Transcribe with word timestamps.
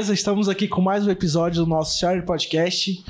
beleza? 0.00 0.14
Estamos 0.14 0.48
aqui 0.48 0.66
com 0.66 0.80
mais 0.80 1.06
um 1.06 1.10
episódio 1.10 1.62
do 1.62 1.68
nosso 1.68 1.98
Share 1.98 2.22
Podcast. 2.22 3.04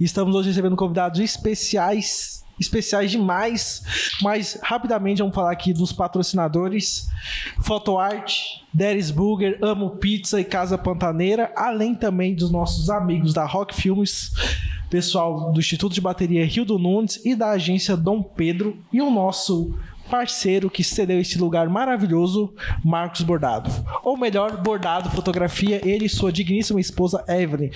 Estamos 0.00 0.36
hoje 0.36 0.50
recebendo 0.50 0.76
convidados 0.76 1.18
especiais, 1.18 2.44
especiais 2.60 3.10
demais. 3.10 3.82
Mas 4.22 4.56
rapidamente 4.62 5.18
vamos 5.18 5.34
falar 5.34 5.50
aqui 5.50 5.72
dos 5.72 5.92
patrocinadores: 5.92 7.08
PhotoArt, 7.64 8.60
Deres 8.72 9.10
Burger, 9.10 9.58
Amo 9.60 9.96
Pizza 9.96 10.40
e 10.40 10.44
Casa 10.44 10.78
Pantaneira, 10.78 11.52
além 11.56 11.96
também 11.96 12.32
dos 12.32 12.50
nossos 12.50 12.90
amigos 12.90 13.34
da 13.34 13.44
Rock 13.44 13.74
Filmes, 13.74 14.30
pessoal 14.88 15.52
do 15.52 15.58
Instituto 15.58 15.94
de 15.94 16.00
Bateria 16.00 16.46
Rio 16.46 16.64
do 16.64 16.78
Nunes 16.78 17.20
e 17.24 17.34
da 17.34 17.50
agência 17.50 17.96
Dom 17.96 18.22
Pedro 18.22 18.78
e 18.92 19.02
o 19.02 19.10
nosso 19.10 19.74
parceiro 20.08 20.70
que 20.70 20.82
cedeu 20.84 21.20
esse 21.20 21.38
lugar 21.38 21.68
maravilhoso, 21.68 22.54
Marcos 22.84 23.22
Bordado. 23.22 23.70
Ou 24.02 24.16
melhor, 24.16 24.56
Bordado 24.62 25.10
Fotografia, 25.10 25.80
ele 25.86 26.06
e 26.06 26.08
sua 26.08 26.32
digníssima 26.32 26.80
esposa 26.80 27.24
Evelyn, 27.28 27.70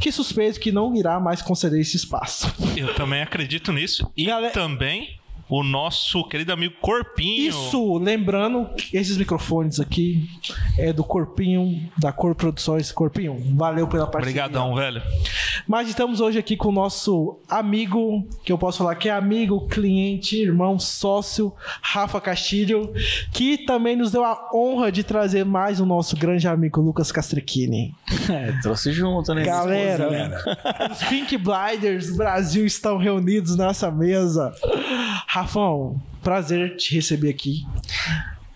que 0.00 0.10
suspeito 0.12 0.60
que 0.60 0.72
não 0.72 0.94
irá 0.96 1.18
mais 1.20 1.42
conceder 1.42 1.80
esse 1.80 1.96
espaço. 1.96 2.52
Eu 2.76 2.94
também 2.94 3.22
acredito 3.22 3.72
nisso. 3.72 4.10
E 4.16 4.26
Galera- 4.26 4.52
também 4.52 5.08
o 5.54 5.62
nosso 5.62 6.24
querido 6.24 6.50
amigo 6.50 6.76
Corpinho. 6.80 7.50
Isso, 7.50 7.98
lembrando 7.98 8.70
que 8.74 8.96
esses 8.96 9.18
microfones 9.18 9.78
aqui 9.78 10.26
é 10.78 10.94
do 10.94 11.04
Corpinho, 11.04 11.90
da 11.98 12.10
Cor 12.10 12.34
Produções. 12.34 12.90
Corpinho, 12.90 13.36
valeu 13.54 13.86
pela 13.86 14.06
parceria. 14.06 14.44
Obrigadão, 14.46 14.74
velho. 14.74 15.02
Mas 15.68 15.90
estamos 15.90 16.20
hoje 16.22 16.38
aqui 16.38 16.56
com 16.56 16.70
o 16.70 16.72
nosso 16.72 17.38
amigo, 17.46 18.26
que 18.42 18.50
eu 18.50 18.56
posso 18.56 18.78
falar 18.78 18.94
que 18.94 19.10
é 19.10 19.12
amigo, 19.12 19.68
cliente, 19.68 20.40
irmão, 20.40 20.78
sócio, 20.78 21.52
Rafa 21.82 22.18
Castilho, 22.18 22.90
que 23.30 23.58
também 23.58 23.94
nos 23.94 24.10
deu 24.10 24.24
a 24.24 24.50
honra 24.54 24.90
de 24.90 25.04
trazer 25.04 25.44
mais 25.44 25.80
o 25.80 25.84
nosso 25.84 26.16
grande 26.16 26.48
amigo 26.48 26.80
Lucas 26.80 27.12
Castrichini. 27.12 27.94
É, 28.32 28.52
trouxe 28.62 28.92
junto, 28.92 29.34
né? 29.34 29.44
Galera, 29.44 30.38
os 30.90 31.02
Pink 31.08 31.36
Blinders 31.36 32.06
do 32.06 32.16
Brasil 32.16 32.64
estão 32.64 32.96
reunidos 32.96 33.56
nessa 33.56 33.90
mesa. 33.90 34.52
Rafão, 35.42 36.00
prazer 36.22 36.76
te 36.76 36.94
receber 36.94 37.28
aqui. 37.28 37.66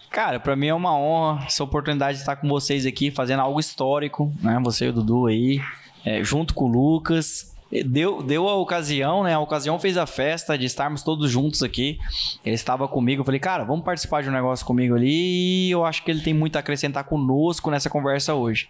Cara, 0.09 0.39
pra 0.39 0.55
mim 0.55 0.69
é 0.69 0.75
uma 0.75 0.97
honra 0.97 1.45
essa 1.45 1.65
oportunidade 1.65 2.19
de 2.19 2.23
estar 2.23 2.37
com 2.37 2.49
vocês 2.49 2.87
aqui, 2.87 3.11
fazendo 3.11 3.41
algo 3.41 3.59
histórico, 3.59 4.33
né? 4.41 4.57
Você 4.63 4.87
e 4.87 4.89
o 4.91 4.93
Dudu 4.93 5.27
aí, 5.27 5.61
é, 6.05 6.23
junto 6.23 6.55
com 6.55 6.67
o 6.67 6.69
Lucas. 6.69 7.55
Deu, 7.87 8.23
deu 8.23 8.49
a 8.49 8.55
ocasião, 8.55 9.25
né? 9.25 9.35
A 9.35 9.41
ocasião 9.41 9.81
fez 9.81 9.97
a 9.97 10.07
festa 10.07 10.57
de 10.57 10.65
estarmos 10.65 11.03
todos 11.03 11.29
juntos 11.29 11.61
aqui. 11.65 11.99
Ele 12.45 12.55
estava 12.55 12.87
comigo, 12.87 13.23
eu 13.23 13.25
falei, 13.25 13.41
cara, 13.41 13.65
vamos 13.65 13.85
participar 13.85 14.23
de 14.23 14.29
um 14.29 14.33
negócio 14.33 14.65
comigo 14.65 14.95
ali. 14.95 15.67
E 15.67 15.71
eu 15.73 15.85
acho 15.85 16.05
que 16.05 16.11
ele 16.13 16.21
tem 16.21 16.33
muito 16.33 16.55
a 16.55 16.61
acrescentar 16.61 17.03
conosco 17.03 17.69
nessa 17.69 17.91
conversa 17.91 18.33
hoje. 18.33 18.69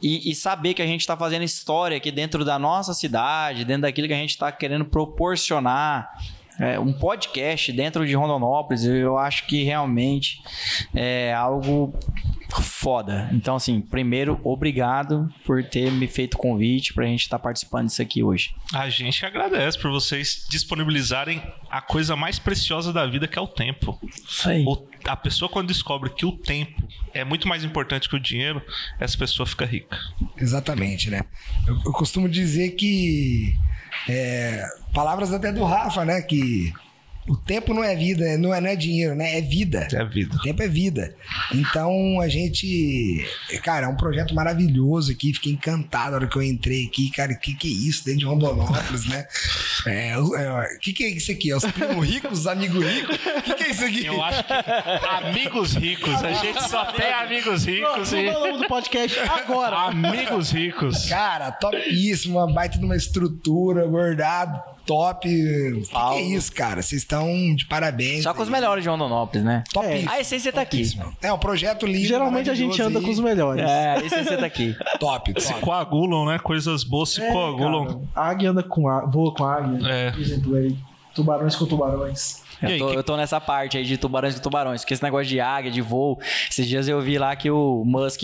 E, 0.00 0.30
e 0.30 0.34
saber 0.34 0.72
que 0.72 0.80
a 0.80 0.86
gente 0.86 1.00
está 1.00 1.14
fazendo 1.14 1.42
história 1.42 1.98
aqui 1.98 2.10
dentro 2.10 2.42
da 2.42 2.58
nossa 2.58 2.94
cidade, 2.94 3.66
dentro 3.66 3.82
daquilo 3.82 4.08
que 4.08 4.14
a 4.14 4.18
gente 4.18 4.30
está 4.30 4.50
querendo 4.50 4.86
proporcionar. 4.86 6.10
É, 6.58 6.78
um 6.78 6.92
podcast 6.92 7.72
dentro 7.72 8.06
de 8.06 8.14
Rondonópolis, 8.14 8.84
eu 8.84 9.16
acho 9.18 9.46
que 9.46 9.62
realmente 9.64 10.40
é 10.94 11.32
algo 11.32 11.94
foda. 12.60 13.28
Então, 13.32 13.56
assim, 13.56 13.80
primeiro, 13.80 14.40
obrigado 14.42 15.28
por 15.44 15.62
ter 15.62 15.90
me 15.92 16.06
feito 16.06 16.34
o 16.34 16.38
convite 16.38 16.94
pra 16.94 17.04
gente 17.04 17.20
estar 17.22 17.38
participando 17.38 17.86
disso 17.88 18.00
aqui 18.02 18.22
hoje. 18.22 18.54
A 18.72 18.88
gente 18.88 19.24
agradece 19.24 19.78
por 19.78 19.90
vocês 19.90 20.46
disponibilizarem 20.48 21.42
a 21.70 21.80
coisa 21.80 22.16
mais 22.16 22.38
preciosa 22.38 22.92
da 22.92 23.06
vida, 23.06 23.28
que 23.28 23.38
é 23.38 23.42
o 23.42 23.46
tempo. 23.46 23.98
Isso 24.26 24.48
aí. 24.48 24.64
O- 24.66 24.88
a 25.06 25.16
pessoa, 25.16 25.48
quando 25.48 25.68
descobre 25.68 26.10
que 26.10 26.26
o 26.26 26.32
tempo 26.32 26.82
é 27.14 27.24
muito 27.24 27.46
mais 27.46 27.62
importante 27.64 28.08
que 28.08 28.16
o 28.16 28.20
dinheiro, 28.20 28.60
essa 28.98 29.16
pessoa 29.16 29.46
fica 29.46 29.64
rica. 29.64 29.98
Exatamente, 30.36 31.10
né? 31.10 31.22
Eu, 31.66 31.76
eu 31.86 31.92
costumo 31.92 32.28
dizer 32.28 32.70
que. 32.72 33.54
É, 34.08 34.64
palavras 34.94 35.32
até 35.32 35.52
do 35.52 35.64
Rafa, 35.64 36.04
né? 36.04 36.22
Que 36.22 36.72
o 37.28 37.36
tempo 37.36 37.74
não 37.74 37.84
é 37.84 37.94
vida, 37.94 38.38
não 38.38 38.54
é, 38.54 38.60
não 38.60 38.68
é 38.68 38.76
dinheiro, 38.76 39.14
né? 39.14 39.36
É 39.36 39.40
vida. 39.40 39.86
É 39.92 40.04
vida. 40.04 40.34
O 40.34 40.40
tempo 40.40 40.62
é 40.62 40.68
vida. 40.68 41.14
Então 41.52 42.20
a 42.20 42.28
gente. 42.28 43.24
Cara, 43.62 43.86
é 43.86 43.88
um 43.88 43.96
projeto 43.96 44.34
maravilhoso 44.34 45.12
aqui. 45.12 45.34
Fiquei 45.34 45.52
encantado 45.52 46.12
na 46.12 46.16
hora 46.16 46.26
que 46.26 46.36
eu 46.36 46.42
entrei 46.42 46.86
aqui. 46.86 47.10
Cara, 47.10 47.32
o 47.32 47.38
que, 47.38 47.54
que 47.54 47.68
é 47.68 47.70
isso 47.70 48.04
dentro 48.04 48.20
de 48.20 48.26
Rondonópolis, 48.26 49.06
né? 49.06 49.26
É, 49.86 50.18
o 50.18 50.34
é, 50.34 50.78
que, 50.80 50.92
que 50.92 51.04
é 51.04 51.10
isso 51.10 51.30
aqui? 51.30 51.50
É 51.50 51.56
os 51.56 51.64
primos 51.64 52.06
ricos, 52.06 52.40
os 52.40 52.46
amigos 52.46 52.84
ricos? 52.84 53.16
O 53.16 53.42
que, 53.42 53.54
que 53.54 53.64
é 53.64 53.70
isso 53.70 53.84
aqui? 53.84 54.06
Eu 54.06 54.22
acho 54.22 54.44
que 54.44 54.52
amigos 55.06 55.74
ricos, 55.74 56.24
a 56.24 56.32
gente 56.32 56.68
só 56.68 56.86
tem 56.86 57.12
amigos 57.12 57.64
ricos 57.64 58.12
Não, 58.12 58.18
e 58.18 58.26
não 58.26 58.32
falamos 58.32 58.60
do 58.62 58.68
podcast 58.68 59.18
agora. 59.18 59.76
amigos 59.76 60.50
ricos. 60.50 61.06
Cara, 61.06 61.52
topíssimo, 61.52 62.38
uma 62.38 62.52
baita 62.52 62.78
de 62.78 62.84
uma 62.84 62.96
estrutura, 62.96 63.86
bordado, 63.86 64.60
top. 64.88 65.28
O 65.28 65.80
que, 65.82 65.88
que 65.88 65.88
é 65.90 65.92
Paulo. 65.92 66.18
isso, 66.20 66.52
cara? 66.52 66.82
Vocês 66.82 67.02
estão 67.02 67.54
de 67.54 67.66
parabéns. 67.66 68.22
Só 68.24 68.32
com 68.34 68.42
os 68.42 68.48
aí. 68.48 68.52
melhores 68.52 68.82
de 68.82 68.88
Rondonópolis, 68.90 69.44
né? 69.44 69.62
Topíssimo. 69.72 70.10
A 70.10 70.18
essência 70.20 70.52
tá 70.52 70.62
aqui. 70.62 70.82
É 71.22 71.32
um 71.32 71.38
projeto 71.38 71.86
lindo. 71.86 72.06
Geralmente 72.08 72.50
a 72.50 72.54
gente 72.54 72.80
anda 72.82 72.98
maravilhoso 73.00 73.04
com 73.04 73.10
os 73.12 73.18
aí. 73.18 73.24
melhores. 73.24 73.62
É, 73.64 73.90
a 73.92 73.98
essência 74.04 74.36
tá 74.38 74.46
aqui. 74.46 74.74
Top, 74.98 75.40
Se 75.40 75.48
top. 75.52 75.60
coagulam, 75.60 76.26
né? 76.26 76.38
Coisas 76.38 76.82
boas 76.82 77.10
se 77.10 77.20
É, 77.22 77.30
coagulam. 77.30 77.84
cara, 77.86 77.98
a 78.16 78.28
águia 78.30 78.50
anda 78.50 78.62
com 78.62 78.88
a, 78.88 79.04
voa 79.04 79.32
com 79.34 79.44
a 79.44 79.54
águia. 79.56 79.86
É. 79.88 80.10
Por 80.10 80.20
exemplo, 80.20 80.56
aí, 80.56 80.74
tubarões 81.14 81.54
com 81.54 81.66
tubarões. 81.66 82.42
Aí, 82.60 82.72
Eu 82.72 82.78
tô, 82.86 82.90
que- 82.90 82.96
eu 82.96 83.04
tô 83.04 83.16
nessa 83.16 83.40
parte 83.40 83.76
aí 83.78 83.84
de 83.84 83.96
tubarões 83.96 84.34
com 84.34 84.40
tubarões, 84.40 84.80
porque 84.80 84.92
esse 84.94 85.02
negócio 85.02 85.26
de 85.28 85.38
águia, 85.40 85.70
de 85.70 85.80
voo. 85.80 86.18
Esses 86.50 86.66
dias 86.66 86.88
eu 86.88 87.00
vi 87.00 87.16
lá 87.16 87.36
que 87.36 87.48
o 87.50 87.84
Musk 87.86 88.22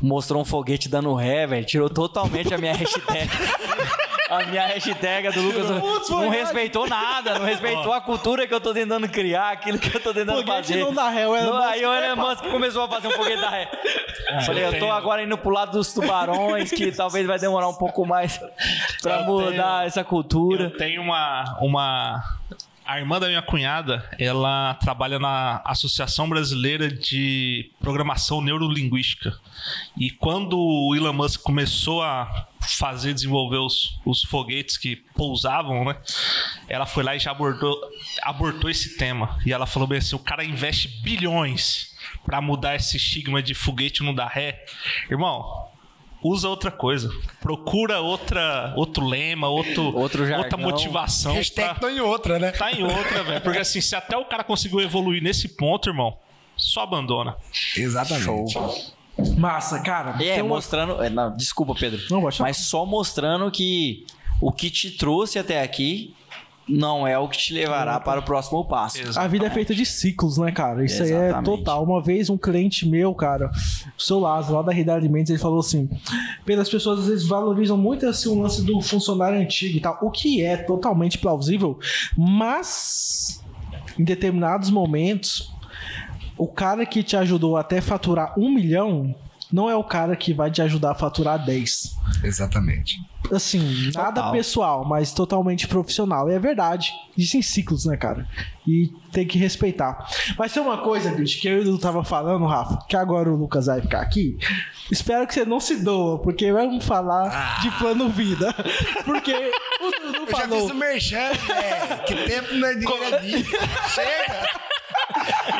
mostrou 0.00 0.40
um 0.40 0.44
foguete 0.44 0.88
dando 0.88 1.12
ré, 1.12 1.46
velho. 1.46 1.66
Tirou 1.66 1.90
totalmente 1.90 2.54
a 2.54 2.56
minha 2.56 2.72
hashtag. 2.76 3.28
A 4.30 4.44
minha 4.44 4.66
hashtag 4.66 5.30
do 5.30 5.40
Lucas 5.40 5.70
Putz, 5.80 6.10
não 6.10 6.28
respeitou 6.28 6.86
nada, 6.86 7.38
não 7.38 7.46
respeitou 7.46 7.92
a 7.92 8.00
cultura 8.00 8.46
que 8.46 8.52
eu 8.52 8.60
tô 8.60 8.74
tentando 8.74 9.08
criar, 9.08 9.50
aquilo 9.52 9.78
que 9.78 9.94
eu 9.94 10.00
tô 10.00 10.12
tentando 10.12 10.38
Foguete 10.38 10.68
fazer. 10.68 10.80
não 10.84 10.92
dá 10.92 11.08
ré, 11.08 11.26
o 11.26 11.34
Elon 11.34 11.54
Musk 11.56 11.68
aí 11.70 11.86
o 11.86 11.94
Elon 11.94 12.16
Musk 12.16 12.44
começou 12.50 12.82
a 12.84 12.88
fazer 12.88 13.08
um 13.08 13.12
foguete 13.12 13.40
da 13.40 13.48
ré. 13.48 13.70
Falei, 14.44 14.66
eu 14.66 14.78
tô 14.78 14.90
agora 14.90 15.22
indo 15.22 15.38
pro 15.38 15.50
lado 15.50 15.72
dos 15.72 15.92
tubarões, 15.94 16.70
que 16.70 16.92
talvez 16.96 17.26
vai 17.26 17.38
demorar 17.38 17.68
um 17.68 17.74
pouco 17.74 18.04
mais 18.06 18.38
pra 19.02 19.20
Eu 19.20 19.24
mudar 19.24 19.86
essa 19.86 20.04
cultura. 20.04 20.64
Eu 20.64 20.76
tenho 20.76 21.00
uma, 21.00 21.58
uma. 21.60 22.22
A 22.88 22.98
irmã 22.98 23.20
da 23.20 23.28
minha 23.28 23.42
cunhada, 23.42 24.08
ela 24.18 24.72
trabalha 24.76 25.18
na 25.18 25.60
Associação 25.62 26.26
Brasileira 26.26 26.90
de 26.90 27.70
Programação 27.78 28.40
Neurolinguística. 28.40 29.38
E 29.94 30.10
quando 30.10 30.58
o 30.58 30.96
Elon 30.96 31.12
Musk 31.12 31.42
começou 31.42 32.02
a 32.02 32.48
fazer, 32.78 33.12
desenvolver 33.12 33.58
os, 33.58 34.00
os 34.06 34.22
foguetes 34.22 34.78
que 34.78 34.96
pousavam, 34.96 35.84
né? 35.84 35.98
Ela 36.66 36.86
foi 36.86 37.04
lá 37.04 37.14
e 37.14 37.18
já 37.18 37.30
abordou, 37.30 37.78
abortou 38.22 38.70
esse 38.70 38.96
tema. 38.96 39.38
E 39.44 39.52
ela 39.52 39.66
falou 39.66 39.86
bem 39.86 39.98
assim: 39.98 40.16
o 40.16 40.20
cara 40.20 40.42
investe 40.42 40.88
bilhões 41.02 41.94
pra 42.24 42.40
mudar 42.40 42.74
esse 42.74 42.96
estigma 42.96 43.42
de 43.42 43.52
foguete 43.52 44.02
não 44.02 44.14
dar 44.14 44.28
ré. 44.28 44.64
Irmão, 45.10 45.67
usa 46.22 46.48
outra 46.48 46.70
coisa. 46.70 47.10
Procura 47.40 48.00
outra, 48.00 48.72
outro 48.76 49.04
lema, 49.06 49.48
outro, 49.48 49.96
Outro 49.96 50.24
jargão. 50.26 50.40
outra 50.44 50.56
motivação. 50.56 51.32
Hashtag 51.34 51.68
pra- 51.70 51.78
tô 51.80 51.88
em 51.88 52.00
outra, 52.00 52.38
né? 52.38 52.50
Tá 52.52 52.72
em 52.72 52.82
outra, 52.82 53.22
velho. 53.22 53.40
Porque 53.40 53.58
assim, 53.58 53.80
se 53.80 53.94
até 53.94 54.16
o 54.16 54.24
cara 54.24 54.42
conseguiu 54.44 54.80
evoluir 54.80 55.22
nesse 55.22 55.48
ponto, 55.48 55.88
irmão, 55.88 56.16
só 56.56 56.82
abandona. 56.82 57.36
Exatamente. 57.76 58.54
Massa, 59.36 59.80
cara. 59.80 60.10
É, 60.22 60.34
tem 60.34 60.42
uma- 60.42 60.54
mostrando. 60.56 61.02
é, 61.02 61.10
não, 61.10 61.36
desculpa, 61.36 61.74
Pedro. 61.74 62.00
Não. 62.10 62.22
Mas 62.40 62.56
só 62.58 62.84
mostrando 62.86 63.50
que 63.50 64.06
o 64.40 64.52
que 64.52 64.70
te 64.70 64.92
trouxe 64.92 65.38
até 65.38 65.60
aqui 65.62 66.14
não 66.68 67.06
é 67.06 67.18
o 67.18 67.28
que 67.28 67.38
te 67.38 67.54
levará 67.54 67.98
para 67.98 68.20
o 68.20 68.22
próximo 68.22 68.64
passo. 68.64 69.00
Exato. 69.00 69.18
A 69.18 69.26
vida 69.26 69.46
é 69.46 69.50
feita 69.50 69.74
de 69.74 69.86
ciclos, 69.86 70.38
né, 70.38 70.52
cara? 70.52 70.84
Isso 70.84 71.02
aí 71.02 71.12
é 71.12 71.26
Exatamente. 71.26 71.44
total. 71.44 71.84
Uma 71.84 72.02
vez 72.02 72.28
um 72.28 72.36
cliente 72.36 72.86
meu, 72.88 73.14
cara, 73.14 73.50
o 73.96 74.02
seu 74.02 74.18
Lázaro, 74.18 74.56
lá 74.56 74.62
da 74.62 74.72
Rede 74.72 74.90
Alimentos, 74.90 75.30
ele 75.30 75.38
falou 75.38 75.60
assim: 75.60 75.88
pelas 76.44 76.68
pessoas 76.68 77.00
às 77.00 77.06
vezes 77.06 77.26
valorizam 77.26 77.76
muito 77.76 78.06
assim, 78.06 78.28
o 78.28 78.40
lance 78.40 78.62
do 78.62 78.80
funcionário 78.80 79.40
antigo 79.40 79.76
e 79.76 79.80
tal, 79.80 79.98
o 80.02 80.10
que 80.10 80.42
é 80.42 80.56
totalmente 80.56 81.18
plausível, 81.18 81.78
mas 82.16 83.42
em 83.98 84.04
determinados 84.04 84.70
momentos, 84.70 85.52
o 86.36 86.46
cara 86.46 86.86
que 86.86 87.02
te 87.02 87.16
ajudou 87.16 87.56
até 87.56 87.80
faturar 87.80 88.38
um 88.38 88.48
milhão 88.50 89.14
não 89.52 89.68
é 89.68 89.74
o 89.74 89.82
cara 89.82 90.14
que 90.14 90.32
vai 90.32 90.50
te 90.50 90.60
ajudar 90.62 90.92
a 90.92 90.94
faturar 90.94 91.44
10. 91.44 91.96
Exatamente. 92.22 93.00
Assim, 93.32 93.90
nada 93.94 94.14
Total. 94.14 94.32
pessoal, 94.32 94.84
mas 94.84 95.12
totalmente 95.12 95.66
profissional. 95.68 96.30
E 96.30 96.34
é 96.34 96.38
verdade. 96.38 96.92
Existem 97.16 97.42
ciclos, 97.42 97.84
né, 97.84 97.96
cara? 97.96 98.26
E 98.66 98.92
tem 99.12 99.26
que 99.26 99.38
respeitar. 99.38 100.06
Mas 100.38 100.52
tem 100.52 100.62
uma 100.62 100.78
coisa, 100.78 101.10
bicho, 101.10 101.40
que 101.40 101.48
eu 101.48 101.78
tava 101.78 102.04
falando, 102.04 102.46
Rafa, 102.46 102.78
que 102.88 102.96
agora 102.96 103.30
o 103.30 103.36
Lucas 103.36 103.66
vai 103.66 103.80
ficar 103.80 104.00
aqui. 104.00 104.38
Espero 104.90 105.26
que 105.26 105.34
você 105.34 105.44
não 105.44 105.60
se 105.60 105.76
doa, 105.82 106.18
porque 106.18 106.52
vamos 106.52 106.84
falar 106.84 107.60
de 107.60 107.70
plano 107.72 108.08
vida. 108.08 108.54
Porque 109.04 109.32
o 109.32 109.90
Dudu 109.90 110.18
Eu 110.18 110.30
já 110.30 110.38
falou. 110.38 110.60
fiz 110.62 110.70
o 110.70 110.74
merchan, 110.74 111.30
velho. 111.32 112.02
Que 112.06 112.14
tempo 112.14 112.54
não 112.54 112.68
é 112.68 112.74
dinheiro. 112.74 113.44
Chega. 113.94 114.46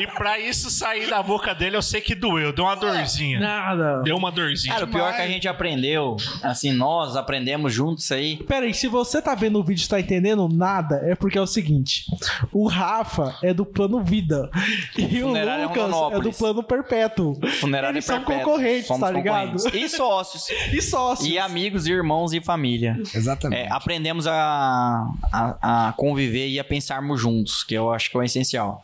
E 0.00 0.06
pra 0.06 0.38
isso 0.38 0.70
sair 0.70 1.08
da 1.08 1.22
boca 1.22 1.54
dele, 1.54 1.76
eu 1.76 1.82
sei 1.82 2.00
que 2.00 2.14
doeu. 2.14 2.52
Deu 2.52 2.64
uma 2.64 2.76
dorzinha. 2.76 3.40
Nada. 3.40 4.02
Deu 4.02 4.16
uma 4.16 4.30
dorzinha. 4.30 4.72
Cara, 4.72 4.84
o 4.84 4.88
pior 4.88 5.12
é 5.12 5.16
que 5.16 5.22
a 5.22 5.26
gente 5.26 5.48
aprendeu, 5.48 6.16
assim, 6.42 6.72
nós 6.72 7.16
aprendemos 7.16 7.72
juntos 7.72 8.04
isso 8.04 8.14
aí. 8.14 8.36
Pera 8.44 8.66
aí, 8.66 8.74
se 8.74 8.86
você 8.88 9.20
tá 9.20 9.34
vendo 9.34 9.58
o 9.58 9.64
vídeo 9.64 9.84
e 9.84 9.88
tá 9.88 9.98
entendendo 10.00 10.48
nada, 10.48 11.00
é 11.04 11.14
porque 11.14 11.36
é 11.38 11.40
o 11.40 11.46
seguinte: 11.46 12.04
o 12.52 12.66
Rafa 12.68 13.34
é 13.42 13.52
do 13.52 13.64
plano 13.66 14.02
vida 14.02 14.48
e 14.96 15.22
o 15.22 15.28
Funerária 15.28 15.64
Lucas 15.66 15.76
é 15.82 15.86
do 15.86 15.92
Rondonópolis. 15.92 16.38
plano 16.38 16.62
perpétuo. 16.62 17.38
Funerária 17.60 17.94
Eles 17.96 18.04
são 18.04 18.18
perpétua. 18.18 18.44
concorrentes, 18.44 18.86
Somos 18.86 19.00
tá 19.02 19.10
ligado? 19.10 19.52
concorrentes. 19.52 19.92
E 19.92 19.96
sócios. 19.96 20.46
E 20.72 20.82
sócios. 20.82 21.28
E 21.28 21.38
amigos, 21.38 21.86
irmãos 21.86 22.32
e 22.32 22.40
família. 22.40 23.00
Exatamente. 23.14 23.62
É, 23.62 23.72
aprendemos 23.72 24.26
a, 24.26 25.06
a, 25.32 25.88
a 25.88 25.92
conviver 25.92 26.48
e 26.48 26.58
a 26.60 26.64
pensarmos 26.64 27.20
juntos, 27.20 27.62
que 27.64 27.74
eu 27.74 27.92
acho 27.92 28.10
que 28.10 28.16
é 28.16 28.20
o 28.20 28.22
essencial. 28.22 28.82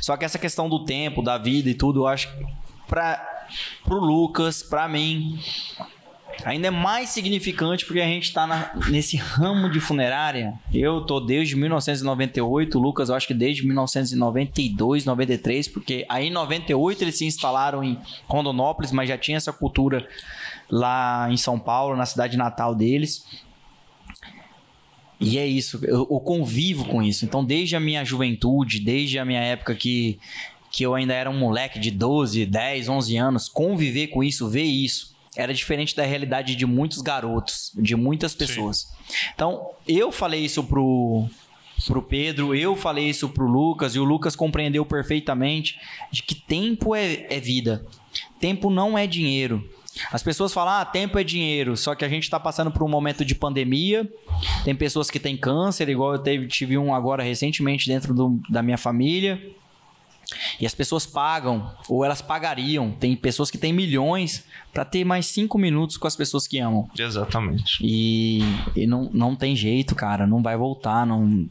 Só 0.00 0.16
que 0.16 0.24
essa 0.24 0.38
questão 0.38 0.68
do 0.68 0.84
tempo, 0.84 1.22
da 1.22 1.38
vida 1.38 1.68
e 1.70 1.74
tudo, 1.74 2.00
eu 2.00 2.06
acho 2.06 2.28
que 2.28 2.46
pra, 2.88 3.46
pro 3.84 3.98
Lucas, 3.98 4.62
pra 4.62 4.88
mim, 4.88 5.38
ainda 6.44 6.68
é 6.68 6.70
mais 6.70 7.10
significante 7.10 7.84
porque 7.84 8.00
a 8.00 8.06
gente 8.06 8.32
tá 8.32 8.46
na- 8.46 8.72
nesse 8.88 9.16
ramo 9.16 9.68
de 9.70 9.80
funerária. 9.80 10.54
Eu 10.72 11.02
tô 11.02 11.20
desde 11.20 11.54
1998, 11.56 12.78
o 12.78 12.80
Lucas 12.82 13.08
eu 13.08 13.14
acho 13.14 13.26
que 13.26 13.34
desde 13.34 13.64
1992, 13.66 15.04
93, 15.04 15.68
porque 15.68 16.06
aí 16.08 16.28
em 16.28 16.30
98 16.32 17.02
eles 17.04 17.18
se 17.18 17.24
instalaram 17.26 17.82
em 17.84 17.98
Rondonópolis, 18.26 18.92
mas 18.92 19.08
já 19.08 19.18
tinha 19.18 19.36
essa 19.36 19.52
cultura 19.52 20.06
lá 20.70 21.28
em 21.30 21.36
São 21.36 21.58
Paulo, 21.58 21.96
na 21.96 22.06
cidade 22.06 22.36
natal 22.36 22.74
deles. 22.74 23.24
E 25.20 25.38
é 25.38 25.46
isso, 25.46 25.78
eu, 25.82 26.08
eu 26.10 26.20
convivo 26.20 26.86
com 26.86 27.02
isso. 27.02 27.26
Então, 27.26 27.44
desde 27.44 27.76
a 27.76 27.80
minha 27.80 28.02
juventude, 28.04 28.80
desde 28.80 29.18
a 29.18 29.24
minha 29.24 29.40
época 29.40 29.74
que, 29.74 30.18
que 30.72 30.82
eu 30.82 30.94
ainda 30.94 31.12
era 31.12 31.28
um 31.28 31.38
moleque 31.38 31.78
de 31.78 31.90
12, 31.90 32.46
10, 32.46 32.88
11 32.88 33.16
anos, 33.18 33.48
conviver 33.48 34.06
com 34.06 34.24
isso, 34.24 34.48
ver 34.48 34.64
isso, 34.64 35.14
era 35.36 35.52
diferente 35.52 35.94
da 35.94 36.04
realidade 36.04 36.56
de 36.56 36.64
muitos 36.64 37.02
garotos, 37.02 37.70
de 37.76 37.94
muitas 37.94 38.34
pessoas. 38.34 38.90
Então, 39.34 39.70
eu 39.86 40.10
falei 40.10 40.44
isso 40.44 40.64
pro, 40.64 41.26
pro 41.86 42.02
Pedro, 42.02 42.54
eu 42.54 42.74
falei 42.74 43.08
isso 43.08 43.28
pro 43.28 43.46
Lucas, 43.46 43.94
e 43.94 43.98
o 43.98 44.04
Lucas 44.04 44.34
compreendeu 44.34 44.86
perfeitamente 44.86 45.78
de 46.10 46.22
que 46.22 46.34
tempo 46.34 46.94
é, 46.94 47.26
é 47.28 47.38
vida. 47.38 47.84
Tempo 48.40 48.70
não 48.70 48.96
é 48.96 49.06
dinheiro. 49.06 49.68
As 50.12 50.22
pessoas 50.22 50.52
falam, 50.52 50.74
ah, 50.74 50.84
tempo 50.84 51.18
é 51.18 51.24
dinheiro, 51.24 51.76
só 51.76 51.94
que 51.94 52.04
a 52.04 52.08
gente 52.08 52.24
está 52.24 52.38
passando 52.40 52.70
por 52.70 52.82
um 52.82 52.88
momento 52.88 53.24
de 53.24 53.34
pandemia. 53.34 54.10
Tem 54.64 54.74
pessoas 54.74 55.10
que 55.10 55.18
têm 55.18 55.36
câncer, 55.36 55.88
igual 55.88 56.12
eu 56.12 56.18
teve, 56.18 56.46
tive 56.46 56.76
um 56.78 56.94
agora 56.94 57.22
recentemente 57.22 57.86
dentro 57.88 58.14
do- 58.14 58.40
da 58.48 58.62
minha 58.62 58.78
família. 58.78 59.40
E 60.60 60.66
as 60.66 60.74
pessoas 60.74 61.06
pagam, 61.06 61.72
ou 61.88 62.04
elas 62.04 62.22
pagariam. 62.22 62.92
Tem 62.92 63.16
pessoas 63.16 63.50
que 63.50 63.58
têm 63.58 63.72
milhões 63.72 64.44
para 64.72 64.84
ter 64.84 65.04
mais 65.04 65.26
cinco 65.26 65.58
minutos 65.58 65.96
com 65.96 66.06
as 66.06 66.14
pessoas 66.14 66.46
que 66.46 66.58
amam. 66.60 66.88
Exatamente. 66.96 67.78
E, 67.82 68.40
e 68.76 68.86
não, 68.86 69.10
não 69.12 69.34
tem 69.34 69.56
jeito, 69.56 69.94
cara. 69.96 70.28
Não 70.28 70.40
vai 70.40 70.56
voltar. 70.56 71.04
Não 71.04 71.48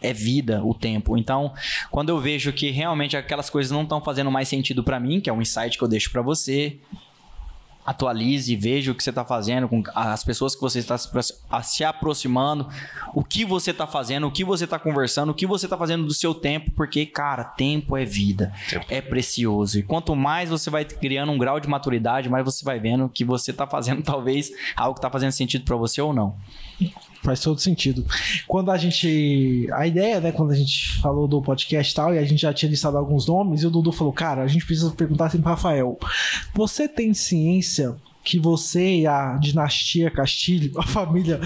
é 0.00 0.12
vida 0.14 0.64
o 0.64 0.72
tempo. 0.72 1.16
Então, 1.18 1.52
quando 1.90 2.08
eu 2.08 2.18
vejo 2.18 2.52
que 2.54 2.70
realmente 2.70 3.16
aquelas 3.18 3.50
coisas 3.50 3.70
não 3.70 3.82
estão 3.82 4.00
fazendo 4.00 4.30
mais 4.30 4.48
sentido 4.48 4.82
pra 4.82 4.98
mim, 5.00 5.20
que 5.20 5.28
é 5.28 5.32
um 5.32 5.42
insight 5.42 5.76
que 5.76 5.84
eu 5.84 5.88
deixo 5.88 6.10
pra 6.10 6.22
você, 6.22 6.78
atualize, 7.86 8.54
veja 8.56 8.90
o 8.90 8.94
que 8.94 9.02
você 9.02 9.10
está 9.10 9.24
fazendo 9.24 9.68
com 9.68 9.82
as 9.94 10.24
pessoas 10.24 10.54
que 10.54 10.60
você 10.60 10.80
está 10.80 10.98
se 11.62 11.84
aproximando, 11.84 12.68
o 13.14 13.22
que 13.22 13.44
você 13.44 13.70
está 13.70 13.86
fazendo, 13.86 14.26
o 14.26 14.30
que 14.32 14.44
você 14.44 14.64
está 14.64 14.78
conversando, 14.78 15.30
o 15.30 15.34
que 15.34 15.46
você 15.46 15.66
está 15.66 15.78
fazendo 15.78 16.04
do 16.04 16.12
seu 16.12 16.34
tempo, 16.34 16.72
porque, 16.72 17.06
cara, 17.06 17.44
tempo 17.44 17.96
é 17.96 18.04
vida, 18.04 18.52
é 18.88 19.00
precioso. 19.00 19.78
E 19.78 19.82
quanto 19.82 20.16
mais 20.16 20.50
você 20.50 20.68
vai 20.68 20.84
criando 20.84 21.30
um 21.30 21.38
grau 21.38 21.60
de 21.60 21.68
maturidade, 21.68 22.28
mais 22.28 22.44
você 22.44 22.64
vai 22.64 22.80
vendo 22.80 23.08
que 23.08 23.24
você 23.24 23.52
está 23.52 23.66
fazendo 23.66 24.02
talvez 24.04 24.50
algo 24.74 24.94
que 24.94 24.98
está 24.98 25.10
fazendo 25.10 25.32
sentido 25.32 25.64
para 25.64 25.76
você 25.76 26.00
ou 26.00 26.12
não. 26.12 26.36
Faz 27.26 27.40
todo 27.40 27.60
sentido. 27.60 28.06
Quando 28.46 28.70
a 28.70 28.78
gente. 28.78 29.68
A 29.72 29.84
ideia, 29.84 30.20
né? 30.20 30.30
Quando 30.30 30.52
a 30.52 30.54
gente 30.54 31.00
falou 31.00 31.26
do 31.26 31.42
podcast 31.42 31.92
e 31.92 31.96
tal, 31.96 32.14
e 32.14 32.18
a 32.18 32.24
gente 32.24 32.42
já 32.42 32.54
tinha 32.54 32.70
listado 32.70 32.96
alguns 32.96 33.26
nomes, 33.26 33.62
e 33.62 33.66
o 33.66 33.70
Dudu 33.70 33.90
falou: 33.90 34.12
Cara, 34.12 34.44
a 34.44 34.46
gente 34.46 34.64
precisa 34.64 34.92
perguntar 34.92 35.26
assim 35.26 35.40
pro 35.40 35.50
Rafael: 35.50 35.98
Você 36.54 36.86
tem 36.86 37.12
ciência 37.12 37.96
que 38.26 38.40
você 38.40 39.02
e 39.02 39.06
a 39.06 39.36
dinastia 39.36 40.10
Castilho, 40.10 40.72
a 40.76 40.82
família, 40.82 41.40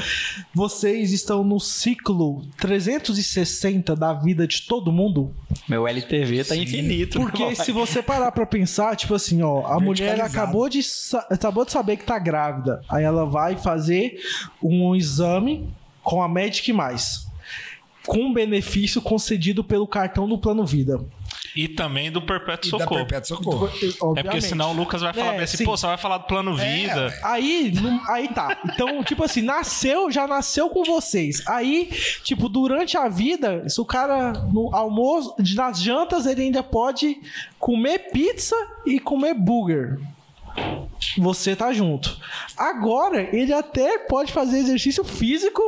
vocês 0.55 1.13
estão 1.13 1.45
no 1.45 1.61
ciclo 1.61 2.43
360 2.57 3.95
da 3.95 4.15
vida 4.15 4.47
de 4.49 4.63
todo 4.63 4.91
mundo? 4.91 5.35
Meu 5.69 5.87
LTV 5.87 6.43
tá 6.43 6.57
infinito. 6.57 7.19
né, 7.19 7.25
Porque 7.27 7.43
papai? 7.51 7.55
se 7.67 7.71
você 7.71 8.03
parar 8.03 8.33
pra 8.33 8.47
pensar, 8.47 8.97
tipo 8.97 9.15
assim, 9.15 9.43
ó, 9.43 9.67
a 9.67 9.79
mulher 9.79 10.19
acabou 10.23 10.71
de, 10.71 10.81
acabou 11.29 11.67
de 11.67 11.73
saber 11.73 11.99
que 11.99 12.05
tá 12.05 12.19
grávida. 12.19 12.81
Aí 12.89 13.05
ela 13.05 13.27
vai 13.27 13.57
fazer 13.57 14.19
um 14.63 14.97
exame 14.97 15.69
com 16.03 16.23
a 16.23 16.29
Medic 16.29 16.73
Mais. 16.73 17.27
Com 18.07 18.21
um 18.21 18.33
benefício 18.33 19.03
concedido 19.03 19.63
pelo 19.63 19.87
cartão 19.87 20.27
do 20.27 20.39
Plano 20.39 20.65
Vida. 20.65 20.99
E 21.57 21.67
também 21.69 22.11
do 22.13 22.23
Perpétuo 22.23 22.69
E 22.69 22.71
Socorro. 22.71 22.97
Perpétuo 23.07 23.37
Socorro. 23.37 23.71
É 24.17 24.23
porque 24.23 24.41
senão 24.41 24.71
o 24.71 24.75
Lucas 24.75 25.03
vai 25.03 25.13
falar 25.13 25.29
É, 25.33 25.37
bem 25.37 25.45
assim, 25.45 25.57
sim. 25.59 25.65
pô, 25.65 25.77
você 25.77 25.87
vai 25.87 25.97
falar 25.97 26.19
do 26.19 26.25
plano 26.25 26.55
vida. 26.55 27.13
Aí, 27.23 27.73
não- 27.75 28.01
aí 28.09 28.29
tá. 28.29 28.57
Então, 28.65 29.03
tipo 29.03 29.25
assim, 29.25 29.43
nasceu, 29.43 30.11
já 30.11 30.27
nasceu 30.27 30.69
com 30.71 30.85
vocês. 30.85 31.43
Aí, 31.49 31.91
tipo, 32.25 32.49
durante 32.49 32.97
a 32.97 33.09
vida, 33.09 33.69
se 33.69 33.81
o 33.81 33.85
cara 33.85 34.33
no 34.53 34.75
almoço, 34.75 35.35
nas 35.57 35.81
jantas, 35.83 36.27
ele 36.27 36.43
ainda 36.43 36.63
pode 36.63 37.21
comer 37.59 38.11
pizza 38.11 38.55
e 38.87 38.99
comer 39.01 39.35
burger. 39.35 39.99
Você 41.19 41.57
tá 41.57 41.73
junto. 41.73 42.17
Agora, 42.57 43.23
ele 43.35 43.53
até 43.53 43.99
pode 43.99 44.33
fazer 44.33 44.59
exercício 44.59 45.03
físico 45.05 45.63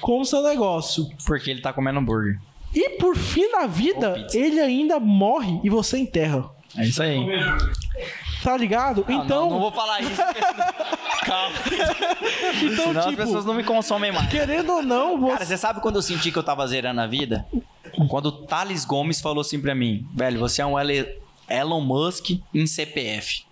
com 0.00 0.20
o 0.20 0.24
seu 0.24 0.42
negócio. 0.42 1.08
Porque 1.24 1.50
ele 1.50 1.60
tá 1.60 1.72
comendo 1.72 1.98
hambúrguer. 2.00 2.38
E 2.74 2.90
por 2.98 3.16
fim 3.16 3.50
da 3.52 3.66
vida, 3.66 4.12
pizza. 4.12 4.38
ele 4.38 4.60
ainda 4.60 4.98
morre 4.98 5.60
e 5.62 5.68
você 5.70 5.98
enterra. 5.98 6.50
É 6.76 6.84
isso 6.84 7.02
aí. 7.02 7.18
Tá 8.42 8.56
ligado? 8.56 9.04
Não, 9.08 9.24
então, 9.24 9.42
não, 9.44 9.50
não 9.50 9.60
vou 9.60 9.72
falar 9.72 10.00
isso. 10.00 10.16
Calma. 11.24 11.56
então 12.62 12.86
Senão 12.86 13.00
as 13.00 13.06
tipo, 13.06 13.16
pessoas 13.18 13.44
não 13.44 13.54
me 13.54 13.62
consomem 13.62 14.10
mais. 14.10 14.28
querendo 14.28 14.72
ou 14.72 14.82
não, 14.82 15.20
você 15.20 15.32
Cara, 15.32 15.44
você 15.44 15.56
sabe 15.56 15.80
quando 15.80 15.96
eu 15.96 16.02
senti 16.02 16.32
que 16.32 16.38
eu 16.38 16.42
tava 16.42 16.66
zerando 16.66 17.00
a 17.00 17.06
vida? 17.06 17.46
Quando 18.08 18.26
o 18.26 18.32
Thales 18.32 18.84
Gomes 18.84 19.20
falou 19.20 19.42
assim 19.42 19.60
pra 19.60 19.74
mim, 19.74 20.06
velho, 20.14 20.40
você 20.40 20.62
é 20.62 20.66
um 20.66 20.74
Elon 21.48 21.80
Musk 21.80 22.30
em 22.54 22.66
CPF. 22.66 23.44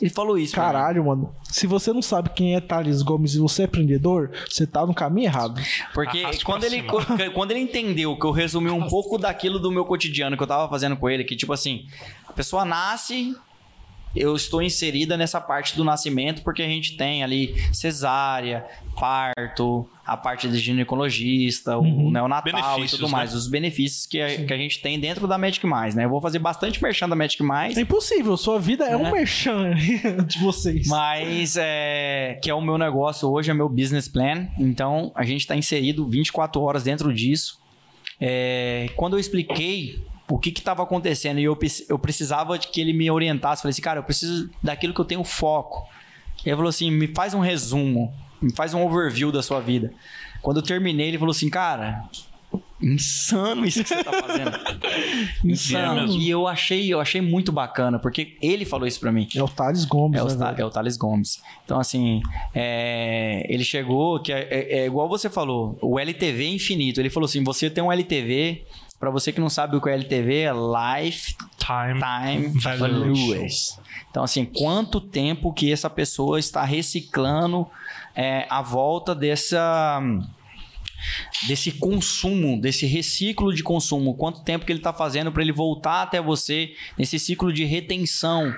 Ele 0.00 0.10
falou 0.10 0.36
isso. 0.36 0.54
Caralho, 0.54 1.04
mano. 1.04 1.34
Se 1.44 1.66
você 1.66 1.92
não 1.92 2.02
sabe 2.02 2.30
quem 2.30 2.54
é 2.56 2.60
Thales 2.60 3.00
Gomes 3.02 3.34
e 3.34 3.38
você 3.38 3.62
é 3.62 3.64
empreendedor, 3.66 4.30
você 4.48 4.66
tá 4.66 4.84
no 4.84 4.94
caminho 4.94 5.26
errado. 5.26 5.60
Porque 5.92 6.18
Arraste 6.18 6.44
quando 6.44 6.64
ele, 6.64 6.82
cima. 6.82 7.30
quando 7.32 7.50
ele 7.52 7.60
entendeu 7.60 8.18
que 8.18 8.26
eu 8.26 8.32
resumi 8.32 8.70
um 8.70 8.88
pouco 8.88 9.16
daquilo 9.16 9.58
do 9.58 9.70
meu 9.70 9.84
cotidiano 9.84 10.36
que 10.36 10.42
eu 10.42 10.46
tava 10.46 10.68
fazendo 10.68 10.96
com 10.96 11.08
ele, 11.08 11.24
que 11.24 11.36
tipo 11.36 11.52
assim, 11.52 11.86
a 12.28 12.32
pessoa 12.32 12.64
nasce, 12.64 13.36
eu 14.14 14.34
estou 14.36 14.62
inserida 14.62 15.16
nessa 15.16 15.40
parte 15.40 15.76
do 15.76 15.84
nascimento 15.84 16.42
porque 16.42 16.62
a 16.62 16.68
gente 16.68 16.96
tem 16.96 17.22
ali 17.22 17.54
cesárea, 17.72 18.64
parto, 18.98 19.88
a 20.06 20.16
parte 20.16 20.48
de 20.48 20.58
ginecologista, 20.58 21.78
o 21.78 22.10
neonatal 22.10 22.48
e 22.48 22.52
Benefícios, 22.52 23.00
tudo 23.00 23.08
mais, 23.10 23.32
né? 23.32 23.36
os 23.38 23.46
benefícios 23.48 24.06
que 24.06 24.20
a, 24.20 24.44
que 24.44 24.52
a 24.52 24.56
gente 24.56 24.80
tem 24.80 25.00
dentro 25.00 25.26
da 25.26 25.38
Magic 25.38 25.66
Mais, 25.66 25.94
né? 25.94 26.04
Eu 26.04 26.10
vou 26.10 26.20
fazer 26.20 26.38
bastante 26.38 26.82
merchan 26.82 27.08
da 27.08 27.16
Magic 27.16 27.42
Mais. 27.42 27.76
É 27.76 27.80
impossível, 27.80 28.36
sua 28.36 28.58
vida 28.60 28.84
é, 28.84 28.96
um 28.96 29.06
É. 29.06 29.12
merchan 29.12 29.74
de 30.26 30.38
vocês. 30.38 30.86
Mas 30.86 31.56
é 31.58 32.38
que 32.42 32.50
é 32.50 32.54
o 32.54 32.60
meu 32.60 32.76
negócio 32.78 33.28
hoje, 33.30 33.50
é 33.50 33.54
meu 33.54 33.68
business 33.68 34.08
plan. 34.08 34.46
Então 34.58 35.10
a 35.14 35.24
gente 35.24 35.40
está 35.40 35.56
inserido 35.56 36.06
24 36.06 36.60
horas 36.60 36.84
dentro 36.84 37.12
disso. 37.12 37.58
É, 38.20 38.88
quando 38.96 39.14
eu 39.14 39.18
expliquei 39.20 39.98
o 40.28 40.38
que 40.38 40.50
estava 40.50 40.82
acontecendo 40.82 41.38
e 41.38 41.44
eu, 41.44 41.58
eu 41.88 41.98
precisava 41.98 42.58
de 42.58 42.68
que 42.68 42.80
ele 42.80 42.92
me 42.92 43.10
orientasse, 43.10 43.62
falei 43.62 43.72
assim, 43.72 43.82
cara, 43.82 43.98
eu 44.00 44.04
preciso 44.04 44.50
daquilo 44.62 44.94
que 44.94 45.00
eu 45.00 45.04
tenho 45.04 45.22
foco. 45.24 45.86
E 46.44 46.48
ele 46.48 46.56
falou 46.56 46.68
assim: 46.70 46.90
me 46.90 47.08
faz 47.08 47.34
um 47.34 47.40
resumo, 47.40 48.12
me 48.40 48.52
faz 48.54 48.74
um 48.74 48.84
overview 48.84 49.30
da 49.32 49.42
sua 49.42 49.60
vida. 49.60 49.92
Quando 50.42 50.58
eu 50.58 50.62
terminei, 50.62 51.08
ele 51.08 51.18
falou 51.18 51.32
assim, 51.32 51.48
cara. 51.48 52.02
Insano 52.80 53.64
isso 53.64 53.82
que 53.82 53.88
você 53.88 54.04
tá 54.04 54.12
fazendo. 54.12 54.50
Insano. 55.44 56.02
mesmo. 56.02 56.20
e 56.20 56.28
eu 56.28 56.46
achei, 56.46 56.92
eu 56.92 57.00
achei 57.00 57.20
muito 57.20 57.50
bacana, 57.50 57.98
porque 57.98 58.36
ele 58.42 58.64
falou 58.64 58.86
isso 58.86 59.00
pra 59.00 59.10
mim. 59.10 59.26
É 59.34 59.42
o 59.42 59.48
Thales 59.48 59.84
Gomes, 59.84 60.18
É 60.20 60.22
o, 60.22 60.26
né, 60.36 60.54
é 60.58 60.64
o 60.64 60.70
Thales 60.70 60.96
Gomes. 60.96 61.42
Então, 61.64 61.80
assim, 61.80 62.20
é, 62.54 63.46
ele 63.48 63.64
chegou, 63.64 64.20
que 64.20 64.32
é, 64.32 64.46
é- 64.50 64.78
é 64.80 64.86
igual 64.86 65.08
você 65.08 65.30
falou, 65.30 65.78
o 65.80 65.98
LTV 65.98 66.44
é 66.44 66.48
infinito. 66.48 67.00
Ele 67.00 67.10
falou 67.10 67.26
assim: 67.26 67.42
você 67.42 67.70
tem 67.70 67.82
um 67.82 67.90
LTV, 67.92 68.64
pra 68.98 69.10
você 69.10 69.32
que 69.32 69.40
não 69.40 69.50
sabe 69.50 69.76
o 69.76 69.80
que 69.80 69.88
é 69.88 69.94
LTV, 69.94 70.40
é 70.40 70.52
Lifetime 70.52 72.00
Time. 72.00 72.60
Values. 72.60 73.78
Então, 74.10 74.22
assim, 74.22 74.44
quanto 74.44 75.00
tempo 75.00 75.52
que 75.52 75.72
essa 75.72 75.90
pessoa 75.90 76.38
está 76.38 76.62
reciclando 76.64 77.66
é, 78.14 78.46
a 78.50 78.62
volta 78.62 79.14
dessa 79.14 80.00
desse 81.46 81.72
consumo, 81.72 82.58
desse 82.58 82.86
reciclo 82.86 83.52
de 83.52 83.62
consumo, 83.62 84.14
quanto 84.14 84.42
tempo 84.42 84.64
que 84.64 84.72
ele 84.72 84.78
está 84.78 84.92
fazendo 84.92 85.30
para 85.30 85.42
ele 85.42 85.52
voltar 85.52 86.02
até 86.02 86.20
você 86.20 86.74
nesse 86.96 87.18
ciclo 87.18 87.52
de 87.52 87.64
retenção. 87.64 88.54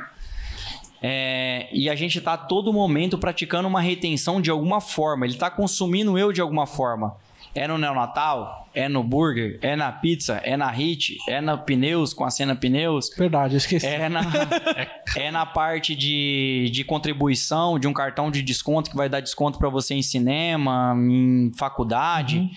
É, 1.02 1.69
e 1.73 1.90
a 1.90 1.95
gente 1.95 2.19
está 2.19 2.37
todo 2.37 2.73
momento 2.73 3.19
praticando 3.19 3.69
uma 3.69 3.81
retenção 3.81 4.40
de 4.40 4.50
alguma 4.50 4.81
forma. 4.81 5.26
Ele 5.26 5.35
está 5.35 5.50
consumindo 5.50 6.19
eu 6.19 6.33
de 6.33 6.40
alguma 6.40 6.66
forma. 6.66 7.16
É 7.56 7.66
no 7.66 7.78
neonatal? 7.78 8.68
É 8.75 8.86
no 8.86 9.02
burger? 9.02 9.58
É 9.62 9.75
na 9.75 9.90
pizza? 9.90 10.34
É 10.44 10.56
na 10.56 10.70
hit? 10.70 11.16
É 11.26 11.40
na 11.40 11.56
pneus, 11.56 12.12
com 12.12 12.25
a 12.25 12.30
cena 12.30 12.54
pneus? 12.54 13.08
Verdade, 13.16 13.56
esqueci. 13.56 13.86
É 13.86 14.10
na, 14.10 14.20
é 15.16 15.30
na 15.30 15.46
parte 15.46 15.96
de, 15.96 16.68
de 16.70 16.84
contribuição, 16.84 17.78
de 17.78 17.88
um 17.88 17.94
cartão 17.94 18.30
de 18.30 18.42
desconto 18.42 18.90
que 18.90 18.96
vai 18.96 19.08
dar 19.08 19.20
desconto 19.20 19.58
para 19.58 19.70
você 19.70 19.94
em 19.94 20.02
cinema, 20.02 20.94
em 20.98 21.50
faculdade. 21.56 22.38
Uhum. 22.38 22.50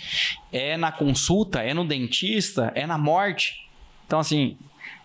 É 0.51 0.75
na 0.75 0.91
consulta, 0.91 1.61
é 1.61 1.73
no 1.73 1.85
dentista, 1.85 2.71
é 2.75 2.85
na 2.85 2.97
morte. 2.97 3.65
Então, 4.05 4.19
assim, 4.19 4.57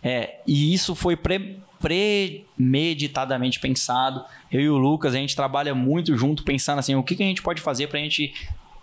é, 0.03 0.41
e 0.45 0.75
isso 0.75 0.97
foi 0.97 1.15
pre, 1.15 1.61
premeditadamente 1.79 3.61
pensado. 3.61 4.25
Eu 4.51 4.61
e 4.61 4.69
o 4.69 4.77
Lucas, 4.77 5.15
a 5.15 5.19
gente 5.19 5.37
trabalha 5.37 5.75
muito 5.75 6.17
junto, 6.17 6.43
pensando 6.43 6.81
assim, 6.81 6.97
o 6.97 7.03
que, 7.03 7.15
que 7.15 7.23
a 7.23 7.27
gente 7.27 7.43
pode 7.43 7.63
fazer 7.63 7.87
para 7.87 8.01
a 8.01 8.03
gente 8.03 8.35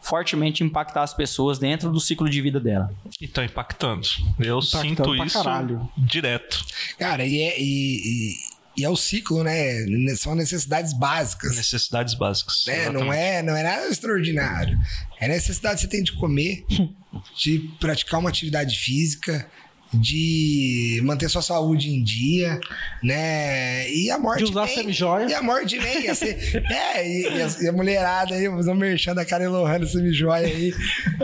fortemente 0.02 0.64
impactar 0.64 1.04
as 1.04 1.14
pessoas 1.14 1.60
dentro 1.60 1.92
do 1.92 2.00
ciclo 2.00 2.30
de 2.30 2.42
vida 2.42 2.60
dela. 2.60 2.94
E 3.20 3.28
tá 3.28 3.46
impactando. 3.46 4.08
Eu 4.40 4.58
impactando 4.58 4.88
sinto 4.88 5.16
isso 5.24 5.44
caralho. 5.44 5.90
direto. 5.98 6.66
Cara, 6.98 7.26
e 7.26 7.40
é, 7.40 7.62
e, 7.62 8.02
e, 8.04 8.82
e, 8.82 8.86
é 8.86 8.90
o 8.90 8.96
ciclo, 8.96 9.44
né? 9.44 9.86
São 10.18 10.34
necessidades 10.36 10.94
básicas. 10.94 11.56
Necessidades 11.56 12.16
básicas. 12.16 12.68
É, 12.68 12.90
não 12.90 13.14
é, 13.14 13.44
não 13.44 13.56
é 13.56 13.64
nada 13.64 13.88
extraordinário. 13.88 14.78
É 15.20 15.28
necessidade 15.28 15.76
que 15.76 15.82
você 15.82 15.88
tem 15.88 16.04
de 16.04 16.14
comer, 16.14 16.66
de 17.38 17.60
praticar 17.80 18.20
uma 18.20 18.30
atividade 18.30 18.78
física, 18.78 19.48
de 19.94 21.02
manter 21.04 21.30
sua 21.30 21.42
saúde 21.42 21.90
em 21.90 22.02
dia, 22.02 22.60
né? 23.04 23.90
E 23.92 24.10
a 24.10 24.18
morte. 24.18 24.44
De 24.44 24.52
usar 24.52 24.68
semijoia. 24.68 25.28
E 25.28 25.34
a 25.34 25.42
morte 25.42 25.78
vem. 25.78 26.14
Ser, 26.16 26.64
é, 26.72 27.08
e, 27.08 27.22
e, 27.24 27.42
a, 27.42 27.48
e, 27.62 27.68
a, 27.68 27.72
mulherada 27.72 28.36
aí, 28.36 28.48
vamos 28.48 28.68
merchan 28.78 29.14
da 29.14 29.26
Karen 29.26 29.50
Lohana 29.50 29.86
semijoia 29.86 30.48
aí. 30.48 30.74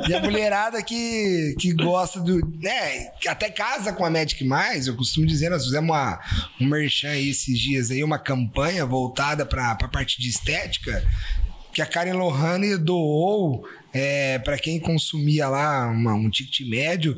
E 0.07 0.13
a 0.13 0.21
mulherada 0.21 0.81
que, 0.83 1.55
que 1.59 1.73
gosta 1.73 2.19
do. 2.19 2.39
né? 2.59 3.05
Que 3.21 3.29
até 3.29 3.49
casa 3.49 3.93
com 3.93 4.03
a 4.03 4.09
Magic 4.09 4.43
Mais, 4.43 4.87
eu 4.87 4.95
costumo 4.95 5.25
dizer, 5.25 5.49
nós 5.49 5.63
fizemos 5.63 5.89
uma, 5.89 6.19
um 6.59 6.67
merchan 6.67 7.09
aí 7.09 7.29
esses 7.29 7.57
dias 7.57 7.89
aí, 7.89 8.03
uma 8.03 8.19
campanha 8.19 8.85
voltada 8.85 9.45
para 9.45 9.71
a 9.71 9.87
parte 9.87 10.21
de 10.21 10.27
estética 10.27 11.03
que 11.73 11.81
a 11.81 11.85
Karen 11.85 12.13
Lohane 12.13 12.75
doou 12.75 13.63
é, 13.93 14.39
para 14.39 14.57
quem 14.57 14.79
consumia 14.79 15.47
lá 15.47 15.87
uma, 15.87 16.13
um 16.15 16.27
ticket 16.27 16.67
médio 16.67 17.15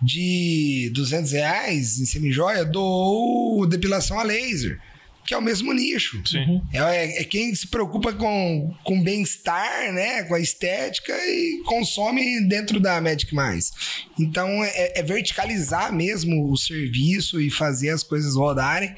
de 0.00 0.90
200 0.94 1.32
reais 1.32 1.98
em 1.98 2.04
semijoia 2.04 2.64
doou 2.64 3.66
depilação 3.66 4.18
a 4.18 4.22
laser, 4.22 4.78
que 5.26 5.34
é 5.34 5.38
o 5.38 5.42
mesmo 5.42 5.72
nicho. 5.72 6.22
Sim. 6.24 6.62
É, 6.72 6.78
é, 6.78 7.22
é 7.22 7.24
quem 7.24 7.54
se 7.54 7.66
preocupa 7.66 8.12
com, 8.12 8.74
com 8.84 9.02
bem-estar, 9.02 9.92
né? 9.92 10.22
Com 10.24 10.34
a 10.34 10.40
estética 10.40 11.12
e 11.12 11.62
consome 11.64 12.40
dentro 12.42 12.78
da 12.78 13.00
Magic 13.00 13.34
Mais. 13.34 13.72
Então 14.18 14.62
é, 14.62 14.98
é 14.98 15.02
verticalizar 15.02 15.92
mesmo 15.92 16.50
o 16.50 16.56
serviço 16.56 17.40
e 17.40 17.50
fazer 17.50 17.90
as 17.90 18.02
coisas 18.02 18.36
rodarem. 18.36 18.94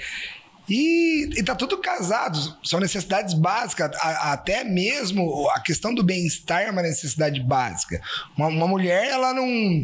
E, 0.69 1.31
e 1.35 1.43
tá 1.43 1.55
tudo 1.55 1.79
casado, 1.79 2.59
são 2.63 2.79
necessidades 2.79 3.33
básicas, 3.33 3.91
a, 4.03 4.35
até 4.35 4.65
mesmo 4.65 5.49
a 5.55 5.61
questão 5.61 5.95
do 5.95 6.03
bem-estar 6.03 6.61
é 6.61 6.71
uma 6.71 6.83
necessidade 6.83 7.41
básica. 7.41 8.03
Uma, 8.37 8.49
uma 8.49 8.69
mulher, 8.69 9.09
ela 9.09 9.33
não 9.33 9.81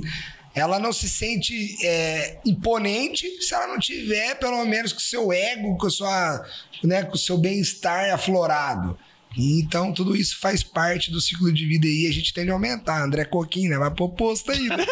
ela 0.54 0.78
não 0.78 0.92
se 0.92 1.08
sente 1.08 1.76
é, 1.84 2.38
imponente 2.46 3.28
se 3.42 3.54
ela 3.54 3.66
não 3.66 3.78
tiver, 3.78 4.36
pelo 4.36 4.64
menos, 4.64 4.92
com 4.92 5.00
o 5.00 5.02
seu 5.02 5.32
ego, 5.32 5.76
com, 5.76 5.86
a 5.86 5.90
sua, 5.90 6.46
né, 6.82 7.02
com 7.02 7.14
o 7.14 7.18
seu 7.18 7.36
bem-estar 7.36 8.14
aflorado. 8.14 8.96
Então, 9.36 9.92
tudo 9.92 10.14
isso 10.14 10.38
faz 10.38 10.62
parte 10.62 11.10
do 11.10 11.20
ciclo 11.20 11.52
de 11.52 11.66
vida 11.66 11.88
aí. 11.88 12.06
A 12.08 12.12
gente 12.12 12.32
tem 12.32 12.44
de 12.44 12.52
aumentar. 12.52 13.02
André 13.02 13.24
Coquinho, 13.24 13.70
né? 13.70 13.78
Vai 13.78 13.90
pôr 13.90 14.10
posto 14.10 14.52
aí. 14.52 14.68
Né? 14.68 14.76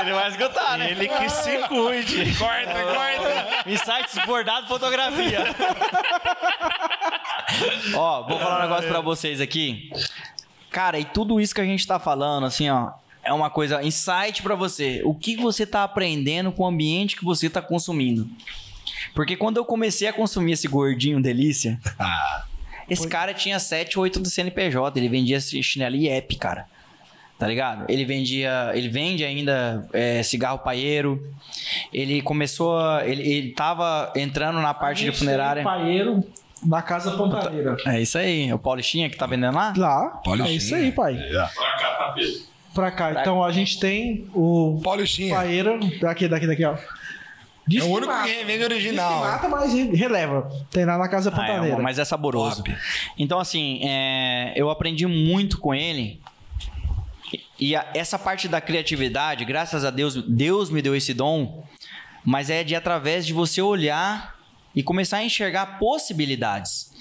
Ele 0.00 0.12
vai 0.12 0.30
escutar, 0.30 0.78
né? 0.78 0.92
Ele 0.92 1.06
que 1.06 1.28
se 1.28 1.58
cuide. 1.68 2.34
Corta, 2.38 2.72
corta. 2.72 3.62
Insights 3.70 4.26
bordado 4.26 4.66
fotografia. 4.66 5.54
Ó, 7.94 8.26
vou 8.26 8.38
falar 8.38 8.58
um 8.58 8.62
negócio 8.62 8.88
pra 8.88 9.00
vocês 9.00 9.38
aqui. 9.40 9.90
Cara, 10.76 10.98
e 11.00 11.06
tudo 11.06 11.40
isso 11.40 11.54
que 11.54 11.60
a 11.62 11.64
gente 11.64 11.86
tá 11.86 11.98
falando, 11.98 12.44
assim, 12.44 12.68
ó, 12.68 12.90
é 13.24 13.32
uma 13.32 13.48
coisa, 13.48 13.82
insight 13.82 14.42
para 14.42 14.54
você. 14.54 15.00
O 15.06 15.14
que 15.14 15.34
você 15.34 15.64
tá 15.64 15.82
aprendendo 15.82 16.52
com 16.52 16.64
o 16.64 16.66
ambiente 16.66 17.16
que 17.16 17.24
você 17.24 17.48
tá 17.48 17.62
consumindo? 17.62 18.28
Porque 19.14 19.38
quando 19.38 19.56
eu 19.56 19.64
comecei 19.64 20.06
a 20.06 20.12
consumir 20.12 20.52
esse 20.52 20.68
gordinho 20.68 21.18
delícia, 21.18 21.80
esse 22.90 23.04
Foi. 23.04 23.10
cara 23.10 23.32
tinha 23.32 23.58
7, 23.58 23.98
8 23.98 24.20
do 24.20 24.28
CNPJ, 24.28 25.00
ele 25.00 25.08
vendia 25.08 25.40
chinelo 25.40 25.96
IEP, 25.96 26.36
cara. 26.36 26.66
Tá 27.38 27.46
ligado? 27.46 27.86
Ele 27.88 28.04
vendia, 28.04 28.70
ele 28.74 28.90
vende 28.90 29.24
ainda 29.24 29.88
é, 29.94 30.22
cigarro 30.22 30.58
paeiro. 30.58 31.26
Ele 31.90 32.20
começou, 32.20 32.78
a, 32.78 33.06
ele, 33.06 33.22
ele 33.26 33.52
tava 33.52 34.12
entrando 34.14 34.60
na 34.60 34.74
parte 34.74 35.04
de 35.04 35.12
funerária. 35.12 35.62
Paeiro 35.62 36.22
da 36.62 36.82
Casa 36.82 37.12
Pantaneira. 37.12 37.76
É 37.86 38.00
isso 38.00 38.18
aí. 38.18 38.52
O 38.52 38.58
Paulistinha 38.58 39.10
que 39.10 39.16
tá 39.16 39.26
vendendo 39.26 39.54
lá? 39.54 39.72
Lá. 39.76 40.20
Paulistinha. 40.24 40.54
É 40.54 40.56
isso 40.56 40.74
aí, 40.74 40.92
pai. 40.92 41.14
É. 41.14 41.30
Pra 41.32 41.72
cá, 41.78 41.90
tá 41.90 42.14
Pra 42.74 42.90
cá. 42.90 43.20
Então 43.20 43.42
a 43.42 43.52
gente 43.52 43.78
tem 43.78 44.28
o 44.34 44.80
Paulistinha. 44.82 45.34
Paeira. 45.34 45.78
Daqui, 46.00 46.28
daqui, 46.28 46.46
daqui, 46.46 46.64
ó. 46.64 46.76
Diz 47.66 47.82
é 47.82 47.86
o 47.86 47.90
único 47.90 48.12
que 48.22 48.44
vende 48.44 48.62
original. 48.62 49.08
Diz 49.08 49.18
que 49.18 49.48
mata, 49.48 49.48
mas 49.48 49.72
releva. 49.92 50.48
Tem 50.70 50.84
lá 50.84 50.96
na 50.96 51.08
Casa 51.08 51.30
Pantaneira. 51.30 51.76
Ah, 51.76 51.80
é, 51.80 51.82
mas 51.82 51.98
é 51.98 52.04
saboroso. 52.04 52.62
Top. 52.62 52.76
Então, 53.18 53.40
assim, 53.40 53.80
é, 53.82 54.52
eu 54.54 54.70
aprendi 54.70 55.04
muito 55.06 55.58
com 55.58 55.74
ele. 55.74 56.20
E 57.58 57.74
a, 57.74 57.86
essa 57.92 58.18
parte 58.18 58.46
da 58.46 58.60
criatividade, 58.60 59.44
graças 59.44 59.84
a 59.84 59.90
Deus, 59.90 60.14
Deus 60.14 60.70
me 60.70 60.80
deu 60.80 60.94
esse 60.94 61.12
dom. 61.12 61.64
Mas 62.24 62.50
é 62.50 62.62
de 62.62 62.76
através 62.76 63.26
de 63.26 63.32
você 63.32 63.60
olhar 63.60 64.35
e 64.76 64.82
começar 64.82 65.16
a 65.16 65.24
enxergar 65.24 65.78
possibilidades. 65.78 66.92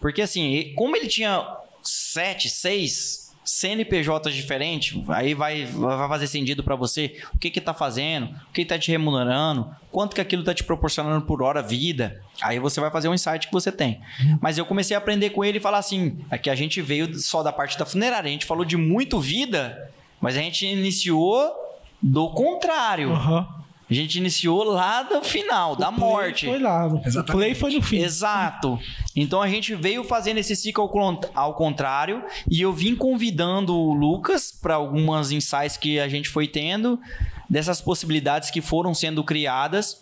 Porque 0.00 0.22
assim, 0.22 0.72
como 0.74 0.96
ele 0.96 1.06
tinha 1.06 1.46
sete, 1.82 2.48
seis 2.48 3.30
CNPJs 3.44 4.34
diferentes, 4.34 4.96
aí 5.08 5.34
vai, 5.34 5.64
vai 5.64 6.08
fazer 6.08 6.28
sentido 6.28 6.62
para 6.62 6.76
você 6.76 7.20
o 7.34 7.38
que 7.38 7.50
que 7.50 7.60
tá 7.60 7.74
fazendo, 7.74 8.26
o 8.48 8.52
que 8.52 8.62
está 8.62 8.78
te 8.78 8.90
remunerando, 8.90 9.68
quanto 9.90 10.14
que 10.14 10.20
aquilo 10.20 10.42
está 10.42 10.54
te 10.54 10.62
proporcionando 10.62 11.26
por 11.26 11.42
hora 11.42 11.60
vida. 11.60 12.22
Aí 12.40 12.58
você 12.58 12.80
vai 12.80 12.90
fazer 12.90 13.08
um 13.08 13.14
insight 13.14 13.48
que 13.48 13.52
você 13.52 13.72
tem. 13.72 14.00
Mas 14.40 14.56
eu 14.56 14.64
comecei 14.64 14.94
a 14.94 14.98
aprender 14.98 15.30
com 15.30 15.44
ele 15.44 15.58
e 15.58 15.60
falar 15.60 15.78
assim, 15.78 16.18
aqui 16.30 16.48
a 16.48 16.54
gente 16.54 16.80
veio 16.80 17.12
só 17.18 17.42
da 17.42 17.52
parte 17.52 17.76
da 17.78 17.84
funerária, 17.84 18.28
a 18.28 18.32
gente 18.32 18.46
falou 18.46 18.64
de 18.64 18.76
muito 18.76 19.18
vida, 19.18 19.90
mas 20.20 20.36
a 20.36 20.40
gente 20.40 20.64
iniciou 20.66 21.52
do 22.00 22.28
contrário. 22.30 23.10
Uhum. 23.10 23.59
A 23.90 23.94
gente 23.94 24.18
iniciou 24.18 24.62
lá 24.62 25.02
do 25.02 25.20
final, 25.24 25.72
o 25.72 25.76
da 25.76 25.90
morte. 25.90 26.46
Foi 26.46 26.60
lá. 26.60 26.86
Exatamente. 27.04 27.18
O 27.18 27.24
play 27.24 27.54
foi 27.54 27.74
no 27.74 27.82
fim. 27.82 27.98
Exato. 27.98 28.78
Então 29.16 29.42
a 29.42 29.48
gente 29.48 29.74
veio 29.74 30.04
fazendo 30.04 30.38
esse 30.38 30.54
ciclo 30.54 30.88
ao 31.34 31.54
contrário 31.54 32.22
e 32.48 32.60
eu 32.60 32.72
vim 32.72 32.94
convidando 32.94 33.74
o 33.74 33.92
Lucas 33.92 34.52
para 34.52 34.76
algumas 34.76 35.32
insights 35.32 35.76
que 35.76 35.98
a 35.98 36.08
gente 36.08 36.28
foi 36.28 36.46
tendo 36.46 37.00
dessas 37.48 37.80
possibilidades 37.80 38.48
que 38.48 38.60
foram 38.60 38.94
sendo 38.94 39.24
criadas 39.24 40.00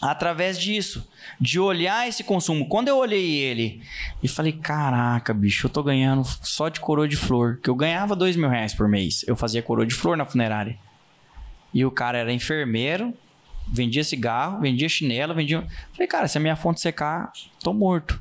através 0.00 0.58
disso, 0.58 1.06
de 1.38 1.58
olhar 1.60 2.08
esse 2.08 2.24
consumo. 2.24 2.66
Quando 2.68 2.88
eu 2.88 2.96
olhei 2.96 3.36
ele 3.36 3.82
e 4.22 4.28
falei, 4.28 4.52
caraca, 4.52 5.34
bicho, 5.34 5.66
eu 5.66 5.70
tô 5.70 5.82
ganhando 5.82 6.24
só 6.42 6.68
de 6.68 6.80
coroa 6.80 7.06
de 7.06 7.16
flor, 7.16 7.58
que 7.62 7.68
eu 7.68 7.74
ganhava 7.74 8.16
dois 8.16 8.36
mil 8.36 8.48
reais 8.48 8.72
por 8.72 8.88
mês. 8.88 9.24
Eu 9.26 9.36
fazia 9.36 9.60
coroa 9.62 9.84
de 9.84 9.94
flor 9.94 10.16
na 10.16 10.24
funerária. 10.24 10.78
E 11.72 11.84
o 11.84 11.90
cara 11.90 12.18
era 12.18 12.32
enfermeiro, 12.32 13.14
vendia 13.66 14.02
cigarro, 14.02 14.60
vendia 14.60 14.88
chinelo, 14.88 15.34
vendia. 15.34 15.66
Falei, 15.92 16.08
cara, 16.08 16.28
se 16.28 16.36
a 16.38 16.40
minha 16.40 16.56
fonte 16.56 16.80
secar, 16.80 17.32
tô 17.62 17.72
morto. 17.72 18.20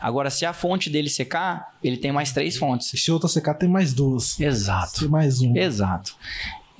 Agora, 0.00 0.30
se 0.30 0.46
a 0.46 0.52
fonte 0.52 0.88
dele 0.88 1.10
secar, 1.10 1.74
ele 1.82 1.96
tem 1.96 2.10
mais 2.12 2.32
três 2.32 2.56
fontes. 2.56 2.88
Se 2.88 3.12
outra 3.12 3.28
secar, 3.28 3.54
tem 3.54 3.68
mais 3.68 3.92
duas. 3.92 4.38
Exato. 4.40 5.00
Tem 5.00 5.08
mais 5.08 5.40
um. 5.40 5.56
Exato. 5.56 6.16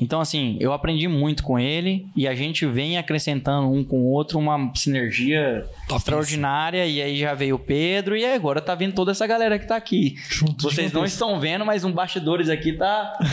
Então, 0.01 0.21
assim, 0.21 0.57
eu 0.59 0.73
aprendi 0.73 1.07
muito 1.07 1.43
com 1.43 1.59
ele 1.59 2.07
e 2.17 2.27
a 2.27 2.35
gente 2.35 2.67
vem 2.67 2.99
acrescentando 2.99 3.71
um 3.71 3.85
com 3.85 4.01
o 4.01 4.07
outro 4.11 4.39
uma 4.39 4.73
sinergia 4.75 5.65
Top 5.87 5.99
extraordinária. 5.99 6.87
E 6.87 7.01
aí 7.01 7.17
já 7.17 7.35
veio 7.35 7.57
o 7.57 7.59
Pedro 7.59 8.17
e 8.17 8.25
agora 8.25 8.61
tá 8.61 8.75
vindo 8.75 8.95
toda 8.95 9.13
essa 9.13 9.27
galera 9.27 9.59
que 9.59 9.67
tá 9.67 9.77
aqui. 9.77 10.17
Junto, 10.29 10.63
Vocês 10.63 10.93
não 10.93 11.05
estão 11.05 11.39
vendo, 11.39 11.65
mas 11.65 11.85
um 11.85 11.93
bastidores 11.93 12.49
aqui 12.49 12.73
tá. 12.73 13.13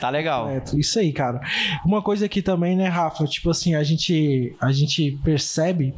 Tá 0.00 0.08
legal. 0.08 0.46
Correto. 0.46 0.78
Isso 0.78 0.98
aí, 0.98 1.12
cara. 1.12 1.40
Uma 1.84 2.00
coisa 2.00 2.24
aqui 2.26 2.40
também, 2.40 2.74
né, 2.74 2.88
Rafa? 2.88 3.24
Tipo 3.26 3.50
assim, 3.50 3.74
a 3.74 3.82
gente, 3.82 4.56
a 4.60 4.72
gente 4.72 5.18
percebe 5.22 5.94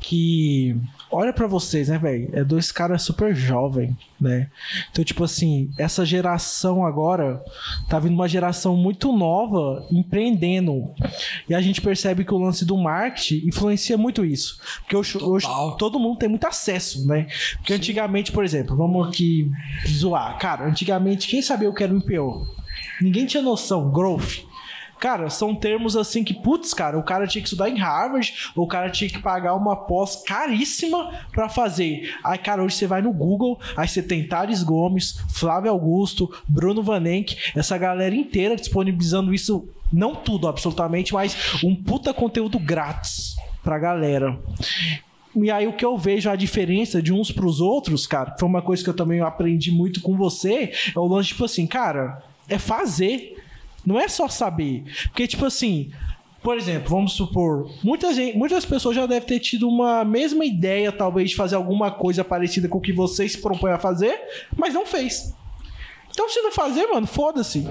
que. 0.00 0.76
Olha 1.12 1.32
pra 1.32 1.48
vocês, 1.48 1.88
né, 1.88 1.98
velho? 1.98 2.30
É 2.32 2.44
dois 2.44 2.70
caras 2.70 3.02
super 3.02 3.34
jovens, 3.34 3.96
né? 4.20 4.48
Então, 4.90 5.04
tipo 5.04 5.24
assim, 5.24 5.70
essa 5.76 6.04
geração 6.06 6.86
agora 6.86 7.42
tá 7.88 7.98
vindo 7.98 8.14
uma 8.14 8.28
geração 8.28 8.76
muito 8.76 9.12
nova 9.12 9.86
empreendendo. 9.90 10.94
E 11.48 11.54
a 11.54 11.60
gente 11.60 11.80
percebe 11.80 12.24
que 12.24 12.32
o 12.32 12.38
lance 12.38 12.64
do 12.64 12.76
marketing 12.76 13.48
influencia 13.48 13.98
muito 13.98 14.24
isso. 14.24 14.60
Porque 14.80 14.96
hoje, 14.96 15.18
hoje 15.18 15.46
todo 15.78 15.98
mundo 15.98 16.18
tem 16.18 16.28
muito 16.28 16.46
acesso, 16.46 17.06
né? 17.06 17.26
Porque 17.56 17.74
antigamente, 17.74 18.30
por 18.30 18.44
exemplo, 18.44 18.76
vamos 18.76 19.08
aqui 19.08 19.50
zoar. 19.88 20.38
Cara, 20.38 20.66
antigamente, 20.66 21.26
quem 21.26 21.42
sabia 21.42 21.68
o 21.68 21.74
que 21.74 21.82
era 21.82 21.92
um 21.92 21.98
IPO? 21.98 22.46
Ninguém 23.00 23.26
tinha 23.26 23.42
noção. 23.42 23.90
Growth. 23.90 24.49
Cara, 25.00 25.30
são 25.30 25.54
termos 25.54 25.96
assim 25.96 26.22
que, 26.22 26.34
putz, 26.34 26.74
cara, 26.74 26.98
o 26.98 27.02
cara 27.02 27.26
tinha 27.26 27.40
que 27.40 27.48
estudar 27.48 27.70
em 27.70 27.78
Harvard, 27.78 28.50
ou 28.54 28.64
o 28.64 28.68
cara 28.68 28.90
tinha 28.90 29.08
que 29.08 29.18
pagar 29.18 29.54
uma 29.54 29.74
pós 29.74 30.22
caríssima 30.26 31.10
pra 31.32 31.48
fazer. 31.48 32.14
Aí, 32.22 32.36
cara, 32.36 32.62
hoje 32.62 32.76
você 32.76 32.86
vai 32.86 33.00
no 33.00 33.10
Google, 33.10 33.58
aí 33.74 33.88
você 33.88 34.02
tem 34.02 34.28
Thales 34.28 34.62
Gomes, 34.62 35.18
Flávio 35.30 35.70
Augusto, 35.70 36.30
Bruno 36.46 36.82
Vanenck, 36.82 37.34
essa 37.56 37.78
galera 37.78 38.14
inteira 38.14 38.54
disponibilizando 38.54 39.32
isso, 39.32 39.66
não 39.90 40.14
tudo 40.14 40.46
absolutamente, 40.46 41.14
mas 41.14 41.34
um 41.64 41.74
puta 41.74 42.12
conteúdo 42.12 42.58
grátis 42.58 43.36
pra 43.64 43.78
galera. 43.78 44.38
E 45.34 45.50
aí 45.50 45.66
o 45.66 45.72
que 45.72 45.84
eu 45.84 45.96
vejo 45.96 46.28
a 46.28 46.36
diferença 46.36 47.00
de 47.00 47.12
uns 47.12 47.32
pros 47.32 47.60
outros, 47.60 48.06
cara, 48.06 48.36
foi 48.38 48.48
uma 48.48 48.60
coisa 48.60 48.84
que 48.84 48.90
eu 48.90 48.94
também 48.94 49.20
aprendi 49.20 49.70
muito 49.70 50.02
com 50.02 50.16
você, 50.16 50.72
é 50.94 50.98
o 50.98 51.06
lance 51.06 51.28
tipo 51.28 51.44
assim, 51.44 51.66
cara, 51.66 52.22
é 52.48 52.58
fazer. 52.58 53.36
Não 53.84 53.98
é 53.98 54.08
só 54.08 54.28
saber. 54.28 54.84
Porque, 55.04 55.26
tipo 55.26 55.44
assim, 55.46 55.90
por 56.42 56.56
exemplo, 56.56 56.88
vamos 56.88 57.12
supor, 57.12 57.70
muita 57.82 58.14
gente, 58.14 58.36
muitas 58.36 58.64
pessoas 58.64 58.96
já 58.96 59.04
devem 59.04 59.28
ter 59.28 59.40
tido 59.40 59.68
uma 59.68 60.04
mesma 60.04 60.44
ideia, 60.44 60.90
talvez, 60.90 61.30
de 61.30 61.36
fazer 61.36 61.56
alguma 61.56 61.90
coisa 61.90 62.24
parecida 62.24 62.66
com 62.68 62.78
o 62.78 62.80
que 62.80 62.92
você 62.92 63.28
se 63.28 63.38
propõe 63.38 63.72
a 63.72 63.78
fazer, 63.78 64.18
mas 64.56 64.72
não 64.72 64.86
fez. 64.86 65.34
Então, 66.10 66.28
se 66.28 66.40
não 66.40 66.50
fazer, 66.50 66.86
mano, 66.86 67.06
foda-se. 67.06 67.66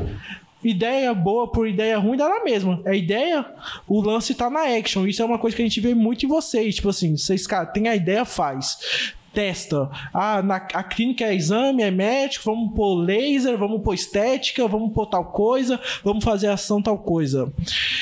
Ideia 0.63 1.13
boa 1.13 1.47
por 1.47 1.67
ideia 1.67 1.97
ruim 1.97 2.17
dá 2.17 2.27
na 2.27 2.43
mesma. 2.43 2.81
É 2.83 2.95
ideia, 2.95 3.45
o 3.87 4.01
lance 4.01 4.35
tá 4.35 4.49
na 4.49 4.63
action. 4.77 5.07
Isso 5.07 5.21
é 5.21 5.25
uma 5.25 5.39
coisa 5.39 5.55
que 5.55 5.61
a 5.61 5.65
gente 5.65 5.79
vê 5.79 5.95
muito 5.95 6.25
em 6.25 6.29
vocês. 6.29 6.75
Tipo 6.75 6.89
assim, 6.89 7.15
vocês, 7.15 7.47
cara, 7.47 7.65
tem 7.65 7.87
a 7.87 7.95
ideia, 7.95 8.25
faz. 8.25 9.13
Testa. 9.33 9.89
Ah, 10.13 10.41
na, 10.41 10.55
a 10.55 10.83
clínica 10.83 11.23
é 11.25 11.35
exame, 11.35 11.83
é 11.83 11.91
médico, 11.91 12.45
vamos 12.45 12.73
pôr 12.75 12.95
laser, 12.95 13.57
vamos 13.57 13.81
pôr 13.83 13.93
estética, 13.93 14.67
vamos 14.67 14.93
pôr 14.93 15.05
tal 15.05 15.25
coisa, 15.25 15.79
vamos 16.03 16.23
fazer 16.23 16.47
ação 16.47 16.81
tal 16.81 16.97
coisa. 16.97 17.51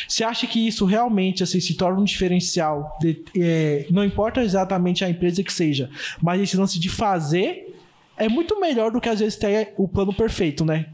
Você 0.08 0.24
acha 0.24 0.48
que 0.48 0.66
isso 0.68 0.86
realmente 0.86 1.44
assim, 1.44 1.60
se 1.60 1.76
torna 1.76 2.00
um 2.00 2.04
diferencial? 2.04 2.98
de- 3.02 3.24
é, 3.38 3.86
não 3.92 4.04
importa 4.06 4.42
exatamente 4.42 5.04
a 5.04 5.10
empresa 5.10 5.44
que 5.44 5.52
seja, 5.54 5.90
mas 6.22 6.42
esse 6.42 6.56
lance 6.58 6.80
de 6.80 6.90
fazer 6.90 7.76
é 8.18 8.28
muito 8.30 8.60
melhor 8.60 8.92
do 8.92 9.00
que 9.02 9.10
às 9.10 9.20
vezes 9.20 9.36
ter 9.38 9.74
o 9.78 9.88
plano 9.88 10.14
perfeito, 10.14 10.64
né? 10.66 10.88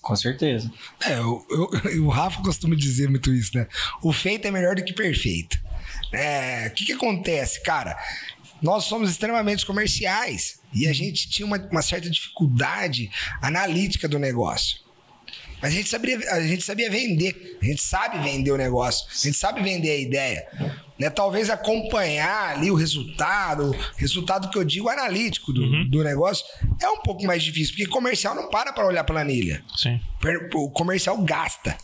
Com 0.00 0.14
certeza. 0.16 0.70
É, 1.04 1.18
eu, 1.18 1.44
eu- 1.50 2.02
o 2.06 2.08
Rafa 2.08 2.40
costuma 2.42 2.74
dizer 2.74 3.08
muito 3.10 3.32
isso, 3.32 3.56
né? 3.56 3.66
O 4.02 4.12
feito 4.12 4.46
é 4.46 4.50
melhor 4.50 4.74
do 4.76 4.84
que 4.84 4.92
perfeito. 4.92 5.58
É, 6.12 6.68
o 6.68 6.70
que, 6.74 6.84
que 6.86 6.92
acontece, 6.92 7.60
cara? 7.62 7.96
Nós 8.62 8.84
somos 8.84 9.10
extremamente 9.10 9.64
comerciais 9.66 10.60
e 10.72 10.86
a 10.86 10.92
gente 10.92 11.28
tinha 11.28 11.46
uma, 11.46 11.58
uma 11.70 11.82
certa 11.82 12.08
dificuldade 12.10 13.10
analítica 13.40 14.08
do 14.08 14.18
negócio. 14.18 14.78
Mas 15.60 15.72
a 15.72 15.76
gente, 15.76 15.88
sabia, 15.88 16.18
a 16.32 16.40
gente 16.40 16.62
sabia 16.62 16.90
vender, 16.90 17.58
a 17.62 17.64
gente 17.64 17.82
sabe 17.82 18.18
vender 18.18 18.50
o 18.50 18.56
negócio, 18.56 19.06
a 19.10 19.26
gente 19.26 19.38
sabe 19.38 19.62
vender 19.62 19.90
a 19.90 19.96
ideia. 19.96 20.46
Né? 20.98 21.08
Talvez 21.10 21.48
acompanhar 21.48 22.56
ali 22.56 22.70
o 22.70 22.74
resultado, 22.74 23.70
o 23.70 23.96
resultado 23.96 24.50
que 24.50 24.58
eu 24.58 24.64
digo 24.64 24.88
analítico 24.88 25.52
do, 25.52 25.88
do 25.88 26.04
negócio, 26.04 26.44
é 26.80 26.88
um 26.88 27.02
pouco 27.02 27.24
mais 27.24 27.42
difícil, 27.42 27.74
porque 27.74 27.86
comercial 27.86 28.34
não 28.34 28.50
para 28.50 28.72
para 28.72 28.86
olhar 28.86 29.04
planilha 29.04 29.62
Sim. 29.76 30.00
o 30.54 30.70
comercial 30.70 31.16
gasta, 31.22 31.76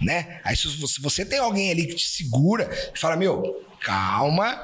né? 0.00 0.40
Aí 0.44 0.56
se 0.56 0.68
você, 0.68 0.94
se 0.94 1.00
você 1.00 1.24
tem 1.24 1.38
alguém 1.38 1.70
ali 1.70 1.86
que 1.86 1.96
te 1.96 2.08
segura 2.08 2.70
e 2.94 2.98
fala, 2.98 3.16
meu, 3.16 3.64
calma, 3.80 4.60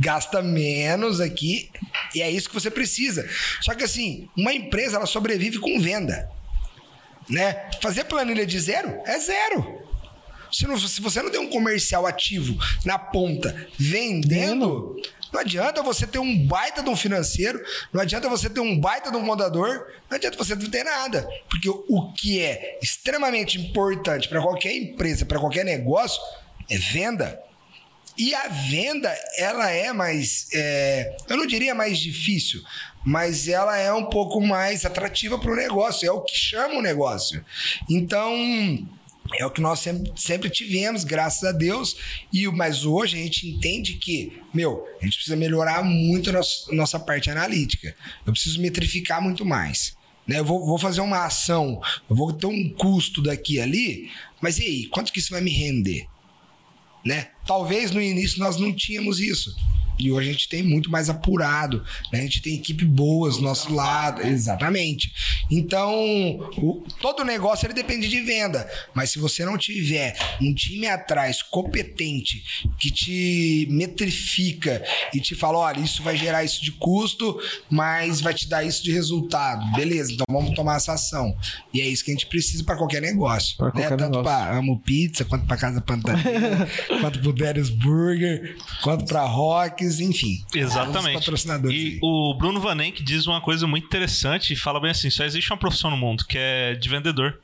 gasta 0.00 0.42
menos 0.42 1.20
aqui, 1.20 1.70
e 2.14 2.20
é 2.22 2.30
isso 2.30 2.48
que 2.48 2.54
você 2.54 2.70
precisa. 2.70 3.28
Só 3.60 3.74
que 3.74 3.84
assim, 3.84 4.28
uma 4.36 4.52
empresa 4.52 4.96
ela 4.96 5.06
sobrevive 5.06 5.58
com 5.58 5.80
venda, 5.80 6.28
né? 7.28 7.70
Fazer 7.80 8.04
planilha 8.04 8.44
de 8.44 8.58
zero 8.60 9.00
é 9.06 9.18
zero. 9.18 9.80
Se, 10.50 10.66
não- 10.66 10.76
se 10.78 11.00
você 11.00 11.22
não 11.22 11.30
tem 11.30 11.40
um 11.40 11.48
comercial 11.48 12.06
ativo 12.06 12.54
na 12.84 12.98
ponta 12.98 13.68
vendendo, 13.78 15.00
não 15.32 15.40
adianta 15.40 15.82
você 15.82 16.06
ter 16.06 16.18
um 16.18 16.46
baita 16.46 16.82
de 16.82 16.90
um 16.90 16.96
financeiro, 16.96 17.58
não 17.90 18.02
adianta 18.02 18.28
você 18.28 18.50
ter 18.50 18.60
um 18.60 18.78
baita 18.78 19.10
de 19.10 19.16
um 19.16 19.24
contador, 19.26 19.86
não 20.10 20.16
adianta 20.16 20.36
você 20.36 20.54
não 20.54 20.68
ter 20.68 20.84
nada. 20.84 21.26
Porque 21.48 21.70
o- 21.70 21.86
o 21.88 22.12
que 22.12 22.38
é 22.40 22.78
extremamente 22.82 23.58
importante 23.58 24.28
para 24.28 24.42
qualquer 24.42 24.76
empresa, 24.76 25.24
para 25.24 25.38
qualquer 25.40 25.64
negócio, 25.64 26.20
é 26.70 26.76
venda. 26.76 27.40
E 28.22 28.36
a 28.36 28.46
venda, 28.46 29.12
ela 29.36 29.68
é 29.68 29.92
mais. 29.92 30.46
é, 30.52 31.16
eu 31.28 31.36
não 31.36 31.44
diria 31.44 31.74
mais 31.74 31.98
difícil, 31.98 32.62
mas 33.04 33.48
ela 33.48 33.76
é 33.76 33.92
um 33.92 34.04
pouco 34.04 34.40
mais 34.40 34.84
atrativa 34.84 35.36
para 35.36 35.50
o 35.50 35.56
negócio. 35.56 36.06
É 36.06 36.12
o 36.12 36.20
que 36.20 36.36
chama 36.36 36.76
o 36.76 36.82
negócio. 36.82 37.44
Então. 37.90 38.32
É 39.38 39.46
o 39.46 39.50
que 39.50 39.62
nós 39.62 39.82
sempre, 40.16 40.50
tivemos, 40.50 41.04
graças 41.04 41.42
a 41.42 41.52
Deus. 41.52 41.96
E, 42.32 42.46
mas 42.48 42.84
hoje 42.84 43.18
a 43.18 43.22
gente 43.22 43.48
entende 43.48 43.94
que, 43.94 44.40
meu, 44.52 44.86
a 45.00 45.04
gente 45.04 45.14
precisa 45.14 45.36
melhorar 45.36 45.82
muito 45.82 46.30
a 46.30 46.34
nossa, 46.34 46.72
nossa 46.72 47.00
parte 47.00 47.30
analítica. 47.30 47.96
Eu 48.26 48.32
preciso 48.32 48.60
metrificar 48.60 49.22
muito 49.22 49.44
mais. 49.44 49.96
Né? 50.26 50.38
Eu 50.38 50.44
vou, 50.44 50.66
vou 50.66 50.78
fazer 50.78 51.00
uma 51.00 51.24
ação, 51.24 51.80
eu 52.10 52.14
vou 52.14 52.32
ter 52.32 52.46
um 52.46 52.68
custo 52.70 53.22
daqui 53.22 53.58
ali, 53.58 54.10
mas 54.40 54.58
e 54.58 54.64
aí, 54.64 54.86
quanto 54.86 55.12
que 55.12 55.18
isso 55.18 55.30
vai 55.30 55.40
me 55.40 55.50
render? 55.50 56.06
né? 57.04 57.28
Talvez 57.46 57.90
no 57.90 58.00
início 58.00 58.38
nós 58.38 58.56
não 58.56 58.72
tínhamos 58.72 59.20
isso. 59.20 59.54
E 60.06 60.10
hoje 60.12 60.28
a 60.28 60.32
gente 60.32 60.48
tem 60.48 60.62
muito 60.62 60.90
mais 60.90 61.08
apurado, 61.08 61.84
né? 62.12 62.20
A 62.20 62.22
gente 62.22 62.40
tem 62.42 62.54
equipe 62.54 62.84
boas 62.84 63.36
do 63.36 63.42
nosso 63.42 63.72
lado, 63.74 64.22
exatamente. 64.22 65.12
Então, 65.50 65.92
o- 66.56 66.84
todo 67.00 67.24
negócio 67.24 67.66
ele 67.66 67.74
depende 67.74 68.08
de 68.08 68.20
venda, 68.20 68.68
mas 68.94 69.10
se 69.10 69.18
você 69.18 69.44
não 69.44 69.56
tiver 69.58 70.16
um 70.40 70.52
time 70.54 70.86
atrás 70.86 71.42
competente 71.42 72.42
que 72.78 72.90
te 72.90 73.66
metrifica 73.70 74.82
e 75.14 75.20
te 75.20 75.34
fala, 75.34 75.58
olha, 75.58 75.80
isso 75.80 76.02
vai 76.02 76.16
gerar 76.16 76.44
isso 76.44 76.62
de 76.62 76.72
custo, 76.72 77.38
mas 77.70 78.20
vai 78.20 78.34
te 78.34 78.48
dar 78.48 78.64
isso 78.64 78.82
de 78.82 78.92
resultado. 78.92 79.64
Beleza, 79.76 80.12
então 80.12 80.26
vamos 80.28 80.54
tomar 80.54 80.76
essa 80.76 80.92
ação. 80.94 81.36
E 81.72 81.80
é 81.80 81.86
isso 81.86 82.04
que 82.04 82.10
a 82.10 82.14
gente 82.14 82.26
precisa 82.26 82.64
para 82.64 82.76
qualquer 82.76 83.00
negócio, 83.00 83.56
Pra 83.56 83.66
né? 83.66 83.72
qualquer 83.72 83.88
Tanto 83.96 84.16
negócio. 84.18 84.24
para 84.24 84.56
Amo 84.58 84.78
Pizza, 84.80 85.24
quanto 85.24 85.46
para 85.46 85.56
Casa 85.56 85.80
Pantanina, 85.80 86.68
quanto 87.00 87.18
pro 87.20 87.32
Darius 87.32 87.70
Burger, 87.70 88.56
quanto 88.82 89.04
para 89.04 89.22
Rocks, 89.24 89.91
enfim. 90.00 90.44
Todos 90.50 90.66
os 90.66 90.72
Exatamente. 90.72 91.14
patrocinadores 91.14 91.78
E 91.78 91.98
o 92.02 92.34
Bruno 92.34 92.60
Vanenck 92.60 93.02
diz 93.02 93.26
uma 93.26 93.40
coisa 93.40 93.66
muito 93.66 93.84
interessante 93.86 94.52
e 94.52 94.56
fala 94.56 94.80
bem 94.80 94.90
assim: 94.90 95.10
só 95.10 95.24
existe 95.24 95.50
uma 95.50 95.58
profissão 95.58 95.90
no 95.90 95.96
mundo 95.96 96.24
que 96.26 96.38
é 96.38 96.74
de 96.74 96.88
vendedor. 96.88 97.38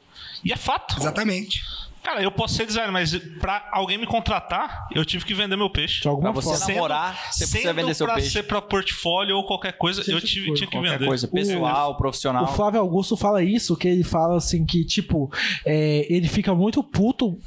E 0.44 0.52
é 0.52 0.56
fato. 0.56 0.98
Exatamente. 0.98 1.62
Cara, 2.02 2.22
eu 2.22 2.30
posso 2.30 2.54
ser 2.54 2.66
designer, 2.66 2.90
mas 2.92 3.14
pra 3.40 3.68
alguém 3.72 3.98
me 3.98 4.06
contratar, 4.06 4.86
eu 4.94 5.04
tive 5.04 5.24
que 5.24 5.34
vender 5.34 5.56
meu 5.56 5.68
peixe. 5.70 6.00
De 6.02 6.08
alguma 6.08 6.32
Pra 6.32 6.40
você 6.40 6.56
forma. 6.58 6.74
namorar, 6.74 7.14
você 7.30 7.38
precisa 7.46 7.58
sendo 7.68 7.74
vender 7.76 7.94
seu 7.94 8.06
pra 8.06 8.14
peixe. 8.16 8.30
ser 8.30 8.42
pra 8.44 8.62
portfólio 8.62 9.36
ou 9.36 9.46
qualquer 9.46 9.72
coisa, 9.72 10.02
eu 10.10 10.16
o 10.16 10.20
que 10.20 10.26
tive, 10.26 10.54
tinha 10.54 10.66
que 10.68 10.76
Qualquer 10.76 10.92
vender. 10.92 11.06
coisa, 11.06 11.28
pessoal, 11.28 11.90
O 11.92 11.96
profissional. 11.96 12.46
Flávio 12.54 12.80
Augusto 12.80 13.16
fala 13.16 13.42
isso, 13.42 13.76
que 13.76 13.86
ele 13.88 14.04
fala 14.04 14.36
assim 14.36 14.64
que, 14.64 14.84
tipo, 14.84 15.30
é, 15.66 16.06
ele 16.08 16.28
fica 16.28 16.54
muito 16.54 16.82
puto 16.82 17.38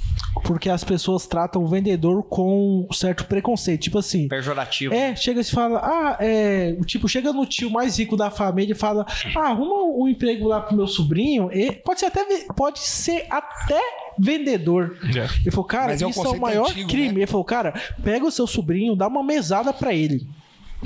porque 0.43 0.69
as 0.69 0.83
pessoas 0.83 1.25
tratam 1.27 1.63
o 1.63 1.67
vendedor 1.67 2.23
com 2.23 2.87
um 2.89 2.93
certo 2.93 3.25
preconceito. 3.25 3.81
Tipo 3.81 3.97
assim, 3.99 4.27
Pejorativo. 4.27 4.93
é, 4.93 5.15
chega 5.15 5.41
e 5.41 5.43
fala, 5.43 5.79
ah, 5.83 6.17
é. 6.19 6.75
Tipo, 6.85 7.07
chega 7.07 7.33
no 7.33 7.45
tio 7.45 7.69
mais 7.71 7.97
rico 7.97 8.15
da 8.15 8.29
família 8.29 8.73
e 8.73 8.75
fala, 8.77 9.05
ah, 9.35 9.39
arruma 9.47 9.83
um 9.97 10.07
emprego 10.07 10.47
lá 10.47 10.61
pro 10.61 10.75
meu 10.75 10.87
sobrinho. 10.87 11.49
E 11.51 11.71
pode 11.71 11.99
ser 11.99 12.07
até, 12.07 12.23
pode 12.55 12.79
ser 12.79 13.25
até 13.29 13.79
vendedor. 14.19 14.97
É. 15.03 15.27
Ele 15.41 15.51
falou, 15.51 15.65
cara, 15.65 15.87
Mas 15.87 16.01
é 16.01 16.05
um 16.05 16.09
isso 16.09 16.19
é 16.19 16.21
o 16.21 16.25
conceito 16.25 16.41
maior 16.41 16.69
antigo, 16.69 16.89
crime. 16.89 17.07
né? 17.11 17.19
Ele 17.19 17.27
falou, 17.27 17.45
cara, 17.45 17.73
pega 18.03 18.25
o 18.25 18.31
seu 18.31 18.47
sobrinho, 18.47 18.95
dá 18.95 19.07
uma 19.07 19.23
mesada 19.23 19.71
pra 19.73 19.93
ele. 19.93 20.27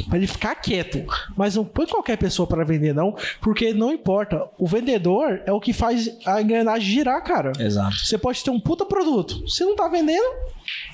Pra 0.10 0.18
ele 0.18 0.28
ficar 0.28 0.54
quieto. 0.56 1.06
Mas 1.38 1.56
não 1.56 1.64
põe 1.64 1.86
qualquer 1.88 2.18
pessoa 2.18 2.46
pra 2.46 2.66
vender, 2.66 2.94
não. 2.94 3.16
Porque 3.40 3.74
não 3.74 3.94
importa. 3.94 4.46
O 4.58 4.68
vendedor 4.68 5.42
é 5.46 5.54
o 5.54 5.60
que 5.62 5.72
faz 5.72 6.10
a 6.26 6.42
engrenagem 6.42 6.86
girar, 6.96 7.24
cara. 7.24 7.54
Exato. 7.58 7.96
Você 8.00 8.18
pode 8.18 8.44
ter 8.44 8.50
um 8.50 8.60
puta 8.60 8.86
produto. 8.86 9.48
Se 9.50 9.64
não 9.64 9.74
tá 9.76 9.88
vendendo, 9.88 10.26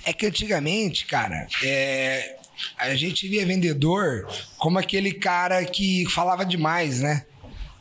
É 0.05 0.13
que 0.13 0.27
antigamente, 0.27 1.07
cara, 1.07 1.47
é, 1.63 2.35
a 2.77 2.93
gente 2.93 3.27
via 3.27 3.43
vendedor 3.43 4.27
como 4.57 4.77
aquele 4.77 5.11
cara 5.13 5.65
que 5.65 6.05
falava 6.09 6.45
demais, 6.45 7.01
né? 7.01 7.25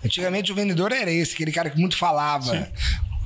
Antigamente 0.02 0.50
o 0.50 0.54
vendedor 0.54 0.90
era 0.90 1.10
esse, 1.10 1.34
aquele 1.34 1.52
cara 1.52 1.68
que 1.68 1.78
muito 1.78 1.98
falava. 1.98 2.66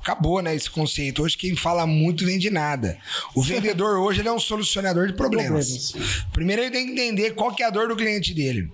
Acabou, 0.04 0.42
né, 0.42 0.54
esse 0.54 0.70
conceito. 0.70 1.22
Hoje 1.22 1.36
quem 1.36 1.56
fala 1.56 1.86
muito 1.86 2.26
vende 2.26 2.50
nada. 2.50 2.98
O 3.34 3.40
vendedor 3.42 3.98
hoje 3.98 4.20
ele 4.20 4.28
é 4.28 4.32
um 4.32 4.38
solucionador 4.38 5.06
de 5.06 5.14
problemas. 5.14 5.88
Problemas. 5.90 6.26
Primeiro 6.32 6.62
ele 6.62 6.70
tem 6.70 6.86
que 6.86 6.92
entender 6.92 7.30
qual 7.32 7.54
que 7.54 7.62
é 7.62 7.66
a 7.66 7.70
dor 7.70 7.88
do 7.88 7.96
cliente 7.96 8.34
dele. 8.34 8.70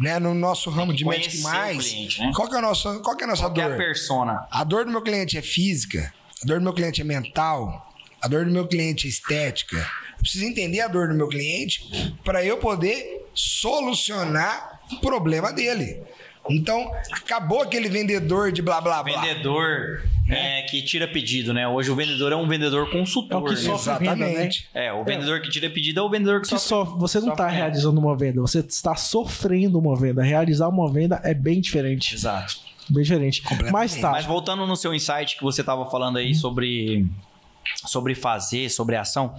Né, 0.00 0.18
no 0.18 0.34
nosso 0.34 0.68
ramo 0.70 0.92
de 0.92 1.04
conhecer 1.04 1.38
Magic 1.38 1.38
o 1.38 1.42
Mais, 1.44 1.88
cliente, 1.88 2.20
né? 2.20 2.32
qual, 2.34 2.48
que 2.48 2.54
é 2.56 2.58
a 2.58 2.62
nossa, 2.62 2.98
qual 3.00 3.14
que 3.16 3.22
é 3.22 3.26
a 3.26 3.30
nossa 3.30 3.42
Qual 3.42 3.54
que 3.54 3.60
é 3.60 3.64
dor? 3.64 3.74
a 3.74 3.76
persona? 3.76 4.48
A 4.50 4.64
dor 4.64 4.84
do 4.84 4.90
meu 4.90 5.02
cliente 5.02 5.38
é 5.38 5.42
física, 5.42 6.12
a 6.42 6.46
dor 6.46 6.58
do 6.58 6.64
meu 6.64 6.72
cliente 6.72 7.00
é 7.02 7.04
mental, 7.04 7.92
a 8.20 8.26
dor 8.26 8.44
do 8.44 8.50
meu 8.50 8.66
cliente 8.66 9.06
é 9.06 9.10
estética. 9.10 9.76
Eu 9.76 10.18
preciso 10.18 10.44
entender 10.44 10.80
a 10.80 10.88
dor 10.88 11.08
do 11.08 11.14
meu 11.14 11.28
cliente 11.28 12.16
para 12.24 12.44
eu 12.44 12.56
poder 12.56 13.26
solucionar 13.34 14.80
o 14.90 14.96
problema 14.96 15.52
dele. 15.52 16.02
Então, 16.50 16.90
acabou 17.10 17.62
aquele 17.62 17.88
vendedor 17.88 18.50
de 18.50 18.60
blá 18.62 18.80
blá 18.80 19.02
blá. 19.02 19.20
Vendedor 19.20 20.02
é, 20.28 20.62
que 20.62 20.82
tira 20.82 21.06
pedido, 21.06 21.52
né? 21.52 21.68
Hoje 21.68 21.90
o 21.90 21.94
vendedor 21.94 22.32
é 22.32 22.36
um 22.36 22.48
vendedor 22.48 22.90
consultor. 22.90 23.38
É 23.38 23.40
o 23.40 23.44
que 23.44 23.54
né? 23.54 23.60
sofre 23.60 23.98
venda, 23.98 24.16
né? 24.16 24.26
Exatamente. 24.26 24.68
É, 24.74 24.92
o 24.92 25.04
vendedor 25.04 25.40
que 25.40 25.50
tira 25.50 25.70
pedido 25.70 26.00
é 26.00 26.02
o 26.02 26.10
vendedor 26.10 26.40
que 26.40 26.48
Que 26.48 26.58
sofre. 26.58 26.68
só, 26.68 26.84
você 26.98 27.20
não 27.20 27.30
está 27.30 27.44
sofre 27.44 27.56
realizando 27.56 28.00
uma 28.00 28.16
venda, 28.16 28.40
você 28.40 28.60
está 28.60 28.94
sofrendo 28.94 29.78
uma 29.78 29.96
venda. 29.96 30.22
Realizar 30.22 30.68
uma 30.68 30.90
venda 30.90 31.20
é 31.22 31.34
bem 31.34 31.60
diferente. 31.60 32.14
Exato. 32.14 32.56
Bem 32.88 33.02
diferente. 33.02 33.42
Mas 33.70 33.96
tá. 33.96 34.10
Mas 34.10 34.24
voltando 34.24 34.66
no 34.66 34.76
seu 34.76 34.92
insight 34.94 35.36
que 35.36 35.42
você 35.42 35.62
tava 35.62 35.88
falando 35.90 36.18
aí 36.18 36.34
sobre, 36.34 37.06
sobre 37.86 38.14
fazer, 38.14 38.68
sobre 38.68 38.96
ação, 38.96 39.34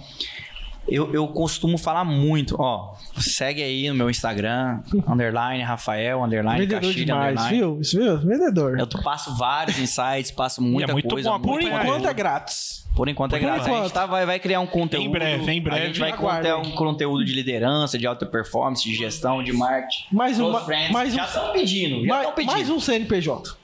eu, 0.88 1.12
eu 1.14 1.26
costumo 1.28 1.76
falar 1.78 2.04
muito, 2.04 2.56
ó, 2.58 2.94
segue 3.18 3.62
aí 3.62 3.88
no 3.88 3.94
meu 3.94 4.10
Instagram, 4.10 4.80
underline 5.08 5.62
Rafael, 5.62 6.22
underline 6.22 6.60
vendedor 6.60 6.80
Castilho, 6.82 7.06
demais, 7.06 7.32
underline. 7.40 7.58
viu? 7.58 7.80
Isso 7.80 7.96
viu? 7.98 8.18
Vendedor. 8.18 8.78
Eu 8.78 8.86
passo 9.02 9.36
vários 9.36 9.78
insights, 9.78 10.30
passo 10.30 10.62
muita 10.62 10.92
muito 10.92 11.08
coisa. 11.08 11.30
bom 11.30 11.40
Por 11.40 11.62
enquanto 11.62 12.06
é 12.08 12.14
grátis. 12.14 12.84
Por 12.94 13.08
enquanto 13.08 13.34
é 13.34 13.38
Por 13.40 13.44
grátis. 13.44 13.62
A 13.62 13.68
gente 13.70 13.76
enquanto. 13.78 13.92
tá, 13.92 14.06
vai, 14.06 14.24
vai 14.24 14.38
criar 14.38 14.60
um 14.60 14.66
conteúdo. 14.68 15.04
Em 15.04 15.10
breve, 15.10 15.50
em 15.52 15.60
breve. 15.60 15.82
A 15.82 15.86
gente 15.86 15.98
vai 15.98 16.12
conter 16.12 16.54
um 16.54 16.70
conteúdo 16.76 17.24
de 17.24 17.32
liderança, 17.32 17.98
de 17.98 18.06
alta 18.06 18.24
performance, 18.24 18.84
de 18.88 18.94
gestão, 18.94 19.42
de 19.42 19.52
marketing. 19.52 20.04
Mais 20.12 20.38
um- 20.38 20.50
Close 20.50 20.64
friends. 20.64 20.90
mais 20.92 21.12
um- 21.12 21.16
já 21.16 21.24
estão 21.24 21.52
pedindo, 21.52 22.06
já 22.06 22.18
estão 22.18 22.32
pedindo. 22.34 22.52
mais 22.52 22.70
um 22.70 22.78
CNPJ. 22.78 23.56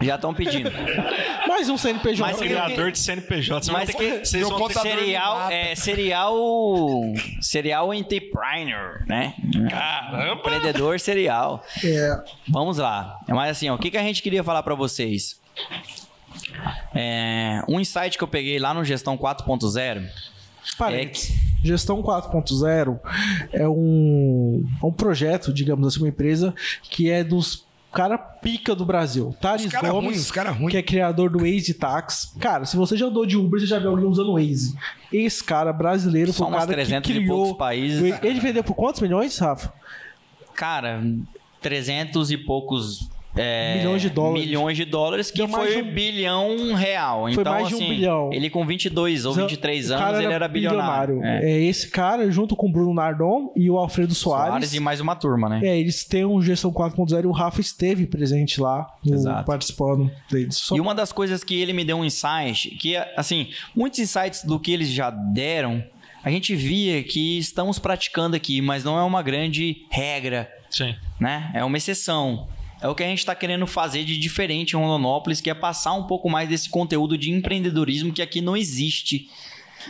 Já 0.00 0.16
estão 0.16 0.34
pedindo. 0.34 0.70
Mais 1.48 1.68
um 1.68 1.78
CNPJ. 1.78 2.20
Mas 2.20 2.38
Criador 2.38 2.92
de 2.92 2.98
CNPJ. 2.98 3.64
Você 3.64 3.72
Mas 3.72 3.86
vai 3.86 3.94
ter 3.94 4.20
que, 4.20 4.26
vocês 4.26 4.42
vão 4.42 4.52
ter 4.52 4.62
contador 4.62 4.92
Serial, 4.98 5.50
é, 5.50 5.74
serial, 5.74 6.34
serial 7.40 7.94
entrepreneur, 7.94 9.04
né? 9.06 9.34
Caramba! 9.70 10.40
Empreendedor 10.40 11.00
serial. 11.00 11.64
É, 11.82 12.22
Vamos 12.48 12.78
lá. 12.78 13.18
Mas 13.28 13.52
assim, 13.52 13.70
ó, 13.70 13.74
o 13.74 13.78
que, 13.78 13.90
que 13.90 13.96
a 13.96 14.02
gente 14.02 14.22
queria 14.22 14.44
falar 14.44 14.62
pra 14.62 14.74
vocês? 14.74 15.40
É, 16.94 17.62
um 17.68 17.80
insight 17.80 18.18
que 18.18 18.24
eu 18.24 18.28
peguei 18.28 18.58
lá 18.58 18.74
no 18.74 18.84
Gestão 18.84 19.16
4.0 19.16 20.06
parênteses. 20.76 21.32
Gestão 21.62 22.02
4.0 22.02 22.98
é 23.52 23.68
um, 23.68 24.64
é 24.82 24.86
um 24.86 24.92
projeto, 24.92 25.52
digamos 25.52 25.86
assim, 25.86 26.00
uma 26.00 26.08
empresa 26.08 26.54
que 26.82 27.10
é 27.10 27.24
dos 27.24 27.65
cara 27.96 28.18
pica 28.18 28.74
do 28.74 28.84
Brasil. 28.84 29.34
Thales 29.40 29.66
Os 29.66 29.72
cara 29.72 29.90
ruim, 29.90 30.04
Gomes, 30.04 30.20
os 30.20 30.30
cara 30.30 30.50
ruim. 30.50 30.70
que 30.70 30.76
é 30.76 30.82
criador 30.82 31.30
do 31.30 31.38
Waze 31.38 31.74
Tax. 31.74 32.34
Cara, 32.38 32.66
se 32.66 32.76
você 32.76 32.96
já 32.96 33.06
andou 33.06 33.24
de 33.24 33.36
Uber, 33.36 33.58
você 33.58 33.66
já 33.66 33.78
viu 33.78 33.90
alguém 33.90 34.06
usando 34.06 34.28
o 34.28 34.34
Waze. 34.34 34.76
Esse 35.12 35.42
cara 35.42 35.72
brasileiro 35.72 36.32
Só 36.32 36.44
foi 36.44 36.54
o 36.54 36.58
cara 36.58 36.66
300 36.72 37.10
que 37.10 37.16
e 37.16 37.20
criou... 37.22 37.36
poucos 37.38 37.58
países. 37.58 38.18
Ele 38.22 38.40
vendeu 38.40 38.62
por 38.62 38.74
quantos 38.74 39.00
milhões, 39.00 39.38
Rafa? 39.38 39.72
Cara, 40.54 41.02
300 41.60 42.30
e 42.30 42.36
poucos 42.36 43.08
é, 43.36 43.78
Milhões 43.78 44.02
de 44.02 44.10
dólares. 44.10 44.44
Milhões 44.46 44.76
de 44.76 44.84
dólares, 44.84 45.30
que 45.30 45.36
Deu 45.38 45.48
foi 45.48 45.74
de 45.76 45.82
um- 45.82 45.92
bilhão 45.92 46.74
real. 46.74 47.22
Foi 47.22 47.32
então, 47.32 47.44
mais 47.52 47.68
de 47.68 47.74
um 47.74 47.78
assim, 47.78 47.88
bilhão. 47.88 48.30
ele 48.32 48.48
com 48.50 48.64
22 48.66 49.24
ou 49.26 49.34
23 49.34 49.90
O 49.90 49.94
anos, 49.94 50.04
cara 50.06 50.22
ele 50.22 50.32
era 50.32 50.48
bilionário. 50.48 51.22
É. 51.22 51.50
É. 51.52 51.60
esse 51.64 51.88
cara, 51.90 52.30
junto 52.30 52.56
com 52.56 52.66
o 52.68 52.72
Bruno 52.72 52.94
Nardon 52.94 53.52
e 53.56 53.70
o 53.70 53.76
Alfredo 53.78 54.14
Soares. 54.14 54.48
Soares 54.48 54.74
e 54.74 54.80
mais 54.80 55.00
uma 55.00 55.14
turma, 55.14 55.48
né? 55.48 55.60
É, 55.62 55.78
eles 55.78 56.04
têm 56.04 56.24
um 56.24 56.40
Gestão 56.40 56.72
4.0 56.72 57.24
e 57.24 57.26
o 57.26 57.32
Rafa 57.32 57.60
esteve 57.60 58.06
presente 58.06 58.60
lá, 58.60 58.86
no- 59.04 59.14
Exato. 59.14 59.44
participando 59.44 60.10
deles. 60.30 60.56
Só- 60.56 60.76
E 60.76 60.80
uma 60.80 60.94
das 60.94 61.12
coisas 61.12 61.44
que 61.44 61.60
ele 61.60 61.72
me 61.72 61.84
deu 61.84 61.96
um 61.98 62.04
insight, 62.04 62.70
que 62.80 62.96
assim, 63.16 63.48
muitos 63.74 63.98
insights 63.98 64.42
do 64.44 64.58
que 64.58 64.72
eles 64.72 64.88
já 64.88 65.10
deram, 65.10 65.82
a 66.24 66.30
gente 66.30 66.54
via 66.56 67.02
que 67.04 67.38
estamos 67.38 67.78
praticando 67.78 68.34
aqui, 68.34 68.60
mas 68.60 68.82
não 68.82 68.98
é 68.98 69.02
uma 69.02 69.22
grande 69.22 69.84
regra, 69.90 70.50
Sim. 70.70 70.94
né? 71.20 71.50
É 71.54 71.64
uma 71.64 71.76
exceção. 71.76 72.48
É 72.80 72.88
o 72.88 72.94
que 72.94 73.02
a 73.02 73.06
gente 73.06 73.20
está 73.20 73.34
querendo 73.34 73.66
fazer 73.66 74.04
de 74.04 74.18
diferente 74.18 74.72
em 74.72 74.76
Rondonópolis, 74.76 75.40
que 75.40 75.48
é 75.48 75.54
passar 75.54 75.94
um 75.94 76.06
pouco 76.06 76.28
mais 76.28 76.48
desse 76.48 76.68
conteúdo 76.68 77.16
de 77.16 77.30
empreendedorismo 77.30 78.12
que 78.12 78.20
aqui 78.20 78.40
não 78.40 78.56
existe. 78.56 79.28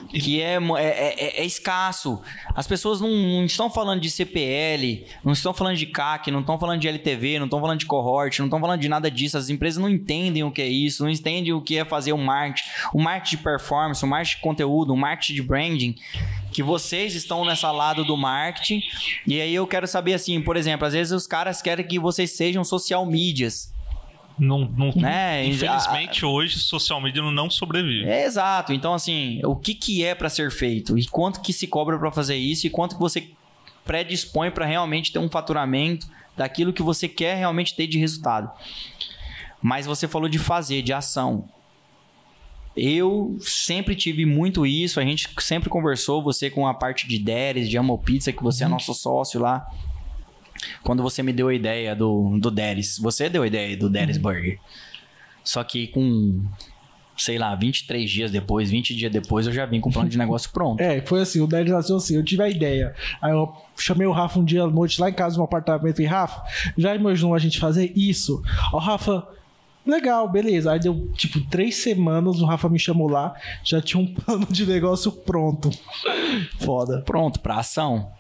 Que 0.09 0.40
é, 0.40 0.59
mo- 0.59 0.76
é, 0.76 0.87
é- 0.88 1.40
é 1.40 1.44
escasso. 1.44 2.20
As 2.54 2.66
pessoas 2.66 3.00
não, 3.00 3.09
não 3.11 3.44
estão 3.44 3.70
falando 3.70 4.00
de 4.00 4.11
CPL, 4.11 5.04
não 5.24 5.32
estão 5.32 5.52
falando 5.54 5.76
de 5.76 5.87
CAC, 5.87 6.30
não 6.30 6.40
estão 6.40 6.59
falando 6.59 6.80
de 6.80 6.88
LTV, 6.88 7.38
não 7.38 7.46
estão 7.46 7.61
falando 7.61 7.78
de 7.78 7.87
cohort, 7.87 8.38
não 8.38 8.46
estão 8.46 8.61
falando 8.61 8.80
de 8.80 8.88
nada 8.88 9.11
disso. 9.11 9.37
As 9.38 9.48
empresas 9.48 9.80
não 9.80 9.88
entendem 9.88 10.42
o 10.44 10.50
que 10.50 10.62
é 10.62 10.68
isso, 10.68 11.02
não 11.02 11.11
entendem 11.11 11.52
o 11.52 11.61
que 11.61 11.78
é 11.78 11.85
fazer 11.85 12.12
o 12.12 12.18
marketing, 12.18 12.68
o 12.94 13.00
marketing 13.02 13.37
de 13.37 13.42
performance, 13.42 14.04
o 14.04 14.09
marketing 14.09 14.37
de 14.37 14.42
conteúdo, 14.42 14.92
o 14.92 14.96
marketing 14.96 15.35
de 15.35 15.42
branding. 15.42 15.94
Que 16.52 16.62
vocês 16.62 17.14
estão 17.14 17.44
nessa 17.44 17.70
lado 17.70 18.04
do 18.04 18.16
marketing. 18.16 18.80
E 19.26 19.40
aí 19.40 19.54
eu 19.54 19.66
quero 19.66 19.87
saber 19.87 20.14
assim, 20.14 20.40
por 20.40 20.56
exemplo, 20.56 20.87
às 20.87 20.94
vezes 20.94 21.12
os 21.12 21.26
caras 21.26 21.61
querem 21.61 21.87
que 21.87 21.98
vocês 21.98 22.30
sejam 22.30 22.64
social 22.64 23.04
medias. 23.04 23.74
Não, 24.38 24.61
não, 24.77 24.92
Né? 24.94 25.46
Infelizmente, 25.46 26.25
hoje, 26.25 26.59
social 26.59 27.01
media 27.01 27.22
não 27.22 27.49
sobrevive. 27.49 28.07
É 28.09 28.25
exato. 28.25 28.72
Então, 28.72 28.92
assim, 28.92 29.40
o 29.44 29.57
que, 29.57 29.75
que 29.75 30.05
é 30.05 30.14
para 30.14 30.29
ser 30.29 30.51
feito? 30.51 30.99
E 30.99 31.07
quanto 31.07 31.40
que 31.40 31.53
se 31.53 31.66
cobra 31.66 31.99
para 31.99 32.11
fazer 32.12 32.37
isso? 32.37 32.66
E 32.66 32.70
quanto 32.70 32.96
que 32.96 33.01
você 33.01 33.31
predispõe 33.85 34.51
para 34.51 34.66
realmente 34.66 35.12
ter 35.12 35.18
um 35.18 35.29
faturamento 35.29 36.07
daquilo 36.37 36.72
que 36.72 36.83
você 36.83 37.09
quer 37.09 37.37
realmente 37.37 37.75
ter 37.75 37.87
de 37.87 37.99
resultado? 37.99 38.51
Mas 39.62 39.87
você 39.87 40.07
falou 40.07 40.29
de 40.29 40.38
fazer, 40.38 40.83
de 40.83 40.92
ação. 40.92 41.49
Eu 42.77 43.38
sempre 43.40 43.96
tive 43.96 44.27
muito 44.27 44.66
isso, 44.66 45.01
a 45.01 45.03
gente 45.03 45.31
sempre 45.40 45.70
conversou, 45.70 46.22
você 46.22 46.51
com 46.51 46.66
a 46.66 46.75
parte 46.75 47.09
de 47.09 47.18
Deres, 47.18 47.70
de 47.70 47.79
Amo 47.79 47.96
Pizza, 47.96 48.33
que 48.33 48.42
você 48.42 48.64
é 48.64 48.68
nosso 48.68 48.92
sócio 48.92 49.40
lá. 49.40 49.66
Quando 50.83 51.03
você 51.03 51.23
me 51.23 51.33
deu 51.33 51.49
a 51.49 51.55
ideia 51.55 51.95
do, 51.95 52.38
do 52.38 52.51
Deres, 52.51 52.99
você 52.99 53.29
deu 53.29 53.42
a 53.42 53.47
ideia 53.47 53.77
do 53.77 53.88
Deres 53.88 54.19
Burger. 54.19 54.59
Só 55.45 55.62
que 55.62 55.87
com, 55.88 56.42
sei 57.16 57.38
lá, 57.38 57.55
23 57.55 58.11
dias 58.11 58.31
depois, 58.31 58.71
20 58.71 58.95
dias 58.95 59.12
depois, 59.12 59.47
eu 59.47 59.53
já 59.53 59.64
vim 59.64 59.81
com 59.81 59.90
o 59.90 59.92
plano 59.92 60.09
de 60.09 60.19
negócio 60.19 60.51
pronto. 60.51 60.83
É, 60.87 61.01
foi 61.01 61.21
assim, 61.21 61.40
o 61.40 61.47
Délio 61.47 61.73
nasceu 61.73 61.97
assim, 61.97 62.16
eu 62.16 62.25
tive 62.25 62.42
a 62.42 62.49
ideia. 62.49 62.95
Aí 63.23 63.33
eu 63.33 63.55
chamei 63.77 64.07
o 64.07 64.12
Rafa 64.12 64.38
um 64.38 64.45
dia 64.45 64.64
à 64.64 64.66
noite 64.66 65.01
lá 65.01 65.09
em 65.09 65.12
casa, 65.12 65.37
no 65.37 65.45
apartamento, 65.45 66.01
e 66.01 66.07
falei, 66.07 66.07
Rafa, 66.07 66.42
já 66.77 66.95
imaginou 66.95 67.35
a 67.35 67.38
gente 67.38 67.59
fazer 67.59 67.92
isso? 67.95 68.42
Ó, 68.73 68.79
Rafa, 68.79 69.27
legal, 69.87 70.29
beleza. 70.29 70.73
Aí 70.73 70.81
deu, 70.81 71.09
tipo, 71.14 71.40
três 71.49 71.77
semanas, 71.77 72.40
o 72.40 72.45
Rafa 72.45 72.69
me 72.69 72.79
chamou 72.79 73.09
lá, 73.09 73.35
já 73.62 73.81
tinha 73.81 74.03
um 74.03 74.07
plano 74.12 74.47
de 74.51 74.66
negócio 74.66 75.12
pronto. 75.12 75.71
Foda. 76.59 77.03
Pronto, 77.03 77.40
para 77.40 77.57
ação. 77.59 78.11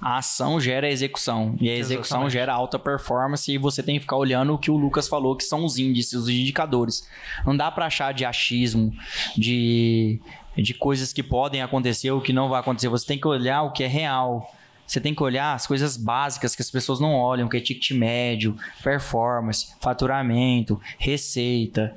A 0.00 0.18
ação 0.18 0.60
gera 0.60 0.86
a 0.86 0.90
execução. 0.90 1.56
E 1.60 1.70
a 1.70 1.74
execução 1.74 2.18
Exatamente. 2.18 2.32
gera 2.32 2.52
alta 2.52 2.78
performance. 2.78 3.50
E 3.50 3.58
você 3.58 3.82
tem 3.82 3.96
que 3.96 4.00
ficar 4.00 4.16
olhando 4.16 4.54
o 4.54 4.58
que 4.58 4.70
o 4.70 4.76
Lucas 4.76 5.08
falou, 5.08 5.34
que 5.36 5.44
são 5.44 5.64
os 5.64 5.78
índices, 5.78 6.14
os 6.14 6.28
indicadores. 6.28 7.08
Não 7.46 7.56
dá 7.56 7.70
para 7.70 7.86
achar 7.86 8.12
de 8.12 8.24
achismo, 8.24 8.92
de, 9.36 10.20
de 10.56 10.74
coisas 10.74 11.12
que 11.12 11.22
podem 11.22 11.62
acontecer 11.62 12.10
ou 12.10 12.20
que 12.20 12.32
não 12.32 12.48
vai 12.48 12.60
acontecer. 12.60 12.88
Você 12.88 13.06
tem 13.06 13.18
que 13.18 13.26
olhar 13.26 13.62
o 13.62 13.72
que 13.72 13.84
é 13.84 13.88
real. 13.88 14.52
Você 14.86 15.00
tem 15.00 15.14
que 15.14 15.22
olhar 15.22 15.54
as 15.54 15.66
coisas 15.66 15.96
básicas 15.96 16.54
que 16.54 16.62
as 16.62 16.70
pessoas 16.70 17.00
não 17.00 17.12
olham, 17.14 17.48
que 17.48 17.56
é 17.56 17.60
ticket 17.60 17.90
médio, 17.90 18.56
performance, 18.84 19.74
faturamento, 19.80 20.80
receita, 20.98 21.96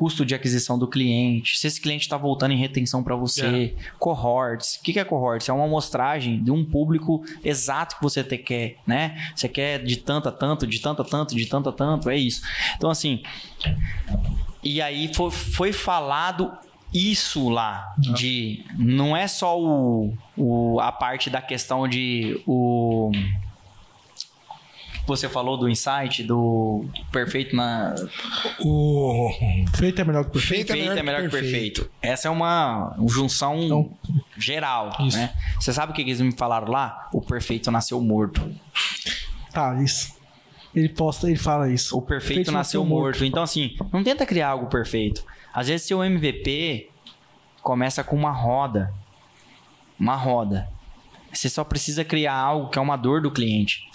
custo 0.00 0.24
de 0.24 0.34
aquisição 0.34 0.78
do 0.78 0.88
cliente, 0.88 1.58
se 1.58 1.66
esse 1.66 1.78
cliente 1.78 2.04
está 2.04 2.16
voltando 2.16 2.52
em 2.52 2.56
retenção 2.56 3.04
para 3.04 3.14
você, 3.14 3.76
cohorts. 3.98 4.76
O 4.76 4.82
que 4.82 4.94
que 4.94 4.98
é 4.98 5.04
cohorts? 5.04 5.46
É 5.46 5.52
uma 5.52 5.66
amostragem 5.66 6.42
de 6.42 6.50
um 6.50 6.64
público 6.64 7.22
exato 7.44 7.96
que 7.96 8.02
você 8.02 8.24
te 8.24 8.38
quer, 8.38 8.76
né? 8.86 9.30
Você 9.36 9.46
quer 9.46 9.84
de 9.84 9.98
tanto 9.98 10.26
a 10.30 10.32
tanto, 10.32 10.66
de 10.66 10.78
tanto 10.78 11.02
a 11.02 11.04
tanto, 11.04 11.36
de 11.36 11.44
tanto 11.44 11.68
a 11.68 11.72
tanto, 11.72 12.08
é 12.08 12.16
isso. 12.16 12.40
Então, 12.78 12.88
assim, 12.88 13.22
e 14.64 14.80
aí 14.80 15.12
foi, 15.12 15.30
foi 15.30 15.70
falado 15.70 16.50
isso 16.94 17.50
lá 17.50 17.94
de 17.98 18.64
não 18.78 19.14
é 19.14 19.28
só 19.28 19.60
o, 19.60 20.14
o 20.34 20.80
a 20.80 20.90
parte 20.90 21.28
da 21.28 21.42
questão 21.42 21.86
de 21.86 22.42
o 22.46 23.12
você 25.10 25.28
falou 25.28 25.56
do 25.56 25.68
insight 25.68 26.22
do 26.22 26.84
perfeito 27.12 27.54
na 27.54 27.94
O 28.60 29.30
Feito 29.76 30.00
é 30.00 30.04
melhor 30.04 30.24
que 30.24 30.30
perfeito. 30.32 30.66
Feito 30.66 30.72
é 30.72 30.74
Perfeito 30.76 30.98
é 30.98 31.02
melhor 31.02 31.22
que 31.22 31.28
perfeito. 31.28 31.90
Essa 32.00 32.28
é 32.28 32.30
uma 32.30 32.96
junção 33.08 33.60
Então, 33.62 33.90
geral, 34.36 34.96
isso. 35.00 35.16
né? 35.16 35.34
Você 35.58 35.72
sabe 35.72 35.92
o 35.92 35.94
que 35.94 36.02
eles 36.02 36.20
me 36.20 36.32
falaram 36.32 36.68
lá? 36.70 37.08
O 37.12 37.20
perfeito 37.20 37.70
nasceu 37.70 38.00
morto. 38.00 38.40
Tá, 39.52 39.80
isso. 39.82 40.14
Ele 40.74 40.88
posta, 40.88 41.28
ele 41.28 41.38
fala 41.38 41.70
isso. 41.70 41.96
O 41.96 42.02
perfeito 42.02 42.52
nasceu 42.52 42.84
morto. 42.84 43.24
Então, 43.24 43.42
assim, 43.42 43.76
não 43.92 44.04
tenta 44.04 44.24
criar 44.24 44.50
algo 44.50 44.66
perfeito. 44.66 45.24
Às 45.52 45.66
vezes, 45.66 45.86
seu 45.86 46.02
MVP 46.04 46.88
começa 47.60 48.04
com 48.04 48.14
uma 48.14 48.30
roda. 48.30 48.92
Uma 49.98 50.14
roda. 50.14 50.68
Você 51.32 51.48
só 51.48 51.64
precisa 51.64 52.04
criar 52.04 52.34
algo 52.34 52.70
que 52.70 52.78
é 52.78 52.82
uma 52.82 52.96
dor 52.96 53.20
do 53.20 53.30
cliente. 53.30 53.89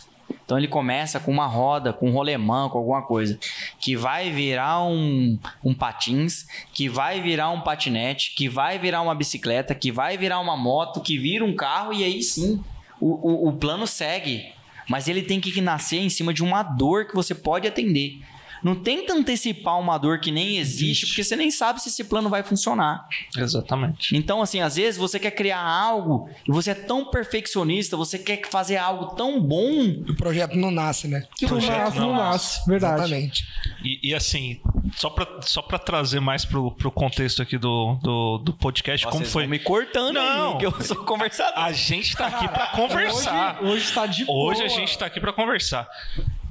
Então 0.46 0.58
ele 0.58 0.68
começa 0.68 1.20
com 1.20 1.32
uma 1.32 1.48
roda, 1.48 1.92
com 1.92 2.10
um 2.10 2.14
rolemã, 2.14 2.70
com 2.70 2.78
alguma 2.78 3.02
coisa, 3.02 3.40
que 3.80 3.96
vai 3.96 4.30
virar 4.30 4.84
um, 4.84 5.40
um 5.64 5.74
patins, 5.74 6.46
que 6.72 6.88
vai 6.88 7.20
virar 7.20 7.50
um 7.50 7.62
patinete, 7.62 8.34
que 8.36 8.48
vai 8.48 8.78
virar 8.78 9.02
uma 9.02 9.16
bicicleta, 9.16 9.74
que 9.74 9.92
vai 9.92 10.18
virar 10.18 10.40
uma 10.40 10.56
moto, 10.56 11.02
que 11.02 11.18
vira 11.18 11.44
um 11.44 11.56
carro, 11.56 11.94
e 11.94 12.04
aí 12.04 12.22
sim 12.22 12.64
o, 13.00 13.48
o, 13.48 13.50
o 13.50 13.54
plano 13.54 13.88
segue. 13.88 14.54
Mas 14.88 15.08
ele 15.08 15.24
tem 15.24 15.42
que 15.42 15.60
nascer 15.62 16.00
em 16.00 16.10
cima 16.10 16.32
de 16.32 16.44
uma 16.44 16.62
dor 16.62 17.06
que 17.06 17.16
você 17.16 17.34
pode 17.34 17.68
atender. 17.68 18.20
Não 18.66 18.74
tenta 18.74 19.14
antecipar 19.14 19.80
uma 19.80 19.96
dor 19.96 20.20
que 20.20 20.32
nem 20.32 20.58
existe, 20.58 21.06
porque 21.06 21.24
você 21.24 21.36
nem 21.36 21.52
sabe 21.52 21.80
se 21.80 21.90
esse 21.90 22.04
plano 22.04 22.32
vai 22.32 22.42
funcionar. 22.42 23.08
Exatamente. 23.38 24.18
Então, 24.18 24.42
assim, 24.42 24.60
às 24.60 24.76
vezes 24.76 25.00
você 25.00 25.20
quer 25.20 25.30
criar 25.30 25.62
algo 25.62 26.28
e 26.50 26.52
você 26.52 26.72
é 26.72 26.74
tão 26.74 27.06
perfeccionista, 27.06 27.96
você 27.96 28.18
quer 28.18 28.42
fazer 28.50 28.78
algo 28.78 29.16
tão 29.16 29.40
bom. 29.40 29.84
O 30.10 30.16
projeto 30.16 30.58
não 30.58 30.72
nasce, 30.72 31.08
né? 31.08 31.28
Que 31.38 31.44
não 31.44 31.50
Projeto 31.50 31.78
nasce, 31.78 32.00
não 32.00 32.08
não 32.08 32.16
nasce. 32.16 32.68
Verdade. 32.68 33.02
Exatamente. 33.04 33.48
E, 33.84 34.10
e, 34.10 34.16
assim, 34.16 34.60
só 34.96 35.12
pra, 35.12 35.28
só 35.42 35.62
pra 35.62 35.78
trazer 35.78 36.20
mais 36.20 36.44
pro, 36.44 36.72
pro 36.72 36.90
contexto 36.90 37.44
aqui 37.44 37.60
do, 37.60 38.00
do, 38.02 38.40
do 38.40 38.54
podcast, 38.54 39.06
como 39.06 39.20
Vocês 39.20 39.32
foi. 39.32 39.44
vão 39.44 39.52
me 39.52 39.60
cortando 39.60 40.16
Não. 40.16 40.54
aí, 40.54 40.58
que 40.58 40.66
eu 40.66 40.82
sou 40.82 40.98
conversador. 41.06 41.54
A 41.64 41.72
gente 41.72 42.18
tá 42.18 42.26
aqui 42.26 42.48
pra 42.48 42.66
conversar. 42.76 43.60
Hoje, 43.62 43.74
hoje 43.74 43.94
tá 43.94 44.08
de 44.08 44.26
Hoje 44.28 44.62
boa. 44.62 44.66
a 44.66 44.68
gente 44.68 44.98
tá 44.98 45.06
aqui 45.06 45.20
pra 45.20 45.32
conversar. 45.32 45.88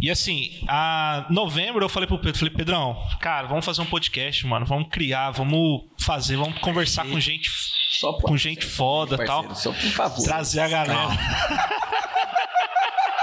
E 0.04 0.10
assim, 0.10 0.50
a 0.68 1.24
novembro 1.30 1.82
eu 1.82 1.88
falei 1.88 2.06
pro 2.06 2.18
Pedro, 2.18 2.38
falei, 2.38 2.52
Pedrão, 2.52 2.94
cara, 3.20 3.46
vamos 3.46 3.64
fazer 3.64 3.80
um 3.80 3.86
podcast, 3.86 4.46
mano, 4.46 4.66
vamos 4.66 4.90
criar, 4.90 5.30
vamos 5.30 5.80
fazer, 5.98 6.36
vamos 6.36 6.58
conversar 6.58 7.06
com 7.06 7.18
gente, 7.18 7.48
Só 7.88 8.12
com 8.12 8.36
gente 8.36 8.66
foda 8.66 9.14
e 9.14 9.26
tal. 9.26 9.54
Só 9.54 9.72
por 9.72 9.80
favor. 9.80 10.22
Trazer 10.22 10.60
a 10.60 10.68
galera. 10.68 11.08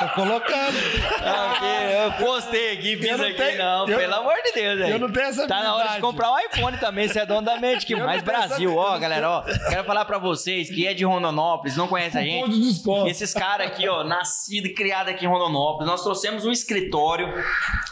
Tô 0.02 0.22
colocando. 0.22 0.78
Ah, 1.24 1.60
eu 2.06 2.12
postei 2.26 2.74
aqui, 2.74 2.98
fiz 2.98 3.18
não 3.18 3.26
aqui. 3.26 3.34
tenho- 3.36 3.58
não, 3.58 3.88
eu- 3.88 3.98
pelo 3.98 4.16
amor 4.16 4.34
de 4.44 4.52
Deus, 4.54 4.80
velho. 4.80 4.94
eu 4.94 5.00
não 5.00 5.12
tenho 5.12 5.26
essa 5.28 5.48
Tá 5.48 5.62
na 5.64 5.76
hora 5.76 5.90
de 5.96 6.02
comprar 6.02 6.32
um 6.32 6.40
iPhone 6.40 6.78
também, 6.78 7.08
você 7.08 7.20
é 7.20 7.26
dono 7.26 7.42
da 7.44 7.60
Magic. 7.60 7.94
não 7.96 8.06
Mais 8.06 8.24
Brasil, 8.24 8.76
ó, 8.76 8.98
galera, 8.98 9.30
ó. 9.30 9.42
Quero 9.70 9.84
falar 9.84 10.06
pra 10.06 10.18
vocês 10.18 10.70
que 10.70 10.88
é 10.88 10.94
de 10.94 11.04
Rondonópolis, 11.06 11.76
não 11.78 11.88
conhece 11.88 12.18
a 12.18 12.22
gente. 12.22 12.82
Esses 13.08 13.34
caras 13.34 13.68
aqui, 13.68 13.88
ó, 13.88 14.04
nascido 14.04 14.66
e 14.68 14.74
criado 14.74 15.10
aqui 15.10 15.26
em 15.26 15.28
Rondonópolis. 15.28 15.88
Nós 15.88 16.02
trouxemos 16.04 16.46
um 16.46 16.52
escritório. 16.52 17.32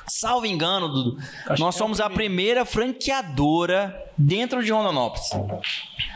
Salvo 0.08 0.46
engano, 0.46 0.88
Dudu. 0.90 1.18
nós 1.60 1.76
somos 1.76 2.00
a 2.02 2.10
primeira 2.10 2.66
franqueadora 2.66 3.96
dentro 4.20 4.64
de 4.64 4.72
Rondonópolis. 4.72 5.30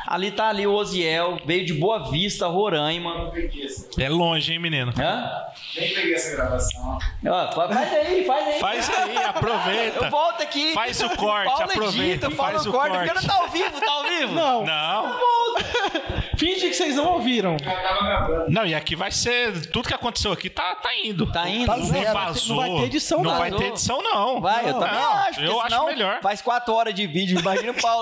Ali 0.06 0.32
tá 0.32 0.50
ali 0.50 0.68
o 0.68 0.74
Oziel, 0.74 1.38
veio 1.46 1.66
de 1.66 1.74
Boa 1.74 2.12
Vista, 2.12 2.46
Roraima. 2.48 3.32
É 3.98 4.10
longe, 4.10 4.52
hein, 4.52 4.60
menino? 4.60 4.92
Hã? 5.00 5.32
Nem 5.80 5.94
peguei 5.94 6.14
essa 6.14 6.36
gravação. 6.36 7.00
Ó, 7.26 7.52
faz 7.54 7.94
aí, 7.94 8.26
faz 8.26 8.48
aí. 8.48 8.60
Faz 8.60 8.90
aí, 8.98 9.18
aproveita. 9.18 10.06
Eu 10.06 10.12
volto 10.12 10.42
aqui. 10.44 10.74
Faz 10.74 11.00
o 11.02 11.10
corte, 11.12 11.46
Paulo 11.46 11.64
aproveita, 11.64 12.26
edita, 12.28 12.32
faz 12.32 12.66
o 12.66 12.72
corta, 12.72 12.90
corte. 12.90 13.08
porque 13.10 13.28
não 13.28 13.34
tá 13.36 13.42
ao 13.42 13.50
vivo, 13.50 13.80
tá 13.82 13.92
ao 13.92 14.04
vivo? 14.04 14.34
Não, 14.34 14.66
Não, 14.66 15.16
finge 16.38 16.68
que 16.70 16.74
vocês 16.74 16.96
não 16.96 17.14
ouviram. 17.14 17.56
Já 17.64 17.72
tava 17.76 18.06
gravando. 18.06 18.46
não, 18.52 18.66
e 18.66 18.76
aqui 18.76 18.96
vai 18.96 19.12
ser. 19.12 19.68
Tudo 19.68 19.88
que 19.88 19.94
aconteceu 19.94 20.32
aqui 20.32 20.50
tá, 20.50 20.76
tá 20.76 20.90
indo. 21.04 21.32
Tá 21.32 21.48
indo? 21.50 21.66
Tá 21.66 21.78
Não 21.78 21.86
zero. 21.86 22.14
vazou. 22.14 22.56
Não 22.58 22.62
vai 22.64 22.80
ter 22.82 22.86
edição, 22.86 23.18
Não 23.24 23.32
não. 23.32 23.38
vai 23.40 23.52
ter 23.52 23.64
edição, 23.66 24.02
não. 24.02 24.42
Vai, 24.42 24.64
eu 24.70 24.74
Não, 24.74 24.80
também 24.80 24.96
não, 25.00 25.14
acho. 25.14 25.40
Eu 25.42 25.62
acho 25.62 25.86
melhor. 25.86 26.20
Faz 26.22 26.42
4 26.42 26.74
horas 26.74 26.94
de 26.94 27.08
vídeo. 27.08 27.40
Imagina 27.40 27.72
o 27.72 27.82
Paulo, 27.82 27.93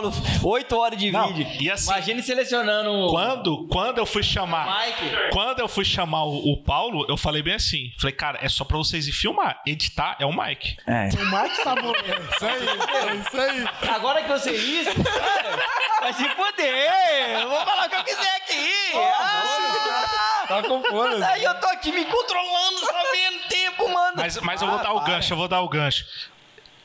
8 0.43 0.77
horas 0.77 0.97
de 0.99 1.11
Não, 1.11 1.33
vídeo. 1.33 1.47
e 1.59 1.69
assim, 1.69 1.91
Imagine 1.91 2.21
selecionando. 2.23 3.07
Quando, 3.09 3.67
quando 3.67 3.97
eu 3.97 4.05
fui 4.05 4.23
chamar. 4.23 4.85
Mike. 4.85 5.11
Quando 5.31 5.59
eu 5.59 5.67
fui 5.67 5.83
chamar 5.85 6.23
o, 6.25 6.53
o 6.53 6.63
Paulo, 6.63 7.05
eu 7.09 7.17
falei 7.17 7.41
bem 7.41 7.55
assim. 7.55 7.91
Falei, 7.99 8.15
cara, 8.15 8.39
é 8.41 8.49
só 8.49 8.63
pra 8.63 8.77
vocês 8.77 9.07
ir 9.07 9.11
filmar. 9.11 9.61
Editar 9.65 10.15
é 10.19 10.25
o 10.25 10.31
Mike. 10.35 10.77
É. 10.87 11.09
O 11.09 11.25
Mike 11.25 11.63
tá 11.63 11.75
morrendo. 11.75 12.29
Isso 12.35 12.45
aí, 12.45 12.67
é 12.67 13.15
isso 13.15 13.41
aí. 13.41 13.89
Agora 13.89 14.23
que 14.23 14.31
eu 14.31 14.39
sei 14.39 14.55
isso, 14.55 15.03
cara, 15.03 15.59
vai 15.99 16.13
se 16.13 16.23
fuder. 16.29 17.39
Eu 17.41 17.49
vou 17.49 17.59
falar 17.65 17.85
o 17.85 17.89
que 17.89 17.95
eu 17.95 18.03
quiser 18.03 18.35
aqui. 18.37 18.71
Ah! 18.95 20.45
Tá 20.47 20.63
com 20.63 20.83
fome. 20.83 21.23
Aí 21.23 21.43
eu 21.43 21.53
tô 21.55 21.67
aqui 21.67 21.91
me 21.91 22.03
controlando, 22.05 22.79
sabendo 22.79 23.47
tempo, 23.47 23.87
mano. 23.89 24.13
Mas, 24.17 24.37
mas 24.41 24.61
eu 24.61 24.67
vou 24.67 24.79
dar 24.79 24.93
o 24.93 24.99
gancho, 25.01 25.33
eu 25.33 25.37
vou 25.37 25.47
dar 25.47 25.61
o 25.61 25.69
gancho. 25.69 26.05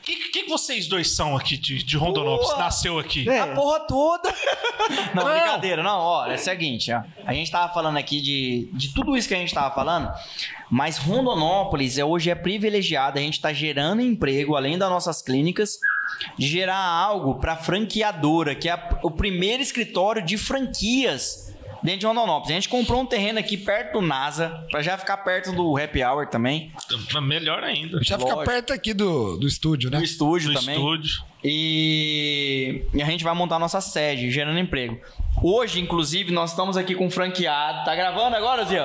O 0.07 0.09
que, 0.09 0.15
que, 0.29 0.43
que 0.43 0.49
vocês 0.49 0.87
dois 0.87 1.11
são 1.11 1.35
aqui 1.35 1.57
de, 1.57 1.83
de 1.83 1.97
Rondonópolis? 1.97 2.47
Boa. 2.51 2.59
Nasceu 2.63 2.97
aqui? 2.97 3.27
É. 3.29 3.39
A 3.41 3.47
porra 3.47 3.81
toda. 3.81 4.33
Não, 5.13 5.25
brincadeira. 5.25 5.83
Não, 5.83 5.99
ó, 5.99 6.25
é 6.27 6.35
o 6.35 6.39
seguinte, 6.39 6.93
ó. 6.93 7.01
A 7.25 7.33
gente 7.33 7.51
tava 7.51 7.73
falando 7.73 7.97
aqui 7.97 8.21
de, 8.21 8.69
de 8.71 8.93
tudo 8.93 9.17
isso 9.17 9.27
que 9.27 9.33
a 9.33 9.37
gente 9.37 9.53
tava 9.53 9.75
falando, 9.75 10.09
mas 10.71 10.97
Rondonópolis 10.97 11.97
é, 11.97 12.05
hoje 12.05 12.29
é 12.29 12.35
privilegiada. 12.35 13.19
A 13.19 13.21
gente 13.21 13.41
tá 13.41 13.51
gerando 13.51 14.01
emprego, 14.01 14.55
além 14.55 14.77
das 14.77 14.89
nossas 14.89 15.21
clínicas, 15.21 15.77
de 16.37 16.47
gerar 16.47 16.77
algo 16.79 17.35
pra 17.35 17.57
franqueadora, 17.57 18.55
que 18.55 18.69
é 18.69 18.71
a- 18.71 18.99
o 19.03 19.11
primeiro 19.11 19.61
escritório 19.61 20.21
de 20.25 20.37
franquias 20.37 21.46
dentro 21.83 22.01
de 22.01 22.05
Rondonópolis. 22.05 22.51
A 22.51 22.53
gente 22.53 22.69
comprou 22.69 23.01
um 23.01 23.05
terreno 23.05 23.39
aqui 23.39 23.57
perto 23.57 23.93
do 23.93 24.01
NASA, 24.01 24.65
pra 24.71 24.81
já 24.81 24.97
ficar 24.97 25.17
perto 25.17 25.51
do 25.51 25.77
Happy 25.77 26.03
Hour 26.03 26.27
também, 26.27 26.71
Melhor 27.21 27.63
ainda. 27.63 27.99
Já 28.03 28.17
fica 28.17 28.33
Lógico. 28.33 28.51
perto 28.51 28.73
aqui 28.73 28.93
do, 28.93 29.37
do 29.37 29.47
estúdio, 29.47 29.89
né? 29.89 29.97
do 29.97 30.03
estúdio 30.03 30.53
Do 30.53 30.59
também. 30.59 30.75
estúdio. 30.75 31.23
E, 31.43 32.83
e 32.93 33.01
a 33.01 33.05
gente 33.05 33.23
vai 33.23 33.33
montar 33.33 33.59
nossa 33.59 33.79
sede, 33.79 34.31
gerando 34.31 34.59
emprego. 34.59 34.99
Hoje, 35.41 35.79
inclusive, 35.79 36.31
nós 36.31 36.49
estamos 36.51 36.77
aqui 36.77 36.95
com 36.95 37.05
um 37.05 37.11
franqueado. 37.11 37.85
Tá 37.85 37.95
gravando 37.95 38.35
agora, 38.35 38.65
Zé? 38.65 38.79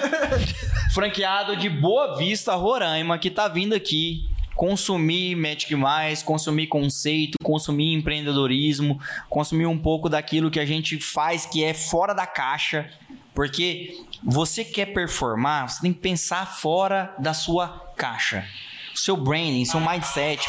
franqueado 0.92 1.56
de 1.56 1.68
Boa 1.68 2.16
Vista, 2.16 2.54
Roraima, 2.54 3.18
que 3.18 3.30
tá 3.30 3.46
vindo 3.48 3.74
aqui 3.74 4.29
consumir 4.54 5.34
Magic 5.36 5.74
Mais, 5.74 6.22
consumir 6.22 6.66
conceito, 6.66 7.36
consumir 7.42 7.94
empreendedorismo, 7.94 9.00
consumir 9.28 9.66
um 9.66 9.78
pouco 9.78 10.08
daquilo 10.08 10.50
que 10.50 10.60
a 10.60 10.66
gente 10.66 10.98
faz 10.98 11.46
que 11.46 11.64
é 11.64 11.72
fora 11.72 12.14
da 12.14 12.26
caixa. 12.26 12.90
Porque 13.34 13.96
você 14.22 14.64
quer 14.64 14.86
performar, 14.86 15.68
você 15.68 15.82
tem 15.82 15.92
que 15.92 16.00
pensar 16.00 16.46
fora 16.46 17.14
da 17.18 17.32
sua 17.32 17.92
caixa. 17.96 18.44
Seu 18.94 19.16
branding, 19.16 19.64
seu 19.64 19.80
mindset. 19.80 20.46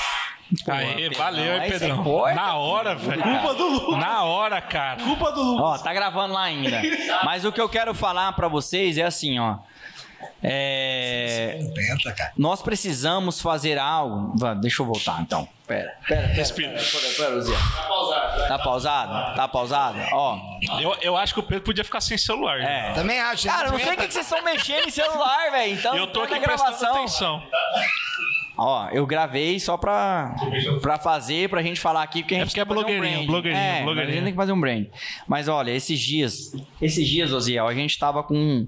Aê, 0.67 0.95
Pedrão, 0.95 1.17
valeu, 1.17 1.53
hein, 1.53 1.59
aí 1.61 1.71
Pedrão? 1.71 2.35
Na 2.35 2.55
hora, 2.55 2.95
velho. 2.95 3.23
Culpa 3.23 3.53
do 3.53 3.67
Lucas. 3.67 3.99
Na 3.99 4.23
hora, 4.23 4.61
cara. 4.61 5.01
Culpa 5.01 5.31
do 5.31 5.41
Lucas. 5.41 5.63
Ó, 5.63 5.77
tá 5.77 5.93
gravando 5.93 6.33
lá 6.33 6.43
ainda. 6.43 6.81
Mas 7.23 7.45
o 7.45 7.51
que 7.51 7.61
eu 7.61 7.69
quero 7.69 7.93
falar 7.93 8.33
pra 8.33 8.49
vocês 8.49 8.97
é 8.97 9.03
assim, 9.03 9.39
ó. 9.39 9.59
É, 10.43 11.59
cara. 12.17 12.31
nós 12.37 12.61
precisamos 12.61 13.39
fazer 13.41 13.77
algo. 13.77 14.33
Vá, 14.37 14.53
Deixa 14.53 14.81
eu 14.81 14.85
voltar 14.85 15.21
então. 15.21 15.47
Pera, 15.67 15.89
pera, 16.07 16.21
pera. 16.21 16.33
Respira. 16.33 16.69
Pera, 16.71 16.83
pera, 16.83 17.29
pera, 17.29 17.41
Zé. 17.41 17.53
Tá 17.53 17.87
pausado. 17.87 18.37
né? 18.39 18.47
Tá 18.47 18.57
pausado? 18.59 19.35
Tá 19.35 19.47
pausado? 19.47 19.97
Ó. 20.11 20.39
Eu, 20.81 20.95
eu 21.01 21.17
acho 21.17 21.33
que 21.33 21.39
o 21.39 21.43
Pedro 21.43 21.63
podia 21.63 21.83
ficar 21.83 22.01
sem 22.01 22.17
celular. 22.17 22.59
né? 22.59 22.89
É. 22.89 22.93
Também 22.93 23.19
acho. 23.19 23.47
Cara, 23.47 23.67
eu 23.67 23.71
não 23.73 23.79
sei 23.79 23.93
o 23.93 23.97
que 23.97 24.11
vocês 24.11 24.25
estão 24.25 24.43
mexendo 24.43 24.87
em 24.87 24.91
celular, 24.91 25.51
velho. 25.51 25.73
Então, 25.73 25.95
Eu 25.95 26.07
tô 26.07 26.21
aqui 26.21 26.33
na 26.33 26.39
prestando 26.41 26.71
gravação. 26.71 26.95
atenção. 26.95 27.43
Ó, 28.57 28.89
eu 28.91 29.07
gravei 29.07 29.59
só 29.59 29.75
pra, 29.77 30.35
pra 30.81 30.99
fazer, 30.99 31.49
pra 31.49 31.63
gente 31.63 31.79
falar 31.79 32.03
aqui, 32.03 32.21
porque 32.21 32.35
a 32.35 32.39
É 32.39 32.41
gente 32.41 32.49
porque 32.49 32.59
é 32.59 32.65
tem 32.65 32.75
que 32.75 32.81
fazer 32.81 32.93
um 32.93 32.99
blogueirinho, 32.99 33.17
brand. 33.19 33.27
blogueirinho, 33.27 33.63
é, 33.63 33.71
mas 33.75 33.83
blogueirinho. 33.85 34.11
A 34.11 34.15
gente 34.15 34.23
tem 34.25 34.33
que 34.33 34.37
fazer 34.37 34.51
um 34.51 34.59
brand. 34.59 34.85
Mas 35.27 35.47
olha, 35.47 35.71
esses 35.71 35.99
dias, 35.99 36.51
esses 36.81 37.07
dias, 37.07 37.31
Osiel, 37.31 37.67
a 37.67 37.73
gente 37.73 37.97
tava 37.97 38.21
com, 38.21 38.67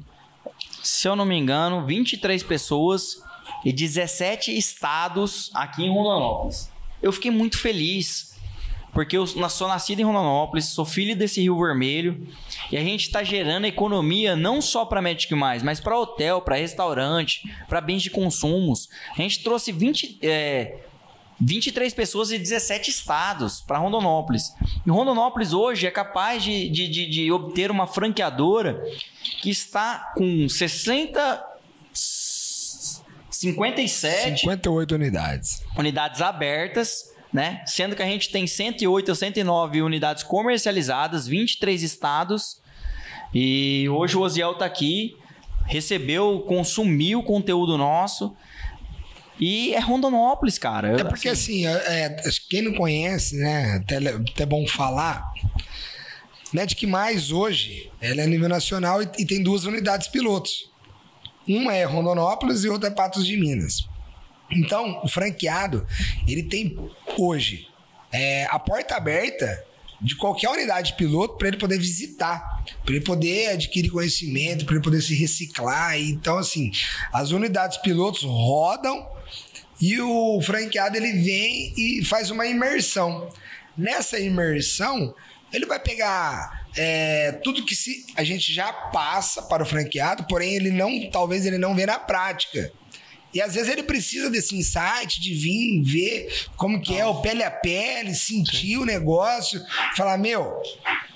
se 0.84 1.08
eu 1.08 1.16
não 1.16 1.26
me 1.26 1.38
engano, 1.38 1.86
23 1.86 2.44
pessoas 2.44 3.24
e 3.64 3.72
17 3.72 4.56
estados 4.56 5.50
aqui 5.54 5.84
em 5.84 5.90
Rondonópolis. 5.90 6.70
Eu 7.02 7.12
fiquei 7.12 7.32
muito 7.32 7.58
feliz. 7.58 8.34
Porque 8.92 9.18
eu 9.18 9.26
sou 9.26 9.68
nascido 9.68 10.02
em 10.02 10.04
Rondonópolis, 10.04 10.66
sou 10.66 10.86
filho 10.86 11.16
desse 11.16 11.42
Rio 11.42 11.58
Vermelho, 11.58 12.28
e 12.72 12.78
a 12.78 12.82
gente 12.82 13.08
está 13.08 13.24
gerando 13.24 13.66
economia 13.66 14.36
não 14.36 14.62
só 14.62 14.86
para 14.86 15.02
Magic 15.02 15.34
Mais, 15.34 15.64
mas 15.64 15.80
para 15.80 15.98
hotel, 15.98 16.42
para 16.42 16.58
restaurante, 16.58 17.52
para 17.68 17.82
bens 17.82 18.04
de 18.04 18.12
consumos. 18.12 18.88
A 19.18 19.22
gente 19.24 19.44
trouxe 19.44 19.72
20, 19.72 20.20
é, 20.22 20.78
23 21.42 21.92
pessoas 21.96 22.30
de 22.30 22.38
17 22.38 22.92
estados 22.92 23.62
para 23.62 23.80
Rondonópolis. 23.80 24.54
E 24.86 24.92
Rondonópolis 24.92 25.54
hoje 25.54 25.88
é 25.88 25.92
capaz 25.92 26.44
de, 26.44 26.70
de, 26.70 26.88
de, 26.88 27.10
de 27.10 27.32
obter 27.32 27.72
uma 27.72 27.88
franqueadora 27.88 28.80
que 29.42 29.50
está 29.50 30.14
com 30.16 30.48
60. 30.48 31.50
57 33.30 34.42
58 34.42 34.96
unidades. 34.96 35.62
unidades 35.78 36.22
abertas, 36.22 37.12
né? 37.32 37.62
Sendo 37.66 37.96
que 37.96 38.02
a 38.02 38.06
gente 38.06 38.30
tem 38.30 38.48
108 38.48 39.10
ou 39.10 39.16
109 39.16 39.82
unidades 39.82 40.24
comercializadas, 40.24 41.28
23 41.28 41.84
estados. 41.84 42.62
E 43.34 43.90
hoje 43.90 44.16
o 44.16 44.22
Osiel 44.22 44.54
tá 44.56 44.66
aqui, 44.66 45.18
recebeu, 45.66 46.46
consumiu 46.48 47.20
o 47.20 47.24
conteúdo 47.24 47.78
nosso. 47.78 48.36
E 49.40 49.74
é 49.74 49.80
Rondonópolis, 49.80 50.58
cara. 50.58 51.02
É 51.02 51.04
porque 51.04 51.28
assim, 51.28 51.66
é, 51.66 51.72
é, 51.72 52.18
quem 52.50 52.62
não 52.62 52.74
conhece, 52.74 53.36
né? 53.36 53.82
Até, 53.82 53.98
até 53.98 54.46
bom 54.46 54.66
falar. 54.68 55.34
Magic 56.54 56.86
Mais 56.86 57.32
hoje, 57.32 57.90
ela 58.00 58.22
é 58.22 58.24
a 58.24 58.28
nível 58.28 58.48
nacional 58.48 59.02
e, 59.02 59.10
e 59.18 59.26
tem 59.26 59.42
duas 59.42 59.66
unidades 59.66 60.08
pilotos. 60.08 60.70
Uma 61.48 61.74
é 61.74 61.84
Rondonópolis 61.84 62.64
e 62.64 62.70
outra 62.70 62.90
é 62.90 62.92
Patos 62.92 63.26
de 63.26 63.36
Minas. 63.36 63.90
Então, 64.52 65.02
o 65.04 65.08
franqueado, 65.08 65.86
ele 66.28 66.44
tem 66.44 66.78
hoje 67.18 67.68
é, 68.12 68.46
a 68.46 68.60
porta 68.60 68.96
aberta 68.96 69.66
de 70.00 70.16
qualquer 70.16 70.50
unidade 70.50 70.94
piloto 70.94 71.38
para 71.38 71.48
ele 71.48 71.58
poder 71.58 71.80
visitar, 71.80 72.64
para 72.86 72.94
ele 72.94 73.04
poder 73.04 73.50
adquirir 73.50 73.90
conhecimento, 73.90 74.66
para 74.66 74.76
ele 74.76 74.84
poder 74.84 75.02
se 75.02 75.16
reciclar. 75.16 75.98
Então, 76.00 76.38
assim, 76.38 76.72
as 77.12 77.32
unidades 77.32 77.78
pilotos 77.78 78.22
rodam 78.24 79.08
e 79.82 80.00
o 80.00 80.40
franqueado 80.42 80.98
ele 80.98 81.14
vem 81.14 81.74
e 81.76 82.06
faz 82.06 82.30
uma 82.30 82.46
imersão. 82.46 83.28
Nessa 83.76 84.20
imersão, 84.20 85.16
ele 85.54 85.66
vai 85.66 85.80
pegar 85.80 86.66
é, 86.76 87.32
tudo 87.44 87.64
que 87.64 87.76
se, 87.76 88.06
a 88.16 88.24
gente 88.24 88.52
já 88.52 88.74
passa 88.74 89.44
para 89.44 89.64
o 89.64 89.66
franqueado, 89.66 90.26
porém 90.28 90.56
ele 90.56 90.72
não, 90.72 91.10
talvez 91.12 91.46
ele 91.46 91.58
não 91.58 91.76
vê 91.76 91.86
na 91.86 92.00
prática. 92.00 92.72
E 93.34 93.42
às 93.42 93.56
vezes 93.56 93.70
ele 93.70 93.84
precisa 93.84 94.30
desse 94.30 94.56
insight 94.56 95.20
de 95.20 95.34
vir 95.34 95.82
ver 95.84 96.28
como 96.56 96.80
que 96.80 96.96
é 96.98 97.06
o 97.06 97.16
pele 97.22 97.44
a 97.44 97.50
pele, 97.50 98.14
sentir 98.14 98.78
o 98.78 98.86
negócio, 98.86 99.60
falar, 99.98 100.18
meu, 100.18 100.54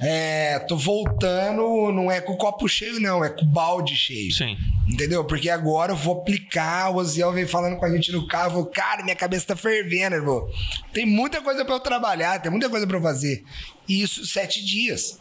é, 0.02 0.60
tô 0.60 0.76
voltando, 0.76 1.92
não 1.92 2.12
é 2.12 2.20
com 2.22 2.34
o 2.34 2.38
copo 2.38 2.68
cheio, 2.68 3.00
não, 3.00 3.24
é 3.24 3.30
com 3.30 3.44
o 3.44 3.48
balde 3.48 3.96
cheio. 3.96 4.32
Sim. 4.34 4.58
Entendeu? 4.90 5.24
Porque 5.26 5.50
agora 5.50 5.92
eu 5.92 5.96
vou 5.98 6.20
aplicar. 6.22 6.90
O 6.92 6.96
Oziel 6.98 7.34
veio 7.34 7.48
falando 7.48 7.78
com 7.78 7.86
a 7.86 7.92
gente 7.94 8.12
no 8.12 8.26
carro. 8.28 8.66
Cara, 8.68 9.04
minha 9.04 9.16
cabeça 9.16 9.48
tá 9.48 9.56
fervendo, 9.56 10.16
irmão. 10.16 10.48
Tem 10.94 11.06
muita 11.06 11.42
coisa 11.42 11.66
pra 11.66 11.76
eu 11.76 11.80
trabalhar, 11.80 12.42
tem 12.42 12.50
muita 12.50 12.70
coisa 12.70 12.88
pra 12.88 12.98
eu 12.98 13.02
fazer. 13.02 13.44
E 13.88 14.02
isso 14.02 14.26
sete 14.26 14.64
dias. 14.66 15.20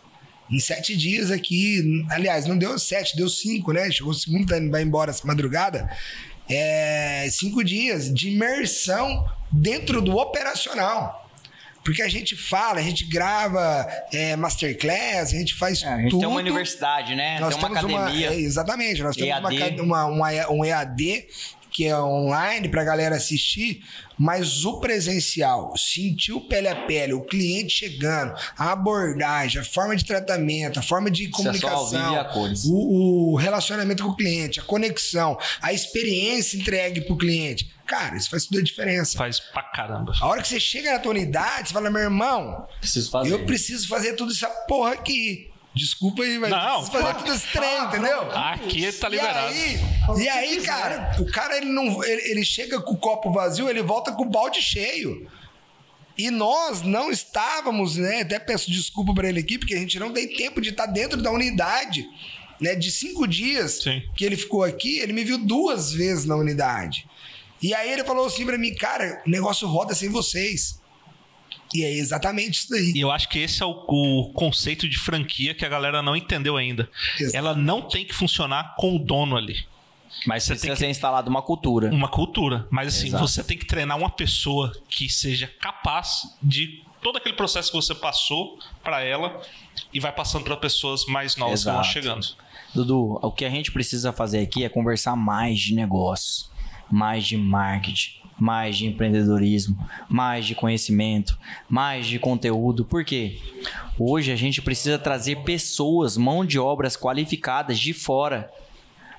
Em 0.48 0.60
sete 0.60 0.96
dias 0.96 1.32
aqui, 1.32 2.04
aliás, 2.08 2.46
não 2.46 2.56
deu 2.56 2.78
sete, 2.78 3.16
deu 3.16 3.28
cinco, 3.28 3.72
né? 3.72 3.90
Chegou 3.90 4.12
o 4.12 4.14
segundo, 4.14 4.46
tá 4.46 4.58
indo- 4.58 4.70
vai 4.70 4.82
embora 4.82 5.10
essa 5.10 5.26
madrugada. 5.26 5.90
É, 6.48 7.26
cinco 7.30 7.62
dias 7.64 8.12
de 8.12 8.30
imersão 8.30 9.24
dentro 9.50 10.00
do 10.00 10.16
operacional. 10.16 11.24
Porque 11.84 12.02
a 12.02 12.08
gente 12.08 12.34
fala, 12.34 12.80
a 12.80 12.82
gente 12.82 13.04
grava 13.04 13.86
é, 14.12 14.34
masterclass, 14.34 15.32
a 15.32 15.36
gente 15.38 15.54
faz 15.54 15.82
É, 15.84 15.86
a 15.86 15.96
gente 15.98 16.10
tudo. 16.10 16.18
tem 16.20 16.28
uma 16.28 16.40
universidade, 16.40 17.14
né? 17.14 17.38
Nós 17.38 17.54
tem 17.54 17.64
uma 17.64 17.78
academia. 17.78 18.28
é, 18.32 18.34
exatamente, 18.34 19.02
nós 19.04 19.14
temos 19.14 19.38
uma, 19.38 19.54
EAD. 19.54 19.80
uma- 19.80 20.04
uma- 20.06 20.50
um 20.50 20.64
EAD 20.64 21.26
que 21.76 21.84
é 21.84 21.94
online 21.94 22.70
para 22.70 22.82
galera 22.82 23.16
assistir, 23.16 23.82
mas 24.18 24.64
o 24.64 24.80
presencial, 24.80 25.76
sentir 25.76 26.32
o 26.32 26.40
pele 26.40 26.68
a 26.68 26.86
pele, 26.86 27.12
o 27.12 27.20
cliente 27.20 27.74
chegando, 27.74 28.34
a 28.56 28.72
abordagem, 28.72 29.60
a 29.60 29.64
forma 29.64 29.94
de 29.94 30.02
tratamento, 30.02 30.78
a 30.78 30.82
forma 30.82 31.10
de 31.10 31.26
é 31.26 31.30
comunicação, 31.30 32.16
a 32.16 32.32
o, 32.64 33.32
o 33.32 33.36
relacionamento 33.36 34.02
com 34.02 34.08
o 34.08 34.16
cliente, 34.16 34.58
a 34.58 34.62
conexão, 34.62 35.38
a 35.60 35.70
experiência 35.70 36.56
entregue 36.56 37.02
para 37.02 37.12
o 37.12 37.18
cliente. 37.18 37.70
Cara, 37.84 38.16
isso 38.16 38.30
faz 38.30 38.46
toda 38.46 38.62
a 38.62 38.64
diferença. 38.64 39.18
Faz 39.18 39.38
pra 39.38 39.62
caramba. 39.62 40.14
A 40.18 40.26
hora 40.28 40.40
que 40.40 40.48
você 40.48 40.58
chega 40.58 40.94
na 40.94 40.98
tua 40.98 41.10
unidade, 41.10 41.68
você 41.68 41.74
fala, 41.74 41.90
meu 41.90 42.00
irmão, 42.00 42.66
Preciso 42.80 43.10
fazer. 43.10 43.32
eu 43.32 43.44
preciso 43.44 43.86
fazer 43.86 44.14
tudo 44.14 44.32
essa 44.32 44.48
porra 44.48 44.92
aqui. 44.92 45.50
Desculpa 45.76 46.22
aí, 46.22 46.38
mas 46.38 46.50
Não, 46.50 46.86
fazer 46.86 47.14
tudo 47.16 47.34
esse 47.34 47.52
trem, 47.52 47.84
entendeu? 47.84 48.30
Aqui 48.32 48.90
tá 48.92 49.10
liberado. 49.10 49.54
E 49.54 49.58
aí, 49.58 49.80
e 50.22 50.28
aí 50.28 50.62
cara, 50.62 51.14
o 51.20 51.26
cara 51.26 51.58
ele 51.58 51.66
não, 51.66 52.02
ele, 52.02 52.30
ele 52.30 52.44
chega 52.46 52.80
com 52.80 52.94
o 52.94 52.96
copo 52.96 53.30
vazio, 53.30 53.68
ele 53.68 53.82
volta 53.82 54.10
com 54.10 54.22
o 54.22 54.30
balde 54.30 54.62
cheio. 54.62 55.30
E 56.16 56.30
nós 56.30 56.80
não 56.80 57.10
estávamos, 57.10 57.98
né? 57.98 58.22
Até 58.22 58.38
peço 58.38 58.70
desculpa 58.70 59.12
para 59.12 59.28
ele 59.28 59.40
aqui, 59.40 59.58
porque 59.58 59.74
a 59.74 59.78
gente 59.78 59.98
não 59.98 60.14
tem 60.14 60.26
tempo 60.26 60.62
de 60.62 60.70
estar 60.70 60.86
dentro 60.86 61.20
da 61.20 61.30
unidade. 61.30 62.08
Né, 62.58 62.74
de 62.74 62.90
cinco 62.90 63.28
dias 63.28 63.82
Sim. 63.82 64.02
que 64.16 64.24
ele 64.24 64.34
ficou 64.34 64.64
aqui, 64.64 64.98
ele 65.00 65.12
me 65.12 65.22
viu 65.22 65.36
duas 65.36 65.92
vezes 65.92 66.24
na 66.24 66.36
unidade. 66.36 67.06
E 67.60 67.74
aí 67.74 67.92
ele 67.92 68.02
falou 68.02 68.24
assim 68.24 68.46
pra 68.46 68.56
mim, 68.56 68.74
cara, 68.74 69.22
o 69.26 69.28
negócio 69.30 69.68
roda 69.68 69.94
sem 69.94 70.08
vocês. 70.08 70.80
E 71.74 71.82
é 71.84 71.92
exatamente 71.92 72.54
isso 72.60 72.70
daí. 72.70 72.92
E 72.94 73.00
eu 73.00 73.10
acho 73.10 73.28
que 73.28 73.38
esse 73.38 73.62
é 73.62 73.66
o, 73.66 73.70
o 73.88 74.32
conceito 74.32 74.88
de 74.88 74.98
franquia 74.98 75.52
que 75.54 75.64
a 75.64 75.68
galera 75.68 76.00
não 76.02 76.14
entendeu 76.16 76.56
ainda. 76.56 76.88
Exato. 77.18 77.36
Ela 77.36 77.54
não 77.54 77.82
tem 77.82 78.04
que 78.04 78.14
funcionar 78.14 78.74
com 78.76 78.96
o 78.96 78.98
dono 78.98 79.36
ali. 79.36 79.66
Mas 80.26 80.44
Você 80.44 80.50
precisa 80.52 80.68
tem 80.68 80.70
que- 80.72 80.78
ser 80.78 80.88
instalada 80.90 81.28
uma 81.28 81.42
cultura. 81.42 81.90
Uma 81.90 82.08
cultura. 82.08 82.66
Mas 82.70 82.88
assim, 82.96 83.08
Exato. 83.08 83.26
você 83.28 83.44
tem 83.44 83.58
que 83.58 83.66
treinar 83.66 83.98
uma 83.98 84.08
pessoa 84.10 84.72
que 84.88 85.08
seja 85.10 85.46
capaz 85.60 86.22
de 86.42 86.82
todo 87.02 87.18
aquele 87.18 87.34
processo 87.34 87.70
que 87.70 87.76
você 87.76 87.94
passou 87.94 88.58
pra 88.82 89.02
ela 89.02 89.40
e 89.92 90.00
vai 90.00 90.10
passando 90.12 90.44
para 90.44 90.56
pessoas 90.56 91.04
mais 91.06 91.36
novas 91.36 91.60
que 91.60 91.70
vão 91.70 91.80
Exato. 91.80 91.92
chegando. 91.92 92.26
Dudu, 92.74 93.18
o 93.22 93.30
que 93.30 93.44
a 93.44 93.50
gente 93.50 93.70
precisa 93.70 94.12
fazer 94.12 94.40
aqui 94.40 94.64
é 94.64 94.68
conversar 94.68 95.14
mais 95.16 95.58
de 95.60 95.74
negócios, 95.74 96.50
mais 96.90 97.24
de 97.26 97.36
marketing, 97.36 98.12
mais 98.38 98.76
de 98.76 98.86
empreendedorismo, 98.86 99.76
mais 100.08 100.46
de 100.46 100.54
conhecimento, 100.54 101.38
mais 101.68 102.06
de 102.06 102.18
conteúdo. 102.18 102.84
Por 102.84 103.04
quê? 103.04 103.38
Hoje 103.98 104.30
a 104.30 104.36
gente 104.36 104.60
precisa 104.60 104.98
trazer 104.98 105.36
pessoas, 105.42 106.16
mão 106.16 106.44
de 106.44 106.58
obras 106.58 106.96
qualificadas 106.96 107.78
de 107.78 107.92
fora. 107.92 108.50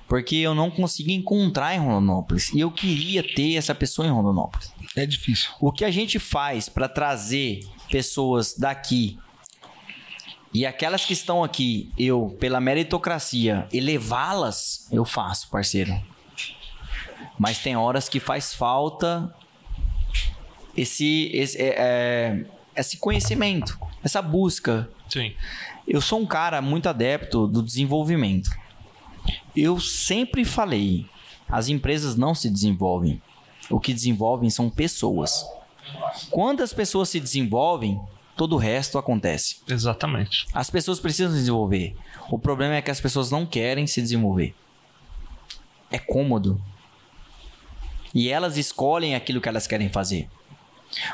Porque 0.06 0.36
eu 0.36 0.54
não 0.54 0.70
consigo 0.70 1.10
encontrar 1.10 1.74
em 1.74 1.78
Rondonópolis. 1.78 2.50
E 2.54 2.60
eu 2.60 2.70
queria 2.70 3.22
ter 3.22 3.56
essa 3.56 3.74
pessoa 3.74 4.08
em 4.08 4.10
Rondonópolis. 4.10 4.72
É 4.96 5.04
difícil. 5.04 5.50
O 5.60 5.70
que 5.70 5.84
a 5.84 5.90
gente 5.90 6.18
faz 6.18 6.68
para 6.68 6.88
trazer 6.88 7.60
pessoas 7.90 8.54
daqui 8.56 9.18
e 10.52 10.64
aquelas 10.64 11.04
que 11.04 11.12
estão 11.12 11.44
aqui, 11.44 11.92
eu, 11.98 12.34
pela 12.40 12.60
meritocracia, 12.60 13.68
elevá-las, 13.72 14.88
eu 14.90 15.04
faço, 15.04 15.48
parceiro. 15.50 15.94
Mas 17.38 17.58
tem 17.58 17.76
horas 17.76 18.08
que 18.08 18.18
faz 18.18 18.52
falta 18.52 19.32
esse, 20.76 21.30
esse, 21.32 21.58
é, 21.60 21.74
é, 21.76 22.44
esse 22.76 22.96
conhecimento, 22.96 23.78
essa 24.02 24.20
busca. 24.20 24.88
Sim. 25.08 25.32
Eu 25.86 26.00
sou 26.00 26.20
um 26.20 26.26
cara 26.26 26.60
muito 26.60 26.88
adepto 26.88 27.46
do 27.46 27.62
desenvolvimento. 27.62 28.50
Eu 29.56 29.80
sempre 29.80 30.44
falei, 30.44 31.06
as 31.48 31.68
empresas 31.68 32.16
não 32.16 32.34
se 32.34 32.50
desenvolvem. 32.50 33.20
O 33.70 33.80
que 33.80 33.92
desenvolvem 33.92 34.50
são 34.50 34.70
pessoas. 34.70 35.44
Quando 36.30 36.62
as 36.62 36.72
pessoas 36.72 37.08
se 37.08 37.20
desenvolvem, 37.20 38.00
todo 38.36 38.54
o 38.54 38.58
resto 38.58 38.98
acontece. 38.98 39.60
Exatamente. 39.68 40.46
As 40.52 40.70
pessoas 40.70 41.00
precisam 41.00 41.32
se 41.32 41.38
desenvolver. 41.38 41.96
O 42.30 42.38
problema 42.38 42.76
é 42.76 42.82
que 42.82 42.90
as 42.90 43.00
pessoas 43.00 43.30
não 43.30 43.44
querem 43.44 43.86
se 43.86 44.00
desenvolver. 44.00 44.54
É 45.90 45.98
cômodo. 45.98 46.60
E 48.14 48.28
elas 48.28 48.56
escolhem 48.56 49.14
aquilo 49.14 49.40
que 49.40 49.48
elas 49.48 49.66
querem 49.66 49.88
fazer. 49.88 50.28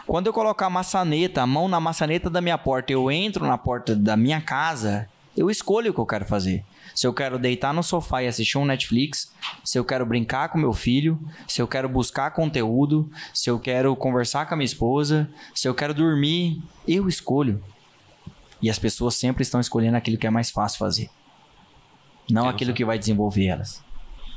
Quando 0.07 0.27
eu 0.29 0.33
colocar 0.33 0.67
a 0.67 0.71
maçaneta, 0.71 1.43
a 1.43 1.47
mão 1.47 1.69
na 1.69 1.81
maçaneta 1.81 2.31
da 2.31 2.41
minha 2.41 2.57
porta, 2.57 2.93
eu 2.93 3.11
entro 3.11 3.45
na 3.47 3.59
porta 3.59 3.95
da 3.95 4.17
minha 4.17 4.41
casa, 4.41 5.09
eu 5.37 5.51
escolho 5.51 5.91
o 5.91 5.95
que 5.95 6.01
eu 6.01 6.07
quero 6.07 6.25
fazer. 6.25 6.65
Se 6.95 7.07
eu 7.07 7.13
quero 7.13 7.39
deitar 7.39 7.75
no 7.75 7.83
sofá 7.83 8.23
e 8.23 8.29
assistir 8.29 8.57
um 8.57 8.65
Netflix, 8.65 9.33
se 9.65 9.77
eu 9.77 9.85
quero 9.85 10.07
brincar 10.07 10.49
com 10.49 10.59
meu 10.59 10.73
filho, 10.73 11.19
se 11.49 11.61
eu 11.61 11.67
quero 11.67 11.89
buscar 11.89 12.31
conteúdo, 12.31 13.11
se 13.33 13.51
eu 13.51 13.59
quero 13.59 13.97
conversar 13.97 14.47
com 14.47 14.55
a 14.55 14.57
minha 14.57 14.65
esposa, 14.65 15.29
se 15.53 15.67
eu 15.67 15.75
quero 15.75 15.93
dormir, 15.93 16.63
eu 16.87 17.09
escolho. 17.09 17.63
E 18.63 18.71
as 18.71 18.79
pessoas 18.79 19.17
sempre 19.17 19.43
estão 19.43 19.61
escolhendo 19.61 19.97
aquilo 19.97 20.17
que 20.17 20.27
é 20.27 20.31
mais 20.31 20.51
fácil 20.51 20.79
fazer. 20.79 21.11
Não 22.31 22.49
aquilo 22.49 22.73
que 22.73 22.85
vai 22.85 22.99
desenvolver 22.99 23.47
elas. 23.47 23.84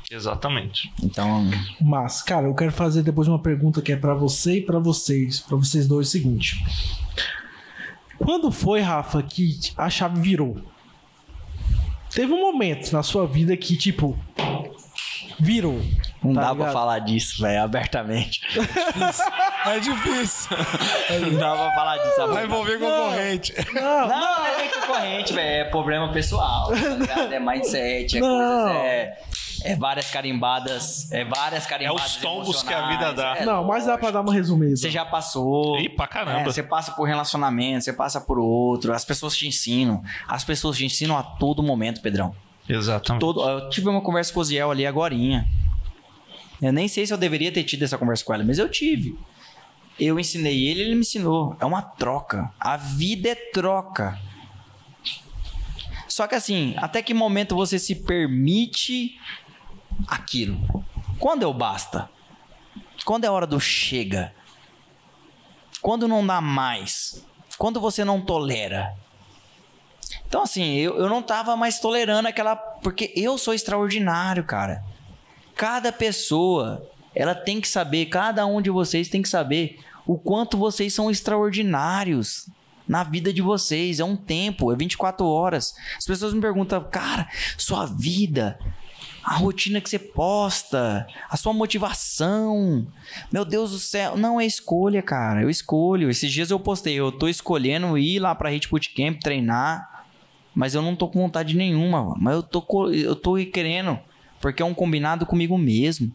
Exatamente. 0.10 0.92
Então, 1.04 1.44
Mas, 1.82 2.22
cara, 2.22 2.48
eu 2.48 2.56
quero 2.56 2.72
fazer 2.72 3.04
depois 3.04 3.28
uma 3.28 3.40
pergunta 3.42 3.82
que 3.82 3.92
é 3.92 3.96
pra 3.98 4.14
você 4.14 4.58
e 4.60 4.62
pra 4.62 4.80
vocês, 4.80 5.42
pra 5.42 5.58
vocês 5.58 5.88
dois, 5.88 6.08
o 6.08 6.12
seguinte. 6.12 6.64
Quando 8.18 8.52
foi, 8.52 8.80
Rafa, 8.82 9.22
que 9.22 9.60
a 9.78 9.90
chave 9.90 10.20
virou? 10.22 10.58
Teve 12.10 12.32
um 12.32 12.40
momento 12.40 12.92
na 12.94 13.04
sua 13.04 13.28
vida 13.28 13.56
que, 13.58 13.76
tipo, 13.78 14.18
virou. 15.40 15.80
não 16.24 16.34
tá 16.34 16.42
dá 16.42 16.52
ligado? 16.52 16.58
pra 16.58 16.72
falar 16.72 17.00
disso, 17.00 17.42
velho, 17.42 17.62
abertamente. 17.64 18.42
É 19.68 19.80
difícil. 19.82 20.56
não 21.22 21.38
dá 21.38 21.52
pra 21.54 21.72
falar 21.76 21.98
disso 21.98 22.16
Vai 22.16 22.46
abertamente. 22.46 22.46
envolver 22.46 22.80
concorrente. 22.80 23.54
Não, 23.74 24.08
Não, 24.08 24.08
não 24.08 24.46
é 24.46 24.68
concorrente, 24.70 25.34
velho. 25.34 25.50
É 25.50 25.70
problema 25.70 26.14
pessoal. 26.14 26.70
tá 26.70 26.76
ligado? 26.76 27.34
É 27.34 27.40
mindset, 27.40 28.18
é 28.18 28.22
Não. 28.22 28.30
coisas. 28.64 28.82
É, 28.82 29.18
é 29.72 29.76
várias 29.76 30.10
carimbadas. 30.10 31.12
É 31.12 31.24
várias 31.24 31.66
carimbadas. 31.66 32.02
É 32.02 32.06
os 32.06 32.16
tombos 32.18 32.64
que 32.64 32.74
a 32.74 32.88
vida 32.90 33.14
dá. 33.14 33.38
é 33.38 33.46
não, 33.46 33.64
mas 33.64 33.86
dá 33.86 33.98
pra 33.98 34.12
dar 34.12 34.22
uma 34.22 34.34
resumida. 34.34 34.76
Você 34.76 34.90
já 34.90 35.06
passou. 35.06 35.80
Ih, 35.80 35.90
pra 35.90 36.08
caramba. 36.08 36.42
É, 36.42 36.44
você 36.44 36.64
passa 36.64 36.92
por 36.92 37.08
relacionamento, 37.08 37.84
você 37.84 37.94
passa 37.94 38.22
por 38.22 38.40
outro. 38.40 38.94
As 38.94 39.06
pessoas 39.06 39.36
te 39.36 39.48
ensinam. 39.48 40.04
As 40.28 40.44
pessoas 40.44 40.78
te 40.78 40.86
ensinam 40.86 41.18
a 41.18 41.24
todo 41.24 41.62
momento, 41.62 42.02
Pedrão. 42.02 42.36
Exatamente. 42.68 43.22
Todo, 43.22 43.48
eu 43.48 43.70
tive 43.70 43.88
uma 43.90 44.02
conversa 44.02 44.34
com 44.34 44.40
o 44.40 44.44
Ziel 44.44 44.72
ali 44.72 44.86
agorinha. 44.86 45.48
Eu 46.62 46.74
nem 46.74 46.88
sei 46.88 47.06
se 47.06 47.14
eu 47.14 47.18
deveria 47.18 47.52
ter 47.52 47.64
tido 47.64 47.84
essa 47.84 47.98
conversa 47.98 48.26
com 48.26 48.34
ela, 48.34 48.44
mas 48.44 48.58
eu 48.58 48.70
tive. 48.70 49.18
Eu 50.00 50.20
ensinei 50.20 50.68
ele, 50.68 50.82
ele 50.82 50.96
me 50.96 51.02
ensinou. 51.02 51.56
É 51.60 51.66
uma 51.66 51.82
troca. 51.82 52.52
A 52.60 52.78
vida 52.78 53.30
é 53.30 53.36
troca. 53.36 54.20
Só 56.08 56.26
que 56.28 56.36
assim, 56.36 56.74
até 56.78 57.02
que 57.02 57.14
momento 57.14 57.56
você 57.56 57.78
se 57.78 57.94
permite 57.94 59.20
aquilo? 60.08 60.86
Quando 61.20 61.44
é 61.44 61.48
o 61.48 61.54
basta? 61.54 62.10
Quando 63.06 63.24
é 63.24 63.28
a 63.28 63.32
hora 63.32 63.48
do 63.48 63.60
chega? 63.60 64.34
Quando 65.82 66.08
não 66.08 66.26
dá 66.26 66.42
mais? 66.42 67.24
Quando 67.58 67.80
você 67.80 68.04
não 68.04 68.22
tolera? 68.22 68.96
Então, 70.28 70.44
assim, 70.44 70.76
eu, 70.76 70.98
eu 70.98 71.10
não 71.10 71.22
tava 71.22 71.56
mais 71.56 71.80
tolerando 71.80 72.28
aquela. 72.28 72.56
Porque 72.56 73.14
eu 73.16 73.38
sou 73.38 73.54
extraordinário, 73.54 74.44
cara. 74.44 74.84
Cada 75.56 75.92
pessoa, 75.92 76.86
ela 77.16 77.34
tem 77.34 77.62
que 77.62 77.68
saber, 77.68 78.08
cada 78.08 78.46
um 78.46 78.62
de 78.62 78.70
vocês 78.70 79.10
tem 79.10 79.22
que 79.22 79.30
saber 79.30 79.80
o 80.06 80.18
quanto 80.18 80.58
vocês 80.58 80.94
são 80.94 81.10
extraordinários 81.10 82.50
na 82.88 83.04
vida 83.04 83.34
de 83.34 83.42
vocês. 83.42 84.00
É 84.00 84.04
um 84.04 84.16
tempo, 84.16 84.72
é 84.72 84.76
24 84.76 85.26
horas. 85.26 85.76
As 85.98 86.06
pessoas 86.06 86.34
me 86.34 86.42
perguntam, 86.42 86.84
cara, 86.90 87.28
sua 87.58 87.86
vida, 87.86 88.60
a 89.28 89.36
rotina 89.36 89.82
que 89.82 89.90
você 89.90 90.00
posta, 90.00 91.06
a 91.30 91.36
sua 91.36 91.52
motivação. 91.52 92.88
Meu 93.32 93.44
Deus 93.44 93.72
do 93.72 93.80
céu, 93.80 94.18
não 94.18 94.40
é 94.40 94.46
escolha, 94.46 95.02
cara. 95.02 95.42
Eu 95.42 95.50
escolho. 95.50 96.10
Esses 96.10 96.32
dias 96.32 96.50
eu 96.50 96.60
postei, 96.60 96.96
eu 96.96 97.12
tô 97.12 97.28
escolhendo 97.28 97.98
ir 97.98 98.20
lá 98.20 98.34
pra 98.34 98.50
Hit 98.50 98.70
Bootcamp 98.70 99.20
treinar 99.20 99.98
mas 100.58 100.74
eu 100.74 100.82
não 100.82 100.96
tô 100.96 101.08
com 101.08 101.22
vontade 101.22 101.56
nenhuma, 101.56 102.16
mas 102.18 102.34
eu 102.34 102.42
tô, 102.42 102.90
eu 102.90 103.16
tô 103.16 103.36
querendo, 103.46 104.00
porque 104.42 104.64
é 104.64 104.66
um 104.66 104.74
combinado 104.74 105.24
comigo 105.24 105.56
mesmo. 105.56 106.12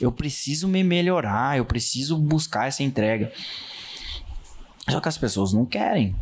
Eu 0.00 0.10
preciso 0.10 0.66
me 0.66 0.82
melhorar, 0.82 1.56
eu 1.56 1.64
preciso 1.64 2.18
buscar 2.18 2.66
essa 2.66 2.82
entrega. 2.82 3.30
Só 4.90 5.00
que 5.00 5.08
as 5.08 5.16
pessoas 5.16 5.52
não 5.52 5.64
querem. 5.64 6.16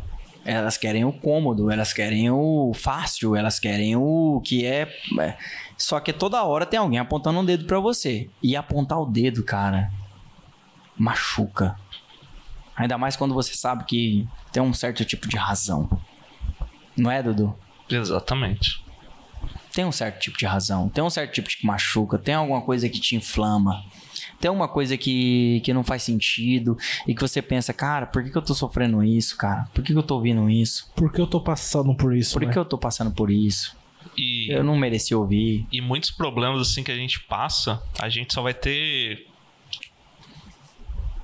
Elas 0.45 0.77
querem 0.77 1.05
o 1.05 1.11
cômodo, 1.11 1.71
elas 1.71 1.91
querem 1.91 2.29
o 2.29 2.71
fácil, 2.75 3.35
elas 3.35 3.57
querem 3.57 3.95
o 3.95 4.39
que 4.45 4.63
é. 4.63 4.87
Só 5.77 5.99
que 5.99 6.11
toda 6.11 6.43
hora 6.43 6.65
tem 6.65 6.79
alguém 6.79 6.99
apontando 6.99 7.39
um 7.39 7.45
dedo 7.45 7.65
para 7.65 7.79
você. 7.79 8.29
E 8.41 8.55
apontar 8.55 8.99
o 8.99 9.05
dedo, 9.05 9.43
cara, 9.43 9.91
machuca. 10.97 11.77
Ainda 12.75 12.97
mais 12.97 13.15
quando 13.15 13.33
você 13.33 13.53
sabe 13.53 13.83
que 13.85 14.27
tem 14.51 14.61
um 14.61 14.73
certo 14.73 15.05
tipo 15.05 15.27
de 15.27 15.37
razão. 15.37 15.89
Não 16.95 17.11
é, 17.11 17.21
Dudu? 17.21 17.55
Exatamente. 17.89 18.83
Tem 19.73 19.85
um 19.85 19.91
certo 19.91 20.19
tipo 20.19 20.37
de 20.37 20.45
razão, 20.45 20.89
tem 20.89 21.03
um 21.03 21.09
certo 21.09 21.33
tipo 21.33 21.47
de 21.47 21.57
que 21.57 21.65
machuca, 21.67 22.17
tem 22.17 22.33
alguma 22.33 22.61
coisa 22.61 22.89
que 22.89 22.99
te 22.99 23.15
inflama, 23.15 23.83
tem 24.39 24.49
uma 24.49 24.67
coisa 24.67 24.97
que, 24.97 25.61
que 25.63 25.71
não 25.71 25.83
faz 25.83 26.01
sentido 26.01 26.75
e 27.07 27.13
que 27.13 27.21
você 27.21 27.43
pensa, 27.43 27.71
cara, 27.73 28.07
por 28.07 28.23
que, 28.23 28.31
que 28.31 28.37
eu 28.37 28.41
tô 28.41 28.55
sofrendo 28.55 29.03
isso, 29.03 29.37
cara? 29.37 29.67
Por 29.75 29.83
que, 29.83 29.93
que 29.93 29.99
eu 29.99 30.03
tô 30.03 30.15
ouvindo 30.15 30.49
isso? 30.49 30.91
Por 30.95 31.11
que 31.11 31.21
eu 31.21 31.27
tô 31.27 31.39
passando 31.39 31.93
por 31.93 32.15
isso? 32.15 32.33
Por 32.33 32.43
né? 32.43 32.51
que 32.51 32.57
eu 32.57 32.65
tô 32.65 32.75
passando 32.75 33.11
por 33.11 33.29
isso? 33.29 33.77
E, 34.17 34.49
Eu 34.51 34.63
não 34.63 34.75
mereci 34.75 35.13
ouvir. 35.13 35.65
e 35.71 35.79
muitos 35.79 36.09
problemas 36.11 36.59
assim 36.61 36.83
que 36.83 36.91
a 36.91 36.95
gente 36.95 37.19
passa, 37.21 37.81
a 37.99 38.09
gente 38.09 38.33
só 38.33 38.41
vai 38.41 38.53
ter 38.53 39.27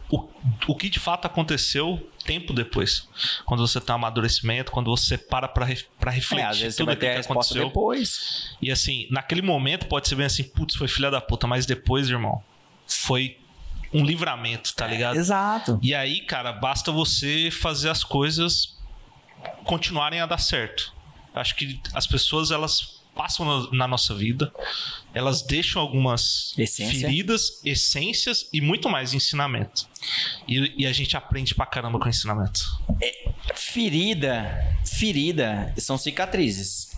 o, 0.09 0.27
o 0.67 0.75
que 0.75 0.89
de 0.89 0.99
fato 0.99 1.25
aconteceu 1.25 2.07
tempo 2.23 2.53
depois. 2.53 3.07
Quando 3.45 3.65
você 3.67 3.79
um 3.93 3.95
amadurecimento, 3.95 4.71
quando 4.71 4.89
você 4.95 5.17
para 5.17 5.47
pra, 5.47 5.65
re- 5.65 5.83
pra 5.99 6.11
refletir 6.11 6.45
É, 6.45 6.47
às 6.47 6.59
vezes 6.59 6.75
você 6.75 6.83
tudo 6.83 6.85
vai 6.87 6.95
o 6.95 6.99
ter 6.99 7.09
que 7.09 7.17
resposta 7.17 7.53
aconteceu. 7.53 7.67
depois. 7.67 8.55
E 8.61 8.71
assim, 8.71 9.07
naquele 9.09 9.41
momento 9.41 9.87
pode 9.87 10.07
ser 10.07 10.15
bem 10.15 10.25
assim, 10.25 10.43
putz, 10.43 10.75
foi 10.75 10.87
filha 10.87 11.09
da 11.09 11.19
puta, 11.19 11.47
mas 11.47 11.65
depois, 11.65 12.09
irmão, 12.09 12.43
foi 12.87 13.37
um 13.91 14.05
livramento, 14.05 14.73
tá 14.75 14.85
ligado? 14.87 15.15
Exato. 15.17 15.79
E 15.81 15.93
aí, 15.95 16.21
cara, 16.21 16.51
basta 16.53 16.91
você 16.91 17.49
fazer 17.51 17.89
as 17.89 18.03
coisas 18.03 18.77
continuarem 19.65 20.19
a 20.21 20.25
dar 20.25 20.37
certo. 20.39 20.92
Acho 21.33 21.55
que 21.55 21.79
as 21.93 22.05
pessoas, 22.07 22.51
elas 22.51 23.01
passam 23.15 23.45
na, 23.45 23.71
na 23.71 23.87
nossa 23.87 24.13
vida, 24.13 24.51
elas 25.13 25.41
deixam 25.41 25.81
algumas 25.81 26.53
Essência. 26.57 26.99
feridas, 26.99 27.61
essências 27.63 28.47
e 28.51 28.59
muito 28.59 28.89
mais 28.89 29.13
ensinamento. 29.13 29.87
E, 30.47 30.73
e 30.83 30.85
a 30.87 30.91
gente 30.91 31.15
aprende 31.15 31.53
pra 31.53 31.65
caramba 31.65 31.99
com 31.99 32.09
ensinamento. 32.09 32.61
Ferida, 33.55 34.75
ferida 34.85 35.73
são 35.77 35.97
cicatrizes 35.97 36.91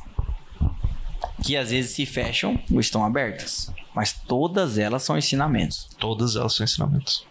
que 1.44 1.56
às 1.56 1.70
vezes 1.70 1.92
se 1.92 2.06
fecham 2.06 2.60
ou 2.72 2.80
estão 2.80 3.06
abertas, 3.06 3.72
mas 3.94 4.14
todas 4.14 4.78
elas 4.78 5.04
são 5.04 5.18
ensinamentos. 5.18 5.88
Todas 6.00 6.36
elas 6.36 6.56
são 6.56 6.64
ensinamentos. 6.64 7.26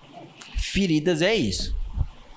Feridas 0.57 1.21
é 1.23 1.35
isso. 1.35 1.75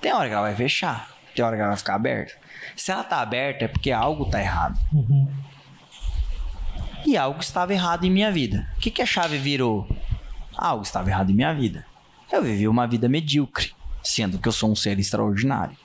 Tem 0.00 0.12
hora 0.12 0.28
que 0.28 0.34
ela 0.34 0.42
vai 0.42 0.56
fechar, 0.56 1.16
tem 1.34 1.44
hora 1.44 1.56
que 1.56 1.60
ela 1.60 1.70
vai 1.70 1.78
ficar 1.78 1.94
aberta. 1.94 2.34
Se 2.78 2.92
ela 2.92 3.02
tá 3.02 3.20
aberta 3.20 3.64
é 3.64 3.68
porque 3.68 3.90
algo 3.90 4.24
tá 4.26 4.40
errado. 4.40 4.78
E 7.04 7.16
algo 7.16 7.40
estava 7.40 7.74
errado 7.74 8.04
em 8.04 8.10
minha 8.10 8.30
vida. 8.30 8.68
O 8.76 8.80
que, 8.80 8.88
que 8.88 9.02
a 9.02 9.06
chave 9.06 9.36
virou? 9.36 9.88
Algo 10.56 10.84
estava 10.84 11.10
errado 11.10 11.30
em 11.30 11.34
minha 11.34 11.52
vida. 11.52 11.84
Eu 12.30 12.40
vivi 12.40 12.68
uma 12.68 12.86
vida 12.86 13.08
medíocre, 13.08 13.72
sendo 14.00 14.38
que 14.38 14.46
eu 14.46 14.52
sou 14.52 14.70
um 14.70 14.76
ser 14.76 14.96
extraordinário. 14.96 15.76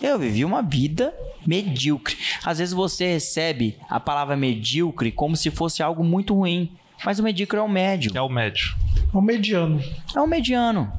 Eu 0.00 0.18
vivi 0.18 0.44
uma 0.44 0.60
vida 0.62 1.14
medíocre. 1.46 2.18
Às 2.44 2.58
vezes 2.58 2.74
você 2.74 3.06
recebe 3.14 3.78
a 3.88 3.98
palavra 3.98 4.36
medíocre 4.36 5.10
como 5.10 5.36
se 5.36 5.50
fosse 5.50 5.82
algo 5.82 6.04
muito 6.04 6.34
ruim. 6.34 6.70
Mas 7.02 7.18
o 7.18 7.22
medíocre 7.22 7.58
é 7.58 7.62
o 7.62 7.68
médio. 7.68 8.12
É 8.14 8.20
o 8.20 8.28
médio. 8.28 8.76
É 9.12 9.16
o 9.16 9.22
mediano. 9.22 9.82
É 10.14 10.20
o 10.20 10.26
mediano. 10.26 10.92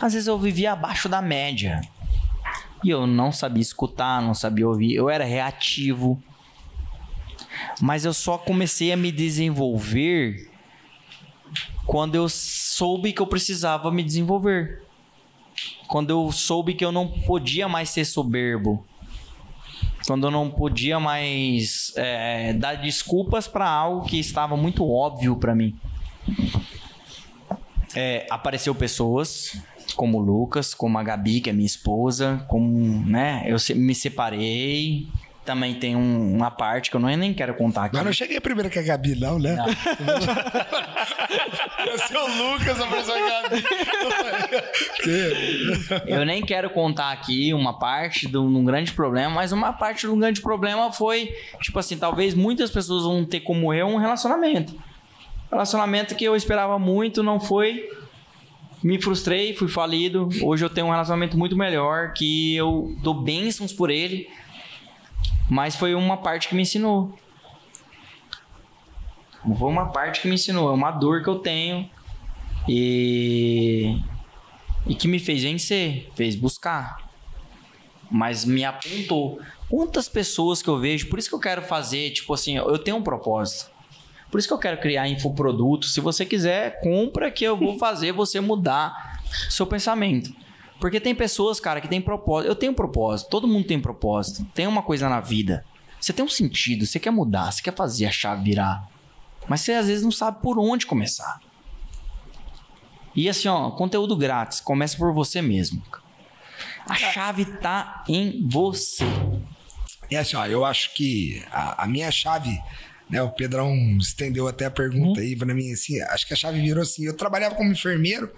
Às 0.00 0.12
vezes 0.12 0.28
eu 0.28 0.38
vivia 0.38 0.72
abaixo 0.72 1.08
da 1.08 1.20
média. 1.20 1.80
E 2.82 2.90
eu 2.90 3.06
não 3.06 3.30
sabia 3.30 3.60
escutar, 3.60 4.22
não 4.22 4.34
sabia 4.34 4.66
ouvir. 4.66 4.94
Eu 4.94 5.10
era 5.10 5.24
reativo. 5.24 6.22
Mas 7.80 8.04
eu 8.04 8.14
só 8.14 8.38
comecei 8.38 8.92
a 8.92 8.96
me 8.96 9.12
desenvolver 9.12 10.50
quando 11.86 12.14
eu 12.14 12.28
soube 12.28 13.12
que 13.12 13.20
eu 13.20 13.26
precisava 13.26 13.90
me 13.90 14.02
desenvolver. 14.02 14.82
Quando 15.88 16.10
eu 16.10 16.30
soube 16.30 16.74
que 16.74 16.84
eu 16.84 16.92
não 16.92 17.08
podia 17.08 17.68
mais 17.68 17.90
ser 17.90 18.04
soberbo. 18.04 18.86
Quando 20.06 20.26
eu 20.26 20.30
não 20.30 20.50
podia 20.50 20.98
mais 20.98 21.92
é, 21.96 22.52
dar 22.52 22.76
desculpas 22.76 23.46
para 23.46 23.68
algo 23.68 24.06
que 24.06 24.18
estava 24.18 24.56
muito 24.56 24.88
óbvio 24.88 25.36
para 25.36 25.54
mim. 25.54 25.76
É, 27.94 28.26
apareceu 28.30 28.74
pessoas 28.74 29.60
como 29.94 30.18
o 30.18 30.20
Lucas, 30.20 30.74
como 30.74 30.98
a 30.98 31.02
Gabi, 31.02 31.40
que 31.40 31.50
é 31.50 31.52
minha 31.52 31.66
esposa, 31.66 32.44
como, 32.48 33.04
né, 33.06 33.44
eu 33.46 33.56
me 33.76 33.94
separei. 33.94 35.06
Também 35.44 35.74
tem 35.74 35.96
um- 35.96 36.36
uma 36.36 36.50
parte 36.50 36.90
que 36.90 36.96
eu 36.96 37.00
não, 37.00 37.08
nem 37.08 37.32
quero 37.32 37.54
contar 37.54 37.86
aqui. 37.86 37.96
Mas 37.96 38.04
não 38.04 38.12
cheguei 38.12 38.38
primeiro 38.40 38.68
que 38.68 38.78
a 38.78 38.82
Gabi, 38.82 39.18
não, 39.18 39.38
né? 39.38 39.56
Não. 39.56 39.66
Eu 41.90 41.98
sou 41.98 42.28
o 42.28 42.52
Lucas, 42.52 42.78
a 42.78 42.86
pessoa 42.86 43.16
Gabi. 43.18 43.64
Eu 46.06 46.24
nem 46.24 46.42
quero 46.42 46.70
contar 46.70 47.10
aqui 47.10 47.52
uma 47.54 47.78
parte 47.78 48.28
de 48.28 48.36
um 48.36 48.64
grande 48.64 48.92
problema, 48.92 49.34
mas 49.34 49.52
uma 49.52 49.72
parte 49.72 50.00
de 50.02 50.08
um 50.08 50.18
grande 50.18 50.40
problema 50.40 50.92
foi, 50.92 51.32
tipo 51.62 51.78
assim, 51.78 51.96
talvez 51.96 52.34
muitas 52.34 52.70
pessoas 52.70 53.04
vão 53.04 53.24
ter 53.24 53.40
como 53.40 53.72
eu 53.72 53.86
um 53.88 53.96
relacionamento. 53.96 54.74
Relacionamento 55.50 56.14
que 56.14 56.24
eu 56.24 56.36
esperava 56.36 56.78
muito, 56.78 57.22
não 57.22 57.40
foi. 57.40 57.88
Me 58.82 59.00
frustrei, 59.00 59.54
fui 59.54 59.68
falido. 59.68 60.28
Hoje 60.42 60.64
eu 60.64 60.70
tenho 60.70 60.86
um 60.86 60.90
relacionamento 60.90 61.36
muito 61.36 61.56
melhor, 61.56 62.12
que 62.12 62.54
eu 62.56 62.96
dou 63.02 63.14
bênçãos 63.14 63.72
por 63.72 63.90
ele. 63.90 64.28
Mas 65.48 65.76
foi 65.76 65.94
uma 65.94 66.16
parte 66.16 66.48
que 66.48 66.54
me 66.54 66.62
ensinou. 66.62 67.14
Foi 69.42 69.68
uma 69.68 69.86
parte 69.86 70.22
que 70.22 70.28
me 70.28 70.34
ensinou. 70.34 70.70
É 70.70 70.72
uma 70.72 70.90
dor 70.90 71.22
que 71.22 71.28
eu 71.28 71.38
tenho. 71.38 71.88
E 72.68 74.00
e 74.86 74.94
que 74.94 75.06
me 75.06 75.18
fez 75.18 75.42
vencer, 75.42 76.10
fez 76.14 76.34
buscar. 76.34 77.10
Mas 78.10 78.44
me 78.44 78.64
apontou. 78.64 79.40
Quantas 79.68 80.08
pessoas 80.08 80.62
que 80.62 80.68
eu 80.68 80.78
vejo, 80.78 81.08
por 81.08 81.18
isso 81.18 81.28
que 81.28 81.34
eu 81.34 81.40
quero 81.40 81.62
fazer, 81.62 82.10
tipo 82.10 82.32
assim, 82.34 82.56
eu 82.56 82.78
tenho 82.78 82.96
um 82.96 83.02
propósito. 83.02 83.70
Por 84.30 84.38
isso 84.38 84.48
que 84.48 84.54
eu 84.54 84.58
quero 84.58 84.80
criar 84.80 85.08
infoproduto. 85.08 85.86
Se 85.86 86.00
você 86.00 86.24
quiser, 86.24 86.80
compra 86.80 87.30
que 87.30 87.44
eu 87.44 87.56
vou 87.56 87.76
fazer 87.80 88.12
você 88.12 88.40
mudar 88.40 89.20
seu 89.48 89.66
pensamento. 89.66 90.34
Porque 90.78 90.98
tem 90.98 91.14
pessoas, 91.14 91.60
cara, 91.60 91.80
que 91.80 91.88
tem 91.88 92.00
propósito. 92.00 92.48
Eu 92.48 92.54
tenho 92.54 92.72
propósito, 92.72 93.28
todo 93.28 93.46
mundo 93.46 93.66
tem 93.66 93.80
propósito. 93.80 94.46
Tem 94.54 94.66
uma 94.66 94.82
coisa 94.82 95.08
na 95.08 95.20
vida. 95.20 95.64
Você 96.00 96.12
tem 96.12 96.24
um 96.24 96.28
sentido, 96.28 96.86
você 96.86 96.98
quer 96.98 97.10
mudar, 97.10 97.52
você 97.52 97.62
quer 97.62 97.74
fazer 97.74 98.06
a 98.06 98.10
chave 98.10 98.42
virar. 98.42 98.88
Mas 99.46 99.60
você 99.60 99.72
às 99.72 99.86
vezes 99.86 100.02
não 100.02 100.10
sabe 100.10 100.40
por 100.40 100.58
onde 100.58 100.86
começar. 100.86 101.40
E 103.14 103.28
assim, 103.28 103.48
ó, 103.48 103.70
conteúdo 103.72 104.16
grátis, 104.16 104.60
começa 104.60 104.96
por 104.96 105.12
você 105.12 105.42
mesmo. 105.42 105.82
A 106.86 106.94
chave 106.94 107.44
tá 107.44 108.04
em 108.08 108.48
você. 108.48 109.04
E 110.10 110.16
assim, 110.16 110.36
ó, 110.36 110.46
eu 110.46 110.64
acho 110.64 110.94
que 110.94 111.44
a, 111.50 111.84
a 111.84 111.86
minha 111.86 112.10
chave 112.10 112.58
Né, 113.10 113.20
o 113.22 113.30
Pedrão 113.32 113.74
estendeu 113.98 114.46
até 114.46 114.66
a 114.66 114.70
pergunta 114.70 115.20
aí 115.20 115.34
pra 115.36 115.52
mim, 115.52 115.72
assim, 115.72 116.00
acho 116.00 116.26
que 116.26 116.32
a 116.32 116.36
chave 116.36 116.60
virou 116.60 116.82
assim. 116.82 117.04
Eu 117.04 117.16
trabalhava 117.16 117.56
como 117.56 117.72
enfermeiro, 117.72 118.32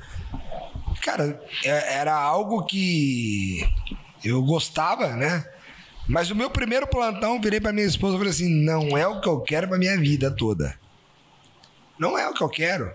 cara, 1.03 1.39
é- 1.63 1.99
era 1.99 2.15
algo 2.15 2.65
que 2.65 3.61
eu 4.25 4.43
gostava, 4.43 5.15
né? 5.15 5.45
Mas 6.09 6.31
o 6.31 6.35
meu 6.35 6.49
primeiro 6.51 6.87
plantão, 6.87 7.41
virei 7.41 7.61
pra 7.61 7.73
minha 7.73 7.87
esposa 7.87 8.15
e 8.15 8.19
falei 8.19 8.31
assim: 8.33 8.49
não 8.65 8.97
é 8.97 9.07
o 9.07 9.21
que 9.21 9.29
eu 9.29 9.41
quero 9.41 9.69
pra 9.69 9.79
minha 9.79 9.97
vida 9.99 10.31
toda. 10.31 10.75
Não 11.99 12.19
é 12.19 12.27
o 12.29 12.35
que 12.35 12.43
eu 12.43 12.49
quero. 12.49 12.93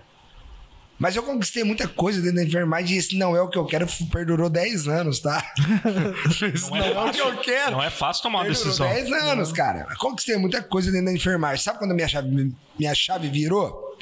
Mas 0.99 1.15
eu 1.15 1.21
conquistei 1.21 1.63
muita 1.63 1.87
coisa 1.87 2.19
dentro 2.19 2.37
da 2.37 2.43
enfermagem 2.43 2.95
e 2.95 2.99
esse 2.99 3.15
não 3.17 3.35
é 3.35 3.41
o 3.41 3.47
que 3.47 3.57
eu 3.57 3.65
quero, 3.65 3.87
perdurou 4.11 4.49
10 4.49 4.87
anos, 4.87 5.19
tá? 5.19 5.43
Não, 6.71 6.77
é, 6.77 7.09
o 7.09 7.11
que 7.11 7.19
eu 7.19 7.37
quero. 7.37 7.71
Não 7.73 7.83
é 7.83 7.89
fácil 7.89 8.23
tomar 8.23 8.39
uma 8.39 8.45
Perdurou 8.45 8.65
decisão. 8.65 8.87
10 8.87 9.11
anos, 9.11 9.51
cara. 9.51 9.95
Conquistei 9.97 10.37
muita 10.37 10.61
coisa 10.63 10.91
dentro 10.91 11.05
da 11.05 11.13
enfermagem. 11.13 11.63
Sabe 11.63 11.77
quando 11.77 11.91
a 11.91 11.93
minha 11.93 12.07
chave, 12.07 12.51
minha 12.79 12.95
chave 12.95 13.29
virou? 13.29 13.95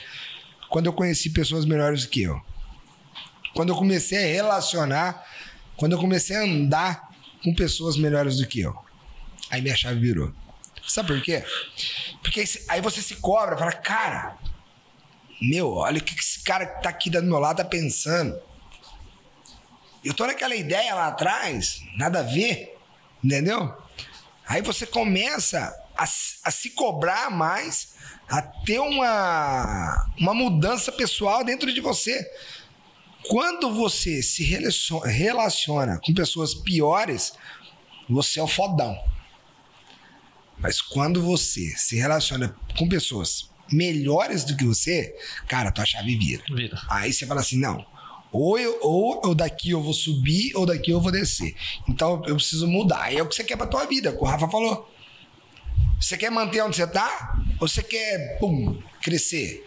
Quando 0.69 0.85
eu 0.85 0.93
conheci 0.93 1.29
pessoas 1.31 1.65
melhores 1.65 2.03
do 2.03 2.09
que 2.09 2.23
eu. 2.23 2.41
Quando 3.53 3.69
eu 3.69 3.75
comecei 3.75 4.17
a 4.17 4.27
relacionar, 4.33 5.21
quando 5.75 5.93
eu 5.93 5.99
comecei 5.99 6.35
a 6.35 6.43
andar 6.43 7.09
com 7.43 7.53
pessoas 7.53 7.97
melhores 7.97 8.37
do 8.37 8.47
que 8.47 8.61
eu. 8.61 8.73
Aí 9.49 9.61
minha 9.61 9.75
chave 9.75 9.99
virou. 9.99 10.33
Sabe 10.87 11.13
por 11.13 11.21
quê? 11.21 11.43
Porque 12.21 12.43
aí 12.69 12.79
você 12.79 13.01
se 13.01 13.15
cobra, 13.15 13.57
fala, 13.57 13.71
cara, 13.73 14.37
meu, 15.41 15.73
olha 15.73 15.99
o 15.99 16.03
que 16.03 16.17
esse 16.17 16.41
cara 16.43 16.65
que 16.65 16.81
tá 16.81 16.89
aqui 16.89 17.09
do 17.09 17.21
meu 17.23 17.39
lado 17.39 17.57
tá 17.57 17.65
pensando. 17.65 18.39
Eu 20.03 20.13
tô 20.13 20.25
naquela 20.25 20.55
ideia 20.55 20.93
lá 20.93 21.07
atrás, 21.07 21.81
nada 21.97 22.19
a 22.19 22.23
ver, 22.23 22.77
entendeu? 23.23 23.75
Aí 24.47 24.61
você 24.61 24.85
começa 24.85 25.75
a, 25.97 26.03
a 26.03 26.51
se 26.51 26.69
cobrar 26.71 27.31
mais, 27.31 27.95
a 28.29 28.41
ter 28.41 28.79
uma, 28.79 30.11
uma 30.19 30.33
mudança 30.33 30.91
pessoal 30.91 31.43
dentro 31.43 31.73
de 31.73 31.81
você. 31.81 32.23
Quando 33.27 33.73
você 33.73 34.21
se 34.21 34.43
relaciona, 34.43 35.07
relaciona 35.07 35.99
com 35.99 36.13
pessoas 36.13 36.53
piores, 36.53 37.33
você 38.07 38.39
é 38.39 38.43
o 38.43 38.47
fodão. 38.47 38.95
Mas 40.57 40.79
quando 40.81 41.21
você 41.21 41.75
se 41.75 41.95
relaciona 41.95 42.55
com 42.77 42.87
pessoas 42.87 43.49
melhores 43.71 44.43
do 44.43 44.55
que 44.55 44.65
você, 44.65 45.15
cara, 45.47 45.71
tua 45.71 45.85
chave 45.85 46.15
vira. 46.17 46.43
Vira. 46.49 46.81
Aí 46.89 47.11
você 47.11 47.25
fala 47.25 47.41
assim, 47.41 47.59
não. 47.59 47.85
Ou, 48.31 48.59
eu, 48.59 48.77
ou 48.81 49.21
eu 49.23 49.33
daqui 49.33 49.69
eu 49.71 49.81
vou 49.81 49.93
subir, 49.93 50.55
ou 50.55 50.65
daqui 50.65 50.91
eu 50.91 50.99
vou 50.99 51.11
descer. 51.11 51.55
Então 51.87 52.21
eu 52.25 52.35
preciso 52.35 52.67
mudar. 52.67 53.03
Aí 53.03 53.17
é 53.17 53.23
o 53.23 53.27
que 53.27 53.35
você 53.35 53.43
quer 53.43 53.55
pra 53.55 53.67
tua 53.67 53.85
vida, 53.85 54.09
é 54.09 54.11
o 54.11 54.25
Rafa 54.25 54.47
falou. 54.49 54.91
Você 55.99 56.17
quer 56.17 56.29
manter 56.29 56.61
onde 56.61 56.75
você 56.75 56.85
tá? 56.85 57.39
Ou 57.59 57.67
você 57.67 57.81
quer, 57.81 58.37
pum, 58.39 58.77
crescer? 59.01 59.65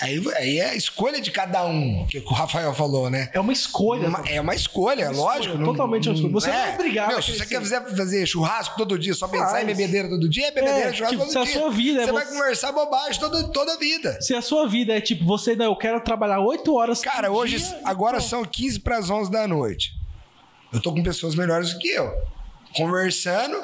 Aí, 0.00 0.22
aí 0.36 0.58
é 0.58 0.70
a 0.70 0.74
escolha 0.74 1.20
de 1.20 1.30
cada 1.30 1.64
um, 1.66 2.06
que 2.06 2.18
o 2.18 2.32
Rafael 2.32 2.74
falou, 2.74 3.08
né? 3.10 3.30
É 3.32 3.40
uma 3.40 3.52
escolha. 3.52 4.08
Uma- 4.08 4.24
é 4.28 4.40
uma 4.40 4.54
escolha, 4.54 5.10
lógico. 5.10 5.58
totalmente 5.64 6.08
uma 6.08 6.14
escolha. 6.14 6.32
Você 6.32 6.50
não 6.50 6.56
é 6.56 6.74
obrigado 6.74 7.08
Meu, 7.08 7.22
se 7.22 7.36
você 7.36 7.46
quer 7.46 7.60
fazer, 7.60 7.80
fazer 7.96 8.26
churrasco 8.26 8.76
todo 8.76 8.98
dia, 8.98 9.14
só 9.14 9.26
pensar 9.28 9.50
Faz. 9.50 9.64
em 9.64 9.66
bebedeira 9.66 10.08
todo 10.08 10.28
dia, 10.28 10.48
é 10.48 10.50
bebedeira, 10.50 10.88
É, 10.90 10.92
churrasco 10.92 11.16
tipo, 11.18 11.22
todo 11.24 11.32
se 11.32 11.38
a 11.38 11.44
dia. 11.44 11.52
sua 11.60 11.70
vida 11.70 12.02
é 12.02 12.04
você 12.06 12.12
vai 12.12 12.24
você- 12.24 12.32
conversar 12.32 12.72
bobagem 12.72 13.20
toda, 13.20 13.44
toda 13.48 13.72
a 13.74 13.76
vida. 13.78 14.20
Se 14.20 14.34
a 14.34 14.42
sua 14.42 14.68
vida 14.68 14.92
é 14.96 15.00
tipo, 15.00 15.24
você, 15.24 15.54
não, 15.56 15.66
eu 15.66 15.76
quero 15.76 16.00
trabalhar 16.00 16.40
8 16.40 16.74
horas. 16.74 17.00
Cara, 17.00 17.30
hoje, 17.30 17.58
dia, 17.58 17.80
agora 17.84 18.18
então, 18.18 18.28
são 18.28 18.44
15 18.44 18.80
para 18.80 18.98
as 18.98 19.08
11 19.10 19.30
da 19.30 19.46
noite. 19.48 19.92
Eu 20.72 20.80
tô 20.80 20.92
com 20.92 21.02
pessoas 21.02 21.34
melhores 21.34 21.72
do 21.72 21.78
que 21.78 21.88
eu. 21.88 22.12
Conversando, 22.74 23.56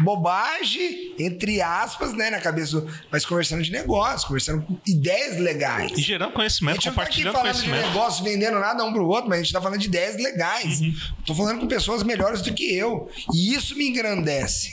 bobagem, 0.00 1.14
entre 1.18 1.60
aspas, 1.60 2.12
né, 2.14 2.30
na 2.30 2.40
cabeça, 2.40 2.80
do- 2.80 2.92
mas 3.10 3.24
conversando 3.24 3.62
de 3.62 3.70
negócio, 3.70 4.26
conversando 4.28 4.62
com 4.62 4.76
ideias 4.86 5.38
legais. 5.38 5.92
E 5.96 6.00
gerando 6.02 6.30
A 6.30 6.32
conhecimento, 6.32 6.76
gente 6.76 6.86
não 6.88 6.94
tá 6.94 7.02
aqui 7.02 7.22
compartilhando 7.22 7.34
falando 7.34 7.54
de 7.56 7.60
conhecimento. 7.62 7.86
negócio, 7.94 8.24
vendendo 8.24 8.58
nada 8.58 8.84
um 8.84 8.92
pro 8.92 9.06
outro, 9.06 9.28
mas 9.28 9.40
a 9.40 9.42
gente 9.42 9.52
tá 9.52 9.60
falando 9.60 9.78
de 9.80 9.86
ideias 9.86 10.16
legais. 10.16 10.80
Uhum. 10.80 10.94
Tô 11.26 11.34
falando 11.34 11.60
com 11.60 11.66
pessoas 11.66 12.02
melhores 12.02 12.42
do 12.42 12.52
que 12.52 12.74
eu. 12.74 13.08
E 13.34 13.54
isso 13.54 13.76
me 13.76 13.88
engrandece. 13.88 14.70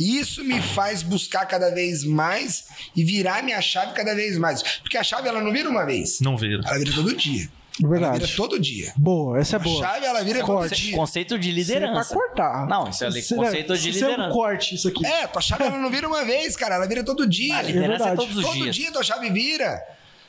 Isso 0.00 0.44
me 0.44 0.60
faz 0.62 1.02
buscar 1.02 1.44
cada 1.46 1.70
vez 1.74 2.04
mais 2.04 2.66
e 2.94 3.02
virar 3.02 3.42
minha 3.42 3.60
chave 3.60 3.94
cada 3.94 4.14
vez 4.14 4.38
mais. 4.38 4.62
Porque 4.80 4.96
a 4.96 5.02
chave, 5.02 5.28
ela 5.28 5.40
não 5.40 5.52
vira 5.52 5.68
uma 5.68 5.84
vez. 5.84 6.20
Não 6.20 6.36
vira. 6.36 6.62
Ela 6.64 6.78
vira 6.78 6.92
todo 6.92 7.14
dia. 7.16 7.48
É 7.80 7.84
Ela 7.84 7.90
verdade. 7.90 8.18
vira 8.24 8.36
todo 8.36 8.58
dia. 8.58 8.92
Boa, 8.96 9.38
essa 9.38 9.56
é 9.56 9.58
A 9.58 9.62
boa. 9.62 9.86
chave, 9.86 10.06
ela 10.06 10.22
vira 10.24 10.40
todo 10.40 10.46
Corte. 10.46 10.74
dia. 10.82 10.96
Conceito 10.96 11.38
de 11.38 11.50
Isso 11.60 11.72
é 11.72 11.76
pra 11.76 11.86
liderança. 11.86 12.14
cortar. 12.14 12.66
Não, 12.66 12.88
isso 12.88 13.04
é 13.04 13.08
Isso 13.08 13.36
conceito 13.36 13.78
de 13.78 13.88
isso 13.90 14.04
é 14.04 14.06
um 14.06 14.10
liderança. 14.10 14.34
corte, 14.34 14.74
isso 14.74 14.88
aqui. 14.88 15.06
É, 15.06 15.26
tua 15.26 15.40
chave, 15.42 15.64
ela 15.64 15.78
não 15.78 15.90
vira 15.90 16.08
uma 16.08 16.24
vez, 16.24 16.56
cara. 16.56 16.74
Ela 16.74 16.86
vira 16.86 17.04
todo 17.04 17.26
dia. 17.26 17.56
A 17.56 17.62
liderança 17.62 18.04
é, 18.04 18.06
verdade. 18.08 18.16
todos 18.16 18.36
os 18.36 18.44
Todo 18.44 18.54
dias. 18.62 18.74
dia 18.76 18.92
tua 18.92 19.02
chave 19.02 19.30
vira. 19.30 19.80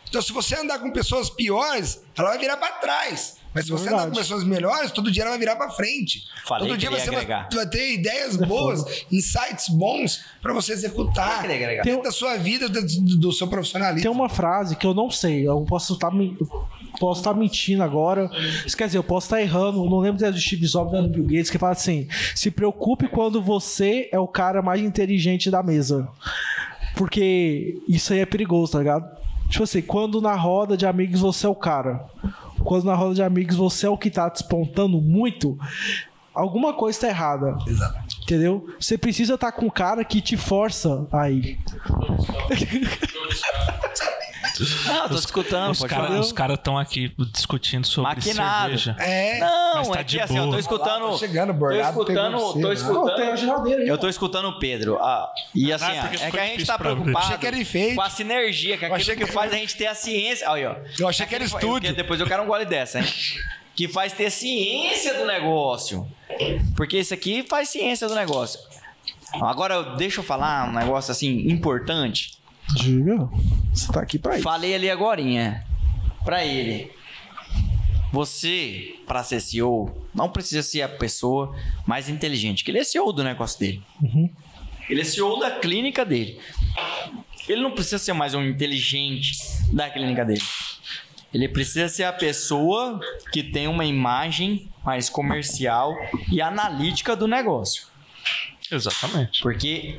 Então, 0.07 0.21
se 0.23 0.31
você 0.33 0.55
andar 0.55 0.79
com 0.79 0.89
pessoas 0.91 1.29
piores, 1.29 2.01
ela 2.17 2.29
vai 2.29 2.39
virar 2.39 2.57
pra 2.57 2.69
trás. 2.73 3.37
Mas 3.53 3.65
se 3.65 3.71
você 3.71 3.87
andar 3.87 3.97
Verdade. 3.97 4.11
com 4.11 4.17
pessoas 4.17 4.43
melhores, 4.43 4.91
todo 4.91 5.11
dia 5.11 5.23
ela 5.23 5.31
vai 5.31 5.39
virar 5.39 5.55
pra 5.55 5.69
frente. 5.71 6.21
Falei 6.47 6.67
todo 6.67 6.75
que 6.75 6.79
dia 6.81 6.89
ele 6.89 6.95
ia 6.97 7.01
você 7.03 7.07
vai, 7.11 7.15
agregar. 7.21 7.49
vai 7.51 7.67
ter 7.67 7.93
ideias 7.93 8.39
É 8.39 8.45
boas, 8.45 9.05
insights 9.11 9.69
bons 9.69 10.21
pra 10.41 10.53
você 10.53 10.71
executar 10.73 11.41
Falei 11.41 11.41
que 11.41 11.53
ele 11.53 11.61
ia 11.63 11.65
agregar. 11.67 11.83
dentro 11.83 12.03
da 12.03 12.11
sua 12.11 12.37
vida, 12.37 12.69
do, 12.69 12.81
do 13.17 13.31
seu 13.31 13.47
profissionalismo. 13.47 14.01
Tem 14.03 14.11
uma 14.11 14.29
frase 14.29 14.75
que 14.75 14.85
eu 14.85 14.93
não 14.93 15.09
sei, 15.11 15.47
eu 15.47 15.61
posso 15.61 15.93
estar 15.93 16.11
posso 16.99 17.21
estar 17.21 17.33
mentindo 17.33 17.81
agora. 17.81 18.29
Quer 18.77 18.85
dizer, 18.85 18.97
eu 18.97 19.03
posso 19.03 19.27
estar 19.27 19.41
errando, 19.41 19.83
não 19.89 19.99
lembro 19.99 20.19
se 20.19 20.25
é 20.25 20.31
do 20.31 20.39
Steve 20.39 20.67
Jobs 20.67 20.93
ou 20.93 21.01
do 21.03 21.09
Bill 21.09 21.23
Gates, 21.23 21.49
que 21.49 21.57
fala 21.57 21.71
assim: 21.71 22.07
se 22.35 22.51
preocupe 22.51 23.07
quando 23.07 23.41
você 23.41 24.09
é 24.11 24.19
o 24.19 24.27
cara 24.27 24.61
mais 24.61 24.81
inteligente 24.81 25.49
da 25.49 25.63
mesa. 25.63 26.07
Porque 26.95 27.81
isso 27.87 28.13
aí 28.13 28.19
é 28.19 28.25
perigoso, 28.25 28.73
tá 28.73 28.79
ligado? 28.79 29.09
Tipo 29.49 29.63
assim, 29.63 29.81
quando 29.81 30.21
na 30.21 30.35
roda 30.35 30.77
de 30.77 30.85
amigos 30.85 31.21
você 31.21 31.45
é 31.45 31.49
o 31.49 31.55
cara. 31.55 32.05
Quando 32.63 32.83
na 32.85 32.95
roda 32.95 33.15
de 33.15 33.23
amigos 33.23 33.55
você 33.55 33.85
é 33.87 33.89
o 33.89 33.97
que 33.97 34.11
tá 34.11 34.27
despontando 34.29 35.01
muito, 35.01 35.57
alguma 36.33 36.73
coisa 36.73 36.99
tá 36.99 37.07
errada. 37.07 37.57
Entendeu? 38.29 38.69
Você 38.79 38.95
precisa 38.95 39.33
estar 39.33 39.51
com 39.51 39.65
um 39.65 39.69
cara 39.71 40.05
que 40.05 40.21
te 40.21 40.37
força 40.37 41.07
aí. 41.11 41.57
Não, 44.85 45.03
eu 45.03 45.09
tô 45.09 45.15
escutando, 45.15 45.71
Os 45.71 45.83
caras 45.83 46.31
cara 46.33 46.53
estão 46.53 46.77
aqui 46.77 47.11
discutindo 47.33 47.87
sobre 47.87 48.13
Maquinado. 48.15 48.63
cerveja. 48.77 48.95
É. 48.99 49.39
Não, 49.39 49.75
Mas 49.77 49.87
tá 49.89 49.99
é 49.99 50.03
de 50.03 50.17
que 50.17 50.21
assim, 50.23 50.35
eu 50.37 50.43
tô 50.43 50.49
boa. 50.49 50.59
escutando. 50.59 51.05
Lá 51.05 51.11
tá 51.13 51.17
chegando, 51.17 51.53
tô 51.57 51.71
escutando, 51.81 52.37
você, 52.37 52.61
tô 52.61 52.67
né? 52.67 52.73
escutando. 52.75 53.67
Aí. 53.67 53.87
Eu 53.87 53.97
tô 53.97 54.07
escutando 54.09 54.45
o 54.49 54.59
Pedro. 54.59 54.99
ah, 55.01 55.31
e 55.55 55.73
assim, 55.73 55.85
Ah, 55.85 56.11
ah, 56.11 56.25
é 56.25 56.29
que 56.31 56.39
a 56.39 56.45
gente 56.45 56.65
tá 56.67 56.77
preocupado 56.77 57.17
Achei 57.17 57.37
que 57.37 57.47
era 57.47 57.57
enfeite. 57.57 57.95
com 57.95 58.01
a 58.01 58.09
sinergia, 58.11 58.77
que 58.77 58.83
é 58.85 58.87
aquilo 58.89 59.01
achei 59.01 59.15
que, 59.15 59.25
que- 59.25 59.31
faz 59.31 59.51
a 59.51 59.55
gente 59.55 59.75
ter 59.75 59.87
a 59.87 59.95
ciência. 59.95 60.47
Olha, 60.49 60.71
ó. 60.71 60.75
Eu 60.99 61.07
achei 61.07 61.25
que 61.25 61.33
era 61.33 61.43
estúdio. 61.43 61.95
Depois 61.95 62.19
eu 62.19 62.27
quero 62.27 62.43
um 62.43 62.45
gole 62.45 62.65
dessa, 62.65 62.99
hein? 62.99 63.05
Que 63.79 63.87
faz 63.87 64.11
ter 64.11 64.29
ciência 64.29 65.13
do 65.13 65.25
negócio. 65.25 66.05
Porque 66.75 66.99
isso 66.99 67.13
aqui 67.13 67.45
faz 67.47 67.69
ciência 67.69 68.09
do 68.09 68.13
negócio. 68.13 68.59
Agora, 69.35 69.95
deixa 69.95 70.19
eu 70.19 70.23
falar 70.25 70.67
um 70.67 70.73
negócio 70.73 71.13
assim 71.13 71.49
importante. 71.49 72.33
Diga. 72.75 73.29
Você 73.73 73.89
tá 73.89 74.01
aqui 74.01 74.19
pra 74.19 74.33
isso. 74.33 74.43
Falei 74.43 74.75
ali 74.75 74.89
agorinha 74.89 75.65
pra 76.25 76.43
ele. 76.43 76.91
Você, 78.11 78.97
pra 79.07 79.23
ser 79.23 79.39
CEO, 79.39 79.89
não 80.13 80.27
precisa 80.27 80.61
ser 80.61 80.81
a 80.81 80.89
pessoa 80.89 81.55
mais 81.87 82.09
inteligente, 82.09 82.65
que 82.65 82.71
ele 82.71 82.79
é 82.79 82.83
CEO 82.83 83.13
do 83.13 83.23
negócio 83.23 83.57
dele. 83.61 83.81
Ele 84.89 84.99
é 84.99 85.05
CEO 85.05 85.39
da 85.39 85.51
clínica 85.51 86.03
dele. 86.03 86.37
Ele 87.47 87.61
não 87.61 87.71
precisa 87.71 87.97
ser 87.97 88.11
mais 88.11 88.33
um 88.33 88.43
inteligente 88.43 89.37
da 89.71 89.89
clínica 89.89 90.25
dele. 90.25 90.43
Ele 91.33 91.47
precisa 91.47 91.87
ser 91.87 92.03
a 92.03 92.13
pessoa 92.13 92.99
que 93.31 93.43
tem 93.43 93.67
uma 93.67 93.85
imagem 93.85 94.69
mais 94.83 95.09
comercial 95.09 95.95
e 96.31 96.41
analítica 96.41 97.15
do 97.15 97.27
negócio. 97.27 97.87
Exatamente. 98.71 99.41
Porque 99.41 99.97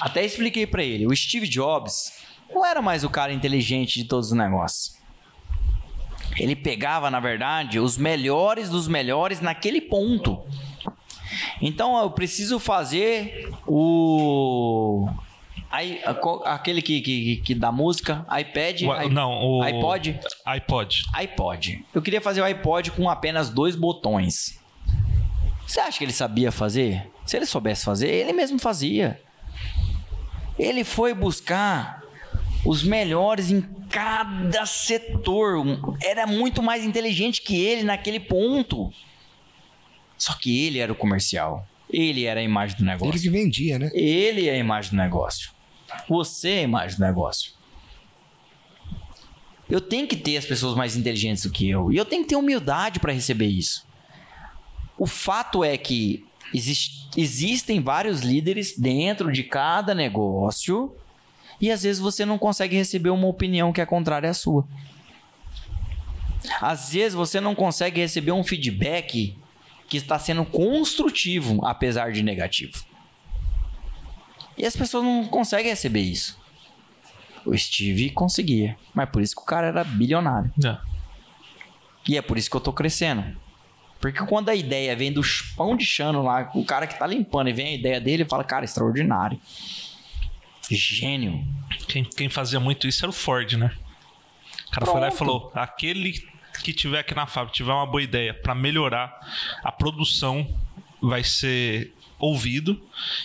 até 0.00 0.24
expliquei 0.24 0.66
pra 0.66 0.82
ele, 0.82 1.06
o 1.06 1.14
Steve 1.14 1.46
Jobs 1.46 2.12
não 2.52 2.64
era 2.64 2.82
mais 2.82 3.04
o 3.04 3.10
cara 3.10 3.32
inteligente 3.32 3.94
de 3.94 4.04
todos 4.04 4.28
os 4.28 4.36
negócios. 4.36 4.96
Ele 6.38 6.56
pegava, 6.56 7.10
na 7.10 7.20
verdade, 7.20 7.78
os 7.78 7.98
melhores 7.98 8.70
dos 8.70 8.88
melhores 8.88 9.40
naquele 9.40 9.80
ponto. 9.80 10.42
Então 11.60 11.98
eu 12.00 12.10
preciso 12.10 12.58
fazer 12.58 13.50
o 13.66 15.08
Aí, 15.72 16.00
aquele 16.44 16.82
que, 16.82 17.00
que, 17.00 17.36
que 17.38 17.54
dá 17.54 17.72
música, 17.72 18.26
iPad, 18.38 18.82
O- 18.82 19.02
i- 19.02 19.08
não, 19.08 19.30
o 19.42 19.62
iPod, 19.62 20.20
iPod. 20.44 21.04
iPod. 21.14 21.84
Eu 21.94 22.02
queria 22.02 22.20
fazer 22.20 22.42
o 22.42 22.44
iPod 22.44 22.90
com 22.90 23.08
apenas 23.08 23.48
dois 23.48 23.74
botões. 23.74 24.60
Você 25.66 25.80
acha 25.80 25.96
que 25.96 26.04
ele 26.04 26.12
sabia 26.12 26.52
fazer? 26.52 27.10
Se 27.24 27.36
ele 27.38 27.46
soubesse 27.46 27.84
fazer, 27.86 28.08
ele 28.08 28.34
mesmo 28.34 28.58
fazia. 28.58 29.18
Ele 30.58 30.84
foi 30.84 31.14
buscar 31.14 32.02
os 32.66 32.82
melhores 32.84 33.50
em 33.50 33.62
cada 33.88 34.66
setor. 34.66 35.64
Era 36.02 36.26
muito 36.26 36.62
mais 36.62 36.84
inteligente 36.84 37.40
que 37.40 37.58
ele 37.58 37.82
naquele 37.82 38.20
ponto. 38.20 38.92
Só 40.18 40.34
que 40.34 40.66
ele 40.66 40.78
era 40.78 40.92
o 40.92 40.94
comercial. 40.94 41.66
Ele 41.90 42.24
era 42.26 42.40
a 42.40 42.42
imagem 42.42 42.76
do 42.76 42.84
negócio. 42.84 43.10
Ele 43.10 43.18
que 43.20 43.30
vendia, 43.30 43.78
né? 43.78 43.90
Ele 43.94 44.48
é 44.48 44.52
a 44.52 44.58
imagem 44.58 44.90
do 44.90 44.96
negócio. 44.96 45.50
Você 46.08 46.50
é 46.50 46.58
a 46.60 46.62
imagem 46.62 46.96
do 46.98 47.04
negócio. 47.04 47.52
Eu 49.70 49.80
tenho 49.80 50.06
que 50.06 50.16
ter 50.16 50.36
as 50.36 50.44
pessoas 50.44 50.76
mais 50.76 50.96
inteligentes 50.96 51.44
do 51.44 51.50
que 51.50 51.68
eu. 51.68 51.90
E 51.90 51.96
eu 51.96 52.04
tenho 52.04 52.22
que 52.22 52.28
ter 52.28 52.36
humildade 52.36 53.00
para 53.00 53.12
receber 53.12 53.46
isso. 53.46 53.86
O 54.98 55.06
fato 55.06 55.64
é 55.64 55.76
que 55.78 56.24
exist- 56.52 57.08
existem 57.16 57.80
vários 57.80 58.20
líderes 58.20 58.76
dentro 58.76 59.32
de 59.32 59.42
cada 59.42 59.94
negócio 59.94 60.94
e 61.60 61.70
às 61.70 61.82
vezes 61.84 62.00
você 62.00 62.26
não 62.26 62.36
consegue 62.38 62.76
receber 62.76 63.10
uma 63.10 63.26
opinião 63.26 63.72
que 63.72 63.80
é 63.80 63.86
contrária 63.86 64.28
à 64.28 64.34
sua. 64.34 64.66
Às 66.60 66.92
vezes 66.92 67.14
você 67.14 67.40
não 67.40 67.54
consegue 67.54 68.00
receber 68.00 68.32
um 68.32 68.44
feedback 68.44 69.36
que 69.88 69.96
está 69.96 70.18
sendo 70.18 70.44
construtivo, 70.44 71.64
apesar 71.64 72.12
de 72.12 72.22
negativo. 72.22 72.84
E 74.62 74.66
as 74.66 74.76
pessoas 74.76 75.02
não 75.02 75.24
conseguem 75.24 75.72
receber 75.72 76.02
isso. 76.02 76.40
O 77.44 77.58
Steve 77.58 78.10
conseguia, 78.10 78.76
mas 78.94 79.10
por 79.10 79.20
isso 79.20 79.34
que 79.34 79.42
o 79.42 79.44
cara 79.44 79.66
era 79.66 79.82
bilionário. 79.82 80.52
É. 80.64 80.78
E 82.08 82.16
é 82.16 82.22
por 82.22 82.38
isso 82.38 82.48
que 82.48 82.54
eu 82.54 82.60
tô 82.60 82.72
crescendo. 82.72 83.36
Porque 84.00 84.24
quando 84.24 84.50
a 84.50 84.54
ideia 84.54 84.94
vem 84.94 85.12
do 85.12 85.20
pão 85.56 85.76
de 85.76 85.84
chano 85.84 86.22
lá, 86.22 86.48
o 86.54 86.64
cara 86.64 86.86
que 86.86 86.96
tá 86.96 87.08
limpando 87.08 87.48
e 87.48 87.52
vem 87.52 87.66
a 87.66 87.74
ideia 87.74 88.00
dele, 88.00 88.24
fala, 88.24 88.44
cara, 88.44 88.64
extraordinário. 88.64 89.36
Gênio. 90.70 91.44
Quem, 91.88 92.04
quem 92.04 92.28
fazia 92.28 92.60
muito 92.60 92.86
isso 92.86 93.04
era 93.04 93.10
o 93.10 93.12
Ford, 93.12 93.54
né? 93.54 93.72
O 94.68 94.70
cara 94.70 94.86
foi 94.86 95.00
lá 95.00 95.08
e 95.08 95.10
Pronto. 95.10 95.18
falou: 95.18 95.52
aquele 95.56 96.24
que 96.62 96.72
tiver 96.72 97.00
aqui 97.00 97.16
na 97.16 97.26
fábrica, 97.26 97.56
tiver 97.56 97.72
uma 97.72 97.86
boa 97.86 98.02
ideia 98.02 98.32
para 98.32 98.54
melhorar 98.54 99.12
a 99.64 99.72
produção, 99.72 100.48
vai 101.00 101.24
ser 101.24 101.92
ouvido. 102.22 102.80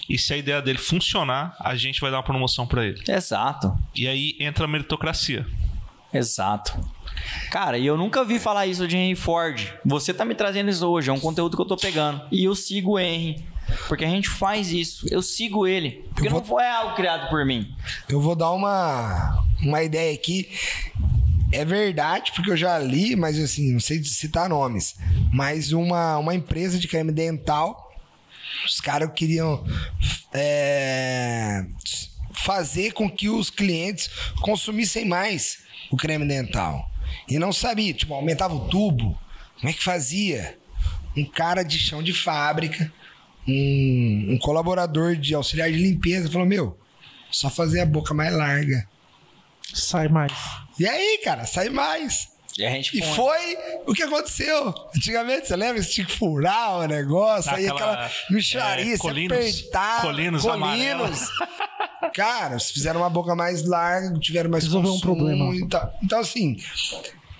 E 0.09 0.17
se 0.17 0.33
a 0.33 0.37
ideia 0.37 0.61
dele 0.61 0.77
funcionar, 0.79 1.55
a 1.59 1.75
gente 1.75 2.01
vai 2.01 2.11
dar 2.11 2.17
uma 2.17 2.23
promoção 2.23 2.65
para 2.67 2.85
ele. 2.85 3.01
Exato. 3.07 3.77
E 3.95 4.07
aí 4.07 4.35
entra 4.39 4.65
a 4.65 4.67
meritocracia. 4.67 5.45
Exato. 6.13 6.77
Cara, 7.51 7.77
e 7.77 7.85
eu 7.85 7.97
nunca 7.97 8.23
vi 8.23 8.39
falar 8.39 8.65
isso 8.67 8.87
de 8.87 8.95
Henry 8.97 9.15
Ford. 9.15 9.61
Você 9.85 10.13
tá 10.13 10.23
me 10.25 10.35
trazendo 10.35 10.69
isso 10.69 10.85
hoje, 10.87 11.09
é 11.09 11.13
um 11.13 11.19
conteúdo 11.19 11.55
que 11.55 11.61
eu 11.61 11.65
tô 11.67 11.77
pegando. 11.77 12.21
E 12.31 12.43
eu 12.43 12.55
sigo 12.55 12.93
o 12.93 12.99
Henry. 12.99 13.43
Porque 13.87 14.05
a 14.05 14.09
gente 14.09 14.29
faz 14.29 14.71
isso. 14.71 15.05
Eu 15.11 15.21
sigo 15.21 15.67
ele. 15.67 16.05
Porque 16.13 16.29
vou- 16.29 16.39
não 16.39 16.45
foi 16.47 16.65
algo 16.65 16.95
criado 16.95 17.29
por 17.29 17.45
mim. 17.45 17.73
Eu 18.07 18.21
vou 18.21 18.35
dar 18.35 18.51
uma, 18.51 19.43
uma 19.61 19.83
ideia 19.83 20.13
aqui. 20.13 20.49
É 21.51 21.63
verdade, 21.65 22.31
porque 22.33 22.51
eu 22.51 22.57
já 22.57 22.77
li, 22.77 23.15
mas 23.15 23.37
assim, 23.39 23.71
não 23.73 23.79
sei 23.79 24.03
citar 24.03 24.49
nomes. 24.49 24.95
Mas 25.33 25.71
uma, 25.71 26.17
uma 26.17 26.33
empresa 26.35 26.77
de 26.79 26.87
creme 26.87 27.11
dental, 27.11 27.86
os 28.65 28.79
caras 28.79 29.11
queriam 29.15 29.65
é, 30.33 31.65
fazer 32.33 32.93
com 32.93 33.09
que 33.09 33.29
os 33.29 33.49
clientes 33.49 34.09
consumissem 34.41 35.05
mais 35.05 35.59
o 35.91 35.97
creme 35.97 36.25
dental. 36.25 36.89
E 37.27 37.39
não 37.39 37.51
sabia, 37.51 37.93
tipo, 37.93 38.13
aumentava 38.13 38.53
o 38.53 38.67
tubo. 38.67 39.19
Como 39.55 39.69
é 39.69 39.73
que 39.73 39.83
fazia? 39.83 40.57
Um 41.15 41.25
cara 41.25 41.63
de 41.63 41.79
chão 41.79 42.03
de 42.03 42.13
fábrica, 42.13 42.91
um, 43.47 44.33
um 44.33 44.37
colaborador 44.37 45.15
de 45.15 45.33
auxiliar 45.33 45.71
de 45.71 45.77
limpeza, 45.77 46.31
falou: 46.31 46.47
Meu, 46.47 46.77
só 47.31 47.49
fazer 47.49 47.81
a 47.81 47.85
boca 47.85 48.13
mais 48.13 48.33
larga. 48.33 48.87
Sai 49.73 50.07
mais. 50.07 50.31
E 50.79 50.87
aí, 50.87 51.19
cara, 51.23 51.45
sai 51.45 51.69
mais. 51.69 52.29
E 52.57 52.65
a 52.65 52.69
gente 52.71 52.97
E 52.97 53.01
põe. 53.01 53.13
foi 53.13 53.57
o 53.85 53.93
que 53.93 54.01
aconteceu. 54.03 54.73
Antigamente, 54.95 55.47
você 55.47 55.55
lembra? 55.55 55.81
Você 55.83 55.89
tinha 55.91 56.07
que 56.07 56.17
furar 56.17 56.79
o 56.79 56.87
negócio, 56.87 57.51
aí 57.53 57.67
Aquela, 57.67 57.93
aquela 57.93 58.11
micharia, 58.31 58.93
é, 58.93 58.95
se 58.95 59.01
colinos. 59.01 59.37
apertar. 59.37 60.01
Colinos 60.01 60.41
colinos. 60.41 61.29
Cara, 62.13 62.59
fizeram 62.59 63.01
uma 63.01 63.09
boca 63.09 63.35
mais 63.35 63.63
larga, 63.67 64.17
tiveram 64.19 64.49
mais 64.49 64.63
Resolveu 64.63 64.93
um 64.93 64.99
problema. 64.99 65.53
Então, 66.01 66.19
assim, 66.19 66.57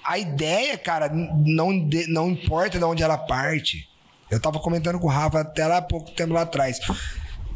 a 0.03 0.18
ideia, 0.20 0.78
cara, 0.78 1.09
não, 1.09 1.72
não 2.07 2.30
importa 2.32 2.78
de 2.78 2.84
onde 2.84 3.01
ela 3.01 3.18
parte. 3.18 3.89
Eu 4.30 4.39
tava 4.39 4.59
comentando 4.59 4.99
com 4.99 5.07
o 5.07 5.09
Rafa 5.09 5.39
até 5.41 5.65
lá 5.65 5.78
há 5.78 5.82
pouco 5.82 6.11
tempo 6.11 6.34
lá 6.34 6.41
atrás. 6.41 6.80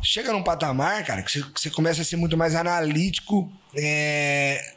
Chega 0.01 0.31
num 0.31 0.41
patamar, 0.43 1.03
cara, 1.05 1.21
que 1.21 1.31
você, 1.31 1.41
que 1.43 1.59
você 1.61 1.69
começa 1.69 2.01
a 2.01 2.05
ser 2.05 2.15
muito 2.15 2.35
mais 2.37 2.55
analítico. 2.55 3.51
é, 3.75 4.73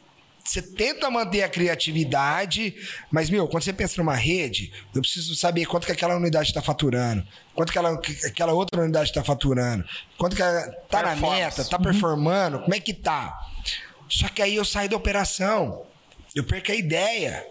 Você 0.47 0.61
tenta 0.61 1.09
manter 1.09 1.41
a 1.41 1.49
criatividade, 1.49 2.75
mas, 3.11 3.29
meu, 3.29 3.47
quando 3.47 3.63
você 3.63 3.73
pensa 3.73 3.95
numa 4.01 4.15
rede, 4.15 4.71
eu 4.93 5.01
preciso 5.01 5.35
saber 5.35 5.65
quanto 5.65 5.85
que 5.87 5.91
aquela 5.91 6.15
unidade 6.15 6.49
está 6.49 6.61
faturando, 6.61 7.25
quanto 7.55 7.71
que, 7.71 7.77
ela- 7.77 7.97
que 7.99 8.25
aquela 8.27 8.53
outra 8.53 8.81
unidade 8.83 9.09
está 9.09 9.23
faturando, 9.23 9.83
quanto 10.17 10.35
que 10.35 10.41
ela 10.43 10.61
tá 10.89 11.01
na 11.01 11.15
meta, 11.39 11.65
tá 11.65 11.79
performando, 11.79 12.59
como 12.59 12.75
é 12.75 12.79
que 12.79 12.93
tá. 12.93 13.35
Só 14.07 14.27
que 14.29 14.41
aí 14.41 14.55
eu 14.55 14.63
saio 14.63 14.87
da 14.87 14.95
operação, 14.95 15.83
eu 16.35 16.43
perco 16.43 16.71
a 16.71 16.75
ideia. 16.75 17.45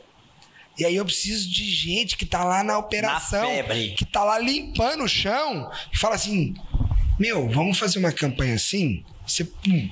E 0.79 0.85
aí 0.85 0.95
eu 0.97 1.05
preciso 1.05 1.51
de 1.51 1.65
gente 1.71 2.17
que 2.17 2.27
tá 2.27 2.45
lá 2.45 2.63
na 2.65 2.79
operação, 2.79 3.47
febre. 3.49 3.95
que 3.97 4.05
tá 4.05 4.23
lá 4.25 4.39
limpando 4.39 5.05
o 5.05 5.09
chão 5.09 5.71
e 5.93 5.97
fala 5.99 6.15
assim: 6.17 6.55
Meu, 7.19 7.49
vamos 7.49 7.79
fazer 7.79 7.99
uma 7.99 8.11
campanha 8.13 8.55
assim? 8.55 9.05
Você, 9.27 9.45
pum, 9.45 9.89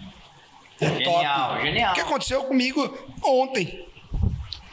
Genial, 0.89 1.49
top. 1.55 1.63
genial. 1.67 1.91
O 1.93 1.95
que 1.95 2.01
aconteceu 2.01 2.45
comigo 2.45 2.99
ontem? 3.25 3.87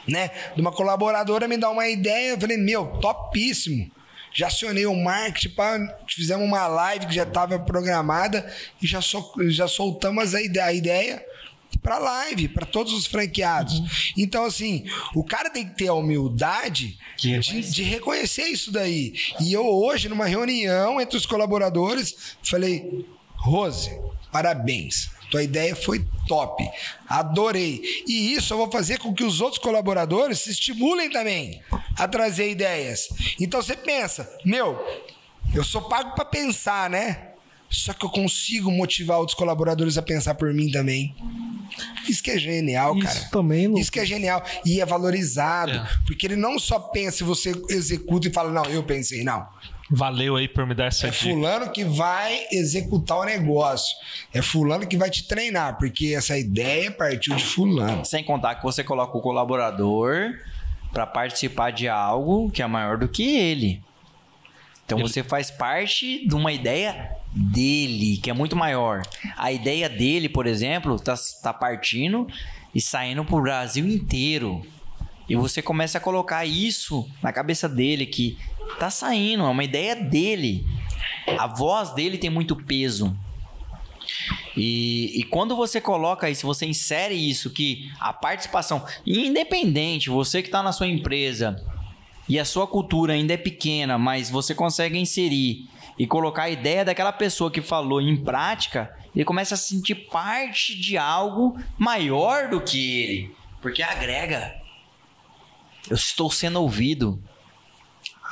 Né? 0.07 0.31
De 0.55 0.61
uma 0.61 0.71
colaboradora 0.71 1.47
me 1.47 1.57
dar 1.57 1.69
uma 1.69 1.87
ideia, 1.87 2.31
eu 2.31 2.39
falei, 2.39 2.57
meu, 2.57 2.87
topíssimo. 2.99 3.89
Já 4.33 4.47
acionei 4.47 4.85
o 4.85 4.95
marketing, 4.95 5.55
pá, 5.55 5.97
fizemos 6.07 6.45
uma 6.45 6.67
live 6.67 7.07
que 7.07 7.15
já 7.15 7.23
estava 7.23 7.57
programada 7.59 8.51
e 8.81 8.85
já, 8.87 9.01
sol- 9.01 9.33
já 9.49 9.67
soltamos 9.67 10.33
a 10.35 10.41
ide- 10.41 10.59
a 10.59 10.71
ideia 10.71 11.23
para 11.81 11.97
live, 11.97 12.47
para 12.47 12.65
todos 12.65 12.93
os 12.93 13.05
franqueados. 13.07 14.11
Então, 14.17 14.45
assim, 14.45 14.85
o 15.15 15.23
cara 15.23 15.49
tem 15.49 15.67
que 15.67 15.75
ter 15.75 15.87
a 15.87 15.93
humildade 15.93 16.97
De 17.17 17.39
de, 17.39 17.61
de 17.71 17.83
reconhecer 17.83 18.43
isso 18.47 18.71
daí. 18.71 19.13
E 19.41 19.51
eu 19.53 19.65
hoje, 19.67 20.07
numa 20.09 20.25
reunião 20.25 20.99
entre 21.01 21.17
os 21.17 21.25
colaboradores, 21.25 22.35
falei, 22.43 23.05
Rose, 23.35 23.91
parabéns. 24.31 25.09
Tua 25.29 25.43
ideia 25.43 25.75
foi 25.75 26.05
top. 26.27 26.67
Adorei. 27.07 27.81
E 28.07 28.33
isso 28.33 28.53
eu 28.53 28.57
vou 28.57 28.71
fazer 28.71 28.97
com 28.97 29.13
que 29.13 29.23
os 29.23 29.41
outros 29.41 29.61
colaboradores 29.61 30.39
se 30.39 30.51
estimulem 30.51 31.09
também 31.09 31.61
a 31.97 32.07
trazer 32.07 32.49
ideias. 32.49 33.09
Então 33.39 33.61
você 33.61 33.75
pensa, 33.75 34.29
meu, 34.43 34.77
eu 35.53 35.63
sou 35.63 35.83
pago 35.83 36.15
para 36.15 36.25
pensar, 36.25 36.89
né? 36.89 37.29
Só 37.69 37.93
que 37.93 38.03
eu 38.03 38.09
consigo 38.09 38.71
motivar 38.71 39.19
outros 39.19 39.37
colaboradores 39.37 39.97
a 39.97 40.01
pensar 40.01 40.33
por 40.33 40.51
mim 40.53 40.71
também. 40.71 41.15
Isso 42.07 42.23
que 42.23 42.31
é 42.31 42.39
genial, 42.39 42.97
Isso 42.97 43.05
cara. 43.05 43.29
também, 43.29 43.67
Lu. 43.67 43.77
Isso 43.77 43.91
que 43.91 43.99
é 43.99 44.05
genial. 44.05 44.43
E 44.65 44.81
é 44.81 44.85
valorizado. 44.85 45.73
É. 45.73 45.87
Porque 46.05 46.25
ele 46.25 46.35
não 46.35 46.57
só 46.57 46.79
pensa 46.79 47.23
e 47.23 47.25
você 47.27 47.51
executa 47.69 48.27
e 48.27 48.31
fala, 48.33 48.51
não, 48.51 48.65
eu 48.71 48.83
pensei, 48.83 49.23
não. 49.23 49.47
Valeu 49.91 50.35
aí 50.35 50.47
por 50.47 50.67
me 50.67 50.75
dar 50.75 50.85
essa 50.85 51.07
É 51.07 51.09
dica. 51.09 51.23
fulano 51.23 51.71
que 51.71 51.83
vai 51.83 52.45
executar 52.51 53.17
o 53.17 53.23
negócio. 53.25 53.95
É 54.33 54.41
fulano 54.41 54.85
que 54.85 54.95
vai 54.97 55.09
te 55.09 55.27
treinar, 55.27 55.77
porque 55.77 56.13
essa 56.15 56.37
ideia 56.37 56.91
partiu 56.91 57.35
de 57.35 57.43
fulano. 57.43 58.05
Sem 58.05 58.23
contar 58.23 58.55
que 58.55 58.63
você 58.63 58.83
coloca 58.83 59.17
o 59.17 59.21
colaborador 59.21 60.35
para 60.91 61.07
participar 61.07 61.71
de 61.71 61.87
algo 61.87 62.51
que 62.51 62.61
é 62.61 62.67
maior 62.67 62.97
do 62.97 63.07
que 63.07 63.23
ele. 63.35 63.81
Então 64.85 64.99
você 64.99 65.23
faz 65.23 65.51
parte 65.51 66.27
de 66.27 66.35
uma 66.35 66.51
ideia 66.51 67.11
dele, 67.31 68.17
que 68.17 68.29
é 68.29 68.33
muito 68.33 68.55
maior. 68.55 69.03
A 69.37 69.51
ideia 69.51 69.87
dele, 69.87 70.27
por 70.27 70.47
exemplo, 70.47 70.99
tá, 70.99 71.13
tá 71.43 71.53
partindo 71.53 72.27
e 72.73 72.81
saindo 72.81 73.23
pro 73.23 73.41
Brasil 73.41 73.87
inteiro. 73.87 74.65
E 75.27 75.35
você 75.35 75.61
começa 75.61 75.99
a 75.99 76.01
colocar 76.01 76.43
isso 76.43 77.07
na 77.21 77.31
cabeça 77.31 77.69
dele, 77.69 78.07
que 78.07 78.35
tá 78.77 78.89
saindo, 78.89 79.43
é 79.43 79.47
uma 79.47 79.63
ideia 79.63 79.95
dele. 79.95 80.65
A 81.37 81.47
voz 81.47 81.93
dele 81.93 82.17
tem 82.17 82.29
muito 82.29 82.55
peso. 82.55 83.15
E, 84.55 85.19
e 85.19 85.23
quando 85.23 85.55
você 85.55 85.79
coloca 85.79 86.29
isso, 86.29 86.45
você 86.45 86.65
insere 86.65 87.13
isso, 87.13 87.49
que 87.49 87.91
a 87.99 88.11
participação, 88.11 88.85
independente, 89.05 90.09
você 90.09 90.41
que 90.41 90.47
está 90.47 90.61
na 90.61 90.71
sua 90.71 90.87
empresa 90.87 91.63
e 92.27 92.39
a 92.39 92.45
sua 92.45 92.67
cultura 92.67 93.13
ainda 93.13 93.33
é 93.33 93.37
pequena, 93.37 93.97
mas 93.97 94.29
você 94.29 94.53
consegue 94.53 94.97
inserir 94.97 95.69
e 95.97 96.07
colocar 96.07 96.43
a 96.43 96.49
ideia 96.49 96.83
daquela 96.83 97.11
pessoa 97.11 97.51
que 97.51 97.61
falou 97.61 98.01
em 98.01 98.15
prática, 98.15 98.95
ele 99.15 99.25
começa 99.25 99.55
a 99.55 99.57
sentir 99.57 99.95
parte 99.95 100.79
de 100.79 100.97
algo 100.97 101.57
maior 101.77 102.49
do 102.49 102.61
que 102.61 103.01
ele, 103.01 103.35
porque 103.61 103.81
agrega. 103.81 104.55
Eu 105.89 105.95
estou 105.95 106.29
sendo 106.29 106.61
ouvido. 106.61 107.21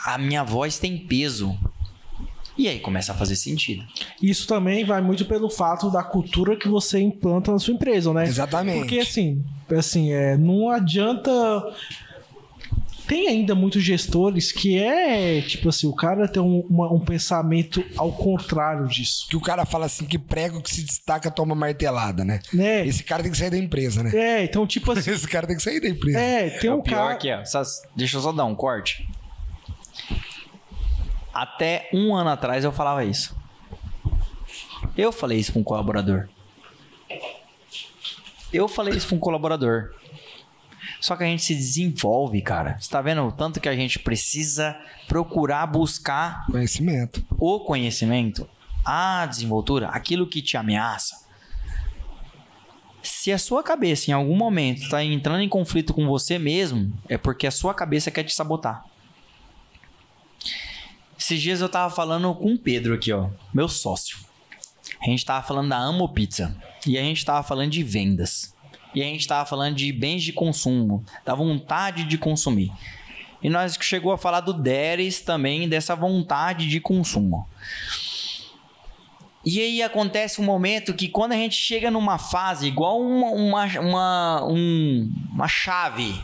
A 0.05 0.17
minha 0.17 0.43
voz 0.43 0.77
tem 0.77 0.97
peso. 0.97 1.57
E 2.57 2.67
aí 2.67 2.79
começa 2.79 3.11
a 3.11 3.15
fazer 3.15 3.35
sentido. 3.35 3.85
Isso 4.21 4.47
também 4.47 4.83
vai 4.83 4.99
muito 4.99 5.25
pelo 5.25 5.47
fato 5.49 5.91
da 5.91 6.01
cultura 6.03 6.55
que 6.55 6.67
você 6.67 6.99
implanta 6.99 7.51
na 7.51 7.59
sua 7.59 7.73
empresa, 7.75 8.11
né? 8.11 8.23
Exatamente. 8.25 8.79
Porque 8.79 8.99
assim, 8.99 9.43
assim, 9.77 10.11
é, 10.11 10.35
não 10.37 10.69
adianta 10.71 11.31
tem 13.07 13.29
ainda 13.29 13.55
muitos 13.55 13.81
gestores 13.83 14.51
que 14.51 14.77
é, 14.77 15.39
tipo 15.41 15.69
assim, 15.69 15.87
o 15.87 15.93
cara 15.93 16.27
tem 16.27 16.41
um, 16.43 16.59
uma- 16.69 16.91
um 16.91 16.99
pensamento 16.99 17.81
ao 17.95 18.11
contrário 18.11 18.85
disso. 18.87 19.27
Que 19.29 19.37
o 19.37 19.39
cara 19.39 19.65
fala 19.65 19.85
assim 19.85 20.03
que 20.03 20.17
prego 20.19 20.61
que 20.61 20.69
se 20.73 20.81
destaca 20.83 21.31
toma 21.31 21.55
martelada, 21.55 22.25
né? 22.25 22.41
Né? 22.51 22.85
Esse 22.85 23.03
cara 23.03 23.23
tem 23.23 23.31
que 23.31 23.37
sair 23.37 23.49
da 23.49 23.57
empresa, 23.57 24.03
né? 24.03 24.11
É, 24.13 24.43
então, 24.43 24.67
tipo 24.67 24.91
assim. 24.97 25.11
Esse 25.11 25.25
cara 25.27 25.47
tem 25.47 25.55
que 25.55 25.63
sair 25.63 25.79
da 25.79 25.87
empresa. 25.87 26.19
É, 26.19 26.49
tem 26.49 26.69
É 26.69 26.73
um 26.73 26.79
o 26.79 26.83
pior 26.83 26.97
cara. 27.09 27.15
que 27.15 27.29
é. 27.29 27.45
só- 27.45 27.61
Deixa 27.95 28.17
eu 28.17 28.21
só 28.21 28.31
dar 28.33 28.43
um 28.43 28.55
corte. 28.55 29.07
Até 31.37 31.87
um 31.93 32.15
ano 32.15 32.31
atrás 32.31 32.63
eu 32.63 32.71
falava 32.71 33.05
isso. 33.05 33.37
Eu 34.97 35.11
falei 35.11 35.37
isso 35.37 35.53
com 35.53 35.59
um 35.59 35.63
colaborador. 35.63 36.27
Eu 38.51 38.67
falei 38.67 38.95
isso 38.95 39.07
com 39.07 39.17
um 39.17 39.19
colaborador. 39.19 39.93
Só 40.99 41.15
que 41.15 41.23
a 41.23 41.27
gente 41.27 41.43
se 41.43 41.53
desenvolve, 41.53 42.41
cara. 42.41 42.75
Você 42.79 42.89
tá 42.89 42.99
vendo 43.03 43.21
o 43.21 43.31
tanto 43.31 43.59
que 43.59 43.69
a 43.69 43.75
gente 43.75 43.99
precisa 43.99 44.75
procurar 45.07 45.67
buscar 45.67 46.43
Conhecimento. 46.47 47.23
o 47.37 47.59
conhecimento, 47.59 48.49
a 48.83 49.27
desenvoltura, 49.27 49.89
aquilo 49.89 50.25
que 50.25 50.41
te 50.41 50.57
ameaça. 50.57 51.23
Se 53.03 53.31
a 53.31 53.37
sua 53.37 53.61
cabeça 53.61 54.09
em 54.09 54.13
algum 54.15 54.35
momento 54.35 54.81
está 54.81 55.03
entrando 55.03 55.41
em 55.41 55.49
conflito 55.49 55.93
com 55.93 56.07
você 56.07 56.39
mesmo, 56.39 56.91
é 57.07 57.15
porque 57.15 57.45
a 57.45 57.51
sua 57.51 57.75
cabeça 57.75 58.09
quer 58.09 58.23
te 58.23 58.33
sabotar. 58.33 58.83
Esses 61.27 61.41
dias 61.41 61.59
eu 61.59 61.67
tava 61.67 61.93
falando 61.93 62.33
com 62.35 62.53
o 62.53 62.57
Pedro 62.57 62.93
aqui, 62.93 63.11
ó, 63.11 63.27
meu 63.53 63.67
sócio. 63.67 64.17
A 65.01 65.09
gente 65.09 65.25
tava 65.25 65.45
falando 65.45 65.67
da 65.67 65.77
Amo 65.77 66.07
Pizza 66.07 66.55
e 66.85 66.97
a 66.97 67.01
gente 67.01 67.25
tava 67.25 67.43
falando 67.43 67.69
de 67.69 67.83
vendas. 67.83 68.55
E 68.95 69.01
a 69.01 69.05
gente 69.05 69.27
tava 69.27 69.45
falando 69.45 69.75
de 69.75 69.91
bens 69.91 70.23
de 70.23 70.31
consumo, 70.31 71.03
da 71.25 71.35
vontade 71.35 72.05
de 72.05 72.17
consumir. 72.17 72.71
E 73.43 73.49
nós 73.49 73.77
chegou 73.81 74.13
a 74.13 74.17
falar 74.17 74.39
do 74.39 74.53
Deres 74.53 75.19
também, 75.19 75.67
dessa 75.67 75.97
vontade 75.97 76.65
de 76.69 76.79
consumo. 76.79 77.45
E 79.43 79.59
aí 79.59 79.83
acontece 79.83 80.39
um 80.39 80.45
momento 80.45 80.93
que 80.93 81.09
quando 81.09 81.33
a 81.33 81.35
gente 81.35 81.55
chega 81.57 81.91
numa 81.91 82.17
fase 82.17 82.67
igual 82.67 83.01
uma, 83.01 83.31
uma, 83.31 83.65
uma, 83.81 84.45
um- 84.47 85.11
uma 85.33 85.47
chave. 85.49 86.15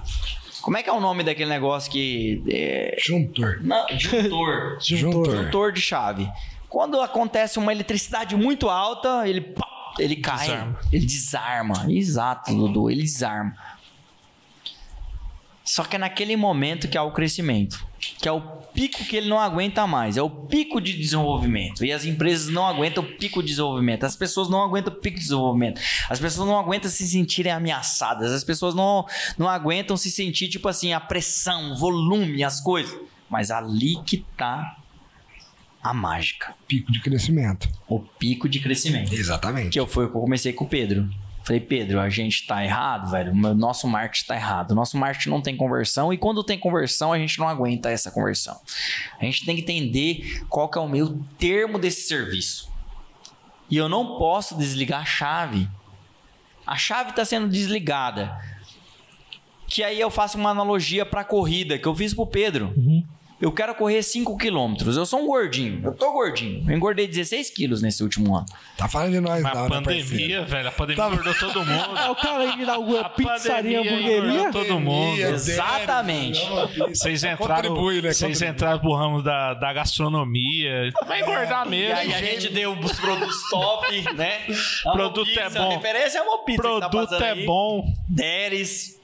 Como 0.63 0.77
é 0.77 0.81
que 0.81 0.89
é 0.89 0.93
o 0.93 1.01
nome 1.01 1.23
daquele 1.23 1.49
negócio 1.49 1.91
que. 1.91 2.41
É, 2.49 2.95
Juntor. 3.05 3.59
não, 3.61 3.85
juntor. 3.99 4.77
Juntor. 4.79 5.35
juntor 5.35 5.71
de 5.73 5.81
chave. 5.81 6.31
Quando 6.69 7.01
acontece 7.01 7.59
uma 7.59 7.73
eletricidade 7.73 8.33
muito 8.35 8.69
alta, 8.69 9.27
ele, 9.27 9.41
pá, 9.41 9.67
ele 9.99 10.15
cai. 10.15 10.47
Desarma. 10.47 10.79
Ele 10.91 11.05
desarma. 11.05 11.85
Exato, 11.89 12.55
Dudu, 12.55 12.89
ele 12.89 13.01
desarma. 13.01 13.53
Só 15.65 15.83
que 15.83 15.97
é 15.97 15.99
naquele 15.99 16.37
momento 16.37 16.87
que 16.87 16.97
há 16.97 17.03
o 17.03 17.11
crescimento. 17.11 17.85
Que 18.19 18.27
é 18.27 18.31
o 18.31 18.41
pico 18.41 19.03
que 19.05 19.15
ele 19.15 19.29
não 19.29 19.39
aguenta 19.39 19.85
mais. 19.87 20.17
É 20.17 20.21
o 20.21 20.29
pico 20.29 20.81
de 20.81 20.93
desenvolvimento. 20.93 21.83
E 21.85 21.91
as 21.91 22.05
empresas 22.05 22.49
não 22.49 22.65
aguentam 22.65 23.03
o 23.03 23.07
pico 23.07 23.41
de 23.41 23.49
desenvolvimento. 23.49 24.03
As 24.05 24.15
pessoas 24.15 24.49
não 24.49 24.61
aguentam 24.63 24.93
o 24.93 24.95
pico 24.95 25.15
de 25.15 25.23
desenvolvimento. 25.23 25.81
As 26.09 26.19
pessoas 26.19 26.47
não 26.47 26.57
aguentam 26.57 26.89
se 26.89 27.07
sentirem 27.07 27.51
ameaçadas. 27.51 28.31
As 28.31 28.43
pessoas 28.43 28.75
não, 28.75 29.05
não 29.37 29.47
aguentam 29.47 29.95
se 29.95 30.11
sentir, 30.11 30.47
tipo 30.49 30.67
assim, 30.67 30.93
a 30.93 30.99
pressão, 30.99 31.73
o 31.73 31.77
volume, 31.77 32.43
as 32.43 32.59
coisas. 32.59 32.97
Mas 33.29 33.51
ali 33.51 33.95
que 34.05 34.25
tá 34.37 34.77
a 35.83 35.93
mágica. 35.93 36.53
Pico 36.67 36.91
de 36.91 37.01
crescimento. 37.01 37.69
O 37.87 37.99
pico 37.99 38.47
de 38.47 38.59
crescimento. 38.59 39.13
Exatamente. 39.13 39.71
Que 39.71 39.79
eu, 39.79 39.85
foi 39.85 40.05
o 40.05 40.09
que 40.09 40.15
eu 40.15 40.21
comecei 40.21 40.53
com 40.53 40.63
o 40.63 40.67
Pedro. 40.67 41.09
Falei, 41.43 41.59
Pedro, 41.59 41.99
a 41.99 42.09
gente 42.09 42.47
tá 42.47 42.63
errado, 42.63 43.11
velho. 43.11 43.33
O 43.33 43.53
nosso 43.53 43.85
marketing 43.85 44.25
tá 44.25 44.35
errado. 44.35 44.71
O 44.71 44.75
nosso 44.75 44.97
marketing 44.97 45.29
não 45.29 45.41
tem 45.41 45.57
conversão. 45.57 46.13
E 46.13 46.17
quando 46.17 46.41
tem 46.41 46.57
conversão, 46.57 47.11
a 47.11 47.19
gente 47.19 47.37
não 47.37 47.49
aguenta 47.49 47.89
essa 47.89 48.09
conversão. 48.09 48.59
A 49.19 49.25
gente 49.25 49.45
tem 49.45 49.55
que 49.55 49.61
entender 49.61 50.45
qual 50.47 50.69
que 50.69 50.77
é 50.77 50.81
o 50.81 50.87
meu 50.87 51.19
termo 51.37 51.77
desse 51.77 52.07
serviço. 52.07 52.71
E 53.69 53.75
eu 53.75 53.89
não 53.89 54.17
posso 54.17 54.57
desligar 54.57 55.01
a 55.01 55.05
chave. 55.05 55.67
A 56.65 56.77
chave 56.77 57.09
está 57.09 57.25
sendo 57.25 57.49
desligada. 57.49 58.37
Que 59.67 59.83
aí 59.83 59.99
eu 59.99 60.09
faço 60.09 60.37
uma 60.37 60.51
analogia 60.51 61.05
para 61.05 61.25
corrida 61.25 61.77
que 61.77 61.87
eu 61.87 61.95
fiz 61.95 62.13
pro 62.13 62.25
Pedro. 62.25 62.73
Eu 63.43 63.51
quero 63.51 63.75
correr 63.75 64.01
5 64.01 64.37
quilômetros. 64.37 64.95
Eu 64.95 65.05
sou 65.05 65.19
um 65.19 65.27
gordinho. 65.27 65.81
Eu 65.83 65.93
tô 65.93 66.13
gordinho. 66.13 66.63
Eu 66.65 66.77
engordei 66.77 67.05
16 67.07 67.49
quilos 67.49 67.81
nesse 67.81 68.01
último 68.01 68.33
ano. 68.33 68.45
Tá 68.77 68.87
falando 68.87 69.11
de 69.11 69.19
nós, 69.19 69.43
Mas 69.43 69.53
não, 69.53 69.65
a 69.65 69.69
né, 69.69 69.75
pandemia, 69.81 70.45
velho, 70.45 70.67
a 70.69 70.71
pandemia 70.71 71.03
engordou 71.07 71.33
todo 71.35 71.59
mundo. 71.65 71.97
É 71.97 72.09
o 72.09 72.15
cara 72.15 72.45
inaugura 72.45 73.01
A 73.01 73.09
pizzaria, 73.09 73.81
hamburgueria. 73.81 74.49
todo 74.49 74.79
mundo. 74.79 75.19
Exatamente. 75.19 76.39
Vocês 76.87 77.21
entraram, 77.25 77.75
né? 78.01 78.13
vocês 78.13 78.41
entraram 78.41 78.79
pro 78.79 78.93
ramo 78.93 79.21
da, 79.21 79.53
da 79.55 79.73
gastronomia. 79.73 80.93
Vai 81.05 81.21
engordar 81.21 81.67
E 81.67 81.69
mesmo. 81.69 81.97
aí 81.97 82.13
a 82.13 82.21
gente 82.21 82.47
deu 82.47 82.71
os 82.71 82.97
produtos 82.97 83.49
top, 83.49 84.13
né? 84.13 84.39
Produto 84.83 85.21
Amo 85.21 85.29
é 85.31 85.43
pizza, 85.43 85.59
bom. 85.59 85.69
A 85.69 85.73
referência 85.75 86.19
é 86.19 86.21
uma 86.21 86.45
pizza 86.45 86.61
que 86.61 86.79
tá 86.79 86.89
Produto 86.89 87.09
passando 87.09 87.23
é 87.25 87.31
aí. 87.31 87.45
bom. 87.45 87.93
Deres. 88.07 89.02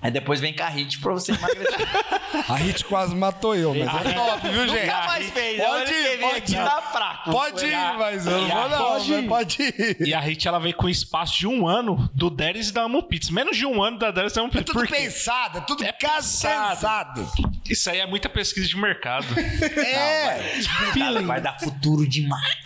Aí 0.00 0.12
depois 0.12 0.38
vem 0.40 0.52
Carrite 0.54 0.98
pra 1.00 1.12
você 1.12 1.32
emagrecer. 1.32 1.88
A 2.48 2.54
Hit 2.54 2.84
quase 2.84 3.14
matou 3.16 3.54
eu, 3.56 3.74
mas 3.74 4.06
é 4.06 4.12
top, 4.12 4.48
viu, 4.48 4.68
gente? 4.68 4.80
Nunca 4.86 5.06
mais 5.06 5.30
fez. 5.30 5.56
Pode 5.60 5.84
Pode 5.84 5.92
ir, 5.92 6.20
pode 6.20 6.36
aqui 6.38 6.52
ir. 6.52 6.64
tá 6.64 6.82
fraco. 6.92 7.30
Pode 7.32 7.66
ir, 7.66 7.98
mas 7.98 8.26
eu 8.26 8.40
não 8.42 8.48
vou 8.48 8.68
não, 8.68 8.78
Pode 8.78 9.12
ir. 9.12 9.28
pode 9.28 9.62
ir. 9.62 9.96
E 10.08 10.14
a 10.14 10.20
Hit 10.20 10.46
ela 10.46 10.60
veio 10.60 10.76
com 10.76 10.88
espaço 10.88 11.36
de 11.38 11.46
um 11.48 11.66
ano 11.66 12.08
do 12.14 12.30
Deres 12.30 12.68
e 12.68 12.72
da 12.72 12.82
Amo 12.82 13.02
Pizza. 13.02 13.32
Menos 13.32 13.56
de 13.56 13.66
um 13.66 13.82
ano 13.82 13.98
da 13.98 14.10
Deres 14.12 14.32
e 14.32 14.34
da 14.36 14.40
Amo 14.42 14.50
É 14.50 14.52
Pizza. 14.52 14.64
tudo 14.66 14.78
Por 14.78 14.86
quê? 14.86 14.94
pensado, 14.94 15.58
é 15.58 15.60
tudo 15.62 15.84
É 15.84 15.92
pensado. 15.92 16.68
pensado. 16.70 17.32
Isso 17.68 17.90
aí 17.90 17.98
é 17.98 18.06
muita 18.06 18.28
pesquisa 18.28 18.68
de 18.68 18.76
mercado. 18.76 19.26
É. 19.78 20.60
Vai, 20.94 21.24
vai 21.24 21.40
dar 21.40 21.58
futuro 21.58 22.06
demais. 22.08 22.56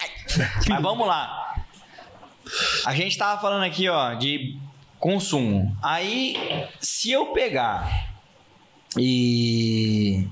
Mas 0.69 0.83
vamos 0.83 1.07
lá. 1.07 1.55
A 2.85 2.95
gente 2.95 3.17
tava 3.17 3.41
falando 3.41 3.65
aqui, 3.65 3.89
ó, 3.89 4.15
de 4.15 4.59
consumo. 5.03 5.77
Aí, 5.83 6.37
se 6.79 7.11
eu 7.11 7.33
pegar 7.33 8.09
e. 8.97 10.29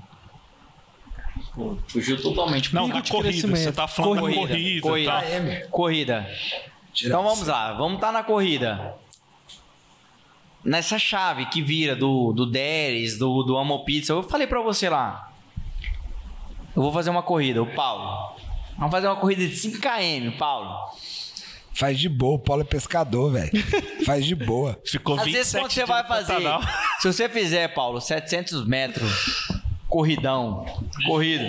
Pô, 1.52 1.76
fugiu 1.88 2.22
totalmente. 2.22 2.72
Não, 2.72 2.88
Pico 2.88 3.02
da 3.02 3.08
corrida. 3.08 3.48
Você 3.48 3.72
tá 3.72 3.88
falando 3.88 4.20
Corrida, 4.20 4.40
da 4.40 4.46
corrida. 4.46 4.80
corrida. 4.80 5.10
Tá? 5.10 5.68
Corrida. 5.68 6.30
Então 7.02 7.22
vamos 7.24 7.46
lá, 7.46 7.72
vamos 7.72 7.94
estar 7.96 8.12
na 8.12 8.22
corrida. 8.22 8.94
Nessa 10.64 10.98
chave 10.98 11.46
que 11.46 11.62
vira 11.62 11.96
do, 11.96 12.32
do 12.32 12.46
Deres, 12.46 13.18
do, 13.18 13.42
do 13.42 13.56
Amo 13.56 13.84
Pizza, 13.84 14.12
eu 14.12 14.22
falei 14.22 14.46
pra 14.46 14.60
você 14.60 14.88
lá. 14.88 15.32
Eu 16.76 16.82
vou 16.82 16.92
fazer 16.92 17.10
uma 17.10 17.22
corrida, 17.22 17.60
o 17.60 17.66
Paulo. 17.66 18.36
Vamos 18.76 18.92
fazer 18.92 19.08
uma 19.08 19.16
corrida 19.16 19.46
de 19.46 19.54
5km, 19.54 20.36
Paulo. 20.36 20.78
Faz 21.74 21.98
de 21.98 22.08
boa, 22.08 22.34
o 22.34 22.38
Paulo 22.38 22.62
é 22.62 22.64
pescador, 22.64 23.32
velho. 23.32 23.50
Faz 24.04 24.24
de 24.26 24.34
boa. 24.34 24.78
Ficou 24.84 25.16
Às 25.18 25.24
27 25.24 25.36
vezes 25.38 25.52
quando 25.60 25.72
você 25.72 25.86
vai 25.86 26.06
fazer, 26.06 26.34
Pantanal. 26.34 26.62
se 27.00 27.12
você 27.12 27.28
fizer, 27.28 27.68
Paulo, 27.68 28.00
700 28.00 28.66
metros, 28.66 29.48
corridão, 29.88 30.66
corrido, 31.06 31.44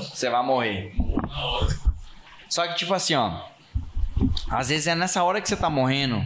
você 0.00 0.28
vai 0.30 0.44
morrer. 0.44 0.94
Só 2.48 2.66
que 2.68 2.74
tipo 2.76 2.92
assim, 2.94 3.14
ó, 3.14 3.40
às 4.50 4.68
vezes 4.68 4.86
é 4.86 4.94
nessa 4.94 5.22
hora 5.24 5.40
que 5.40 5.48
você 5.48 5.56
tá 5.56 5.70
morrendo, 5.70 6.22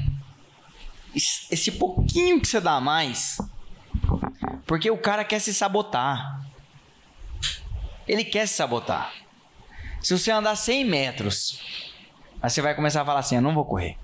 esse 1.14 1.46
esse 1.50 1.72
pouquinho 1.72 2.40
que 2.40 2.48
você 2.48 2.60
dá 2.60 2.72
a 2.72 2.80
mais, 2.80 3.38
porque 4.66 4.90
o 4.90 4.98
cara 4.98 5.24
quer 5.24 5.38
se 5.38 5.54
sabotar. 5.54 6.42
Ele 8.08 8.24
quer 8.24 8.46
se 8.46 8.54
sabotar. 8.54 9.12
Se 10.00 10.16
você 10.16 10.30
andar 10.30 10.54
100 10.56 10.84
metros, 10.84 11.58
aí 12.42 12.50
você 12.50 12.62
vai 12.62 12.74
começar 12.74 13.02
a 13.02 13.04
falar 13.04 13.20
assim: 13.20 13.36
Eu 13.36 13.42
não 13.42 13.54
vou 13.54 13.64
correr. 13.64 13.96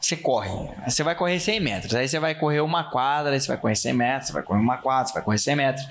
Você 0.00 0.16
corre. 0.16 0.50
Aí 0.82 0.90
você 0.90 1.02
vai 1.02 1.14
correr 1.14 1.40
100 1.40 1.60
metros. 1.60 1.94
Aí 1.94 2.08
você 2.08 2.18
vai 2.18 2.34
correr 2.34 2.60
uma 2.60 2.84
quadra, 2.84 3.32
aí 3.32 3.40
você 3.40 3.48
vai 3.48 3.56
correr 3.56 3.74
100 3.74 3.92
metros, 3.92 4.26
você 4.28 4.32
vai 4.32 4.42
correr 4.42 4.60
uma 4.60 4.78
quadra, 4.78 5.06
você 5.08 5.14
vai 5.14 5.22
correr 5.22 5.38
100 5.38 5.56
metros. 5.56 5.88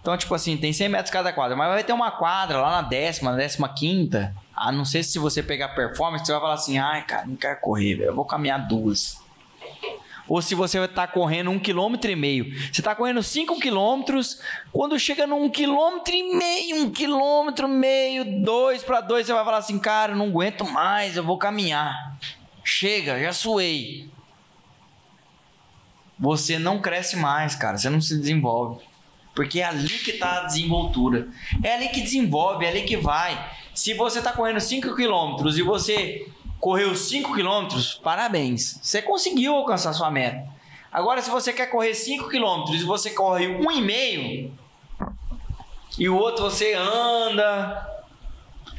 Então, 0.00 0.16
tipo 0.16 0.34
assim, 0.34 0.56
tem 0.56 0.72
100 0.72 0.88
metros 0.88 1.10
cada 1.10 1.32
quadra, 1.32 1.56
mas 1.56 1.68
vai 1.68 1.84
ter 1.84 1.92
uma 1.92 2.10
quadra 2.10 2.58
lá 2.58 2.82
na 2.82 2.88
décima, 2.88 3.32
na 3.32 3.36
décima 3.36 3.68
quinta. 3.68 4.34
A 4.54 4.72
não 4.72 4.84
ser 4.84 5.02
se 5.02 5.18
você 5.18 5.42
pegar 5.42 5.68
performance, 5.68 6.24
você 6.24 6.32
vai 6.32 6.40
falar 6.40 6.54
assim: 6.54 6.78
ai, 6.78 7.02
cara, 7.02 7.26
não 7.26 7.36
quero 7.36 7.60
correr, 7.60 7.94
velho, 7.94 8.10
eu 8.10 8.14
vou 8.14 8.24
caminhar 8.24 8.66
duas. 8.66 9.20
Ou 10.28 10.42
se 10.42 10.54
você 10.54 10.78
está 10.78 11.06
correndo 11.06 11.50
um 11.50 11.58
quilômetro 11.58 12.10
e 12.10 12.16
meio. 12.16 12.54
Você 12.72 12.80
está 12.80 12.94
correndo 12.94 13.22
cinco 13.22 13.58
quilômetros. 13.58 14.40
Quando 14.70 14.98
chega 14.98 15.26
num 15.26 15.48
quilômetro 15.48 16.14
e 16.14 16.36
meio, 16.36 16.82
um 16.82 16.90
quilômetro 16.90 17.66
e 17.66 17.70
meio, 17.70 18.42
dois 18.44 18.82
para 18.82 19.00
dois, 19.00 19.26
você 19.26 19.32
vai 19.32 19.44
falar 19.44 19.58
assim, 19.58 19.78
cara, 19.78 20.14
não 20.14 20.26
aguento 20.26 20.64
mais, 20.64 21.16
eu 21.16 21.24
vou 21.24 21.38
caminhar. 21.38 22.18
Chega, 22.62 23.18
já 23.18 23.32
suei. 23.32 24.10
Você 26.18 26.58
não 26.58 26.80
cresce 26.80 27.16
mais, 27.16 27.54
cara. 27.54 27.78
Você 27.78 27.88
não 27.88 28.00
se 28.00 28.18
desenvolve. 28.18 28.84
Porque 29.34 29.60
é 29.60 29.64
ali 29.64 29.88
que 29.88 30.14
tá 30.14 30.42
a 30.42 30.44
desenvoltura. 30.44 31.28
É 31.62 31.74
ali 31.74 31.88
que 31.88 32.00
desenvolve, 32.00 32.66
é 32.66 32.70
ali 32.70 32.82
que 32.82 32.96
vai. 32.96 33.56
Se 33.72 33.94
você 33.94 34.20
tá 34.20 34.32
correndo 34.32 34.60
5 34.60 34.96
quilômetros 34.96 35.56
e 35.56 35.62
você 35.62 36.26
correu 36.60 36.94
5 36.94 37.34
quilômetros, 37.34 37.94
parabéns. 38.02 38.78
Você 38.82 39.00
conseguiu 39.02 39.54
alcançar 39.54 39.92
sua 39.92 40.10
meta. 40.10 40.48
Agora, 40.90 41.20
se 41.22 41.30
você 41.30 41.52
quer 41.52 41.66
correr 41.66 41.94
5 41.94 42.28
km 42.28 42.72
e 42.72 42.82
você 42.82 43.10
corre 43.10 43.46
1,5 43.46 44.50
e 45.98 46.08
o 46.08 46.16
outro 46.16 46.44
você 46.44 46.74
anda, 46.74 48.04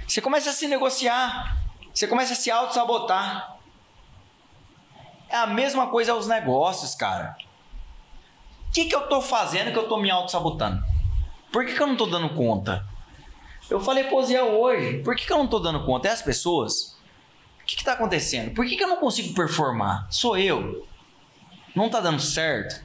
você 0.07 0.21
começa 0.21 0.49
a 0.49 0.53
se 0.53 0.67
negociar, 0.67 1.57
você 1.93 2.07
começa 2.07 2.33
a 2.33 2.35
se 2.35 2.49
auto-sabotar. 2.49 3.57
É 5.29 5.37
a 5.37 5.47
mesma 5.47 5.87
coisa 5.87 6.13
aos 6.13 6.27
negócios, 6.27 6.95
cara. 6.95 7.37
O 8.67 8.71
que, 8.71 8.85
que 8.85 8.95
eu 8.95 9.07
tô 9.07 9.21
fazendo 9.21 9.71
que 9.71 9.77
eu 9.77 9.87
tô 9.87 9.97
me 9.97 10.09
auto-sabotando? 10.09 10.83
Por 11.51 11.65
que, 11.65 11.73
que 11.73 11.81
eu 11.81 11.87
não 11.87 11.95
tô 11.95 12.05
dando 12.05 12.29
conta? 12.29 12.85
Eu 13.69 13.79
falei 13.79 14.05
pro 14.05 14.17
hoje, 14.17 15.03
por 15.03 15.15
que, 15.15 15.25
que 15.27 15.31
eu 15.33 15.37
não 15.37 15.47
tô 15.47 15.59
dando 15.59 15.85
conta? 15.85 16.07
É 16.07 16.11
as 16.11 16.21
pessoas? 16.21 16.98
O 17.69 17.71
que, 17.71 17.75
que 17.75 17.85
tá 17.85 17.93
acontecendo? 17.93 18.51
Por 18.55 18.65
que, 18.65 18.75
que 18.75 18.83
eu 18.83 18.87
não 18.87 18.97
consigo 18.97 19.31
performar? 19.35 20.07
Sou 20.09 20.35
eu. 20.35 20.87
Não 21.75 21.87
tá 21.87 21.99
dando 21.99 22.19
certo. 22.19 22.83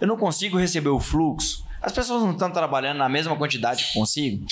Eu 0.00 0.06
não 0.06 0.16
consigo 0.16 0.56
receber 0.56 0.90
o 0.90 1.00
fluxo. 1.00 1.64
As 1.82 1.90
pessoas 1.90 2.22
não 2.22 2.30
estão 2.30 2.48
trabalhando 2.48 2.98
na 2.98 3.08
mesma 3.08 3.34
quantidade 3.34 3.84
que 3.84 3.94
consigo. 3.94 4.46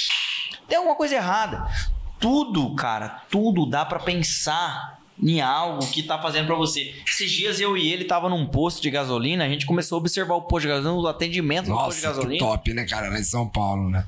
Tem 0.66 0.76
alguma 0.76 0.96
coisa 0.96 1.14
errada. 1.14 1.70
Tudo, 2.18 2.74
cara, 2.74 3.22
tudo 3.30 3.64
dá 3.64 3.84
para 3.84 4.00
pensar 4.00 4.98
em 5.22 5.40
algo 5.40 5.86
que 5.86 6.02
tá 6.02 6.20
fazendo 6.20 6.48
para 6.48 6.56
você. 6.56 6.92
Esses 7.06 7.30
dias 7.30 7.60
eu 7.60 7.76
e 7.76 7.92
ele 7.92 8.06
tava 8.06 8.28
num 8.28 8.46
posto 8.48 8.82
de 8.82 8.90
gasolina, 8.90 9.44
a 9.44 9.48
gente 9.48 9.66
começou 9.66 9.98
a 9.98 10.00
observar 10.00 10.34
o 10.34 10.42
posto 10.42 10.62
de 10.62 10.68
gasolina, 10.74 11.00
o 11.00 11.06
atendimento 11.06 11.66
do 11.66 11.76
posto 11.76 12.00
de 12.00 12.06
Nossa, 12.06 12.18
gasolina. 12.18 12.44
top, 12.44 12.74
né, 12.74 12.84
cara? 12.86 13.08
Lá 13.08 13.20
em 13.20 13.24
São 13.24 13.48
Paulo, 13.48 13.88
né? 13.88 14.04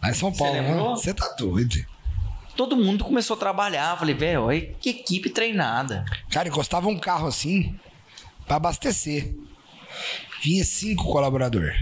Lá 0.00 0.10
em 0.10 0.14
São 0.14 0.32
Paulo, 0.32 0.54
né? 0.54 0.72
Você 0.90 1.12
tá 1.12 1.34
doido. 1.36 1.84
Todo 2.56 2.76
mundo 2.76 3.04
começou 3.04 3.36
a 3.36 3.38
trabalhar. 3.38 3.98
Falei, 3.98 4.14
velho, 4.14 4.42
olha 4.42 4.60
que 4.80 4.90
equipe 4.90 5.28
treinada. 5.30 6.04
Cara, 6.30 6.48
encostava 6.48 6.88
um 6.88 6.98
carro 6.98 7.26
assim 7.26 7.78
pra 8.46 8.56
abastecer. 8.56 9.34
Vinha 10.42 10.64
cinco 10.64 11.04
colaboradores. 11.04 11.76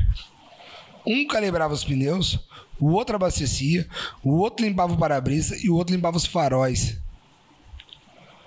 Um 1.07 1.27
calibrava 1.27 1.75
os 1.75 1.85
pneus, 1.85 2.39
o 2.79 2.93
outro 2.93 3.16
abastecia, 3.16 3.89
o 4.23 4.39
outro 4.39 4.64
limpava 4.64 4.93
o 4.93 4.97
para-brisa 4.97 5.57
e 5.57 5.68
o 5.68 5.75
outro 5.75 5.95
limpava 5.95 6.16
os 6.16 6.27
faróis. 6.27 6.97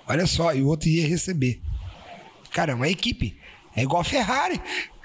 Olha 0.08 0.26
só, 0.26 0.54
e 0.54 0.62
o 0.62 0.68
outro 0.68 0.88
ia 0.88 1.06
receber. 1.06 1.60
Cara, 2.50 2.72
é 2.72 2.74
uma 2.74 2.88
equipe. 2.88 3.38
É 3.74 3.82
igual 3.82 4.00
a 4.00 4.04
Ferrari. 4.04 4.60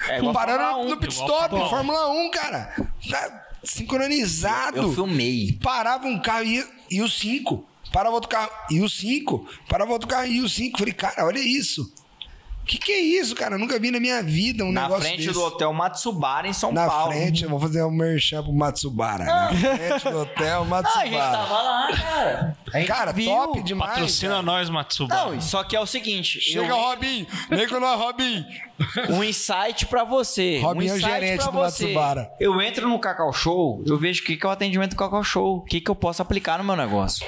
É 0.08 0.18
igual 0.18 0.32
a 0.32 0.34
Parando 0.34 0.64
Fórmula 0.64 0.86
1, 0.86 0.90
no 0.90 0.98
pit 0.98 1.14
stop, 1.14 1.50
Fórmula 1.50 1.66
1. 1.66 1.70
Fórmula 1.70 2.10
1, 2.28 2.32
cara. 2.32 2.92
Tá 3.10 3.51
sincronizado. 3.64 4.78
Eu 4.78 4.93
filmei. 4.93 5.57
Parava 5.62 6.07
um 6.07 6.20
carro 6.20 6.45
e, 6.45 6.66
e 6.89 7.01
os 7.01 7.18
cinco. 7.18 7.66
Parava 7.91 8.16
outro 8.16 8.30
carro 8.30 8.51
e 8.70 8.82
os 8.82 8.93
cinco. 8.93 9.47
Parava 9.68 9.91
outro 9.91 10.07
carro 10.07 10.28
e 10.28 10.41
os 10.41 10.53
cinco. 10.53 10.80
Falei, 10.80 10.93
cara, 10.93 11.26
olha 11.26 11.39
isso. 11.39 11.91
Que 12.72 12.78
que 12.78 12.92
é 12.94 13.00
isso, 13.02 13.36
cara? 13.36 13.56
Eu 13.56 13.60
nunca 13.60 13.78
vi 13.78 13.92
na 13.92 14.00
minha 14.00 14.24
vida 14.24 14.64
um 14.64 14.72
Na 14.72 14.84
negócio 14.84 15.04
frente 15.04 15.18
desse. 15.28 15.34
do 15.34 15.44
Hotel 15.44 15.74
Matsubara, 15.74 16.48
em 16.48 16.54
São 16.54 16.72
Na 16.72 16.88
Paulo. 16.88 17.12
frente, 17.12 17.44
eu 17.44 17.50
vou 17.50 17.60
fazer 17.60 17.84
um 17.84 17.92
merchan 17.92 18.42
pro 18.42 18.54
Matsubara. 18.54 19.26
Na 19.26 19.50
frente 19.50 20.10
do 20.10 20.20
Hotel 20.22 20.62
Ah, 20.72 20.78
a 20.78 21.04
gente 21.04 21.12
Matsubara. 21.12 21.32
tava 21.38 21.62
lá, 21.62 21.90
cara. 21.92 22.86
Cara, 22.88 23.12
viu. 23.12 23.26
top 23.30 23.62
demais. 23.62 23.92
Patrocina 23.92 24.32
cara. 24.36 24.42
nós, 24.44 24.70
Matsubara. 24.70 25.32
Não, 25.32 25.42
só 25.42 25.66
que 25.66 25.76
é 25.76 25.82
o 25.82 25.86
seguinte. 25.86 26.40
Chega, 26.40 26.66
eu- 26.68 26.74
Robin. 26.78 27.28
Vem 27.50 27.68
com 27.68 27.78
nós, 27.82 28.00
Robin. 28.00 28.46
um 29.12 29.22
insight 29.22 29.86
pra 29.88 30.06
você. 30.06 30.60
Robin 30.62 30.88
um 30.90 30.94
é 30.94 30.96
o 30.96 31.00
gerente 31.00 31.42
pra 31.44 31.48
do 31.48 31.52
você. 31.52 31.84
Matsubara. 31.88 32.32
Eu 32.40 32.62
entro 32.62 32.88
no 32.88 32.98
Cacau 33.00 33.34
Show, 33.34 33.84
eu 33.86 33.98
vejo 34.00 34.24
o 34.24 34.26
que 34.26 34.38
que 34.38 34.46
é 34.46 34.50
o 34.50 34.52
atendimento 34.52 34.92
do 34.92 34.96
Cacau 34.96 35.24
Show, 35.26 35.58
o 35.58 35.62
que, 35.62 35.82
que 35.82 35.92
eu 35.92 35.96
posso 35.96 36.22
aplicar 36.22 36.58
no 36.58 36.64
meu 36.64 36.78
negócio. 36.78 37.26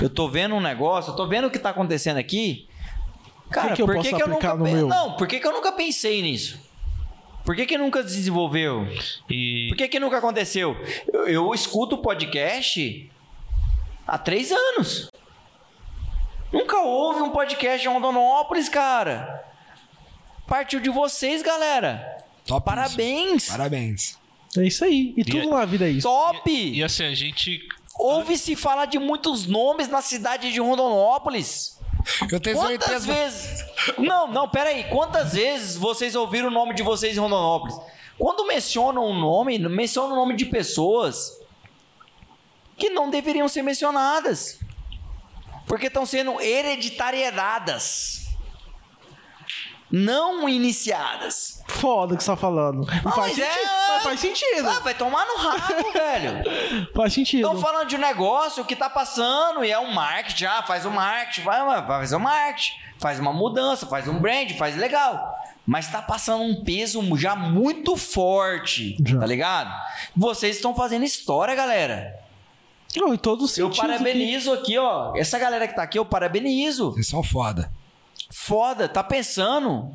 Eu 0.00 0.08
tô 0.08 0.30
vendo 0.30 0.54
um 0.54 0.60
negócio, 0.60 1.10
eu 1.10 1.14
tô 1.16 1.28
vendo 1.28 1.48
o 1.48 1.50
que 1.50 1.58
tá 1.58 1.68
acontecendo 1.68 2.16
aqui. 2.16 2.66
Cara, 3.52 3.74
que 3.74 3.82
eu 3.82 3.86
por 3.86 3.96
posso 3.96 4.08
que, 4.08 4.16
que 4.16 4.22
eu 4.22 4.28
nunca 4.28 4.54
no 4.54 4.64
meu? 4.64 4.88
Não, 4.88 5.16
por 5.16 5.26
que, 5.26 5.38
que 5.38 5.46
eu 5.46 5.52
nunca 5.52 5.72
pensei 5.72 6.22
nisso? 6.22 6.58
Por 7.44 7.56
que, 7.56 7.66
que 7.66 7.76
nunca 7.76 8.02
desenvolveu? 8.02 8.86
E 9.28 9.68
Por 9.68 9.76
que, 9.76 9.88
que 9.88 9.98
nunca 10.00 10.18
aconteceu? 10.18 10.76
Eu, 11.12 11.26
eu 11.26 11.54
escuto 11.54 11.96
o 11.96 11.98
podcast 11.98 13.10
há 14.06 14.18
três 14.18 14.52
anos. 14.52 15.10
Nunca 16.52 16.78
houve 16.80 17.22
um 17.22 17.30
podcast 17.30 17.86
em 17.86 17.90
Rondonópolis, 17.90 18.68
cara. 18.68 19.44
Partiu 20.46 20.80
de 20.80 20.90
vocês, 20.90 21.42
galera. 21.42 22.24
Top 22.46 22.64
Parabéns. 22.64 23.44
isso. 23.44 23.52
Parabéns. 23.52 24.18
É 24.56 24.64
isso 24.64 24.84
aí. 24.84 25.14
E 25.16 25.24
tudo 25.24 25.50
na 25.50 25.64
vida 25.64 25.86
é 25.86 25.90
isso. 25.90 26.06
Top. 26.06 26.50
E 26.50 26.84
assim, 26.84 27.04
a 27.04 27.14
gente. 27.14 27.66
Ouve-se 27.98 28.54
falar 28.54 28.86
de 28.86 28.98
muitos 28.98 29.46
nomes 29.46 29.88
na 29.88 30.02
cidade 30.02 30.52
de 30.52 30.60
Rondonópolis. 30.60 31.80
Eu 32.30 32.40
tenho 32.40 32.56
Quantas 32.56 33.02
certeza. 33.02 33.12
vezes. 33.12 33.64
Não, 33.98 34.26
não, 34.26 34.48
pera 34.48 34.70
aí. 34.70 34.84
Quantas 34.84 35.32
vezes 35.32 35.76
vocês 35.76 36.14
ouviram 36.14 36.48
o 36.48 36.50
nome 36.50 36.74
de 36.74 36.82
vocês 36.82 37.16
em 37.16 37.20
Rondonópolis? 37.20 37.76
Quando 38.18 38.46
mencionam 38.46 39.04
um 39.06 39.18
nome, 39.18 39.58
mencionam 39.58 40.12
o 40.12 40.16
nome 40.16 40.36
de 40.36 40.46
pessoas 40.46 41.40
que 42.76 42.90
não 42.90 43.10
deveriam 43.10 43.48
ser 43.48 43.62
mencionadas. 43.62 44.60
Porque 45.66 45.86
estão 45.86 46.04
sendo 46.04 46.40
hereditariedades. 46.40 48.21
Não 49.92 50.48
iniciadas. 50.48 51.62
Foda 51.68 52.14
o 52.14 52.16
que 52.16 52.24
você 52.24 52.30
tá 52.30 52.36
falando. 52.36 52.86
Ah, 53.04 53.12
faz, 53.12 53.36
mas 53.36 53.38
é- 53.38 53.50
sentido, 53.50 53.70
mas 53.88 54.02
faz 54.02 54.20
sentido. 54.20 54.68
Ah, 54.70 54.80
vai 54.80 54.94
tomar 54.94 55.26
no 55.26 55.36
rabo, 55.36 55.92
velho. 55.92 56.90
Faz 56.94 57.12
sentido. 57.12 57.46
Estão 57.46 57.60
falando 57.60 57.88
de 57.88 57.96
um 57.96 58.00
negócio 58.00 58.64
que 58.64 58.74
tá 58.74 58.88
passando 58.88 59.62
e 59.64 59.70
é 59.70 59.78
um 59.78 59.92
marketing. 59.92 60.46
Ah, 60.46 60.62
faz 60.62 60.86
o 60.86 60.90
marketing, 60.90 61.42
vai, 61.42 61.64
vai 61.64 61.86
fazer 61.86 62.16
o 62.16 62.20
marketing, 62.20 62.72
faz 62.98 63.20
uma 63.20 63.32
mudança, 63.32 63.86
faz 63.86 64.08
um 64.08 64.18
brand, 64.18 64.50
faz 64.52 64.76
legal. 64.76 65.38
Mas 65.66 65.86
tá 65.92 66.00
passando 66.00 66.42
um 66.42 66.64
peso 66.64 67.00
já 67.16 67.36
muito 67.36 67.96
forte, 67.96 68.96
Já. 69.04 69.20
tá 69.20 69.26
ligado? 69.26 69.72
Vocês 70.16 70.56
estão 70.56 70.74
fazendo 70.74 71.04
história, 71.04 71.54
galera. 71.54 72.18
Não, 72.96 73.14
em 73.14 73.18
todos 73.18 73.52
os 73.52 73.58
Eu 73.58 73.70
parabenizo 73.70 74.52
aqui, 74.52 74.76
ó. 74.76 75.14
Essa 75.16 75.38
galera 75.38 75.68
que 75.68 75.74
tá 75.74 75.82
aqui, 75.82 75.98
eu 75.98 76.04
parabenizo. 76.04 76.92
Vocês 76.92 77.08
são 77.08 77.22
foda. 77.22 77.70
Foda, 78.32 78.88
tá 78.88 79.04
pensando 79.04 79.94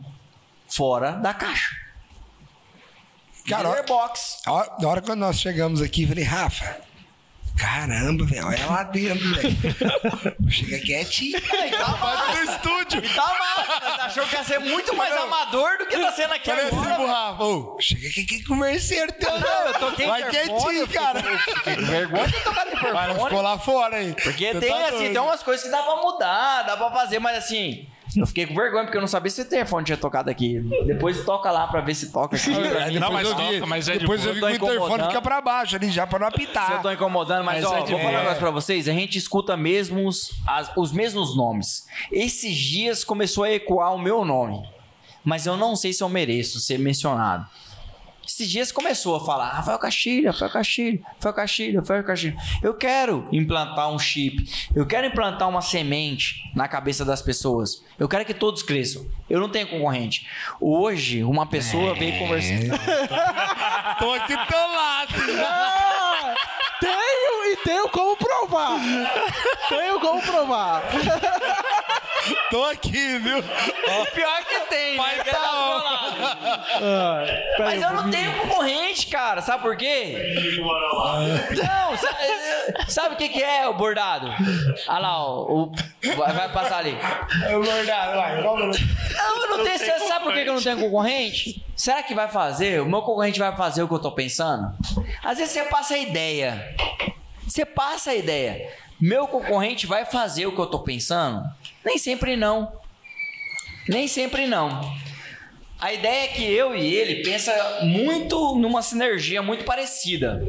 fora 0.70 1.14
da 1.14 1.34
caixa. 1.34 1.76
Cara, 3.48 3.70
ó- 3.70 3.84
box. 3.84 4.38
A 4.46 4.52
hora- 4.52 4.72
Na 4.80 4.88
hora 4.90 5.02
que 5.02 5.16
nós 5.16 5.40
chegamos 5.40 5.82
aqui, 5.82 6.04
eu 6.04 6.10
falei, 6.10 6.24
Rafa, 6.26 6.78
caramba, 7.58 8.26
velho, 8.26 8.46
olha 8.46 8.66
lá 8.68 8.84
dentro, 8.84 9.34
velho. 9.36 9.58
Chega 10.52 10.80
quietinho. 10.80 11.40
Vai 11.42 12.46
no 12.46 12.52
estúdio. 12.52 13.04
E 13.06 13.10
tá 13.10 13.26
massa. 13.40 14.04
Achou 14.04 14.26
que 14.28 14.36
ia 14.36 14.44
ser 14.44 14.60
muito 14.60 14.94
mais 14.96 15.16
amador 15.16 15.78
do 15.80 15.88
que 15.88 15.98
tá 15.98 16.12
sendo 16.12 16.34
aqui 16.34 16.52
assim 16.52 16.68
agora. 16.68 16.84
pro 16.96 16.98
velho. 16.98 17.08
Rafa, 17.08 17.44
ô, 17.44 17.78
chega 17.80 18.08
aqui 18.10 18.26
que 18.26 18.44
converseiro 18.44 19.12
teu. 19.14 19.40
Não, 19.40 19.68
eu 19.68 19.74
toquei 19.80 20.08
Vai 20.08 20.22
interfone, 20.28 20.60
quietinho, 20.60 20.88
cara. 20.90 21.24
fiquei 21.40 21.76
com 21.76 21.86
vergonha 21.86 22.28
de 22.28 22.40
tocar 22.44 22.66
no 22.66 22.72
Mas 22.72 22.84
não 22.84 22.92
interfone. 22.92 23.24
ficou 23.30 23.42
lá 23.42 23.58
fora 23.58 23.96
aí. 23.98 24.14
Porque 24.14 24.54
tem, 24.56 24.70
tá 24.70 24.78
assim, 24.88 24.98
doido. 24.98 25.14
tem 25.14 25.22
umas 25.22 25.42
coisas 25.44 25.64
que 25.66 25.72
dá 25.72 25.82
pra 25.84 25.96
mudar, 25.96 26.64
dá 26.64 26.76
pra 26.78 26.92
fazer, 26.92 27.20
mas 27.20 27.38
assim... 27.38 27.90
Eu 28.16 28.26
fiquei 28.26 28.46
com 28.48 28.56
vergonha 28.56 28.84
porque 28.86 28.98
eu 28.98 29.02
não 29.02 29.08
sabia 29.08 29.30
se 29.30 29.42
o 29.42 29.46
telefone 29.46 29.86
tinha 29.86 29.98
tocado 29.98 30.30
aqui. 30.30 30.60
Depois 30.86 31.24
toca 31.26 31.52
lá 31.52 31.68
pra 31.68 31.82
ver 31.82 31.94
se 31.94 32.12
toca 32.12 32.36
aqui. 32.38 32.50
Aí 32.50 32.98
Não, 33.00 33.10
depois 33.10 33.12
mas 33.12 33.28
eu 33.30 33.36
vi- 33.36 33.54
toca, 33.56 33.66
mas 33.66 33.88
é 33.90 33.94
de 33.94 34.00
Depois 34.00 34.26
eu 34.26 34.34
vi 34.34 34.40
Eu 34.40 34.48
que 34.48 34.54
o 34.54 34.56
interfone 34.56 35.04
fica 35.08 35.22
pra 35.22 35.42
baixo 35.42 35.76
ali, 35.76 35.90
já 35.92 36.08
pra 36.08 36.20
não 36.20 36.28
Se 36.32 36.34
eu 36.42 36.46
apitar. 36.46 36.82
tô 36.82 36.92
incomodando, 36.92 37.44
mas, 37.44 37.64
Mas 37.64 37.72
ó, 37.72 37.78
é 37.78 37.84
de 37.84 37.92
vou 37.92 38.00
falar 38.00 38.14
um 38.14 38.18
negócio 38.20 38.40
pra 38.40 38.52
vocês. 38.52 38.88
A 38.88 38.94
gente 38.94 39.18
escuta 39.18 39.58
mesmos, 39.58 40.32
as- 40.48 40.72
os 40.78 40.92
mesmos 40.92 41.36
nomes. 41.36 41.86
Esses 42.12 42.56
dias 42.56 43.04
começou 43.04 43.44
a 43.44 43.52
ecoar 43.52 43.94
o 43.94 44.00
meu 44.00 44.24
nome. 44.24 44.62
Mas 45.24 45.46
eu 45.46 45.58
não 45.58 45.76
sei 45.76 45.92
se 45.92 46.02
eu 46.02 46.08
mereço 46.10 46.60
ser 46.60 46.80
mencionado. 46.80 47.46
Esses 48.28 48.50
dias 48.50 48.72
começou 48.74 49.16
a 49.16 49.26
falar 49.26 49.48
Rafael 49.52 49.80
Castilho, 49.80 50.32
Rafael 50.32 50.52
Castilho, 50.52 51.02
Rafael 51.16 51.34
Castilho, 51.34 51.80
Rafael 51.80 52.04
Castilho. 52.04 52.38
Eu 52.62 52.74
quero 52.74 53.26
implantar 53.32 53.90
um 53.90 53.98
chip. 53.98 54.44
Eu 54.76 54.86
quero 54.86 55.08
implantar 55.08 55.48
uma 55.48 55.62
semente 55.62 56.42
na 56.54 56.68
cabeça 56.68 57.06
das 57.06 57.22
pessoas. 57.22 57.82
Eu 57.98 58.10
quero 58.10 58.26
que 58.26 58.34
todos 58.34 58.62
cresçam. 58.62 59.06
Eu 59.30 59.40
não 59.40 59.48
tenho 59.48 59.68
concorrente. 59.68 60.28
Hoje, 60.60 61.24
uma 61.24 61.46
pessoa 61.46 61.96
veio 61.96 62.20
conversar. 62.20 62.78
Tô 63.98 64.12
aqui 64.14 64.36
do 64.36 64.46
teu 64.46 64.60
lado. 64.60 65.14
Ah, 65.46 66.36
tenho 66.82 67.54
e 67.54 67.58
tenho 67.64 67.90
como 67.90 68.18
provar. 68.18 68.78
tenho 69.70 70.00
como 70.02 70.22
provar. 70.22 70.84
Tô 72.50 72.64
aqui, 72.66 73.18
viu? 73.20 73.44
Pior 74.14 74.44
que 74.46 74.60
tem, 74.70 74.98
né? 74.98 75.04
Que 75.24 75.30
tá 75.30 75.38
do 75.38 75.58
meu 75.58 75.78
lado. 75.78 76.18
Ah, 76.82 77.26
Mas 77.60 77.82
eu 77.82 77.92
não 77.94 78.10
tenho 78.10 78.32
concorrente, 78.40 79.08
cara. 79.08 79.42
Sabe 79.42 79.64
por 79.64 79.76
quê? 79.78 80.36
Não, 81.56 81.98
sa- 81.98 82.88
sabe 82.88 83.16
o 83.16 83.18
que, 83.18 83.30
que 83.30 83.44
é 83.44 83.68
o 83.68 83.74
bordado? 83.74 84.28
Olha 84.88 85.00
lá, 85.00 85.24
ó, 85.24 85.42
o, 85.44 85.72
vai, 86.16 86.34
vai 86.34 86.52
passar 86.52 86.80
ali. 86.80 86.98
É 87.50 87.56
o 87.56 87.64
bordado, 87.64 88.16
vai. 88.18 88.42
vamos. 88.42 88.78
Não, 89.16 89.42
eu 89.44 89.58
não 89.58 89.64
tenho. 89.64 89.78
Sabe 90.08 90.24
por 90.26 90.34
que 90.34 90.44
que 90.44 90.50
eu 90.50 90.54
não 90.56 90.62
tenho 90.64 90.80
concorrente? 90.80 91.64
Será 91.76 92.02
que 92.04 92.14
vai 92.16 92.28
fazer? 92.28 92.82
O 92.82 92.86
meu 92.86 93.02
concorrente 93.02 93.40
vai 93.40 93.56
fazer 93.56 93.84
o 93.84 93.88
que 93.88 93.94
eu 93.94 94.00
tô 94.00 94.12
pensando? 94.12 94.74
Às 95.24 95.38
vezes 95.38 95.54
você 95.54 95.64
passa 95.64 95.94
a 95.94 95.98
ideia. 95.98 96.76
Você 97.48 97.66
passa 97.66 98.12
a 98.12 98.16
ideia. 98.16 98.70
Meu 99.00 99.28
concorrente 99.28 99.86
vai 99.86 100.06
fazer 100.06 100.48
o 100.48 100.52
que 100.54 100.60
eu 100.60 100.66
tô 100.66 100.80
pensando? 100.80 101.44
Nem 101.88 101.98
sempre 101.98 102.36
não. 102.36 102.72
Nem 103.88 104.08
sempre 104.08 104.46
não. 104.46 104.70
A 105.80 105.94
ideia 105.94 106.26
é 106.26 106.28
que 106.28 106.44
eu 106.44 106.76
e 106.76 106.94
ele 106.94 107.24
pensa 107.24 107.54
muito 107.84 108.56
numa 108.56 108.82
sinergia 108.82 109.42
muito 109.42 109.64
parecida. 109.64 110.44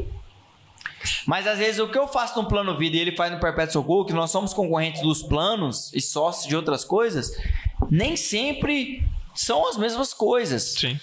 Mas 1.27 1.47
às 1.47 1.59
vezes 1.59 1.79
o 1.79 1.89
que 1.89 1.97
eu 1.97 2.09
faço 2.09 2.41
no 2.43 2.49
plano 2.49 2.77
vida 2.77 2.97
e 2.97 3.01
ele 3.01 3.15
faz 3.15 3.31
no 3.33 3.39
Perpétuo 3.39 3.73
Socorro, 3.75 4.05
que 4.05 4.13
nós 4.13 4.31
somos 4.33 4.53
concorrentes 4.53 5.01
dos 5.03 5.23
planos 5.23 5.93
e 5.95 6.01
sócios 6.01 6.47
de 6.49 6.57
outras 6.57 6.85
coisas, 6.85 7.31
nem 7.89 8.17
sempre 8.17 9.05
são 9.35 9.69
as 9.69 9.77
mesmas 9.77 10.13
coisas. 10.13 10.75
Sim. 10.75 10.99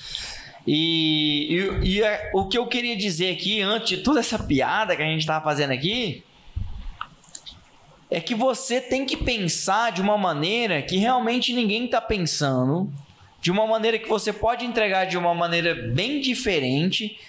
E, 0.68 1.48
e- 1.84 1.88
e 1.98 2.04
é- 2.04 2.32
o 2.34 2.48
que 2.48 2.58
eu 2.58 2.68
queria 2.68 2.98
dizer 2.98 3.32
aqui, 3.32 3.62
antes 3.62 3.88
de 3.90 3.98
toda 4.04 4.20
essa 4.20 4.38
piada 4.38 4.96
que 4.98 5.02
a 5.04 5.06
gente 5.06 5.26
tava 5.26 5.44
fazendo 5.46 5.72
aqui, 5.72 6.24
é 8.10 8.20
que 8.20 8.36
você 8.36 8.80
tem 8.80 9.06
que 9.06 9.18
pensar 9.18 9.92
de 9.92 10.02
uma 10.02 10.18
maneira 10.18 10.82
que 10.82 10.98
realmente 10.98 11.54
ninguém 11.54 11.88
tá 11.88 12.00
pensando, 12.00 12.92
de 13.42 13.52
uma 13.52 13.66
maneira 13.68 13.98
que 13.98 14.08
você 14.08 14.32
pode 14.32 14.66
entregar 14.66 15.06
de 15.06 15.18
uma 15.18 15.34
maneira 15.34 15.76
bem 15.76 16.22
diferente, 16.22 17.20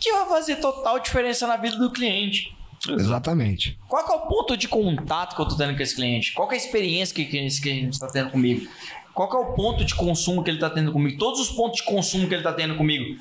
que 0.00 0.12
vai 0.12 0.28
fazer 0.28 0.56
total 0.56 0.98
diferença 0.98 1.46
na 1.46 1.56
vida 1.56 1.76
do 1.76 1.90
cliente. 1.90 2.54
Exatamente. 2.88 3.78
Qual 3.88 4.02
é 4.06 4.12
o 4.12 4.26
ponto 4.26 4.56
de 4.56 4.68
contato 4.68 5.34
que 5.34 5.40
eu 5.40 5.48
tô 5.48 5.56
tendo 5.56 5.76
com 5.76 5.82
esse 5.82 5.94
cliente? 5.94 6.32
Qual 6.32 6.50
é 6.50 6.54
a 6.54 6.56
experiência 6.56 7.14
que, 7.14 7.36
esse 7.36 7.60
cliente 7.60 7.90
está 7.90 8.08
tendo 8.08 8.30
comigo? 8.30 8.68
Qual 9.14 9.30
é 9.30 9.36
o 9.36 9.54
ponto 9.54 9.84
de 9.84 9.94
consumo 9.94 10.42
que 10.42 10.50
ele 10.50 10.58
está 10.58 10.68
tendo 10.68 10.92
comigo? 10.92 11.18
Todos 11.18 11.40
os 11.40 11.48
pontos 11.50 11.80
de 11.80 11.84
consumo 11.84 12.26
que 12.26 12.34
ele 12.34 12.40
está 12.40 12.52
tendo 12.52 12.74
comigo. 12.74 13.18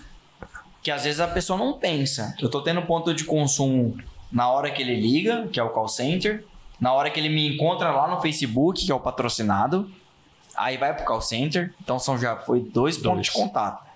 Que 0.82 0.92
às 0.92 1.04
vezes 1.06 1.22
a 1.22 1.28
pessoa 1.28 1.58
não 1.58 1.74
pensa. 1.74 2.36
Eu 2.42 2.50
tô 2.50 2.62
tendo 2.62 2.82
ponto 2.82 3.14
de 3.14 3.24
consumo 3.24 3.98
na 4.32 4.50
hora 4.50 4.72
que 4.72 4.82
ele 4.82 5.00
liga, 5.00 5.48
que 5.48 5.60
é 5.60 5.64
o 5.64 5.70
call 5.70 5.88
center, 5.88 6.44
na 6.84 6.92
hora 6.92 7.10
que 7.10 7.18
ele 7.18 7.30
me 7.30 7.48
encontra 7.48 7.94
lá 7.94 8.10
no 8.10 8.20
Facebook, 8.20 8.86
que 8.86 8.92
é 8.92 8.94
o 8.94 9.00
patrocinado, 9.00 9.90
aí 10.54 10.76
vai 10.76 10.94
pro 10.94 11.06
call 11.06 11.22
center. 11.22 11.74
Então 11.82 11.98
são 11.98 12.18
já 12.18 12.36
foi 12.36 12.60
dois, 12.60 12.98
pontos 12.98 13.28
de 13.28 13.32
contato. 13.32 13.90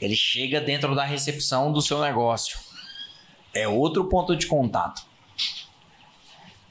Ele 0.00 0.14
chega 0.14 0.60
dentro 0.60 0.94
da 0.94 1.02
recepção 1.02 1.72
do 1.72 1.82
seu 1.82 2.00
negócio. 2.00 2.60
É 3.52 3.66
outro 3.66 4.04
ponto 4.04 4.36
de 4.36 4.46
contato. 4.46 5.02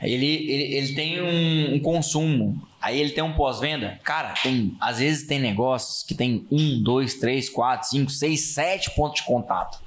Ele, 0.01 0.25
ele, 0.25 0.75
ele 0.75 0.95
tem 0.95 1.21
um, 1.21 1.75
um 1.75 1.79
consumo, 1.81 2.65
aí 2.79 2.97
ele 2.97 3.09
tem 3.11 3.25
um 3.25 3.33
pós-venda. 3.33 3.99
Cara, 4.05 4.35
tem, 4.41 4.73
às 4.79 4.99
vezes 4.99 5.27
tem 5.27 5.37
negócios 5.37 6.01
que 6.01 6.15
tem 6.15 6.47
um, 6.49 6.81
dois, 6.81 7.15
três, 7.15 7.49
quatro, 7.49 7.89
cinco, 7.89 8.09
seis, 8.09 8.53
sete 8.53 8.89
pontos 8.91 9.19
de 9.19 9.27
contato. 9.27 9.84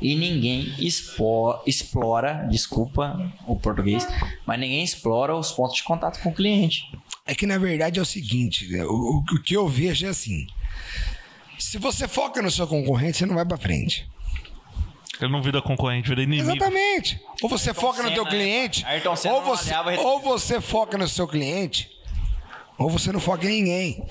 E 0.00 0.14
ninguém 0.16 0.72
expo- 0.78 1.60
explora, 1.66 2.46
desculpa 2.50 3.32
o 3.46 3.56
português, 3.56 4.06
mas 4.46 4.58
ninguém 4.58 4.82
explora 4.82 5.36
os 5.36 5.52
pontos 5.52 5.76
de 5.76 5.82
contato 5.82 6.20
com 6.22 6.30
o 6.30 6.34
cliente. 6.34 6.90
É 7.26 7.34
que 7.34 7.46
na 7.46 7.58
verdade 7.58 7.98
é 7.98 8.02
o 8.02 8.06
seguinte, 8.06 8.66
né, 8.68 8.84
o, 8.84 8.88
o- 8.92 9.18
o 9.18 9.42
que 9.42 9.54
eu 9.54 9.68
vejo 9.68 10.06
é 10.06 10.08
assim. 10.08 10.46
Se 11.58 11.78
você 11.78 12.08
foca 12.08 12.42
no 12.42 12.50
seu 12.50 12.66
concorrente, 12.66 13.18
você 13.18 13.26
não 13.26 13.34
vai 13.36 13.44
pra 13.46 13.56
frente. 13.56 14.08
Ele 15.20 15.30
não 15.30 15.40
vira 15.42 15.62
concorrente, 15.62 16.08
vira 16.08 16.22
inimigo. 16.22 16.50
Exatamente. 16.50 17.20
Ou 17.40 17.48
você 17.48 17.72
foca 17.72 18.02
no 18.02 18.08
teu 18.10 18.24
Senna, 18.24 18.24
né? 18.24 18.30
cliente, 18.30 18.84
Ayrton 18.84 19.14
Senna 19.14 19.34
ou 19.34 19.40
não 19.42 19.48
você, 19.56 19.72
ou 20.04 20.20
você 20.20 20.60
foca 20.60 20.98
no 20.98 21.06
seu 21.06 21.28
cliente, 21.28 21.88
ou 22.78 22.90
você 22.90 23.12
não 23.12 23.20
foca 23.20 23.46
em 23.46 23.62
ninguém. 23.62 24.06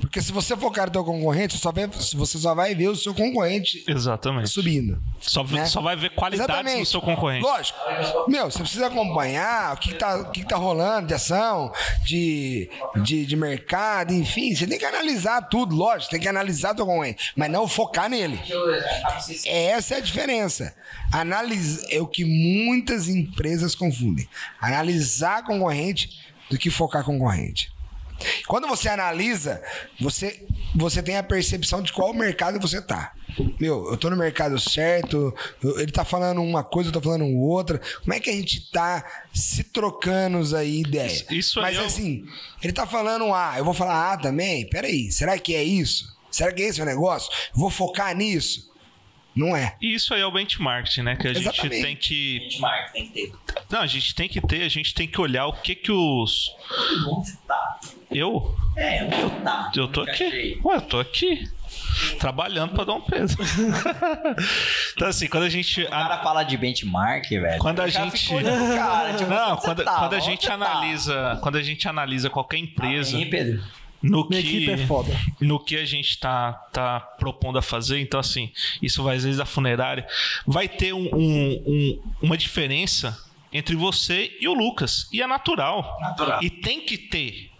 Porque 0.00 0.20
se 0.22 0.32
você 0.32 0.56
focar 0.56 0.86
no 0.86 0.92
teu 0.92 1.04
concorrente, 1.04 1.54
você 1.54 1.60
só 1.60 1.72
vai, 1.72 1.86
você 1.86 2.38
só 2.38 2.54
vai 2.54 2.74
ver 2.74 2.88
o 2.88 2.96
seu 2.96 3.14
concorrente 3.14 3.84
Exatamente. 3.86 4.48
subindo. 4.48 5.02
Só, 5.20 5.44
né? 5.44 5.66
só 5.66 5.80
vai 5.80 5.96
ver 5.96 6.10
qualidades 6.10 6.78
no 6.78 6.86
seu 6.86 7.00
concorrente. 7.00 7.42
Lógico. 7.42 7.78
Meu, 8.28 8.50
você 8.50 8.60
precisa 8.60 8.86
acompanhar 8.86 9.74
o 9.74 9.76
que, 9.76 9.94
tá, 9.94 10.16
o 10.16 10.30
que, 10.30 10.40
que 10.40 10.48
tá 10.48 10.56
rolando 10.56 11.08
de 11.08 11.14
ação, 11.14 11.72
de, 12.04 12.70
de, 13.02 13.26
de 13.26 13.36
mercado, 13.36 14.12
enfim. 14.12 14.54
Você 14.54 14.66
tem 14.66 14.78
que 14.78 14.84
analisar 14.84 15.42
tudo, 15.42 15.74
lógico. 15.74 16.10
Tem 16.10 16.20
que 16.20 16.28
analisar 16.28 16.74
teu 16.74 16.86
concorrente, 16.86 17.32
mas 17.36 17.50
não 17.50 17.68
focar 17.68 18.08
nele. 18.08 18.40
Essa 19.46 19.94
é 19.94 19.98
a 19.98 20.00
diferença. 20.00 20.74
Analis... 21.12 21.84
É 21.90 22.00
o 22.00 22.06
que 22.06 22.24
muitas 22.24 23.08
empresas 23.08 23.74
confundem. 23.74 24.28
Analisar 24.60 25.44
concorrente 25.44 26.29
do 26.50 26.58
que 26.58 26.68
focar 26.70 27.04
concorrente. 27.04 27.72
Quando 28.46 28.68
você 28.68 28.86
analisa, 28.88 29.62
você, 29.98 30.44
você 30.74 31.02
tem 31.02 31.16
a 31.16 31.22
percepção 31.22 31.80
de 31.80 31.90
qual 31.90 32.12
mercado 32.12 32.60
você 32.60 32.82
tá. 32.82 33.12
Meu, 33.58 33.88
eu 33.90 33.96
tô 33.96 34.10
no 34.10 34.16
mercado 34.16 34.58
certo, 34.60 35.34
eu- 35.62 35.80
ele 35.80 35.90
tá 35.90 36.04
falando 36.04 36.42
uma 36.42 36.62
coisa, 36.62 36.90
eu 36.90 36.92
tô 36.92 37.00
falando 37.00 37.24
outra. 37.38 37.80
Como 38.00 38.12
é 38.12 38.20
que 38.20 38.28
a 38.28 38.32
gente 38.34 38.70
tá 38.70 39.02
se 39.32 39.64
trocando 39.64 40.54
aí 40.54 40.80
ideia? 40.80 41.06
Isso- 41.06 41.24
isso 41.32 41.60
Mas 41.62 41.78
é 41.78 41.84
assim, 41.86 42.26
ele 42.62 42.72
tá 42.74 42.86
falando 42.86 43.32
A, 43.32 43.54
eu 43.56 43.64
vou 43.64 43.72
falar 43.72 44.12
A 44.12 44.16
também? 44.18 44.68
Peraí, 44.68 45.10
será 45.10 45.38
que 45.38 45.54
é 45.54 45.62
isso? 45.64 46.14
Será 46.30 46.52
que 46.52 46.60
esse 46.62 46.78
é 46.78 46.82
o 46.82 46.86
negócio? 46.86 47.30
Eu 47.54 47.60
vou 47.60 47.70
focar 47.70 48.14
nisso? 48.14 48.69
Não 49.40 49.56
é. 49.56 49.74
E 49.80 49.94
isso 49.94 50.12
aí 50.12 50.20
é 50.20 50.26
o 50.26 50.30
benchmark, 50.30 50.98
né? 50.98 51.16
Que 51.16 51.28
a 51.28 51.32
gente 51.32 51.48
Exatamente. 51.48 51.82
tem 51.82 51.96
que. 51.96 52.38
Benchmark, 52.40 52.92
tem 52.92 53.06
que 53.08 53.12
ter. 53.12 53.32
Não, 53.70 53.80
a 53.80 53.86
gente 53.86 54.14
tem 54.14 54.28
que 54.28 54.40
ter, 54.40 54.62
a 54.62 54.68
gente 54.68 54.94
tem 54.94 55.08
que 55.08 55.18
olhar 55.18 55.46
o 55.46 55.52
que 55.54 55.74
que 55.74 55.90
os. 55.90 56.54
Onde 57.08 57.32
tá? 57.48 57.80
Eu? 58.10 58.54
É, 58.76 59.04
onde 59.04 59.20
eu 59.20 59.30
tá? 59.42 59.72
Eu 59.74 59.88
tô 59.88 60.02
aqui. 60.02 60.10
achei. 60.24 60.60
Ué, 60.62 60.76
eu 60.76 60.80
tô 60.82 60.98
aqui. 61.00 61.48
Trabalhando 62.18 62.74
pra 62.74 62.84
dar 62.84 62.94
um 62.94 63.00
peso. 63.00 63.36
então, 64.94 65.08
assim, 65.08 65.26
quando 65.26 65.44
a 65.44 65.48
gente. 65.48 65.82
O 65.82 65.88
cara 65.88 66.18
fala 66.18 66.42
de 66.42 66.56
benchmark, 66.56 67.28
velho. 67.28 67.58
Quando 67.58 67.80
a 67.80 67.88
gente- 67.88 68.34
olhando 68.34 68.74
cara, 68.76 69.14
tipo, 69.14 69.30
Não, 69.30 69.56
quando, 69.56 69.84
tá? 69.84 69.94
quando 69.98 70.14
a 70.14 70.20
gente 70.20 70.46
tá? 70.46 70.54
analisa. 70.54 71.38
Quando 71.42 71.56
a 71.56 71.62
gente 71.62 71.88
analisa 71.88 72.28
qualquer 72.28 72.58
empresa 72.58 73.16
Hein, 73.16 73.30
Pedro? 73.30 73.62
No 74.02 74.26
Minha 74.28 74.42
que. 74.42 74.48
equipe 74.56 74.70
é 74.72 74.86
foda. 74.86 75.12
no 75.40 75.58
que 75.58 75.76
a 75.76 75.84
gente 75.84 76.18
tá, 76.18 76.52
tá 76.72 77.00
propondo 77.00 77.58
a 77.58 77.62
fazer. 77.62 78.00
Então, 78.00 78.18
assim, 78.20 78.50
isso 78.80 79.02
vai 79.02 79.16
às 79.16 79.24
vezes 79.24 79.38
da 79.38 79.44
funerária. 79.46 80.06
Vai 80.46 80.68
ter 80.68 80.92
um- 80.94 81.08
um- 81.14 81.62
um- 81.66 82.02
uma 82.22 82.36
diferença 82.36 83.18
entre 83.52 83.74
você 83.76 84.36
e 84.40 84.46
o 84.48 84.54
Lucas. 84.54 85.08
E 85.12 85.20
é 85.20 85.26
natural. 85.26 85.98
Natural. 86.00 86.42
E 86.42 86.48
tem 86.48 86.80
que 86.80 86.96
ter. 86.96 87.50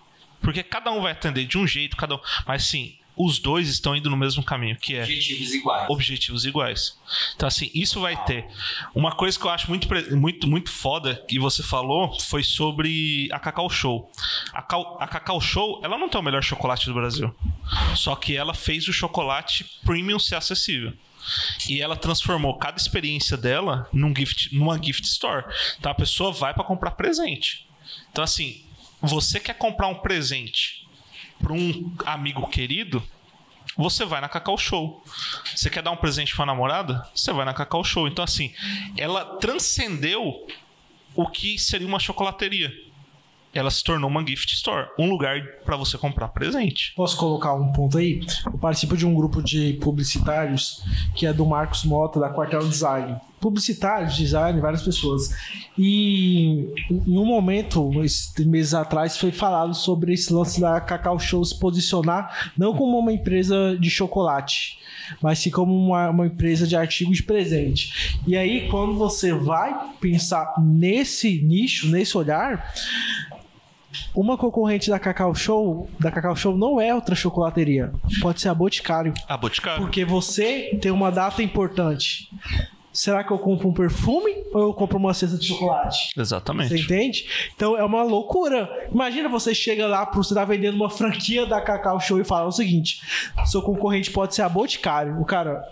Porque 0.40 0.62
cada 0.62 0.90
um 0.90 1.02
vai 1.02 1.12
atender 1.12 1.44
de 1.44 1.58
um 1.58 1.66
jeito, 1.66 1.96
cada 1.96 2.14
um. 2.14 2.20
Mas 2.46 2.64
sim, 2.64 2.94
os 3.26 3.38
dois 3.38 3.68
estão 3.68 3.94
indo 3.96 4.08
no 4.10 4.16
mesmo 4.16 4.42
caminho, 4.42 4.76
que 4.76 4.94
é 4.94 5.02
Objetivos 5.02 5.52
iguais. 5.54 5.90
objetivos 5.90 6.44
iguais. 6.44 6.98
Então, 7.34 7.46
assim, 7.46 7.70
isso 7.74 8.00
vai 8.00 8.16
ter. 8.24 8.46
Uma 8.94 9.12
coisa 9.12 9.38
que 9.38 9.44
eu 9.44 9.50
acho 9.50 9.68
muito, 9.68 9.88
muito, 10.16 10.46
muito 10.48 10.70
foda 10.70 11.14
que 11.28 11.38
você 11.38 11.62
falou 11.62 12.18
foi 12.20 12.42
sobre 12.42 13.28
a 13.32 13.38
Cacau 13.38 13.68
Show. 13.68 14.10
A, 14.52 14.62
Cal- 14.62 14.96
a 15.00 15.06
Cacau 15.06 15.40
Show, 15.40 15.80
ela 15.82 15.98
não 15.98 16.08
tem 16.08 16.20
o 16.20 16.24
melhor 16.24 16.42
chocolate 16.42 16.86
do 16.86 16.94
Brasil. 16.94 17.34
Só 17.94 18.14
que 18.16 18.36
ela 18.36 18.54
fez 18.54 18.86
o 18.88 18.92
chocolate 18.92 19.64
premium 19.84 20.18
ser 20.18 20.36
acessível. 20.36 20.92
E 21.68 21.80
ela 21.80 21.96
transformou 21.96 22.56
cada 22.58 22.78
experiência 22.78 23.36
dela 23.36 23.88
num 23.92 24.14
gift, 24.16 24.54
numa 24.54 24.82
gift 24.82 25.04
store. 25.06 25.44
Então 25.78 25.92
a 25.92 25.94
pessoa 25.94 26.32
vai 26.32 26.54
para 26.54 26.64
comprar 26.64 26.92
presente. 26.92 27.66
Então, 28.10 28.24
assim, 28.24 28.62
você 29.02 29.38
quer 29.38 29.54
comprar 29.54 29.88
um 29.88 29.94
presente 29.96 30.79
para 31.40 31.52
um 31.52 31.92
amigo 32.06 32.46
querido, 32.48 33.02
você 33.76 34.04
vai 34.04 34.20
na 34.20 34.28
Cacau 34.28 34.58
Show. 34.58 35.02
Você 35.54 35.70
quer 35.70 35.82
dar 35.82 35.90
um 35.90 35.96
presente 35.96 36.34
pra 36.34 36.44
namorada? 36.44 37.06
Você 37.14 37.32
vai 37.32 37.44
na 37.44 37.54
Cacau 37.54 37.82
Show. 37.82 38.06
Então, 38.06 38.24
assim, 38.24 38.52
ela 38.96 39.24
transcendeu 39.36 40.46
o 41.14 41.26
que 41.26 41.58
seria 41.58 41.86
uma 41.86 41.98
chocolateria. 41.98 42.72
Ela 43.52 43.70
se 43.70 43.82
tornou 43.82 44.08
uma 44.08 44.24
gift 44.24 44.54
store 44.54 44.88
um 44.96 45.08
lugar 45.08 45.42
pra 45.64 45.76
você 45.76 45.98
comprar 45.98 46.28
presente. 46.28 46.92
Posso 46.94 47.16
colocar 47.16 47.54
um 47.54 47.72
ponto 47.72 47.98
aí? 47.98 48.24
Eu 48.46 48.58
participo 48.58 48.96
de 48.96 49.04
um 49.04 49.12
grupo 49.12 49.42
de 49.42 49.72
publicitários 49.82 50.84
que 51.16 51.26
é 51.26 51.32
do 51.32 51.44
Marcos 51.44 51.82
Mota, 51.84 52.20
da 52.20 52.28
Quartel 52.28 52.60
Design. 52.60 53.18
Publicitários, 53.40 54.16
design, 54.16 54.60
várias 54.60 54.82
pessoas. 54.82 55.30
E 55.78 56.68
em 56.90 57.18
um 57.18 57.24
momento, 57.24 57.90
meses 58.40 58.74
atrás, 58.74 59.16
foi 59.16 59.32
falado 59.32 59.74
sobre 59.74 60.12
esse 60.12 60.32
lance 60.32 60.60
da 60.60 60.80
Cacau 60.80 61.18
Show 61.18 61.44
se 61.44 61.58
posicionar 61.58 62.52
não 62.56 62.74
como 62.74 62.98
uma 62.98 63.12
empresa 63.12 63.76
de 63.80 63.88
chocolate, 63.90 64.78
mas 65.22 65.38
sim 65.38 65.50
como 65.50 65.74
uma, 65.74 66.10
uma 66.10 66.26
empresa 66.26 66.66
de 66.66 66.76
artigos 66.76 67.16
de 67.16 67.22
presente. 67.22 68.20
E 68.26 68.36
aí, 68.36 68.68
quando 68.68 68.94
você 68.96 69.32
vai 69.32 69.74
pensar 70.00 70.54
nesse 70.58 71.40
nicho, 71.42 71.88
nesse 71.88 72.16
olhar, 72.16 72.72
uma 74.14 74.36
concorrente 74.36 74.90
da 74.90 74.98
Cacau 74.98 75.34
Show, 75.34 75.88
da 75.98 76.10
Cacau 76.10 76.36
Show 76.36 76.56
não 76.56 76.80
é 76.80 76.94
outra 76.94 77.14
chocolateria. 77.14 77.92
Pode 78.20 78.40
ser 78.40 78.48
a 78.48 78.54
Boticário. 78.54 79.14
A 79.28 79.36
Boticário. 79.36 79.82
Porque 79.82 80.04
você 80.04 80.78
tem 80.80 80.90
uma 80.90 81.10
data 81.10 81.42
importante. 81.42 82.28
Será 82.92 83.22
que 83.22 83.30
eu 83.32 83.38
compro 83.38 83.68
um 83.68 83.72
perfume 83.72 84.32
ou 84.52 84.62
eu 84.62 84.74
compro 84.74 84.98
uma 84.98 85.14
cesta 85.14 85.36
de 85.38 85.46
chocolate? 85.46 86.10
Você 86.12 86.20
Exatamente. 86.20 86.74
entende? 86.74 87.24
Então 87.54 87.76
é 87.76 87.84
uma 87.84 88.02
loucura. 88.02 88.68
Imagina 88.92 89.28
você 89.28 89.54
chega 89.54 89.86
lá, 89.86 90.04
pro- 90.04 90.24
você 90.24 90.34
tá 90.34 90.44
vendendo 90.44 90.74
uma 90.74 90.90
franquia 90.90 91.46
da 91.46 91.60
Cacau 91.60 92.00
Show 92.00 92.20
e 92.20 92.24
fala 92.24 92.46
o 92.48 92.52
seguinte: 92.52 93.00
seu 93.46 93.62
concorrente 93.62 94.10
pode 94.10 94.34
ser 94.34 94.42
a 94.42 94.48
Boticário. 94.48 95.20
O 95.20 95.24
cara, 95.24 95.62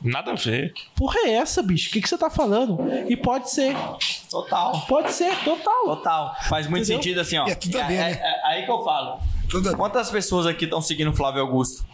Nada 0.00 0.30
a 0.30 0.34
ver. 0.36 0.72
porra 0.94 1.18
é 1.24 1.30
essa, 1.32 1.60
bicho? 1.60 1.88
O 1.88 1.92
que, 1.92 2.00
que 2.00 2.08
você 2.08 2.16
tá 2.16 2.30
falando? 2.30 2.78
E 3.08 3.16
pode 3.16 3.50
ser. 3.50 3.74
Total. 4.30 4.80
Pode 4.86 5.10
ser, 5.10 5.34
total. 5.42 5.84
Total. 5.84 6.36
Faz 6.48 6.68
muito 6.68 6.84
Entendeu? 6.84 7.02
sentido 7.02 7.20
assim, 7.20 7.38
ó. 7.38 7.46
É 7.48 7.56
tudo 7.56 7.76
a 7.80 7.82
ver, 7.82 7.94
É- 7.94 7.98
né? 7.98 8.20
é- 8.22 8.52
é 8.52 8.52
aí 8.52 8.64
que 8.64 8.70
eu 8.70 8.84
falo. 8.84 9.18
Tudo... 9.50 9.76
Quantas 9.76 10.10
pessoas 10.12 10.46
aqui 10.46 10.64
estão 10.66 10.80
seguindo 10.80 11.10
o 11.10 11.16
Flávio 11.16 11.40
Augusto? 11.42 11.84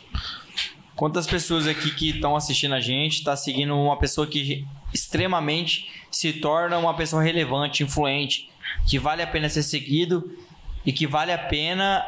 Quantas 0.97 1.27
pessoas 1.27 1.67
aqui 1.67 1.91
que 1.93 2.11
estão 2.11 2.37
assistindo 2.37 2.75
a 2.75 2.81
gente 2.81 3.19
está 3.19 3.37
seguindo 3.37 3.77
uma 3.77 3.99
pessoa 3.99 4.27
que 4.27 4.65
extremamente 4.93 5.91
se 6.11 6.35
torna 6.35 6.79
uma 6.79 6.95
pessoa 6.95 7.23
relevante, 7.23 7.83
influente, 7.83 8.49
que 8.87 8.99
vale 8.99 9.23
a 9.23 9.27
pena 9.27 9.49
ser 9.49 9.65
seguido 9.65 10.37
e 10.87 10.93
que 10.93 11.07
vale 11.07 11.33
a 11.33 11.39
pena 11.39 12.05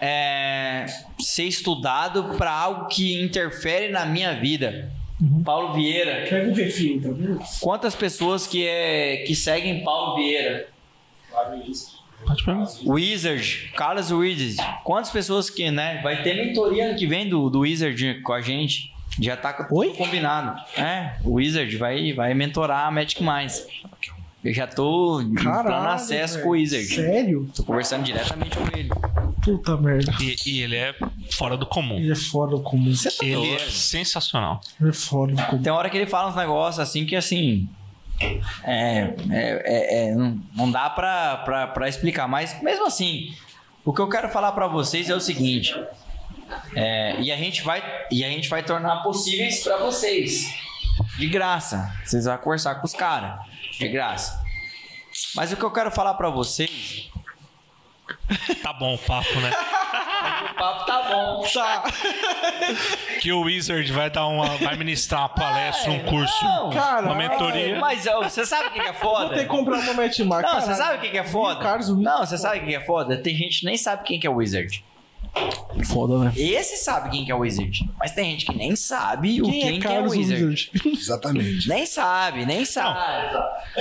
é, 0.00 0.86
ser 1.18 1.44
estudado 1.44 2.36
para 2.38 2.50
algo 2.50 2.88
que 2.88 3.22
interfere 3.22 3.92
na 3.92 4.06
minha 4.06 4.34
vida? 4.34 4.90
Paulo 5.44 5.74
Vieira. 5.74 6.26
Pega 6.28 6.50
o 6.50 6.54
perfil, 6.54 6.98
vendo? 6.98 7.40
Quantas 7.60 7.94
pessoas 7.94 8.46
que, 8.46 8.66
é, 8.66 9.18
que 9.18 9.34
seguem 9.34 9.84
Paulo 9.84 10.16
Vieira? 10.16 10.68
Pode 12.26 12.44
pegar. 12.44 12.66
Wizard, 12.84 13.72
Carlos 13.76 14.10
Wizard. 14.10 14.56
Quantas 14.84 15.10
pessoas 15.10 15.50
que, 15.50 15.70
né? 15.70 16.00
Vai 16.02 16.22
ter 16.22 16.34
mentoria 16.34 16.90
ano 16.90 16.98
que 16.98 17.06
vem 17.06 17.28
do, 17.28 17.50
do 17.50 17.60
Wizard 17.60 18.20
com 18.22 18.32
a 18.32 18.40
gente. 18.40 18.92
Já 19.20 19.36
tá 19.36 19.52
tudo 19.52 19.76
Oi? 19.78 19.90
combinado. 19.94 20.58
É, 20.76 21.16
o 21.24 21.34
Wizard 21.34 21.76
vai, 21.76 22.12
vai 22.12 22.32
mentorar 22.34 22.86
a 22.86 22.90
Magic 22.90 23.22
Minds. 23.22 23.66
Eu 24.42 24.54
já 24.54 24.66
tô 24.66 25.20
plano 25.34 25.88
acesso 25.88 26.34
velho. 26.34 26.44
com 26.44 26.50
o 26.50 26.52
Wizard. 26.52 26.86
Sério? 26.86 27.50
Tô 27.54 27.62
conversando 27.62 28.04
diretamente 28.04 28.56
com 28.56 28.64
ele. 28.76 28.88
Puta 29.42 29.76
merda. 29.76 30.14
E, 30.20 30.36
e 30.46 30.60
ele 30.62 30.76
é 30.76 30.94
fora 31.30 31.56
do 31.56 31.66
comum. 31.66 31.96
Ele 31.98 32.12
é 32.12 32.16
fora 32.16 32.52
do 32.52 32.60
comum. 32.62 32.92
Ele 33.22 33.54
é 33.54 33.58
sensacional. 33.58 34.60
Ele 34.80 34.90
é 34.90 34.92
fora 34.92 35.34
do 35.34 35.42
comum. 35.42 35.62
Tem 35.62 35.72
hora 35.72 35.90
que 35.90 35.96
ele 35.98 36.06
fala 36.06 36.30
uns 36.30 36.36
negócios 36.36 36.78
assim 36.78 37.04
que 37.04 37.14
assim. 37.14 37.68
É, 38.20 38.40
é, 38.64 39.14
é, 39.30 40.08
é, 40.08 40.14
não, 40.14 40.40
não 40.54 40.70
dá 40.70 40.90
pra 40.90 41.88
explicar, 41.88 42.28
mas 42.28 42.60
mesmo 42.62 42.86
assim, 42.86 43.34
o 43.84 43.92
que 43.92 44.00
eu 44.00 44.08
quero 44.08 44.28
falar 44.28 44.52
pra 44.52 44.66
vocês 44.66 45.08
é 45.08 45.14
o 45.14 45.20
seguinte: 45.20 45.74
é, 46.74 47.20
e, 47.20 47.32
a 47.32 47.36
gente 47.36 47.62
vai, 47.62 47.82
e 48.10 48.24
a 48.24 48.28
gente 48.28 48.48
vai 48.48 48.62
tornar 48.62 49.02
possíveis 49.02 49.62
pra 49.62 49.78
vocês, 49.78 50.54
de 51.18 51.26
graça. 51.28 51.92
Vocês 52.04 52.24
vão 52.24 52.36
conversar 52.38 52.76
com 52.76 52.86
os 52.86 52.92
caras, 52.92 53.40
de 53.78 53.88
graça. 53.88 54.40
Mas 55.34 55.52
o 55.52 55.56
que 55.56 55.64
eu 55.64 55.70
quero 55.70 55.90
falar 55.90 56.14
pra 56.14 56.30
vocês, 56.30 57.09
Tá 58.62 58.72
bom 58.72 58.94
o 58.94 58.98
papo, 58.98 59.40
né? 59.40 59.50
o 60.50 60.54
papo 60.54 60.86
tá 60.86 61.02
bom. 61.08 61.42
Tá. 61.52 61.84
Que 63.20 63.32
o 63.32 63.42
Wizard 63.42 63.90
vai 63.92 64.10
dar 64.10 64.26
uma. 64.26 64.56
vai 64.58 64.76
ministrar 64.76 65.22
uma 65.22 65.28
palestra, 65.28 65.90
um 65.90 66.00
curso, 66.00 66.44
Não, 66.44 66.70
Cara, 66.70 67.06
uma 67.06 67.14
mentoria. 67.14 67.78
Mas 67.78 68.06
ó, 68.06 68.22
você 68.22 68.46
sabe 68.46 68.68
o 68.68 68.70
que 68.72 68.80
que 68.80 68.88
é 68.88 68.92
foda? 68.92 69.26
Vou 69.26 69.34
ter 69.34 69.40
que 69.40 69.46
comprar 69.46 69.78
uma 69.78 69.94
Matchmark. 69.94 70.46
Não, 70.46 70.60
você 70.60 70.74
sabe 70.74 70.98
o 70.98 71.00
que 71.00 71.10
que 71.10 71.18
é 71.18 71.24
foda? 71.24 71.60
Carlos 71.60 71.88
Wizard. 71.88 72.04
Não, 72.04 72.18
você 72.18 72.38
sabe 72.38 72.58
o 72.58 72.60
que 72.60 72.66
que 72.68 72.76
é 72.76 72.80
foda? 72.80 73.16
Tem 73.16 73.34
gente 73.34 73.60
que 73.60 73.66
nem 73.66 73.76
sabe 73.76 74.04
quem 74.04 74.20
que 74.20 74.26
é 74.26 74.30
o 74.30 74.36
Wizard. 74.36 74.84
Foda, 75.86 76.18
né? 76.18 76.32
Esse 76.36 76.76
sabe 76.76 77.10
quem 77.10 77.24
que 77.24 77.30
é 77.32 77.34
o 77.34 77.38
Wizard. 77.40 77.88
Mas 77.98 78.10
tem 78.12 78.32
gente 78.32 78.44
que 78.46 78.54
nem 78.56 78.74
sabe 78.76 79.40
o 79.40 79.44
Quem, 79.46 79.60
quem, 79.60 79.76
é 79.76 79.80
que 79.80 79.86
é 79.86 79.90
o 79.90 79.92
Carlos 79.94 80.12
Wizard. 80.16 80.44
Wizard? 80.44 80.70
Exatamente. 81.00 81.68
Nem 81.68 81.86
sabe, 81.86 82.44
nem 82.44 82.64
sabe. 82.64 82.98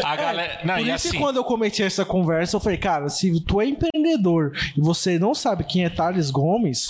A 0.04 0.16
galera. 0.16 0.60
Não, 0.64 0.76
Por 0.76 0.82
e 0.82 0.84
isso 0.86 1.08
assim. 1.08 1.12
que 1.12 1.18
quando 1.18 1.38
eu 1.38 1.43
cometi 1.43 1.84
essa 1.84 2.06
conversa, 2.06 2.56
eu 2.56 2.60
falei, 2.60 2.78
cara, 2.78 3.10
se 3.10 3.39
tu 3.43 3.60
é 3.60 3.66
empreendedor 3.66 4.52
e 4.78 4.82
você 4.82 5.18
não 5.20 5.34
sabe 5.34 5.64
quem 5.64 5.84
é 5.84 5.89
Thales 5.89 6.32
Gomes, 6.32 6.88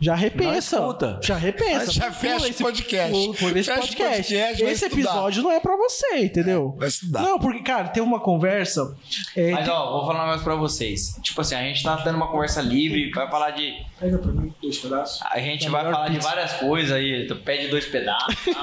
já 0.00 0.14
repensa. 0.14 0.80
Não. 0.80 1.20
Já 1.22 1.36
repensa. 1.36 1.92
Já 1.92 2.10
fecha 2.12 2.48
o 2.48 2.54
podcast. 2.54 3.12
pula- 3.12 3.34
pula 3.36 3.58
esse 3.58 3.68
Fecha 3.70 3.80
podcast. 3.80 4.16
podcast, 4.34 4.62
esse 4.64 4.84
estudar. 4.86 4.92
episódio 4.94 5.42
não 5.42 5.50
é 5.52 5.60
pra 5.60 5.76
você, 5.76 6.18
entendeu? 6.24 6.74
Vai 6.78 6.88
estudar. 6.88 7.22
Não, 7.22 7.38
porque, 7.38 7.60
cara, 7.62 7.88
tem 7.88 8.02
uma 8.02 8.20
conversa. 8.20 8.94
é, 9.36 9.52
Mas 9.52 9.64
tem- 9.64 9.72
ó, 9.72 9.90
vou 9.92 10.06
falar 10.06 10.22
um 10.22 10.26
negócio 10.26 10.44
pra 10.44 10.54
vocês. 10.56 11.14
Tipo 11.22 11.40
assim, 11.40 11.54
a 11.54 11.62
gente 11.62 11.82
tá 11.82 11.96
tendo 11.98 12.16
uma 12.16 12.28
conversa 12.30 12.60
livre, 12.60 13.10
vai 13.12 13.30
falar 13.30 13.50
de. 13.52 13.74
Pega 14.00 14.16
pra 14.18 14.32
mim 14.32 14.52
dois 14.62 14.78
pedaços. 14.78 15.20
A 15.30 15.38
gente 15.38 15.66
Da 15.66 15.70
vai 15.70 15.84
falar 15.92 16.08
de 16.08 16.14
pizza. 16.16 16.28
várias 16.28 16.52
coisas 16.54 16.92
aí. 16.92 17.26
Tu 17.26 17.36
pede 17.36 17.68
dois 17.68 17.84
pedaços. 17.84 18.34
tá? 18.46 18.60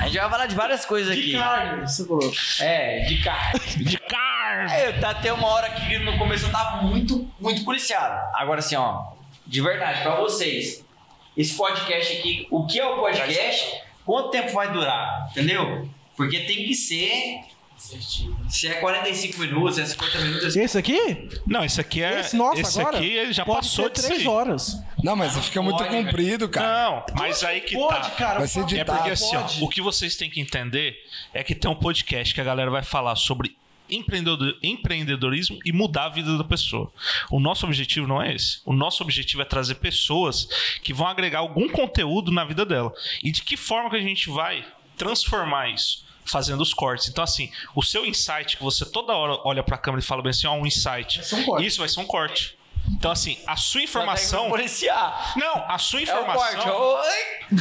A 0.00 0.04
gente 0.06 0.18
vai 0.18 0.30
falar 0.30 0.46
de 0.46 0.54
várias 0.54 0.84
coisas 0.86 1.14
De 1.16 1.20
aqui. 1.20 1.32
carne, 1.32 1.82
você 1.88 2.06
falou. 2.06 2.32
É, 2.60 3.00
de 3.00 3.22
carne. 3.22 3.60
De 3.84 3.98
carne! 3.98 4.72
É, 4.72 4.92
tá 4.92 5.10
até 5.10 5.32
uma 5.32 5.48
hora 5.48 5.68
que 5.70 5.98
no 5.98 6.16
começo 6.18 6.46
eu 6.46 6.52
tava 6.52 6.82
muito, 6.82 7.28
muito 7.40 7.64
policiado. 7.64 8.20
Agora 8.36 8.60
assim, 8.60 8.76
ó, 8.76 9.12
de 9.46 9.60
verdade, 9.60 10.02
pra 10.02 10.14
vocês, 10.16 10.84
esse 11.36 11.56
podcast 11.56 12.16
aqui, 12.18 12.46
o 12.50 12.64
que 12.66 12.78
é 12.78 12.86
o 12.86 13.00
podcast? 13.00 13.80
Quanto 14.04 14.30
tempo 14.30 14.52
vai 14.52 14.70
durar? 14.72 15.26
Entendeu? 15.30 15.88
Porque 16.16 16.38
tem 16.40 16.66
que 16.66 16.74
ser. 16.74 17.40
Se 18.48 18.68
é 18.68 18.74
45 18.74 19.40
minutos, 19.40 19.78
é 19.78 19.84
50 19.86 20.18
minutos. 20.20 20.56
Esse 20.56 20.78
aqui? 20.78 21.28
Não, 21.46 21.64
esse 21.64 21.80
aqui 21.80 22.02
é. 22.02 22.20
Esse, 22.20 22.36
nossa, 22.36 22.60
esse 22.60 22.80
agora 22.80 22.96
aqui 22.96 23.06
ele 23.06 23.32
já 23.32 23.44
pode 23.44 23.66
passou 23.66 23.84
ser 23.86 23.92
disso 23.92 24.06
três 24.06 24.20
aí. 24.22 24.28
horas. 24.28 24.76
Não, 25.02 25.16
mas 25.16 25.36
fica 25.44 25.60
muito 25.60 25.84
comprido, 25.84 26.48
cara. 26.48 26.66
Não, 26.90 27.06
mas 27.18 27.42
aí 27.42 27.60
que 27.60 27.74
Pode, 27.74 28.10
tá. 28.10 28.14
cara. 28.16 28.38
Vai 28.38 28.48
ser 28.48 28.60
favor. 28.60 28.72
É 28.72 28.76
editado. 28.76 28.98
porque 28.98 29.10
assim, 29.12 29.36
ó, 29.36 29.64
o 29.64 29.68
que 29.68 29.80
vocês 29.82 30.16
têm 30.16 30.30
que 30.30 30.40
entender 30.40 30.96
é 31.34 31.42
que 31.42 31.54
tem 31.54 31.70
um 31.70 31.74
podcast 31.74 32.32
que 32.32 32.40
a 32.40 32.44
galera 32.44 32.70
vai 32.70 32.82
falar 32.84 33.16
sobre 33.16 33.56
empreendedor- 33.90 34.56
empreendedorismo 34.62 35.58
e 35.64 35.72
mudar 35.72 36.04
a 36.04 36.08
vida 36.08 36.38
da 36.38 36.44
pessoa. 36.44 36.90
O 37.30 37.40
nosso 37.40 37.66
objetivo 37.66 38.06
não 38.06 38.22
é 38.22 38.34
esse. 38.34 38.60
O 38.64 38.72
nosso 38.72 39.02
objetivo 39.02 39.42
é 39.42 39.44
trazer 39.44 39.74
pessoas 39.74 40.48
que 40.82 40.94
vão 40.94 41.06
agregar 41.06 41.40
algum 41.40 41.68
conteúdo 41.68 42.30
na 42.30 42.44
vida 42.44 42.64
dela. 42.64 42.92
E 43.22 43.30
de 43.32 43.42
que 43.42 43.56
forma 43.56 43.90
que 43.90 43.96
a 43.96 44.00
gente 44.00 44.30
vai 44.30 44.64
transformar 44.96 45.68
isso? 45.70 46.04
Fazendo 46.24 46.60
os 46.60 46.72
cortes. 46.72 47.08
Então, 47.08 47.24
assim, 47.24 47.50
o 47.74 47.82
seu 47.82 48.06
insight, 48.06 48.56
que 48.56 48.62
você 48.62 48.84
toda 48.84 49.12
hora 49.12 49.40
olha 49.44 49.62
pra 49.62 49.76
câmera 49.76 50.02
e 50.02 50.06
fala 50.06 50.22
bem 50.22 50.30
assim, 50.30 50.46
ó, 50.46 50.54
um 50.54 50.66
insight. 50.66 51.18
Vai 51.18 51.26
ser 51.26 51.34
um 51.34 51.44
corte. 51.44 51.66
Isso 51.66 51.78
vai 51.78 51.88
ser 51.88 52.00
um 52.00 52.06
corte. 52.06 52.56
Então, 52.90 53.10
assim, 53.10 53.36
a 53.46 53.56
sua 53.56 53.82
informação. 53.82 54.44
que 54.44 54.50
policiar. 54.50 55.32
Não, 55.36 55.64
a 55.68 55.78
sua 55.78 56.00
É 56.00 56.02
o 56.02 56.04
informação. 56.04 56.80
Oi. 56.80 57.58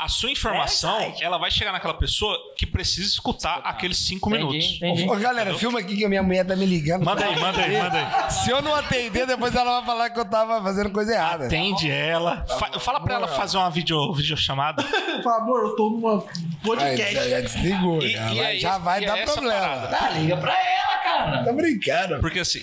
A 0.00 0.08
sua 0.08 0.30
informação, 0.30 0.98
É, 1.00 1.14
ela 1.20 1.38
vai 1.38 1.50
chegar 1.50 1.72
naquela 1.72 1.94
pessoa 1.94 2.36
que 2.56 2.66
precisa 2.66 3.06
escutar 3.06 3.60
aqueles 3.64 3.96
cinco 3.98 4.28
Entendi, 4.30 4.44
minutos. 4.46 4.76
entendi. 4.76 5.08
Ô, 5.10 5.16
galera, 5.16 5.54
filma 5.58 5.78
aqui 5.80 5.96
que 5.96 6.04
a 6.04 6.08
minha 6.08 6.22
mulher 6.22 6.44
tá 6.46 6.56
me 6.56 6.66
ligando. 6.66 7.04
Manda 7.04 7.24
aí, 7.24 7.38
manda 7.38 7.60
aí, 7.60 7.80
manda 7.80 7.98
aí. 8.24 8.30
Se 8.32 8.50
eu 8.50 8.60
não 8.62 8.74
atender, 8.74 9.26
depois 9.26 9.54
ela 9.54 9.76
vai 9.78 9.84
falar 9.86 10.10
que 10.10 10.18
eu 10.20 10.24
tava 10.24 10.62
fazendo 10.62 10.90
coisa 10.90 11.12
errada. 11.12 11.46
Atende 11.46 11.90
ela. 11.90 12.44
Fa- 12.58 12.80
fala 12.80 13.00
pra 13.00 13.14
ela 13.14 13.28
fazer 13.28 13.56
uma 13.58 13.70
video, 13.70 14.12
videochamada. 14.12 14.82
Fala, 15.22 15.36
amor, 15.38 15.60
eu 15.64 15.76
tô 15.76 15.90
numa 15.90 16.24
podcast. 16.62 17.14
já, 17.14 17.28
já 17.28 17.40
desligou, 17.40 18.02
E- 18.02 18.10
já, 18.10 18.32
e 18.32 18.36
vai, 18.38 18.56
é 18.56 18.58
já 18.58 18.70
esse- 18.74 18.78
vai 18.84 19.00
e 19.00 19.04
é 19.04 19.06
dar 19.06 19.24
problema. 19.32 19.60
parada. 19.60 19.88
Tá, 19.96 20.10
liga 20.10 20.36
pra 20.36 20.52
ela, 20.52 20.98
cara. 21.02 21.44
Tá 21.44 21.52
brincando. 21.52 22.20
Porque 22.20 22.40
assim, 22.40 22.62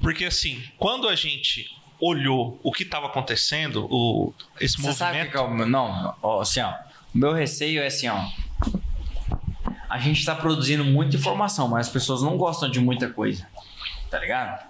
porque 0.00 0.24
assim, 0.24 0.62
quando 0.78 1.08
a 1.08 1.14
gente 1.14 1.70
olhou 2.00 2.60
o 2.62 2.72
que 2.72 2.82
estava 2.82 3.06
acontecendo, 3.06 3.86
o, 3.90 4.32
esse 4.60 4.76
Você 4.76 4.92
sabe 4.92 5.18
movimento. 5.18 5.30
que 5.32 5.36
é 5.36 5.40
o. 5.40 5.66
Não, 5.66 6.14
ó, 6.22 6.40
assim, 6.40 6.60
ó. 6.60 6.74
O 7.14 7.18
meu 7.18 7.32
receio 7.32 7.82
é 7.82 7.86
assim, 7.86 8.08
ó. 8.08 8.20
A 9.88 9.98
gente 9.98 10.24
tá 10.24 10.34
produzindo 10.34 10.84
muita 10.84 11.16
informação, 11.16 11.68
mas 11.68 11.86
as 11.86 11.92
pessoas 11.92 12.22
não 12.22 12.36
gostam 12.36 12.70
de 12.70 12.80
muita 12.80 13.08
coisa. 13.08 13.46
Tá 14.10 14.18
ligado? 14.18 14.66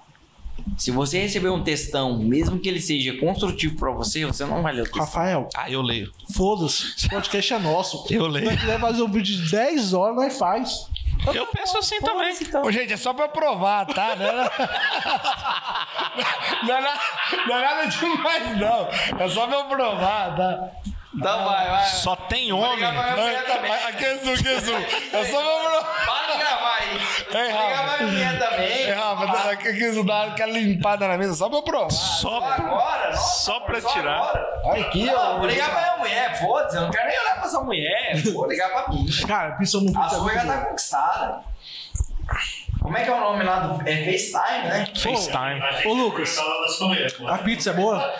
Se 0.77 0.91
você 0.91 1.21
receber 1.21 1.49
um 1.49 1.63
textão, 1.63 2.19
mesmo 2.19 2.59
que 2.59 2.69
ele 2.69 2.81
seja 2.81 3.17
construtivo 3.19 3.77
pra 3.77 3.91
você, 3.93 4.27
você 4.27 4.45
não 4.45 4.63
vai 4.63 4.73
ler 4.75 4.83
o 4.83 4.85
textão. 4.85 5.05
Rafael, 5.05 5.49
Ah, 5.57 5.71
eu 5.71 5.81
leio. 5.81 6.11
foda-se. 6.35 6.93
Esse 6.97 7.09
podcast 7.09 7.55
é 7.55 7.59
nosso. 7.59 8.05
Eu 8.13 8.27
leio. 8.27 8.51
Se 8.51 8.57
quiser 8.59 8.79
fazer 8.81 9.03
um 9.03 9.09
vídeo 9.11 9.37
de 9.43 9.51
10 9.51 9.95
horas, 9.95 10.17
nós 10.17 10.39
faz. 10.39 10.87
Eu 11.35 11.47
penso 11.47 11.79
assim 11.79 11.99
também. 12.01 12.35
Ô, 12.63 12.71
gente, 12.71 12.93
é 12.93 12.97
só 12.97 13.13
pra 13.15 13.27
provar, 13.27 13.87
tá? 13.87 14.15
Não 14.17 14.27
é, 14.27 14.33
na- 14.33 14.51
não, 16.63 16.77
é 16.77 16.81
não 17.49 17.57
é 17.57 17.65
nada 17.65 17.87
demais, 17.87 18.59
não. 18.59 18.89
É 19.19 19.29
só 19.29 19.47
pra 19.47 19.57
eu 19.57 19.65
provar, 19.65 20.37
tá? 20.37 20.69
Então 21.15 21.45
vai, 21.47 21.71
vai. 21.71 21.85
Só 21.87 22.15
tem 22.15 22.53
homem. 22.53 22.85
Aqui 22.85 24.05
é 24.05 24.19
zoom, 24.19 24.35
aqui 24.35 24.49
é 24.49 24.61
zoom. 24.61 24.77
É 24.77 25.25
só 25.25 25.43
pra 25.43 25.71
provar. 25.71 26.07
Para 26.07 26.33
de 26.33 26.39
gravar 26.39 26.77
aí. 26.77 26.99
Ligar 27.47 27.77
Rafa. 27.79 27.97
pra 27.97 28.07
minha 28.07 28.39
também. 28.39 28.86
Aqui 29.25 29.85
é 29.85 29.93
zoom, 29.93 30.05
dá 30.05 30.25
aquela 30.25 30.53
limpada 30.53 31.09
na 31.09 31.17
mesa, 31.19 31.35
só 31.35 31.49
pra 31.49 31.59
eu 31.59 31.63
provar. 31.63 31.91
Só, 31.91 32.37
Agora, 32.43 33.11
nossa, 33.11 33.41
só 33.45 33.61
pra 33.61 33.81
só 33.81 33.89
tirar. 33.93 34.15
agora. 34.19 34.61
Olha 34.65 34.87
aqui, 34.87 35.09
ó. 35.09 35.39
vou 35.39 35.47
ligar 35.47 35.71
pra 35.71 35.81
minha 35.81 35.97
mulher, 35.99 36.39
foda-se, 36.41 36.77
eu 36.77 36.83
não 36.83 36.91
quero 36.91 37.09
nem 37.09 37.19
olhar 37.19 37.35
pra 37.41 37.49
sua 37.49 37.63
mulher, 37.65 38.23
vou 38.33 38.47
ligar 38.49 38.71
pra 38.71 38.89
mim. 38.93 39.07
Cara, 39.27 39.53
pizza 39.53 39.81
no 39.81 39.99
A 39.99 40.09
sua 40.09 40.21
muito 40.21 40.35
já 40.35 40.45
tá 40.47 40.59
conquistada. 40.67 41.41
Como 42.81 42.97
é 42.97 43.03
que 43.03 43.11
é 43.11 43.13
o 43.15 43.21
nome 43.21 43.43
lá 43.43 43.61
do. 43.61 43.89
É 43.89 44.05
FaceTime, 44.05 44.69
né? 44.69 44.87
FaceTime. 44.95 45.61
Ô, 45.87 45.93
Lucas, 45.95 46.39
a 47.29 47.39
pizza 47.39 47.71
é 47.71 47.73
boa? 47.73 48.15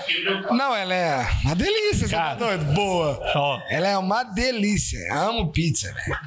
Não, 0.51 0.75
ela 0.75 0.95
é 0.95 1.27
uma 1.45 1.55
delícia, 1.55 2.09
você 2.09 2.15
tá 2.17 2.23
Cara. 2.23 2.35
doido? 2.37 2.65
Boa. 2.75 3.21
Ó, 3.37 3.61
Ela 3.71 3.89
é 3.89 3.97
uma 3.99 4.25
delícia. 4.25 4.99
Amo 5.13 5.53
pizza, 5.53 5.93
velho. 5.93 6.19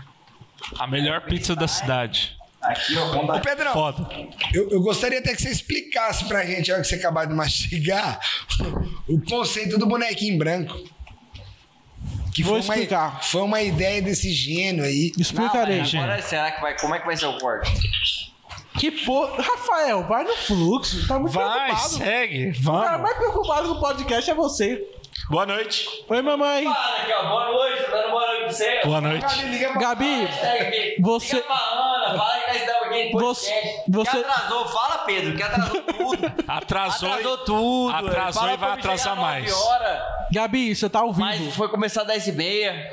a 0.79 0.87
melhor 0.87 1.21
pizza 1.21 1.53
da 1.55 1.67
cidade. 1.67 2.37
Aqui, 2.61 2.98
ó, 2.98 3.11
conta. 3.11 3.36
Ô, 3.36 3.40
Pedrão, 3.40 3.73
Foda. 3.73 4.10
eu, 4.53 4.69
eu 4.69 4.81
gostaria 4.81 5.19
até 5.19 5.34
que 5.34 5.41
você 5.41 5.49
explicasse 5.49 6.26
pra 6.26 6.45
gente, 6.45 6.69
a 6.69 6.76
hora 6.76 6.84
que 6.84 6.90
você 6.90 6.95
acabar 6.95 7.26
de 7.26 7.34
mastigar, 7.34 8.19
o 9.07 9.19
conceito 9.22 9.77
do 9.77 9.86
bonequinho 9.86 10.38
branco. 10.38 10.77
Que 12.34 12.44
Vou 12.44 12.53
foi 12.53 12.61
uma, 12.61 12.73
explicar. 12.76 13.23
Foi 13.23 13.41
uma 13.41 13.61
ideia 13.61 14.02
desse 14.02 14.31
gênio 14.31 14.84
aí. 14.84 15.11
Explicarei. 15.18 15.77
Não, 15.77 15.84
mas 15.84 15.95
agora 15.95 16.22
será 16.22 16.52
que 16.52 16.61
vai. 16.61 16.77
Como 16.77 16.94
é 16.95 16.99
que 16.99 17.06
vai 17.06 17.18
ser 17.18 17.26
o 17.26 17.38
corte? 17.38 17.72
Que 18.77 18.91
porra. 18.91 19.41
Rafael, 19.41 20.07
vai 20.07 20.23
no 20.23 20.36
fluxo. 20.36 21.06
Tá 21.07 21.18
muito 21.19 21.34
Vai, 21.34 21.65
preocupado. 21.65 21.94
segue. 21.98 22.49
O 22.52 22.64
cara 22.64 22.86
Vamos. 22.91 23.02
mais 23.02 23.18
preocupado 23.18 23.68
com 23.69 23.73
o 23.76 23.80
podcast 23.80 24.30
é 24.30 24.34
você. 24.34 24.88
Boa 25.27 25.45
noite. 25.45 25.87
Oi, 26.07 26.21
mamãe. 26.21 26.63
Fala 26.63 26.97
aqui, 27.01 27.11
ó. 27.13 27.27
Boa 27.29 27.51
noite, 27.51 27.83
tô 27.83 27.91
dando 27.91 28.09
boa 28.11 28.25
noite 28.27 28.39
pra 28.43 28.51
você. 28.51 28.79
Boa 28.83 29.01
noite. 29.01 29.25
Gabi, 29.79 30.27
Você- 31.01 31.35
Liga 31.35 31.47
pra 31.47 31.55
Ana, 31.55 32.17
fala 32.17 32.39
que 32.39 32.47
nós 32.47 32.55
estamos 32.57 32.83
aqui 32.87 32.97
em 32.99 33.11
Você- 33.11 33.51
podcast. 33.51 33.83
você- 33.91 34.11
Que 34.11 34.17
atrasou, 34.17 34.67
fala, 34.67 34.97
Pedro, 34.99 35.35
que 35.35 35.43
atrasou 35.43 35.81
tudo. 35.81 36.33
Atrasou. 36.47 37.09
atrasou 37.11 37.37
tudo. 37.39 37.95
Atrasou 37.95 38.41
Fala 38.41 38.53
e 38.53 38.57
vai 38.57 38.71
atrasar 38.71 39.15
mais. 39.15 39.53
Gabi, 40.31 40.75
você 40.75 40.89
tá 40.89 40.99
ao 40.99 41.11
vivo. 41.13 41.19
mas 41.25 41.55
foi 41.55 41.69
começar 41.69 42.01
às 42.01 42.07
10 42.07 42.27
e 42.27 42.31
meia. 42.31 42.91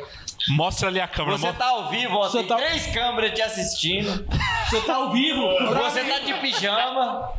Mostra 0.51 0.89
ali 0.89 1.01
a 1.01 1.09
câmera. 1.09 1.39
Você 1.39 1.47
mo- 1.47 1.55
tá 1.59 1.67
ao 1.67 1.89
vivo, 1.89 2.17
ó. 2.17 2.29
Você 2.29 2.39
Tem 2.39 2.47
tá- 2.47 2.57
três 2.57 2.87
câmeras 2.95 3.33
te 3.33 3.43
assistindo. 3.43 4.27
Você 4.69 4.81
tá 4.83 4.95
ao 4.97 5.11
vivo. 5.11 5.43
Você 5.75 6.05
tá 6.05 6.19
de 6.21 6.35
pijama. 6.35 7.33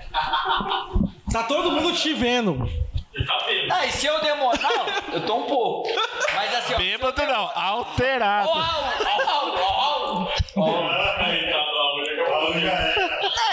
Tá 1.32 1.44
todo 1.44 1.72
mundo 1.72 1.94
te 1.94 2.14
vendo. 2.14 2.68
Ah, 3.72 3.86
e 3.86 3.92
se 3.92 4.06
eu 4.06 4.20
demorar. 4.22 4.60
Não, 4.62 4.86
eu 5.14 5.26
tô 5.26 5.36
um 5.38 5.44
pouco. 5.44 5.90
Mas 6.36 6.54
assim, 6.56 6.74
ó. 6.74 6.78
Bêbado 6.78 7.22
não, 7.26 7.52
alterado. 7.56 8.50
Au, 8.50 8.58
au, 9.28 10.26
au. 10.26 10.32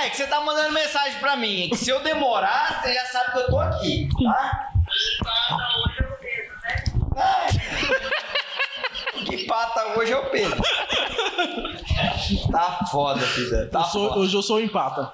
É, 0.02 0.10
que 0.10 0.16
você 0.16 0.26
tá 0.26 0.40
mandando 0.40 0.72
mensagem 0.72 1.18
pra 1.18 1.36
mim. 1.36 1.66
É 1.66 1.68
que 1.68 1.76
se 1.76 1.90
eu 1.90 2.00
demorar, 2.00 2.80
você 2.82 2.92
já 2.94 3.04
sabe 3.06 3.32
que 3.32 3.38
eu 3.38 3.46
tô 3.46 3.58
aqui, 3.58 4.08
tá? 4.22 4.70
É. 7.16 7.46
Que 9.24 9.44
pata 9.46 9.98
hoje 9.98 10.12
é 10.12 10.16
o 10.18 10.30
Pedro. 10.30 10.60
Tá 12.50 12.80
foda, 12.90 13.20
filha. 13.20 13.68
Tá 13.70 13.80
Eu 13.80 13.84
sou- 13.84 14.08
foda. 14.08 14.20
hoje 14.20 14.36
eu 14.36 14.42
sou 14.42 14.56
o 14.56 14.60
empata. 14.60 15.12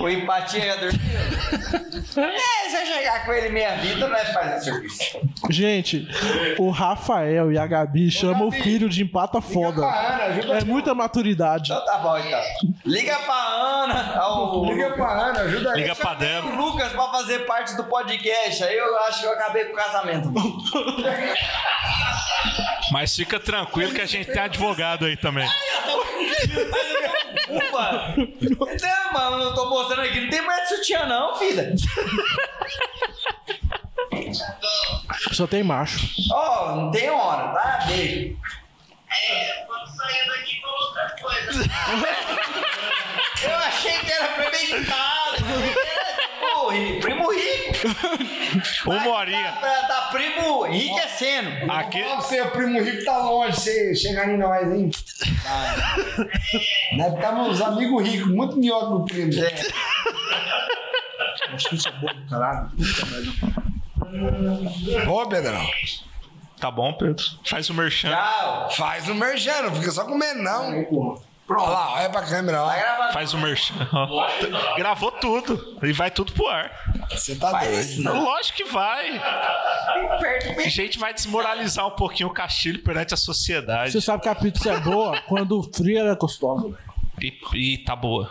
O 0.00 0.08
empatia 0.08 0.60
já 0.64 0.76
dormiu. 0.76 1.00
É, 2.16 2.68
se 2.68 2.76
eu 2.76 2.86
chegar 2.86 3.24
com 3.24 3.32
ele 3.32 3.50
meia 3.50 3.76
vida, 3.76 4.08
não 4.08 4.16
é 4.16 4.24
fazer 4.32 4.60
serviço. 4.64 5.20
Gente, 5.48 6.08
o 6.58 6.70
Rafael 6.70 7.52
e 7.52 7.58
a 7.58 7.66
Gabi 7.66 8.10
chamam 8.10 8.48
o 8.48 8.50
filho 8.52 8.88
de 8.88 9.02
empata 9.02 9.40
foda. 9.40 9.80
pra 9.82 10.14
Ana, 10.14 10.24
ajuda 10.24 10.58
É 10.58 10.64
muita 10.64 10.92
maturidade. 10.94 11.70
Então 11.72 11.84
tá 11.84 11.98
bom, 11.98 12.18
então. 12.18 12.40
Liga 12.84 13.16
pra 13.20 13.34
Ana. 13.34 14.16
ao- 14.18 14.64
Liga 14.64 14.90
pra 14.92 15.08
Ana, 15.28 15.40
ajuda 15.42 15.72
aí. 15.72 15.82
Liga 15.82 15.94
pra 15.94 16.12
o 16.12 16.14
Débora. 16.16 16.56
Lucas 16.56 16.92
pra 16.92 17.08
fazer 17.12 17.38
parte 17.46 17.76
do 17.76 17.84
podcast. 17.84 18.64
Aí 18.64 18.76
eu 18.76 18.98
acho 19.04 19.20
que 19.20 19.26
eu 19.26 19.32
acabei 19.32 19.64
com 19.66 19.72
o 19.72 19.76
casamento. 19.76 20.32
Mas 22.92 23.14
fica 23.14 23.38
tranquilo 23.38 23.92
que 23.94 24.00
a 24.00 24.06
gente 24.06 24.32
tem 24.32 24.42
advogado 24.42 25.04
aí 25.04 25.16
também. 25.16 25.46
Ufa! 25.46 27.39
Então, 28.20 29.12
mano, 29.12 29.42
eu 29.44 29.54
tô 29.54 29.68
mostrando 29.68 30.02
aqui. 30.02 30.20
Não 30.20 30.30
tem 30.30 30.42
mais 30.42 30.68
de 30.68 30.76
sutiã, 30.76 31.06
não, 31.06 31.36
filha. 31.36 31.74
Só 35.32 35.46
tem 35.46 35.62
macho. 35.62 35.98
Ó, 36.32 36.76
não 36.76 36.90
tem 36.90 37.08
hora, 37.10 37.48
tá? 37.48 37.84
Beijo. 37.86 38.36
Quando 39.66 39.86
sair 39.96 40.26
daqui, 40.28 40.60
colocar 40.60 41.16
coisa. 41.20 41.64
Eu 43.42 43.56
achei 43.56 43.98
que 44.00 44.12
era 44.12 44.28
premeditado. 44.28 45.36
Pô, 46.40 46.66
primo 47.00 47.00
rico. 47.00 47.19
Uma 48.86 49.08
horinha. 49.08 49.52
Tá, 49.52 49.84
tá 49.86 50.08
primo 50.12 50.66
enriquecendo. 50.66 51.70
Aqui, 51.70 52.02
pra 52.02 52.16
você, 52.16 52.40
o 52.40 52.50
primo 52.50 52.80
rico 52.80 53.04
tá 53.04 53.18
longe, 53.18 53.60
você 53.60 53.94
chegar 53.94 54.28
em 54.28 54.36
nós, 54.36 54.70
hein? 54.72 54.90
Nós 56.96 57.14
estamos 57.14 57.60
amigos 57.60 58.08
ricos, 58.08 58.30
muito 58.32 58.58
melhor 58.58 58.86
que 58.88 58.94
o 58.94 59.04
primo. 59.04 59.32
Acho 61.52 61.68
que 61.68 61.74
isso 61.76 61.88
é 61.88 61.92
bom, 61.92 62.08
caralho. 62.28 62.70
Ô, 65.08 65.26
Pedrão, 65.26 65.66
tá 66.58 66.70
bom, 66.70 66.92
Pedro? 66.92 67.24
Faz 67.44 67.70
o 67.70 67.74
merchan. 67.74 68.10
Tchau. 68.10 68.70
faz 68.72 69.08
o 69.08 69.14
merchan, 69.14 69.62
não 69.62 69.74
fica 69.74 69.90
só 69.90 70.04
comendo, 70.04 70.42
não. 70.42 71.29
Olha 71.58 71.68
lá, 71.68 71.94
olha 71.94 72.10
pra 72.10 72.22
câmera, 72.22 72.62
ó. 72.62 72.66
gravar. 72.68 73.12
Faz 73.12 73.34
o 73.34 73.38
merchan. 73.38 73.74
ó. 73.92 74.26
Gravou 74.76 75.10
tudo. 75.12 75.78
E 75.82 75.92
vai 75.92 76.10
tudo 76.10 76.32
pro 76.32 76.46
ar. 76.48 76.70
Você 77.10 77.34
tá 77.36 77.50
Faz 77.50 77.68
doido. 77.68 77.80
isso, 77.80 78.02
não. 78.02 78.24
Lógico 78.24 78.56
que 78.58 78.64
vai. 78.64 79.18
A 79.18 80.68
gente 80.68 80.98
vai 80.98 81.12
desmoralizar 81.12 81.86
um 81.86 81.90
pouquinho 81.92 82.28
o 82.28 82.32
Castilho 82.32 82.82
perante 82.82 83.14
a 83.14 83.16
sociedade. 83.16 83.92
Você 83.92 84.00
sabe 84.00 84.22
que 84.22 84.28
a 84.28 84.34
pizza 84.34 84.72
é 84.72 84.80
boa 84.80 85.20
quando 85.22 85.62
fria 85.74 86.00
ela 86.00 86.12
é 86.12 86.16
gostosa. 86.16 86.76
E, 87.20 87.32
e 87.54 87.78
tá 87.78 87.94
boa. 87.96 88.30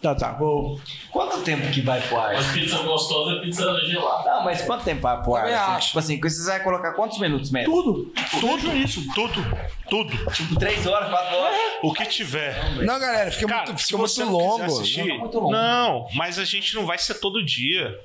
Tá, 0.00 0.14
tá. 0.14 0.30
Vou... 0.32 0.80
Quanto 1.10 1.40
tempo 1.42 1.68
que 1.72 1.80
vai 1.80 2.00
pro 2.00 2.18
ar? 2.20 2.32
Mas 2.34 2.46
pizza 2.52 2.78
gostosa 2.78 3.32
é 3.32 3.40
pizza 3.40 3.64
gelada. 3.84 4.30
Não, 4.30 4.44
mas 4.44 4.62
quanto 4.62 4.84
tempo 4.84 5.00
vai 5.00 5.20
pro 5.20 5.34
ar? 5.34 5.44
Assim? 5.46 5.54
acho. 5.54 5.86
Tipo 5.88 5.98
assim, 5.98 6.20
você 6.20 6.50
vai 6.50 6.62
colocar 6.62 6.92
quantos 6.92 7.18
minutos 7.18 7.50
mesmo? 7.50 7.72
Tudo. 7.72 8.12
Tudo 8.40 8.76
isso. 8.76 9.02
Tudo. 9.12 9.44
Tudo. 9.90 10.32
Tipo, 10.32 10.56
três 10.56 10.86
horas, 10.86 11.10
quatro 11.10 11.36
horas? 11.36 11.58
O 11.82 11.92
que 11.92 12.04
tiver. 12.06 12.76
Não, 12.84 12.98
galera, 13.00 13.30
fica 13.32 13.48
Cara, 13.48 13.66
muito, 13.66 13.80
se 13.80 13.86
fica 13.86 13.98
você 13.98 14.24
muito 14.24 14.38
longo. 14.38 14.62
assistir, 14.64 15.04
Não, 15.04 15.18
muito 15.18 15.38
longo. 15.38 15.50
não, 15.52 16.06
mas 16.14 16.38
a 16.38 16.44
gente 16.44 16.74
não 16.76 16.86
vai 16.86 16.98
ser 16.98 17.14
todo 17.14 17.44
dia. 17.44 17.98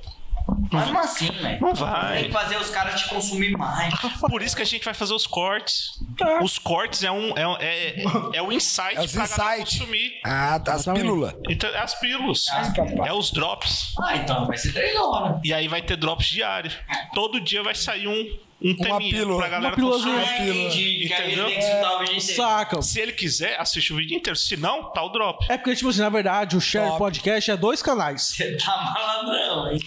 Mesmo 0.71 0.99
assim, 0.99 1.27
velho. 1.31 1.59
Não 1.61 1.73
vai. 1.73 2.13
Tem 2.19 2.25
que 2.25 2.31
fazer 2.31 2.57
os 2.57 2.69
caras 2.69 2.99
te 3.01 3.07
consumir 3.09 3.51
mais. 3.57 3.93
Por 4.19 4.41
isso 4.41 4.55
que 4.55 4.61
a 4.61 4.65
gente 4.65 4.83
vai 4.83 4.93
fazer 4.93 5.13
os 5.13 5.27
cortes. 5.27 5.89
Tá. 6.17 6.39
Os 6.43 6.57
cortes 6.57 7.03
é 7.03 7.11
um 7.11 7.37
é, 7.37 7.43
é, 7.61 8.03
é 8.33 8.41
o 8.41 8.51
insight 8.51 8.95
É 8.97 9.01
os 9.01 9.11
pra 9.11 9.23
insight. 9.23 9.79
consumir. 9.79 10.11
Ah, 10.25 10.59
tá, 10.59 10.73
as 10.73 10.85
pílulas. 10.85 11.33
Então, 11.49 11.69
é 11.69 11.77
as 11.79 11.95
pílulas. 11.99 12.45
papai. 12.75 13.07
É 13.09 13.13
os 13.13 13.31
drops. 13.31 13.93
Ah, 14.01 14.15
então 14.17 14.47
vai 14.47 14.57
ser 14.57 14.73
três 14.73 14.95
horas. 14.99 15.39
E 15.43 15.53
aí 15.53 15.67
vai 15.67 15.81
ter 15.81 15.95
drops 15.95 16.27
diários. 16.27 16.75
Todo 17.13 17.39
dia 17.39 17.61
vai 17.63 17.75
sair 17.75 18.07
um, 18.07 18.37
um 18.61 18.75
teminha 18.75 18.99
pílula. 19.17 19.37
pra 19.39 19.49
galera 19.49 19.69
Uma 19.69 19.75
pílulazinha. 19.75 20.19
consumir. 20.19 20.39
Ah, 20.39 20.47
entendi. 20.47 21.07
Que 21.07 21.13
aí 21.13 21.21
ele 21.23 21.33
Entendeu? 21.33 21.45
tem 21.45 21.53
que 21.55 21.63
escutar 21.63 21.93
o 21.95 21.99
vídeo 21.99 22.15
inteiro. 22.17 22.35
Saca. 22.35 22.81
Se 22.81 22.99
ele 22.99 23.11
quiser, 23.13 23.59
assiste 23.59 23.93
o 23.93 23.95
vídeo 23.97 24.17
inteiro. 24.17 24.37
Se 24.37 24.57
não, 24.57 24.91
tá 24.91 25.03
o 25.03 25.09
drop. 25.09 25.45
É 25.49 25.57
porque, 25.57 25.75
tipo 25.75 25.89
assim, 25.89 26.01
na 26.01 26.09
verdade, 26.09 26.55
o 26.57 26.61
Share 26.61 26.87
Top. 26.87 26.97
Podcast 26.99 27.51
é 27.51 27.57
dois 27.57 27.81
canais. 27.81 28.21
Você 28.35 28.57
tá 28.57 28.93
malandrão, 28.93 29.71
hein? 29.71 29.79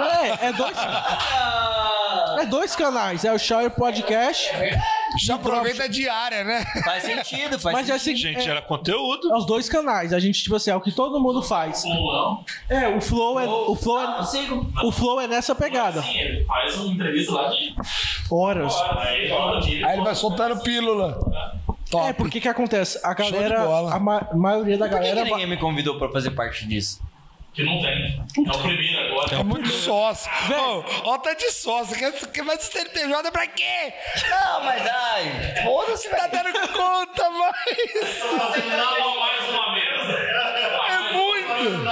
É, 0.00 0.46
é 0.48 0.52
dois, 0.52 0.76
Ah, 0.76 2.36
é 2.40 2.46
dois 2.46 2.76
canais. 2.76 3.24
É 3.24 3.32
o 3.32 3.38
Share 3.38 3.70
Podcast. 3.70 4.50
Já 5.24 5.36
aproveita 5.36 5.84
a 5.84 5.88
diária, 5.88 6.44
né? 6.44 6.62
faz 6.84 7.02
sentido, 7.04 7.58
faz 7.58 7.74
Mas 7.76 7.88
é 7.88 7.98
sentido. 7.98 8.14
assim, 8.14 8.16
Gente, 8.16 8.38
é, 8.38 8.42
gera 8.42 8.60
conteúdo. 8.60 9.32
é 9.32 9.36
os 9.36 9.46
dois 9.46 9.68
canais. 9.68 10.12
A 10.12 10.18
gente, 10.18 10.42
tipo 10.42 10.54
assim, 10.56 10.70
é 10.70 10.76
o 10.76 10.80
que 10.80 10.92
todo 10.92 11.18
mundo 11.18 11.42
faz. 11.42 11.84
Não, 11.84 12.44
É, 12.68 12.88
o 12.88 13.00
Flow 13.00 13.40
é, 13.40 13.46
o 13.46 13.74
flow 13.74 14.02
é, 14.02 14.06
consigo. 14.18 14.70
o 14.84 14.92
flow 14.92 15.20
é 15.20 15.26
nessa 15.26 15.54
pegada. 15.54 16.02
Sim, 16.02 16.18
ele 16.18 16.44
faz 16.44 16.74
uma 16.76 16.92
entrevista 16.92 17.32
lá 17.32 17.48
de 17.48 17.74
Horas. 18.30 18.74
Aí 18.98 19.30
ele 19.94 20.02
vai 20.02 20.14
soltando 20.14 20.60
pílula. 20.62 21.18
Top. 21.90 22.04
É, 22.08 22.12
porque 22.12 22.40
que 22.40 22.48
acontece? 22.48 22.98
A 23.04 23.14
galera, 23.14 23.62
a 23.92 23.98
ma- 24.00 24.26
maioria 24.34 24.76
da 24.76 24.88
Por 24.88 24.98
que, 24.98 25.04
galera... 25.04 25.24
que 25.24 25.30
ninguém 25.30 25.46
me 25.46 25.56
convidou 25.56 25.96
pra 25.98 26.10
fazer 26.10 26.32
parte 26.32 26.66
disso? 26.66 27.00
Que 27.56 27.64
não 27.64 27.80
tem. 27.80 28.20
É 28.36 28.50
o 28.50 28.62
primeiro 28.62 29.00
agora. 29.06 29.36
É 29.36 29.42
muito 29.42 29.70
sócio. 29.70 30.30
Ô, 30.54 30.84
ó, 31.04 31.14
o 31.14 31.18
tanto 31.18 31.38
de 31.38 31.50
sócio. 31.50 31.96
Quer, 31.96 32.12
quer 32.12 32.42
mais 32.42 32.60
CNPJ 32.64 33.32
pra 33.32 33.46
quê? 33.46 33.94
Não, 34.28 34.62
mas 34.62 34.86
ai, 34.86 35.54
foda-se, 35.64 36.10
Tá 36.10 36.26
dando 36.26 36.52
conta, 36.68 37.30
mas. 37.30 37.56
Nada 38.76 39.08
mais 39.18 39.48
uma 39.48 39.72
mesa. 39.72 40.12
É 40.86 41.12
muito. 41.14 41.82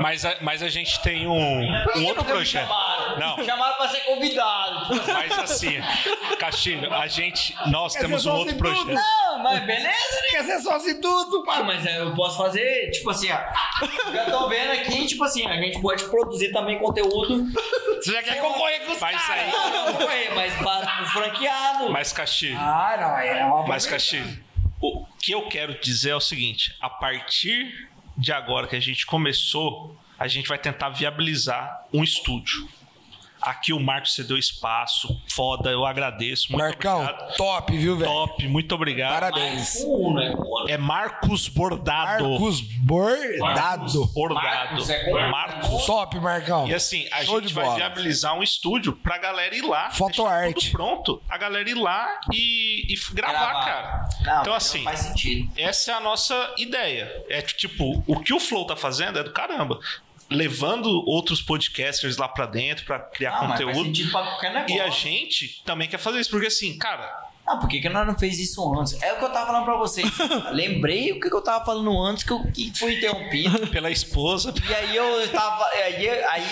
Mas 0.00 0.24
a, 0.24 0.36
mas 0.40 0.62
a 0.62 0.68
gente 0.68 1.00
tem 1.00 1.26
um, 1.26 1.62
um 1.96 2.06
outro 2.06 2.24
projeto. 2.24 2.66
chamaram? 2.66 3.18
Não. 3.18 3.44
Chamaram 3.44 3.76
pra 3.76 3.88
ser 3.88 4.00
convidado. 4.00 4.94
Mas 5.12 5.38
assim, 5.38 5.80
Castilho, 6.38 6.92
a 6.92 7.06
gente. 7.06 7.54
Nós 7.66 7.92
Quer 7.94 8.00
temos 8.02 8.26
um 8.26 8.32
outro 8.32 8.54
em 8.54 8.58
tudo? 8.58 8.68
projeto. 8.68 8.94
Não, 8.94 9.42
mas 9.42 9.64
beleza, 9.64 9.86
né? 9.88 10.28
Quer 10.30 10.44
ser 10.44 10.60
sócio 10.60 10.90
em 10.90 11.00
tudo? 11.00 11.44
Ah, 11.48 11.62
mas 11.62 11.84
é, 11.86 12.00
eu 12.00 12.14
posso 12.14 12.36
fazer, 12.38 12.90
tipo 12.90 13.10
assim, 13.10 13.28
ó. 13.30 13.38
Já 14.12 14.24
tô 14.30 14.48
vendo 14.48 14.72
aqui, 14.72 15.06
tipo 15.06 15.24
assim, 15.24 15.46
a 15.46 15.56
gente 15.56 15.80
pode 15.80 16.04
produzir 16.04 16.52
também 16.52 16.78
conteúdo. 16.78 17.46
Você 17.96 18.12
já 18.12 18.22
quer 18.22 18.40
concorrer 18.40 18.84
com 18.84 18.92
os 18.92 19.00
Mas 19.00 19.22
caras? 19.22 19.44
aí. 19.44 19.50
Não, 19.70 19.92
concorrer, 19.92 20.34
mas 20.34 20.54
para 20.54 21.02
o 21.02 21.06
franqueado. 21.06 21.90
Mas 21.90 22.12
Castilho. 22.12 22.58
Ah, 22.58 22.96
não. 23.00 23.18
É 23.18 23.44
uma 23.44 23.66
Mas, 23.66 23.86
Castilho, 23.86 24.38
o 24.80 25.06
que 25.22 25.32
eu 25.32 25.48
quero 25.48 25.78
dizer 25.80 26.10
é 26.10 26.16
o 26.16 26.20
seguinte: 26.20 26.76
a 26.80 26.88
partir 26.90 27.88
de 28.16 28.32
agora 28.32 28.66
que 28.66 28.76
a 28.76 28.80
gente 28.80 29.06
começou, 29.06 29.96
a 30.18 30.28
gente 30.28 30.48
vai 30.48 30.58
tentar 30.58 30.90
viabilizar 30.90 31.86
um 31.92 32.02
estúdio. 32.02 32.68
Aqui 33.44 33.72
o 33.72 33.80
Marcos 33.80 34.14
cedeu 34.14 34.36
espaço. 34.38 35.20
Foda, 35.30 35.70
eu 35.70 35.84
agradeço. 35.84 36.50
Muito 36.52 36.62
Marcão, 36.62 37.02
obrigado. 37.02 37.36
top, 37.36 37.76
viu, 37.76 37.96
velho? 37.96 38.10
Top, 38.10 38.48
muito 38.48 38.74
obrigado. 38.74 39.12
Parabéns. 39.12 39.84
Né? 39.84 40.34
É 40.68 40.76
Marcos 40.78 41.48
Bordado. 41.48 42.28
Marcos 42.30 42.60
Bordado. 42.60 44.06
Bordado. 44.14 44.44
Marcos, 44.44 44.90
é 44.90 45.28
Marcos. 45.30 45.86
Top, 45.86 46.18
Marcão. 46.20 46.66
E 46.68 46.74
assim, 46.74 47.06
a 47.12 47.24
Show 47.24 47.40
gente 47.40 47.52
vai 47.52 47.64
bola. 47.64 47.76
viabilizar 47.76 48.34
um 48.34 48.42
estúdio 48.42 48.92
pra 48.94 49.18
galera 49.18 49.54
ir 49.54 49.62
lá. 49.62 49.90
Foto 49.90 50.22
deixar 50.22 50.28
art. 50.30 50.54
Tudo 50.54 50.70
pronto. 50.72 51.22
A 51.28 51.36
galera 51.38 51.68
ir 51.68 51.74
lá 51.74 52.20
e, 52.32 52.86
e 52.92 53.14
gravar, 53.14 53.32
Gravar. 53.32 53.64
cara. 53.64 54.08
Não, 54.24 54.40
então, 54.42 54.54
assim, 54.54 54.78
Não 54.78 54.84
faz 54.84 55.00
sentido. 55.00 55.50
essa 55.56 55.92
é 55.92 55.94
a 55.94 56.00
nossa 56.00 56.54
ideia. 56.58 57.24
É 57.28 57.42
tipo, 57.42 58.02
o 58.06 58.20
que 58.20 58.32
o 58.32 58.40
Flow 58.40 58.66
tá 58.66 58.76
fazendo 58.76 59.18
é 59.18 59.22
do 59.22 59.32
caramba. 59.32 59.78
Levando 60.30 60.88
outros 61.06 61.42
podcasters 61.42 62.16
lá 62.16 62.28
pra 62.28 62.46
dentro 62.46 62.84
pra 62.84 62.98
criar 62.98 63.38
faz 63.38 63.50
conteúdo. 63.52 63.84
sentido 63.84 64.10
pra 64.10 64.22
qualquer 64.22 64.52
negócio. 64.52 64.76
E 64.76 64.80
a 64.80 64.90
gente 64.90 65.62
também 65.64 65.88
quer 65.88 65.98
fazer 65.98 66.20
isso, 66.20 66.30
porque 66.30 66.46
assim, 66.46 66.78
cara, 66.78 67.28
Ah, 67.46 67.56
por 67.58 67.68
que, 67.68 67.80
que 67.80 67.88
nós 67.90 68.06
não 68.06 68.18
fez 68.18 68.38
isso 68.38 68.62
antes? 68.78 69.00
É 69.02 69.12
o 69.12 69.18
que 69.18 69.24
eu 69.24 69.30
tava 69.30 69.46
falando 69.46 69.64
pra 69.64 69.76
vocês. 69.76 70.10
Lembrei 70.50 71.12
o 71.12 71.20
que, 71.20 71.28
que 71.28 71.36
eu 71.36 71.42
tava 71.42 71.64
falando 71.64 72.02
antes 72.02 72.24
que 72.24 72.32
eu 72.32 72.42
que 72.50 72.72
fui 72.78 72.96
interrompido. 72.96 73.66
pela 73.68 73.90
esposa. 73.90 74.52
E 74.68 74.74
aí 74.74 74.96
eu 74.96 75.28
tava. 75.30 75.66
Aí, 75.74 76.08
aí 76.08 76.44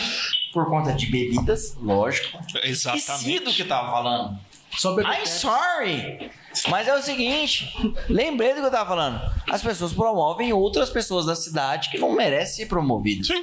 por 0.53 0.66
conta 0.69 0.93
de 0.93 1.07
bebidas, 1.07 1.74
lógico. 1.81 2.39
Esqueci 2.62 2.69
Exatamente. 2.69 3.40
do 3.44 3.53
que 3.53 3.62
eu 3.62 3.69
tava 3.69 3.90
falando. 3.90 4.39
Só 4.77 4.99
I'm 5.01 5.27
sorry! 5.27 6.31
Mas 6.69 6.89
é 6.89 6.94
o 6.94 7.03
seguinte, 7.03 7.74
lembrei 8.09 8.51
do 8.55 8.61
que 8.61 8.66
eu 8.66 8.70
tava 8.70 8.89
falando. 8.89 9.20
As 9.51 9.62
pessoas 9.62 9.93
promovem 9.93 10.53
outras 10.53 10.90
pessoas 10.90 11.27
da 11.27 11.35
cidade 11.35 11.90
que 11.90 11.99
não 11.99 12.12
merecem 12.12 12.65
ser 12.65 12.66
promovidas. 12.66 13.27
Sim. 13.27 13.43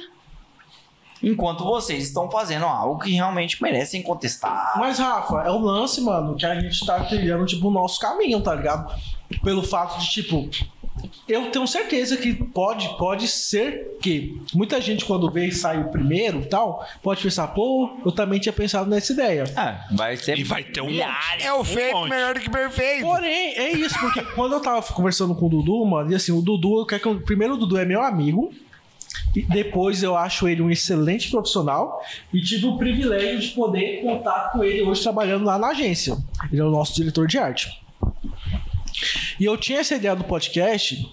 Enquanto 1.22 1.64
vocês 1.64 2.04
estão 2.04 2.30
fazendo 2.30 2.64
algo 2.64 2.98
que 3.02 3.12
realmente 3.12 3.62
merecem 3.62 4.02
contestar. 4.02 4.72
Mas, 4.78 4.98
Rafa, 4.98 5.42
é 5.42 5.50
o 5.50 5.58
lance, 5.58 6.00
mano, 6.00 6.34
que 6.34 6.46
a 6.46 6.58
gente 6.58 6.84
tá 6.86 7.00
trilhando, 7.04 7.44
tipo, 7.46 7.68
o 7.68 7.70
nosso 7.70 8.00
caminho, 8.00 8.40
tá 8.40 8.54
ligado? 8.54 8.90
Pelo 9.44 9.62
fato 9.62 9.98
de, 10.00 10.10
tipo, 10.10 10.48
eu 11.28 11.50
tenho 11.50 11.66
certeza 11.66 12.16
que 12.16 12.32
pode, 12.34 12.88
pode 12.98 13.28
ser 13.28 13.98
que 14.02 14.40
muita 14.54 14.80
gente, 14.80 15.04
quando 15.04 15.30
vê 15.30 15.46
e 15.46 15.52
sai 15.52 15.78
o 15.80 15.88
primeiro 15.90 16.40
e 16.40 16.46
tal, 16.46 16.84
pode 17.02 17.22
pensar, 17.22 17.48
pô, 17.48 17.90
eu 18.04 18.10
também 18.12 18.40
tinha 18.40 18.52
pensado 18.52 18.88
nessa 18.90 19.12
ideia. 19.12 19.44
Ah, 19.56 19.86
vai 19.92 20.16
ser 20.16 20.38
E 20.38 20.42
vai 20.42 20.64
ter 20.64 20.80
um 20.80 20.86
milhares. 20.86 21.44
É 21.44 21.52
o 21.52 21.62
feito 21.62 21.96
monte. 21.96 22.10
melhor 22.10 22.34
do 22.34 22.40
que 22.40 22.50
perfeito. 22.50 23.02
Porém, 23.06 23.54
é 23.56 23.72
isso, 23.72 23.98
porque 24.00 24.22
quando 24.34 24.54
eu 24.54 24.60
tava 24.60 24.82
conversando 24.92 25.34
com 25.34 25.46
o 25.46 25.48
Dudu, 25.48 25.84
mano, 25.86 26.10
e 26.10 26.14
assim, 26.14 26.32
o 26.32 26.40
Dudu, 26.42 26.80
eu 26.80 26.86
quero 26.86 27.00
que 27.02 27.08
eu- 27.08 27.20
primeiro 27.20 27.54
o 27.54 27.56
Dudu 27.56 27.78
é 27.78 27.84
meu 27.84 28.02
amigo, 28.02 28.52
e 29.34 29.42
depois 29.42 30.02
eu 30.02 30.16
acho 30.16 30.48
ele 30.48 30.62
um 30.62 30.70
excelente 30.70 31.30
profissional, 31.30 32.02
e 32.32 32.40
tive 32.40 32.66
o 32.66 32.76
privilégio 32.78 33.38
de 33.40 33.48
poder 33.48 34.00
contar 34.02 34.50
com 34.52 34.62
ele 34.64 34.82
hoje 34.82 35.02
trabalhando 35.02 35.44
lá 35.44 35.58
na 35.58 35.68
agência. 35.68 36.16
Ele 36.52 36.60
é 36.60 36.64
o 36.64 36.70
nosso 36.70 36.94
diretor 36.96 37.26
de 37.26 37.38
arte. 37.38 37.80
E 39.38 39.44
eu 39.44 39.56
tinha 39.56 39.80
essa 39.80 39.94
ideia 39.94 40.14
do 40.14 40.24
podcast, 40.24 41.08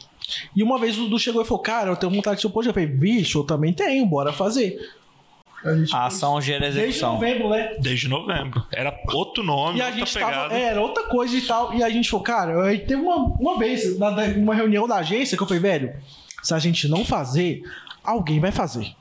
e 0.55 0.61
uma 0.63 0.77
vez 0.79 0.97
o 0.97 1.03
Dudu 1.03 1.19
chegou 1.19 1.41
e 1.41 1.45
falou, 1.45 1.61
cara, 1.63 1.89
eu 1.91 1.95
tenho 1.95 2.11
vontade 2.11 2.35
de 2.37 2.41
ser 2.41 2.47
um 2.47 2.51
podcast. 2.51 2.77
Eu 2.77 2.85
falei, 2.87 2.97
bicho, 2.99 3.39
eu 3.39 3.43
também 3.43 3.71
tenho, 3.71 4.05
bora 4.05 4.33
fazer. 4.33 4.77
A 5.63 5.73
gente 5.73 5.95
A 5.95 6.05
ação 6.05 6.39
gera 6.41 6.59
desde 6.61 6.79
execução. 6.81 7.13
novembro, 7.13 7.49
né? 7.49 7.75
Desde 7.79 8.07
novembro. 8.07 8.63
Era 8.71 8.93
outro 9.13 9.43
nome, 9.43 9.79
E 9.79 9.81
a 9.81 9.89
gente 9.91 10.13
pegada. 10.13 10.33
tava. 10.49 10.53
Era 10.53 10.81
outra 10.81 11.03
coisa 11.05 11.35
e 11.35 11.41
tal. 11.41 11.73
E 11.73 11.81
a 11.83 11.89
gente 11.89 12.09
falou, 12.09 12.23
cara, 12.23 12.63
aí 12.65 12.79
teve 12.79 13.01
uma, 13.01 13.15
uma 13.15 13.57
vez, 13.57 13.97
uma 14.35 14.53
reunião 14.53 14.87
da 14.87 14.97
agência, 14.97 15.35
que 15.37 15.41
eu 15.43 15.47
falei, 15.47 15.61
velho, 15.61 15.93
se 16.43 16.53
a 16.53 16.59
gente 16.59 16.87
não 16.87 17.03
fazer, 17.03 17.63
alguém 18.11 18.39
vai 18.39 18.51
fazer. 18.51 18.95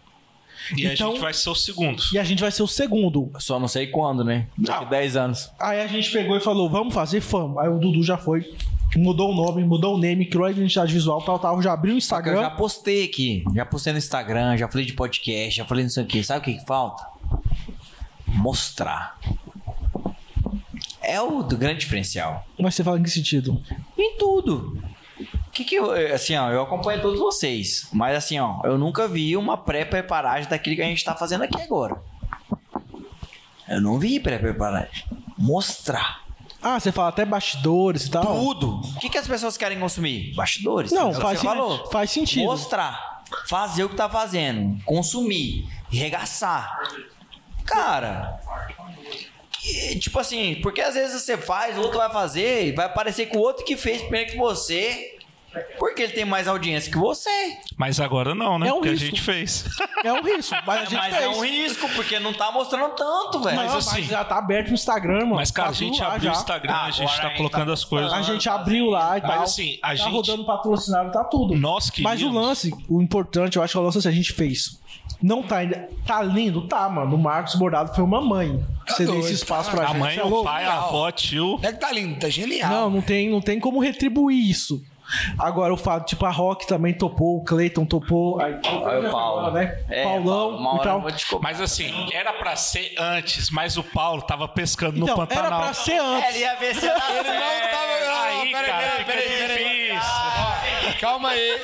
E 0.76 0.84
Então- 0.86 1.08
a 1.10 1.12
gente 1.12 1.20
vai 1.20 1.32
ser 1.32 1.50
o 1.50 1.54
segundo. 1.54 2.02
E 2.12 2.18
a 2.18 2.24
gente 2.24 2.40
vai 2.40 2.50
ser 2.50 2.62
o 2.62 2.66
segundo. 2.66 3.30
Só 3.38 3.60
não 3.60 3.68
sei 3.68 3.86
quando, 3.86 4.24
né? 4.24 4.48
Daqui 4.58 4.84
Ah. 4.84 4.88
10 4.88 5.16
anos. 5.16 5.50
Aí 5.60 5.80
a 5.80 5.86
gente 5.86 6.10
pegou 6.10 6.36
e 6.36 6.40
falou, 6.40 6.68
vamos 6.68 6.92
fazer? 6.92 7.20
Vamos. 7.20 7.58
Aí 7.58 7.68
o 7.68 7.78
Dudu 7.78 8.02
já 8.02 8.16
foi. 8.18 8.52
Mudou 8.96 9.30
o 9.30 9.34
nome, 9.34 9.62
mudou 9.64 9.94
o 9.94 9.98
name, 9.98 10.24
criou 10.26 10.46
a 10.46 10.50
identidade 10.50 10.92
visual, 10.92 11.20
tal, 11.22 11.38
tal. 11.38 11.60
Já 11.62 11.72
abriu 11.72 11.92
o 11.92 11.96
Eu 11.96 11.98
Instagram. 11.98 12.40
já 12.40 12.50
postei 12.50 13.04
aqui. 13.04 13.44
Já 13.54 13.64
postei 13.66 13.92
no 13.92 13.98
Instagram, 13.98 14.56
já 14.56 14.66
falei 14.68 14.86
de 14.86 14.92
podcast, 14.94 15.56
já 15.56 15.64
falei 15.64 15.84
nisso 15.84 16.00
aqui. 16.00 16.24
Sabe 16.24 16.40
o 16.40 16.42
que, 16.42 16.54
que 16.60 16.66
falta? 16.66 17.06
Mostrar. 18.26 19.18
É 21.02 21.20
o 21.20 21.42
do 21.42 21.56
grande 21.56 21.80
diferencial. 21.80 22.44
Mas 22.58 22.74
você 22.74 22.82
fala 22.82 22.98
em 22.98 23.02
que 23.02 23.10
sentido? 23.10 23.62
Em 23.96 24.16
tudo. 24.18 24.82
Que 25.56 25.64
que 25.64 25.74
eu, 25.76 25.96
eh, 25.96 26.12
assim, 26.12 26.36
ó, 26.36 26.50
eu 26.50 26.60
acompanho 26.60 27.00
todos 27.00 27.18
vocês, 27.18 27.88
mas 27.90 28.14
assim, 28.14 28.38
ó, 28.38 28.60
eu 28.64 28.76
nunca 28.76 29.08
vi 29.08 29.34
uma 29.38 29.56
pré-preparagem 29.56 30.50
daquilo 30.50 30.76
que 30.76 30.82
a 30.82 30.86
gente 30.86 31.02
tá 31.02 31.14
fazendo 31.14 31.44
aqui 31.44 31.58
agora. 31.62 31.96
Eu 33.66 33.80
não 33.80 33.98
vi 33.98 34.20
pré-preparagem. 34.20 35.04
Mostrar. 35.38 36.20
Ah, 36.62 36.78
você 36.78 36.92
fala 36.92 37.08
até 37.08 37.24
bastidores 37.24 38.04
e 38.04 38.10
tal. 38.10 38.22
Tudo. 38.22 38.80
O 38.80 38.98
que, 38.98 39.08
que 39.08 39.16
as 39.16 39.26
pessoas 39.26 39.56
querem 39.56 39.80
consumir? 39.80 40.34
Bastidores. 40.34 40.92
Não, 40.92 41.08
É 41.10 41.14
faz, 41.14 41.40
sen- 41.40 41.48
falou. 41.48 41.90
faz 41.90 42.10
sentido. 42.10 42.44
Mostrar. 42.44 43.22
Fazer 43.48 43.84
o 43.84 43.88
que 43.88 43.96
tá 43.96 44.08
fazendo. 44.10 44.78
Consumir. 44.84 45.66
Regaçar. 45.88 46.70
Cara. 47.64 48.38
tipo 50.00 50.18
assim, 50.18 50.56
porque 50.62 50.80
às 50.82 50.94
vezes 50.94 51.22
você 51.22 51.36
faz, 51.38 51.76
o 51.78 51.80
outro 51.80 51.98
vai 51.98 52.10
fazer, 52.10 52.68
e 52.68 52.72
vai 52.72 52.92
parecer 52.92 53.26
que 53.26 53.36
o 53.36 53.40
outro 53.40 53.64
que 53.64 53.76
fez 53.76 54.02
primeiro 54.02 54.30
que 54.32 54.36
você. 54.36 55.15
Porque 55.78 56.02
ele 56.02 56.12
tem 56.12 56.24
mais 56.24 56.46
audiência 56.48 56.90
que 56.90 56.98
você. 56.98 57.56
Mas 57.76 58.00
agora 58.00 58.34
não, 58.34 58.58
né? 58.58 58.68
É 58.68 58.72
um 58.72 58.76
Porque 58.76 58.90
risco. 58.90 59.04
a 59.04 59.08
gente 59.08 59.22
fez. 59.22 59.64
É 60.04 60.12
um 60.12 60.22
risco, 60.22 60.54
mas 60.66 60.80
a 60.80 60.84
gente 60.84 60.94
Mas 60.96 61.14
fez. 61.16 61.24
é 61.24 61.28
um 61.28 61.40
risco, 61.40 61.88
porque 61.94 62.18
não 62.18 62.32
tá 62.32 62.50
mostrando 62.52 62.94
tanto, 62.94 63.40
velho. 63.40 63.56
Mas 63.56 63.72
mas, 63.74 63.88
assim- 63.88 64.02
já 64.04 64.24
tá 64.24 64.38
aberto 64.38 64.68
no 64.68 64.74
Instagram, 64.74 65.20
mano. 65.20 65.34
Mas, 65.36 65.50
cara, 65.50 65.68
Tá 65.68 65.72
a 65.72 65.76
gente 65.76 66.02
abriu 66.02 66.30
o. 66.30 66.34
Instagram, 66.34 66.72
Ah, 66.72 66.84
a 66.84 66.90
gente 66.90 67.06
tá 67.16 67.22
a 67.26 67.28
gente 67.28 67.36
colocando 67.36 67.66
tá 67.66 67.72
as 67.72 67.84
coisas. 67.84 68.12
A 68.12 68.22
gente 68.22 68.48
abriu 68.48 68.86
lá 68.90 69.18
e 69.18 69.22
Mas, 69.22 69.30
tal. 69.30 69.42
assim, 69.42 69.78
a 69.82 69.88
tá 69.88 69.94
gente- 69.94 70.10
rodando 70.12 70.44
patrocinado, 70.44 71.10
tá 71.12 71.24
tudo. 71.24 71.54
Nós 71.56 71.90
Mas 72.00 72.22
o 72.22 72.30
lance, 72.30 72.72
o 72.88 73.00
importante, 73.02 73.56
eu 73.56 73.62
acho 73.62 73.72
que 73.72 73.78
é 73.78 73.80
o 73.80 73.84
lance 73.84 74.00
que 74.00 74.08
a 74.08 74.10
gente 74.12 74.32
fez. 74.32 74.80
Não 75.22 75.42
tá 75.42 75.58
ainda. 75.58 75.88
Tá 76.06 76.22
lindo? 76.22 76.66
Tá, 76.68 76.88
mano. 76.88 77.14
O 77.14 77.18
Marcos 77.18 77.54
Bordado 77.54 77.94
foi 77.94 78.04
uma 78.04 78.20
mãe. 78.20 78.58
Tá 78.86 78.94
Você 78.94 79.04
deu 79.04 79.14
doido, 79.14 79.24
esse 79.24 79.34
espaço 79.34 79.70
tá. 79.70 79.76
pra 79.76 79.84
A 79.86 79.88
gente. 79.88 79.98
mãe, 79.98 80.14
Você 80.14 80.20
é 80.20 80.24
o 80.24 80.28
louco? 80.28 80.44
pai, 80.44 80.64
a 80.64 80.74
avó, 80.74 81.10
tio. 81.10 81.58
É 81.62 81.72
que 81.72 81.80
tá 81.80 81.90
lindo, 81.92 82.18
tá 82.18 82.28
genial. 82.28 82.70
Não, 82.70 82.90
não 82.90 83.00
tem, 83.00 83.30
não 83.30 83.40
tem 83.40 83.58
como 83.58 83.80
retribuir 83.80 84.48
isso. 84.50 84.82
Agora 85.38 85.72
o 85.72 85.76
fato, 85.76 86.06
tipo, 86.06 86.24
a 86.26 86.30
Rock 86.30 86.66
também 86.66 86.92
topou, 86.94 87.36
o 87.38 87.44
Cleiton 87.44 87.84
topou. 87.84 88.40
Aí, 88.40 88.58
Olha 88.82 89.08
o 89.08 89.10
Paulo. 89.10 89.50
né? 89.52 89.78
É, 89.88 90.02
Paulão 90.04 90.62
Paulo, 90.62 90.76
e 90.76 90.80
hora 90.80 90.82
tal. 91.28 91.40
Mas 91.40 91.60
assim, 91.60 92.08
era 92.12 92.32
pra 92.32 92.56
ser 92.56 92.94
antes, 92.98 93.50
mas 93.50 93.76
o 93.76 93.82
Paulo 93.84 94.22
tava 94.22 94.46
pescando 94.48 94.98
no 94.98 95.04
Então, 95.04 95.16
Pantanal. 95.16 95.46
era 95.46 95.56
pra 95.58 95.74
ser 95.74 95.98
antes. 95.98 96.28
Ele 96.30 96.38
ia 96.40 96.54
ver 96.56 96.74
se 96.74 96.86
Ele 96.86 96.94
não 96.94 97.00
tava. 97.00 97.22
Não, 97.22 98.16
Aí, 98.26 98.52
peraí, 98.52 99.04
peraí, 99.04 99.28
peraí. 99.28 99.55
Calma 101.06 101.28
aí. 101.30 101.60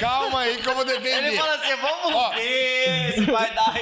Calma 0.00 0.40
aí 0.40 0.56
que 0.56 0.68
eu 0.68 0.74
vou 0.74 0.82
Ele 0.82 0.98
defender. 0.98 1.36
fala 1.36 1.54
assim: 1.54 1.76
vamos 1.76 2.14
Ó. 2.14 2.30
ver 2.30 3.12
se 3.14 3.20
vai 3.30 3.54
dar. 3.54 3.74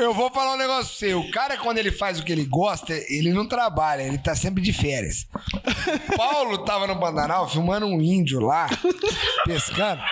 Eu 0.00 0.12
vou 0.12 0.30
falar 0.32 0.54
um 0.54 0.56
negócio 0.56 0.96
seu. 0.96 1.20
O 1.20 1.30
cara, 1.30 1.56
quando 1.56 1.78
ele 1.78 1.92
faz 1.92 2.18
o 2.18 2.24
que 2.24 2.32
ele 2.32 2.44
gosta, 2.44 2.92
ele 3.08 3.32
não 3.32 3.46
trabalha, 3.46 4.02
ele 4.02 4.18
tá 4.18 4.34
sempre 4.34 4.60
de 4.62 4.72
férias. 4.72 5.26
Paulo 6.16 6.58
tava 6.58 6.88
no 6.88 6.98
Pantanal 6.98 7.48
filmando 7.48 7.86
um 7.86 8.00
índio 8.00 8.40
lá, 8.40 8.68
pescando. 9.44 10.02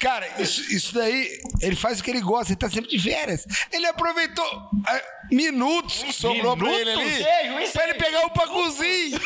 Cara, 0.00 0.26
isso, 0.42 0.62
isso 0.74 0.94
daí, 0.94 1.38
ele 1.60 1.76
faz 1.76 2.00
o 2.00 2.02
que 2.02 2.10
ele 2.10 2.20
gosta, 2.20 2.52
ele 2.52 2.58
tá 2.58 2.68
sempre 2.68 2.90
de 2.90 2.98
férias. 2.98 3.46
Ele 3.70 3.86
aproveitou 3.86 4.44
ah, 4.86 5.02
minutos 5.30 6.02
que 6.02 6.12
sobrou 6.12 6.56
pra 6.56 6.72
ele 6.72 6.90
ali 6.90 7.70
pra 7.72 7.84
ele 7.84 7.94
pegar 7.94 8.26
o 8.26 8.30
pacuzinho. 8.30 9.20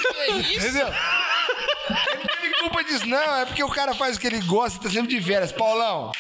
Entendeu? 0.55 0.89
Ele 0.89 2.25
não 2.65 2.71
teve 2.71 2.75
culpa 2.75 2.85
disso, 2.85 3.07
não. 3.07 3.37
É 3.39 3.45
porque 3.47 3.63
o 3.63 3.69
cara 3.69 3.95
faz 3.95 4.17
o 4.17 4.21
que 4.21 4.27
ele 4.27 4.41
gosta 4.41 4.79
e 4.79 4.83
tá 4.83 4.91
sempre 4.91 5.09
de 5.17 5.21
férias. 5.23 5.53
Paulão, 5.53 6.11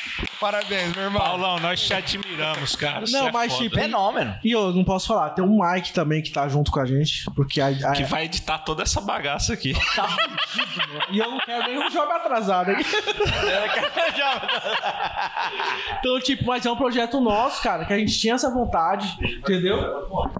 parabéns, 0.40 0.94
meu 0.94 1.04
irmão. 1.04 1.20
Paulão, 1.22 1.58
nós 1.60 1.80
te 1.80 1.92
admiramos, 1.94 2.76
cara. 2.76 3.04
Não, 3.10 3.28
é 3.28 3.32
mas 3.32 3.52
foda. 3.52 3.64
tipo- 3.64 3.76
Fenômeno. 3.76 4.36
E 4.44 4.50
eu 4.52 4.72
não 4.72 4.84
posso 4.84 5.08
falar, 5.08 5.30
tem 5.30 5.44
um 5.44 5.58
Mike 5.62 5.92
também 5.92 6.22
que 6.22 6.30
tá 6.30 6.46
junto 6.48 6.70
com 6.70 6.80
a 6.80 6.86
gente. 6.86 7.24
Porque 7.34 7.60
a, 7.60 7.68
a- 7.68 7.92
Que 7.92 8.04
vai 8.04 8.24
editar 8.24 8.58
toda 8.58 8.82
essa 8.82 9.00
bagaça 9.00 9.52
aqui. 9.52 9.74
tá 9.94 10.08
fudido, 10.48 10.88
mano. 10.92 11.04
E 11.10 11.18
eu 11.18 11.30
não 11.30 11.38
quero 11.40 11.66
nenhum 11.68 11.90
jogo 11.90 12.12
atrasado, 12.12 12.70
hein? 12.70 12.76
Então, 15.98 16.20
tipo, 16.20 16.44
mas 16.46 16.64
é 16.66 16.70
um 16.70 16.76
projeto 16.76 17.20
nosso, 17.20 17.62
cara, 17.62 17.84
que 17.84 17.92
a 17.92 17.98
gente 17.98 18.18
tinha 18.18 18.34
essa 18.34 18.50
vontade, 18.50 19.16
entendeu? 19.38 19.78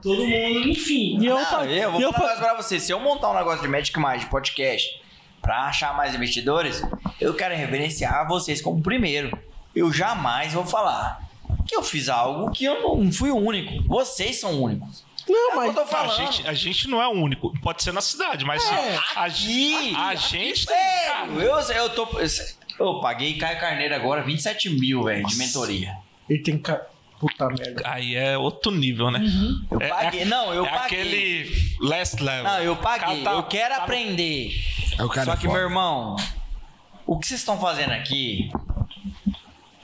Todo 0.02 0.18
mundo, 0.26 0.68
enfim. 0.68 1.18
E 1.20 1.26
eu, 1.26 1.36
Não, 1.38 1.64
eu 1.64 1.92
vou 1.92 2.00
eu 2.00 2.12
falar 2.12 2.36
pra 2.36 2.54
você. 2.54 2.78
Se 2.78 2.92
eu 2.92 3.00
montar 3.00 3.30
um 3.30 3.34
negócio 3.34 3.62
de 3.62 3.68
Magic 3.68 3.98
Mind 3.98 4.24
podcast 4.24 5.02
pra 5.44 5.64
achar 5.64 5.94
mais 5.96 6.14
investidores, 6.14 6.82
eu 7.20 7.34
quero 7.34 7.54
reverenciar 7.54 8.26
vocês 8.26 8.60
como 8.62 8.82
primeiro. 8.82 9.36
Eu 9.76 9.92
jamais 9.92 10.52
vou 10.54 10.64
falar 10.64 11.20
que 11.68 11.76
eu 11.76 11.82
fiz 11.82 12.08
algo 12.08 12.50
que 12.50 12.64
eu 12.64 12.96
não 12.96 13.12
fui 13.12 13.30
o 13.30 13.36
único. 13.36 13.86
Vocês 13.86 14.40
são 14.40 14.62
únicos. 14.62 15.04
Não, 15.28 15.52
É 15.52 15.54
o 15.54 15.56
mas. 15.56 15.76
eu 15.76 15.82
A 15.82 15.86
falando. 15.86 16.16
gente, 16.16 16.46
a 16.48 16.52
gente 16.54 16.88
não 16.88 17.00
é 17.02 17.06
o 17.08 17.12
único. 17.12 17.52
Pode 17.60 17.82
ser 17.82 17.92
na 17.92 18.00
cidade, 18.00 18.44
mas 18.44 18.62
É, 18.70 18.96
a, 19.16 19.24
Aqui, 19.24 19.94
a 19.96 20.14
gente 20.14 20.66
tem. 20.66 20.76
cara, 20.76 21.26
Sério, 21.26 21.40
eu, 21.42 21.84
eu 21.84 21.90
tô. 21.90 22.08
Eu 22.78 23.00
paguei 23.00 23.38
Caio 23.38 23.58
Carneiro 23.60 23.94
agora 23.94 24.22
27 24.22 24.68
mil, 24.70 25.04
velho, 25.04 25.26
de 25.26 25.36
mentoria. 25.36 25.96
Ele 26.28 26.40
tem. 26.40 26.58
ca- 26.58 26.82
Puta 27.20 27.48
merda. 27.48 27.82
Aí 27.86 28.14
é 28.14 28.36
outro 28.36 28.70
nível, 28.72 29.10
né? 29.10 29.20
Eu 29.70 29.80
É- 29.80 29.88
paguei. 29.88 30.20
é- 30.22 30.24
não, 30.24 30.52
eu 30.52 30.66
é 30.66 30.70
paguei. 30.70 31.00
aquele 31.00 31.74
last 31.80 32.22
level. 32.22 32.44
Não, 32.44 32.58
eu 32.60 32.76
paguei. 32.76 33.22
tá- 33.22 33.32
eu 33.32 33.42
quero 33.44 33.74
tá- 33.74 33.82
aprender. 33.84 34.50
Cara 35.12 35.24
Só 35.24 35.32
é 35.32 35.36
que, 35.36 35.42
foda. 35.46 35.54
meu 35.58 35.62
irmão, 35.68 36.16
o 37.06 37.18
que 37.18 37.26
vocês 37.26 37.40
estão 37.40 37.58
fazendo 37.58 37.92
aqui? 37.92 38.50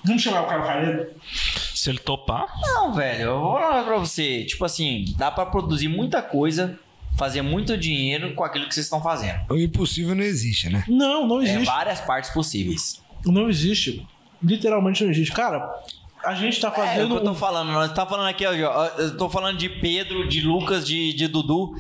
Vamos 0.04 0.22
chamar 0.22 0.42
o 0.42 0.46
cara 0.46 0.62
Careiro? 0.62 1.10
Se 1.74 1.88
ele 1.90 1.98
topar, 1.98 2.46
Não, 2.62 2.92
velho, 2.94 3.22
eu 3.22 3.40
vou 3.40 3.58
falar 3.58 3.84
pra 3.84 3.96
você. 3.98 4.44
Tipo 4.44 4.64
assim, 4.64 5.04
dá 5.16 5.30
pra 5.30 5.46
produzir 5.46 5.88
muita 5.88 6.20
coisa, 6.22 6.78
fazer 7.18 7.42
muito 7.42 7.76
dinheiro 7.76 8.34
com 8.34 8.44
aquilo 8.44 8.66
que 8.66 8.74
vocês 8.74 8.86
estão 8.86 9.02
fazendo. 9.02 9.40
O 9.50 9.56
impossível 9.58 10.14
não 10.14 10.22
existe, 10.22 10.68
né? 10.68 10.84
Não, 10.88 11.26
não 11.26 11.40
É 11.40 11.44
existe. 11.44 11.64
várias 11.64 12.00
partes 12.00 12.30
possíveis. 12.30 13.00
Não 13.24 13.48
existe. 13.48 14.06
Literalmente 14.42 15.04
não 15.04 15.10
existe. 15.10 15.32
Cara, 15.32 15.70
a 16.24 16.34
gente 16.34 16.60
tá 16.60 16.68
É, 16.68 16.70
é 16.70 16.72
o 16.72 16.74
fazendo. 16.86 17.08
que 17.08 17.12
eu 17.20 17.24
tô 17.24 17.34
falando. 17.34 17.72
Nós 17.72 17.92
tá 17.92 18.06
falando 18.06 18.28
aqui, 18.28 18.46
ó, 18.46 18.52
eu 18.52 19.16
tô 19.16 19.28
falando 19.30 19.56
de 19.58 19.68
Pedro, 19.68 20.28
de 20.28 20.40
Lucas, 20.40 20.86
de, 20.86 21.12
de 21.12 21.26
Dudu, 21.28 21.74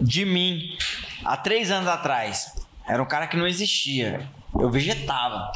de 0.00 0.24
mim. 0.24 0.76
Há 1.24 1.36
três 1.36 1.70
anos 1.70 1.88
atrás. 1.88 2.52
Era 2.88 3.02
um 3.02 3.06
cara 3.06 3.26
que 3.26 3.36
não 3.36 3.46
existia. 3.46 4.28
Eu 4.58 4.70
vegetava. 4.70 5.50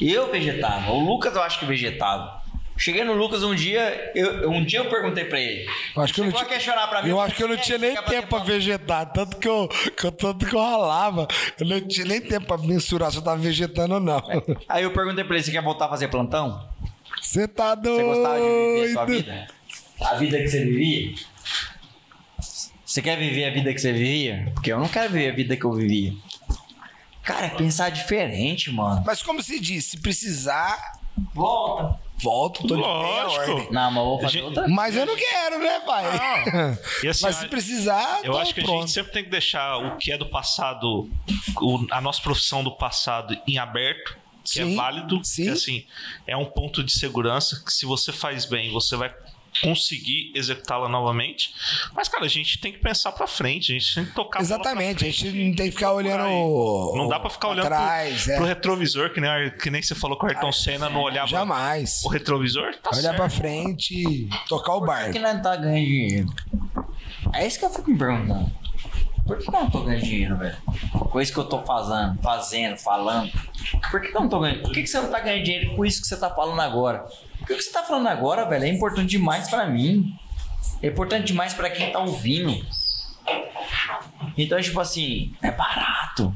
Eu 0.00 0.30
vegetava. 0.30 0.90
O 0.92 1.00
Lucas 1.04 1.34
eu 1.36 1.42
acho 1.42 1.58
que 1.58 1.64
vegetava. 1.66 2.40
Cheguei 2.76 3.04
no 3.04 3.12
Lucas 3.12 3.44
um 3.44 3.54
dia, 3.54 4.10
eu, 4.14 4.50
um 4.50 4.64
dia 4.64 4.80
eu 4.80 4.88
perguntei 4.88 5.24
pra 5.26 5.38
ele. 5.38 5.68
Eu 5.94 6.02
acho 6.02 6.14
que 6.14 6.20
eu 6.20 6.24
não 6.24 6.32
tinha- 6.32 6.44
questionar 6.46 6.86
pra 6.88 7.02
mim. 7.02 7.10
Eu 7.10 7.20
acho 7.20 7.34
que 7.36 7.42
eu 7.42 7.46
não 7.48 7.54
"Quem 7.54 7.62
é 7.62 7.66
tinha 7.66 7.78
nem 7.78 7.90
fazendo 7.94 8.08
tempo 8.10 8.26
pra 8.28 8.38
plantão?" 8.38 8.46
vegetar, 8.54 9.12
tanto 9.12 9.36
que 9.36 9.46
eu, 9.46 9.68
que 9.68 10.06
eu- 10.06 10.10
tanto 10.12 10.46
que 10.46 10.56
eu 10.56 10.60
ralava. 10.60 11.28
Eu 11.60 11.66
não 11.66 11.80
tinha 11.86 12.06
nem 12.06 12.20
tempo 12.20 12.46
pra 12.46 12.58
mensurar 12.58 13.10
se 13.12 13.18
eu 13.18 13.22
tava 13.22 13.36
vegetando 13.36 13.94
ou 13.94 14.00
não. 14.00 14.20
Aí 14.68 14.82
eu 14.82 14.90
perguntei 14.92 15.22
pra 15.22 15.36
ele: 15.36 15.44
você 15.44 15.52
quer 15.52 15.62
voltar 15.62 15.84
a 15.84 15.88
fazer 15.90 16.08
plantão? 16.08 16.66
Você 17.32 17.48
tá 17.48 17.74
doido. 17.74 17.96
Você 17.96 18.04
gostava 18.04 18.38
de 18.38 18.44
viver 18.44 18.84
a 18.84 18.92
sua 18.92 19.04
vida? 19.06 19.46
A 20.02 20.14
vida 20.16 20.38
que 20.38 20.48
você 20.48 20.64
vivia? 20.66 21.14
Você 22.84 23.00
quer 23.00 23.16
viver 23.16 23.44
a 23.46 23.50
vida 23.50 23.72
que 23.72 23.78
você 23.80 23.90
vivia? 23.92 24.50
Porque 24.54 24.70
eu 24.70 24.78
não 24.78 24.86
quero 24.88 25.10
viver 25.10 25.30
a 25.30 25.34
vida 25.34 25.56
que 25.56 25.64
eu 25.64 25.72
vivia. 25.72 26.12
Cara, 27.22 27.46
é 27.46 27.48
pensar 27.48 27.88
diferente, 27.90 28.70
mano. 28.70 29.02
Mas 29.06 29.22
como 29.22 29.42
se 29.42 29.58
diz, 29.58 29.86
se 29.86 29.96
precisar, 30.02 31.00
Volta. 31.32 31.98
volto, 32.18 32.66
tô 32.66 32.76
de 32.76 32.82
pé, 32.82 32.86
Lógico. 32.88 33.50
ordem. 33.52 33.68
Não, 33.72 33.90
mas 33.90 33.96
eu 33.96 34.04
vou 34.04 34.20
fazer 34.20 34.32
Gente- 34.32 34.44
outra. 34.44 34.68
Mas 34.68 34.94
eu 34.96 35.06
não 35.06 35.16
quero, 35.16 35.58
né, 35.58 35.80
pai? 35.86 36.04
E 37.02 37.08
assim, 37.08 37.22
Mas 37.24 37.36
se 37.36 37.48
precisar, 37.48 38.20
Eu 38.24 38.32
tô 38.32 38.38
acho 38.40 38.52
que 38.52 38.60
a 38.60 38.64
gente 38.64 38.90
sempre 38.90 39.12
tem 39.12 39.24
que 39.24 39.30
deixar 39.30 39.78
o 39.78 39.96
que 39.96 40.12
é 40.12 40.18
do 40.18 40.26
passado, 40.28 41.08
o- 41.62 41.86
a 41.90 42.00
nossa 42.02 42.20
profissão 42.20 42.62
do 42.62 42.72
passado 42.76 43.40
em 43.48 43.56
aberto, 43.56 44.18
que 44.42 44.50
Sim, 44.50 44.72
é 44.72 44.76
válido, 44.76 45.20
sim. 45.24 45.44
que 45.44 45.48
assim, 45.50 45.84
é 46.26 46.36
um 46.36 46.44
ponto 46.46 46.82
de 46.82 46.92
segurança 46.92 47.62
que 47.64 47.72
se 47.72 47.86
você 47.86 48.12
faz 48.12 48.44
bem, 48.44 48.70
você 48.72 48.96
vai 48.96 49.12
conseguir 49.62 50.32
executá-la 50.34 50.88
novamente. 50.88 51.54
Mas, 51.94 52.08
cara, 52.08 52.24
a 52.24 52.28
gente 52.28 52.58
tem 52.58 52.72
que 52.72 52.78
pensar 52.78 53.12
pra 53.12 53.26
frente, 53.26 53.70
a 53.70 53.78
gente 53.78 53.94
tem 53.94 54.04
que 54.06 54.12
tocar 54.14 54.38
a 54.38 54.42
Exatamente, 54.42 54.96
a 54.96 54.98
frente. 55.00 55.30
gente 55.30 55.44
não 55.44 55.54
tem 55.54 55.66
que 55.66 55.72
ficar 55.72 55.92
olhando. 55.92 56.22
Aí. 56.24 56.98
Não 56.98 57.06
dá 57.06 57.20
pra 57.20 57.28
ficar 57.28 57.48
olhando 57.48 57.66
atrás, 57.66 58.22
pro, 58.24 58.32
é. 58.32 58.36
pro 58.36 58.46
retrovisor, 58.46 59.10
que 59.10 59.20
nem, 59.20 59.50
que 59.58 59.70
nem 59.70 59.82
você 59.82 59.94
falou 59.94 60.18
que 60.18 60.24
o 60.24 60.28
Ayrton 60.28 60.50
Senna 60.52 60.88
não 60.88 61.02
olhava 61.02 61.28
Jamais. 61.28 62.02
o 62.02 62.08
retrovisor. 62.08 62.74
Tá 62.78 62.90
Olhar 62.92 63.02
certo. 63.02 63.16
pra 63.16 63.28
frente, 63.28 64.26
tocar 64.48 64.72
o 64.72 64.78
Por 64.80 64.86
barco. 64.86 65.12
que 65.12 65.18
não 65.18 65.42
tá 65.42 65.54
ganhando 65.54 65.84
dinheiro? 65.86 66.28
É 67.34 67.46
isso 67.46 67.58
que 67.58 67.64
eu 67.66 67.70
fico 67.70 67.90
me 67.90 67.98
perguntando. 67.98 68.50
Por 69.26 69.38
que 69.38 69.48
eu 69.48 69.52
não 69.52 69.70
tô 69.70 69.82
ganhando 69.82 70.02
dinheiro, 70.02 70.36
velho? 70.36 70.56
Com 71.10 71.20
isso 71.20 71.32
que 71.32 71.38
eu 71.38 71.44
tô 71.44 71.60
fazendo, 71.62 72.20
fazendo, 72.20 72.76
falando. 72.76 73.30
Por 73.90 74.00
que, 74.00 74.08
que 74.08 74.16
eu 74.16 74.20
não 74.20 74.28
tô 74.28 74.40
ganhando? 74.40 74.62
Por 74.62 74.72
que, 74.72 74.82
que 74.82 74.88
você 74.88 75.00
não 75.00 75.10
tá 75.10 75.20
ganhando 75.20 75.44
dinheiro 75.44 75.76
com 75.76 75.84
isso 75.84 76.02
que 76.02 76.08
você 76.08 76.16
tá 76.16 76.28
falando 76.30 76.60
agora? 76.60 77.06
Porque 77.38 77.52
o 77.52 77.56
que 77.56 77.62
você 77.62 77.72
tá 77.72 77.82
falando 77.82 78.08
agora, 78.08 78.44
velho, 78.44 78.64
é 78.64 78.68
importante 78.68 79.10
demais 79.10 79.48
pra 79.48 79.66
mim. 79.66 80.16
É 80.82 80.88
importante 80.88 81.26
demais 81.26 81.54
pra 81.54 81.70
quem 81.70 81.92
tá 81.92 82.00
ouvindo. 82.00 82.64
Então, 84.36 84.60
tipo 84.60 84.80
assim, 84.80 85.34
é 85.42 85.50
barato. 85.50 86.34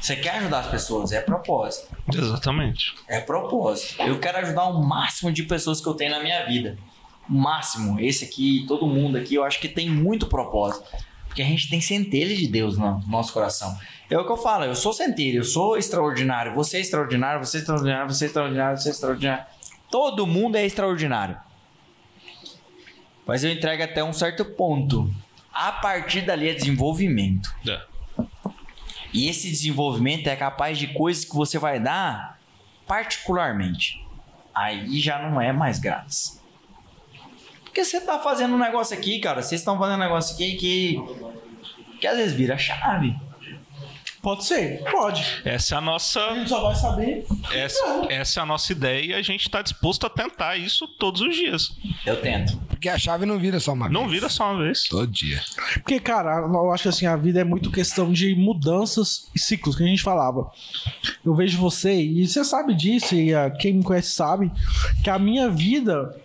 Você 0.00 0.16
quer 0.16 0.36
ajudar 0.36 0.60
as 0.60 0.66
pessoas, 0.68 1.12
é 1.12 1.20
propósito. 1.20 1.96
Exatamente. 2.14 2.94
É 3.08 3.20
propósito. 3.20 4.00
Eu 4.02 4.20
quero 4.20 4.38
ajudar 4.38 4.64
o 4.64 4.84
máximo 4.84 5.32
de 5.32 5.42
pessoas 5.42 5.80
que 5.80 5.88
eu 5.88 5.94
tenho 5.94 6.12
na 6.12 6.20
minha 6.20 6.44
vida. 6.46 6.78
Máximo. 7.28 8.00
Esse 8.00 8.24
aqui, 8.24 8.64
todo 8.66 8.86
mundo 8.86 9.16
aqui, 9.18 9.34
eu 9.34 9.44
acho 9.44 9.60
que 9.60 9.68
tem 9.68 9.90
muito 9.90 10.26
propósito. 10.26 10.86
Porque 11.26 11.42
a 11.42 11.46
gente 11.46 11.68
tem 11.68 11.80
centelha 11.80 12.34
de 12.34 12.46
Deus 12.46 12.78
no 12.78 13.00
nosso 13.08 13.32
coração. 13.32 13.76
É 14.08 14.16
o 14.16 14.24
que 14.24 14.32
eu 14.32 14.36
falo, 14.36 14.64
eu 14.64 14.74
sou 14.74 14.92
centelha, 14.92 15.38
eu 15.38 15.44
sou 15.44 15.76
extraordinário, 15.76 16.54
você 16.54 16.78
é 16.78 16.80
extraordinário, 16.80 17.44
você 17.44 17.58
é 17.58 17.60
extraordinário, 17.60 18.08
você 18.08 18.24
é 18.24 18.28
extraordinário, 18.28 18.78
você 18.78 18.88
é 18.88 18.92
extraordinário. 18.92 19.44
Todo 19.90 20.26
mundo 20.26 20.56
é 20.56 20.64
extraordinário. 20.64 21.36
Mas 23.26 23.42
eu 23.42 23.50
entrego 23.50 23.82
até 23.82 24.02
um 24.04 24.12
certo 24.12 24.44
ponto. 24.44 25.12
A 25.52 25.72
partir 25.72 26.22
dali 26.22 26.48
é 26.48 26.54
desenvolvimento. 26.54 27.52
É. 27.68 27.80
E 29.12 29.28
esse 29.28 29.50
desenvolvimento 29.50 30.28
é 30.28 30.36
capaz 30.36 30.78
de 30.78 30.88
coisas 30.88 31.24
que 31.24 31.34
você 31.34 31.58
vai 31.58 31.80
dar 31.80 32.38
particularmente. 32.86 34.04
Aí 34.54 35.00
já 35.00 35.18
não 35.18 35.40
é 35.40 35.52
mais 35.52 35.78
grátis. 35.78 36.40
Porque 37.76 37.84
você 37.84 38.00
tá 38.00 38.18
fazendo 38.18 38.54
um 38.54 38.58
negócio 38.58 38.96
aqui, 38.96 39.18
cara. 39.18 39.42
Vocês 39.42 39.60
estão 39.60 39.78
fazendo 39.78 39.96
um 39.96 40.04
negócio 40.04 40.34
aqui 40.34 40.56
que. 40.56 40.98
que 42.00 42.06
às 42.06 42.16
vezes 42.16 42.32
vira 42.32 42.56
chave. 42.56 43.14
Pode 44.22 44.46
ser, 44.46 44.82
pode. 44.90 45.22
Essa 45.44 45.74
é 45.74 45.78
a 45.78 45.80
nossa. 45.82 46.20
A 46.20 46.34
gente 46.36 46.48
só 46.48 46.62
vai 46.62 46.74
saber. 46.74 47.26
Essa, 47.52 48.06
essa 48.08 48.40
é 48.40 48.42
a 48.42 48.46
nossa 48.46 48.72
ideia 48.72 49.04
e 49.04 49.14
a 49.14 49.20
gente 49.20 49.50
tá 49.50 49.60
disposto 49.60 50.06
a 50.06 50.10
tentar 50.10 50.56
isso 50.56 50.88
todos 50.98 51.20
os 51.20 51.36
dias. 51.36 51.76
Eu 52.06 52.18
tento. 52.18 52.56
Porque 52.66 52.88
a 52.88 52.98
chave 52.98 53.26
não 53.26 53.38
vira 53.38 53.60
só 53.60 53.74
uma 53.74 53.90
Não 53.90 54.08
vez. 54.08 54.12
vira 54.12 54.28
só 54.30 54.52
uma 54.52 54.62
vez. 54.64 54.84
Todo 54.88 55.06
dia. 55.06 55.42
Porque, 55.74 56.00
cara, 56.00 56.38
eu 56.40 56.72
acho 56.72 56.84
que 56.84 56.88
assim, 56.88 57.06
a 57.06 57.14
vida 57.14 57.40
é 57.42 57.44
muito 57.44 57.70
questão 57.70 58.10
de 58.10 58.34
mudanças 58.34 59.28
e 59.34 59.38
ciclos 59.38 59.76
que 59.76 59.84
a 59.84 59.86
gente 59.86 60.02
falava. 60.02 60.50
Eu 61.22 61.34
vejo 61.34 61.58
você, 61.58 61.94
e 61.94 62.26
você 62.26 62.42
sabe 62.42 62.74
disso, 62.74 63.14
e 63.14 63.32
quem 63.60 63.74
me 63.74 63.84
conhece 63.84 64.12
sabe, 64.12 64.50
que 65.04 65.10
a 65.10 65.18
minha 65.18 65.50
vida, 65.50 66.16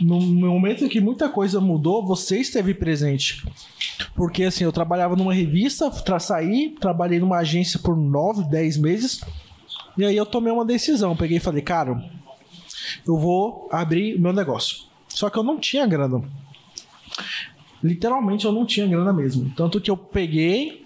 no 0.00 0.20
momento 0.20 0.84
em 0.84 0.88
que 0.88 1.00
muita 1.00 1.28
coisa 1.28 1.60
mudou, 1.60 2.04
você 2.04 2.38
esteve 2.38 2.74
presente. 2.74 3.44
Porque 4.14 4.44
assim, 4.44 4.64
eu 4.64 4.72
trabalhava 4.72 5.16
numa 5.16 5.32
revista, 5.32 5.90
saí, 6.18 6.70
trabalhei 6.80 7.18
numa 7.18 7.38
agência 7.38 7.78
por 7.78 7.96
9, 7.96 8.44
10 8.44 8.76
meses, 8.78 9.20
e 9.96 10.04
aí 10.04 10.16
eu 10.16 10.26
tomei 10.26 10.52
uma 10.52 10.64
decisão. 10.64 11.16
Peguei 11.16 11.36
e 11.36 11.40
falei, 11.40 11.62
cara, 11.62 12.02
eu 13.06 13.18
vou 13.18 13.68
abrir 13.70 14.16
o 14.16 14.20
meu 14.20 14.32
negócio. 14.32 14.84
Só 15.08 15.28
que 15.28 15.38
eu 15.38 15.42
não 15.42 15.58
tinha 15.58 15.86
grana. 15.86 16.22
Literalmente 17.82 18.44
eu 18.44 18.52
não 18.52 18.64
tinha 18.64 18.86
grana 18.86 19.12
mesmo. 19.12 19.52
Tanto 19.56 19.80
que 19.80 19.90
eu 19.90 19.96
peguei, 19.96 20.81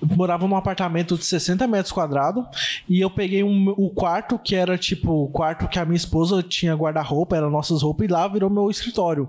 eu 0.00 0.16
morava 0.16 0.46
num 0.46 0.56
apartamento 0.56 1.16
de 1.18 1.24
60 1.24 1.66
metros 1.66 1.92
quadrados, 1.92 2.44
e 2.88 3.00
eu 3.00 3.10
peguei 3.10 3.42
um- 3.42 3.74
o 3.76 3.90
quarto, 3.90 4.38
que 4.38 4.54
era 4.54 4.78
tipo 4.78 5.24
o 5.24 5.28
quarto 5.28 5.68
que 5.68 5.78
a 5.78 5.84
minha 5.84 5.96
esposa 5.96 6.42
tinha 6.42 6.74
guarda-roupa, 6.74 7.36
eram 7.36 7.50
nossas 7.50 7.82
roupas, 7.82 8.06
e 8.08 8.12
lá 8.12 8.26
virou 8.28 8.48
meu 8.50 8.70
escritório. 8.70 9.28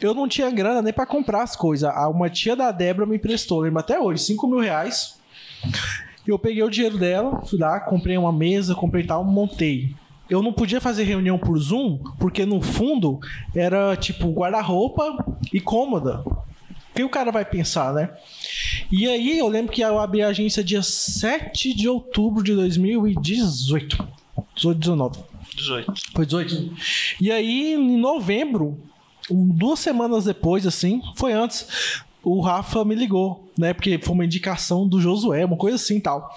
Eu 0.00 0.14
não 0.14 0.28
tinha 0.28 0.50
grana 0.50 0.80
nem 0.82 0.92
pra 0.92 1.06
comprar 1.06 1.42
as 1.42 1.56
coisas. 1.56 1.92
Uma 2.10 2.30
tia 2.30 2.54
da 2.56 2.70
Débora 2.70 3.06
me 3.06 3.16
emprestou, 3.16 3.60
lembro 3.60 3.80
até 3.80 3.98
hoje, 3.98 4.22
5 4.22 4.46
mil 4.46 4.60
reais. 4.60 5.18
Eu 6.26 6.38
peguei 6.38 6.62
o 6.62 6.70
dinheiro 6.70 6.98
dela, 6.98 7.42
fui 7.46 7.58
lá, 7.58 7.80
comprei 7.80 8.16
uma 8.16 8.32
mesa, 8.32 8.74
comprei 8.74 9.04
tal, 9.04 9.24
montei. 9.24 9.94
Eu 10.30 10.40
não 10.40 10.52
podia 10.52 10.80
fazer 10.80 11.02
reunião 11.04 11.36
por 11.36 11.58
Zoom, 11.58 11.98
porque 12.18 12.46
no 12.46 12.62
fundo 12.62 13.18
era 13.54 13.96
tipo 13.96 14.30
guarda-roupa 14.32 15.24
e 15.52 15.60
cômoda. 15.60 16.24
O 16.92 16.94
que 16.94 17.04
o 17.04 17.08
cara 17.08 17.32
vai 17.32 17.44
pensar, 17.44 17.92
né? 17.94 18.10
E 18.90 19.08
aí 19.08 19.38
eu 19.38 19.48
lembro 19.48 19.72
que 19.72 19.80
eu 19.80 19.98
abri 19.98 20.22
a 20.22 20.28
agência 20.28 20.62
dia 20.62 20.82
7 20.82 21.74
de 21.74 21.88
outubro 21.88 22.42
de 22.44 22.54
2018. 22.54 24.08
18, 24.56 24.78
19. 24.78 25.18
18. 25.56 25.92
Foi 26.14 26.26
18. 26.26 26.72
E 27.20 27.30
aí, 27.32 27.74
em 27.74 27.96
novembro, 27.98 28.78
duas 29.30 29.78
semanas 29.80 30.24
depois, 30.26 30.66
assim, 30.66 31.00
foi 31.16 31.32
antes, 31.32 31.66
o 32.22 32.40
Rafa 32.40 32.84
me 32.84 32.94
ligou, 32.94 33.50
né? 33.58 33.72
Porque 33.72 33.98
foi 33.98 34.14
uma 34.14 34.24
indicação 34.24 34.86
do 34.86 35.00
Josué, 35.00 35.44
uma 35.44 35.56
coisa 35.56 35.76
assim 35.76 35.96
e 35.96 36.00
tal. 36.00 36.30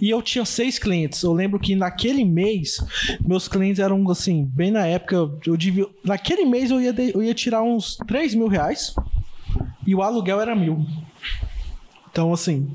E 0.00 0.10
eu 0.10 0.20
tinha 0.22 0.44
seis 0.44 0.78
clientes. 0.78 1.22
Eu 1.22 1.32
lembro 1.32 1.58
que 1.58 1.74
naquele 1.74 2.24
mês, 2.24 2.78
meus 3.26 3.48
clientes 3.48 3.80
eram, 3.80 4.08
assim, 4.10 4.44
bem 4.44 4.70
na 4.70 4.86
época, 4.86 5.16
eu 5.46 5.56
devia. 5.56 5.86
Naquele 6.04 6.44
mês 6.44 6.70
eu 6.70 6.80
ia, 6.80 6.92
de- 6.92 7.12
eu 7.14 7.22
ia 7.22 7.34
tirar 7.34 7.62
uns 7.62 7.96
3 8.06 8.34
mil 8.34 8.48
reais 8.48 8.94
e 9.86 9.94
o 9.94 10.02
aluguel 10.02 10.40
era 10.40 10.54
mil. 10.54 10.84
Então, 12.10 12.32
assim, 12.32 12.70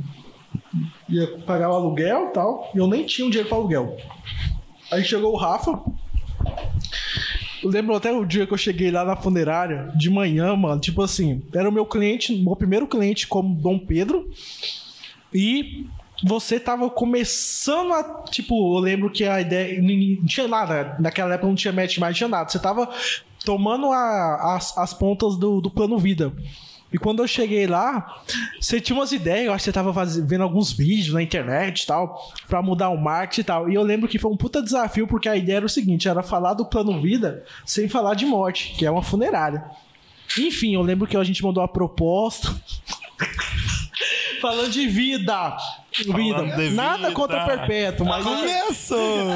ia 1.07 1.27
pagar 1.45 1.69
o 1.71 1.75
aluguel 1.75 2.27
e 2.29 2.33
tal, 2.33 2.69
e 2.73 2.77
eu 2.77 2.87
nem 2.87 3.05
tinha 3.05 3.25
um 3.25 3.29
dinheiro 3.29 3.49
para 3.49 3.57
aluguel. 3.57 3.97
Aí 4.91 5.03
chegou 5.03 5.33
o 5.33 5.37
Rafa. 5.37 5.79
Eu 7.61 7.69
lembro 7.69 7.93
até 7.95 8.11
o 8.11 8.25
dia 8.25 8.47
que 8.47 8.53
eu 8.53 8.57
cheguei 8.57 8.89
lá 8.89 9.03
na 9.03 9.15
funerária, 9.15 9.91
de 9.95 10.09
manhã, 10.09 10.55
mano. 10.55 10.79
Tipo 10.79 11.01
assim, 11.01 11.41
era 11.53 11.67
o 11.67 11.71
meu 11.71 11.85
cliente, 11.85 12.33
meu 12.35 12.55
primeiro 12.55 12.87
cliente 12.87 13.27
como 13.27 13.53
Dom 13.55 13.77
Pedro. 13.77 14.29
E 15.33 15.85
você 16.23 16.59
tava 16.59 16.89
começando 16.89 17.93
a. 17.93 18.23
Tipo, 18.31 18.77
eu 18.77 18.79
lembro 18.81 19.09
que 19.11 19.25
a 19.25 19.41
ideia. 19.41 19.81
Não 19.81 20.25
tinha 20.25 20.47
nada. 20.47 20.95
Naquela 20.99 21.33
época 21.33 21.47
não 21.47 21.55
tinha 21.55 21.73
match 21.73 21.97
mais, 21.97 22.11
não 22.13 22.17
tinha 22.17 22.29
nada. 22.29 22.49
Você 22.49 22.59
tava 22.59 22.89
tomando 23.45 23.91
a- 23.91 24.55
as, 24.55 24.77
as 24.77 24.93
pontas 24.93 25.35
do, 25.37 25.59
do 25.61 25.69
plano 25.69 25.97
vida. 25.97 26.31
E 26.91 26.97
quando 26.97 27.21
eu 27.21 27.27
cheguei 27.27 27.67
lá, 27.67 28.21
você 28.59 28.81
tinha 28.81 28.97
umas 28.97 29.11
ideias, 29.11 29.45
eu 29.45 29.53
acho 29.53 29.63
que 29.63 29.65
você 29.65 29.71
tava 29.73 29.93
faz- 29.93 30.17
vendo 30.17 30.41
alguns 30.43 30.71
vídeos 30.71 31.13
na 31.13 31.21
internet 31.21 31.83
e 31.83 31.85
tal, 31.85 32.19
pra 32.47 32.61
mudar 32.63 32.89
o 32.89 32.97
marketing 32.97 33.41
e 33.41 33.43
tal. 33.43 33.69
E 33.69 33.75
eu 33.75 33.83
lembro 33.83 34.09
que 34.09 34.17
foi 34.17 34.31
um 34.31 34.35
puta 34.37 34.61
desafio, 34.61 35.05
porque 35.07 35.29
a 35.29 35.35
ideia 35.35 35.57
era 35.57 35.65
o 35.65 35.69
seguinte: 35.69 36.07
era 36.09 36.23
falar 36.23 36.55
do 36.55 36.65
plano 36.65 36.99
vida 36.99 37.43
sem 37.65 37.87
falar 37.87 38.15
de 38.15 38.25
morte, 38.25 38.73
que 38.77 38.85
é 38.85 38.91
uma 38.91 39.03
funerária. 39.03 39.63
Enfim, 40.37 40.73
eu 40.73 40.81
lembro 40.81 41.07
que 41.07 41.15
a 41.17 41.23
gente 41.23 41.43
mandou 41.43 41.61
a 41.63 41.67
proposta. 41.67 42.55
Falando 44.41 44.69
de 44.71 44.87
vida. 44.87 45.57
Vida. 45.91 46.71
Nada 46.71 46.97
vida. 46.97 47.11
contra 47.11 47.45
perpétuo, 47.45 48.05
mas. 48.05 48.23
Começou! 48.23 49.27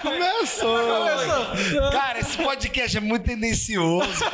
Começou! 0.00 1.90
Cara, 1.90 2.20
esse 2.20 2.36
podcast 2.38 2.96
é 2.96 3.00
muito 3.00 3.24
tendencioso. 3.24 4.24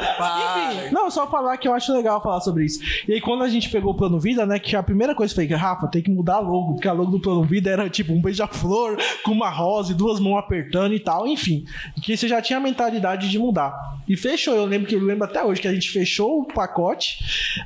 Enfim, 0.00 0.90
não, 0.92 1.10
só 1.10 1.28
falar 1.28 1.56
que 1.56 1.68
eu 1.68 1.74
acho 1.74 1.92
legal 1.92 2.22
falar 2.22 2.40
sobre 2.40 2.64
isso. 2.64 2.80
E 3.06 3.14
aí, 3.14 3.20
quando 3.20 3.44
a 3.44 3.48
gente 3.48 3.68
pegou 3.68 3.92
o 3.92 3.96
plano 3.96 4.18
vida, 4.18 4.46
né? 4.46 4.58
Que 4.58 4.74
a 4.74 4.82
primeira 4.82 5.14
coisa 5.14 5.34
foi 5.34 5.46
que, 5.46 5.54
Rafa, 5.54 5.86
tem 5.88 6.02
que 6.02 6.10
mudar 6.10 6.36
a 6.36 6.40
logo, 6.40 6.74
porque 6.74 6.88
a 6.88 6.92
logo 6.92 7.10
do 7.10 7.20
plano 7.20 7.42
vida 7.44 7.70
era 7.70 7.88
tipo 7.88 8.12
um 8.12 8.20
beija-flor 8.20 8.96
com 9.22 9.32
uma 9.32 9.50
rosa 9.50 9.92
e 9.92 9.94
duas 9.94 10.18
mãos 10.18 10.38
apertando 10.38 10.94
e 10.94 11.00
tal, 11.00 11.26
enfim. 11.26 11.64
Que 12.02 12.16
você 12.16 12.26
já 12.26 12.40
tinha 12.40 12.58
a 12.58 12.60
mentalidade 12.60 13.28
de 13.28 13.38
mudar. 13.38 13.74
E 14.08 14.16
fechou, 14.16 14.54
eu 14.54 14.64
lembro 14.64 14.88
que 14.88 14.94
eu 14.94 15.04
lembro 15.04 15.24
até 15.24 15.44
hoje 15.44 15.60
que 15.60 15.68
a 15.68 15.72
gente 15.72 15.90
fechou 15.90 16.40
o 16.40 16.44
pacote, 16.44 17.18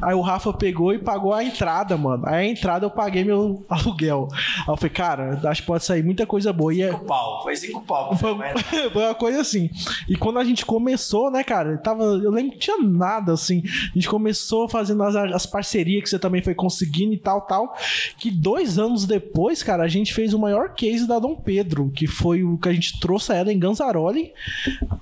aí 0.02 0.14
o 0.14 0.20
Rafa 0.20 0.52
pegou 0.52 0.92
e 0.92 0.98
pagou 0.98 1.32
a 1.32 1.42
entrada, 1.42 1.96
mano. 1.96 2.24
Aí 2.26 2.46
a 2.46 2.50
entrada 2.50 2.84
eu 2.84 2.90
paguei 2.90 3.03
meu 3.24 3.64
aluguel. 3.68 4.28
Aí 4.32 4.64
eu 4.68 4.76
falei, 4.76 4.90
cara, 4.90 5.40
acho 5.44 5.62
que 5.62 5.66
pode 5.66 5.84
sair 5.84 6.02
muita 6.02 6.26
coisa 6.26 6.52
boa. 6.52 6.72
E 6.74 6.82
é, 6.82 6.90
Cinco 6.90 7.04
pau. 7.04 7.42
Foi 7.42 7.56
cinco 7.56 7.80
pau. 7.82 8.16
foi, 8.16 8.34
foi 8.92 9.02
uma 9.02 9.14
coisa 9.14 9.40
assim. 9.40 9.70
E 10.08 10.16
quando 10.16 10.38
a 10.38 10.44
gente 10.44 10.64
começou, 10.64 11.30
né, 11.30 11.42
cara, 11.44 11.76
tava, 11.78 12.02
eu 12.04 12.30
lembro 12.30 12.52
que 12.52 12.58
tinha 12.58 12.78
nada 12.78 13.32
assim. 13.32 13.62
A 13.64 13.94
gente 13.94 14.08
começou 14.08 14.68
fazendo 14.68 15.02
as, 15.02 15.14
as 15.16 15.46
parcerias 15.46 16.02
que 16.02 16.08
você 16.10 16.18
também 16.18 16.42
foi 16.42 16.54
conseguindo 16.54 17.12
e 17.12 17.18
tal, 17.18 17.42
tal. 17.42 17.74
Que 18.18 18.30
dois 18.30 18.78
anos 18.78 19.06
depois, 19.06 19.62
cara, 19.62 19.82
a 19.84 19.88
gente 19.88 20.12
fez 20.14 20.32
o 20.34 20.38
maior 20.38 20.74
case 20.74 21.06
da 21.06 21.18
Dom 21.18 21.34
Pedro, 21.34 21.90
que 21.94 22.06
foi 22.06 22.42
o 22.42 22.58
que 22.58 22.68
a 22.68 22.72
gente 22.72 22.98
trouxe 23.00 23.32
a 23.32 23.36
ela 23.36 23.52
em 23.52 23.58
Ganzaroli 23.58 24.32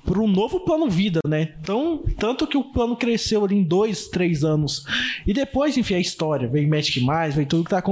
pro 0.04 0.26
novo 0.26 0.60
plano 0.60 0.88
vida, 0.88 1.20
né? 1.26 1.54
Então, 1.60 2.02
tanto 2.18 2.46
que 2.46 2.56
o 2.56 2.64
plano 2.64 2.96
cresceu 2.96 3.44
ali 3.44 3.56
em 3.56 3.62
dois, 3.62 4.08
três 4.08 4.44
anos. 4.44 4.84
E 5.26 5.32
depois, 5.32 5.76
enfim, 5.76 5.94
a 5.94 6.00
história, 6.00 6.48
vem 6.48 6.66
Magic 6.66 7.00
Mais, 7.00 7.34
vem 7.34 7.46
tudo 7.46 7.64
que 7.64 7.70
tá 7.70 7.78
acontecendo. 7.78 7.91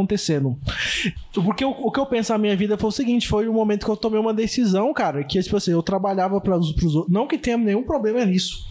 Porque 1.32 1.64
o, 1.64 1.70
o 1.70 1.90
que 1.90 2.00
eu 2.00 2.06
penso 2.06 2.32
na 2.32 2.38
minha 2.38 2.56
vida 2.56 2.76
foi 2.76 2.88
o 2.88 2.92
seguinte: 2.92 3.28
foi 3.28 3.48
o 3.48 3.52
momento 3.52 3.84
que 3.84 3.90
eu 3.90 3.96
tomei 3.96 4.20
uma 4.20 4.34
decisão, 4.34 4.92
cara, 4.92 5.24
que 5.24 5.40
tipo 5.42 5.56
assim, 5.56 5.72
eu 5.72 5.82
trabalhava 5.82 6.40
para 6.40 6.56
os 6.56 6.68
outros. 6.68 7.08
Não 7.08 7.26
que 7.26 7.38
tenha 7.38 7.56
nenhum 7.56 7.82
problema 7.82 8.24
nisso. 8.24 8.68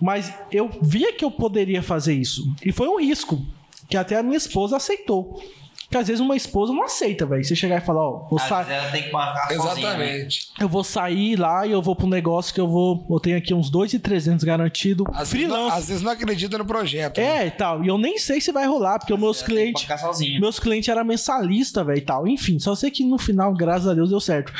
Mas 0.00 0.32
eu 0.50 0.70
via 0.80 1.12
que 1.12 1.24
eu 1.24 1.30
poderia 1.30 1.82
fazer 1.82 2.14
isso. 2.14 2.52
E 2.64 2.72
foi 2.72 2.88
um 2.88 3.00
risco. 3.00 3.44
Que 3.88 3.96
até 3.96 4.16
a 4.16 4.22
minha 4.22 4.36
esposa 4.36 4.76
aceitou. 4.76 5.42
Que 5.90 5.96
às 5.96 6.06
vezes 6.06 6.20
uma 6.20 6.36
esposa 6.36 6.70
não 6.70 6.84
aceita, 6.84 7.24
velho. 7.24 7.42
Você 7.42 7.56
chegar 7.56 7.78
e 7.78 7.80
falar, 7.80 8.02
ó, 8.06 8.26
vou 8.28 8.38
Às 8.38 8.42
sa- 8.46 8.62
vezes 8.62 8.82
ela 8.82 8.92
tem 8.92 9.02
que 9.04 9.10
marcar 9.12 9.48
sozinha, 9.54 9.94
né? 9.96 10.04
Exatamente. 10.16 10.48
eu 10.60 10.68
vou 10.68 10.84
sair 10.84 11.36
lá 11.36 11.66
e 11.66 11.72
eu 11.72 11.80
vou 11.80 11.96
pro 11.96 12.06
negócio 12.06 12.52
que 12.52 12.60
eu 12.60 12.68
vou. 12.68 13.06
Eu 13.08 13.18
tenho 13.18 13.38
aqui 13.38 13.54
uns 13.54 13.70
2,300 13.70 14.44
garantido. 14.44 15.04
Às 15.14 15.32
vezes, 15.32 15.48
não, 15.48 15.54
freelance. 15.56 15.78
às 15.78 15.88
vezes 15.88 16.02
não 16.02 16.12
acredita 16.12 16.58
no 16.58 16.64
projeto. 16.66 17.18
né? 17.18 17.44
É, 17.44 17.46
e 17.46 17.50
tal. 17.52 17.82
E 17.82 17.88
eu 17.88 17.96
nem 17.96 18.18
sei 18.18 18.38
se 18.38 18.52
vai 18.52 18.66
rolar, 18.66 18.98
porque 18.98 19.14
os 19.14 19.18
meus 19.18 19.42
clientes. 19.42 19.86
sozinha. 19.98 20.38
Meus 20.38 20.58
clientes 20.60 20.88
eram 20.90 21.04
mensalista, 21.04 21.82
velho, 21.82 21.98
e 21.98 22.02
tal. 22.02 22.28
Enfim, 22.28 22.58
só 22.58 22.74
sei 22.74 22.90
que 22.90 23.02
no 23.02 23.16
final, 23.16 23.54
graças 23.54 23.88
a 23.88 23.94
Deus, 23.94 24.10
deu 24.10 24.20
certo. 24.20 24.52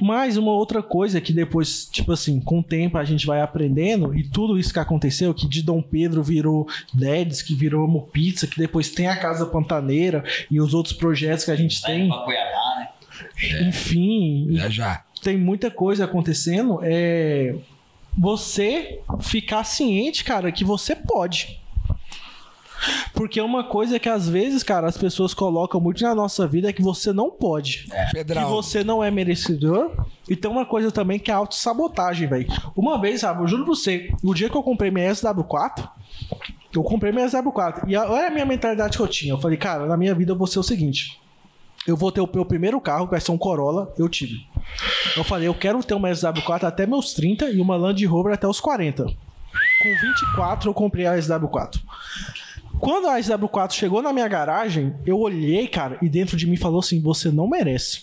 Mas 0.00 0.36
uma 0.36 0.52
outra 0.52 0.82
coisa 0.82 1.20
que 1.20 1.32
depois, 1.32 1.86
tipo 1.86 2.12
assim, 2.12 2.40
com 2.40 2.58
o 2.60 2.62
tempo 2.62 2.98
a 2.98 3.04
gente 3.04 3.26
vai 3.26 3.40
aprendendo, 3.40 4.14
e 4.14 4.22
tudo 4.28 4.58
isso 4.58 4.72
que 4.72 4.78
aconteceu, 4.78 5.32
que 5.32 5.48
de 5.48 5.62
Dom 5.62 5.80
Pedro 5.80 6.22
virou 6.22 6.66
Dedes, 6.92 7.42
que 7.42 7.54
virou 7.54 7.84
Amo 7.84 8.08
Pizza, 8.12 8.46
que 8.46 8.58
depois 8.58 8.90
tem 8.90 9.06
a 9.06 9.16
Casa 9.16 9.46
Pantaneira 9.46 10.24
e 10.50 10.60
os 10.60 10.74
outros 10.74 10.94
projetos 10.94 11.44
que 11.44 11.50
a 11.50 11.56
gente 11.56 11.80
Vai 11.80 11.92
tem. 11.92 12.08
pra 12.08 12.18
Cuiabá, 12.18 12.76
né? 12.78 12.88
Enfim, 13.68 14.48
Já 14.50 14.68
já. 14.68 15.04
tem 15.22 15.36
muita 15.38 15.70
coisa 15.70 16.04
acontecendo. 16.04 16.80
É 16.82 17.54
você 18.16 19.00
ficar 19.20 19.64
ciente, 19.64 20.22
cara, 20.24 20.52
que 20.52 20.64
você 20.64 20.94
pode. 20.94 21.60
Porque 23.12 23.40
uma 23.40 23.64
coisa 23.64 23.98
que 23.98 24.08
às 24.08 24.28
vezes, 24.28 24.62
cara, 24.62 24.86
as 24.88 24.96
pessoas 24.96 25.32
colocam 25.34 25.80
muito 25.80 26.02
na 26.02 26.14
nossa 26.14 26.46
vida 26.46 26.68
é 26.68 26.72
que 26.72 26.82
você 26.82 27.12
não 27.12 27.30
pode. 27.30 27.84
Que 28.10 28.12
Pedrão. 28.12 28.48
você 28.48 28.82
não 28.84 29.02
é 29.02 29.10
merecedor. 29.10 29.90
E 30.28 30.34
tem 30.34 30.50
uma 30.50 30.64
coisa 30.66 30.90
também 30.90 31.18
que 31.18 31.30
é 31.30 31.34
autossabotagem, 31.34 32.26
velho. 32.28 32.46
Uma 32.76 33.00
vez, 33.00 33.20
sabe, 33.20 33.42
eu 33.42 33.46
juro 33.48 33.64
pra 33.64 33.74
você, 33.74 34.10
o 34.22 34.34
dia 34.34 34.48
que 34.48 34.56
eu 34.56 34.62
comprei 34.62 34.90
minha 34.90 35.10
SW4, 35.12 35.88
eu 36.74 36.82
comprei 36.82 37.12
minha 37.12 37.26
SW4. 37.26 37.84
E 37.88 37.94
a- 37.94 38.10
olha 38.10 38.26
a 38.28 38.30
minha 38.30 38.46
mentalidade 38.46 38.96
que 38.96 39.02
eu 39.02 39.08
tinha. 39.08 39.32
Eu 39.34 39.40
falei, 39.40 39.56
cara, 39.56 39.86
na 39.86 39.96
minha 39.96 40.14
vida 40.14 40.32
eu 40.32 40.36
vou 40.36 40.46
ser 40.46 40.58
o 40.58 40.62
seguinte. 40.62 41.20
Eu 41.86 41.96
vou 41.96 42.10
ter 42.10 42.20
o 42.22 42.28
meu 42.32 42.46
primeiro 42.46 42.80
carro, 42.80 43.04
que 43.04 43.10
vai 43.10 43.20
ser 43.20 43.30
um 43.30 43.36
Corolla, 43.38 43.92
eu 43.98 44.08
tive. 44.08 44.46
Eu 45.16 45.22
falei, 45.22 45.46
eu 45.46 45.54
quero 45.54 45.84
ter 45.84 45.92
uma 45.94 46.08
SW4 46.08 46.64
até 46.64 46.86
meus 46.86 47.12
30 47.12 47.50
e 47.50 47.60
uma 47.60 47.76
Land 47.76 48.04
Rover 48.06 48.32
até 48.32 48.48
os 48.48 48.58
40. 48.58 49.04
Com 49.04 49.90
24 50.00 50.70
eu 50.70 50.74
comprei 50.74 51.06
a 51.06 51.14
SW4. 51.18 51.78
Quando 52.78 53.08
a 53.08 53.18
SW4 53.18 53.72
chegou 53.72 54.02
na 54.02 54.12
minha 54.12 54.28
garagem, 54.28 54.94
eu 55.06 55.18
olhei, 55.18 55.66
cara, 55.66 55.98
e 56.02 56.08
dentro 56.08 56.36
de 56.36 56.46
mim 56.46 56.56
falou 56.56 56.80
assim: 56.80 57.00
você 57.00 57.30
não 57.30 57.48
merece. 57.48 58.02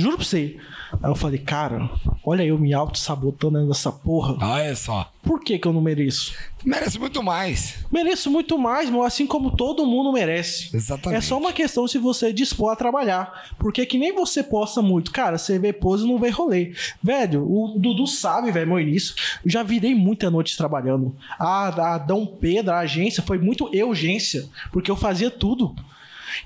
Juro 0.00 0.16
pra 0.16 0.24
você. 0.24 0.56
Aí 1.02 1.10
eu 1.10 1.14
falei, 1.14 1.38
cara, 1.38 1.90
olha 2.24 2.44
eu 2.44 2.58
me 2.58 2.72
auto-sabotando 2.72 3.66
nessa 3.66 3.90
porra. 3.90 4.36
Olha 4.40 4.74
só. 4.76 5.10
Por 5.22 5.40
que, 5.40 5.58
que 5.58 5.66
eu 5.66 5.72
não 5.72 5.80
mereço? 5.80 6.32
Merece 6.64 6.98
muito 6.98 7.22
mais. 7.22 7.84
Mereço 7.90 8.30
muito 8.30 8.56
mais, 8.58 8.88
meu, 8.88 9.02
assim 9.02 9.26
como 9.26 9.50
todo 9.50 9.84
mundo 9.84 10.12
merece. 10.12 10.74
Exatamente. 10.74 11.18
É 11.18 11.20
só 11.20 11.38
uma 11.38 11.52
questão 11.52 11.86
se 11.88 11.98
você 11.98 12.32
dispor 12.32 12.72
a 12.72 12.76
trabalhar. 12.76 13.50
Porque 13.58 13.84
que 13.84 13.98
nem 13.98 14.14
você 14.14 14.42
posta 14.42 14.80
muito. 14.80 15.10
Cara, 15.10 15.38
você 15.38 15.58
vê 15.58 15.72
pose 15.72 16.04
e 16.04 16.08
não 16.08 16.18
vê 16.18 16.30
rolê. 16.30 16.72
Velho, 17.02 17.42
o 17.42 17.76
Dudu 17.78 18.06
sabe, 18.06 18.52
velho, 18.52 18.68
meu 18.68 18.80
início. 18.80 19.14
Eu 19.44 19.50
já 19.50 19.62
virei 19.62 19.94
muita 19.94 20.30
noite 20.30 20.56
trabalhando. 20.56 21.14
A, 21.38 21.94
a 21.94 21.98
Dom 21.98 22.26
Pedro, 22.26 22.72
a 22.72 22.78
agência, 22.78 23.22
foi 23.22 23.38
muito 23.38 23.68
urgência. 23.84 24.46
Porque 24.72 24.90
eu 24.90 24.96
fazia 24.96 25.30
tudo. 25.30 25.74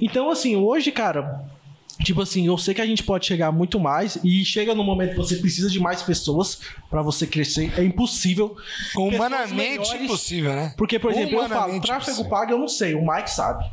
Então, 0.01 0.31
assim, 0.31 0.56
hoje, 0.56 0.90
cara. 0.90 1.44
Tipo 2.05 2.22
assim, 2.22 2.47
eu 2.47 2.56
sei 2.56 2.72
que 2.74 2.81
a 2.81 2.86
gente 2.86 3.02
pode 3.02 3.27
chegar 3.27 3.52
muito 3.52 3.78
mais 3.78 4.18
e 4.24 4.44
chega 4.44 4.74
no 4.74 4.82
momento 4.82 5.10
que 5.10 5.16
você 5.16 5.36
precisa 5.36 5.68
de 5.68 5.78
mais 5.78 6.02
pessoas 6.02 6.60
pra 6.89 7.02
você 7.02 7.27
crescer. 7.27 7.72
É 7.78 7.85
impossível. 7.85 8.56
Humanamente 8.97 9.94
impossível, 10.05 10.52
né? 10.55 10.74
porque, 10.77 10.98
por 10.98 11.10
exemplo, 11.12 11.35
eu 11.36 11.48
falo, 11.48 11.72
tráfego 11.81 12.28
pago 12.28 12.52
eu 12.52 12.59
não 12.59 12.68
sei, 12.68 12.94
o 12.94 13.06
Mike 13.06 13.31
sabe. 13.31 13.64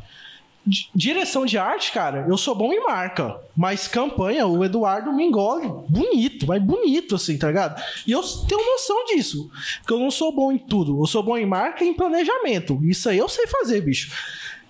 Di- 0.66 0.90
Direção 0.94 1.46
de 1.46 1.56
arte, 1.56 1.90
cara, 1.92 2.26
eu 2.28 2.36
sou 2.36 2.54
bom 2.54 2.70
em 2.72 2.80
marca. 2.84 3.40
Mas 3.56 3.88
campanha, 3.88 4.46
o 4.46 4.62
Eduardo 4.62 5.10
me 5.12 5.24
engole 5.24 5.66
bonito, 5.88 6.44
vai 6.44 6.60
bonito, 6.60 7.14
assim, 7.14 7.38
tá 7.38 7.46
ligado? 7.48 7.82
E 8.06 8.12
eu 8.12 8.20
tenho 8.46 8.60
noção 8.72 9.06
disso. 9.06 9.50
Porque 9.78 9.94
eu 9.94 9.98
não 9.98 10.10
sou 10.10 10.30
bom 10.34 10.52
em 10.52 10.58
tudo. 10.58 11.00
Eu 11.00 11.06
sou 11.06 11.22
bom 11.22 11.38
em 11.38 11.46
marca 11.46 11.82
e 11.82 11.88
em 11.88 11.94
planejamento. 11.94 12.78
Isso 12.84 13.08
aí 13.08 13.16
eu 13.16 13.28
sei 13.28 13.46
fazer, 13.46 13.80
bicho. 13.80 14.12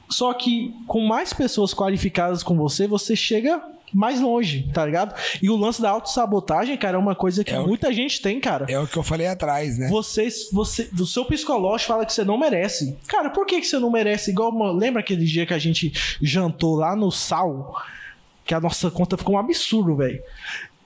Só 0.09 0.33
que 0.33 0.75
com 0.87 1.01
mais 1.07 1.33
pessoas 1.33 1.75
qualificadas 1.75 2.43
com 2.43 2.57
você, 2.57 2.87
você 2.87 3.15
chega 3.15 3.63
mais 3.93 4.21
longe, 4.21 4.69
tá 4.75 4.85
ligado? 4.85 5.15
E 5.43 5.49
o 5.49 5.57
lance 5.57 5.81
da 5.81 5.89
autossabotagem, 5.91 6.77
cara, 6.77 6.97
é 6.97 7.01
uma 7.01 7.15
coisa 7.15 7.43
que 7.43 7.53
É 7.55 7.59
muita 7.59 7.91
gente 7.93 8.21
tem, 8.21 8.39
cara. 8.39 8.67
É 8.69 8.79
o 8.79 8.87
que 8.87 8.97
eu 8.99 9.03
falei 9.03 9.27
atrás, 9.27 9.79
né? 9.79 9.89
Vocês, 9.89 10.51
você, 10.53 10.91
o 11.01 11.07
seu 11.07 11.25
psicológico 11.25 11.89
fala 11.93 12.05
que 12.05 12.13
você 12.13 12.23
não 12.23 12.37
merece. 12.39 12.97
Cara, 13.07 13.31
por 13.31 13.47
que, 13.47 13.61
que 13.61 13.67
você 13.67 13.79
não 13.79 13.91
merece? 13.91 14.31
Igual, 14.31 14.51
uma- 14.51 14.73
lembra 14.73 15.01
aquele 15.01 15.25
dia 15.25 15.47
que 15.47 15.55
a 15.55 15.59
gente 15.59 15.91
jantou 16.21 16.77
lá 16.77 16.95
no 16.95 17.11
Sal? 17.11 17.75
Que 18.45 18.55
a 18.55 18.61
nossa 18.61 18.91
conta 18.91 19.17
ficou 19.17 19.35
um 19.37 19.39
absurdo, 19.39 19.97
velho. 19.97 20.23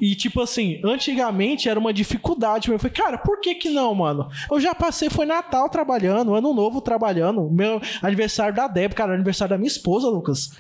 E 0.03 0.17
tipo 0.17 0.41
assim, 0.41 0.81
antigamente 0.83 1.69
era 1.69 1.79
uma 1.79 1.93
dificuldade. 1.93 2.69
Eu 2.69 2.77
falei, 2.77 2.93
cara, 2.93 3.19
por 3.19 3.39
que 3.41 3.55
que 3.55 3.71
não, 3.71 3.95
mano? 3.95 4.29
Eu 4.51 4.61
já 4.61 4.75
passei, 4.75 5.09
foi 5.09 5.25
Natal 5.25 5.69
trabalhando, 5.69 6.35
Ano 6.35 6.53
Novo 6.53 6.81
trabalhando, 6.81 7.49
meu 7.49 7.81
aniversário 8.03 8.53
da 8.53 8.67
Deb, 8.67 8.95
cara, 8.95 9.15
aniversário 9.15 9.51
da 9.51 9.59
minha 9.59 9.69
esposa, 9.69 10.09
Lucas. 10.09 10.59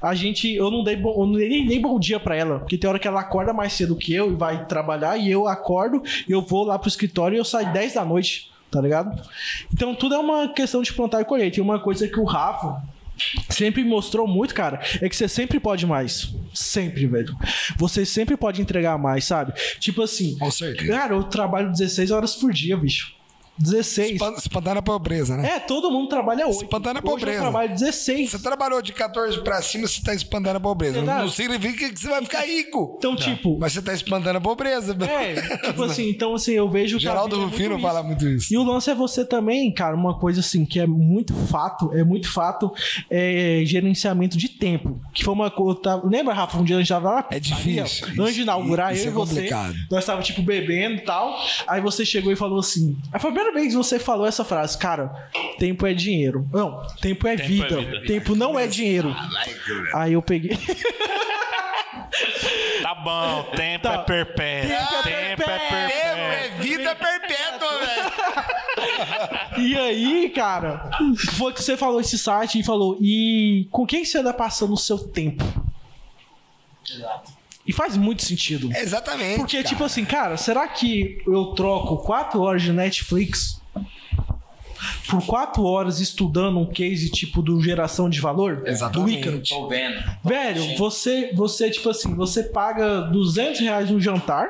A 0.00 0.14
gente, 0.14 0.54
eu 0.54 0.70
não 0.70 0.84
dei, 0.84 0.94
bom, 0.94 1.12
eu 1.24 1.26
nem, 1.26 1.66
nem 1.66 1.80
bom 1.80 1.98
dia 1.98 2.20
pra 2.20 2.36
ela, 2.36 2.60
porque 2.60 2.78
tem 2.78 2.88
hora 2.88 3.00
que 3.00 3.08
ela 3.08 3.20
acorda 3.20 3.52
mais 3.52 3.72
cedo 3.72 3.96
que 3.96 4.14
eu 4.14 4.30
e 4.30 4.36
vai 4.36 4.64
trabalhar, 4.66 5.18
e 5.18 5.28
eu 5.28 5.48
acordo, 5.48 6.00
eu 6.28 6.40
vou 6.40 6.62
lá 6.62 6.78
pro 6.78 6.88
escritório 6.88 7.34
e 7.34 7.38
eu 7.38 7.44
saio 7.44 7.72
10 7.72 7.94
da 7.94 8.04
noite, 8.04 8.48
tá 8.70 8.80
ligado? 8.80 9.20
Então 9.72 9.92
tudo 9.96 10.14
é 10.14 10.18
uma 10.18 10.46
questão 10.50 10.82
de 10.82 10.92
plantar 10.92 11.20
e 11.20 11.24
colher. 11.24 11.50
Tem 11.50 11.64
uma 11.64 11.80
coisa 11.80 12.06
que 12.06 12.20
o 12.20 12.24
Rafa, 12.24 12.80
sempre 13.48 13.84
mostrou 13.84 14.26
muito, 14.26 14.54
cara, 14.54 14.80
é 15.00 15.08
que 15.08 15.16
você 15.16 15.28
sempre 15.28 15.60
pode 15.60 15.86
mais. 15.86 16.32
Sempre, 16.52 17.06
velho. 17.06 17.36
Você 17.76 18.04
sempre 18.04 18.36
pode 18.36 18.60
entregar 18.60 18.98
mais, 18.98 19.24
sabe? 19.24 19.52
Tipo 19.78 20.02
assim, 20.02 20.36
Com 20.38 20.50
certeza. 20.50 20.92
cara, 20.92 21.14
eu 21.14 21.22
trabalho 21.24 21.70
16 21.72 22.10
horas 22.10 22.34
por 22.34 22.52
dia, 22.52 22.76
bicho. 22.76 23.12
16. 23.58 24.12
Espan- 24.12 24.34
Espantando 24.36 24.78
a 24.78 24.82
pobreza, 24.82 25.36
né? 25.36 25.48
É, 25.56 25.60
todo 25.60 25.90
mundo 25.90 26.08
trabalha 26.08 26.46
8. 26.46 26.62
Espantando 26.64 26.96
a 26.96 27.00
Hoje 27.00 27.06
eu 27.06 27.10
pobreza. 27.18 27.40
trabalho 27.40 27.68
16. 27.70 28.30
Você 28.30 28.38
trabalhou 28.38 28.82
de 28.82 28.92
14 28.92 29.40
pra 29.42 29.62
cima, 29.62 29.86
você 29.86 30.02
tá 30.02 30.14
espantando 30.14 30.56
a 30.56 30.60
pobreza. 30.60 31.02
Não, 31.02 31.20
não 31.20 31.28
significa 31.28 31.88
que 31.92 31.98
você 31.98 32.08
vai 32.08 32.22
ficar 32.22 32.40
rico. 32.42 32.94
Então, 32.98 33.14
tipo, 33.16 33.56
Mas 33.58 33.72
você 33.72 33.82
tá 33.82 33.92
espantando 33.94 34.36
a 34.38 34.40
pobreza. 34.40 34.96
é, 35.04 35.58
tipo 35.58 35.82
assim, 35.84 36.08
então 36.10 36.34
assim, 36.34 36.52
eu 36.52 36.68
vejo 36.68 36.98
Geraldo 36.98 37.36
é 37.36 37.44
Rufino 37.44 37.74
isso. 37.74 37.82
fala 37.82 38.02
muito 38.02 38.26
isso. 38.28 38.52
E 38.52 38.56
o 38.56 38.62
lance 38.62 38.90
é 38.90 38.94
você 38.94 39.24
também, 39.24 39.72
cara, 39.72 39.94
uma 39.96 40.18
coisa 40.18 40.40
assim 40.40 40.64
que 40.64 40.80
é 40.80 40.86
muito 40.86 41.34
fato, 41.46 41.92
é 41.94 42.02
muito 42.04 42.30
fato, 42.32 42.72
é 43.10 43.62
gerenciamento 43.64 44.36
de 44.36 44.48
tempo. 44.48 45.00
Que 45.12 45.24
foi 45.24 45.32
uma 45.34 45.50
coisa. 45.50 46.00
Lembra, 46.04 46.34
Rafa, 46.34 46.58
um 46.58 46.64
dia 46.64 46.76
a 46.76 46.78
gente 46.80 46.88
tava 46.88 47.10
lá? 47.10 47.28
É 47.30 47.38
difícil. 47.40 48.06
Antes 48.18 48.34
de 48.34 48.42
inaugurar, 48.42 48.92
Isso 48.92 49.04
eu 49.04 49.08
é 49.08 49.10
e 49.10 49.14
você. 49.14 49.34
complicado. 49.34 49.74
Nós 49.90 50.04
tava 50.04 50.22
tipo 50.22 50.42
bebendo 50.42 50.96
e 50.96 51.00
tal. 51.00 51.34
Aí 51.66 51.80
você 51.80 52.04
chegou 52.04 52.32
e 52.32 52.36
falou 52.36 52.58
assim. 52.58 52.96
Aí 53.12 53.20
foi 53.20 53.30
a 53.30 53.34
primeira 53.44 53.52
vez 53.52 53.68
que 53.68 53.76
você 53.76 53.98
falou 53.98 54.26
essa 54.26 54.44
frase, 54.44 54.76
cara, 54.78 55.28
tempo 55.58 55.86
é 55.86 55.92
dinheiro. 55.94 56.48
Não, 56.52 56.86
tempo 57.00 57.26
é, 57.28 57.36
Tempo 57.36 57.42
é 57.42 57.46
vida. 57.46 57.80
vida. 57.80 58.06
Tempo 58.06 58.34
não 58.34 58.58
é 58.58 58.66
dinheiro. 58.66 59.14
Aí 59.94 60.12
eu 60.14 60.22
peguei. 60.22 60.58
Tá 62.82 62.94
bom, 62.94 63.44
tempo 63.56 63.82
Tá. 63.82 63.94
é 63.94 63.98
perpétuo. 63.98 64.70
Tempo 64.70 64.94
é 64.94 65.02
Tempo 65.02 65.42
é 65.42 65.58
perpétuo. 65.58 65.88
Tempo 65.88 66.20
é 66.20 66.48
vida 66.60 66.94
perpétua, 66.94 67.78
velho. 67.80 69.64
E 69.66 69.76
aí, 69.76 70.30
cara, 70.30 70.90
foi 71.36 71.52
que 71.52 71.62
você 71.62 71.76
falou 71.76 72.00
esse 72.00 72.18
site 72.18 72.58
e 72.60 72.64
falou, 72.64 72.98
e 73.00 73.66
com 73.70 73.86
quem 73.86 74.04
você 74.04 74.18
anda 74.18 74.32
passando 74.32 74.72
o 74.74 74.76
seu 74.76 74.98
tempo? 74.98 75.44
E 77.66 77.72
faz 77.72 77.96
muito 77.96 78.22
sentido. 78.22 78.70
Exatamente. 78.74 79.36
Porque, 79.36 79.56
cara. 79.56 79.68
tipo 79.68 79.84
assim, 79.84 80.04
cara, 80.04 80.36
será 80.36 80.68
que 80.68 81.22
eu 81.26 81.46
troco 81.54 81.98
4 81.98 82.40
horas 82.40 82.62
de 82.62 82.72
Netflix 82.72 83.60
por 85.08 85.24
4 85.24 85.62
horas 85.64 85.98
estudando 86.00 86.58
um 86.58 86.66
case 86.66 87.10
tipo 87.10 87.40
do 87.40 87.60
geração 87.62 88.10
de 88.10 88.20
valor? 88.20 88.62
Exatamente. 88.66 89.22
Do 89.22 89.38
Ícaro? 89.38 89.42
Tô 89.48 89.68
vendo. 89.68 90.02
Velho, 90.22 90.76
você, 90.76 91.32
você, 91.34 91.70
tipo 91.70 91.88
assim, 91.88 92.14
você 92.14 92.42
paga 92.42 93.00
200 93.02 93.60
reais 93.60 93.90
no 93.90 94.00
jantar, 94.00 94.48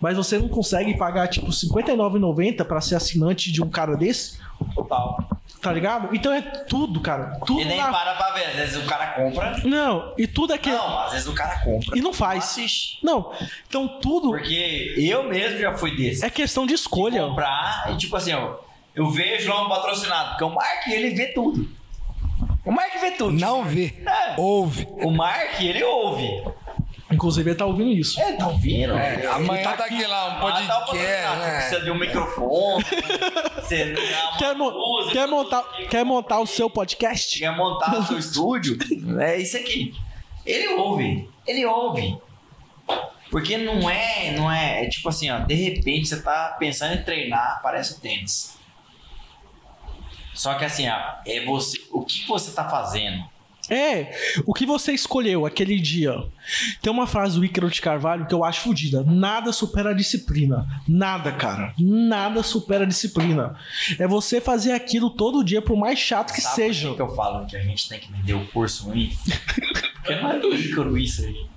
mas 0.00 0.16
você 0.16 0.38
não 0.38 0.48
consegue 0.48 0.96
pagar, 0.96 1.26
tipo, 1.28 1.46
R$ 1.46 1.52
59,90 1.52 2.64
pra 2.64 2.80
ser 2.80 2.94
assinante 2.94 3.50
de 3.50 3.62
um 3.62 3.68
cara 3.68 3.96
desse, 3.96 4.38
Total. 4.74 5.28
Tá 5.60 5.72
ligado? 5.72 6.14
Então 6.14 6.32
é 6.32 6.40
tudo, 6.40 7.00
cara. 7.00 7.38
Tudo 7.46 7.60
E 7.60 7.64
nem 7.64 7.78
na- 7.78 7.90
para 7.92 8.14
pra 8.14 8.30
ver. 8.30 8.44
Às 8.46 8.54
vezes 8.56 8.76
o 8.76 8.86
cara 8.86 9.06
compra. 9.08 9.60
Não, 9.64 10.14
e 10.16 10.26
tudo 10.26 10.52
é 10.52 10.58
que... 10.58 10.70
Não, 10.70 10.98
às 11.00 11.12
vezes 11.12 11.26
o 11.26 11.34
cara 11.34 11.58
compra. 11.60 11.96
E 11.98 12.00
não 12.00 12.12
faz. 12.12 12.44
assiste. 12.44 12.98
Não, 13.02 13.32
então 13.68 13.88
tudo 14.00 14.30
Porque 14.30 14.94
eu 14.96 15.24
mesmo 15.24 15.58
já 15.58 15.76
fui 15.76 15.96
desse. 15.96 16.24
é 16.24 16.30
questão 16.30 16.66
de 16.66 16.74
escolha. 16.74 17.22
comprar 17.26 17.90
e 17.92 17.96
tipo 17.96 18.16
assim, 18.16 18.32
ó, 18.32 18.56
eu 18.94 19.10
vejo 19.10 19.48
lá 19.50 19.64
um 19.64 19.68
patrocinado, 19.68 20.30
porque 20.30 20.44
o 20.44 20.50
Mark 20.54 20.86
ele 20.88 21.10
vê 21.10 21.26
tudo. 21.28 21.68
O 22.64 22.70
Mark 22.72 22.92
vê 23.00 23.12
tudo. 23.12 23.32
Não 23.32 23.64
vê. 23.64 23.94
É. 24.06 24.34
Ouve. 24.36 24.86
O 24.90 25.10
Mark 25.10 25.58
ele 25.60 25.82
ouve. 25.82 26.28
Inclusive, 27.10 27.50
ele 27.50 27.58
tá 27.58 27.64
ouvindo 27.64 27.90
isso. 27.90 28.20
É, 28.20 28.32
tá 28.34 28.48
ouvindo? 28.48 28.92
É, 28.92 29.26
amanhã 29.28 29.74
tá 29.76 29.84
aqui 29.86 30.06
lá, 30.06 30.26
um 30.26 30.46
Ah, 30.46 30.62
tá 30.66 30.78
o 30.78 30.84
podcast. 30.84 31.22
patrocinado. 31.24 31.40
Você 31.40 31.46
né? 31.46 31.56
precisa 31.58 31.80
de 31.80 31.90
um 31.90 31.98
microfone. 31.98 32.84
você 33.56 33.94
Quer, 34.38 34.54
quer, 35.12 35.26
montar, 35.26 35.62
quer 35.88 36.04
montar 36.04 36.40
o 36.40 36.46
seu 36.46 36.68
podcast? 36.68 37.38
quer 37.38 37.56
montar 37.56 37.98
o 37.98 38.06
seu 38.06 38.18
estúdio, 38.20 38.76
é 39.20 39.38
isso 39.38 39.56
aqui. 39.56 39.94
Ele 40.44 40.68
ouve, 40.74 41.28
ele 41.46 41.64
ouve. 41.64 42.18
Porque 43.30 43.56
não 43.58 43.88
é, 43.88 44.32
não 44.32 44.50
é, 44.50 44.84
é 44.84 44.88
tipo 44.88 45.08
assim, 45.08 45.30
ó, 45.30 45.38
de 45.38 45.54
repente 45.54 46.08
você 46.08 46.20
tá 46.22 46.56
pensando 46.58 46.94
em 46.94 47.02
treinar, 47.02 47.56
aparece 47.58 47.94
o 47.94 48.00
tênis. 48.00 48.56
Só 50.34 50.54
que 50.54 50.64
assim, 50.64 50.88
ó, 50.88 50.98
é 51.26 51.44
você, 51.44 51.80
o 51.90 52.04
que 52.04 52.26
você 52.26 52.52
tá 52.52 52.68
fazendo? 52.68 53.24
É, 53.70 54.14
o 54.46 54.54
que 54.54 54.64
você 54.64 54.92
escolheu 54.92 55.44
aquele 55.46 55.78
dia. 55.78 56.14
Tem 56.80 56.92
uma 56.92 57.06
frase 57.06 57.38
do 57.38 57.44
Ícaro 57.44 57.70
de 57.70 57.80
Carvalho 57.80 58.26
que 58.26 58.34
eu 58.34 58.44
acho 58.44 58.62
fodida. 58.62 59.02
Nada 59.02 59.52
supera 59.52 59.90
a 59.90 59.94
disciplina. 59.94 60.66
Nada, 60.88 61.32
cara. 61.32 61.74
Nada 61.78 62.42
supera 62.42 62.84
a 62.84 62.86
disciplina. 62.86 63.56
É 63.98 64.06
você 64.06 64.40
fazer 64.40 64.72
aquilo 64.72 65.10
todo 65.10 65.44
dia, 65.44 65.60
por 65.60 65.76
mais 65.76 65.98
chato 65.98 66.32
que 66.32 66.40
Sabe 66.40 66.54
seja. 66.54 66.88
por 66.88 66.96
que 66.96 66.96
que 66.96 67.10
eu 67.10 67.16
falo 67.16 67.46
que 67.46 67.56
a 67.56 67.62
gente 67.62 67.88
tem 67.88 67.98
que 67.98 68.10
vender 68.10 68.34
o 68.34 68.46
curso 68.46 68.86
ruim? 68.86 69.12
Porque 69.94 70.14
não 70.22 70.30
é 70.30 70.38
do 70.38 70.54
Ícaro 70.54 70.96
isso 70.96 71.22
aí. 71.22 71.47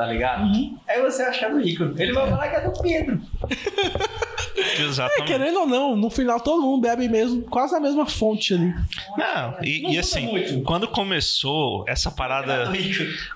Tá 0.00 0.06
ligado? 0.06 0.44
Uhum. 0.44 0.78
Aí 0.88 1.02
você 1.02 1.22
acha 1.22 1.38
que 1.40 1.44
é 1.44 1.50
do 1.50 1.60
Ícaro. 1.60 1.94
Ele 2.00 2.12
vai 2.14 2.30
falar 2.30 2.48
que 2.48 2.56
é 2.56 2.60
do 2.62 2.82
Pedro. 2.82 3.20
É, 4.56 4.82
Exatamente. 4.82 5.24
querendo 5.26 5.60
ou 5.60 5.66
não, 5.66 5.96
no 5.96 6.10
final 6.10 6.38
todo 6.38 6.60
mundo 6.60 6.82
bebe 6.82 7.08
mesmo, 7.08 7.42
quase 7.44 7.74
a 7.74 7.80
mesma 7.80 8.04
fonte 8.04 8.52
ali. 8.52 8.74
Não, 9.16 9.56
e, 9.62 9.80
Não 9.82 9.90
e 9.90 9.98
assim, 9.98 10.26
muito. 10.26 10.60
quando 10.62 10.86
começou 10.88 11.84
essa 11.88 12.10
É 12.10 12.12
parada. 12.12 12.70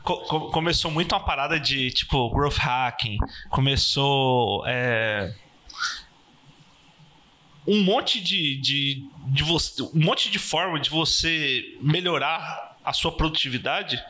co- 0.03 0.51
começou 0.51 0.91
muito 0.91 1.13
uma 1.15 1.25
parada 1.25 1.59
de 1.59 1.91
tipo 1.93 2.29
growth 2.31 2.59
hacking. 2.59 3.17
Começou. 3.49 4.65
é, 4.67 5.33
um 7.67 7.83
monte 7.83 8.21
de, 8.21 8.57
de, 8.61 9.07
de 9.29 9.43
você, 9.43 9.83
um 9.83 10.05
monte 10.05 10.31
de 10.31 10.39
forma 10.39 10.79
de 10.79 10.91
você 10.91 11.65
melhorar 11.81 12.64
a 12.85 12.93
sua 12.93 13.11
produtividade. 13.13 14.03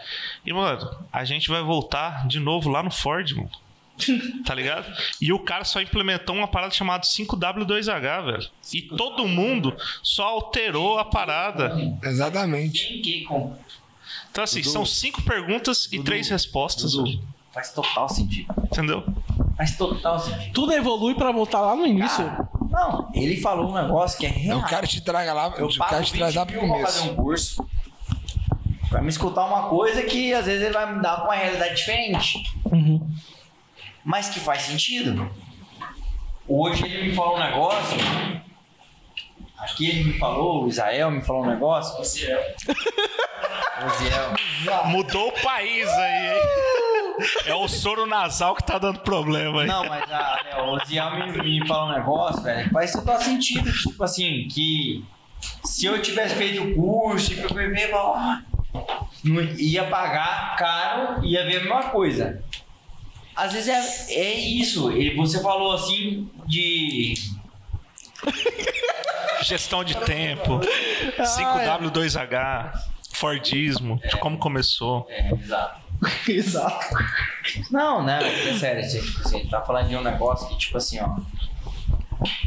E, 0.44 0.52
mano, 0.52 0.90
a 1.12 1.24
gente 1.24 1.48
vai 1.48 1.62
voltar 1.62 2.26
de 2.26 2.40
novo 2.40 2.68
lá 2.70 2.82
no 2.82 2.90
Ford, 2.90 3.30
mano. 3.32 3.50
Tá 4.44 4.52
ligado? 4.54 4.92
E 5.20 5.32
o 5.32 5.38
cara 5.38 5.64
só 5.64 5.80
implementou 5.80 6.34
uma 6.34 6.48
parada 6.48 6.74
chamada 6.74 7.04
5W2H, 7.04 8.24
velho. 8.24 8.48
E 8.72 8.82
todo 8.82 9.26
mundo 9.28 9.74
só 10.02 10.24
alterou 10.24 10.98
a 10.98 11.04
parada. 11.04 11.72
Exatamente. 12.02 13.00
Então, 14.30 14.42
assim, 14.44 14.62
são 14.64 14.84
cinco 14.84 15.22
perguntas 15.22 15.88
e 15.92 16.02
três 16.02 16.28
respostas. 16.28 16.92
Faz 17.52 17.72
total 17.72 18.08
sentido. 18.08 18.52
Entendeu? 18.64 19.04
Faz 19.56 19.76
total 19.76 20.18
sentido. 20.18 20.52
Tudo 20.52 20.72
evolui 20.72 21.14
pra 21.14 21.30
voltar 21.30 21.60
lá 21.60 21.76
no 21.76 21.86
início. 21.86 22.24
Cara, 22.24 22.48
não, 22.68 23.08
ele 23.14 23.40
falou 23.40 23.70
um 23.70 23.74
negócio 23.74 24.18
que 24.18 24.26
é 24.26 24.30
É 24.30 24.32
real. 24.32 24.58
o 24.58 24.64
cara 24.66 24.86
te 24.88 25.00
traga 25.00 25.32
lá, 25.32 25.54
eu 25.56 25.66
o 25.68 25.78
cara 25.78 26.02
te 26.02 26.10
20 26.12 26.18
traz 26.18 26.34
lá 26.34 26.44
pro 26.44 26.58
pra 26.58 26.68
fazer 26.80 26.98
começo. 27.00 27.12
um 27.12 27.14
curso 27.14 27.66
pra 28.88 29.02
me 29.02 29.08
escutar 29.08 29.44
uma 29.44 29.68
coisa 29.68 30.02
que 30.02 30.32
às 30.32 30.46
vezes 30.46 30.62
ele 30.62 30.72
vai 30.74 30.94
me 30.94 31.02
dar 31.02 31.24
uma 31.24 31.34
realidade 31.34 31.76
diferente. 31.76 32.42
Uhum. 32.64 33.06
Mas 34.04 34.28
que 34.28 34.40
faz 34.40 34.62
sentido. 34.62 35.30
Hoje 36.46 36.84
ele 36.84 37.08
me 37.10 37.14
falou 37.14 37.36
um 37.36 37.40
negócio. 37.40 37.96
Aqui 39.58 39.88
ele 39.88 40.04
me 40.04 40.18
falou, 40.18 40.64
o 40.64 40.68
Israel 40.68 41.10
me 41.10 41.22
falou 41.22 41.44
um 41.44 41.46
negócio. 41.46 42.00
O 42.00 42.04
Ziel. 42.04 42.40
Mudou 44.86 45.28
o 45.28 45.42
país 45.42 45.88
aí, 45.88 46.36
hein? 46.36 46.42
É 47.46 47.54
o 47.54 47.68
soro 47.68 48.06
nasal 48.06 48.54
que 48.54 48.64
tá 48.64 48.78
dando 48.78 49.00
problema 49.00 49.62
aí. 49.62 49.66
Não, 49.66 49.84
mas 49.88 50.10
a, 50.10 50.40
né, 50.44 50.62
o 50.62 50.78
Ziel 50.84 51.10
me, 51.16 51.60
me 51.60 51.66
falou 51.66 51.90
um 51.90 51.92
negócio, 51.92 52.42
velho, 52.42 52.64
que 52.64 52.70
faz 52.70 52.92
total 52.92 53.20
sentido. 53.20 53.72
Tipo 53.72 54.04
assim, 54.04 54.46
que 54.48 55.04
se 55.64 55.86
eu 55.86 56.00
tivesse 56.02 56.34
feito 56.34 56.62
o 56.62 56.74
curso, 56.74 57.32
e 57.32 57.40
eu 57.40 57.48
falar, 57.90 58.18
"Ah", 58.18 58.42
ia 59.58 59.84
pagar 59.84 60.56
caro, 60.56 61.24
ia 61.24 61.44
ver 61.44 61.56
a 61.56 61.60
mesma 61.60 61.82
coisa. 61.90 62.42
Às 63.34 63.52
vezes 63.52 64.08
é, 64.08 64.14
é 64.14 64.34
isso. 64.34 64.92
E 64.92 65.14
você 65.16 65.42
falou 65.42 65.72
assim 65.72 66.28
de. 66.46 67.14
Gestão 69.42 69.84
de 69.84 69.94
tempo, 69.96 70.60
5W2H, 71.18 72.72
Fordismo, 73.12 74.00
de 74.08 74.16
como 74.16 74.38
começou. 74.38 75.06
É, 75.10 75.30
exato. 75.32 75.84
Exato. 76.28 76.96
Não, 77.70 78.02
não, 78.02 78.14
é 78.14 78.58
sério, 78.58 78.88
tipo 78.88 79.20
assim, 79.20 79.36
a 79.36 79.38
gente 79.38 79.50
tá 79.50 79.60
falando 79.62 79.88
de 79.88 79.96
um 79.96 80.02
negócio 80.02 80.48
que, 80.48 80.58
tipo 80.58 80.76
assim, 80.76 80.98
ó. 81.00 81.08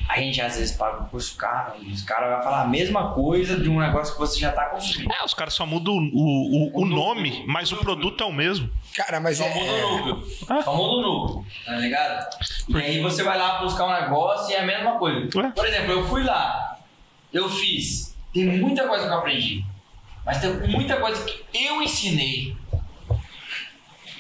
A 0.10 0.20
gente 0.20 0.42
às 0.42 0.58
vezes 0.58 0.76
paga 0.76 1.04
um 1.04 1.06
curso 1.06 1.36
caro 1.36 1.74
e 1.82 1.92
os 1.92 2.02
caras 2.04 2.34
vão 2.34 2.44
falar 2.44 2.62
a 2.62 2.68
mesma 2.68 3.14
coisa 3.14 3.60
de 3.60 3.70
um 3.70 3.80
negócio 3.80 4.14
que 4.14 4.20
você 4.20 4.40
já 4.40 4.52
tá 4.52 4.66
consumindo. 4.66 5.12
É, 5.14 5.24
os 5.24 5.34
caras 5.34 5.54
só 5.54 5.66
mudam 5.66 5.94
o, 5.94 6.00
o, 6.00 6.80
o, 6.80 6.82
o 6.82 6.86
nome, 6.86 7.44
mas 7.48 7.72
o 7.72 7.78
produto 7.78 8.24
é 8.24 8.28
o 8.28 8.34
mesmo. 8.34 8.70
Cara, 8.96 9.20
mas 9.20 9.38
Só 9.38 9.46
é. 9.46 9.54
muda 9.54 9.72
o 9.72 9.98
núcleo. 9.98 10.28
Só 10.64 10.76
muda 10.76 10.94
o 10.94 11.02
núcleo, 11.02 11.46
tá 11.66 11.74
ligado? 11.74 12.30
E 12.70 12.78
aí 12.78 13.02
você 13.02 13.24
vai 13.24 13.38
lá 13.38 13.60
buscar 13.62 13.86
um 13.86 14.02
negócio 14.02 14.52
e 14.52 14.56
é 14.56 14.60
a 14.62 14.66
mesma 14.66 14.98
coisa. 14.98 15.30
Ué? 15.38 15.52
Por 15.56 15.66
exemplo, 15.66 15.92
eu 15.92 16.08
fui 16.08 16.24
lá, 16.24 16.78
eu 17.32 17.50
fiz. 17.50 18.16
Tem 18.34 18.46
muita 18.46 18.88
coisa 18.88 19.06
que 19.06 19.14
eu 19.14 19.18
aprendi. 19.18 19.66
Mas 20.26 20.42
tem 20.42 20.52
muita 20.68 20.98
coisa 20.98 21.24
que 21.24 21.46
eu 21.66 21.82
ensinei. 21.82 22.56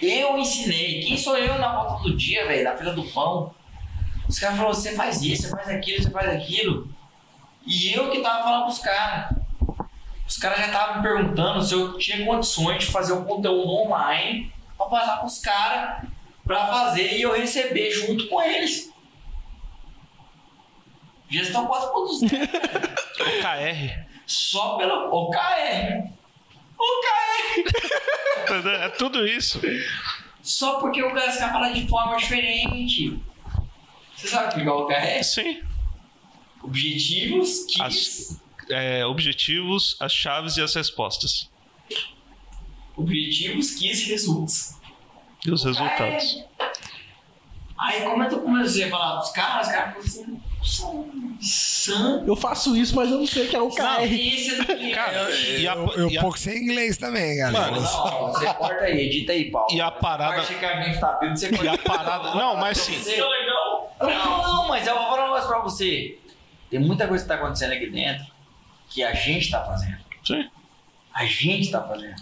Eu 0.01 0.37
ensinei. 0.37 1.01
Quem 1.01 1.17
sou 1.17 1.37
eu 1.37 1.57
na 1.57 1.73
volta 1.73 2.03
do 2.03 2.15
dia, 2.15 2.47
velho? 2.47 2.63
Na 2.63 2.77
fila 2.77 2.93
do 2.93 3.03
pão. 3.03 3.53
Os 4.27 4.39
caras 4.39 4.57
falaram, 4.57 4.73
você 4.73 4.95
faz 4.95 5.21
isso, 5.21 5.43
você 5.43 5.49
faz 5.49 5.69
aquilo, 5.69 6.03
você 6.03 6.09
faz 6.09 6.29
aquilo. 6.29 6.89
E 7.65 7.93
eu 7.93 8.11
que 8.11 8.21
tava 8.21 8.43
falando 8.43 8.63
pros 8.65 8.79
caras. 8.79 9.35
Os 10.27 10.37
caras 10.37 10.59
já 10.59 10.65
estavam 10.67 10.97
me 10.97 11.01
perguntando 11.03 11.63
se 11.63 11.73
eu 11.73 11.97
tinha 11.97 12.25
condições 12.25 12.85
de 12.85 12.91
fazer 12.91 13.13
um 13.13 13.23
conteúdo 13.23 13.71
online 13.71 14.51
pra 14.77 14.87
passar 14.87 15.17
pros 15.17 15.39
caras 15.39 16.03
pra 16.45 16.67
fazer 16.67 17.17
e 17.17 17.21
eu 17.21 17.33
receber 17.33 17.91
junto 17.91 18.27
com 18.27 18.41
eles. 18.41 18.91
Gestão 21.29 21.67
4.0. 21.67 22.29
KR. 23.41 24.07
Só 24.25 24.77
pelo 24.77 25.11
OKR. 25.11 26.09
OKR. 26.77 27.97
É 28.81 28.87
tudo 28.89 29.27
isso. 29.27 29.59
Só 30.41 30.79
porque 30.79 31.03
o 31.03 31.09
cara 31.13 31.27
escapa 31.27 31.67
de 31.69 31.85
forma 31.85 32.15
diferente. 32.15 33.19
Você 34.17 34.27
sabe 34.27 34.47
o 34.59 34.63
que 34.63 34.67
é 34.67 34.71
o 34.71 34.77
OKR? 34.83 35.23
Sim. 35.23 35.61
Objetivos, 36.63 37.65
que 37.69 37.81
As- 37.81 38.37
é, 38.69 39.05
objetivos, 39.05 39.95
as 39.99 40.11
chaves 40.11 40.57
e 40.57 40.61
as 40.61 40.73
respostas. 40.75 41.49
Objetivos, 42.95 43.71
que 43.75 43.87
resultados. 43.87 44.75
E 45.45 45.51
os 45.51 45.63
resultados. 45.63 46.43
Aí 47.79 48.01
como 48.01 48.23
é 48.23 48.27
que 48.27 48.33
eu 48.33 48.41
comecei 48.41 48.85
a 48.85 48.89
falar 48.89 49.17
dos 49.17 49.29
caras, 49.29 49.67
os 49.67 49.71
caras 49.73 49.93
falaram 49.93 49.99
assim, 49.99 50.41
são 50.65 51.37
sã. 51.39 52.23
Eu 52.25 52.35
faço 52.35 52.75
isso, 52.75 52.95
mas 52.95 53.11
eu 53.11 53.19
não 53.19 53.27
sei 53.27 53.45
o 53.45 53.49
que 53.49 53.55
é 53.55 53.61
o 53.61 53.69
KR. 53.69 53.81
É 53.83 54.89
Cara, 54.95 55.29
e 55.29 55.67
a, 55.67 55.75
Eu, 55.75 55.87
eu 55.95 56.09
e 56.09 56.17
a- 56.17 56.21
pouco 56.21 56.39
sei 56.39 56.57
inglês 56.57 56.97
também, 56.97 57.37
galera. 57.37 57.71
Mano, 57.71 57.81
Não, 57.83 58.33
você 58.33 58.51
corta 58.55 58.83
aí, 58.83 58.99
edita 59.05 59.31
aí, 59.31 59.51
Paulo. 59.51 59.67
E 59.71 59.79
a 59.79 59.91
parada- 59.91 60.37
Parte 60.37 60.55
que 60.55 60.65
a 60.65 60.81
gente 60.81 60.99
tá 60.99 61.19
vendo, 61.21 61.37
você 61.37 61.51
e 61.51 61.67
a 61.67 61.77
parada. 61.77 62.33
Não, 62.33 62.55
mas 62.57 62.79
sim. 62.79 62.95
Não, 63.99 64.41
não, 64.43 64.67
mas 64.67 64.85
eu 64.87 64.95
vou 64.95 65.05
falar 65.09 65.23
um 65.23 65.27
negócio 65.27 65.47
pra 65.49 65.59
você. 65.59 66.17
Tem 66.69 66.79
muita 66.79 67.07
coisa 67.07 67.23
que 67.23 67.27
tá 67.27 67.35
acontecendo 67.35 67.71
aqui 67.73 67.89
dentro 67.89 68.25
que 68.89 69.03
a 69.03 69.13
gente 69.13 69.49
tá 69.49 69.63
fazendo. 69.63 69.97
Sim. 70.25 70.47
A 71.13 71.25
gente 71.25 71.71
tá 71.71 71.81
fazendo. 71.81 72.15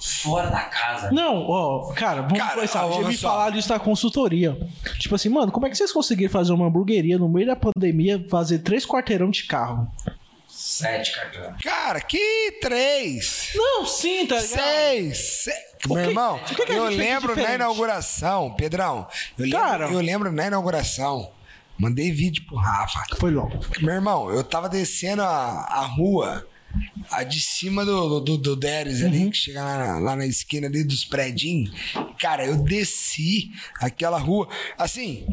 Fora 0.00 0.48
da 0.48 0.60
casa. 0.62 1.10
Não, 1.12 1.46
ó, 1.46 1.92
cara, 1.92 2.22
vamos 2.22 2.38
Cara, 2.38 2.54
começar. 2.54 2.80
Já 2.80 2.98
me 2.98 3.04
olha 3.04 3.16
só. 3.18 3.28
falaram 3.28 3.58
isso 3.58 3.68
na 3.68 3.78
consultoria. 3.78 4.56
Tipo 4.98 5.14
assim, 5.14 5.28
mano, 5.28 5.52
como 5.52 5.66
é 5.66 5.70
que 5.70 5.76
vocês 5.76 5.92
conseguiram 5.92 6.32
fazer 6.32 6.52
uma 6.52 6.66
hamburgueria 6.66 7.18
no 7.18 7.28
meio 7.28 7.46
da 7.46 7.54
pandemia, 7.56 8.24
fazer 8.30 8.60
três 8.60 8.86
quarteirão 8.86 9.28
de 9.30 9.44
carro? 9.44 9.86
Sete 10.48 11.12
cartões. 11.12 11.56
Cara, 11.62 12.00
que 12.00 12.58
três? 12.62 13.50
Não, 13.54 13.84
sim, 13.84 14.26
tá 14.26 14.36
ligado? 14.40 14.58
Seis! 14.62 15.18
se- 15.18 15.50
O 15.50 15.69
Meu 15.88 15.96
que- 16.02 16.08
irmão, 16.10 16.38
que 16.40 16.54
que 16.54 16.72
eu 16.72 16.84
lembro 16.88 17.34
na 17.36 17.54
inauguração, 17.54 18.52
Pedrão. 18.54 19.06
Eu 19.38 19.44
lembro, 19.46 19.58
Cara. 19.60 19.90
eu 19.90 20.00
lembro 20.00 20.32
na 20.32 20.46
inauguração. 20.46 21.30
Mandei 21.78 22.12
vídeo 22.12 22.44
pro 22.46 22.56
Rafa. 22.56 23.02
Foi 23.18 23.30
logo. 23.30 23.58
Meu 23.80 23.94
irmão, 23.94 24.30
eu 24.30 24.44
tava 24.44 24.68
descendo 24.68 25.22
a, 25.22 25.26
a 25.26 25.86
rua, 25.86 26.46
a 27.10 27.22
de 27.24 27.40
cima 27.40 27.84
do, 27.86 28.20
do, 28.20 28.36
do 28.36 28.54
Deres 28.54 29.00
Uhum. 29.00 29.06
ali, 29.06 29.30
que 29.30 29.36
chega 29.38 29.64
lá, 29.64 29.78
na- 29.78 29.98
lá 29.98 30.16
na 30.16 30.26
esquina 30.26 30.66
ali 30.66 30.84
dos 30.84 31.04
predinhos. 31.06 31.70
Cara, 32.20 32.44
eu 32.44 32.56
desci 32.56 33.50
aquela 33.80 34.18
rua. 34.18 34.46
Assim, 34.76 35.26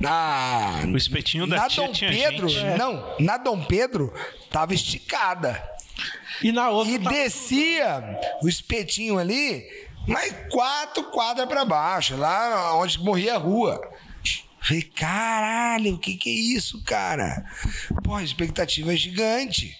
na. 0.00 0.82
O 0.86 0.96
espetinho 0.96 1.46
da 1.46 1.56
na 1.56 1.68
tia 1.68 1.86
Dom 1.86 1.92
tinha 1.92 2.10
Pedro, 2.10 2.48
gente. 2.48 2.78
não, 2.78 3.04
na 3.18 3.36
Dom 3.36 3.64
Pedro 3.64 4.12
tava 4.50 4.74
esticada. 4.74 5.60
E 6.42 6.52
na 6.52 6.70
outra. 6.70 6.92
E 6.92 6.98
tá- 6.98 7.10
descia 7.10 8.18
o 8.42 8.48
espetinho 8.48 9.18
ali, 9.18 9.64
mais 10.06 10.34
quatro 10.50 11.04
quadras 11.10 11.48
pra 11.48 11.64
baixo, 11.64 12.16
lá 12.16 12.74
onde 12.76 12.98
morria 12.98 13.34
a 13.34 13.38
rua. 13.38 13.80
Falei, 14.60 14.82
caralho, 14.82 15.94
o 15.94 15.98
que 15.98 16.14
que 16.16 16.30
é 16.30 16.32
isso, 16.56 16.82
cara? 16.84 17.44
Pô, 18.04 18.14
a 18.14 18.22
expectativa 18.22 18.92
é 18.92 18.96
gigante. 18.96 19.76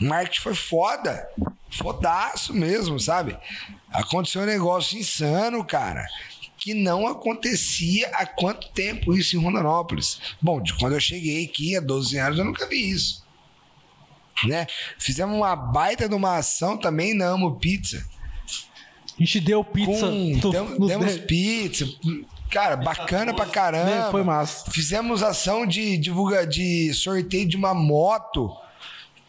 O 0.00 0.04
marketing 0.04 0.40
foi 0.42 0.54
foda. 0.54 1.26
Fodaço 1.70 2.52
mesmo, 2.52 3.00
sabe? 3.00 3.36
Aconteceu 3.90 4.42
um 4.42 4.46
negócio 4.46 4.98
insano, 4.98 5.64
cara. 5.64 6.06
Que 6.58 6.74
não 6.74 7.06
acontecia 7.06 8.08
há 8.14 8.26
quanto 8.26 8.68
tempo 8.70 9.14
isso 9.16 9.36
em 9.36 9.42
Rondonópolis? 9.42 10.20
Bom, 10.42 10.60
de 10.60 10.74
quando 10.76 10.92
eu 10.94 11.00
cheguei 11.00 11.44
aqui 11.46 11.74
há 11.76 11.80
12 11.80 12.18
anos, 12.18 12.38
eu 12.38 12.44
nunca 12.44 12.66
vi 12.66 12.90
isso 12.90 13.25
né? 14.44 14.66
Fizemos 14.98 15.36
uma 15.36 15.54
baita 15.56 16.08
de 16.08 16.14
uma 16.14 16.36
ação 16.36 16.76
também 16.76 17.14
na 17.14 17.26
Amo 17.26 17.56
Pizza. 17.58 18.04
A 19.18 19.22
gente 19.22 19.40
deu 19.40 19.64
pizza. 19.64 20.06
Com, 20.06 20.38
tu- 20.40 20.50
dem- 20.50 20.86
demos 20.86 21.14
de- 21.14 21.20
pizza. 21.20 21.86
Cara, 22.50 22.76
bacana 22.76 23.32
pra 23.34 23.46
caramba. 23.46 24.10
Foi 24.10 24.22
massa. 24.22 24.70
Fizemos 24.70 25.22
ação 25.22 25.66
de 25.66 25.96
divulga 25.96 26.46
de 26.46 26.92
sorteio 26.94 27.48
de 27.48 27.56
uma 27.56 27.74
moto 27.74 28.54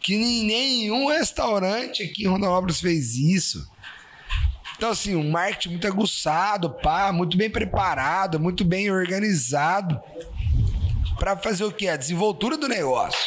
que 0.00 0.16
nenhum 0.16 1.08
restaurante 1.08 2.02
aqui 2.02 2.24
em 2.24 2.28
Rondonópolis 2.28 2.80
fez 2.80 3.16
isso. 3.16 3.68
Então, 4.76 4.90
assim, 4.90 5.16
um 5.16 5.28
marketing 5.30 5.70
muito 5.70 5.86
aguçado, 5.88 6.70
pá, 6.70 7.10
muito 7.12 7.36
bem 7.36 7.50
preparado, 7.50 8.38
muito 8.38 8.64
bem 8.64 8.88
organizado 8.90 10.00
para 11.18 11.36
fazer 11.36 11.64
o 11.64 11.72
quê? 11.72 11.88
A 11.88 11.96
desenvoltura 11.96 12.56
do 12.56 12.68
negócio. 12.68 13.18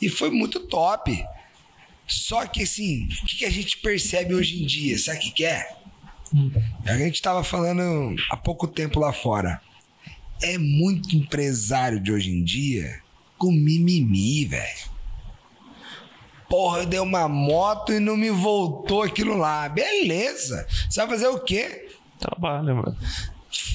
E 0.00 0.08
foi 0.08 0.30
muito 0.30 0.60
top. 0.60 1.24
Só 2.06 2.46
que, 2.46 2.62
assim, 2.62 3.06
o 3.22 3.26
que, 3.26 3.44
a 3.44 3.50
gente 3.50 3.78
percebe 3.78 4.34
hoje 4.34 4.62
em 4.62 4.66
dia? 4.66 4.98
Sabe 4.98 5.18
o 5.18 5.20
que, 5.20 5.30
que 5.30 5.44
é? 5.44 5.76
A 6.86 6.96
gente 6.96 7.20
tava 7.20 7.42
falando 7.44 8.16
há 8.30 8.36
pouco 8.36 8.66
tempo 8.66 9.00
lá 9.00 9.12
fora. 9.12 9.60
É 10.42 10.56
muito 10.56 11.16
empresário 11.16 12.00
de 12.00 12.12
hoje 12.12 12.30
em 12.30 12.42
dia 12.42 13.02
com 13.36 13.52
mimimi, 13.52 14.44
velho. 14.44 14.88
Porra, 16.48 16.78
eu 16.80 16.86
dei 16.86 16.98
uma 16.98 17.28
moto 17.28 17.92
e 17.92 18.00
não 18.00 18.16
me 18.16 18.30
voltou 18.30 19.02
aquilo 19.02 19.36
lá. 19.36 19.68
Beleza. 19.68 20.66
Você 20.88 21.00
vai 21.00 21.10
fazer 21.10 21.28
o 21.28 21.40
quê? 21.40 21.90
Trabalha, 22.18 22.74
mano. 22.74 22.96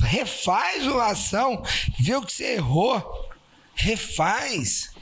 refaz 0.02 0.86
uma 0.86 1.12
ação, 1.12 1.64
vê 2.00 2.16
o 2.16 2.22
que 2.22 2.34
você 2.34 2.56
errou, 2.56 3.32
refaz. 3.76 4.93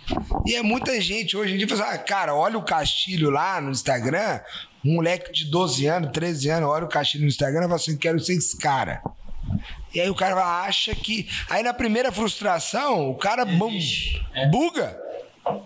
E 0.46 0.56
é 0.56 0.62
muita 0.62 1.00
gente 1.00 1.38
hoje 1.38 1.54
em 1.54 1.58
dia 1.58 1.68
fala 1.68 1.84
assim, 1.86 1.94
ah, 1.96 1.98
cara, 1.98 2.36
olha 2.36 2.58
o 2.58 2.64
Castilho 2.64 3.30
lá 3.30 3.62
no 3.62 3.72
Instagram, 3.72 4.40
um 4.84 4.96
moleque 4.96 5.32
de 5.32 5.46
12 5.46 5.86
anos, 5.86 6.12
13 6.12 6.50
anos, 6.50 6.70
olha 6.70 6.86
o 6.86 6.90
Castilho 6.90 7.24
no 7.24 7.30
Instagram 7.30 7.62
e 7.62 7.64
fala 7.64 7.76
assim, 7.76 7.98
quero 7.98 8.20
ser 8.20 8.34
esse 8.34 8.58
cara. 8.58 9.02
E 9.94 10.00
aí 10.00 10.10
o 10.10 10.16
cara 10.16 10.64
acha 10.64 10.96
que. 10.96 11.28
Aí 11.50 11.62
na 11.64 11.74
primeira 11.74 12.12
frustração, 12.12 13.10
o 13.10 13.16
cara 13.16 13.44
bum, 13.46 13.70
buga. 14.50 14.98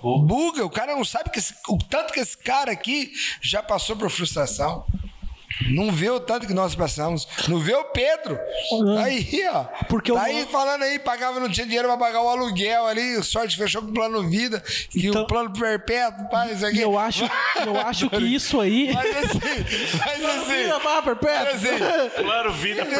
Buga, 0.01 0.65
o 0.65 0.69
cara 0.69 0.95
não 0.95 1.03
sabe 1.05 1.29
que 1.29 1.37
esse- 1.39 1.53
o 1.67 1.77
tanto 1.77 2.11
que 2.13 2.19
esse 2.19 2.37
cara 2.37 2.71
aqui 2.71 3.11
já 3.41 3.61
passou 3.61 3.95
por 3.95 4.09
frustração. 4.09 4.85
Não 5.69 5.91
vê 5.91 6.09
o 6.09 6.19
tanto 6.19 6.45
que 6.47 6.53
nós 6.53 6.75
passamos. 6.75 7.27
Não 7.47 7.59
vê 7.59 7.73
o 7.73 7.85
Pedro. 7.85 8.37
Uhum. 8.71 8.97
Aí, 8.97 9.47
ó. 9.51 9.63
Porque 9.87 10.11
tá 10.11 10.19
o- 10.19 10.21
aí 10.21 10.45
falando 10.51 10.83
aí, 10.83 10.99
pagava, 10.99 11.39
não 11.39 11.49
tinha 11.49 11.65
dinheiro 11.65 11.87
pra 11.87 11.97
pagar 11.97 12.21
o 12.21 12.29
aluguel 12.29 12.85
ali. 12.87 13.23
Sorte 13.23 13.55
fechou 13.57 13.81
com 13.81 13.89
o 13.89 13.93
plano 13.93 14.27
vida. 14.29 14.61
E 14.93 15.07
Então- 15.07 15.23
o 15.23 15.27
plano 15.27 15.51
perpétuo, 15.53 16.27
pá, 16.29 16.47
isso 16.47 16.65
aqui. 16.65 16.77
E 16.77 16.81
eu 16.81 16.97
acho, 16.99 17.23
eu 17.65 17.79
acho 17.79 18.09
que 18.09 18.17
isso 18.23 18.59
aí. 18.59 18.91
Faz 18.93 19.17
assim, 19.17 19.39
faz 19.97 20.25
assim. 20.25 20.45
Vira 20.65 20.79
barra 20.79 21.01
Faz 21.03 21.19
perpétua. 21.19 21.51
assim. 21.53 22.23
Claro, 22.23 22.53
vida 22.53 22.85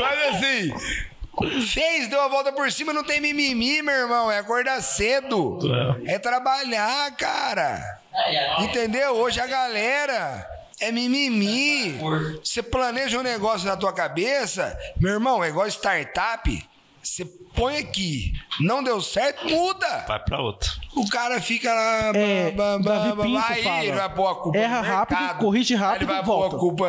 Mas 0.00 0.34
assim, 0.36 0.72
fez, 1.66 2.08
deu 2.08 2.20
a 2.20 2.28
volta 2.28 2.52
por 2.52 2.70
cima, 2.72 2.92
não 2.92 3.04
tem 3.04 3.20
mimimi, 3.20 3.82
meu 3.82 3.94
irmão. 3.94 4.30
É 4.30 4.38
acordar 4.38 4.80
cedo. 4.82 5.58
É 6.06 6.18
trabalhar, 6.18 7.10
cara. 7.16 7.80
Entendeu? 8.64 9.14
Hoje 9.16 9.40
a 9.40 9.46
galera 9.46 10.48
é 10.80 10.90
mimimi. 10.92 11.98
Você 12.42 12.62
planeja 12.62 13.18
um 13.18 13.22
negócio 13.22 13.66
na 13.66 13.76
tua 13.76 13.92
cabeça, 13.92 14.78
meu 14.96 15.12
irmão, 15.12 15.42
é 15.42 15.48
igual 15.48 15.66
startup. 15.68 16.68
Você 17.02 17.24
põe 17.58 17.76
aqui, 17.78 18.32
não 18.60 18.82
deu 18.82 19.00
certo, 19.02 19.48
muda. 19.48 20.04
Vai 20.06 20.18
pra 20.22 20.40
outra. 20.40 20.70
O 20.94 21.08
cara 21.08 21.40
fica 21.40 21.72
lá. 21.72 22.12
É, 22.14 22.50
bam, 22.52 22.80
bam, 22.80 22.80
Davi 22.80 23.16
bam, 23.16 23.24
Pinto 23.24 23.38
aí 23.52 23.62
fala, 23.62 23.84
ele 23.84 23.92
vai 23.92 24.14
pôr 24.14 24.26
a 24.28 24.34
culpa 24.34 24.58
erra 24.58 24.76
no 24.82 24.88
rápido, 24.88 25.18
mercado, 25.20 25.38
corrige 25.40 25.74
aí 25.74 25.80
rápido 25.80 26.02
ele 26.02 26.12
vai 26.12 26.24
pôr 26.24 26.44
a 26.46 26.50
culpa 26.58 26.86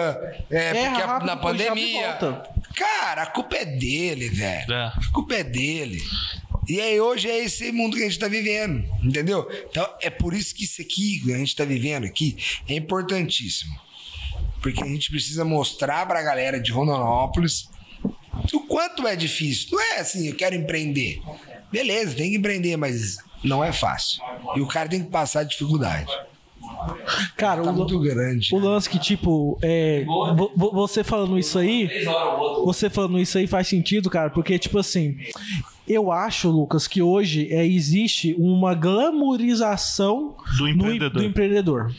é, 0.49 0.73
porque 0.73 1.01
a- 1.01 1.05
rápido, 1.05 1.25
na 1.27 1.33
rápido 1.33 1.41
pandemia. 1.41 2.17
Cara, 2.75 3.23
a 3.23 3.25
culpa 3.25 3.55
é 3.57 3.65
dele, 3.65 4.29
velho. 4.29 4.73
É. 4.73 4.85
A 4.85 5.11
culpa 5.13 5.35
é 5.35 5.43
dele. 5.43 6.01
E 6.67 6.79
aí 6.79 6.99
hoje 7.01 7.29
é 7.29 7.37
esse 7.43 7.71
mundo 7.71 7.97
que 7.97 8.03
a 8.03 8.05
gente 8.05 8.19
tá 8.19 8.27
vivendo, 8.27 8.83
entendeu? 9.03 9.47
Então 9.69 9.87
é 10.01 10.09
por 10.09 10.33
isso 10.35 10.53
que 10.53 10.63
isso 10.63 10.81
aqui 10.81 11.19
que 11.23 11.33
a 11.33 11.37
gente 11.37 11.55
tá 11.55 11.65
vivendo 11.65 12.05
aqui 12.05 12.37
é 12.67 12.75
importantíssimo. 12.75 13.75
Porque 14.61 14.83
a 14.83 14.87
gente 14.87 15.09
precisa 15.09 15.43
mostrar 15.45 16.05
pra 16.05 16.21
galera 16.21 16.59
de 16.59 16.71
Rondonópolis 16.71 17.69
o 18.53 18.59
quanto 18.61 19.07
é 19.07 19.15
difícil. 19.15 19.69
Não 19.71 19.81
é 19.81 19.99
assim, 19.99 20.27
eu 20.27 20.35
quero 20.35 20.55
empreender. 20.55 21.21
Beleza, 21.71 22.15
tem 22.15 22.31
que 22.31 22.37
empreender, 22.37 22.77
mas 22.77 23.17
não 23.43 23.63
é 23.63 23.71
fácil. 23.71 24.21
E 24.55 24.61
o 24.61 24.67
cara 24.67 24.89
tem 24.89 25.03
que 25.03 25.09
passar 25.09 25.43
dificuldade. 25.43 26.11
Cara, 27.35 27.61
Tá 27.63 27.71
o, 27.71 27.73
muito 27.73 27.99
grande. 27.99 28.53
o 28.53 28.59
lance 28.59 28.89
que, 28.89 28.97
tipo, 28.99 29.57
é, 29.61 30.03
vo- 30.05 30.51
vo- 30.55 30.71
você 30.71 31.03
falando 31.03 31.37
isso 31.37 31.57
aí, 31.59 31.89
você 32.63 32.89
falando 32.89 33.19
isso 33.19 33.37
aí 33.37 33.47
faz 33.47 33.67
sentido, 33.67 34.09
cara, 34.09 34.29
porque, 34.29 34.57
tipo 34.57 34.77
assim, 34.79 35.17
eu 35.87 36.11
acho, 36.11 36.49
Lucas, 36.49 36.87
que 36.87 37.01
hoje 37.01 37.51
é, 37.51 37.65
existe 37.65 38.33
uma 38.37 38.73
glamorização 38.73 40.35
Do 40.57 40.63
no 40.63 40.67
em- 40.69 40.71
empreendedor. 40.73 41.11
do 41.11 41.23
empreendedor. 41.23 41.95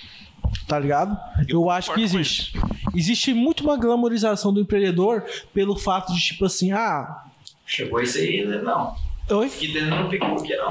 Tá 0.67 0.79
ligado? 0.79 1.19
Eu, 1.49 1.69
acho 1.71 1.93
que 1.95 2.03
existe. 2.03 2.53
Existe 2.95 3.35
muito 3.35 3.63
uma 3.65 3.77
glamorização 3.77 4.53
do 4.53 4.61
empreendedor 4.61 5.25
pelo 5.53 5.77
fato 5.77 6.13
de, 6.13 6.21
tipo 6.21 6.45
assim, 6.45 6.73
ah, 6.73 7.25
Chegou 7.67 8.01
isso 8.01 8.19
aí, 8.19 8.45
né? 8.45 8.61
não. 8.63 8.97
Oi? 9.31 9.49
Que 9.49 9.69
dentro 9.73 9.91
não 9.91 10.11
ficou 10.11 10.37
aqui, 10.39 10.57
não. 10.57 10.69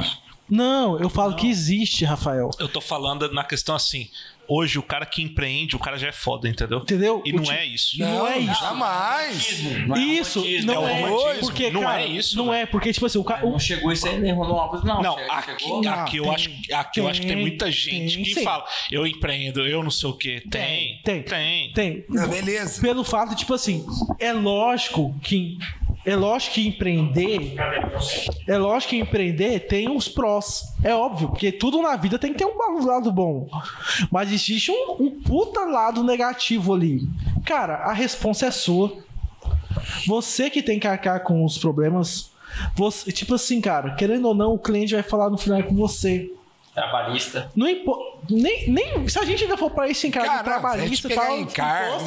Não, 0.50 1.00
eu 1.00 1.10
falo 1.10 1.36
que 1.36 1.48
existe, 1.48 2.04
Rafael. 2.04 2.50
Eu 2.60 2.68
tô 2.68 2.82
falando 2.82 3.32
na 3.32 3.44
questão 3.44 3.76
assim. 3.76 4.10
Hoje, 4.50 4.80
o 4.80 4.84
cara 4.84 5.06
que 5.06 5.22
empreende, 5.22 5.76
o 5.76 5.80
cara 5.80 5.98
já 5.98 6.08
é 6.08 6.12
foda, 6.12 6.50
entendeu? 6.50 6.80
Entendeu? 6.80 7.22
E 7.26 7.32
O 7.32 7.36
não 7.38 7.44
ti- 7.44 7.52
é 7.52 7.66
isso. 7.66 8.00
Não 8.00 8.28
é 8.28 8.40
isso. 8.40 8.60
Jamais. 8.62 9.64
Não 9.88 9.96
é 9.96 10.00
Isso, 10.00 10.40
romantismo, 10.40 10.74
não 10.74 10.88
é 10.88 11.02
é. 11.02 11.40
Porque, 11.40 11.70
Não 11.70 11.82
cara, 11.82 12.02
é 12.02 12.08
isso, 12.08 12.38
Não 12.38 12.54
é, 12.54 12.66
porque, 12.66 12.92
tipo 12.94 13.06
assim, 13.06 13.18
o 13.20 13.24
cara. 13.24 13.46
Não 13.46 13.60
chegou 13.60 13.92
isso 13.92 14.08
aí 14.08 14.20
nem 14.20 14.34
não. 14.36 15.02
Não, 15.02 15.16
Chega- 15.18 15.34
aqui, 15.34 15.64
chegou- 15.64 15.88
aqui, 15.90 16.18
eu, 16.18 16.24
tem, 16.24 16.34
acho, 16.34 16.50
aqui 16.74 17.00
eu 17.00 17.08
acho 17.08 17.22
que 17.22 17.28
tem 17.28 17.36
tem, 17.36 17.46
muita 17.46 17.72
gente 17.72 18.16
tem, 18.16 18.24
que 18.24 18.34
sim. 18.34 18.44
fala, 18.44 18.66
eu 18.92 19.06
empreendo, 19.06 19.62
eu 19.68 19.84
não 19.84 19.92
sei 19.92 20.10
o 20.10 20.14
quê. 20.14 20.42
Tem, 20.50 21.00
Tem. 21.04 21.22
tem. 21.22 21.72
Tem. 21.74 22.06
Não, 22.10 22.28
beleza. 22.28 22.82
Pelo 22.82 23.04
fato, 23.04 23.36
tipo 23.36 23.54
assim, 23.54 23.86
é 24.20 24.34
lógico 24.34 25.14
que. 25.22 25.58
É 26.06 26.16
lógico 26.16 26.56
que 26.56 26.66
empreender. 26.68 27.56
É 28.48 28.58
lógico 28.58 28.92
que 28.92 28.98
empreender 28.98 29.60
tem 29.68 29.90
uns 29.90 30.08
prós. 30.08 30.64
É 30.84 30.96
óbvio, 30.96 31.28
porque 31.28 31.52
tudo 31.52 31.82
na 31.82 31.96
vida 31.98 32.18
tem 32.18 32.32
que 32.32 32.40
ter 32.40 32.46
um 32.46 32.58
lado 32.86 33.12
bom. 33.12 33.48
Mas 34.10 34.32
existe 34.40 34.72
um, 34.72 34.96
um 35.00 35.22
puta 35.22 35.62
lado 35.66 36.04
negativo 36.04 36.74
ali. 36.74 37.08
Cara, 37.46 37.76
a 37.76 37.94
responsa 37.94 38.48
é 38.48 38.52
sua. 38.52 38.98
Você 40.08 40.50
que 40.50 40.64
tem 40.64 40.80
que 40.80 40.88
arcar 40.88 41.24
com 41.24 41.44
os 41.44 41.58
problemas. 41.58 42.32
Você, 42.76 43.12
tipo 43.12 43.36
assim, 43.36 43.62
cara, 43.62 43.96
querendo 43.96 44.28
ou 44.28 44.36
não, 44.36 44.54
o 44.54 44.60
cliente 44.60 44.94
vai 44.94 45.04
falar 45.04 45.30
no 45.30 45.38
final 45.38 45.62
com 45.64 45.76
você. 45.76 46.32
Trabalhista. 46.74 47.52
Não 47.56 47.68
impo... 47.68 47.98
nem, 48.30 48.70
nem 48.70 49.08
se 49.08 49.20
a 49.20 49.26
gente 49.26 49.44
ainda 49.44 49.58
for 49.58 49.70
pra 49.72 49.90
esse 49.90 50.08
encargo 50.08 50.30
Cara, 50.30 50.44
trabalhista 50.44 51.12
e 51.12 51.16
tal, 51.16 51.40
encargo. 51.40 52.06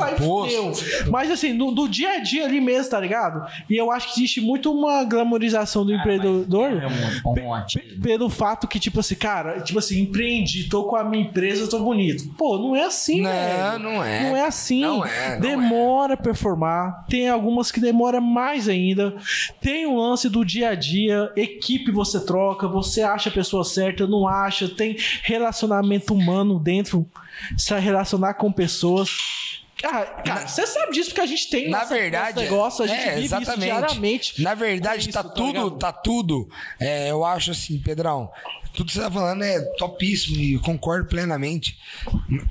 Mas 1.10 1.30
assim, 1.30 1.52
no, 1.52 1.72
do 1.72 1.88
dia 1.88 2.12
a 2.12 2.18
dia 2.18 2.44
ali 2.44 2.60
mesmo, 2.60 2.90
tá 2.90 3.00
ligado? 3.00 3.46
E 3.68 3.76
eu 3.76 3.90
acho 3.90 4.08
que 4.12 4.20
existe 4.20 4.40
muito 4.40 4.72
uma 4.72 5.04
glamorização 5.04 5.84
do 5.84 5.94
empreendedor. 5.94 6.70
É 6.82 6.86
um. 6.86 8.00
Pelo 8.02 8.28
fato 8.28 8.66
que, 8.66 8.78
tipo 8.78 9.00
assim, 9.00 9.14
cara, 9.14 9.60
tipo 9.60 9.78
assim, 9.78 10.00
empreendi, 10.00 10.68
tô 10.68 10.84
com 10.84 10.96
a 10.96 11.04
minha 11.04 11.24
empresa, 11.24 11.68
tô 11.68 11.78
bonito. 11.78 12.24
Pô, 12.36 12.58
não 12.58 12.74
é 12.74 12.84
assim, 12.84 13.20
Não, 13.20 13.30
velho. 13.30 13.78
não 13.78 14.04
é. 14.04 14.22
Não 14.22 14.36
é 14.36 14.44
assim. 14.46 14.80
Não 14.80 15.04
é, 15.04 15.34
não 15.34 15.40
demora 15.40 16.16
pra 16.16 16.32
performar. 16.32 17.04
Tem 17.08 17.28
algumas 17.28 17.70
que 17.70 17.80
demora 17.80 18.20
mais 18.20 18.68
ainda. 18.68 19.14
Tem 19.60 19.86
o 19.86 19.96
lance 19.96 20.28
do 20.28 20.44
dia 20.44 20.70
a 20.70 20.74
dia. 20.74 21.30
Equipe 21.36 21.90
você 21.90 22.24
troca, 22.24 22.66
você 22.66 23.02
acha 23.02 23.28
a 23.28 23.32
pessoa 23.32 23.64
certa, 23.64 24.06
não 24.06 24.26
acha. 24.26 24.68
Tem 24.68 24.96
relacionamento 25.22 26.01
humano 26.10 26.58
dentro. 26.58 27.08
Se 27.56 27.78
relacionar 27.78 28.34
com 28.34 28.50
pessoas. 28.52 29.10
Cara, 29.78 30.04
cara, 30.22 30.46
você 30.46 30.64
sabe 30.66 30.92
disso 30.92 31.10
porque 31.10 31.20
a 31.22 31.26
gente 31.26 31.50
tem 31.50 31.68
Na 31.68 31.84
verdade, 31.84 32.38
negócio, 32.40 32.84
a 32.84 32.86
gente 32.86 33.00
é, 33.00 33.14
vive 33.14 33.26
isso 33.26 33.34
exatamente. 33.34 33.64
diariamente. 33.64 34.42
Na 34.42 34.54
verdade, 34.54 35.08
É 35.08 35.12
tá 35.12 35.20
isso, 35.20 35.28
tá 35.28 35.34
tudo, 35.34 35.46
ligado? 35.64 35.78
tá 35.78 35.92
tudo. 35.92 36.48
é, 36.78 37.10
eu 37.10 37.24
acho 37.24 37.50
assim, 37.50 37.78
Pedrão, 37.80 38.30
tudo 38.72 38.86
que 38.86 38.92
você 38.92 39.00
tá 39.00 39.10
falando 39.10 39.42
é 39.42 39.60
topíssimo 39.76 40.36
e 40.36 40.58
concordo 40.60 41.08
plenamente. 41.08 41.76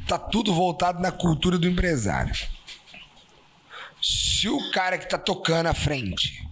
Tá 0.07 0.18
tudo 0.18 0.53
voltado 0.53 0.99
na 1.02 1.11
cultura 1.11 1.57
do 1.57 1.68
empresário. 1.68 2.36
Se 4.02 4.49
o 4.49 4.72
cara 4.72 4.98
que 4.98 5.07
tá 5.07 5.18
tocando 5.18 5.68
à 5.68 5.73
frente 5.73 6.44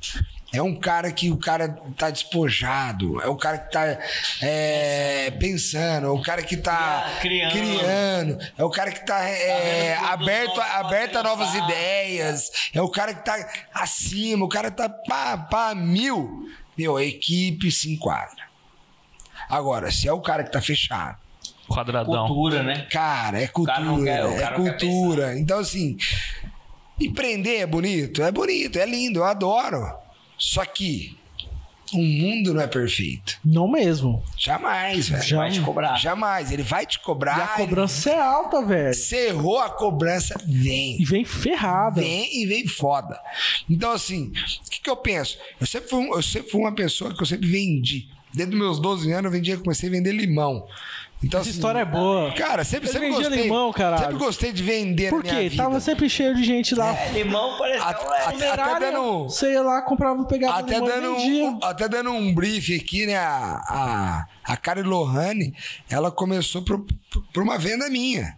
é 0.52 0.62
um 0.62 0.76
cara 0.76 1.12
que 1.12 1.30
o 1.32 1.38
cara 1.38 1.70
tá 1.98 2.10
despojado, 2.10 3.22
é 3.22 3.28
o 3.28 3.36
cara 3.36 3.58
que 3.60 3.72
tá 3.72 3.98
é, 4.42 5.32
pensando, 5.40 6.08
é 6.08 6.10
o 6.10 6.22
cara 6.22 6.42
que 6.42 6.58
tá 6.58 7.18
Criando. 7.22 7.52
criando, 7.52 8.38
é 8.58 8.64
o 8.64 8.70
cara 8.70 8.92
que 8.92 9.06
tá 9.06 9.20
é, 9.24 9.94
vendo 9.96 10.00
tudo 10.00 10.12
aberto, 10.14 10.48
novo, 10.56 10.62
aberto 10.62 11.16
a 11.18 11.24
novas 11.24 11.52
pensar. 11.52 11.66
ideias, 11.66 12.52
é 12.74 12.82
o 12.82 12.90
cara 12.90 13.14
que 13.14 13.24
tá 13.26 13.48
acima, 13.74 14.44
o 14.46 14.50
cara 14.50 14.72
tá 14.72 14.90
pá, 14.90 15.38
pá, 15.38 15.76
mil. 15.76 16.50
Meu, 16.78 16.96
a 16.98 17.04
equipe 17.04 17.70
se 17.72 17.92
enquadra. 17.92 18.48
Agora, 19.50 19.92
se 19.92 20.08
é 20.08 20.14
o 20.14 20.22
cara 20.22 20.44
que 20.44 20.52
tá 20.52 20.62
fechado, 20.62 21.18
Quadradão. 21.68 22.26
Cultura, 22.26 22.64
né? 22.64 22.88
Cara, 22.90 23.40
é 23.44 23.48
cultura. 23.48 23.76
cara 23.78 23.86
não 23.86 24.04
quer- 24.04 24.26
o 24.26 24.32
é 24.42 24.52
cultura. 24.54 25.38
Então, 25.38 25.60
assim, 25.60 25.98
empreender 27.00 27.58
é 27.58 27.66
bonito? 27.68 28.24
É 28.24 28.32
bonito, 28.32 28.80
é 28.80 28.86
lindo, 28.88 29.20
eu 29.20 29.24
adoro. 29.26 29.99
Só 30.40 30.64
que 30.66 31.16
o 31.94 31.98
mundo 32.02 32.54
não 32.54 32.62
é 32.62 32.68
perfeito. 32.68 33.38
Não 33.44 33.68
mesmo. 33.68 34.24
Jamais, 34.38 35.10
velho. 35.10 35.24
Já- 35.24 35.38
Vai 35.38 35.52
te 35.52 35.62
cobrar. 35.62 35.96
Jamais. 35.98 36.52
Ele 36.52 36.62
vai 36.64 36.86
te 36.86 37.00
cobrar. 37.00 37.38
E 37.38 37.42
a 37.42 37.48
cobrança 37.48 38.10
é 38.12 38.20
alta, 38.20 38.62
velho. 38.64 38.94
Você 38.94 39.28
errou 39.30 39.60
a 39.60 39.70
cobrança, 39.70 40.36
vem. 40.48 41.02
E 41.02 41.06
vem 41.06 41.26
ferrada. 41.26 42.00
Vem 42.02 42.42
e 42.42 42.46
vem 42.46 42.68
foda. 42.68 43.20
Então, 43.70 43.92
assim, 43.92 44.32
o 44.66 44.70
que, 44.70 44.82
que 44.82 44.90
eu 44.90 44.98
penso? 44.98 45.38
Eu 45.60 45.66
sempre, 45.66 45.90
fui, 45.90 46.00
um- 46.00 46.14
eu 46.14 46.22
sempre 46.22 46.52
fui 46.52 46.62
uma 46.62 46.74
pessoa 46.74 47.14
que 47.14 47.22
eu 47.22 47.26
sempre 47.26 47.50
vendi. 47.50 48.08
Desde 48.32 48.56
meus 48.56 48.80
12 48.80 49.12
anos, 49.12 49.26
eu 49.26 49.32
vendia, 49.32 49.58
comecei 49.58 49.90
a 49.90 49.92
vender 49.92 50.12
limão. 50.12 50.68
Então, 51.22 51.42
Essa 51.42 51.50
assim, 51.50 51.58
história 51.58 51.80
é 51.80 51.86
boa. 51.86 52.32
Cara, 52.34 52.64
sempre, 52.64 52.88
Ele 52.88 52.94
sempre 52.94 53.10
gostei. 53.10 53.42
limão, 53.44 53.74
caralho. 53.74 54.04
Sempre 54.04 54.18
gostei 54.18 54.52
de 54.54 54.64
vender 54.64 55.10
Por 55.10 55.22
quê? 55.22 55.50
vida. 55.50 55.64
Tava 55.64 55.80
sempre 55.82 56.10
cheio 56.10 56.34
de 56.34 56.44
gente 56.46 56.74
lá. 56.74 56.96
É, 56.96 57.12
limão 57.12 57.58
um 57.58 57.62
leve. 57.62 57.84
até- 57.84 58.80
dando- 58.80 59.24
Você 59.24 59.52
ia 59.52 59.62
lá, 59.62 59.82
comprava, 59.82 60.24
pegava 60.24 60.60
Até 60.60 60.76
limão 60.76 60.88
e 60.88 60.92
dando, 60.94 61.16
um, 61.18 61.60
até 61.62 61.90
dando 61.90 62.12
um 62.12 62.34
brief 62.34 62.74
aqui, 62.74 63.06
né? 63.06 63.18
A, 63.18 63.60
a, 63.68 64.26
a 64.54 64.56
Karen 64.58 64.84
Lohane, 64.84 65.54
ela 65.90 66.10
começou 66.10 66.62
por, 66.64 66.86
por 67.34 67.44
uma 67.44 67.58
venda 67.58 67.90
minha. 67.90 68.38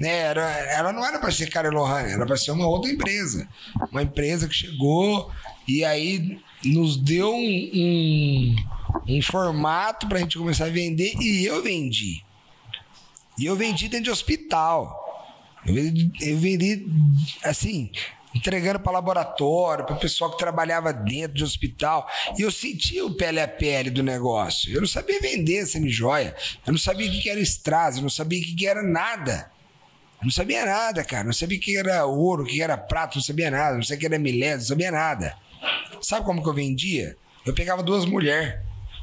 Né? 0.00 0.08
Era, 0.16 0.48
ela 0.70 0.92
não 0.94 1.04
era 1.04 1.18
para 1.18 1.30
ser 1.30 1.50
Karen 1.50 1.70
Lohane, 1.70 2.12
era 2.12 2.24
para 2.24 2.36
ser 2.38 2.52
uma 2.52 2.66
outra 2.66 2.90
empresa. 2.90 3.46
Uma 3.92 4.02
empresa 4.02 4.48
que 4.48 4.54
chegou 4.54 5.30
e 5.66 5.84
aí 5.84 6.40
nos 6.64 6.96
deu 6.96 7.32
um, 7.32 7.70
um, 7.74 8.56
um 9.08 9.22
formato 9.22 10.08
para 10.08 10.18
a 10.18 10.20
gente 10.20 10.38
começar 10.38 10.66
a 10.66 10.70
vender 10.70 11.14
e 11.20 11.44
eu 11.44 11.62
vendi. 11.62 12.22
E 13.38 13.46
eu 13.46 13.54
vendi 13.54 13.88
dentro 13.88 14.04
de 14.04 14.10
hospital. 14.10 15.06
Eu 15.64 15.74
vendi, 15.74 16.10
eu 16.20 16.38
vendi, 16.38 16.86
assim, 17.44 17.90
entregando 18.34 18.80
para 18.80 18.92
laboratório, 18.92 19.84
para 19.84 19.94
o 19.94 19.98
pessoal 19.98 20.30
que 20.30 20.38
trabalhava 20.38 20.92
dentro 20.92 21.36
de 21.36 21.44
hospital. 21.44 22.08
E 22.36 22.42
eu 22.42 22.50
sentia 22.50 23.04
o 23.04 23.14
pele 23.14 23.40
a 23.40 23.46
pele 23.46 23.90
do 23.90 24.02
negócio. 24.02 24.72
Eu 24.72 24.80
não 24.80 24.88
sabia 24.88 25.20
vender 25.20 25.66
semi-joia. 25.66 26.34
Eu 26.66 26.72
não 26.72 26.78
sabia 26.78 27.08
o 27.08 27.12
que 27.12 27.30
era 27.30 27.40
strass, 27.40 27.96
eu 27.96 28.02
não 28.02 28.10
sabia 28.10 28.40
o 28.40 28.56
que 28.56 28.66
era 28.66 28.82
nada. 28.82 29.50
Eu 30.20 30.24
não 30.24 30.32
sabia 30.32 30.66
nada, 30.66 31.04
cara. 31.04 31.24
Não 31.24 31.32
sabia 31.32 31.58
o 31.58 31.60
que 31.60 31.76
era 31.76 32.04
ouro, 32.06 32.42
o 32.42 32.46
que 32.46 32.60
era 32.60 32.76
prata, 32.76 33.16
não 33.16 33.22
sabia 33.22 33.50
nada. 33.50 33.76
Não 33.76 33.82
sabia 33.82 33.96
o 33.96 34.00
que 34.00 34.06
era 34.06 34.18
milésimo, 34.18 34.60
não 34.60 34.68
sabia 34.68 34.90
nada. 34.90 35.36
Sabe 36.00 36.24
como 36.24 36.42
que 36.42 36.48
eu 36.48 36.54
vendia? 36.54 37.16
Eu 37.44 37.54
pegava 37.54 37.82
duas 37.82 38.04
mulheres, 38.04 38.60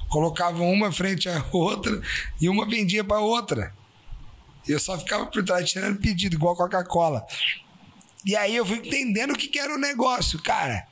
colocava 0.09 0.61
uma 0.61 0.91
frente 0.91 1.27
à 1.27 1.43
outra 1.51 2.01
e 2.39 2.47
uma 2.47 2.65
vendia 2.67 3.03
para 3.03 3.19
outra. 3.19 3.73
Eu 4.67 4.79
só 4.79 4.97
ficava 4.97 5.25
por 5.27 5.43
trás 5.43 5.69
tirando 5.69 5.99
pedido, 5.99 6.35
igual 6.35 6.55
Coca-Cola. 6.55 7.25
E 8.25 8.35
aí 8.35 8.55
eu 8.55 8.65
fui 8.65 8.77
entendendo 8.77 9.31
o 9.31 9.37
que, 9.37 9.47
que 9.47 9.59
era 9.59 9.73
o 9.73 9.77
negócio, 9.77 10.41
cara. 10.41 10.87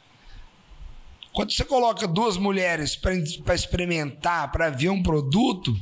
Quando 1.33 1.51
você 1.51 1.65
coloca 1.65 2.07
duas 2.07 2.37
mulheres 2.37 2.95
para 2.95 3.55
experimentar, 3.55 4.51
para 4.51 4.69
ver 4.69 4.89
um 4.89 5.01
produto, 5.01 5.75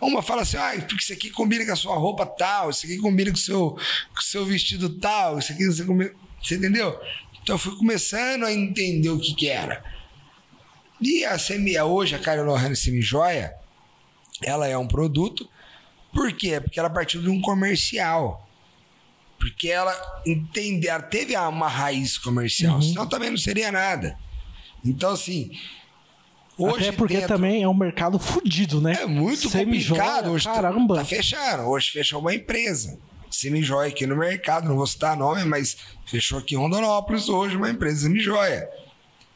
uma 0.00 0.22
fala 0.22 0.42
assim: 0.42 0.56
ah, 0.56 0.74
isso 0.74 1.12
aqui 1.12 1.30
combina 1.30 1.66
com 1.66 1.72
a 1.72 1.76
sua 1.76 1.96
roupa 1.96 2.24
tal, 2.24 2.70
isso 2.70 2.86
aqui 2.86 2.96
combina 2.96 3.30
com 3.30 3.36
o 3.36 3.40
seu, 3.40 3.70
com 4.14 4.20
seu 4.22 4.46
vestido 4.46 4.88
tal, 4.98 5.38
isso 5.38 5.52
aqui 5.52 5.66
você, 5.66 5.84
combina... 5.84 6.12
você 6.42 6.56
entendeu? 6.56 6.98
Então 7.46 7.54
eu 7.54 7.60
fui 7.60 7.76
começando 7.76 8.42
a 8.44 8.52
entender 8.52 9.08
o 9.08 9.20
que, 9.20 9.32
que 9.32 9.48
era. 9.48 9.84
E 11.00 11.24
a 11.24 11.38
semi, 11.38 11.78
hoje 11.78 12.16
a 12.16 12.18
Karen 12.18 12.42
Lohane 12.42 12.74
Semi-Joia, 12.74 13.54
ela 14.42 14.66
é 14.66 14.76
um 14.76 14.88
produto 14.88 15.48
por 16.12 16.32
quê? 16.32 16.60
Porque 16.60 16.80
ela 16.80 16.90
partiu 16.90 17.22
de 17.22 17.28
um 17.28 17.40
comercial. 17.40 18.48
Porque 19.38 19.68
ela 19.68 19.94
entendeu, 20.26 20.90
ela 20.90 21.02
teve 21.02 21.36
uma 21.36 21.68
raiz 21.68 22.18
comercial, 22.18 22.82
senão 22.82 23.06
também 23.06 23.30
não 23.30 23.36
seria 23.36 23.70
nada. 23.70 24.18
Então, 24.84 25.10
assim. 25.12 25.52
Hoje 26.58 26.88
Até 26.88 26.96
porque 26.96 27.14
dentro- 27.14 27.28
também 27.28 27.62
é 27.62 27.68
um 27.68 27.74
mercado 27.74 28.18
fudido, 28.18 28.80
né? 28.80 29.02
é 29.02 29.06
muito 29.06 29.48
Semi-joia, 29.48 30.00
complicado. 30.00 30.32
Hoje 30.32 30.46
Caramba. 30.46 30.96
Tá 30.96 31.04
fechando. 31.04 31.62
Hoje 31.68 31.90
fechou 31.92 32.18
uma 32.18 32.34
empresa. 32.34 32.98
Semijoia 33.36 33.90
aqui 33.90 34.06
no 34.06 34.16
mercado, 34.16 34.66
não 34.66 34.76
vou 34.76 34.86
citar 34.86 35.14
nome, 35.14 35.44
mas 35.44 35.76
fechou 36.06 36.38
aqui 36.38 36.54
em 36.54 36.58
Rondonópolis 36.58 37.28
hoje 37.28 37.54
uma 37.54 37.68
empresa 37.68 38.04
Semijoia. 38.04 38.66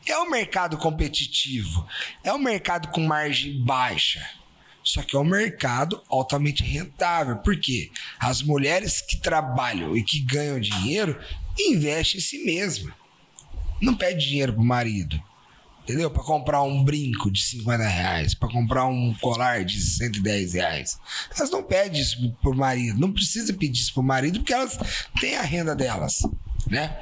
É 0.07 0.19
um 0.19 0.31
mercado 0.31 0.79
competitivo. 0.79 1.87
É 2.25 2.33
um 2.33 2.39
mercado 2.39 2.89
com 2.89 3.07
margem 3.07 3.63
baixa. 3.63 4.27
Só 4.83 5.03
que 5.03 5.15
é 5.15 5.19
um 5.19 5.25
mercado 5.25 6.03
altamente 6.09 6.63
rentável. 6.63 7.37
Por 7.37 7.61
quê? 7.61 7.91
As 8.19 8.41
mulheres 8.41 9.03
que 9.03 9.19
trabalham 9.19 9.95
e 9.95 10.03
que 10.03 10.21
ganham 10.21 10.59
dinheiro 10.59 11.21
investem 11.59 12.19
em 12.19 12.25
si 12.25 12.43
mesmas. 12.43 12.95
Não 13.83 13.95
pede 13.95 14.27
dinheiro 14.27 14.55
pro 14.55 14.65
marido. 14.65 15.23
Entendeu? 15.83 16.11
Para 16.11 16.23
comprar 16.23 16.63
um 16.63 16.85
brinco 16.85 17.31
de 17.31 17.43
50 17.43 17.83
reais, 17.85 18.35
para 18.35 18.49
comprar 18.49 18.87
um 18.87 19.15
colar 19.15 19.65
de 19.65 19.81
110 19.81 20.55
reais. 20.55 20.99
Elas 21.37 21.51
não 21.51 21.63
pedem 21.63 22.01
isso 22.01 22.31
pro 22.43 22.55
marido, 22.55 23.01
não 23.01 23.13
precisa 23.13 23.53
pedir 23.53 23.81
isso 23.81 23.95
pro 23.95 24.03
marido 24.03 24.39
porque 24.39 24.53
elas 24.53 24.79
têm 25.21 25.37
a 25.37 25.43
renda 25.43 25.75
delas, 25.75 26.21
né? 26.69 26.97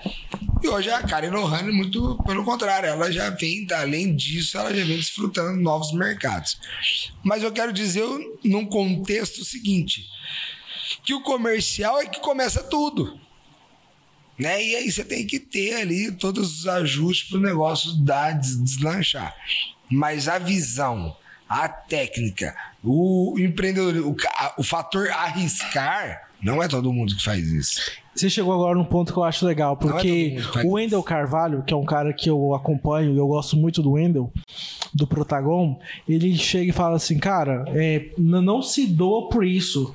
E 0.63 0.69
hoje 0.69 0.91
a 0.91 1.03
Karen 1.03 1.31
Lohane, 1.31 1.71
muito 1.71 2.17
pelo 2.25 2.45
contrário, 2.45 2.89
ela 2.89 3.13
já 3.13 3.31
vem, 3.31 3.67
além 3.73 4.17
disso, 4.17 4.59
ela 4.59 4.75
já 4.75 4.85
vem 4.85 4.97
desfrutando 4.97 5.61
novos 5.61 5.93
mercados. 5.93 6.59
Mas 7.23 7.43
eu 7.43 7.53
quero 7.53 7.73
dizer 7.73 8.05
num 8.45 8.67
contexto 8.67 9.45
seguinte, 9.45 10.07
que 11.05 11.15
o 11.15 11.21
comercial 11.21 12.01
é 12.01 12.07
que 12.07 12.21
começa 12.21 12.63
tudo. 12.63 13.19
Né? 14.39 14.63
E 14.65 14.77
aí 14.77 14.91
você 14.93 15.05
tem 15.05 15.27
que 15.27 15.39
ter 15.41 15.75
ali 15.75 16.13
todos 16.13 16.61
os 16.61 16.67
ajustes 16.69 17.29
para 17.29 17.39
o 17.39 17.43
negócio 17.43 17.93
dar, 17.97 18.33
des- 18.39 18.63
deslanchar. 18.63 19.35
Mas 19.91 20.29
a 20.29 20.39
visão, 20.39 21.17
a 21.49 21.69
técnica, 21.69 22.55
o 22.85 23.35
empreendedor, 23.39 23.97
o, 24.07 24.17
o 24.59 24.63
fator 24.63 25.09
arriscar, 25.11 26.29
não 26.41 26.63
é 26.63 26.69
todo 26.69 26.93
mundo 26.93 27.17
que 27.17 27.23
faz 27.25 27.47
isso. 27.51 27.81
Você 28.15 28.29
chegou 28.31 28.53
agora 28.53 28.77
num 28.77 28.85
ponto 28.85 29.13
que 29.13 29.19
eu 29.19 29.25
acho 29.25 29.47
legal, 29.47 29.75
é 29.75 29.77
porque 29.77 30.37
faz 30.53 30.67
o 30.67 30.71
Wendel 30.73 31.03
Carvalho, 31.03 31.63
que 31.63 31.73
é 31.73 31.77
um 31.77 31.85
cara 31.85 32.13
que 32.13 32.29
eu 32.29 32.55
acompanho 32.55 33.15
e 33.15 33.17
eu 33.19 33.27
gosto 33.29 33.57
muito 33.57 33.83
do 33.83 33.93
Wendel, 33.93 34.33
do 34.95 35.07
Protagon, 35.07 35.79
ele 36.09 36.37
chega 36.37 36.71
e 36.71 36.73
fala 36.73 36.97
assim, 36.97 37.19
cara, 37.19 37.65
é, 37.69 38.11
não 38.19 38.61
se 38.63 38.87
doa 38.87 39.29
por 39.29 39.45
isso, 39.45 39.95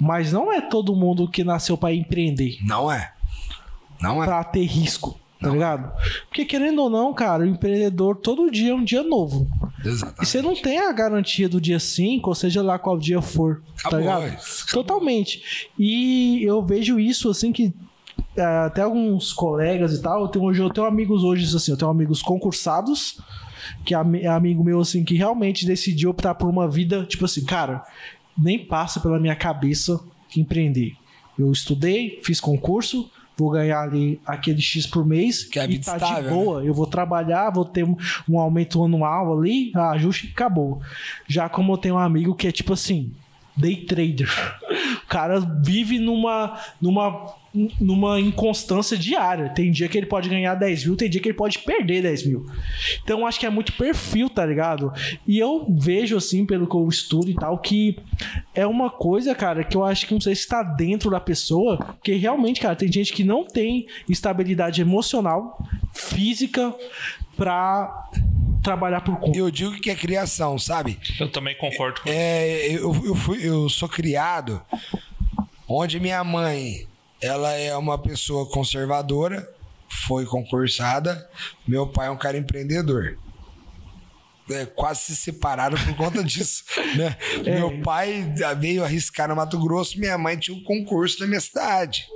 mas 0.00 0.32
não 0.32 0.52
é 0.52 0.60
todo 0.60 0.94
mundo 0.96 1.28
que 1.28 1.42
nasceu 1.44 1.76
pra 1.76 1.92
empreender, 1.92 2.58
Não 2.64 2.90
é. 2.90 3.12
Não 4.04 4.22
é. 4.22 4.26
pra 4.26 4.44
ter 4.44 4.64
risco, 4.64 5.18
tá 5.40 5.50
ligado? 5.50 5.90
Porque 6.28 6.44
querendo 6.44 6.82
ou 6.82 6.90
não, 6.90 7.12
cara, 7.12 7.42
o 7.42 7.46
empreendedor 7.46 8.16
todo 8.16 8.50
dia 8.50 8.70
é 8.72 8.74
um 8.74 8.84
dia 8.84 9.02
novo. 9.02 9.48
E 9.84 9.88
Exatamente. 9.88 10.26
você 10.28 10.40
não 10.40 10.54
tem 10.54 10.78
a 10.78 10.92
garantia 10.92 11.48
do 11.48 11.60
dia 11.60 11.78
5, 11.78 12.28
ou 12.28 12.34
seja 12.34 12.62
lá 12.62 12.78
qual 12.78 12.98
dia 12.98 13.20
for, 13.20 13.62
tá 13.82 13.88
Acabou, 13.88 13.98
ligado? 14.00 14.38
isso, 14.38 14.66
Totalmente. 14.72 15.68
E 15.78 16.42
eu 16.44 16.62
vejo 16.64 16.98
isso 16.98 17.28
assim 17.28 17.52
que 17.52 17.72
é, 18.36 18.42
até 18.42 18.82
alguns 18.82 19.32
colegas 19.32 19.94
e 19.94 20.02
tal, 20.02 20.22
eu 20.22 20.28
tenho, 20.28 20.44
hoje 20.44 20.60
eu 20.60 20.70
tenho 20.70 20.86
amigos 20.86 21.22
hoje 21.22 21.44
assim, 21.54 21.70
eu 21.70 21.76
tenho 21.76 21.90
amigos 21.90 22.22
concursados, 22.22 23.20
que 23.84 23.94
é 23.94 23.98
é 24.22 24.26
amigo 24.26 24.64
meu 24.64 24.80
assim 24.80 25.04
que 25.04 25.14
realmente 25.14 25.66
decidiu 25.66 26.10
optar 26.10 26.34
por 26.34 26.48
uma 26.48 26.68
vida, 26.68 27.04
tipo 27.04 27.24
assim, 27.24 27.44
cara, 27.44 27.82
nem 28.36 28.58
passa 28.58 29.00
pela 29.00 29.20
minha 29.20 29.36
cabeça 29.36 30.00
empreender. 30.36 30.94
Eu 31.38 31.50
estudei, 31.52 32.20
fiz 32.24 32.40
concurso, 32.40 33.10
vou 33.36 33.50
ganhar 33.50 33.80
ali 33.80 34.20
aquele 34.24 34.60
X 34.60 34.86
por 34.86 35.04
mês 35.04 35.44
Que 35.44 35.58
é 35.58 35.64
e 35.64 35.78
tá 35.78 35.96
estável, 35.96 36.22
de 36.22 36.28
boa. 36.34 36.64
Eu 36.64 36.74
vou 36.74 36.86
trabalhar, 36.86 37.50
vou 37.50 37.64
ter 37.64 37.84
um, 37.84 37.96
um 38.28 38.38
aumento 38.38 38.82
anual 38.82 39.38
ali, 39.38 39.72
ajuste 39.74 40.28
e 40.28 40.30
acabou. 40.30 40.80
Já 41.26 41.48
como 41.48 41.72
eu 41.72 41.78
tenho 41.78 41.94
um 41.96 41.98
amigo 41.98 42.34
que 42.34 42.46
é 42.46 42.52
tipo 42.52 42.72
assim, 42.72 43.12
day 43.56 43.76
trader. 43.76 44.28
O 45.04 45.06
cara 45.06 45.38
vive 45.38 45.98
numa, 45.98 46.58
numa, 46.80 47.34
numa 47.80 48.20
inconstância 48.20 48.96
diária. 48.96 49.48
Tem 49.50 49.70
dia 49.70 49.88
que 49.88 49.96
ele 49.96 50.06
pode 50.06 50.28
ganhar 50.28 50.54
10 50.54 50.86
mil, 50.86 50.96
tem 50.96 51.08
dia 51.08 51.20
que 51.20 51.28
ele 51.28 51.36
pode 51.36 51.60
perder 51.60 52.02
10 52.02 52.26
mil. 52.26 52.46
Então 53.02 53.20
eu 53.20 53.26
acho 53.26 53.38
que 53.38 53.46
é 53.46 53.50
muito 53.50 53.72
perfil, 53.74 54.28
tá 54.28 54.44
ligado? 54.44 54.92
E 55.26 55.38
eu 55.38 55.66
vejo, 55.70 56.16
assim, 56.16 56.44
pelo 56.44 56.66
que 56.66 56.74
eu 56.74 56.88
estudo 56.88 57.30
e 57.30 57.34
tal, 57.34 57.58
que 57.58 57.98
é 58.54 58.66
uma 58.66 58.90
coisa, 58.90 59.34
cara, 59.34 59.62
que 59.62 59.76
eu 59.76 59.84
acho 59.84 60.06
que 60.06 60.14
não 60.14 60.20
sei 60.20 60.34
se 60.34 60.48
tá 60.48 60.62
dentro 60.62 61.10
da 61.10 61.20
pessoa, 61.20 61.76
porque 61.76 62.14
realmente, 62.14 62.60
cara, 62.60 62.74
tem 62.74 62.90
gente 62.90 63.12
que 63.12 63.22
não 63.22 63.44
tem 63.44 63.86
estabilidade 64.08 64.80
emocional, 64.80 65.62
física, 65.92 66.74
pra 67.36 68.08
trabalhar 68.62 69.00
por 69.02 69.18
conta. 69.18 69.38
Eu 69.38 69.50
digo 69.50 69.72
que 69.80 69.90
é 69.90 69.94
criação, 69.94 70.58
sabe? 70.58 70.98
Eu 71.20 71.30
também 71.30 71.54
concordo 71.56 72.00
com 72.00 72.08
É, 72.08 72.72
eu, 72.72 72.94
eu, 73.04 73.14
fui, 73.14 73.46
eu 73.46 73.68
sou 73.68 73.88
criado 73.88 74.60
onde 75.68 76.00
minha 76.00 76.22
mãe 76.24 76.86
ela 77.20 77.52
é 77.52 77.76
uma 77.76 77.98
pessoa 77.98 78.48
conservadora, 78.48 79.48
foi 80.06 80.26
concursada, 80.26 81.28
meu 81.66 81.86
pai 81.86 82.08
é 82.08 82.10
um 82.10 82.16
cara 82.16 82.36
empreendedor. 82.36 83.18
É, 84.50 84.66
quase 84.66 85.00
se 85.00 85.16
separaram 85.16 85.78
por 85.78 85.96
conta 85.96 86.22
disso, 86.24 86.64
né? 86.96 87.16
Meu 87.44 87.80
pai 87.82 88.30
veio 88.58 88.84
arriscar 88.84 89.28
no 89.28 89.36
Mato 89.36 89.58
Grosso, 89.58 89.98
minha 89.98 90.18
mãe 90.18 90.36
tinha 90.36 90.56
um 90.56 90.62
concurso 90.62 91.20
na 91.20 91.26
minha 91.26 91.40
cidade. 91.40 92.06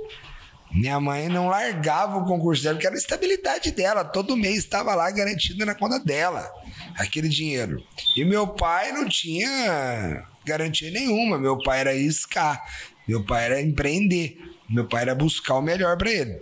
Minha 0.71 0.99
mãe 0.99 1.27
não 1.27 1.47
largava 1.47 2.17
o 2.17 2.25
concurso 2.25 2.61
dela, 2.61 2.75
porque 2.75 2.85
era 2.85 2.95
a 2.95 2.99
estabilidade 2.99 3.71
dela. 3.71 4.03
Todo 4.03 4.37
mês 4.37 4.59
estava 4.59 4.93
lá 4.93 5.09
garantido 5.09 5.65
na 5.65 5.73
conta 5.73 5.99
dela, 5.99 6.47
aquele 6.95 7.27
dinheiro. 7.27 7.83
E 8.15 8.23
meu 8.23 8.47
pai 8.47 8.91
não 8.91 9.09
tinha 9.09 10.27
garantia 10.45 10.91
nenhuma. 10.91 11.39
Meu 11.39 11.57
pai 11.63 11.79
era 11.79 11.95
iscar, 11.95 12.63
meu 13.07 13.23
pai 13.23 13.45
era 13.45 13.61
empreender, 13.61 14.37
meu 14.69 14.87
pai 14.87 15.01
era 15.01 15.15
buscar 15.15 15.55
o 15.55 15.61
melhor 15.61 15.97
para 15.97 16.11
ele. 16.11 16.41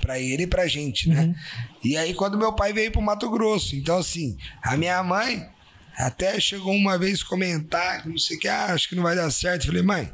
Para 0.00 0.20
ele 0.20 0.44
e 0.44 0.46
pra 0.46 0.68
gente, 0.68 1.08
né? 1.08 1.34
E 1.82 1.96
aí, 1.96 2.14
quando 2.14 2.38
meu 2.38 2.52
pai 2.52 2.72
veio 2.72 2.92
pro 2.92 3.02
Mato 3.02 3.28
Grosso, 3.30 3.74
então, 3.74 3.98
assim, 3.98 4.38
a 4.62 4.76
minha 4.76 5.02
mãe 5.02 5.48
até 5.96 6.38
chegou 6.38 6.72
uma 6.72 6.96
vez 6.96 7.22
comentar, 7.22 8.02
que 8.02 8.08
não 8.08 8.18
sei 8.18 8.36
o 8.36 8.40
que, 8.40 8.46
ah, 8.46 8.66
acho 8.66 8.88
que 8.88 8.94
não 8.94 9.02
vai 9.02 9.16
dar 9.16 9.30
certo. 9.30 9.66
Falei, 9.66 9.82
mãe, 9.82 10.12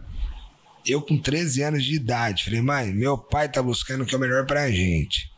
eu 0.86 1.02
com 1.02 1.18
13 1.18 1.62
anos 1.62 1.85
de 1.85 1.94
idade, 1.94 2.44
falei, 2.44 2.62
mãe, 2.62 2.93
meu 2.93 3.18
pai 3.18 3.48
tá 3.48 3.62
buscando 3.62 4.02
o 4.02 4.06
que 4.06 4.14
é 4.14 4.18
o 4.18 4.20
melhor 4.20 4.47
pra 4.47 4.70
gente. 4.70 5.31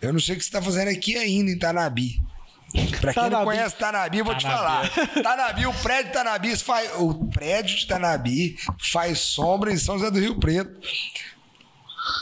Eu 0.00 0.12
não 0.12 0.20
sei 0.20 0.34
o 0.34 0.38
que 0.38 0.44
você 0.44 0.50
tá 0.50 0.60
fazendo 0.60 0.88
aqui 0.88 1.16
ainda 1.16 1.50
em 1.50 1.58
Tanabi. 1.58 2.20
Pra 3.00 3.12
quem 3.12 3.22
não 3.24 3.30
Tanabi. 3.30 3.44
conhece 3.44 3.76
Tanabi, 3.76 4.18
eu 4.18 4.24
vou 4.24 4.34
te 4.36 4.44
falar. 4.46 4.90
Tanabi, 5.22 5.66
o 5.66 5.72
prédio 5.74 6.06
de 6.06 6.12
Tanabi 6.12 6.56
faz. 6.56 6.90
O 6.98 7.26
prédio 7.28 7.76
de 7.76 7.86
Tanabi 7.86 8.56
faz 8.92 9.18
sombra 9.20 9.72
em 9.72 9.76
São 9.76 9.98
José 9.98 10.10
do 10.10 10.18
Rio 10.18 10.36
Preto. 10.40 10.80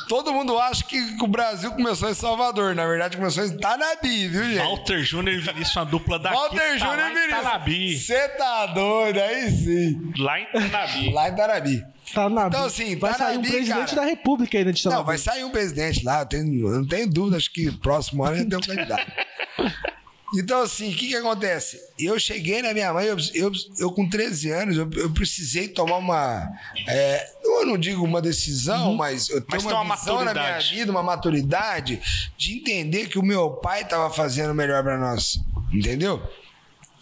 Todo 0.08 0.32
mundo 0.32 0.56
acha 0.60 0.84
que 0.84 0.96
o 1.20 1.26
Brasil 1.26 1.72
começou 1.72 2.08
em 2.08 2.14
Salvador. 2.14 2.74
Na 2.74 2.86
verdade, 2.86 3.16
começou 3.16 3.44
em 3.44 3.56
Tanabi, 3.56 4.28
viu, 4.28 4.44
gente? 4.44 4.58
Walter 4.58 5.02
Júnior 5.02 5.34
e 5.36 5.40
Vinícius, 5.40 5.74
uma 5.76 5.84
dupla 5.86 6.18
daqui. 6.18 6.36
Walter 6.36 6.58
tá 6.58 6.76
Júnior 6.78 6.98
e 7.10 7.14
Vinícius. 7.14 7.30
Tanabi. 7.42 7.98
Você 7.98 8.28
tá 8.28 8.66
doido, 8.66 9.18
aí 9.20 9.50
sim. 9.50 10.12
Lá 10.18 10.38
em 10.40 10.46
Tanabi. 10.52 11.12
Lá 11.12 11.28
em 11.28 11.34
Tanabi. 11.34 11.84
Na 12.14 12.46
Então, 12.46 12.64
assim, 12.66 12.96
vai 12.96 13.12
tá 13.12 13.18
sair 13.18 13.38
um 13.38 13.42
presidente 13.42 13.68
cara. 13.70 13.94
da 13.96 14.04
República 14.04 14.58
ainda 14.58 14.72
de 14.72 14.84
Não, 14.84 14.92
Tanabe. 14.92 15.06
vai 15.06 15.18
sair 15.18 15.44
um 15.44 15.50
presidente 15.50 16.04
lá, 16.04 16.20
eu, 16.20 16.26
tenho, 16.26 16.68
eu 16.68 16.72
não 16.78 16.86
tenho 16.86 17.08
dúvida, 17.10 17.36
acho 17.38 17.50
que 17.50 17.70
próximo 17.78 18.22
ano 18.22 18.34
a 18.34 18.38
gente 18.38 18.50
tem 18.50 18.58
um 18.58 18.76
candidato. 18.76 19.12
Então, 20.34 20.62
assim, 20.62 20.92
o 20.92 20.96
que, 20.96 21.08
que 21.08 21.16
acontece? 21.16 21.78
Eu 21.98 22.18
cheguei 22.18 22.62
na 22.62 22.72
minha 22.72 22.92
mãe, 22.92 23.06
eu, 23.06 23.16
eu, 23.34 23.52
eu 23.78 23.92
com 23.92 24.08
13 24.08 24.50
anos, 24.50 24.76
eu, 24.78 24.88
eu 24.94 25.10
precisei 25.12 25.68
tomar 25.68 25.98
uma. 25.98 26.48
é, 26.88 27.30
eu 27.44 27.66
não 27.66 27.76
digo 27.76 28.02
uma 28.02 28.22
decisão, 28.22 28.94
mas 28.94 29.28
eu 29.28 29.42
tenho 29.42 29.62
Mas 29.62 29.64
uma, 29.64 29.80
uma 29.82 29.96
visão 29.96 30.16
na 30.16 30.32
minha 30.32 30.34
maturidade. 30.34 30.74
vida, 30.74 30.90
uma 30.90 31.02
maturidade 31.02 32.32
de 32.36 32.54
entender 32.54 33.08
que 33.08 33.18
o 33.18 33.22
meu 33.22 33.50
pai 33.50 33.82
estava 33.82 34.12
fazendo 34.12 34.54
melhor 34.54 34.82
para 34.82 34.96
nós. 34.98 35.38
Entendeu? 35.72 36.22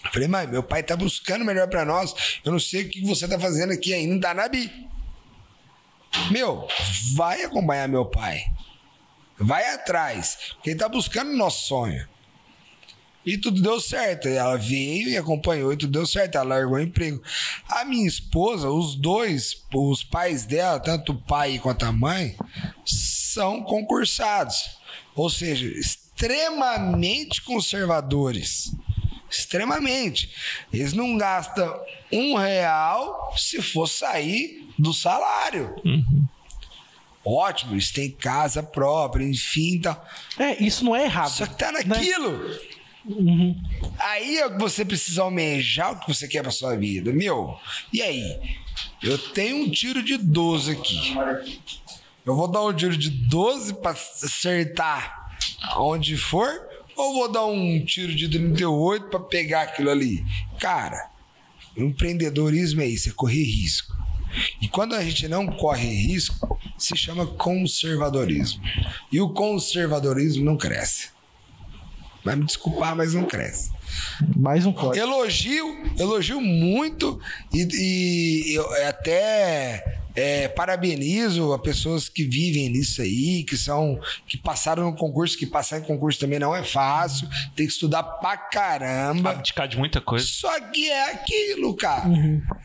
Eu 0.04 0.10
Falei, 0.12 0.28
mãe, 0.28 0.46
meu 0.46 0.62
pai 0.62 0.82
tá 0.82 0.96
buscando 0.96 1.44
melhor 1.44 1.68
para 1.68 1.84
nós. 1.84 2.40
Eu 2.44 2.50
não 2.50 2.58
sei 2.58 2.82
o 2.82 2.88
que 2.88 3.04
você 3.04 3.28
tá 3.28 3.38
fazendo 3.38 3.72
aqui 3.72 3.94
ainda 3.94 4.14
em 4.14 4.20
Tanabi. 4.20 4.88
Meu, 6.30 6.66
vai 7.14 7.42
acompanhar 7.44 7.86
meu 7.88 8.06
pai. 8.06 8.42
Vai 9.38 9.72
atrás. 9.72 10.36
Porque 10.54 10.70
ele 10.70 10.78
tá 10.78 10.88
buscando 10.88 11.30
o 11.30 11.36
nosso 11.36 11.68
sonho. 11.68 12.08
E 13.24 13.36
tudo 13.36 13.60
deu 13.60 13.80
certo. 13.80 14.28
Ela 14.28 14.56
veio 14.56 15.08
e 15.08 15.16
acompanhou 15.16 15.72
e 15.72 15.76
tudo 15.76 15.92
deu 15.92 16.06
certo. 16.06 16.36
Ela 16.36 16.56
largou 16.56 16.76
o 16.76 16.80
emprego. 16.80 17.22
A 17.68 17.84
minha 17.84 18.06
esposa, 18.06 18.70
os 18.70 18.94
dois, 18.94 19.62
os 19.74 20.02
pais 20.02 20.44
dela, 20.44 20.80
tanto 20.80 21.12
o 21.12 21.20
pai 21.20 21.58
quanto 21.58 21.84
a 21.84 21.92
mãe, 21.92 22.36
são 22.84 23.62
concursados. 23.62 24.70
Ou 25.14 25.28
seja, 25.28 25.66
extremamente 25.66 27.42
conservadores. 27.42 28.74
Extremamente. 29.30 30.30
Eles 30.72 30.92
não 30.92 31.16
gastam 31.16 31.78
um 32.12 32.36
real 32.36 33.32
se 33.36 33.62
for 33.62 33.86
sair 33.86 34.66
do 34.78 34.92
salário. 34.92 35.74
Ótimo, 37.24 37.74
eles 37.74 37.92
têm 37.92 38.10
casa 38.10 38.62
própria, 38.62 39.24
enfim. 39.24 39.78
Tal. 39.78 40.04
É, 40.38 40.62
isso 40.62 40.84
não 40.84 40.96
é 40.96 41.04
errado. 41.04 41.30
Só 41.30 41.46
que 41.46 41.54
tá 41.54 41.70
né? 41.70 41.84
Naquilo. 43.14 43.56
Aí 43.98 44.40
você 44.58 44.84
precisa 44.84 45.22
almejar 45.22 45.92
o 45.92 46.00
que 46.00 46.12
você 46.12 46.28
quer 46.28 46.42
pra 46.42 46.50
sua 46.50 46.76
vida. 46.76 47.12
Meu, 47.12 47.56
e 47.92 48.02
aí? 48.02 48.38
Eu 49.02 49.18
tenho 49.18 49.64
um 49.64 49.70
tiro 49.70 50.02
de 50.02 50.16
12 50.16 50.72
aqui. 50.72 51.14
Eu 52.24 52.36
vou 52.36 52.48
dar 52.48 52.64
um 52.64 52.72
tiro 52.72 52.96
de 52.96 53.10
12 53.10 53.74
pra 53.74 53.92
acertar 53.92 55.20
onde 55.76 56.16
for? 56.16 56.48
Ou 56.96 57.14
vou 57.14 57.32
dar 57.32 57.46
um 57.46 57.84
tiro 57.84 58.14
de 58.14 58.28
38 58.28 59.08
pra 59.08 59.20
pegar 59.20 59.62
aquilo 59.62 59.90
ali? 59.90 60.24
Cara, 60.58 61.10
empreendedorismo 61.76 62.82
é 62.82 62.86
isso, 62.86 63.08
é 63.08 63.12
correr 63.12 63.42
risco. 63.42 63.96
E 64.60 64.68
quando 64.68 64.94
a 64.94 65.02
gente 65.02 65.26
não 65.26 65.46
corre 65.46 65.88
risco, 65.88 66.58
se 66.76 66.96
chama 66.96 67.26
conservadorismo. 67.26 68.62
E 69.10 69.20
o 69.20 69.30
conservadorismo 69.30 70.44
não 70.44 70.56
cresce. 70.56 71.08
Vai 72.24 72.36
me 72.36 72.44
desculpar, 72.44 72.94
mas 72.94 73.14
não 73.14 73.24
cresce. 73.24 73.70
Mais 74.36 74.66
um 74.66 74.72
código. 74.72 74.96
Elogio, 74.96 75.66
elogio 75.98 76.40
muito 76.40 77.20
e, 77.52 77.66
e 77.72 78.54
eu 78.54 78.88
até 78.88 80.00
é, 80.14 80.48
parabenizo 80.48 81.52
as 81.52 81.60
pessoas 81.60 82.08
que 82.08 82.24
vivem 82.24 82.68
nisso 82.68 83.02
aí, 83.02 83.44
que 83.44 83.56
são 83.56 83.98
que 84.26 84.36
passaram 84.36 84.84
no 84.84 84.96
concurso, 84.96 85.36
que 85.36 85.46
passar 85.46 85.78
em 85.78 85.82
concurso 85.82 86.18
também 86.18 86.38
não 86.38 86.54
é 86.54 86.62
fácil, 86.62 87.28
tem 87.56 87.66
que 87.66 87.72
estudar 87.72 88.02
pra 88.02 88.36
caramba. 88.36 89.30
Abdicar 89.30 89.68
de 89.68 89.78
muita 89.78 90.00
coisa. 90.00 90.26
Só 90.26 90.60
que 90.60 90.90
é 90.90 91.12
aquilo, 91.12 91.74
cara. 91.74 92.04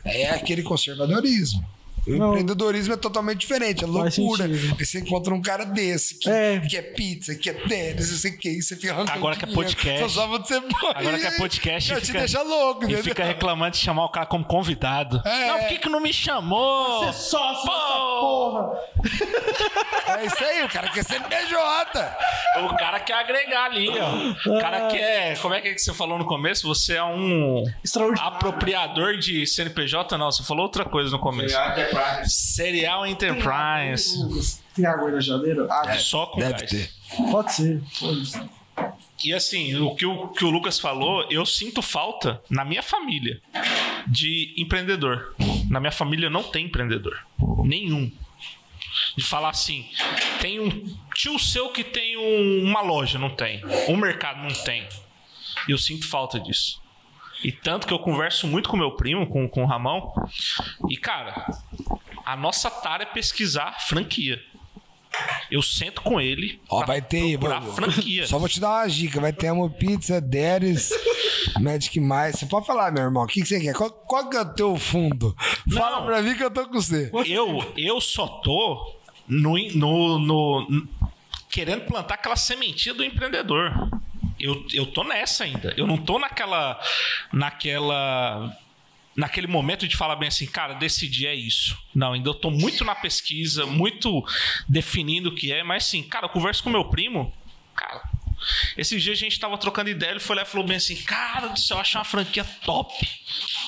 É 0.04 0.30
aquele 0.30 0.62
conservadorismo. 0.62 1.75
O 2.06 2.10
Não. 2.12 2.28
empreendedorismo 2.30 2.94
é 2.94 2.96
totalmente 2.96 3.38
diferente, 3.40 3.82
é 3.82 3.86
loucura. 3.86 4.44
Aí 4.44 4.84
você 4.86 5.00
encontra 5.00 5.34
um 5.34 5.42
cara 5.42 5.64
desse 5.64 6.18
que, 6.18 6.30
É. 6.30 6.60
que 6.60 6.76
é 6.76 6.82
pizza, 6.82 7.34
que 7.34 7.50
é 7.50 7.52
tênis, 7.52 8.10
não 8.12 8.18
sei 8.18 8.30
o 8.32 8.38
que, 8.38 8.48
e 8.48 8.62
você 8.62 8.76
fica 8.76 8.92
arrancando 8.92 9.18
Agora 9.18 9.36
que 9.36 9.44
é 9.44 9.48
podcast. 9.48 10.00
Só 10.12 10.20
só 10.20 10.26
você 10.28 10.54
Agora 10.94 11.18
que 11.18 11.26
é 11.26 11.30
podcast, 11.32 11.88
Já 11.90 12.00
te 12.00 12.06
fica- 12.06 12.18
deixa 12.20 12.42
louco, 12.42 12.82
E 12.82 12.84
entendeu? 12.86 13.02
fica 13.04 13.24
reclamando 13.24 13.72
de 13.72 13.78
chamar 13.78 14.04
o 14.04 14.08
cara 14.08 14.26
como 14.26 14.44
convidado. 14.44 15.20
É. 15.24 15.48
Não, 15.48 15.58
por 15.58 15.68
que, 15.68 15.78
que 15.78 15.88
não 15.88 16.00
me 16.00 16.12
chamou? 16.12 17.06
Você 17.06 17.12
sócio 17.30 17.66
Pô! 17.66 17.72
Porra. 18.20 18.78
É 20.18 20.24
isso 20.26 20.44
aí, 20.44 20.64
o 20.64 20.68
cara 20.68 20.88
quer 20.90 21.04
ser 21.04 21.20
PJ. 21.22 22.16
O 22.64 22.76
cara 22.76 23.00
quer 23.00 23.14
agregar 23.14 23.64
ali, 23.64 23.88
ó. 23.90 24.50
O 24.54 24.60
cara 24.60 24.86
quer. 24.88 25.38
Como 25.40 25.54
é 25.54 25.60
que, 25.60 25.68
é 25.68 25.74
que 25.74 25.80
você 25.80 25.92
falou 25.92 26.18
no 26.18 26.24
começo? 26.24 26.66
Você 26.68 26.94
é 26.96 27.04
um 27.04 27.64
apropriador 28.20 29.16
de 29.18 29.46
CNPJ? 29.46 30.16
Não, 30.16 30.30
você 30.30 30.42
falou 30.42 30.64
outra 30.64 30.84
coisa 30.84 31.10
no 31.10 31.18
começo. 31.18 31.56
Serial 32.26 33.06
Enterprise. 33.06 34.18
Lucas, 34.22 34.62
Tem 34.74 34.86
água 34.86 35.08
aí 35.08 35.14
na 35.14 35.20
geladeira? 35.20 35.66
Ah, 35.70 35.94
Só 35.98 36.26
com 36.26 36.38
Deve 36.38 36.52
gás. 36.52 36.70
ter. 36.70 36.90
pode 37.30 37.52
ser. 37.52 37.82
Foda-se. 37.92 38.55
E 39.24 39.32
assim, 39.32 39.74
o 39.76 39.94
que 39.94 40.04
o, 40.06 40.28
que 40.28 40.44
o 40.44 40.50
Lucas 40.50 40.78
falou, 40.78 41.26
eu 41.30 41.44
sinto 41.46 41.80
falta 41.82 42.42
na 42.50 42.64
minha 42.64 42.82
família 42.82 43.40
de 44.06 44.54
empreendedor. 44.56 45.34
Na 45.68 45.80
minha 45.80 45.90
família 45.92 46.28
não 46.30 46.42
tem 46.42 46.66
empreendedor. 46.66 47.18
Nenhum. 47.64 48.10
De 49.16 49.24
falar 49.24 49.50
assim, 49.50 49.88
tem 50.40 50.60
um 50.60 50.96
tio 51.14 51.38
seu 51.38 51.70
que 51.70 51.82
tem 51.82 52.16
um- 52.16 52.62
uma 52.64 52.80
loja, 52.82 53.18
não 53.18 53.30
tem. 53.30 53.62
Um 53.88 53.96
mercado, 53.96 54.42
não 54.42 54.54
tem. 54.64 54.86
E 55.68 55.72
eu 55.72 55.78
sinto 55.78 56.06
falta 56.08 56.38
disso. 56.38 56.80
E 57.42 57.50
tanto 57.52 57.86
que 57.86 57.92
eu 57.92 57.98
converso 57.98 58.46
muito 58.46 58.68
com 58.68 58.76
meu 58.76 58.92
primo, 58.92 59.26
com, 59.26 59.48
com 59.48 59.62
o 59.62 59.66
Ramão. 59.66 60.12
E, 60.88 60.96
cara, 60.96 61.46
a 62.24 62.36
nossa 62.36 62.70
tara 62.70 63.02
é 63.02 63.06
pesquisar 63.06 63.80
franquia. 63.86 64.42
Eu 65.50 65.62
sento 65.62 66.02
com 66.02 66.20
ele 66.20 66.60
Ó, 66.68 66.84
vai 66.84 67.00
ter 67.00 67.38
procurar 67.38 67.60
vou- 67.60 67.72
franquia. 67.74 68.26
Só 68.26 68.38
vou 68.38 68.48
te 68.48 68.58
dar 68.60 68.80
uma 68.82 68.88
dica. 68.88 69.20
Vai 69.20 69.32
ter 69.32 69.50
uma 69.52 69.70
pizza, 69.70 70.20
Deres, 70.20 70.90
Magic 71.60 71.98
Mais. 72.00 72.36
Você 72.36 72.46
pode 72.46 72.66
falar, 72.66 72.90
meu 72.92 73.04
irmão. 73.04 73.22
O 73.24 73.26
que, 73.26 73.40
que 73.40 73.46
você 73.46 73.60
quer? 73.60 73.74
Qual, 73.74 73.90
qual 73.90 74.28
que 74.28 74.36
é 74.36 74.40
o 74.40 74.54
teu 74.54 74.76
fundo? 74.76 75.36
Fala 75.72 76.00
Não. 76.00 76.06
pra 76.06 76.22
mim 76.22 76.34
que 76.34 76.42
eu 76.44 76.50
tô 76.50 76.66
com 76.66 76.74
você. 76.80 77.10
eu, 77.26 77.72
eu 77.76 78.00
só 78.00 78.26
tô 78.26 78.96
no, 79.28 79.56
no, 79.74 80.18
no- 80.18 80.88
querendo 81.50 81.82
plantar 81.86 82.14
aquela 82.14 82.36
sementinha 82.36 82.94
do 82.94 83.04
empreendedor. 83.04 83.72
Eu, 84.38 84.66
eu 84.74 84.84
tô 84.86 85.02
nessa 85.04 85.44
ainda. 85.44 85.72
Eu 85.76 85.86
não 85.86 85.96
tô 85.96 86.18
naquela. 86.18 86.78
naquela. 87.32 88.54
Naquele 89.16 89.46
momento 89.46 89.88
de 89.88 89.96
falar 89.96 90.16
bem 90.16 90.28
assim, 90.28 90.46
cara, 90.46 90.74
decidir 90.74 91.26
é 91.26 91.34
isso. 91.34 91.76
Não, 91.94 92.12
ainda 92.12 92.28
eu 92.28 92.34
tô 92.34 92.50
muito 92.50 92.84
na 92.84 92.94
pesquisa, 92.94 93.64
muito 93.64 94.24
definindo 94.68 95.30
o 95.30 95.34
que 95.34 95.52
é, 95.52 95.62
mas 95.62 95.84
sim, 95.84 96.02
cara, 96.02 96.26
eu 96.26 96.30
converso 96.30 96.62
com 96.62 96.70
meu 96.70 96.84
primo, 96.84 97.32
cara. 97.74 98.02
Esses 98.76 99.02
dias 99.02 99.16
a 99.16 99.20
gente 99.20 99.40
tava 99.40 99.56
trocando 99.56 99.88
ideia, 99.88 100.10
ele 100.10 100.20
foi 100.20 100.36
lá 100.36 100.42
e 100.42 100.46
falou 100.46 100.66
bem 100.66 100.76
assim: 100.76 100.96
Cara 100.96 101.48
do 101.48 101.58
céu, 101.58 101.78
eu 101.78 101.80
acho 101.80 101.96
uma 101.96 102.04
franquia 102.04 102.44
top. 102.64 102.94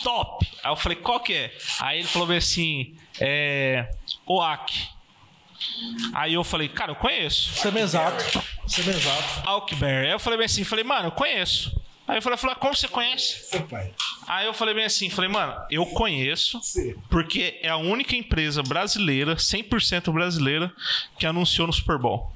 Top. 0.02 0.46
Aí 0.62 0.70
eu 0.70 0.76
falei: 0.76 0.98
Qual 0.98 1.20
que 1.20 1.32
é? 1.32 1.56
Aí 1.80 2.00
ele 2.00 2.08
falou 2.08 2.28
bem 2.28 2.36
assim: 2.36 2.94
É. 3.18 3.90
OAK. 4.26 4.88
Aí 6.14 6.34
eu 6.34 6.44
falei: 6.44 6.68
Cara, 6.68 6.92
eu 6.92 6.96
conheço. 6.96 7.54
Semesato. 7.54 8.42
Semesato. 8.66 9.48
Alkberry. 9.48 10.06
Aí 10.06 10.12
eu 10.12 10.18
falei 10.18 10.36
bem 10.36 10.46
assim: 10.46 10.64
Falei, 10.64 10.84
mano, 10.84 11.08
eu 11.08 11.12
conheço. 11.12 11.74
Aí 12.08 12.16
eu 12.16 12.22
falei: 12.22 12.38
falei, 12.38 12.56
Como 12.56 12.74
você 12.74 12.88
conhece? 12.88 13.44
Seu 13.50 13.62
pai. 13.66 13.92
Aí 14.26 14.46
eu 14.46 14.54
falei 14.54 14.74
bem 14.74 14.86
assim: 14.86 15.10
Falei, 15.10 15.30
mano, 15.30 15.54
eu 15.70 15.84
conheço. 15.84 16.58
Sim. 16.62 16.94
Porque 17.10 17.60
é 17.62 17.68
a 17.68 17.76
única 17.76 18.16
empresa 18.16 18.62
brasileira, 18.62 19.36
100% 19.36 20.10
brasileira, 20.10 20.72
que 21.18 21.26
anunciou 21.26 21.66
no 21.66 21.72
Super 21.72 21.98
Bowl. 21.98 22.32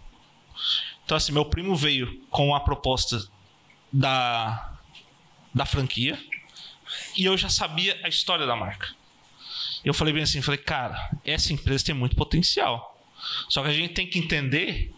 Então, 1.05 1.17
assim, 1.17 1.33
meu 1.33 1.47
primo 1.47 1.75
veio 1.75 2.21
com 2.31 2.55
a 2.55 2.61
proposta 2.61 3.27
da, 3.91 4.73
da 5.53 5.65
franquia 5.67 6.23
e 7.17 7.25
eu 7.25 7.37
já 7.37 7.49
sabia 7.49 7.99
a 8.05 8.09
história 8.09 8.47
da 8.47 8.55
marca. 8.55 8.95
Eu 9.85 9.93
falei 9.93 10.13
bem 10.13 10.23
assim, 10.23 10.41
falei, 10.41 10.59
cara, 10.59 11.11
essa 11.25 11.53
empresa 11.53 11.87
tem 11.87 11.95
muito 11.95 12.15
potencial. 12.15 12.97
Só 13.49 13.63
que 13.63 13.69
a 13.69 13.73
gente 13.73 13.95
tem 13.95 14.07
que 14.07 14.19
entender 14.19 14.95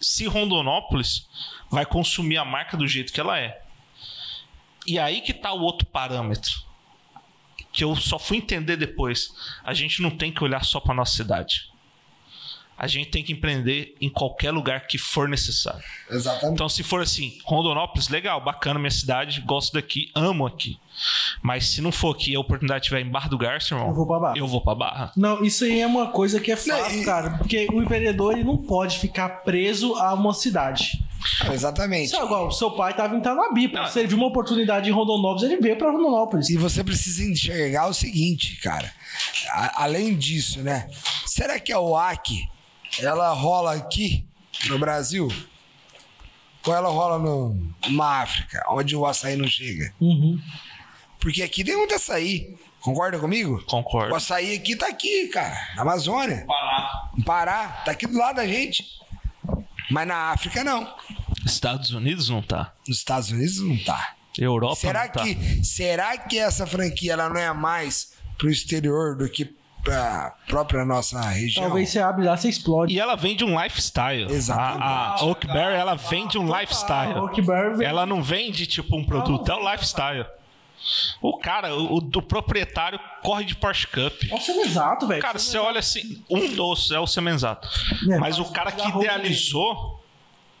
se 0.00 0.26
Rondonópolis 0.26 1.28
vai 1.70 1.84
consumir 1.84 2.38
a 2.38 2.44
marca 2.44 2.76
do 2.76 2.86
jeito 2.86 3.12
que 3.12 3.20
ela 3.20 3.38
é. 3.38 3.65
E 4.86 4.98
aí 4.98 5.20
que 5.20 5.32
tá 5.32 5.52
o 5.52 5.60
outro 5.60 5.86
parâmetro 5.86 6.66
que 7.76 7.84
eu 7.84 7.94
só 7.94 8.18
fui 8.18 8.38
entender 8.38 8.78
depois. 8.78 9.34
A 9.62 9.74
gente 9.74 10.00
não 10.00 10.10
tem 10.10 10.32
que 10.32 10.42
olhar 10.42 10.64
só 10.64 10.80
para 10.80 10.94
nossa 10.94 11.14
cidade. 11.14 11.70
A 12.78 12.86
gente 12.86 13.08
tem 13.10 13.22
que 13.24 13.32
empreender 13.32 13.94
em 14.00 14.08
qualquer 14.10 14.50
lugar 14.50 14.86
que 14.86 14.98
for 14.98 15.28
necessário. 15.28 15.82
Exatamente. 16.10 16.52
Então, 16.54 16.68
se 16.68 16.82
for 16.82 17.00
assim, 17.00 17.38
Rondonópolis, 17.44 18.08
legal, 18.08 18.38
bacana 18.44 18.78
minha 18.78 18.90
cidade, 18.90 19.40
gosto 19.40 19.72
daqui, 19.72 20.10
amo 20.14 20.46
aqui. 20.46 20.78
Mas 21.42 21.68
se 21.68 21.80
não 21.80 21.90
for 21.90 22.14
aqui 22.14 22.32
e 22.32 22.36
a 22.36 22.40
oportunidade 22.40 22.82
estiver 22.82 23.00
em 23.00 23.08
Barra 23.10 23.28
do 23.28 23.38
Garça, 23.38 23.74
irmão, 23.74 23.88
Eu 23.88 23.94
vou 23.94 24.06
pra 24.06 24.18
Barra. 24.18 24.36
Eu 24.38 24.46
vou 24.46 24.60
pra 24.60 24.74
Barra. 24.74 25.12
Não, 25.16 25.42
isso 25.42 25.64
aí 25.64 25.80
é 25.80 25.86
uma 25.86 26.08
coisa 26.08 26.38
que 26.38 26.52
é 26.52 26.54
Não, 26.54 26.78
fácil, 26.78 27.00
e- 27.00 27.04
cara. 27.04 27.30
Porque 27.38 27.66
o 27.72 27.82
empreendedor 27.82 28.32
ele 28.34 28.44
não 28.44 28.56
pode 28.58 28.98
ficar 28.98 29.28
preso 29.42 29.94
a 29.96 30.12
uma 30.14 30.34
cidade. 30.34 31.02
Exatamente. 31.52 32.06
Isso 32.06 32.16
é 32.16 32.24
igual, 32.24 32.46
o 32.48 32.52
seu 32.52 32.70
pai 32.72 32.94
tava 32.94 33.16
em 33.16 33.20
Tanabi. 33.20 33.68
Não. 33.72 33.86
Se 33.88 33.98
ele 34.00 34.08
viu 34.08 34.18
uma 34.18 34.26
oportunidade 34.28 34.88
em 34.88 34.92
Rondonópolis, 34.92 35.42
ele 35.50 35.60
veio 35.60 35.76
pra 35.76 35.90
Rondonópolis. 35.90 36.48
E 36.50 36.56
você 36.56 36.84
precisa 36.84 37.24
enxergar 37.24 37.86
o 37.88 37.94
seguinte, 37.94 38.56
cara. 38.56 38.92
A- 39.50 39.84
além 39.84 40.14
disso, 40.16 40.60
né? 40.60 40.88
Será 41.26 41.58
que 41.58 41.72
a 41.72 41.80
OAC 41.80 42.46
ela 43.00 43.32
rola 43.32 43.74
aqui 43.74 44.26
no 44.68 44.78
Brasil? 44.78 45.28
Ou 46.66 46.74
ela 46.74 46.88
rola 46.88 47.18
no, 47.18 47.72
na 47.90 48.22
África, 48.22 48.64
onde 48.68 48.96
o 48.96 49.06
açaí 49.06 49.36
não 49.36 49.46
chega? 49.46 49.94
Uhum. 50.00 50.40
Porque 51.20 51.42
aqui 51.42 51.62
tem 51.62 51.76
muito 51.76 51.94
açaí. 51.94 52.56
Concorda 52.80 53.18
comigo? 53.18 53.62
Concordo. 53.66 54.12
O 54.12 54.16
açaí 54.16 54.54
aqui 54.54 54.76
tá 54.76 54.88
aqui, 54.88 55.28
cara. 55.28 55.56
Na 55.76 55.82
Amazônia. 55.82 56.44
Pará. 56.46 57.10
No 57.16 57.24
Pará. 57.24 57.68
Tá 57.84 57.90
aqui 57.92 58.06
do 58.06 58.18
lado 58.18 58.36
da 58.36 58.46
gente. 58.46 58.84
Mas 59.90 60.06
na 60.06 60.32
África 60.32 60.64
não. 60.64 60.92
Estados 61.44 61.90
Unidos 61.90 62.28
não 62.28 62.42
tá. 62.42 62.72
Nos 62.86 62.98
Estados 62.98 63.30
Unidos 63.30 63.60
não 63.60 63.76
tá. 63.84 64.14
Europa 64.38 64.76
Será 64.76 65.04
não 65.06 65.12
tá. 65.12 65.22
que, 65.22 65.64
será 65.64 66.18
que 66.18 66.38
essa 66.38 66.66
franquia 66.66 67.14
ela 67.14 67.28
não 67.28 67.40
é 67.40 67.52
mais 67.52 68.12
pro 68.36 68.50
exterior 68.50 69.16
do 69.16 69.28
que 69.28 69.54
pra 69.86 70.34
própria 70.46 70.84
nossa 70.84 71.20
região? 71.20 71.64
Talvez 71.64 71.88
você 71.90 71.98
abre 72.00 72.24
lá, 72.24 72.36
você 72.36 72.48
explode. 72.48 72.94
E 72.94 72.98
ela 73.00 73.14
vende 73.16 73.44
um 73.44 73.60
lifestyle. 73.62 74.30
Exatamente. 74.30 74.82
A, 74.82 75.14
a 75.20 75.24
Oakberry, 75.24 75.74
ela 75.74 75.94
vende 75.94 76.38
um 76.38 76.46
lifestyle. 76.58 77.14
Oakberry 77.20 77.76
vem- 77.76 77.86
Ela 77.86 78.04
não 78.06 78.22
vende 78.22 78.66
tipo 78.66 78.96
um 78.96 79.04
produto, 79.04 79.50
é 79.50 79.54
o 79.54 79.70
lifestyle. 79.72 80.26
O 81.20 81.38
cara, 81.38 81.74
o, 81.74 81.96
o 81.96 82.22
proprietário 82.22 83.00
corre 83.22 83.44
de 83.44 83.56
Porsche 83.56 83.86
Cup. 83.86 84.12
É 84.30 84.34
o 84.34 84.40
Semenzato, 84.40 85.06
velho. 85.06 85.20
Cara, 85.22 85.38
você 85.38 85.58
olha 85.58 85.80
assim, 85.80 86.22
um 86.30 86.54
doce 86.54 86.94
é 86.94 87.00
o 87.00 87.06
Semenzato. 87.06 87.66
É, 88.10 88.18
Mas 88.18 88.38
o 88.38 88.42
mas 88.42 88.50
cara 88.50 88.70
que 88.70 88.86
idealizou, 88.88 90.00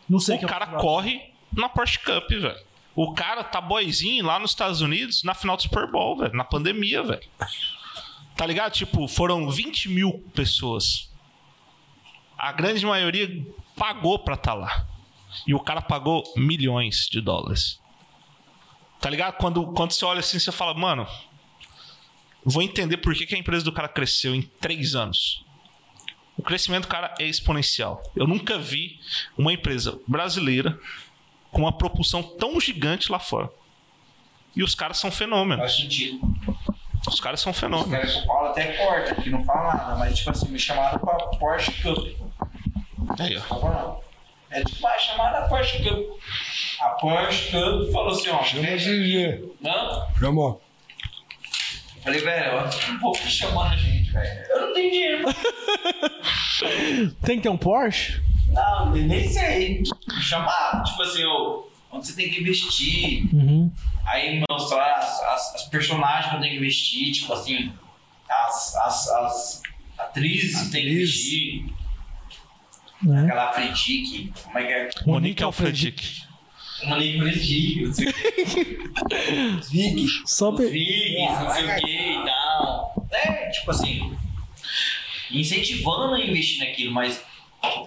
Não 0.08 0.18
sei 0.18 0.36
o 0.36 0.38
que 0.40 0.44
é 0.44 0.48
cara 0.48 0.66
corre 0.66 1.32
na 1.52 1.68
Porsche 1.68 1.98
Cup, 2.00 2.28
velho. 2.30 2.66
O 2.94 3.12
cara 3.12 3.44
tá 3.44 3.60
boizinho 3.60 4.24
lá 4.24 4.38
nos 4.38 4.52
Estados 4.52 4.80
Unidos 4.80 5.22
na 5.22 5.34
final 5.34 5.54
do 5.54 5.62
Super 5.62 5.86
Bowl, 5.90 6.16
velho. 6.16 6.32
Na 6.34 6.44
pandemia, 6.44 7.02
velho. 7.02 7.20
Tá 8.36 8.44
ligado? 8.44 8.72
Tipo, 8.72 9.08
foram 9.08 9.50
20 9.50 9.88
mil 9.88 10.18
pessoas. 10.34 11.10
A 12.36 12.52
grande 12.52 12.84
maioria 12.84 13.44
pagou 13.74 14.18
pra 14.18 14.34
estar 14.34 14.54
lá. 14.54 14.86
E 15.46 15.54
o 15.54 15.60
cara 15.60 15.80
pagou 15.80 16.22
milhões 16.36 17.08
de 17.10 17.20
dólares. 17.20 17.80
Tá 19.00 19.08
ligado? 19.08 19.36
Quando, 19.36 19.72
quando 19.72 19.92
você 19.92 20.04
olha 20.04 20.20
assim, 20.20 20.38
você 20.38 20.52
fala, 20.52 20.74
mano, 20.74 21.06
vou 22.44 22.62
entender 22.62 22.98
por 22.98 23.14
que, 23.14 23.26
que 23.26 23.34
a 23.34 23.38
empresa 23.38 23.64
do 23.64 23.72
cara 23.72 23.88
cresceu 23.88 24.34
em 24.34 24.42
três 24.42 24.94
anos. 24.94 25.44
O 26.36 26.42
crescimento 26.42 26.82
do 26.82 26.88
cara 26.88 27.14
é 27.18 27.24
exponencial. 27.24 28.02
Eu 28.14 28.26
nunca 28.26 28.58
vi 28.58 29.00
uma 29.36 29.52
empresa 29.52 29.98
brasileira 30.06 30.78
com 31.50 31.62
uma 31.62 31.72
propulsão 31.72 32.22
tão 32.22 32.60
gigante 32.60 33.10
lá 33.10 33.18
fora. 33.18 33.48
E 34.54 34.62
os 34.62 34.74
caras 34.74 34.98
são 34.98 35.10
fenômenos. 35.10 35.64
Faz 35.64 35.76
sentido. 35.76 36.20
Os 37.06 37.20
caras 37.20 37.40
são 37.40 37.52
Os 37.52 37.58
fenômenos. 37.58 37.90
caras 37.90 38.08
de 38.12 38.18
São 38.18 38.26
Paulo 38.26 38.48
até 38.48 38.64
corta, 38.72 39.14
que 39.14 39.30
não 39.30 39.44
fala 39.44 39.74
nada, 39.74 39.96
mas 39.96 40.16
tipo 40.18 40.30
assim, 40.30 40.48
me 40.48 40.58
chamaram 40.58 40.98
pra 40.98 41.14
Porsche 41.38 41.72
Cup. 41.82 42.06
Aí, 43.18 43.36
ó. 43.50 43.54
Tá? 43.58 43.96
É 44.50 44.62
tipo, 44.64 44.80
vai 44.80 44.98
chamar 44.98 45.34
a 45.34 45.48
Porsche 45.48 45.82
Cup. 45.82 46.18
A 46.80 46.88
Porsche 46.90 47.50
Cup 47.50 47.92
falou 47.92 48.08
assim, 48.12 48.28
ó. 48.30 48.42
Chama 48.42 48.62
fecha- 48.64 48.90
GG. 48.90 49.44
Não? 49.60 50.06
Chamou. 50.18 50.62
Falei, 52.02 52.20
velho, 52.20 52.52
eu 52.52 52.68
que 52.68 52.90
um 52.92 52.98
pouco 53.00 53.18
chamando 53.18 53.72
a 53.72 53.76
gente, 53.76 54.12
velho. 54.12 54.46
Eu 54.50 54.60
não 54.68 54.74
tenho 54.74 54.90
dinheiro 54.92 55.24
Tem 57.24 57.36
que 57.36 57.42
ter 57.42 57.48
um 57.48 57.56
Porsche? 57.56 58.20
Não, 58.50 58.90
nem 58.92 59.28
sei. 59.28 59.80
Me 59.80 60.22
chamaram, 60.22 60.82
tipo 60.84 61.02
assim, 61.02 61.24
ô, 61.24 61.66
onde 61.92 62.06
você 62.06 62.14
tem 62.14 62.30
que 62.30 62.40
investir. 62.40 63.24
Uhum. 63.34 63.70
Aí 64.06 64.42
mostrar 64.48 64.98
as, 64.98 65.20
as, 65.20 65.54
as 65.56 65.62
personagens 65.64 66.30
que 66.30 66.36
eu 66.36 66.40
tenho 66.40 66.52
que 66.52 66.58
investir, 66.58 67.12
tipo 67.12 67.32
assim, 67.32 67.72
as, 68.28 68.76
as, 68.76 69.08
as 69.08 69.62
atrizes 69.98 70.62
que 70.62 70.70
tem 70.70 70.82
que 70.82 70.92
investir. 70.92 71.64
Né? 73.02 73.24
Aquela 73.24 73.52
Fredique, 73.52 74.32
como 74.42 74.58
é 74.58 74.66
que 74.66 74.72
é? 74.72 74.90
Monique 75.04 75.42
Alfredic. 75.42 76.22
Monique 76.84 77.18
Fredique, 77.18 77.82
não 77.84 77.92
sei 77.92 78.08
o 78.08 78.12
que. 78.12 78.90
Vig. 79.70 80.08
Só 80.24 80.50
Os 80.50 80.60
pe... 80.60 80.66
Viggs, 80.68 81.40
não 81.42 81.50
sei 81.50 81.64
o 81.64 81.76
que 81.76 82.12
e 82.12 82.24
tal. 82.24 83.08
É, 83.10 83.50
tipo 83.50 83.70
assim, 83.70 84.16
incentivando 85.30 86.14
a 86.14 86.20
investir 86.20 86.58
naquilo, 86.60 86.92
mas 86.92 87.22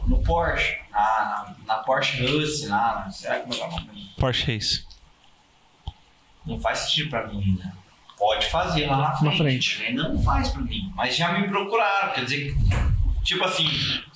no 0.07 0.21
Porsche, 0.23 0.77
na, 0.91 0.99
na, 0.99 1.55
na 1.65 1.75
Porsche 1.83 2.25
Rush, 2.25 2.63
na, 2.63 3.05
na, 3.05 3.11
será 3.11 3.39
que 3.39 3.59
é 3.59 3.65
o 3.65 3.71
nome? 3.71 4.09
Porsche 4.17 4.53
Race. 4.53 4.88
Não 6.49 6.59
faz 6.59 6.79
sentido 6.79 7.09
pra 7.09 7.27
mim 7.27 7.41
ainda. 7.43 7.73
Pode 8.17 8.47
fazer 8.47 8.85
lá 8.87 8.97
na 8.97 9.15
frente. 9.15 9.37
frente. 9.37 9.83
Ainda 9.85 10.09
não 10.09 10.21
faz 10.21 10.49
pra 10.49 10.61
mim. 10.61 10.91
Mas 10.95 11.15
já 11.15 11.31
me 11.39 11.47
procuraram, 11.47 12.11
quer 12.13 12.25
dizer 12.25 12.53
que, 12.53 13.23
tipo 13.23 13.43
assim. 13.45 13.65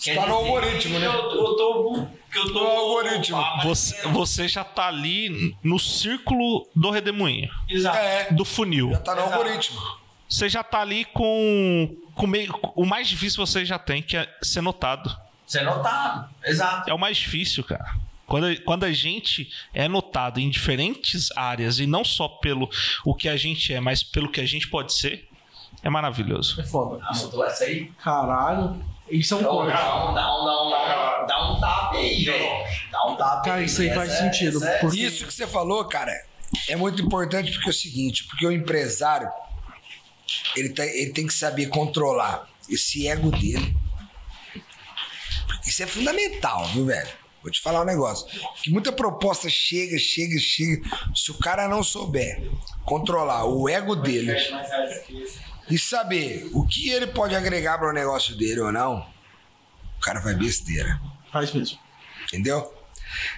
quer 0.01 0.15
tá 0.15 0.27
no 0.27 0.33
algoritmo, 0.35 0.93
que 0.95 0.99
né? 0.99 1.05
Eu, 1.07 1.11
eu 1.13 1.55
tô. 1.55 2.07
Que 2.31 2.39
eu 2.39 2.51
tô 2.51 2.59
No 2.63 2.67
algoritmo. 2.67 3.37
Ah, 3.37 3.53
mas- 3.57 3.65
Você, 3.65 4.07
você 4.09 4.47
já 4.47 4.63
tá 4.63 4.87
ali 4.87 5.55
no 5.63 5.77
círculo 5.79 6.67
do 6.75 6.89
redemoinho, 6.89 7.49
Exato. 7.69 7.97
É, 7.97 8.31
do 8.33 8.43
funil. 8.43 8.89
já 8.91 8.99
tá 8.99 9.13
no 9.15 9.21
Exato. 9.21 9.33
algoritmo. 9.37 9.81
Você 10.27 10.49
já 10.49 10.63
tá 10.63 10.81
ali 10.81 11.05
com, 11.05 11.95
com 12.15 12.25
meio, 12.27 12.53
o 12.75 12.85
mais 12.85 13.07
difícil 13.07 13.45
você 13.45 13.63
já 13.63 13.77
tem, 13.77 14.01
que 14.01 14.17
é 14.17 14.27
ser 14.41 14.61
notado. 14.61 15.15
Você 15.45 15.59
é 15.59 15.63
notado. 15.63 16.27
Exato. 16.43 16.89
É 16.89 16.93
o 16.93 16.97
mais 16.97 17.17
difícil, 17.17 17.63
cara. 17.63 17.95
Quando, 18.33 18.61
quando 18.63 18.83
a 18.83 18.91
gente 18.91 19.47
é 19.71 19.87
notado 19.87 20.39
em 20.39 20.49
diferentes 20.49 21.29
áreas 21.37 21.77
e 21.77 21.85
não 21.85 22.03
só 22.03 22.27
pelo 22.27 22.67
o 23.05 23.13
que 23.13 23.29
a 23.29 23.37
gente 23.37 23.71
é, 23.71 23.79
mas 23.79 24.01
pelo 24.01 24.27
que 24.31 24.41
a 24.41 24.45
gente 24.47 24.67
pode 24.69 24.91
ser, 24.91 25.29
é 25.83 25.89
maravilhoso. 25.91 26.59
É 26.59 26.63
foda. 26.63 26.99
Anotou 27.05 27.45
essa 27.45 27.65
aí? 27.65 27.91
Caralho. 28.03 28.83
Isso 29.07 29.35
é 29.35 29.37
um 29.37 29.41
Dá 29.43 29.51
um, 29.53 29.67
dá 29.67 30.09
um, 30.09 30.13
dá 30.15 30.63
um, 30.63 31.27
dá 31.27 31.51
um 31.51 31.59
tap 31.59 31.95
aí, 31.95 32.25
velho. 32.25 32.43
Dá 32.91 33.05
um 33.05 33.15
tap 33.15 33.45
Cara, 33.45 33.57
aí. 33.59 33.65
isso 33.65 33.81
aí 33.83 33.93
faz 33.93 34.09
Essa 34.11 34.23
é- 34.25 34.31
sentido. 34.31 34.57
essa 34.57 34.67
é- 34.67 34.77
porque- 34.79 34.97
Isso 34.97 35.27
que 35.27 35.33
você 35.35 35.45
falou, 35.45 35.85
cara, 35.85 36.11
é 36.67 36.75
muito 36.75 37.03
importante 37.03 37.51
porque 37.51 37.67
é 37.67 37.69
o 37.69 37.73
seguinte, 37.75 38.23
porque 38.23 38.47
o 38.47 38.51
empresário 38.51 39.29
ele, 40.55 40.69
tá- 40.69 40.87
ele 40.87 41.11
tem 41.11 41.27
que 41.27 41.33
saber 41.35 41.67
controlar 41.67 42.49
esse 42.67 43.07
ego 43.07 43.29
dele. 43.29 43.77
Isso 45.67 45.83
é 45.83 45.85
fundamental, 45.85 46.65
viu, 46.69 46.87
velho? 46.87 47.22
Vou 47.43 47.51
te 47.51 47.61
falar 47.61 47.81
um 47.81 47.85
negócio. 47.85 48.25
Que 48.63 48.71
muita 48.71 48.91
proposta 48.91 49.49
chega, 49.49 49.99
chega, 49.99 50.39
chega. 50.39 50.81
Se 51.13 51.29
o 51.29 51.37
cara 51.37 51.67
não 51.67 51.83
souber 51.83 52.49
controlar 52.85 53.45
o 53.45 53.67
ego 53.67 53.95
dele 53.97 54.33
e 55.69 55.77
saber 55.77 56.49
o 56.53 56.65
que 56.65 56.89
ele 56.89 57.07
pode 57.07 57.35
agregar 57.35 57.77
para 57.77 57.89
o 57.89 57.93
negócio 57.93 58.35
dele 58.37 58.61
ou 58.61 58.71
não, 58.71 59.05
o 59.97 59.99
cara 59.99 60.21
vai 60.21 60.33
besteira. 60.33 60.99
Faz 61.31 61.51
mesmo. 61.51 61.77
Entendeu? 62.23 62.73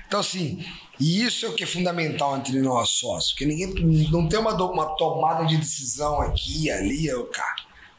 Então, 0.08 0.20
assim, 0.20 0.64
e 1.00 1.24
isso 1.24 1.46
é 1.46 1.50
o 1.50 1.56
que 1.56 1.64
é 1.64 1.68
fundamental 1.68 2.38
entre 2.38 2.60
nós 2.62 2.90
sócios, 2.90 3.32
porque 3.32 3.46
ninguém 3.46 3.74
não 4.12 4.30
tem 4.30 4.40
uma, 4.40 4.54
uma 4.54 4.96
tomada 4.96 5.46
de 5.46 5.58
decisão 5.58 6.22
aqui, 6.22 6.70
ali, 6.70 7.12
ou 7.12 7.26
cá, 7.26 7.56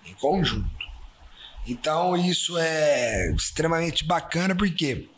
em 0.07 0.15
conjunto. 0.15 0.71
Então, 1.67 2.17
isso 2.17 2.57
é 2.57 3.33
extremamente 3.33 4.05
bacana, 4.05 4.55
por 4.55 4.71
quê? 4.73 5.09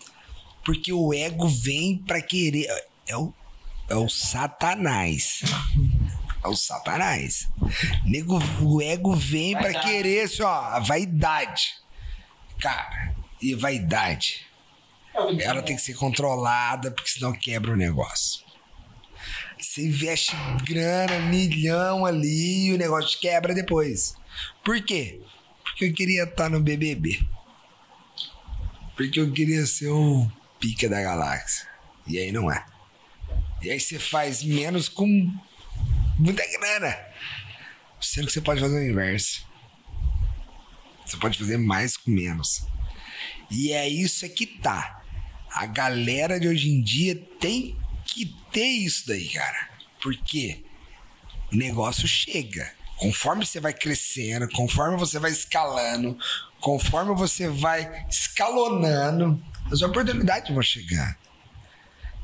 Porque 0.69 0.93
o 0.93 1.15
ego 1.15 1.49
vem 1.49 1.97
pra 1.97 2.20
querer. 2.20 2.66
É 3.07 3.16
o, 3.16 3.32
é 3.89 3.95
o 3.95 4.07
satanás. 4.07 5.40
É 6.45 6.47
o 6.47 6.55
satanás. 6.55 7.49
Nego, 8.05 8.39
o 8.61 8.82
ego 8.82 9.16
vem 9.16 9.53
pra 9.53 9.62
Vaidade. 9.62 9.86
querer, 9.86 10.24
assim, 10.27 10.43
ó, 10.43 10.55
a 10.55 10.78
vaidade. 10.78 11.74
Cara, 12.61 13.15
e 13.40 13.55
vaidade 13.55 14.47
ela 15.40 15.62
tem 15.62 15.74
que 15.74 15.81
ser 15.81 15.95
controlada, 15.95 16.90
porque 16.90 17.12
senão 17.12 17.32
quebra 17.32 17.73
o 17.73 17.77
negócio. 17.77 18.45
Você 19.59 19.86
investe 19.86 20.36
grana, 20.65 21.19
milhão 21.31 22.05
ali, 22.05 22.66
e 22.66 22.74
o 22.74 22.78
negócio 22.78 23.19
quebra 23.19 23.55
depois. 23.55 24.15
Por 24.62 24.82
quê? 24.82 25.19
Porque 25.65 25.86
eu 25.86 25.95
queria 25.95 26.24
estar 26.24 26.51
no 26.51 26.61
BBB. 26.61 27.19
Porque 28.95 29.19
eu 29.19 29.32
queria 29.32 29.65
ser 29.65 29.89
o 29.89 30.31
pica 30.59 30.89
da 30.89 31.03
galáxia. 31.03 31.67
E 32.07 32.19
aí 32.19 32.33
não 32.33 32.51
é. 32.51 32.65
E 33.63 33.71
aí 33.71 33.81
você 33.81 33.99
faz 33.99 34.43
menos 34.43 34.89
com 34.89 35.07
muita 36.19 36.45
grana. 36.59 36.99
Sendo 38.01 38.27
que 38.27 38.33
você 38.33 38.41
pode 38.41 38.61
fazer 38.61 38.77
o 38.77 38.91
inverso. 38.91 39.47
Você 41.05 41.17
pode 41.17 41.39
fazer 41.39 41.57
mais 41.57 41.97
com 41.97 42.11
menos. 42.11 42.67
E 43.51 43.73
é 43.73 43.89
isso 43.89 44.25
é 44.25 44.29
que 44.29 44.47
tá. 44.47 45.03
A 45.51 45.67
galera 45.67 46.39
de 46.39 46.47
hoje 46.47 46.69
em 46.69 46.83
dia 46.83 47.17
tem 47.41 47.77
que 48.05 48.27
ter 48.53 48.67
isso 48.67 49.07
daí, 49.07 49.29
cara. 49.31 49.71
Porque 50.03 50.65
o 51.53 51.57
negócio 51.57 52.07
chega. 52.07 52.73
Conforme 52.97 53.47
você 53.47 53.61
vai 53.61 53.73
crescendo, 53.73 54.49
conforme 54.51 54.97
você 54.97 55.19
vai 55.19 55.31
escalando, 55.31 56.19
conforme 56.61 57.15
você 57.15 57.49
vai 57.49 58.07
escalonando, 58.09 59.43
as 59.71 59.83
oportunidades 59.83 60.53
vão 60.53 60.63
chegando. 60.63 61.17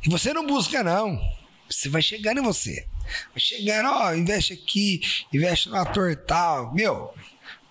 E 0.05 0.09
você 0.09 0.33
não 0.33 0.47
busca, 0.47 0.83
não. 0.83 1.21
Você 1.69 1.89
vai 1.89 2.03
chegando 2.03 2.41
em 2.41 2.43
você. 2.45 2.87
Vai 3.05 3.39
chegando, 3.39 3.89
ó, 3.89 4.15
investe 4.15 4.53
aqui, 4.53 5.01
investe 5.33 5.69
no 5.69 5.77
ator 5.77 6.15
tal. 6.17 6.75
Meu, 6.75 7.15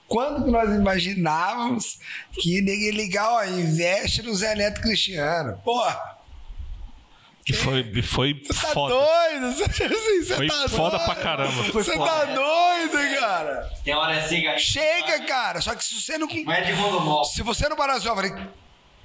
quando 0.07 0.45
que 0.45 0.51
nós 0.51 0.69
imaginávamos 0.69 1.99
que 2.33 2.61
ninguém 2.61 2.91
ligar, 2.91 3.29
ó, 3.29 3.43
investe 3.45 4.21
no 4.21 4.33
Zé 4.35 4.55
Neto 4.55 4.81
Cristiano? 4.81 5.59
Porra, 5.63 6.12
E 7.45 7.51
foi, 7.51 7.79
e 7.93 8.01
foi 8.01 8.33
você 8.41 8.53
tá 8.53 8.67
foda. 8.73 8.93
doido? 8.95 9.51
Você, 9.55 9.83
assim, 9.83 10.23
você 10.23 10.35
Foi 10.35 10.47
tá 10.47 10.69
foda 10.69 10.97
doido? 10.97 11.05
pra 11.05 11.15
caramba. 11.15 11.63
Você 11.73 11.97
tá 11.97 12.25
doido, 12.25 13.19
cara? 13.19 13.69
Tem 13.83 13.93
hora 13.93 14.17
assim, 14.17 14.41
cara. 14.43 14.57
Chega, 14.57 15.19
cara. 15.25 15.59
Só 15.61 15.75
que 15.75 15.83
se 15.83 15.99
você 15.99 16.17
não. 16.17 16.27
Não 16.27 16.53
é 16.53 16.61
de. 16.61 16.73
Se 17.33 17.41
você 17.43 17.67
não 17.67 17.75
parar 17.75 17.95
assim, 17.95 18.07
eu 18.07 18.15
falei. 18.15 18.31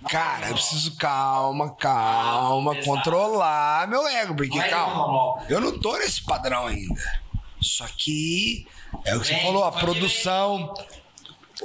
Cara, 0.09 0.51
eu 0.51 0.55
preciso 0.55 0.95
calma, 0.97 1.75
calma, 1.75 2.73
Exato. 2.75 2.87
controlar 2.87 3.89
meu 3.89 4.07
ego, 4.07 4.37
porque 4.37 4.57
Não 4.57 4.65
é 4.65 4.69
calma. 4.69 5.43
Eu 5.49 5.61
não 5.61 5.77
tô 5.77 5.97
nesse 5.99 6.23
padrão 6.25 6.69
ainda. 6.69 7.21
Só 7.61 7.85
que 7.97 8.65
é 9.05 9.17
o 9.17 9.21
que 9.21 9.27
você 9.27 9.35
Vem, 9.35 9.43
falou, 9.43 9.65
a 9.65 9.73
produção. 9.73 10.73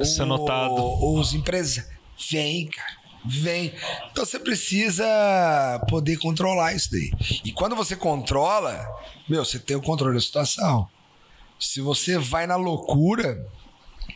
Ser 0.04 0.24
o- 0.24 0.26
notado. 0.26 0.74
Os 1.14 1.36
empresas. 1.36 1.88
Vem, 2.32 2.66
cara. 2.66 3.03
Vem. 3.26 3.74
Então 4.12 4.26
você 4.26 4.38
precisa 4.40 5.06
poder 5.88 6.18
controlar 6.18 6.74
isso 6.74 6.92
daí. 6.92 7.12
E 7.46 7.52
quando 7.52 7.76
você 7.76 7.96
controla, 7.96 8.86
meu, 9.30 9.44
você 9.46 9.58
tem 9.60 9.78
o 9.78 9.82
controle 9.82 10.16
da 10.16 10.22
situação. 10.22 10.88
Se 11.60 11.80
você 11.80 12.18
vai 12.18 12.46
na 12.46 12.58
loucura, 12.58 13.46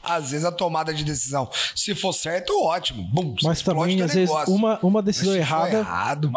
às 0.03 0.31
vezes 0.31 0.45
a 0.45 0.51
tomada 0.51 0.93
de 0.93 1.03
decisão, 1.05 1.49
se 1.73 1.95
for 1.95 2.11
certo, 2.11 2.51
ótimo. 2.65 3.03
Bum, 3.03 3.33
Mas 3.43 3.61
também, 3.61 4.01
às 4.01 4.13
vezes, 4.13 4.29
uma, 4.47 4.77
uma 4.83 5.01
decisão 5.01 5.33
errada 5.35 5.77
errado, 5.79 6.31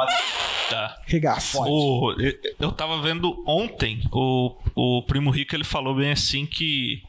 Tá. 0.68 0.97
regaça. 1.06 1.59
O, 1.60 2.12
eu- 2.20 2.38
eu 2.60 2.70
tava 2.72 3.02
vendo 3.02 3.42
ontem, 3.44 4.01
o, 4.12 4.55
o 4.76 5.02
Primo 5.02 5.30
Rico 5.30 5.56
ele 5.56 5.64
falou 5.64 5.97
bem 5.97 6.12
assim 6.12 6.47
que 6.47 7.02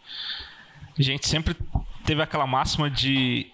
a 0.97 1.01
gente 1.03 1.27
sempre 1.27 1.55
teve 2.03 2.23
aquela 2.23 2.47
máxima 2.47 2.89
de 2.89 3.51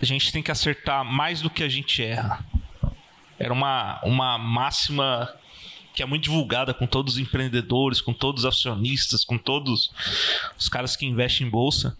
a 0.00 0.04
gente 0.04 0.32
tem 0.32 0.42
que 0.42 0.50
acertar 0.50 1.04
mais 1.04 1.40
do 1.40 1.50
que 1.50 1.62
a 1.62 1.68
gente 1.68 2.02
erra. 2.02 2.44
Era 3.38 3.52
uma, 3.52 4.00
uma 4.02 4.38
máxima 4.38 5.32
que 5.94 6.02
é 6.02 6.06
muito 6.06 6.24
divulgada 6.24 6.74
com 6.74 6.86
todos 6.86 7.14
os 7.14 7.18
empreendedores, 7.18 8.00
com 8.00 8.12
todos 8.12 8.44
os 8.44 8.46
acionistas, 8.46 9.24
com 9.24 9.38
todos 9.38 9.90
os 10.58 10.68
caras 10.68 10.94
que 10.94 11.06
investem 11.06 11.46
em 11.46 11.50
bolsa. 11.50 11.96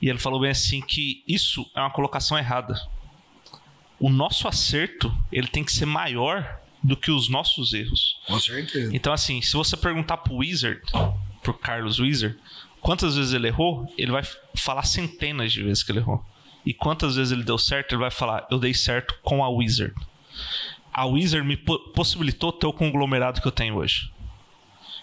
E 0.00 0.08
ele 0.08 0.18
falou 0.18 0.40
bem 0.40 0.50
assim 0.50 0.80
que 0.80 1.22
isso 1.26 1.68
é 1.74 1.80
uma 1.80 1.90
colocação 1.90 2.38
errada. 2.38 2.80
O 3.98 4.10
nosso 4.10 4.46
acerto, 4.48 5.14
ele 5.30 5.46
tem 5.46 5.64
que 5.64 5.72
ser 5.72 5.86
maior 5.86 6.60
do 6.82 6.96
que 6.96 7.10
os 7.10 7.28
nossos 7.28 7.72
erros. 7.72 8.18
com 8.26 8.38
certeza. 8.40 8.94
Então, 8.94 9.12
assim, 9.12 9.42
se 9.42 9.52
você 9.52 9.76
perguntar 9.76 10.18
pro 10.18 10.36
Wizard, 10.36 10.80
pro 11.42 11.54
Carlos 11.54 11.98
Wizard, 11.98 12.38
quantas 12.80 13.16
vezes 13.16 13.32
ele 13.32 13.48
errou, 13.48 13.92
ele 13.96 14.10
vai 14.10 14.22
falar 14.54 14.84
centenas 14.84 15.52
de 15.52 15.62
vezes 15.62 15.82
que 15.82 15.92
ele 15.92 15.98
errou. 15.98 16.24
E 16.64 16.74
quantas 16.74 17.16
vezes 17.16 17.32
ele 17.32 17.42
deu 17.42 17.58
certo, 17.58 17.92
ele 17.92 18.00
vai 18.02 18.10
falar, 18.10 18.46
eu 18.50 18.58
dei 18.58 18.74
certo 18.74 19.14
com 19.22 19.42
a 19.42 19.48
Wizard. 19.48 19.94
A 20.92 21.06
Wizard 21.06 21.46
me 21.46 21.56
po- 21.56 21.78
possibilitou 21.92 22.52
ter 22.52 22.66
o 22.66 22.72
conglomerado 22.72 23.40
que 23.40 23.46
eu 23.46 23.52
tenho 23.52 23.76
hoje. 23.76 24.10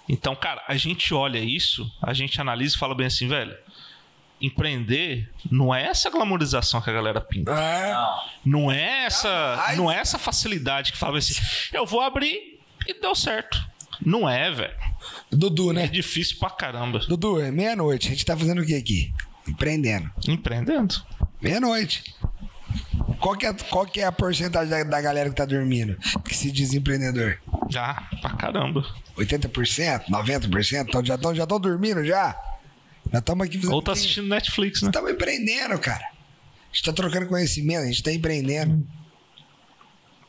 Então, 0.10 0.36
cara, 0.36 0.64
a 0.68 0.76
gente 0.78 1.14
olha 1.14 1.40
isso, 1.40 1.92
a 2.02 2.14
gente 2.14 2.40
analisa 2.40 2.76
e 2.76 2.80
fala 2.80 2.94
bem 2.96 3.08
assim, 3.08 3.28
velho. 3.28 3.56
Empreender 4.40 5.28
não 5.50 5.74
é 5.74 5.88
essa 5.88 6.12
glamorização 6.12 6.80
que 6.80 6.90
a 6.90 6.94
galera 6.94 7.20
pinta. 7.20 7.52
É, 7.52 7.96
Não. 8.46 8.72
É 8.72 9.06
essa, 9.06 9.74
não 9.76 9.92
é 9.92 9.98
essa 9.98 10.20
facilidade 10.20 10.92
que 10.92 10.98
fala 10.98 11.18
assim, 11.18 11.34
eu 11.74 11.86
vou 11.88 12.02
abrir 12.02 12.60
e 12.86 12.94
deu 13.02 13.16
certo. 13.16 13.60
Não 14.00 14.30
é, 14.30 14.52
velho. 14.52 14.76
Dudu, 15.32 15.72
É 15.72 15.74
né? 15.74 15.88
difícil 15.88 16.38
pra 16.38 16.52
caramba. 16.52 17.00
Dudu, 17.00 17.42
é 17.42 17.50
meia-noite. 17.50 18.08
A 18.08 18.12
gente 18.12 18.24
tá 18.24 18.38
fazendo 18.38 18.62
o 18.62 18.66
que 18.66 18.76
aqui? 18.76 19.12
Empreendendo. 19.48 20.12
Empreendendo. 20.28 21.04
Meia-noite. 21.42 22.16
Qual 23.20 23.36
que, 23.36 23.46
é, 23.46 23.54
qual 23.54 23.86
que 23.86 24.00
é 24.00 24.06
a 24.06 24.12
porcentagem 24.12 24.70
da, 24.70 24.84
da 24.84 25.02
galera 25.02 25.30
que 25.30 25.36
tá 25.36 25.46
dormindo? 25.46 25.98
Que 26.24 26.36
se 26.36 26.52
diz 26.52 26.74
empreendedor? 26.74 27.40
Já, 27.70 28.08
pra 28.22 28.32
caramba. 28.32 28.86
80%? 29.18 30.06
90%? 30.06 30.86
Então 30.88 31.04
já 31.04 31.16
estão 31.16 31.34
já 31.34 31.48
tão 31.48 31.60
dormindo 31.60 32.04
já? 32.06 32.38
Já 33.12 33.20
estamos 33.20 33.46
aqui 33.46 33.58
fazendo. 33.58 33.74
Ou 33.74 33.82
tá 33.82 33.94
assistindo 33.94 34.28
Netflix, 34.28 34.82
né? 34.82 34.90
Estamos 34.90 35.12
empreendendo, 35.12 35.78
cara. 35.80 36.04
A 36.04 36.76
gente 36.76 36.84
tá 36.84 36.94
trocando 36.94 37.28
conhecimento, 37.28 37.84
a 37.84 37.88
gente 37.88 38.04
tá 38.04 38.12
empreendendo. 38.12 38.86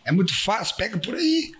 É 0.04 0.12
muito 0.12 0.34
fácil, 0.34 0.76
pega 0.76 0.96
por 0.98 1.14
aí. 1.14 1.52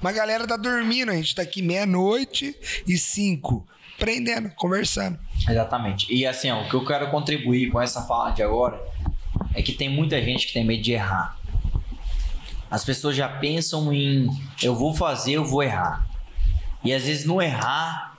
Mas 0.00 0.14
a 0.14 0.18
galera 0.18 0.46
tá 0.46 0.56
dormindo, 0.56 1.10
a 1.10 1.14
gente 1.14 1.34
tá 1.34 1.42
aqui 1.42 1.62
meia-noite 1.62 2.56
e 2.86 2.98
cinco. 2.98 3.66
Empreendendo, 3.96 4.50
conversando. 4.50 5.18
Exatamente. 5.48 6.12
E 6.12 6.26
assim, 6.26 6.50
ó, 6.50 6.62
o 6.62 6.68
que 6.68 6.74
eu 6.74 6.84
quero 6.84 7.10
contribuir 7.10 7.70
com 7.70 7.80
essa 7.80 8.02
fala 8.02 8.30
de 8.30 8.42
agora 8.42 8.80
é 9.54 9.62
que 9.62 9.72
tem 9.72 9.88
muita 9.88 10.22
gente 10.22 10.46
que 10.46 10.52
tem 10.52 10.64
medo 10.64 10.82
de 10.82 10.92
errar. 10.92 11.36
As 12.70 12.84
pessoas 12.84 13.16
já 13.16 13.28
pensam 13.28 13.92
em 13.92 14.28
eu 14.62 14.74
vou 14.74 14.94
fazer, 14.94 15.32
eu 15.32 15.44
vou 15.44 15.62
errar. 15.62 16.06
E 16.84 16.92
às 16.92 17.04
vezes 17.04 17.24
no 17.24 17.40
errar, 17.40 18.18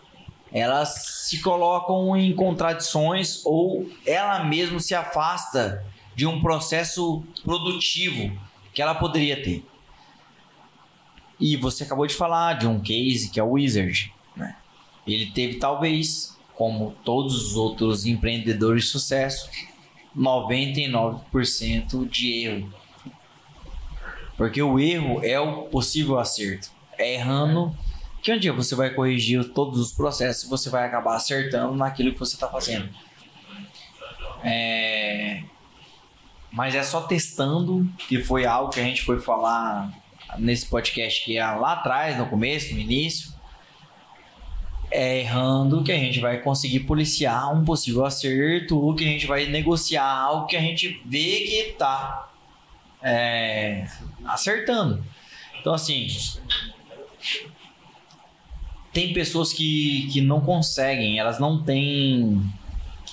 elas 0.52 1.26
se 1.28 1.42
colocam 1.42 2.18
em 2.18 2.34
contradições 2.34 3.46
ou 3.46 3.88
ela 4.06 4.44
mesma 4.44 4.80
se 4.80 4.96
afasta 4.96 5.86
de 6.16 6.26
um 6.26 6.42
processo 6.42 7.24
produtivo 7.44 8.36
que 8.74 8.82
ela 8.82 8.96
poderia 8.96 9.42
ter. 9.42 9.64
E 11.40 11.56
você 11.56 11.84
acabou 11.84 12.08
de 12.08 12.16
falar 12.16 12.54
de 12.54 12.66
um 12.66 12.80
case 12.80 13.30
que 13.30 13.40
é 13.40 13.44
o 13.44 13.52
Wizard. 13.52 14.12
Ele 15.08 15.28
teve 15.28 15.56
talvez, 15.56 16.38
como 16.54 16.96
todos 17.04 17.36
os 17.46 17.56
outros 17.56 18.06
empreendedores 18.06 18.84
de 18.84 18.90
sucesso, 18.90 19.50
99% 20.16 22.10
de 22.10 22.46
erro. 22.46 22.74
Porque 24.36 24.62
o 24.62 24.80
erro 24.80 25.24
é 25.24 25.40
o 25.40 25.64
possível 25.64 26.20
acerto. 26.20 26.70
É 26.98 27.16
errando 27.16 27.76
que 28.22 28.32
um 28.34 28.38
dia 28.38 28.52
você 28.52 28.76
vai 28.76 28.90
corrigir 28.90 29.44
todos 29.54 29.80
os 29.80 29.92
processos 29.92 30.44
e 30.44 30.50
você 30.50 30.70
vai 30.70 30.86
acabar 30.86 31.16
acertando 31.16 31.76
naquilo 31.76 32.12
que 32.12 32.20
você 32.20 32.36
está 32.36 32.48
fazendo. 32.48 32.90
É... 34.44 35.44
Mas 36.52 36.76
é 36.76 36.84
só 36.84 37.02
testando, 37.02 37.88
que 38.08 38.22
foi 38.22 38.46
algo 38.46 38.72
que 38.72 38.80
a 38.80 38.84
gente 38.84 39.04
foi 39.04 39.20
falar 39.20 39.92
nesse 40.38 40.66
podcast 40.66 41.24
que 41.24 41.38
é 41.38 41.46
lá 41.46 41.74
atrás, 41.74 42.18
no 42.18 42.26
começo, 42.28 42.74
no 42.74 42.80
início. 42.80 43.37
É 44.90 45.20
errando 45.20 45.84
que 45.84 45.92
a 45.92 45.98
gente 45.98 46.20
vai 46.20 46.38
conseguir 46.40 46.82
policiar 46.82 47.54
um 47.54 47.66
possível 47.66 48.06
acerto 48.06 48.80
ou 48.80 48.96
que 48.96 49.04
a 49.04 49.08
gente 49.08 49.26
vai 49.28 49.46
negociar 49.46 50.06
algo 50.10 50.48
que 50.48 50.56
a 50.56 50.62
gente 50.62 51.02
vê 51.06 51.42
que 51.42 51.76
tá 51.78 52.30
é, 53.04 53.86
acertando. 54.26 55.04
Então, 55.60 55.74
assim, 55.74 56.08
tem 58.94 59.14
pessoas 59.14 59.54
que, 59.54 60.08
que 60.12 60.22
não 60.22 60.42
conseguem, 60.42 61.20
elas 61.20 61.40
não 61.40 61.62
têm. 61.62 62.42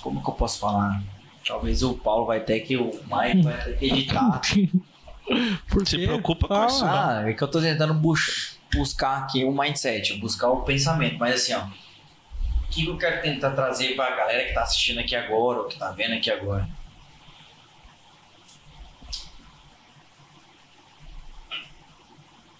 Como 0.01 0.23
que 0.23 0.29
eu 0.29 0.33
posso 0.33 0.59
falar? 0.59 1.03
Talvez 1.45 1.83
o 1.83 1.93
Paulo 1.93 2.25
vai 2.25 2.39
ter 2.39 2.61
que, 2.61 2.75
o 2.77 2.85
Mike 2.85 3.41
vai 3.43 3.63
ter 3.63 3.77
que 3.77 3.85
editar. 3.85 4.41
Por 5.69 5.87
Se 5.87 5.97
preocupa 5.97 6.47
com 6.47 6.53
Ah, 6.53 6.65
isso, 6.67 6.85
não. 6.85 6.91
Ah, 6.93 7.23
é 7.29 7.33
que 7.33 7.43
eu 7.43 7.47
tô 7.47 7.59
tentando 7.59 7.93
bus- 7.95 8.54
buscar 8.75 9.23
aqui 9.23 9.43
o 9.43 9.51
mindset, 9.51 10.13
buscar 10.19 10.49
o 10.49 10.63
pensamento, 10.63 11.17
mas 11.17 11.35
assim, 11.35 11.53
ó. 11.53 11.65
O 11.65 12.67
que 12.67 12.87
eu 12.87 12.97
quero 12.97 13.21
tentar 13.21 13.51
trazer 13.51 13.95
pra 13.95 14.15
galera 14.15 14.45
que 14.45 14.53
tá 14.53 14.63
assistindo 14.63 14.99
aqui 14.99 15.15
agora, 15.15 15.59
ou 15.59 15.67
que 15.67 15.77
tá 15.77 15.91
vendo 15.91 16.13
aqui 16.13 16.29
agora? 16.29 16.67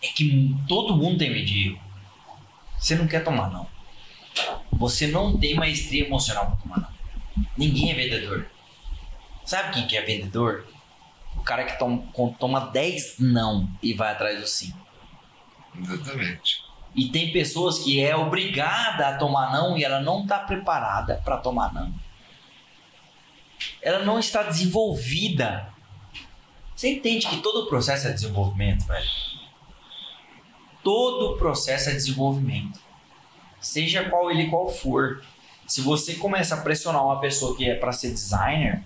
É 0.01 0.07
que 0.07 0.55
todo 0.67 0.95
mundo 0.95 1.17
tem 1.17 1.31
medo. 1.31 1.81
Você 2.79 2.95
não 2.95 3.07
quer 3.07 3.23
tomar, 3.23 3.49
não. 3.49 3.67
Você 4.73 5.07
não 5.07 5.37
tem 5.37 5.55
maestria 5.55 6.05
emocional 6.05 6.45
pra 6.47 6.55
tomar, 6.57 6.79
não. 6.79 7.45
Ninguém 7.57 7.91
é 7.91 7.95
vendedor. 7.95 8.49
Sabe 9.43 9.73
quem 9.73 9.87
que 9.87 9.97
é 9.97 10.01
vendedor? 10.01 10.65
O 11.35 11.41
cara 11.41 11.65
que 11.65 11.77
toma, 11.77 12.03
toma 12.39 12.59
10 12.59 13.19
não 13.19 13.69
e 13.81 13.93
vai 13.93 14.11
atrás 14.11 14.39
do 14.39 14.47
sim. 14.47 14.73
Exatamente. 15.81 16.64
E 16.95 17.10
tem 17.10 17.31
pessoas 17.31 17.80
que 17.80 17.99
é 17.99 18.15
obrigada 18.15 19.10
a 19.10 19.18
tomar 19.18 19.52
não 19.52 19.77
e 19.77 19.84
ela 19.84 19.99
não 19.99 20.23
está 20.23 20.39
preparada 20.39 21.22
para 21.26 21.38
tomar 21.38 21.73
não. 21.73 21.93
Ela 23.81 24.03
não 24.03 24.18
está 24.18 24.43
desenvolvida. 24.43 25.68
Você 26.76 26.89
entende 26.89 27.27
que 27.27 27.38
todo 27.38 27.68
processo 27.68 28.07
é 28.07 28.11
desenvolvimento, 28.11 28.85
velho? 28.85 29.10
Todo 30.84 31.38
processo 31.38 31.89
é 31.89 31.93
desenvolvimento. 31.93 32.80
Seja 33.60 34.10
qual 34.10 34.30
ele 34.30 34.47
qual 34.49 34.69
for. 34.69 35.23
Se 35.68 35.81
você 35.81 36.15
começa 36.15 36.56
a 36.56 36.61
pressionar 36.61 37.03
uma 37.03 37.19
pessoa 37.19 37.57
que 37.57 37.68
é 37.68 37.76
para 37.76 37.91
ser 37.91 38.11
designer, 38.11 38.84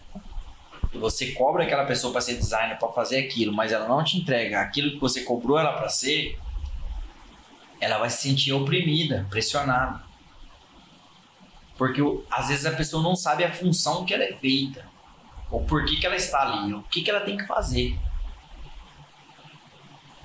e 0.94 0.98
você 0.98 1.32
cobra 1.34 1.64
aquela 1.64 1.86
pessoa 1.86 2.12
para 2.12 2.22
ser 2.22 2.36
designer 2.36 2.78
para 2.78 2.90
fazer 2.90 3.20
aquilo, 3.20 3.54
mas 3.54 3.72
ela 3.72 3.88
não 3.88 4.04
te 4.04 4.18
entrega 4.18 4.62
aquilo 4.62 4.92
que 4.92 5.00
você 5.00 5.22
cobrou 5.22 5.60
ela 5.60 5.74
para 5.74 5.90
ser, 5.90 6.40
ela 7.80 7.98
vai 7.98 8.10
se 8.10 8.22
sentir 8.30 8.52
oprimida, 8.54 9.26
pressionada. 9.30 10.02
Porque 11.78 12.02
às 12.30 12.50
vezes 12.50 12.66
a 12.66 12.72
pessoa 12.72 13.02
não 13.02 13.16
sabe 13.16 13.44
a 13.44 13.52
função 13.54 14.06
que 14.06 14.14
ela 14.14 14.24
é 14.24 14.34
feita, 14.34 14.86
ou 15.50 15.64
por 15.64 15.86
que, 15.86 15.96
que 15.98 16.06
ela 16.06 16.16
está 16.16 16.42
ali, 16.42 16.74
ou 16.74 16.82
o 16.82 16.84
que, 16.84 17.02
que 17.02 17.10
ela 17.10 17.22
tem 17.22 17.38
que 17.38 17.46
fazer. 17.48 17.98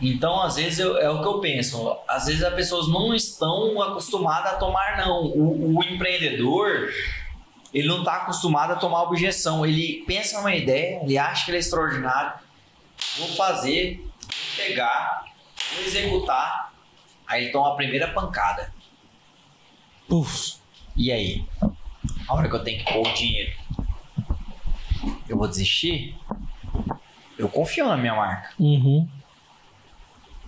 Então, 0.01 0.43
às 0.43 0.57
vezes, 0.57 0.81
eu- 0.81 0.99
é 0.99 1.09
o 1.09 1.21
que 1.23 1.27
eu 1.29 1.41
penso. 1.41 1.97
Às 2.09 2.27
vezes, 2.27 2.43
as 2.43 2.53
pessoas 2.53 2.89
não 2.89 3.15
estão 3.15 3.81
acostumadas 3.81 4.53
a 4.55 4.57
tomar 4.57 4.99
não. 4.99 5.23
O, 5.27 5.77
o 5.79 5.85
empreendedor, 5.85 6.91
ele 7.73 7.87
não 7.87 8.01
está 8.01 8.17
acostumado 8.17 8.73
a 8.73 8.77
tomar 8.77 9.03
objeção. 9.05 9.65
Ele 9.65 10.05
pensa 10.07 10.37
numa 10.39 10.55
ideia, 10.55 11.01
ele 11.03 11.17
acha 11.17 11.45
que 11.45 11.51
ele 11.53 11.59
é 11.59 11.61
extraordinário. 11.61 12.33
Vou 13.19 13.29
fazer, 13.29 13.99
vou 13.99 14.67
pegar, 14.67 15.25
vou 15.75 15.85
executar. 15.85 16.74
Aí 17.27 17.45
ele 17.45 17.53
toma 17.53 17.73
a 17.73 17.77
primeira 17.77 18.09
pancada. 18.13 18.73
Puf. 20.09 20.57
E 20.97 21.11
aí? 21.11 21.45
A 22.29 22.35
hora 22.35 22.49
que 22.49 22.55
eu 22.55 22.63
tenho 22.63 22.85
que 22.85 22.93
pôr 22.93 23.07
o 23.07 23.15
dinheiro, 23.15 23.53
eu 25.29 25.37
vou 25.37 25.49
desistir? 25.49 26.17
Eu 27.37 27.49
confio 27.49 27.87
na 27.87 27.97
minha 27.97 28.15
marca. 28.15 28.51
Uhum. 28.59 29.09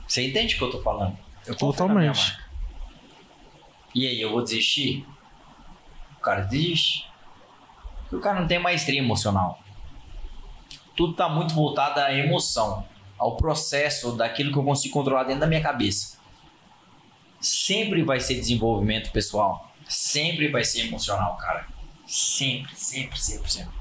Você 0.07 0.27
entende 0.27 0.55
o 0.55 0.59
que 0.59 0.65
eu 0.65 0.71
tô 0.71 0.83
falando? 0.83 1.17
Eu 1.47 1.57
confio 1.57 1.89
na 1.89 1.95
minha 1.95 2.13
Totalmente. 2.13 2.33
marca. 2.33 2.47
E 3.95 4.07
aí, 4.07 4.21
eu 4.21 4.31
vou 4.31 4.43
desistir? 4.43 5.07
O 6.19 6.21
cara 6.21 6.43
desiste. 6.43 7.09
Porque 8.03 8.17
o 8.17 8.21
cara 8.21 8.41
não 8.41 8.47
tem 8.47 8.59
maestria 8.59 9.01
emocional. 9.01 9.61
Tudo 10.95 11.15
tá 11.15 11.29
muito 11.29 11.55
voltado 11.55 12.01
à 12.01 12.13
emoção, 12.13 12.87
ao 13.19 13.37
processo 13.37 14.13
daquilo 14.13 14.53
que 14.53 14.59
eu 14.59 14.65
consigo 14.65 14.95
controlar 14.95 15.25
dentro 15.25 15.41
da 15.41 15.47
minha 15.47 15.63
cabeça. 15.63 16.16
Sempre 17.47 18.03
vai 18.03 18.19
ser 18.19 18.35
desenvolvimento 18.35 19.13
pessoal. 19.13 19.73
Sempre 19.89 20.49
vai 20.49 20.65
ser 20.65 20.81
emocional, 20.89 21.37
cara. 21.37 21.65
Sempre, 22.05 22.75
sempre, 22.75 23.21
sempre, 23.21 23.53
sempre. 23.53 23.75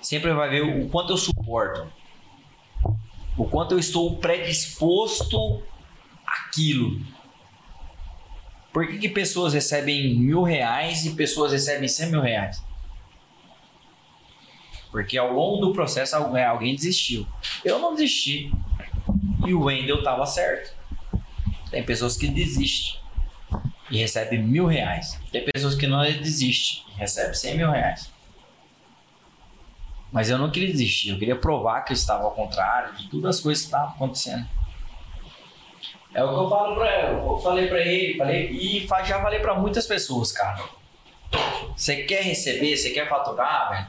Sempre 0.00 0.32
vai 0.32 0.48
ver 0.48 0.60
o 0.62 0.88
quanto 0.88 1.12
eu 1.12 1.16
suporto. 1.16 1.92
O 3.36 3.44
quanto 3.46 3.72
eu 3.72 3.78
estou 3.80 4.18
predisposto 4.18 5.64
àquilo. 6.24 7.04
Por 8.72 8.86
que, 8.86 8.98
que 8.98 9.08
pessoas 9.08 9.52
recebem 9.52 10.16
mil 10.16 10.44
reais 10.44 11.04
e 11.04 11.16
pessoas 11.16 11.50
recebem 11.50 11.88
cem 11.88 12.08
mil 12.08 12.20
reais? 12.20 12.62
Porque 14.92 15.18
ao 15.18 15.32
longo 15.32 15.56
do 15.66 15.72
processo 15.72 16.14
alguém, 16.14 16.44
alguém 16.44 16.76
desistiu. 16.76 17.26
Eu 17.64 17.80
não 17.80 17.96
desisti. 17.96 18.52
E 19.44 19.52
o 19.52 19.64
Wendel 19.64 19.98
estava 19.98 20.24
certo. 20.24 20.79
Tem 21.70 21.82
pessoas 21.84 22.16
que 22.16 22.28
desistem 22.28 23.00
e 23.90 23.98
recebem 23.98 24.42
mil 24.42 24.66
reais. 24.66 25.18
Tem 25.30 25.44
pessoas 25.44 25.74
que 25.74 25.86
não 25.86 26.02
desistem 26.02 26.84
e 26.94 26.98
recebem 26.98 27.34
cem 27.34 27.56
mil 27.56 27.70
reais. 27.70 28.10
Mas 30.12 30.28
eu 30.28 30.38
não 30.38 30.50
queria 30.50 30.70
desistir, 30.70 31.10
eu 31.10 31.18
queria 31.18 31.36
provar 31.36 31.82
que 31.82 31.92
eu 31.92 31.94
estava 31.94 32.24
ao 32.24 32.32
contrário 32.32 32.96
de 32.96 33.08
todas 33.08 33.36
as 33.36 33.42
coisas 33.42 33.62
que 33.62 33.68
estavam 33.68 33.94
acontecendo. 33.94 34.46
É 36.12 36.24
o 36.24 36.28
que 36.28 36.34
eu 36.34 36.48
falo 36.48 36.74
pra 36.74 37.02
eu 37.12 37.38
falei 37.38 37.68
pra 37.68 37.80
ele, 37.80 38.18
falei, 38.18 38.50
e 38.50 38.86
já 39.06 39.22
falei 39.22 39.38
pra 39.38 39.54
muitas 39.54 39.86
pessoas, 39.86 40.32
cara. 40.32 40.60
Você 41.76 42.02
quer 42.02 42.24
receber, 42.24 42.76
você 42.76 42.90
quer 42.90 43.08
faturar, 43.08 43.70
velho? 43.70 43.86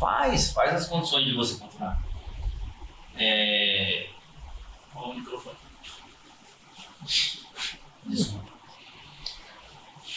Faz, 0.00 0.50
faz 0.50 0.74
as 0.74 0.88
condições 0.88 1.24
de 1.24 1.34
você 1.34 1.56
faturar. 1.60 2.02
É. 3.16 4.06
Ó, 4.96 5.10
o 5.10 5.14
microfone. 5.14 5.61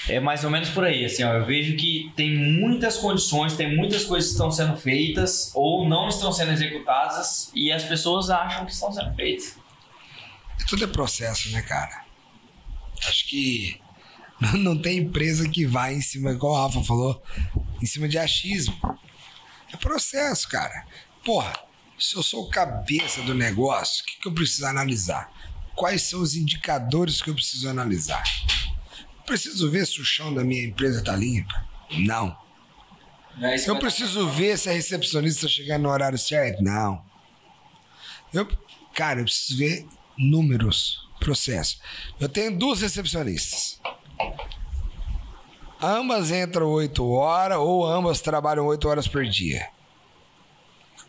É 0.08 0.20
mais 0.20 0.44
ou 0.44 0.52
menos 0.52 0.70
por 0.70 0.84
aí, 0.84 1.04
assim, 1.04 1.24
ó. 1.24 1.34
Eu 1.34 1.46
vejo 1.46 1.76
que 1.76 2.12
tem 2.16 2.36
muitas 2.38 2.98
condições, 2.98 3.56
tem 3.56 3.76
muitas 3.76 4.04
coisas 4.04 4.30
que 4.30 4.36
estão 4.36 4.52
sendo 4.52 4.78
feitas 4.78 5.52
ou 5.56 5.88
não 5.88 6.08
estão 6.08 6.32
sendo 6.32 6.52
executadas 6.52 7.52
e 7.56 7.72
as 7.72 7.84
pessoas 7.84 8.30
acham 8.30 8.66
que 8.66 8.72
estão 8.72 8.92
sendo 8.92 9.14
feitas. 9.16 9.58
Tudo 10.68 10.84
é 10.84 10.88
processo, 10.88 11.52
né, 11.52 11.62
cara? 11.62 12.06
Acho 13.08 13.28
que 13.28 13.80
não, 14.58 14.78
tem 14.78 15.00
empresa 15.00 15.48
que 15.50 15.66
vai 15.66 15.94
em 15.96 16.02
cima, 16.02 16.32
igual 16.32 16.54
o 16.54 16.68
Rafa 16.68 16.84
falou, 16.84 17.22
em 17.82 17.86
cima 17.86 18.08
de 18.08 18.18
achismo. 18.18 18.76
É 19.74 19.78
processo, 19.78 20.48
cara. 20.48 20.86
Porra, 21.24 21.54
se 21.98 22.16
eu 22.16 22.24
sou 22.24 22.44
o 22.44 22.50
cabeça 22.50 23.22
do 23.22 23.34
negócio, 23.34 24.04
o 24.04 24.06
que, 24.06 24.22
que 24.22 24.28
eu 24.28 24.34
preciso 24.34 24.66
analisar? 24.66 25.32
Quais 25.76 26.04
são 26.04 26.22
os 26.22 26.36
indicadores 26.36 27.22
que 27.22 27.30
eu 27.30 27.36
preciso 27.36 27.70
analisar? 27.70 28.24
Preciso 29.26 29.70
ver 29.72 29.86
se 29.86 30.00
o 30.00 30.06
chão 30.06 30.34
da 30.34 30.44
minha 30.44 30.64
empresa 30.64 31.04
tá 31.04 31.16
limpo? 31.16 31.54
Não. 32.00 32.38
Que 33.40 33.70
Eu 33.70 33.78
preciso 33.78 34.30
ver 34.30 34.58
se 34.58 34.70
a 34.70 34.74
recepcionista 34.74 35.46
está 35.46 35.50
chegando 35.50 35.84
no 35.84 35.90
horário 35.90 36.18
certo? 36.18 36.64
Não. 36.64 37.04
Eu, 38.34 38.48
cara, 38.94 39.20
eu 39.20 39.26
preciso 39.26 39.58
ver 39.58 39.86
números, 40.18 41.08
processo. 41.20 41.80
Eu 42.20 42.30
tenho 42.30 42.58
duas 42.58 42.82
recepcionistas. 42.82 43.80
Ambas 45.82 46.32
entram 46.32 46.68
8 46.68 47.06
horas 47.12 47.58
ou 47.58 47.86
ambas 47.86 48.22
trabalham 48.22 48.66
8 48.66 48.88
horas 48.88 49.08
por 49.08 49.26
dia. 49.26 49.70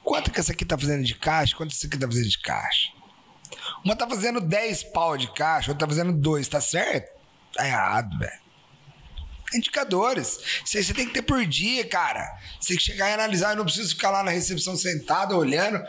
Quanto 0.02 0.30
que 0.30 0.40
essa 0.40 0.52
aqui 0.52 0.64
tá 0.64 0.76
fazendo 0.76 1.04
de 1.04 1.14
caixa? 1.14 1.56
Quanto 1.56 1.72
essa 1.72 1.86
aqui 1.86 1.96
tá 1.96 2.06
fazendo 2.06 2.28
de 2.28 2.38
caixa? 2.38 2.90
Uma 3.84 3.94
tá 3.94 4.08
fazendo 4.08 4.40
10 4.40 4.84
pau 4.84 5.16
de 5.16 5.32
caixa, 5.32 5.70
outra 5.70 5.86
tá 5.86 5.94
fazendo 5.94 6.12
2, 6.12 6.48
tá 6.48 6.60
certo? 6.60 7.15
Tá 7.56 7.66
errado, 7.66 8.18
velho. 8.18 8.46
Indicadores. 9.54 10.38
Você 10.64 10.92
tem 10.92 11.06
que 11.06 11.14
ter 11.14 11.22
por 11.22 11.46
dia, 11.46 11.86
cara. 11.88 12.38
Você 12.60 12.68
tem 12.68 12.76
que 12.76 12.82
chegar 12.82 13.08
e 13.08 13.14
analisar. 13.14 13.50
Eu 13.50 13.56
não 13.56 13.64
preciso 13.64 13.94
ficar 13.94 14.10
lá 14.10 14.22
na 14.22 14.30
recepção 14.30 14.76
sentado, 14.76 15.36
olhando, 15.36 15.82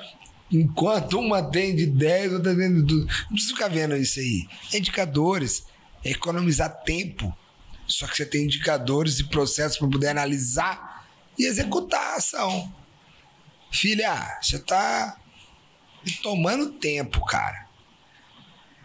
enquanto 0.50 1.20
uma 1.20 1.44
tem 1.44 1.76
de 1.76 1.86
10, 1.86 2.34
outra 2.34 2.56
tem 2.56 2.74
de 2.74 2.82
12. 2.84 3.06
Não 3.06 3.30
preciso 3.30 3.54
ficar 3.54 3.68
vendo 3.68 3.98
isso 3.98 4.20
aí. 4.20 4.48
Indicadores. 4.74 5.66
É 6.06 6.12
economizar 6.12 6.84
tempo. 6.84 7.36
Só 7.86 8.08
que 8.08 8.16
você 8.16 8.26
tem 8.26 8.46
indicadores 8.46 9.20
e 9.20 9.26
processos 9.26 9.78
para 9.78 9.90
poder 9.90 10.10
analisar 10.10 11.06
e 11.38 11.46
executar 11.46 12.14
a 12.14 12.16
ação. 12.16 12.74
Filha, 13.72 14.40
você 14.42 14.60
tá 14.60 15.18
tomando 16.22 16.72
tempo, 16.74 17.26
cara. 17.26 17.67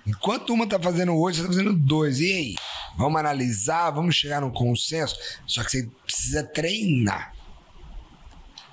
Enquanto 0.06 0.52
uma 0.52 0.66
tá 0.66 0.78
fazendo 0.78 1.14
oito, 1.16 1.36
você 1.36 1.42
tá 1.42 1.48
fazendo 1.48 1.72
dois. 1.72 2.20
E 2.20 2.32
aí? 2.32 2.54
Vamos 2.96 3.18
analisar, 3.18 3.90
vamos 3.90 4.14
chegar 4.14 4.40
num 4.40 4.50
consenso. 4.50 5.16
Só 5.46 5.62
que 5.62 5.70
você 5.70 5.90
precisa 6.04 6.42
treinar. 6.42 7.32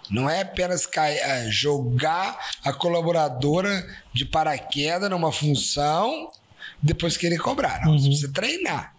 Não 0.10 0.28
é 0.28 0.42
apenas 0.42 0.90
é, 0.98 1.50
jogar 1.52 2.38
a 2.64 2.74
colaboradora 2.74 3.88
de 4.12 4.26
paraquedas 4.26 5.10
numa 5.10 5.32
função, 5.32 6.32
depois 6.82 7.16
querer 7.16 7.38
cobrar. 7.38 7.86
Não, 7.86 7.98
você 7.98 8.08
precisa 8.08 8.34
treinar. 8.34 8.96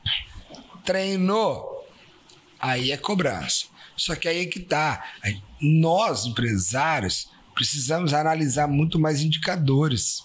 Treinou, 0.85 1.85
aí 2.61 2.93
é 2.93 2.97
cobrança. 2.97 3.67
Só 3.97 4.15
que 4.15 4.29
aí 4.29 4.43
é 4.43 4.47
que 4.47 4.61
tá. 4.61 5.05
Nós, 5.61 6.27
empresários, 6.27 7.29
precisamos 7.55 8.15
analisar 8.15 8.69
muito 8.69 8.99
mais 8.99 9.21
indicadores. 9.21 10.25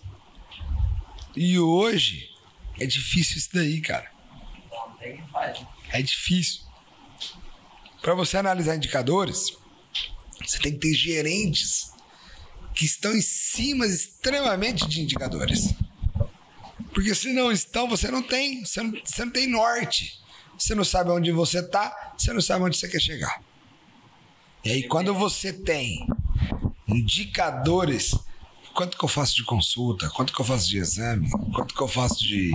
E 1.36 1.60
hoje 1.60 2.30
é 2.80 2.86
difícil 2.86 3.38
isso 3.38 3.50
daí, 3.54 3.82
cara. 3.82 4.12
É 5.90 6.02
difícil. 6.02 6.62
Para 8.02 8.14
você 8.14 8.38
analisar 8.38 8.76
indicadores, 8.76 9.52
você 10.46 10.60
tem 10.60 10.74
que 10.74 10.80
ter 10.80 10.94
gerentes 10.94 11.92
que 12.74 12.86
estão 12.86 13.14
em 13.14 13.22
cima 13.22 13.86
extremamente 13.86 14.88
de 14.88 15.02
indicadores. 15.02 15.74
Porque 16.94 17.14
se 17.16 17.34
não 17.34 17.52
estão, 17.52 17.88
você 17.90 18.10
não 18.10 18.22
tem, 18.22 18.64
você 18.64 18.82
não, 18.82 18.92
você 19.04 19.26
não 19.26 19.32
tem 19.32 19.48
norte. 19.48 20.20
Você 20.58 20.74
não 20.74 20.86
sabe 20.86 21.12
onde 21.12 21.32
você 21.32 21.60
está, 21.60 22.14
você 22.18 22.32
não 22.32 22.42
sabe 22.42 22.64
onde 22.64 22.78
você 22.78 22.88
quer 22.88 23.02
chegar. 23.02 23.42
E 24.64 24.72
aí, 24.72 24.88
quando 24.88 25.14
você 25.14 25.52
tem 25.52 26.08
indicadores, 26.88 28.16
quanto 28.76 28.98
que 28.98 29.06
eu 29.06 29.10
faço 29.10 29.36
de 29.36 29.44
consulta, 29.44 30.10
quanto 30.10 30.34
que 30.34 30.40
eu 30.40 30.46
faço 30.46 30.68
de 30.68 30.78
exame, 30.78 31.30
quanto 31.54 31.74
que 31.74 31.82
eu 31.82 31.88
faço 31.88 32.22
de, 32.22 32.52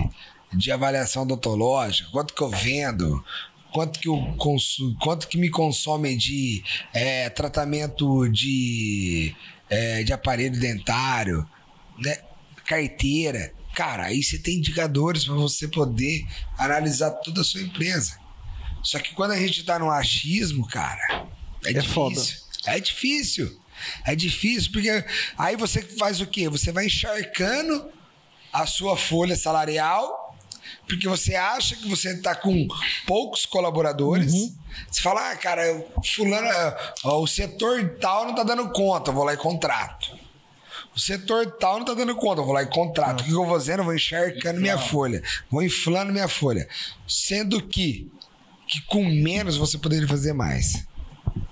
de 0.53 0.71
avaliação 0.71 1.23
odontológica, 1.23 2.07
quanto 2.11 2.33
que 2.33 2.41
eu 2.41 2.49
vendo, 2.49 3.25
quanto 3.73 3.99
que, 3.99 4.07
eu 4.07 4.17
consu, 4.37 4.95
quanto 5.01 5.27
que 5.27 5.37
me 5.37 5.49
consome 5.49 6.15
de 6.15 6.63
é, 6.93 7.29
tratamento 7.29 8.29
de, 8.29 9.35
é, 9.69 10.03
de 10.03 10.13
aparelho 10.13 10.59
dentário, 10.59 11.45
né? 11.97 12.19
carteira. 12.65 13.53
Cara, 13.73 14.05
aí 14.05 14.21
você 14.21 14.37
tem 14.37 14.57
indicadores 14.57 15.25
para 15.25 15.33
você 15.33 15.67
poder 15.67 16.25
analisar 16.57 17.11
toda 17.11 17.41
a 17.41 17.43
sua 17.43 17.61
empresa. 17.61 18.19
Só 18.83 18.99
que 18.99 19.13
quando 19.13 19.31
a 19.31 19.37
gente 19.37 19.63
tá 19.63 19.79
no 19.79 19.89
achismo, 19.89 20.67
cara, 20.67 21.25
é, 21.65 21.69
É 21.69 21.73
difícil. 21.73 21.93
foda. 21.93 22.21
É 22.65 22.79
difícil. 22.79 23.60
É 24.05 24.15
difícil, 24.15 24.71
porque 24.71 25.03
aí 25.37 25.55
você 25.55 25.81
faz 25.81 26.21
o 26.21 26.25
quê? 26.25 26.49
Você 26.49 26.71
vai 26.71 26.85
encharcando 26.85 27.89
a 28.51 28.65
sua 28.65 28.97
folha 28.97 29.35
salarial, 29.35 30.35
porque 30.87 31.07
você 31.07 31.35
acha 31.35 31.75
que 31.75 31.87
você 31.87 32.17
tá 32.17 32.35
com 32.35 32.67
poucos 33.07 33.45
colaboradores. 33.45 34.33
Você 34.89 35.01
fala, 35.01 35.31
ah, 35.31 35.35
cara, 35.35 35.85
fulano, 36.03 36.47
ó, 37.03 37.21
o 37.21 37.27
setor 37.27 37.97
tal 37.99 38.25
não 38.25 38.35
tá 38.35 38.43
dando 38.43 38.69
conta, 38.71 39.11
eu 39.11 39.15
vou 39.15 39.23
lá 39.23 39.33
e 39.33 39.37
contrato. 39.37 40.19
O 40.93 40.99
setor 40.99 41.49
tal 41.51 41.79
não 41.79 41.85
tá 41.85 41.93
dando 41.93 42.15
conta, 42.15 42.41
eu 42.41 42.45
vou 42.45 42.53
lá 42.53 42.63
e 42.63 42.67
contrato. 42.67 43.21
O 43.21 43.23
que 43.23 43.31
eu 43.31 43.45
vou 43.45 43.47
fazendo? 43.47 43.79
Eu 43.79 43.85
vou 43.85 43.95
encharcando 43.95 44.59
minha 44.59 44.77
folha, 44.77 45.23
vou 45.49 45.63
inflando 45.63 46.11
minha 46.11 46.27
folha. 46.27 46.67
Sendo 47.07 47.61
que, 47.61 48.11
que 48.67 48.81
com 48.81 49.05
menos 49.05 49.55
você 49.55 49.77
poderia 49.77 50.07
fazer 50.07 50.33
mais. 50.33 50.85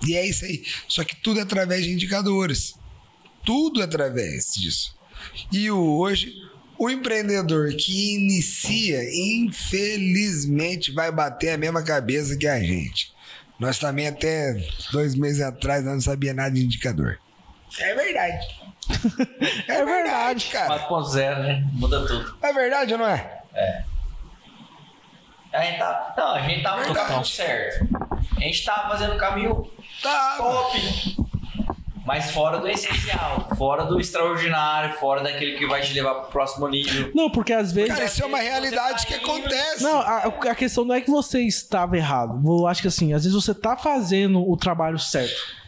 E 0.06 0.16
é 0.16 0.26
isso 0.26 0.44
aí. 0.44 0.64
Só 0.88 1.04
que 1.04 1.16
tudo 1.16 1.40
é 1.40 1.42
através 1.42 1.84
de 1.84 1.92
indicadores. 1.92 2.74
Tudo 3.44 3.80
é 3.80 3.84
através 3.84 4.52
disso. 4.54 4.94
E 5.52 5.70
hoje, 5.70 6.32
o 6.78 6.88
empreendedor 6.88 7.74
que 7.74 8.14
inicia, 8.14 9.02
infelizmente, 9.12 10.92
vai 10.92 11.12
bater 11.12 11.50
a 11.50 11.58
mesma 11.58 11.82
cabeça 11.82 12.36
que 12.36 12.46
a 12.46 12.58
gente. 12.60 13.12
Nós 13.58 13.78
também, 13.78 14.08
até 14.08 14.54
dois 14.90 15.14
meses 15.14 15.42
atrás, 15.42 15.84
nós 15.84 15.94
não 15.94 16.00
sabia 16.00 16.32
nada 16.32 16.50
de 16.52 16.64
indicador. 16.64 17.18
É 17.78 17.94
verdade. 17.94 18.60
É, 19.68 19.84
verdade, 19.84 20.46
cara. 20.46 20.88
4.0, 20.88 21.42
né? 21.42 21.68
Muda 21.74 22.04
tudo. 22.04 22.36
É 22.42 22.52
verdade 22.52 22.92
ou 22.92 22.98
não 22.98 23.06
é? 23.06 23.42
A 25.52 25.62
gente 25.62 25.78
tá, 25.78 26.14
não, 26.16 26.34
a 26.34 26.40
gente 26.42 26.62
tava 26.62 26.86
no 26.86 26.94
caminho 26.94 27.24
certo. 27.24 27.88
A 28.36 28.40
gente 28.40 28.64
tava 28.64 28.88
fazendo 28.90 29.14
o 29.14 29.18
caminho 29.18 29.70
Tá. 30.02 30.36
top. 30.38 31.16
Mas 32.06 32.30
fora 32.30 32.58
do 32.58 32.66
essencial, 32.66 33.46
fora 33.56 33.84
do 33.84 34.00
extraordinário, 34.00 34.94
fora 34.94 35.22
daquele 35.22 35.56
que 35.58 35.66
vai 35.66 35.80
te 35.80 35.92
levar 35.92 36.14
pro 36.14 36.30
próximo 36.30 36.66
nível. 36.66 37.12
Não, 37.14 37.30
porque 37.30 37.52
às 37.52 37.70
vezes. 37.72 37.92
Cara, 37.92 38.04
isso 38.04 38.22
é 38.22 38.26
uma 38.26 38.38
realidade 38.38 39.06
que 39.06 39.14
acontece. 39.14 39.82
Não, 39.82 40.00
a, 40.00 40.18
a 40.26 40.54
questão 40.54 40.84
não 40.84 40.94
é 40.94 41.00
que 41.00 41.10
você 41.10 41.40
estava 41.42 41.96
errado. 41.96 42.40
Eu 42.44 42.66
acho 42.66 42.80
que 42.82 42.88
assim, 42.88 43.12
às 43.12 43.24
vezes 43.24 43.34
você 43.40 43.54
tá 43.54 43.76
fazendo 43.76 44.48
o 44.48 44.56
trabalho 44.56 44.98
certo. 44.98 45.59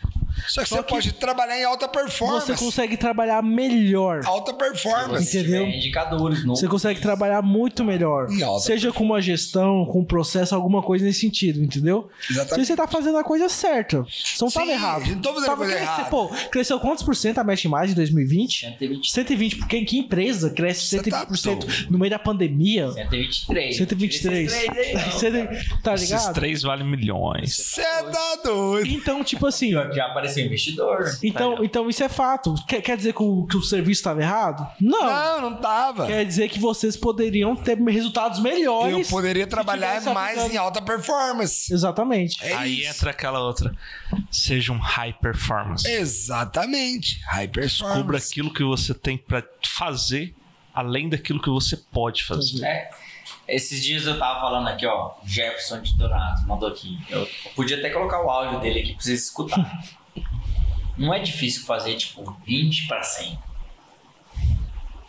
Só 0.48 0.62
que 0.62 0.68
Só 0.68 0.76
você 0.76 0.82
que 0.82 0.88
pode 0.90 1.12
trabalhar 1.12 1.58
em 1.58 1.64
alta 1.64 1.88
performance. 1.88 2.46
Você 2.46 2.54
consegue 2.64 2.96
trabalhar 2.96 3.42
melhor. 3.42 4.20
Alta 4.24 4.52
performance. 4.54 5.26
Se 5.26 5.38
Entendeu? 5.38 5.64
tiver 5.64 5.76
indicadores 5.76 6.42
Você 6.44 6.66
consegue 6.68 7.00
trabalhar 7.00 7.42
muito 7.42 7.84
melhor. 7.84 8.30
Em 8.30 8.42
alta 8.42 8.64
Seja 8.64 8.92
com 8.92 9.04
uma 9.04 9.20
gestão, 9.20 9.84
com 9.86 10.00
um 10.00 10.04
processo, 10.04 10.54
alguma 10.54 10.82
coisa 10.82 11.04
nesse 11.04 11.20
sentido, 11.20 11.62
entendeu? 11.62 12.08
Exatamente. 12.30 12.66
Se 12.66 12.72
você 12.72 12.76
tá 12.76 12.86
fazendo 12.86 13.18
a 13.18 13.24
coisa 13.24 13.48
certa. 13.48 14.02
Você 14.02 14.36
não 14.42 14.50
Sim, 14.50 14.58
tava 14.60 14.70
errado. 14.72 15.06
não 15.06 15.20
tô 15.20 15.28
fazendo 15.34 15.44
Tava 15.46 15.56
coisa 15.58 15.72
crescendo- 15.72 15.92
errada. 15.92 16.10
Pô, 16.10 16.28
cresceu 16.50 16.80
quantos 16.80 17.02
por 17.04 17.14
cento 17.16 17.38
a 17.38 17.44
Mesh 17.44 17.64
Mais 17.66 17.90
em 17.90 17.94
2020? 17.94 18.60
120, 18.60 19.10
120, 19.10 19.56
porque 19.56 19.84
que 19.84 19.98
empresa 19.98 20.50
cresce 20.50 20.86
Você 20.86 21.02
tá 21.10 21.26
120% 21.26 21.88
no 21.90 21.98
meio 21.98 22.10
da 22.10 22.18
pandemia? 22.18 22.90
123. 22.92 23.76
123. 23.76 24.52
Esses 24.52 24.66
três 24.66 24.74
aí, 24.78 24.94
não. 24.94 25.10
Você 25.12 25.30
tá 25.82 25.94
Esses 25.94 26.10
ligado? 26.10 26.34
três 26.34 26.62
valem 26.62 26.86
milhões. 26.86 27.56
Você 27.56 27.82
tá 27.82 28.36
doido. 28.44 28.88
Então, 28.88 29.22
tipo 29.24 29.46
assim, 29.46 29.72
Já 29.72 30.06
apareceu 30.06 30.31
investidor. 30.40 31.18
Então, 31.22 31.62
então 31.64 31.88
isso 31.88 32.02
é 32.02 32.08
fato. 32.08 32.54
Quer, 32.66 32.80
quer 32.82 32.96
dizer 32.96 33.12
que 33.14 33.22
o, 33.22 33.46
que 33.46 33.56
o 33.56 33.62
serviço 33.62 34.00
estava 34.00 34.20
errado? 34.22 34.66
Não. 34.80 35.00
Não, 35.06 35.50
não 35.50 35.56
tava. 35.60 36.06
Quer 36.06 36.24
dizer 36.24 36.48
que 36.48 36.58
vocês 36.58 36.96
poderiam 36.96 37.54
ter 37.56 37.76
resultados 37.78 38.40
melhores. 38.40 39.06
Eu 39.06 39.10
poderia 39.16 39.46
trabalhar 39.46 40.00
mais 40.12 40.38
aplicando- 40.38 40.52
em 40.54 40.56
alta 40.56 40.80
performance. 40.82 41.72
Exatamente. 41.72 42.42
É 42.44 42.52
Aí 42.54 42.80
isso. 42.80 42.90
entra 42.90 43.10
aquela 43.10 43.40
outra. 43.40 43.74
Seja 44.30 44.72
um 44.72 44.78
high 44.78 45.12
performance. 45.12 45.86
Exatamente. 45.88 47.20
High 47.26 47.48
performance. 47.48 48.00
Cubra 48.00 48.18
aquilo 48.18 48.52
que 48.52 48.62
você 48.64 48.94
tem 48.94 49.16
pra 49.16 49.42
fazer, 49.66 50.34
além 50.74 51.08
daquilo 51.08 51.40
que 51.40 51.50
você 51.50 51.76
pode 51.76 52.24
fazer. 52.24 52.64
É. 52.64 52.90
Esses 53.48 53.82
dias 53.82 54.06
eu 54.06 54.18
tava 54.18 54.40
falando 54.40 54.68
aqui, 54.68 54.86
ó. 54.86 55.12
Jefferson 55.26 55.80
de 55.82 55.96
Dourados 55.98 56.46
mandou 56.46 56.68
aqui. 56.68 56.96
Eu 57.10 57.28
podia 57.56 57.76
até 57.76 57.90
colocar 57.90 58.22
o 58.24 58.30
áudio 58.30 58.60
dele 58.60 58.80
aqui 58.80 58.94
pra 58.94 59.02
vocês 59.02 59.24
escutarem. 59.24 59.66
Não 60.96 61.12
é 61.12 61.18
difícil 61.18 61.64
fazer, 61.64 61.96
tipo, 61.96 62.30
20 62.44 62.86
para 62.86 63.02
100. 63.02 63.38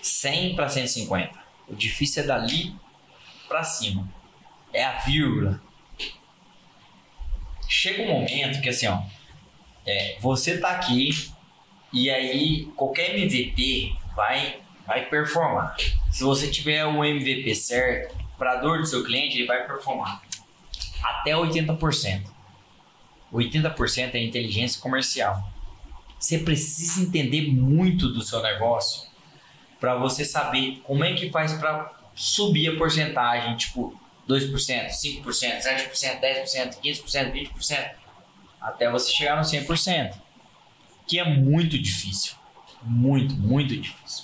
100 0.01 0.55
para 0.55 0.69
150. 0.69 1.39
O 1.67 1.75
difícil 1.75 2.23
é 2.23 2.25
dali 2.25 2.75
pra 3.47 3.63
cima. 3.63 4.07
É 4.73 4.83
a 4.83 4.99
vírgula. 4.99 5.61
Chega 7.67 8.03
um 8.03 8.07
momento 8.07 8.61
que, 8.61 8.69
assim, 8.69 8.87
ó. 8.87 9.01
é, 9.85 10.17
você 10.19 10.57
tá 10.57 10.71
aqui 10.71 11.09
e 11.91 12.09
aí 12.09 12.65
qualquer 12.75 13.15
MVP 13.15 13.95
vai, 14.15 14.61
vai 14.85 15.05
performar. 15.05 15.75
Se 16.11 16.23
você 16.23 16.49
tiver 16.49 16.85
o 16.85 17.03
MVP 17.03 17.53
certo, 17.55 18.15
para 18.37 18.55
dor 18.57 18.79
do 18.79 18.85
seu 18.85 19.03
cliente, 19.03 19.37
ele 19.37 19.47
vai 19.47 19.65
performar. 19.65 20.21
Até 21.03 21.31
80%. 21.31 22.23
80% 23.31 24.15
é 24.15 24.23
inteligência 24.23 24.81
comercial. 24.81 25.52
Você 26.23 26.37
precisa 26.37 27.01
entender 27.01 27.51
muito 27.51 28.07
do 28.07 28.21
seu 28.21 28.41
negócio 28.41 29.09
para 29.77 29.95
você 29.95 30.23
saber 30.23 30.79
como 30.85 31.03
é 31.03 31.13
que 31.13 31.29
faz 31.29 31.51
para 31.51 31.91
subir 32.15 32.69
a 32.69 32.77
porcentagem, 32.77 33.57
tipo 33.57 33.99
2%, 34.25 34.53
5%, 34.53 35.21
7%, 35.21 36.21
10%, 36.21 36.79
15%, 36.81 37.33
20%, 37.33 37.91
até 38.61 38.89
você 38.89 39.11
chegar 39.11 39.35
no 39.35 39.41
100%, 39.41 40.13
que 41.05 41.19
é 41.19 41.25
muito 41.25 41.77
difícil. 41.77 42.35
Muito, 42.81 43.35
muito 43.35 43.75
difícil. 43.75 44.23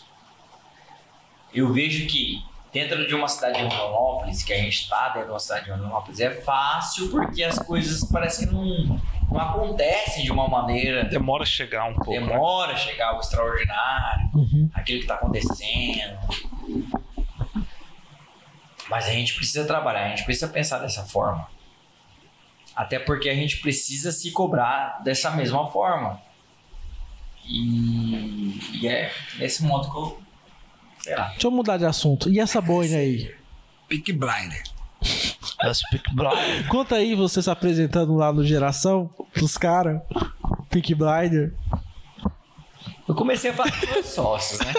Eu 1.54 1.74
vejo 1.74 2.08
que 2.08 2.42
dentro 2.72 3.06
de 3.06 3.14
uma 3.14 3.28
cidade 3.28 3.58
de 3.58 3.64
Rondonópolis, 3.66 4.42
que 4.42 4.54
a 4.54 4.58
gente 4.58 4.84
está 4.84 5.10
dentro 5.10 5.26
de 5.26 5.34
uma 5.34 5.40
cidade 5.40 5.66
de 5.66 5.72
Rondonópolis, 5.72 6.22
é 6.22 6.32
fácil 6.32 7.10
porque 7.10 7.44
as 7.44 7.60
coisas 7.60 8.10
parecem 8.10 8.48
que 8.48 8.54
não, 8.54 9.02
não 9.32 9.40
acontecem 9.40 10.24
de 10.24 10.32
uma 10.32 10.48
maneira 10.48 11.04
Demora 11.06 11.44
a 11.44 11.46
chegar 11.46 11.86
um 11.86 11.94
pouco. 11.96 12.12
né? 12.12 12.20
demora 12.20 12.74
a 12.74 12.78
chegar 12.78 13.16
o 13.16 13.20
extraordinário, 13.20 14.30
Uhum. 14.34 14.70
aquilo 14.74 15.00
que 15.00 15.04
está 15.06 15.16
acontecendo. 15.16 16.18
Mas 18.90 19.06
a 19.08 19.12
gente 19.12 19.36
precisa 19.36 19.66
trabalhar, 19.66 20.06
a 20.06 20.10
gente 20.10 20.24
precisa 20.24 20.48
pensar 20.48 20.80
dessa 20.80 21.04
forma. 21.04 21.48
Até 22.76 22.98
porque 22.98 23.30
a 23.30 23.36
gente 23.36 23.58
precisa 23.58 24.12
se 24.12 24.32
cobrar 24.32 25.02
dessa 25.04 25.30
mesma 25.32 25.68
forma. 25.70 26.20
E, 27.46 28.60
e 28.82 28.88
é 28.88 29.12
nesse 29.38 29.64
modo 29.64 29.92
que 29.92 29.98
eu. 29.98 30.22
Sei 31.02 31.16
lá. 31.16 31.28
Deixa 31.30 31.48
eu 31.48 31.52
mudar 31.52 31.78
de 31.78 31.86
assunto. 31.86 32.30
E 32.30 32.40
essa 32.40 32.62
boina 32.62 32.98
aí? 32.98 33.34
Pick 33.88 34.12
Blinder. 34.14 34.64
Conta 36.68 36.96
aí 36.96 37.16
você 37.16 37.42
se 37.42 37.50
apresentando 37.50 38.16
lá 38.16 38.32
no 38.32 38.46
Geração 38.46 39.10
pros 39.34 39.58
caras. 39.58 40.02
Pick 40.70 40.94
Blinder. 40.96 41.54
Eu 43.08 43.16
comecei 43.16 43.52
a 43.52 43.54
falar 43.54 43.72
com 43.72 43.88
meus 43.88 44.06
sócios, 44.06 44.60
né? 44.60 44.74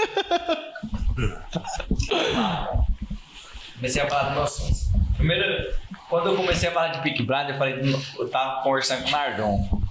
Comecei 3.74 4.02
a 4.02 4.08
falar 4.08 4.22
dos 4.24 4.34
meus 4.34 4.50
sócios. 4.50 4.90
Primeiro, 5.16 5.74
quando 6.08 6.28
eu 6.30 6.36
comecei 6.36 6.68
a 6.68 6.72
falar 6.72 6.88
de 6.88 7.00
Big 7.00 7.22
Brother, 7.24 7.54
eu 7.54 7.58
falei, 7.58 7.94
eu 8.18 8.28
tava 8.28 8.62
conversando 8.62 9.02
com 9.02 9.08
o 9.08 9.12
Nardon. 9.12 9.82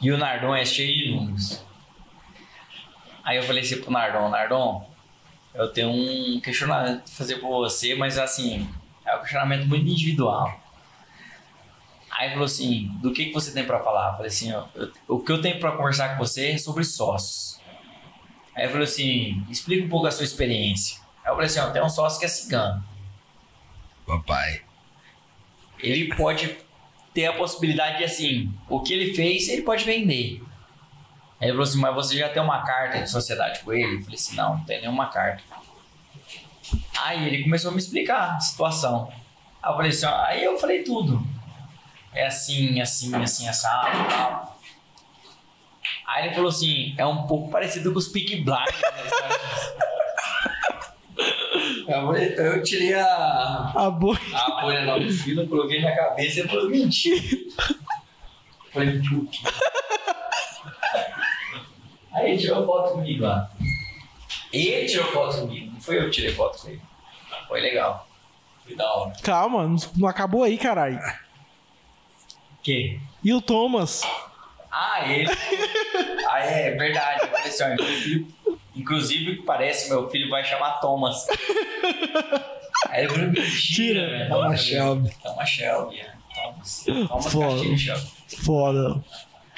E 0.00 0.10
o 0.10 0.16
Nardon 0.16 0.54
é 0.54 0.64
cheio 0.64 0.96
de 0.96 1.10
números. 1.14 1.62
Aí 3.22 3.36
eu 3.36 3.42
falei 3.42 3.62
assim 3.62 3.80
pro 3.80 3.92
Nardon, 3.92 4.28
Nardon, 4.28 4.90
eu 5.54 5.68
tenho 5.68 5.90
um 5.90 6.40
questionamento 6.40 7.02
pra 7.02 7.12
fazer 7.12 7.36
por 7.36 7.50
você, 7.50 7.94
mas 7.94 8.18
assim, 8.18 8.66
é 9.12 9.16
um 9.16 9.20
questionamento 9.20 9.66
muito 9.66 9.88
individual. 9.88 10.60
Aí 12.10 12.26
ele 12.26 12.32
falou 12.34 12.46
assim, 12.46 12.88
do 13.00 13.12
que, 13.12 13.26
que 13.26 13.32
você 13.32 13.52
tem 13.52 13.64
pra 13.64 13.80
falar? 13.82 14.08
Eu 14.10 14.12
falei 14.16 14.28
assim, 14.28 14.52
ó, 14.52 14.64
eu- 14.74 14.92
o 15.08 15.20
que 15.20 15.32
eu 15.32 15.40
tenho 15.40 15.58
pra 15.60 15.72
conversar 15.72 16.10
com 16.10 16.18
você 16.24 16.50
é 16.52 16.58
sobre 16.58 16.84
sócios. 16.84 17.58
Aí 18.54 18.64
ele 18.64 18.72
falou 18.72 18.84
assim, 18.84 19.42
explica 19.48 19.84
um 19.84 19.88
pouco 19.88 20.06
a 20.06 20.10
sua 20.10 20.24
experiência. 20.24 20.98
Aí 21.24 21.30
eu 21.30 21.34
falei 21.34 21.46
assim, 21.46 21.60
ó, 21.60 21.70
tem 21.70 21.82
um 21.82 21.88
sócio 21.88 22.18
que 22.18 22.26
é 22.26 22.28
cigano. 22.28 22.82
Papai. 24.06 24.62
Ele 25.78 26.14
pode 26.14 26.58
ter 27.14 27.26
a 27.26 27.32
possibilidade 27.32 27.98
de, 27.98 28.04
assim, 28.04 28.52
o 28.68 28.80
que 28.80 28.92
ele 28.92 29.14
fez, 29.14 29.48
ele 29.48 29.62
pode 29.62 29.84
vender. 29.84 30.42
Aí 31.40 31.46
ele 31.48 31.52
falou 31.52 31.62
assim, 31.62 31.78
mas 31.80 31.94
você 31.94 32.18
já 32.18 32.28
tem 32.28 32.42
uma 32.42 32.62
carta 32.62 33.00
de 33.00 33.10
sociedade 33.10 33.60
com 33.60 33.72
ele? 33.72 33.96
Eu 33.96 34.00
falei 34.02 34.14
assim, 34.16 34.36
não, 34.36 34.58
não 34.58 34.64
tem 34.64 34.80
nenhuma 34.80 35.06
carta. 35.06 35.42
Aí 37.02 37.26
ele 37.26 37.44
começou 37.44 37.70
a 37.70 37.74
me 37.74 37.80
explicar 37.80 38.36
a 38.36 38.40
situação. 38.40 39.10
Aí 39.62 39.70
eu 39.70 39.76
falei 39.76 39.90
assim, 39.90 40.06
ó, 40.06 40.22
aí 40.22 40.44
eu 40.44 40.58
falei 40.58 40.82
tudo. 40.82 41.22
É 42.12 42.26
assim, 42.26 42.80
assim, 42.80 43.14
assim, 43.14 43.48
assado 43.48 43.98
e 43.98 44.08
tal. 44.08 44.60
Aí 46.06 46.26
ele 46.26 46.34
falou 46.34 46.50
assim, 46.50 46.94
é 46.98 47.06
um 47.06 47.26
pouco 47.26 47.50
parecido 47.50 47.92
com 47.92 47.98
os 47.98 48.08
Peak 48.08 48.36
falei, 52.06 52.28
então 52.28 52.44
eu 52.44 52.62
tirei 52.62 52.94
a, 52.94 53.72
A 53.74 53.90
boina. 53.90 54.20
a 54.32 54.60
bolha 54.60 54.86
da 54.86 54.98
mochila, 54.98 55.46
coloquei 55.46 55.80
na 55.80 55.94
cabeça 55.94 56.40
e 56.40 56.48
falou, 56.48 56.68
mentira. 56.68 57.20
Falei, 58.72 59.00
quê? 59.00 59.38
Aí 62.12 62.30
ele 62.30 62.38
tirou 62.38 62.64
foto 62.66 62.92
comigo 62.92 63.24
lá. 63.24 63.50
Ele 64.52 64.86
tirou 64.88 65.06
foto 65.12 65.40
comigo, 65.42 65.72
não 65.72 65.80
foi 65.80 65.98
eu 65.98 66.04
que 66.04 66.10
tirei 66.10 66.32
foto 66.34 66.60
com 66.62 66.68
ele. 66.68 66.80
Foi 67.48 67.60
legal. 67.60 68.06
Foi 68.64 68.74
da 68.74 68.92
hora. 68.92 69.12
Calma, 69.22 69.66
não- 69.66 69.76
não 69.96 70.08
acabou 70.08 70.42
aí, 70.44 70.58
caralho. 70.58 70.98
Que? 72.62 73.00
E 73.24 73.32
o 73.32 73.40
Thomas? 73.40 74.02
Ah, 74.70 75.08
ele. 75.10 75.28
ah, 76.28 76.38
é 76.40 76.70
verdade. 76.72 77.22
Eu 77.22 77.28
falei 77.28 77.74
ó, 77.80 77.84
meu 77.84 77.86
filho, 78.00 78.28
inclusive, 78.76 79.36
parece 79.42 79.88
meu 79.88 80.08
filho 80.10 80.28
vai 80.30 80.44
chamar 80.44 80.80
Thomas. 80.80 81.26
Aí 82.88 83.04
eu 83.04 83.10
falei, 83.10 83.26
mentira, 83.26 83.50
Tira. 83.60 84.08
velho. 84.10 84.28
Thomas 84.28 84.60
Shelby. 84.64 85.10
Thomas 85.22 85.48
Shelby, 85.48 86.00
é. 86.00 86.12
Thomas. 86.34 86.84
Thomas 87.08 87.26
Foda. 87.32 87.46
Castilho 87.54 87.78
Shelby. 87.78 88.06
Foda. 88.44 89.04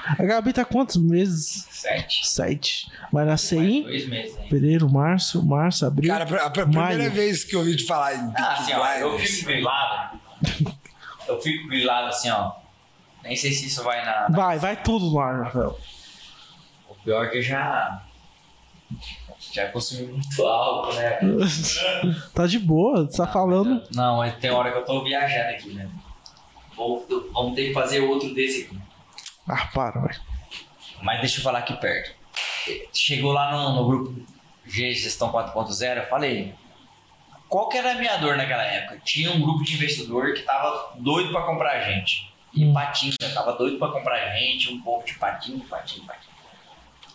A 0.05 0.23
Gabi 0.25 0.53
tá 0.53 0.65
quantos 0.65 0.97
meses? 0.97 1.67
Sete. 1.71 2.27
Sete. 2.29 2.91
Vai 3.13 3.25
nascer 3.25 3.63
em 3.63 3.83
dois 3.83 4.09
meses 4.09 4.37
aí. 4.37 4.49
fevereiro, 4.49 4.91
março, 4.91 5.45
março, 5.45 5.87
abril. 5.87 6.11
Cara, 6.13 6.43
a, 6.43 6.47
a 6.47 6.51
primeira 6.51 6.81
Maio. 6.99 7.11
vez 7.13 7.45
que 7.45 7.55
eu 7.55 7.61
ouvi 7.61 7.77
te 7.77 7.85
falar 7.85 8.15
em 8.15 8.33
Ah, 8.37 8.53
assim, 8.55 8.73
ó, 8.73 8.87
eu 8.95 9.19
fico 9.19 9.47
grilado. 9.47 10.19
Eu 11.29 11.41
fico 11.41 11.69
grilado 11.69 12.09
assim, 12.09 12.31
ó. 12.31 12.53
Nem 13.23 13.37
sei 13.37 13.53
se 13.53 13.67
isso 13.67 13.83
vai 13.85 14.05
na. 14.05 14.29
na- 14.29 14.37
Vai, 14.37 14.59
vai 14.59 14.83
tudo 14.83 15.09
no 15.11 15.21
ar, 15.21 15.45
Rafael. 15.45 15.79
O 16.89 16.95
pior 17.05 17.25
é 17.25 17.29
que 17.29 17.39
eu 17.39 17.43
já. 17.43 18.03
Já 19.53 19.69
consumi 19.69 20.07
muito 20.13 20.43
álcool, 20.47 20.95
né? 20.95 21.19
tá 22.35 22.47
de 22.47 22.59
boa, 22.59 23.05
você 23.07 23.19
tá 23.19 23.27
falando. 23.27 23.83
Não, 23.95 24.17
mas 24.19 24.35
tem 24.39 24.51
hora 24.51 24.73
que 24.73 24.79
eu 24.79 24.85
tô 24.85 25.05
viajando 25.05 25.51
aqui, 25.51 25.71
né? 25.75 25.89
Vou, 26.77 27.07
vamos 27.33 27.55
ter 27.55 27.69
que 27.69 27.75
fazer 27.75 28.01
outro 28.01 28.33
desse 28.35 28.63
aqui. 28.63 28.79
Ah, 29.49 29.67
para, 29.75 30.01
vai. 30.01 30.15
Mas 31.03 31.21
deixa 31.21 31.39
eu 31.41 31.43
falar 31.45 31.61
aqui 31.61 31.75
perto. 31.77 32.15
Chegou 32.93 33.33
lá 33.33 33.51
no, 33.53 33.73
no 33.75 33.87
grupo 33.87 34.27
G 34.65 34.93
Gestão 34.93 35.33
4.0, 35.33 35.97
eu 35.97 36.07
falei. 36.09 36.55
Qual 37.49 37.69
que 37.69 37.77
era 37.77 37.93
a 37.93 37.95
minha 37.97 38.17
dor 38.17 38.37
naquela 38.37 38.63
época? 38.63 39.01
Tinha 39.05 39.31
um 39.33 39.41
grupo 39.41 39.63
de 39.65 39.75
investidor 39.75 40.33
que 40.33 40.43
tava 40.43 40.95
doido 40.99 41.31
pra 41.33 41.43
comprar 41.43 41.73
a 41.73 41.81
gente. 41.83 42.33
E 42.55 42.65
Hum. 42.65 42.73
patinho, 42.73 43.15
tava 43.35 43.53
doido 43.55 43.79
pra 43.79 43.89
comprar 43.89 44.15
a 44.15 44.37
gente, 44.37 44.73
um 44.73 44.81
pouco 44.81 45.07
de 45.07 45.15
patinho, 45.15 45.61
patinho, 45.65 46.07
patinho. 46.07 46.33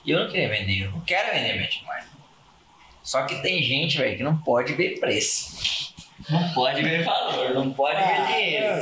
E 0.03 0.11
eu 0.11 0.19
não 0.19 0.29
queria 0.29 0.49
vender, 0.49 0.83
eu 0.85 0.91
não 0.91 1.01
quero 1.01 1.31
vender 1.33 1.53
minha 1.53 1.69
mais. 1.85 2.05
Só 3.03 3.23
que 3.25 3.41
tem 3.41 3.61
gente, 3.63 3.97
velho, 3.97 4.17
que 4.17 4.23
não 4.23 4.37
pode 4.37 4.73
ver 4.73 4.99
preço. 4.99 5.86
Não 6.29 6.53
pode 6.53 6.81
ver 6.81 7.03
valor, 7.03 7.53
não 7.53 7.71
pode 7.73 7.95
ver 8.01 8.25
dinheiro. 8.27 8.75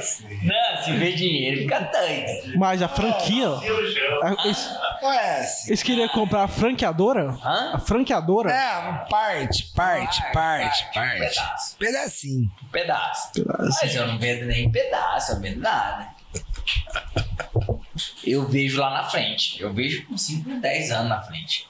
Não, 0.44 0.84
se 0.84 0.94
vê 0.94 1.12
dinheiro, 1.12 1.62
fica 1.64 1.80
doido. 1.82 2.58
Mas 2.58 2.82
a 2.82 2.88
franquia. 2.88 3.48
a- 3.50 4.36
Eles, 4.46 4.70
Ué, 5.04 5.46
eles 5.68 5.84
queriam 5.84 6.08
comprar 6.10 6.44
a 6.44 6.48
franqueadora? 6.48 7.38
Hã? 7.44 7.72
A 7.76 7.80
franqueadora? 7.80 8.52
É, 8.52 9.06
parte, 9.10 9.66
parte, 9.76 10.22
parte, 10.34 10.86
parte. 10.94 11.20
pedaço. 11.20 11.78
Pedacinho. 11.78 12.52
Pedaço. 12.72 13.32
Pedaço. 13.34 13.80
Mas 13.82 13.96
eu 13.96 14.08
não 14.08 14.18
vendo 14.18 14.46
nem 14.46 14.72
pedaço, 14.72 15.34
eu 15.34 15.40
vendo 15.42 15.60
nada. 15.60 16.08
eu 18.26 18.48
vejo 18.48 18.80
lá 18.80 18.90
na 18.92 19.04
frente. 19.04 19.62
Eu 19.62 19.74
vejo 19.74 20.06
com 20.08 20.18
5, 20.18 20.50
10 20.60 20.92
anos 20.92 21.10
na 21.10 21.22
frente. 21.22 21.68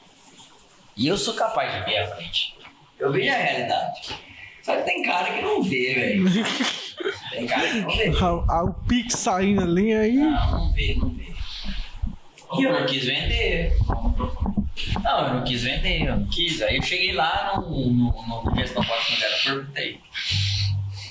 E 0.95 1.07
eu 1.07 1.17
sou 1.17 1.33
capaz 1.33 1.73
de 1.73 1.85
ver 1.91 1.97
a 1.99 2.15
frente. 2.15 2.55
Eu 2.97 3.11
vejo 3.11 3.29
a 3.33 3.35
realidade. 3.37 4.24
Só 4.65 4.75
que 4.77 4.81
tem 4.81 5.03
cara 5.03 5.31
que 5.31 5.43
não 5.43 5.61
vê, 5.61 5.93
velho. 5.93 6.25
Tem 7.29 7.45
cara 7.45 7.69
que 7.69 7.81
não 7.81 7.95
vê. 7.95 8.09
O 8.65 8.73
Pix 8.87 9.13
saindo 9.13 9.61
ali 9.61 9.93
aí. 9.93 10.15
Não, 10.15 10.51
não 10.51 10.73
vê, 10.73 10.95
não 10.95 11.09
vê. 11.09 11.27
E 12.57 12.63
eu 12.63 12.73
não 12.73 12.83
quis 12.87 13.05
vender. 13.05 13.77
Não, 15.03 15.27
eu 15.27 15.33
não 15.35 15.43
quis 15.43 15.61
vender, 15.61 16.07
eu 16.07 16.17
não 16.17 16.25
quis. 16.27 16.63
Aí 16.63 16.77
eu 16.77 16.81
cheguei 16.81 17.11
lá 17.11 17.57
no, 17.57 17.91
no, 17.91 18.43
no 18.43 18.55
gestão 18.55 18.83
4.0, 18.83 19.43
perguntei. 19.43 20.01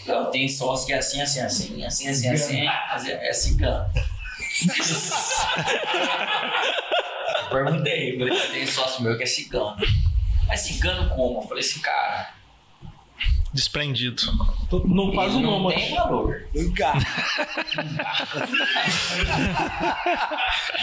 Eu 0.05 0.25
tenho 0.27 0.49
sócio 0.49 0.89
que 0.89 0.93
é 0.93 0.99
assim, 0.99 1.21
assim, 1.21 1.39
assim, 1.41 1.85
assim, 1.85 2.09
assim, 2.09 2.29
assim, 2.31 2.67
assim, 2.67 3.13
é 3.13 3.33
cigano. 3.33 3.89
Perguntei, 7.51 8.19
falei, 8.19 8.41
tenho 8.49 8.67
sócio 8.67 9.01
meu 9.03 9.17
que 9.17 9.23
é 9.23 9.27
cigano. 9.27 9.77
Mas 10.49 10.59
cigano 10.61 11.09
como? 11.11 11.39
Eu 11.39 11.43
falei 11.43 11.63
assim, 11.63 11.79
cara, 11.81 12.35
Desprendido. 13.55 14.21
Não 14.85 15.15
faz 15.15 15.33
o 15.37 15.41
não 15.41 15.61
nome. 15.61 15.77
tem 15.77 15.95
valor. 15.95 16.43
Lugar. 16.53 16.95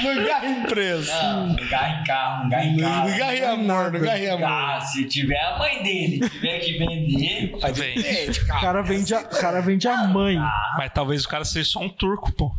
Lugar 0.02 0.45
empresa. 0.45 1.14
Não, 1.14 1.48
não 1.48 1.68
garra 1.68 1.99
em 1.99 2.03
carro, 2.06 2.43
não 2.43 2.49
garra 2.49 2.65
em 2.65 2.77
carro. 2.77 3.10
Lugar 3.11 3.35
e 3.35 3.43
amor, 3.43 3.93
lugar 3.93 4.22
e 4.22 4.30
amor. 4.30 4.48
Ah, 4.48 4.80
se 4.80 5.03
tiver 5.06 5.38
a 5.38 5.60
mãe 5.60 5.84
dele, 5.84 6.30
tiver 6.30 6.60
que 6.60 6.77
vender, 6.77 7.52
Vem. 7.73 8.30
O 8.30 8.61
cara 8.61 8.81
vende 8.81 9.14
a, 9.14 9.19
o 9.19 9.30
cara 9.30 9.61
vende 9.61 9.88
a 9.89 10.07
mãe. 10.07 10.38
Mas 10.77 10.91
talvez 10.93 11.26
o 11.26 11.27
cara 11.27 11.43
seja 11.43 11.72
só 11.72 11.81
um 11.81 11.89
turco, 11.89 12.31
pô. 12.31 12.56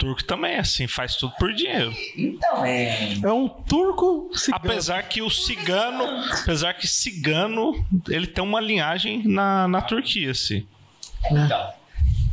Turco 0.00 0.24
também 0.24 0.54
é 0.54 0.60
assim, 0.60 0.88
faz 0.88 1.14
tudo 1.14 1.34
por 1.38 1.52
dinheiro. 1.52 1.94
então 2.16 2.64
é. 2.64 3.12
É 3.22 3.32
um 3.32 3.46
turco 3.46 4.30
cigano. 4.34 4.64
Apesar 4.64 5.02
que 5.02 5.20
o 5.20 5.28
cigano, 5.28 6.04
apesar 6.42 6.72
que 6.72 6.88
cigano, 6.88 7.84
ele 8.08 8.26
tem 8.26 8.42
uma 8.42 8.60
linhagem 8.60 9.22
na, 9.28 9.68
na 9.68 9.82
Turquia, 9.82 10.30
assim. 10.30 10.66
Então. 11.30 11.74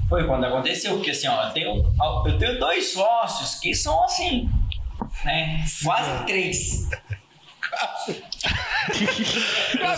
Foi 0.07 0.25
quando 0.25 0.45
aconteceu, 0.45 0.95
porque 0.95 1.11
assim, 1.11 1.27
ó, 1.27 1.47
eu 1.47 1.51
tenho, 1.51 1.93
eu 2.25 2.37
tenho 2.37 2.57
dois 2.57 2.93
sócios 2.93 3.55
que 3.55 3.75
são 3.75 4.05
assim, 4.05 4.49
né? 5.25 5.65
Quase 5.83 6.25
três. 6.25 6.89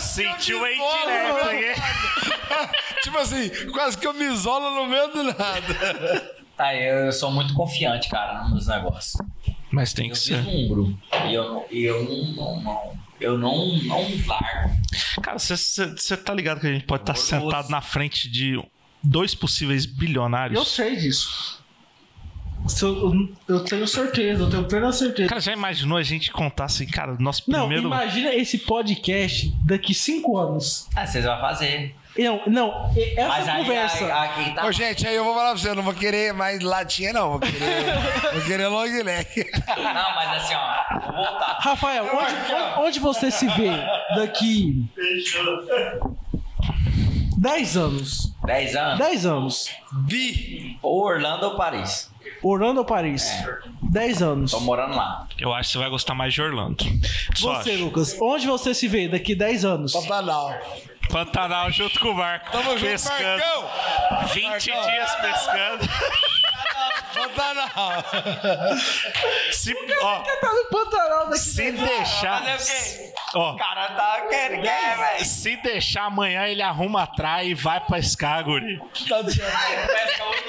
Sentiu 0.00 0.64
aí 0.64 0.76
direto 0.76 1.48
aqui. 1.48 3.00
tipo 3.04 3.18
assim, 3.18 3.48
quase 3.70 3.96
que 3.96 4.04
eu 4.04 4.12
me 4.12 4.24
isolo 4.24 4.72
no 4.72 4.88
meio 4.88 5.06
do 5.12 5.22
nada. 5.22 6.39
Tá, 6.60 6.74
eu, 6.74 7.06
eu 7.06 7.12
sou 7.12 7.30
muito 7.30 7.54
confiante, 7.54 8.08
cara, 8.10 8.42
nos 8.42 8.50
meus 8.52 8.66
negócios. 8.66 9.16
Mas 9.70 9.94
tem 9.94 10.08
Eu 10.08 10.12
que 10.12 10.18
ser. 10.18 10.42
vislumbro. 10.42 10.98
E 11.26 11.32
eu, 11.32 11.48
não- 11.54 11.64
e 11.70 11.84
eu 11.84 12.04
não, 12.04 12.24
não, 12.34 12.60
não- 12.62 12.98
eu 13.18 13.38
não, 13.38 13.76
não 13.84 14.00
largo. 14.26 14.70
Cara, 15.22 15.38
você 15.38 16.16
tá 16.18 16.34
ligado 16.34 16.60
que 16.60 16.66
a 16.66 16.72
gente 16.72 16.84
pode 16.84 17.02
estar 17.02 17.14
Horroroso. 17.14 17.50
sentado 17.50 17.70
na 17.70 17.80
frente 17.80 18.28
de 18.28 18.62
dois 19.02 19.34
possíveis 19.34 19.86
bilionários? 19.86 20.58
Eu 20.58 20.64
sei 20.66 20.96
disso. 20.96 21.58
Eu, 22.82 23.28
eu 23.48 23.64
tenho 23.64 23.88
certeza, 23.88 24.42
eu 24.42 24.50
tenho 24.50 24.64
plena 24.64 24.92
certeza. 24.92 25.30
Cara, 25.30 25.40
já 25.40 25.52
imaginou 25.54 25.96
a 25.96 26.02
gente 26.02 26.30
contar 26.30 26.64
assim, 26.66 26.86
cara, 26.86 27.16
nosso 27.18 27.44
Não, 27.50 27.60
primeiro. 27.60 27.86
imagina 27.86 28.34
esse 28.34 28.58
podcast 28.58 29.48
daqui 29.64 29.94
cinco 29.94 30.36
anos. 30.36 30.86
Ah, 30.94 31.06
vocês 31.06 31.24
vão 31.24 31.40
fazer. 31.40 31.94
Não, 32.22 32.42
não, 32.46 32.90
essa 33.16 33.28
Mas 33.28 33.48
aí, 33.48 33.64
conversa. 33.64 34.04
aí, 34.04 34.10
aqui 34.28 34.54
tá. 34.54 34.66
Ô, 34.66 34.72
gente, 34.72 35.06
aí 35.06 35.14
eu 35.16 35.24
vou 35.24 35.34
falar 35.34 35.50
pra 35.50 35.58
você, 35.58 35.68
eu 35.70 35.74
não 35.74 35.82
vou 35.82 35.94
querer 35.94 36.32
mais 36.34 36.60
latinha, 36.60 37.12
não. 37.12 37.30
Vou 37.30 37.40
querer, 37.40 37.84
vou 38.32 38.42
querer 38.42 38.66
long 38.68 38.84
neck. 39.04 39.50
Não, 39.76 40.14
mas 40.14 40.42
assim, 40.42 40.54
ó, 40.54 41.00
vou 41.12 41.12
voltar. 41.24 41.58
Rafael, 41.60 42.04
onde, 42.04 42.52
onde- 42.54 42.80
onde 42.88 43.00
você 43.00 43.30
se 43.30 43.46
vê 43.48 43.70
daqui 44.16 44.84
10 47.38 47.76
anos? 47.76 48.34
10 48.44 48.76
anos? 48.76 48.98
10 48.98 49.26
anos. 49.26 49.70
Vi. 50.06 50.78
Ou 50.82 51.02
Orlando 51.04 51.46
ou 51.46 51.56
Paris. 51.56 52.10
Orlando 52.42 52.78
ou 52.80 52.84
Paris? 52.84 53.30
10 53.82 54.22
anos. 54.22 54.50
Tô 54.50 54.60
morando 54.60 54.94
lá. 54.94 55.26
Eu 55.38 55.52
acho 55.54 55.68
que 55.68 55.72
você 55.72 55.78
vai 55.78 55.88
gostar 55.90 56.14
mais 56.14 56.32
de 56.34 56.42
Orlando. 56.42 56.84
Só 57.34 57.54
Você, 57.62 57.70
acho. 57.72 57.84
Lucas, 57.84 58.16
onde 58.20 58.46
você 58.46 58.74
se 58.74 58.86
vê 58.88 59.08
daqui 59.08 59.34
10 59.34 59.64
anos? 59.64 59.92
Pantanal. 59.92 60.54
Pantanal 61.10 61.70
junto 61.70 61.98
com 62.00 62.08
o 62.10 62.14
Marco. 62.14 62.50
Tamo 62.50 62.72
junto, 62.78 62.90
pescando. 62.90 63.22
Marcão. 63.42 63.70
20 64.32 64.44
Marcão. 64.70 64.90
dias 64.90 65.14
pescando. 65.16 65.88
Pantanal. 67.14 68.04
Se, 69.52 69.74
ó, 70.02 70.18
Tá 70.20 70.52
no 70.52 70.64
Pantanal 70.70 71.26
daqui 71.26 71.38
se 71.38 71.72
10 71.72 71.78
anos. 71.80 71.88
deixar. 71.90 72.42
Fazer 72.42 72.54
o 72.54 73.06
quê? 73.06 73.14
Ó, 73.34 73.52
O 73.52 73.56
cara 73.56 73.88
tá 73.90 74.26
querendo, 74.28 74.62
quer, 74.62 74.96
velho. 74.96 75.24
se 75.24 75.56
deixar 75.56 76.04
amanhã, 76.04 76.46
ele 76.46 76.62
arruma 76.62 77.02
atrás 77.02 77.46
e 77.48 77.54
vai 77.54 77.80
pescar, 77.80 78.42
guri. 78.44 78.78
Pesca 78.92 79.16
oito 79.16 79.32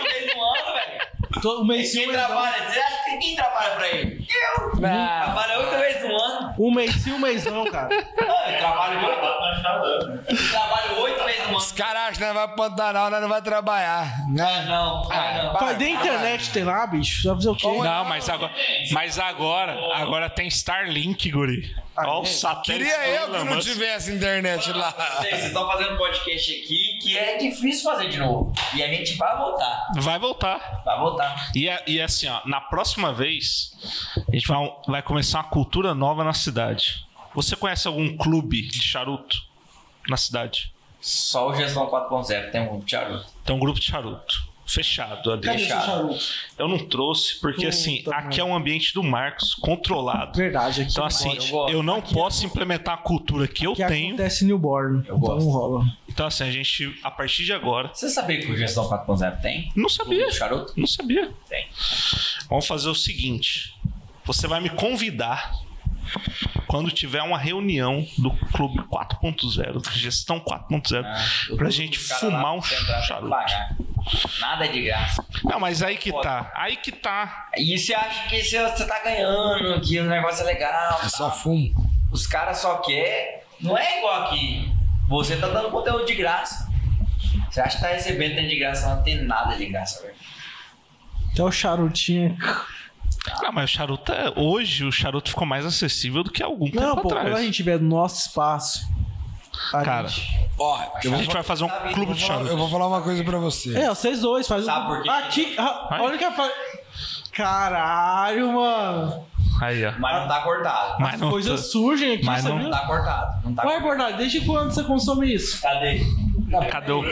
vezes 0.04 0.36
no 0.36 0.42
ano, 0.44 0.74
velho. 0.74 1.02
Um 1.46 1.66
mês 1.66 1.92
sim, 1.92 2.00
Quem 2.00 2.08
um 2.10 2.12
mês 2.12 2.22
não. 2.22 2.28
trabalha? 2.28 2.70
Você 2.70 2.80
acha 2.80 3.04
que 3.06 3.18
quem 3.18 3.36
trabalha 3.36 3.72
pra 3.76 3.88
ele? 3.90 4.28
Eu. 4.30 4.72
Trabalha 4.80 5.60
oito 5.60 5.78
vezes 5.78 6.02
no 6.10 6.16
ano. 6.16 6.56
Um 6.60 6.74
mês 6.74 6.96
sim, 6.96 7.12
um 7.14 7.20
mês 7.20 7.46
não, 7.46 7.66
cara. 7.66 7.90
Ah, 8.20 8.52
Eu 8.52 8.58
trabalho 8.60 9.06
oito. 9.08 10.50
Trabalho 10.52 11.00
oito 11.02 11.24
vezes 11.24 11.48
no 11.50 11.58
Os 11.58 11.68
ano. 11.70 11.78
caras 11.78 12.02
acham 12.02 12.14
que 12.14 12.20
nós 12.26 12.34
vamos 12.34 12.56
pro 12.56 12.56
Pantanal, 12.70 13.10
nós 13.10 13.22
não 13.22 13.30
vamos 13.30 13.44
trabalhar. 13.44 14.28
Né? 14.30 14.66
Não, 14.68 15.10
ah, 15.12 15.44
não. 15.44 15.60
Faz 15.60 15.78
nem 15.78 15.94
internet 15.96 16.52
tem 16.52 16.64
lá, 16.64 16.86
bicho. 16.88 17.28
Vai 17.28 17.36
fazer 17.36 17.50
o 17.50 17.56
quê? 17.56 17.68
Não, 17.68 18.06
mas 18.06 18.30
agora, 18.30 18.52
mas 18.92 19.20
agora, 19.20 19.78
agora 19.96 20.30
tem 20.30 20.48
Starlink, 20.48 21.32
guri. 21.32 21.76
Ó 21.98 22.22
o 22.22 22.26
satélite. 22.26 22.86
Queria 22.90 23.08
eu 23.10 23.28
do 23.32 23.38
que 23.40 23.44
não 23.44 23.60
tivesse 23.60 24.12
internet 24.14 24.72
lá. 24.72 24.92
Vocês 25.20 25.46
estão 25.46 25.68
fazendo 25.68 25.98
podcast 25.98 26.52
aqui 26.52 26.98
que 27.02 27.18
é 27.18 27.38
difícil 27.38 27.84
fazer 27.92 28.08
de 28.10 28.18
novo. 28.18 28.54
E 28.74 28.82
a 28.82 28.88
gente 28.88 29.16
vai 29.18 29.38
voltar. 29.38 29.88
Vai 29.98 30.18
voltar. 30.20 30.82
Vai 30.86 30.98
voltar. 31.00 31.52
E, 31.54 31.68
é- 31.68 31.84
e 31.86 32.00
é 32.00 32.04
assim, 32.04 32.28
ó, 32.30 32.42
na 32.46 32.62
próxima 32.62 33.14
vez, 33.14 33.74
a 34.28 34.34
gente 34.36 34.48
vai, 34.48 34.74
vai 34.88 35.02
começar 35.02 35.40
uma 35.40 35.50
cultura 35.50 35.94
nova 35.94 36.24
na 36.24 36.34
cidade. 36.34 37.06
Você 37.36 37.56
conhece 37.56 37.88
algum 37.88 38.16
clube 38.18 38.62
de 38.68 38.82
charuto 38.82 39.38
na 40.08 40.18
cidade? 40.18 40.74
Só 41.00 41.50
o 41.50 41.56
Gestão 41.56 41.88
4.0 41.90 42.52
tem 42.52 42.62
um 42.62 42.82
charuto. 42.88 43.26
Tem 43.44 43.56
um 43.56 43.60
grupo 43.60 43.80
de 43.80 43.86
charuto. 43.86 44.51
Fechado 44.66 45.32
ali. 45.32 45.42
Cadê 45.42 45.58
Fechado. 45.60 46.18
Eu 46.58 46.68
não 46.68 46.78
trouxe, 46.80 47.40
porque 47.42 47.58
Puta 47.66 47.70
assim, 47.70 48.04
aqui 48.12 48.40
é 48.40 48.44
um 48.44 48.56
ambiente 48.56 48.94
do 48.94 49.04
Marcos, 49.04 49.54
controlado. 49.56 50.38
Verdade, 50.38 50.82
aqui 50.82 50.92
Então, 50.92 51.02
não 51.04 51.08
assim, 51.08 51.36
pode. 51.36 51.52
eu 51.52 51.70
eu 51.70 51.84
não 51.84 52.02
posso 52.02 52.46
implementar 52.46 52.94
a 52.94 52.98
cultura 52.98 53.48
que 53.48 53.66
eu 53.66 53.74
Aqui 53.74 53.86
tenho. 53.88 54.14
acontece 54.14 54.46
newborn. 54.46 55.00
então 55.04 55.18
gosto. 55.20 55.44
não 55.46 55.52
rola. 55.52 55.86
Então, 56.08 56.26
assim, 56.28 56.44
a 56.46 56.52
gente, 56.52 56.98
a 57.04 57.12
partir 57.12 57.44
de 57.44 57.52
agora. 57.54 57.90
Você 57.94 58.10
sabia 58.10 58.40
que 58.40 58.52
o 58.52 58.56
Gestão 58.58 58.88
4.0 58.90 59.42
tem? 59.42 59.72
Não 59.76 59.90
sabia. 59.90 60.28
O 60.28 60.32
charuto? 60.32 60.74
Não 60.78 60.88
sabia. 60.88 61.32
Tem. 61.50 61.68
Vamos 62.50 62.66
fazer 62.68 62.88
o 62.90 62.96
seguinte: 62.96 63.74
você 64.24 64.48
vai 64.48 64.62
me 64.62 64.70
convidar 64.70 65.52
quando 66.72 66.90
tiver 66.90 67.22
uma 67.22 67.38
reunião 67.38 68.08
do 68.18 68.32
Clube 68.54 68.80
4.0, 68.84 69.92
Gestão 69.92 70.40
4.0, 70.40 71.04
Ah, 71.06 71.56
pra 71.58 71.70
gente 71.70 72.00
fumar 72.00 72.54
um 72.56 72.62
charuto. 72.62 73.36
Nada 74.40 74.70
de 74.70 74.82
graça. 74.84 75.22
Não, 75.44 75.60
mas 75.60 75.84
aí 75.84 75.98
que 75.98 76.14
tá. 76.14 76.50
Aí 76.56 76.78
que 76.78 76.94
tá. 76.94 77.50
E 77.58 77.78
você 77.78 77.94
acha 77.94 78.30
que 78.30 78.42
você 78.42 78.88
tá 78.88 79.04
ganhando, 79.04 79.82
que 79.82 80.00
o 80.00 80.06
negócio 80.06 80.44
é 80.44 80.46
legal. 80.46 80.98
É 81.04 81.10
só 81.10 81.30
fumo. 81.30 81.74
Os 82.10 82.26
caras 82.26 82.60
só 82.60 82.78
querem. 82.78 83.42
Não 83.60 83.78
é 83.78 83.98
igual 84.00 84.24
aqui. 84.24 84.72
Você 85.10 85.36
tá 85.36 85.50
dando 85.50 85.72
conteúdo 85.72 86.06
de 86.06 86.16
graça. 86.16 86.72
Você 87.50 87.60
acha 87.60 87.76
que 87.76 87.84
tá 87.84 87.90
recebendo 87.90 88.36
tem 88.36 88.48
de 88.48 88.58
graça, 88.58 88.96
não 88.96 89.04
tem 89.04 89.22
nada 89.26 89.58
de 89.58 89.66
graça, 89.66 90.02
velho. 90.04 90.16
Até 91.34 91.44
o 91.44 91.52
charutinho. 91.52 92.38
Não, 93.42 93.52
mas 93.52 93.70
o 93.70 93.74
charuto 93.74 94.12
é. 94.12 94.34
Hoje 94.36 94.84
o 94.86 94.92
charuto 94.92 95.30
ficou 95.30 95.46
mais 95.46 95.66
acessível 95.66 96.24
do 96.24 96.32
que 96.32 96.42
algum 96.42 96.66
Não, 96.74 96.96
tempo 96.96 97.02
pô, 97.04 97.10
quando 97.10 97.18
a 97.18 97.22
atrás. 97.22 97.46
gente 97.46 97.56
tiver 97.56 97.80
no 97.80 97.88
nosso 97.90 98.28
espaço. 98.28 98.88
a 99.74 99.82
Cara, 99.84 100.08
gente- 100.08 100.40
Ó, 100.58 100.76
eu 100.78 101.12
A 101.12 101.16
vou, 101.16 101.24
gente 101.24 101.34
vai 101.34 101.44
fazer 101.44 101.64
um 101.64 101.70
Sabe, 101.70 101.94
clube 101.94 102.14
de 102.14 102.22
falar, 102.26 102.34
eu 102.40 102.46
charuto. 102.46 102.58
vou 102.58 102.70
falar 102.70 102.88
uma 102.88 103.02
coisa 103.02 103.24
pra 103.24 103.38
você. 103.38 103.78
É, 103.78 103.90
vocês 103.90 104.22
dois 104.22 104.48
fazem. 104.48 104.66
Sabe 104.66 104.88
por 104.88 105.02
quê? 105.04 105.10
Aqui, 105.10 105.56
ah, 105.58 105.98
olha 106.02 106.18
que 106.18 106.24
apa- 106.24 106.50
Caralho, 107.32 108.54
mano. 108.54 109.26
Aí, 109.62 109.86
ó. 109.86 109.94
Mas 110.00 110.22
não 110.22 110.28
tá 110.28 110.42
cortado. 110.42 110.96
Mas 111.00 111.20
não, 111.20 111.30
Coisas 111.30 111.72
surgem 111.72 112.16
aqui, 112.16 112.26
Mas 112.26 112.44
não? 112.44 112.58
Não 112.58 112.72
tá 112.72 112.86
cortado. 112.88 113.42
Não 113.48 113.54
tá 113.54 113.64
Vai, 113.64 113.80
cortado. 113.82 114.18
Desde 114.18 114.42
quando 114.42 114.72
você 114.72 114.84
consome 114.84 115.34
isso? 115.34 115.62
Cadê? 115.62 116.02
Cadê, 116.70 116.92
o, 116.92 117.04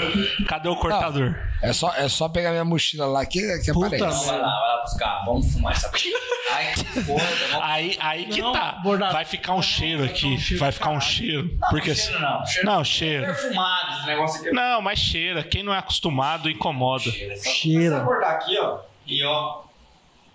cadê 0.47 0.69
o 0.69 0.75
cortador? 0.75 1.35
É 1.61 1.73
só, 1.73 1.93
é 1.95 2.07
só 2.07 2.29
pegar 2.29 2.51
minha 2.51 2.65
mochila 2.65 3.05
lá 3.05 3.25
que, 3.25 3.41
que 3.59 3.71
Puta 3.73 3.87
aparece. 3.95 4.17
Não, 4.17 4.25
vai 4.25 4.39
lá, 4.39 4.59
vai 4.59 4.75
lá 4.75 4.81
buscar. 4.83 5.25
Vamos 5.25 5.53
fumar 5.53 5.73
essa 5.73 5.89
porra. 5.89 6.03
Ai, 6.51 6.73
que 6.73 6.83
porra. 7.03 7.25
Vamos... 7.51 7.65
Aí, 7.65 7.97
aí 7.99 8.25
que 8.25 8.41
Não, 8.41 8.51
tá. 8.53 8.71
Bordado. 8.83 9.13
Vai 9.13 9.25
ficar 9.25 9.53
um 9.53 9.61
cheiro 9.61 10.03
aqui. 10.03 10.37
Vai 10.57 10.71
ficar 10.71 10.89
um 10.89 11.01
cheiro. 11.01 11.49
Não, 11.59 11.69
Porque. 11.69 11.95
cheiro 11.95 12.19
não. 12.21 12.45
Cheiro 12.45 12.65
Não, 12.67 12.83
cheiro. 12.83 13.25
perfumado 13.25 13.93
esse 13.97 14.05
negócio 14.07 14.41
aqui. 14.41 14.51
Não, 14.51 14.81
mas 14.81 14.99
cheira. 14.99 15.43
Quem 15.43 15.63
não 15.63 15.73
é 15.73 15.77
acostumado 15.77 16.49
incomoda. 16.49 17.03
Cheira. 17.03 17.37
Só 17.37 17.49
Cheira. 17.49 17.95
Você 17.95 18.01
acordar 18.01 18.31
aqui, 18.31 18.57
ó. 18.59 18.79
E 19.05 19.23
ó. 19.23 19.61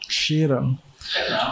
Cheira. 0.09 0.63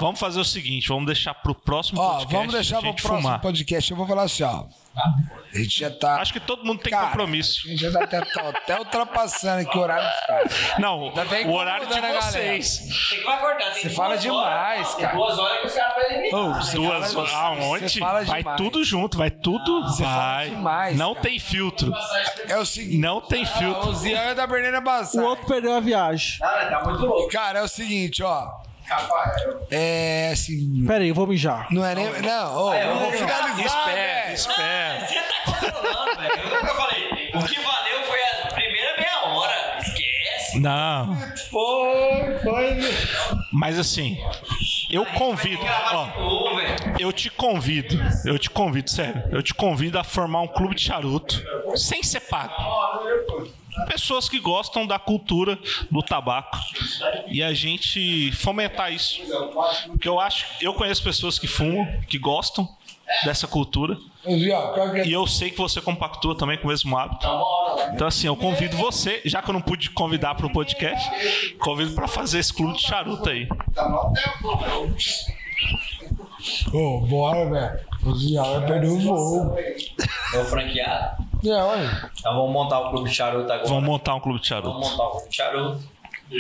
Vamos 0.01 0.19
fazer 0.19 0.41
o 0.41 0.45
seguinte, 0.45 0.89
vamos 0.89 1.07
deixar 1.07 1.35
pro 1.35 1.55
próximo 1.55 2.01
Ó, 2.01 2.09
podcast. 2.13 2.35
vamos 2.35 2.53
deixar 2.55 2.81
pro 2.81 2.95
próximo 2.95 3.17
fumar. 3.23 3.41
podcast. 3.41 3.91
Eu 3.91 3.97
vou 3.97 4.07
falar 4.07 4.23
assim, 4.25 4.43
ó. 4.43 4.65
A 4.95 5.57
gente 5.59 5.81
já 5.81 5.91
tá. 5.91 6.21
Acho 6.21 6.35
que 6.35 6.41
todo 6.41 6.65
mundo 6.65 6.81
tem 6.81 6.91
Cara, 6.93 7.07
compromisso. 7.09 7.63
A 7.67 7.71
gente 7.71 7.81
já 7.81 7.91
tá 7.93 8.05
até, 8.05 8.21
tá 8.21 8.49
até 8.51 8.79
ultrapassando 8.79 9.63
aqui 9.67 9.79
o 9.79 9.81
horário 9.81 10.07
dos 10.07 10.27
caras. 10.27 10.79
Não, 10.79 11.01
o 11.01 11.53
horário 11.55 11.87
de 11.87 11.95
galera. 11.95 12.21
vocês. 12.21 12.79
Tem 12.79 13.19
que 13.19 13.25
vai 13.25 13.41
cortar. 13.41 13.71
Tem 13.73 13.83
Você 13.83 13.91
fala 13.91 14.09
horas, 14.11 14.23
demais, 14.23 14.89
não, 14.93 15.01
cara. 15.01 15.17
Duas 15.17 15.39
horas 15.39 15.61
que 15.61 15.67
os 15.67 15.75
caras 15.75 15.95
vão 15.95 16.05
eliminar. 16.05 16.63
Você 16.63 16.77
Duas 16.77 17.13
fala- 17.13 17.39
aonde? 17.47 18.01
Vai 18.01 18.25
demais. 18.43 18.57
tudo 18.59 18.85
junto, 18.85 19.17
vai 19.17 19.31
tudo. 19.31 19.83
Você 19.85 20.03
fala 20.03 20.17
vai. 20.17 20.51
demais, 20.51 20.97
Não 20.99 21.15
cara. 21.15 21.27
tem 21.27 21.39
filtro. 21.39 21.93
É 22.49 22.59
o 22.59 22.67
seguinte. 22.67 22.99
Não 22.99 23.21
tem 23.23 23.47
filtro. 23.47 23.91
O 23.91 23.95
Zian 23.95 24.35
tá 24.35 24.47
perdendo 24.47 24.77
a 24.77 24.81
O 24.81 24.85
passagem. 24.85 25.27
outro 25.27 25.47
perdeu 25.47 25.75
a 25.75 25.81
viagem. 25.81 26.39
Ah, 26.43 26.67
tá 26.71 26.83
muito 26.85 27.07
louco. 27.07 27.29
Cara, 27.31 27.61
é 27.61 27.63
o 27.63 27.69
seguinte, 27.69 28.23
ó. 28.23 28.47
É 29.71 30.31
assim. 30.33 30.85
Pera 30.87 31.03
aí, 31.03 31.09
eu 31.09 31.15
vou 31.15 31.27
mijar. 31.27 31.67
Não 31.71 31.85
é 31.85 31.95
nem. 31.95 32.07
Não, 32.23 32.57
ô, 32.57 32.75
eu 32.75 32.87
vamos 32.95 33.03
vou- 33.03 33.13
finalizar. 33.13 33.89
Espera, 33.89 34.33
espera. 34.33 35.07
Você 35.07 35.15
tá 35.15 35.43
controlando, 35.45 36.17
velho. 36.21 36.41
Eu 36.43 36.51
nunca 36.61 36.75
falei. 36.75 37.03
O 37.35 37.45
que 37.45 37.61
valeu 37.61 38.03
foi 38.07 38.19
a 38.23 38.47
primeira 38.53 38.97
meia 38.99 39.25
hora. 39.27 39.79
Esquece. 39.81 40.59
Não, 40.61 41.17
Foi, 41.51 42.39
foi. 42.43 42.79
mas 43.53 43.79
assim, 43.79 44.19
eu 44.91 45.05
convido, 45.07 45.63
ó, 45.65 46.09
eu 46.99 47.11
te 47.13 47.31
convido, 47.31 47.99
eu 48.27 48.39
te 48.39 48.51
convido, 48.51 48.91
sério, 48.91 49.23
eu 49.31 49.43
te 49.43 49.55
convido 49.55 49.99
a 49.99 50.05
formar 50.05 50.43
um 50.43 50.47
clube 50.49 50.75
de 50.75 50.83
charuto, 50.83 51.43
sem 51.75 52.03
ser 52.03 52.21
pago. 52.21 52.53
Pessoas 53.87 54.29
que 54.29 54.39
gostam 54.39 54.87
da 54.87 54.99
cultura 54.99 55.59
do 55.91 56.03
tabaco 56.03 56.59
e 57.29 57.43
a 57.43 57.53
gente 57.55 58.31
fomentar 58.33 58.93
isso. 58.93 59.21
Porque 59.89 60.09
eu 60.09 60.21
acho, 60.21 60.47
eu 60.61 60.75
conheço 60.75 61.03
pessoas 61.03 61.39
que 61.39 61.47
fumam, 61.47 61.87
que 62.09 62.19
gostam 62.19 62.69
dessa 63.25 63.47
cultura 63.47 63.97
e 65.05 65.13
eu 65.13 65.27
sei 65.27 65.51
que 65.51 65.59
você 65.59 65.81
compactua 65.81 66.37
também 66.37 66.57
com 66.57 66.65
o 66.65 66.69
mesmo 66.69 66.97
hábito. 66.97 67.27
Então, 67.93 68.07
assim, 68.07 68.27
eu 68.27 68.37
convido 68.37 68.77
você, 68.77 69.21
já 69.25 69.43
que 69.43 69.51
eu 69.51 69.55
não 69.55 69.61
pude 69.61 69.91
convidar 69.91 70.35
para 70.35 70.47
o 70.47 70.53
podcast, 70.53 71.11
convido 71.59 71.93
para 71.93 72.07
fazer 72.07 72.39
esse 72.39 72.53
clube 72.53 72.77
de 72.77 72.83
charuto 72.83 73.29
aí. 73.29 73.49
Ô, 76.73 77.01
bora, 77.01 77.51
velho. 77.51 77.81
O 78.05 78.15
Zian 78.15 78.43
vai 78.43 78.67
perder 78.67 78.89
o 78.89 78.99
voo. 78.99 79.57
É 80.35 80.39
o 80.39 80.45
franqueado. 80.45 81.25
É, 81.45 81.51
olha. 81.63 82.11
Então 82.19 82.35
vamos 82.37 82.53
montar 82.53 82.79
o 82.81 82.91
clube 82.91 83.09
de 83.11 83.15
charuto 83.17 83.53
agora. 83.53 83.69
Vamos 83.69 83.85
montar 83.85 84.15
um 84.15 84.21
clube 84.21 84.41
de 84.41 84.49
Vamos 84.51 84.65
charuto. 84.65 84.91
montar 84.91 85.05
o 85.05 85.11
clube 85.11 85.29
de 85.29 85.37
charuto. 85.37 85.93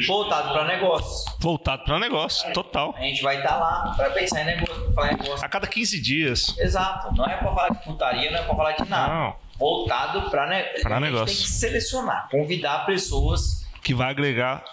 Voltado 0.06 0.52
pra 0.54 0.64
negócio. 0.64 1.32
Voltado 1.38 1.84
para 1.84 1.98
negócio, 1.98 2.50
total. 2.54 2.94
A 2.96 3.02
gente 3.02 3.22
vai 3.22 3.36
estar 3.36 3.56
lá 3.56 3.92
pra 3.94 4.08
pensar 4.10 4.40
em 4.40 4.46
negócio, 4.46 4.84
pra 4.84 4.92
falar 4.94 5.12
em 5.12 5.16
negócio. 5.18 5.44
A 5.44 5.48
cada 5.48 5.66
15 5.66 6.00
dias. 6.00 6.56
Exato. 6.58 7.14
Não 7.14 7.26
é 7.26 7.36
pra 7.36 7.52
falar 7.52 7.68
de 7.70 7.84
putaria, 7.84 8.30
não 8.30 8.38
é 8.38 8.42
pra 8.42 8.54
falar 8.54 8.72
de 8.72 8.88
nada. 8.88 9.12
Não. 9.12 9.36
Voltado 9.58 10.30
pra, 10.30 10.46
ne... 10.46 10.62
Pra 10.80 10.96
a 10.96 11.00
gente 11.00 11.10
negócio. 11.12 11.26
tem 11.36 11.44
que 11.44 11.50
selecionar, 11.50 12.28
convidar 12.30 12.86
pessoas. 12.86 13.66
Que 13.82 13.92
vai 13.92 14.08
agregar 14.10 14.64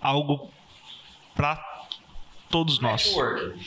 algo 0.00 0.50
para 1.34 1.62
todos 2.48 2.80
nós. 2.80 3.04
Network. 3.06 3.58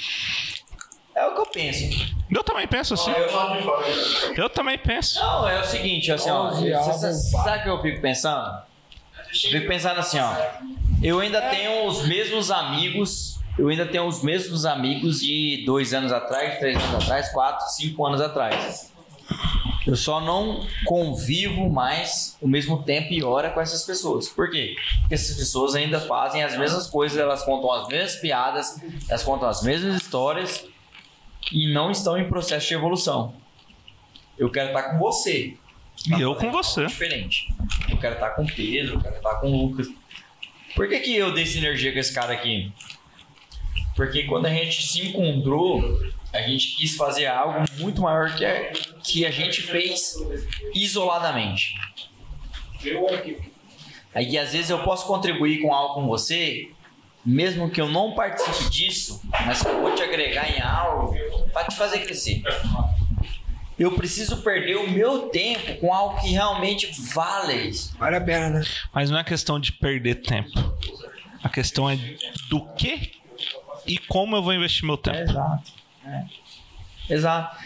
É 1.16 1.26
o 1.27 1.34
que 1.34 1.40
eu 1.42 1.45
penso. 1.45 2.16
Eu 2.30 2.44
também 2.44 2.68
penso 2.68 2.94
assim. 2.94 3.11
Eu- 3.11 4.44
Eu 4.44 4.50
também 4.50 4.77
penso. 4.77 5.19
Não, 5.19 5.48
é 5.48 5.61
o 5.61 5.66
seguinte, 5.66 6.11
assim, 6.11 6.30
ó. 6.30 6.48
Onze 6.50 6.61
cê- 6.64 6.68
cê- 6.68 6.74
alvos, 6.74 7.32
Sabe 7.32 7.60
o 7.60 7.64
que 7.64 7.69
eu 7.69 7.82
fico 7.82 8.02
pensando? 8.02 8.58
Eu 9.32 9.52
fico 9.52 9.68
pensando 9.68 10.00
assim, 10.00 10.19
ó. 10.19 10.34
Eu 11.02 11.19
ainda 11.19 11.42
tenho 11.44 11.85
os 11.88 12.06
mesmos 12.08 12.52
amigos. 12.52 13.40
Eu 13.58 13.69
ainda 13.69 13.85
tenho 13.85 14.06
os 14.06 14.22
mesmos 14.22 14.66
amigos 14.66 15.22
de 15.22 15.64
dois 15.66 15.94
anos 15.94 16.11
atrás, 16.11 16.60
três 16.60 16.76
anos 16.77 17.03
atrás, 17.03 17.30
quatro, 17.32 17.66
cinco 17.69 18.06
anos 18.06 18.19
atrás. 18.19 18.92
Eu 19.88 19.95
só 19.95 20.19
não 20.19 20.66
convivo 20.85 21.69
mais 21.69 22.35
o 22.42 22.48
mesmo 22.48 22.82
tempo 22.84 23.14
e 23.14 23.24
hora 23.24 23.52
com 23.52 23.61
essas 23.61 23.84
pessoas. 23.85 24.27
Por 24.27 24.50
quê? 24.50 24.76
Porque 25.02 25.14
essas 25.14 25.38
pessoas 25.38 25.76
ainda 25.76 26.00
fazem 26.02 26.44
as 26.44 26.58
mesmas 26.58 26.88
coisas, 26.88 27.18
elas 27.18 27.44
contam 27.44 27.72
as 27.72 27.88
mesmas 27.88 28.16
piadas, 28.18 28.82
elas 29.08 29.24
contam 29.24 29.48
as 29.48 29.61
mesmas 29.61 29.95
histórias 30.02 30.66
e 31.52 31.72
não 31.72 31.92
estão 31.92 32.18
em 32.18 32.28
processo 32.28 32.68
de 32.68 32.74
evolução. 32.74 33.34
Eu 34.38 34.50
quero 34.50 34.68
estar 34.68 34.84
com 34.84 34.98
você. 34.98 35.56
E 36.08 36.22
eu 36.22 36.36
com 36.36 36.52
você. 36.52 36.86
Diferente. 36.86 37.54
Eu 37.90 37.98
quero 37.98 38.16
estar 38.16 38.32
com 38.32 38.44
o 38.44 38.48
Pedro, 38.48 38.96
eu 38.96 39.02
quero 39.02 39.16
estar 39.16 39.36
com 39.36 39.52
o 39.52 39.68
Lucas. 39.68 39.88
Por 40.76 40.90
que, 40.90 41.00
que 41.00 41.16
eu 41.16 41.34
dei 41.34 41.46
sinergia 41.46 41.94
com 41.94 42.00
esse 42.00 42.14
cara 42.14 42.34
aqui? 42.34 42.72
Porque 43.96 44.24
quando 44.24 44.46
a 44.46 44.50
gente 44.50 44.86
se 44.86 45.08
encontrou, 45.08 45.82
a 46.34 46.42
gente 46.42 46.76
quis 46.76 46.98
fazer 46.98 47.28
algo 47.28 47.66
muito 47.80 48.02
maior 48.02 48.36
que 48.36 48.46
a, 48.46 48.74
que 49.02 49.26
a 49.26 49.32
gente 49.32 49.62
fez 49.62 50.16
isoladamente. 50.74 51.76
Aí 54.14 54.38
às 54.38 54.52
vezes 54.52 54.70
eu 54.70 54.84
posso 54.84 55.08
contribuir 55.08 55.62
com 55.62 55.74
algo 55.74 55.96
com 55.96 56.08
você, 56.08 56.70
mesmo 57.26 57.70
que 57.70 57.80
eu 57.80 57.90
não 57.90 58.14
participe 58.14 58.70
disso, 58.70 59.22
mas 59.46 59.62
que 59.62 59.68
eu 59.70 59.82
vou 59.82 59.96
te 59.96 60.04
agregar 60.04 60.50
em 60.50 60.62
algo 60.62 61.16
para 61.56 61.69
te 61.69 61.75
fazer 61.77 62.00
crescer. 62.00 62.43
Eu 63.80 63.93
preciso 63.93 64.42
perder 64.42 64.75
o 64.75 64.90
meu 64.90 65.30
tempo 65.30 65.80
com 65.80 65.93
algo 65.93 66.19
que 66.19 66.27
realmente 66.27 66.92
vale 67.14 67.53
isso. 67.69 67.95
Vale 67.98 68.17
a 68.17 68.22
pena, 68.22 68.50
né? 68.50 68.61
Mas 68.93 69.09
não 69.09 69.17
é 69.17 69.24
questão 69.24 69.58
de 69.58 69.72
perder 69.72 70.16
tempo. 70.16 70.51
A 71.42 71.48
questão 71.48 71.90
é 71.90 71.95
do 72.50 72.61
que 72.74 73.14
e 73.88 73.98
como 73.98 74.35
eu 74.35 74.43
vou 74.43 74.53
investir 74.53 74.84
meu 74.85 74.98
tempo. 74.98 75.17
Exato. 75.17 75.72
É. 76.06 76.25
Exato. 77.09 77.58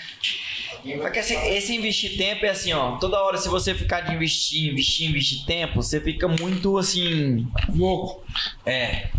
Porque 1.01 1.19
esse, 1.19 1.33
esse 1.33 1.75
investir 1.75 2.15
tempo 2.15 2.45
é 2.45 2.49
assim, 2.49 2.73
ó. 2.73 2.97
Toda 2.97 3.19
hora, 3.21 3.37
se 3.37 3.49
você 3.49 3.73
ficar 3.73 4.01
de 4.01 4.13
investir, 4.13 4.71
investir, 4.71 5.09
investir 5.09 5.45
tempo, 5.45 5.81
você 5.81 5.99
fica 5.99 6.27
muito 6.27 6.77
assim. 6.77 7.47
Louco. 7.69 8.23
É. 8.65 9.09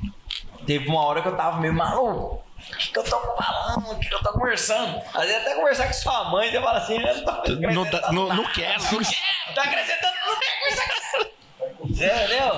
Teve 0.65 0.89
uma 0.89 1.03
hora 1.03 1.23
que 1.23 1.29
eu 1.29 1.37
tava 1.37 1.61
meio 1.61 1.75
maluco. 1.75 2.45
O 2.73 2.77
que, 2.77 2.91
que 2.93 2.99
eu 2.99 3.05
tô 3.05 3.21
falando? 3.21 3.91
O 3.93 3.99
que, 3.99 4.09
que 4.09 4.15
eu 4.15 4.23
tô 4.23 4.33
conversando? 4.33 5.01
Às 5.15 5.25
vezes 5.27 5.37
até 5.43 5.55
conversar 5.55 5.87
com 5.87 5.93
sua 5.93 6.25
mãe, 6.31 6.51
você 6.51 6.61
fala 6.61 6.79
assim, 6.79 6.99
eu 6.99 7.15
não 7.25 7.25
tô 7.25 7.53
Não, 7.73 7.85
dá- 7.91 8.13
não, 8.13 8.29
não 8.29 8.37
nada. 8.43 8.49
quero, 8.55 8.83
não 8.83 8.89
quero. 8.99 9.55
Tá 9.55 9.63
acrescentando, 9.65 10.15
não 10.27 10.41
quer 10.41 10.59
conversar 10.59 10.89
com 10.89 11.87
você. 11.89 12.05
Entendeu? 12.07 12.55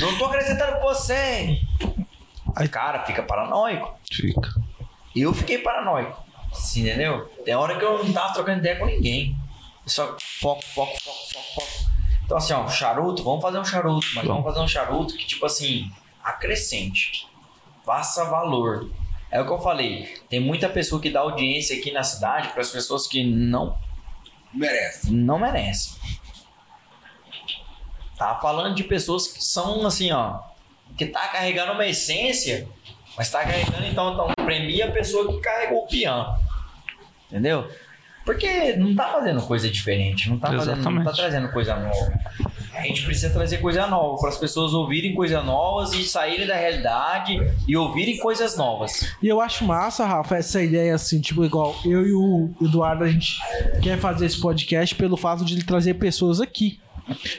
Não 0.00 0.18
tô 0.18 0.24
acrescentando 0.26 0.72
com 0.76 0.82
você. 0.82 1.58
Aí, 2.56 2.68
cara, 2.68 3.04
fica 3.04 3.22
paranoico. 3.22 3.98
Fica. 4.10 4.50
Eu 5.14 5.32
fiquei 5.34 5.58
paranoico. 5.58 6.24
Assim, 6.52 6.82
entendeu? 6.82 7.26
Tem 7.44 7.54
hora 7.54 7.76
que 7.78 7.84
eu 7.84 8.02
não 8.04 8.12
tava 8.12 8.32
trocando 8.32 8.58
ideia 8.60 8.76
com 8.78 8.86
ninguém. 8.86 9.36
Só 9.86 10.16
foco, 10.20 10.62
foco, 10.64 10.92
foco, 11.02 11.18
foco, 11.32 11.54
foco. 11.54 11.90
Então, 12.24 12.36
assim, 12.38 12.52
ó, 12.54 12.66
charuto, 12.68 13.22
vamos 13.22 13.40
fazer 13.42 13.58
um 13.58 13.64
charuto, 13.64 14.06
mas 14.14 14.26
vamos 14.26 14.42
fazer 14.44 14.60
um 14.60 14.66
charuto 14.68 15.14
que, 15.16 15.24
tipo 15.26 15.44
assim, 15.46 15.90
acrescente. 16.24 17.28
Faça 17.84 18.24
valor. 18.24 18.90
É 19.30 19.40
o 19.40 19.46
que 19.46 19.52
eu 19.52 19.58
falei. 19.58 20.14
Tem 20.28 20.40
muita 20.40 20.68
pessoa 20.68 21.00
que 21.00 21.10
dá 21.10 21.20
audiência 21.20 21.76
aqui 21.76 21.90
na 21.90 22.02
cidade 22.02 22.48
para 22.48 22.60
as 22.60 22.70
pessoas 22.70 23.06
que 23.06 23.24
não, 23.24 23.76
Merece. 24.52 25.12
não 25.12 25.38
merecem. 25.38 25.94
Tá 28.16 28.38
falando 28.40 28.74
de 28.74 28.84
pessoas 28.84 29.26
que 29.28 29.44
são 29.44 29.86
assim, 29.86 30.10
ó, 30.10 30.40
que 30.96 31.06
tá 31.06 31.28
carregando 31.28 31.72
uma 31.72 31.86
essência, 31.86 32.66
mas 33.16 33.30
tá 33.30 33.44
carregando 33.44 33.84
então, 33.84 34.14
então 34.14 34.32
premia 34.44 34.86
a 34.86 34.90
pessoa 34.90 35.26
que 35.30 35.40
carregou 35.40 35.84
o 35.84 35.86
peão. 35.86 36.34
Entendeu? 37.28 37.68
Porque 38.24 38.74
não 38.76 38.94
tá 38.94 39.12
fazendo 39.12 39.40
coisa 39.42 39.70
diferente, 39.70 40.28
não 40.28 40.38
tá, 40.38 40.48
fazendo, 40.48 40.90
não 40.90 41.04
tá 41.04 41.12
trazendo 41.12 41.52
coisa 41.52 41.76
nova. 41.76 42.12
Gente 42.86 43.04
precisa 43.04 43.30
trazer 43.30 43.58
coisa 43.58 43.86
nova 43.86 44.18
para 44.18 44.28
as 44.28 44.38
pessoas 44.38 44.72
ouvirem 44.72 45.14
coisas 45.14 45.44
novas 45.44 45.92
e 45.92 46.04
saírem 46.04 46.46
da 46.46 46.56
realidade 46.56 47.38
e 47.66 47.76
ouvirem 47.76 48.18
coisas 48.18 48.56
novas. 48.56 49.12
E 49.22 49.28
eu 49.28 49.40
acho 49.40 49.64
massa, 49.64 50.06
Rafa, 50.06 50.36
essa 50.36 50.62
ideia 50.62 50.94
assim, 50.94 51.20
tipo, 51.20 51.44
igual 51.44 51.74
eu 51.84 52.06
e 52.06 52.12
o 52.12 52.50
Eduardo, 52.62 53.04
a 53.04 53.08
gente 53.08 53.38
quer 53.82 53.98
fazer 53.98 54.26
esse 54.26 54.40
podcast 54.40 54.94
pelo 54.94 55.16
fato 55.16 55.44
de 55.44 55.54
ele 55.54 55.64
trazer 55.64 55.94
pessoas 55.94 56.40
aqui. 56.40 56.78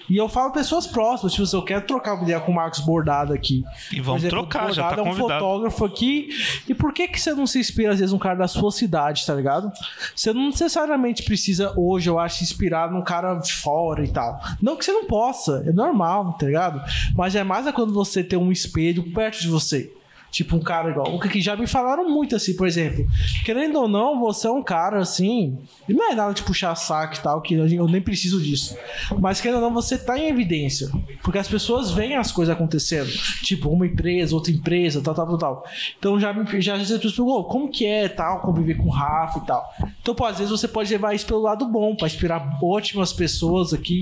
E 0.10 0.16
eu 0.16 0.30
falo 0.30 0.52
pessoas 0.52 0.88
próximas, 0.88 1.34
tipo, 1.34 1.46
se 1.46 1.56
eu 1.56 1.62
quero 1.62 1.86
trocar 1.86 2.14
uma 2.14 2.24
ideia 2.24 2.40
com 2.40 2.52
o 2.52 2.56
Marcos 2.56 2.80
Bordado 2.80 3.34
aqui. 3.34 3.64
E 3.92 4.00
vamos 4.00 4.24
exemplo, 4.24 4.40
trocar, 4.40 4.70
o 4.70 4.74
já 4.74 4.84
tá 4.84 4.96
Bordado 4.96 5.02
é 5.02 5.04
um 5.04 5.16
convidado. 5.16 5.40
fotógrafo 5.40 5.86
aqui. 5.86 6.30
E 6.68 6.74
por 6.74 6.94
que 6.94 7.08
que 7.08 7.20
você 7.20 7.34
não 7.34 7.46
se 7.46 7.60
inspira, 7.60 7.92
às 7.92 8.00
vezes, 8.00 8.14
num 8.14 8.20
cara 8.20 8.36
da 8.36 8.48
sua 8.48 8.72
cidade, 8.72 9.26
tá 9.26 9.34
ligado? 9.34 9.72
Você 10.16 10.34
não 10.34 10.48
necessariamente 10.48 11.24
precisa, 11.24 11.74
hoje, 11.76 12.10
eu 12.10 12.20
acho, 12.20 12.38
se 12.38 12.44
inspirar 12.44 12.92
num 12.92 13.02
cara 13.02 13.36
de 13.36 13.54
fora 13.54 14.04
e 14.04 14.08
tal. 14.08 14.40
Não 14.62 14.76
que 14.76 14.86
você 14.86 14.92
não 14.92 15.06
possa, 15.06 15.64
é 15.66 15.72
normal, 15.72 16.34
tá 16.34 16.46
ligado? 16.46 16.82
Mas 17.16 17.36
é 17.36 17.44
mais 17.44 17.68
é 17.68 17.72
quando 17.72 17.94
você 17.94 18.24
tem 18.24 18.38
um 18.38 18.52
espelho 18.52 19.12
perto 19.14 19.42
de 19.42 19.48
você. 19.48 19.92
Tipo, 20.32 20.56
um 20.56 20.60
cara 20.60 20.92
igual. 20.92 21.16
O 21.16 21.20
que 21.20 21.42
já 21.42 21.56
me 21.56 21.68
falaram 21.68 22.10
muito 22.10 22.36
assim, 22.36 22.56
por 22.56 22.68
exemplo. 22.68 23.06
Querendo 23.46 23.80
ou 23.80 23.88
não, 23.88 24.20
você 24.20 24.48
é 24.48 24.52
um 24.52 24.62
cara 24.62 25.00
assim. 25.00 25.58
Não 25.88 26.12
é 26.12 26.16
nada 26.16 26.34
de 26.34 26.44
puxar 26.44 26.76
saco 26.76 27.16
e 27.16 27.20
tal, 27.20 27.42
que 27.42 27.56
eu 27.56 27.88
nem 27.88 28.02
preciso 28.02 28.42
disso. 28.42 28.78
Mas 29.20 29.42
querendo 29.42 29.56
ou 29.58 29.62
não, 29.62 29.74
você 29.74 29.98
tá 29.98 30.18
em 30.18 30.28
evidência. 30.28 30.90
Porque 31.24 31.40
as 31.40 31.48
pessoas 31.48 31.92
veem 31.92 32.16
as 32.16 32.32
coisas 32.32 32.54
acontecendo. 32.54 33.10
Tipo, 33.44 33.70
uma 33.70 33.86
empresa, 33.86 34.36
outra 34.36 34.52
empresa, 34.52 35.02
tal, 35.02 35.14
tal, 35.14 35.28
tal, 35.28 35.38
tal. 35.38 35.64
Então 35.98 36.20
já 36.20 36.34
já 36.60 36.76
as 36.76 36.82
pessoas 36.82 37.16
perguntam, 37.16 37.40
"Ô, 37.40 37.44
como 37.46 37.70
que 37.70 37.86
é 37.86 38.08
tal, 38.08 38.42
conviver 38.42 38.76
com 38.76 38.88
o 38.88 38.92
Rafa 38.92 39.40
e 39.40 39.46
tal. 39.46 39.74
Então, 40.02 40.14
pô, 40.14 40.26
às 40.26 40.38
vezes 40.38 40.52
você 40.52 40.68
pode 40.68 40.92
levar 40.92 41.14
isso 41.14 41.26
pelo 41.26 41.42
lado 41.42 41.66
bom, 41.68 41.96
pra 41.96 42.08
inspirar 42.08 42.60
ótimas 42.62 43.14
pessoas 43.14 43.74
aqui 43.74 44.02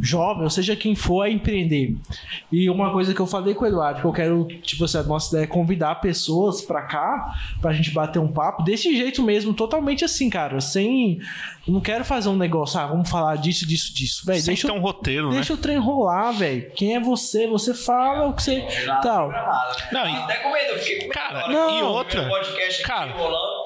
jovem, 0.00 0.44
ou 0.44 0.50
seja 0.50 0.74
quem 0.76 0.94
for, 0.94 1.22
a 1.22 1.30
empreender. 1.30 1.96
E 2.50 2.68
uma 2.70 2.92
coisa 2.92 3.14
que 3.14 3.20
eu 3.20 3.26
falei 3.26 3.54
com 3.54 3.64
o 3.64 3.68
Eduardo, 3.68 4.00
que 4.00 4.06
eu 4.06 4.12
quero, 4.12 4.44
tipo 4.62 4.84
assim, 4.84 4.98
a 4.98 5.02
nossa 5.02 5.28
ideia 5.34 5.44
é 5.44 5.46
convidar 5.46 5.96
pessoas 5.96 6.60
pra 6.62 6.82
cá, 6.82 7.34
pra 7.60 7.72
gente 7.72 7.90
bater 7.90 8.18
um 8.18 8.28
papo, 8.32 8.62
desse 8.62 8.96
jeito 8.96 9.22
mesmo, 9.22 9.54
totalmente 9.54 10.04
assim, 10.04 10.28
cara, 10.30 10.60
sem. 10.60 11.18
Eu 11.66 11.72
não 11.72 11.80
quero 11.80 12.04
fazer 12.04 12.28
um 12.28 12.36
negócio, 12.36 12.78
ah, 12.78 12.86
vamos 12.86 13.08
falar 13.08 13.36
disso, 13.36 13.66
disso, 13.66 13.94
disso. 13.94 14.22
Véi, 14.26 14.36
Sem 14.38 14.54
deixa, 14.54 14.68
ter 14.68 14.74
um 14.74 14.80
roteiro, 14.80 15.28
né? 15.30 15.36
deixa 15.36 15.54
o 15.54 15.56
trem 15.56 15.78
rolar, 15.78 16.32
velho. 16.32 16.70
Quem 16.74 16.94
é 16.94 17.00
você? 17.00 17.46
Você 17.46 17.72
fala 17.72 18.28
o 18.28 18.34
que 18.34 18.42
você. 18.42 18.66
Nada 18.86 19.00
Tal. 19.00 19.28
programado, 19.28 19.76
né? 19.78 19.88
Não, 19.92 20.06
e- 20.08 20.16
Até 20.16 20.34
com 20.36 20.52
medo, 20.52 20.68
eu 20.72 20.78
fiquei 20.78 20.96
com 20.96 21.02
medo. 21.04 21.14
Cara, 21.14 21.48
não, 21.48 21.78
e 21.78 21.82
outra, 21.82 22.28
cara, 22.84 23.14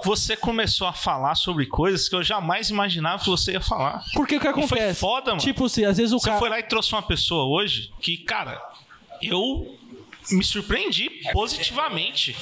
você 0.05 0.37
começou 0.37 0.87
a 0.87 0.93
falar 0.93 1.35
sobre 1.35 1.67
coisas 1.67 2.09
que 2.09 2.15
eu 2.15 2.23
jamais 2.23 2.71
imaginava 2.71 3.23
que 3.23 3.29
você 3.31 3.53
ia 3.53 3.61
falar. 3.61 4.05
Porque 4.15 4.37
o 4.37 4.41
que 4.41 4.47
E 4.49 4.53
foi 4.53 4.63
acontece? 4.63 5.01
foda, 5.01 5.31
mano. 5.33 5.41
Tipo 5.41 5.65
assim, 5.65 5.85
às 5.85 5.97
vezes 5.97 6.13
o 6.13 6.18
Você 6.19 6.27
cara. 6.29 6.39
foi 6.39 6.49
lá 6.49 6.59
e 6.59 6.63
trouxe 6.63 6.93
uma 6.93 7.03
pessoa 7.03 7.45
hoje 7.45 7.91
que, 8.01 8.17
cara, 8.19 8.61
eu 9.23 9.77
me 10.31 10.45
surpreendi 10.45 11.09
positivamente. 11.33 12.37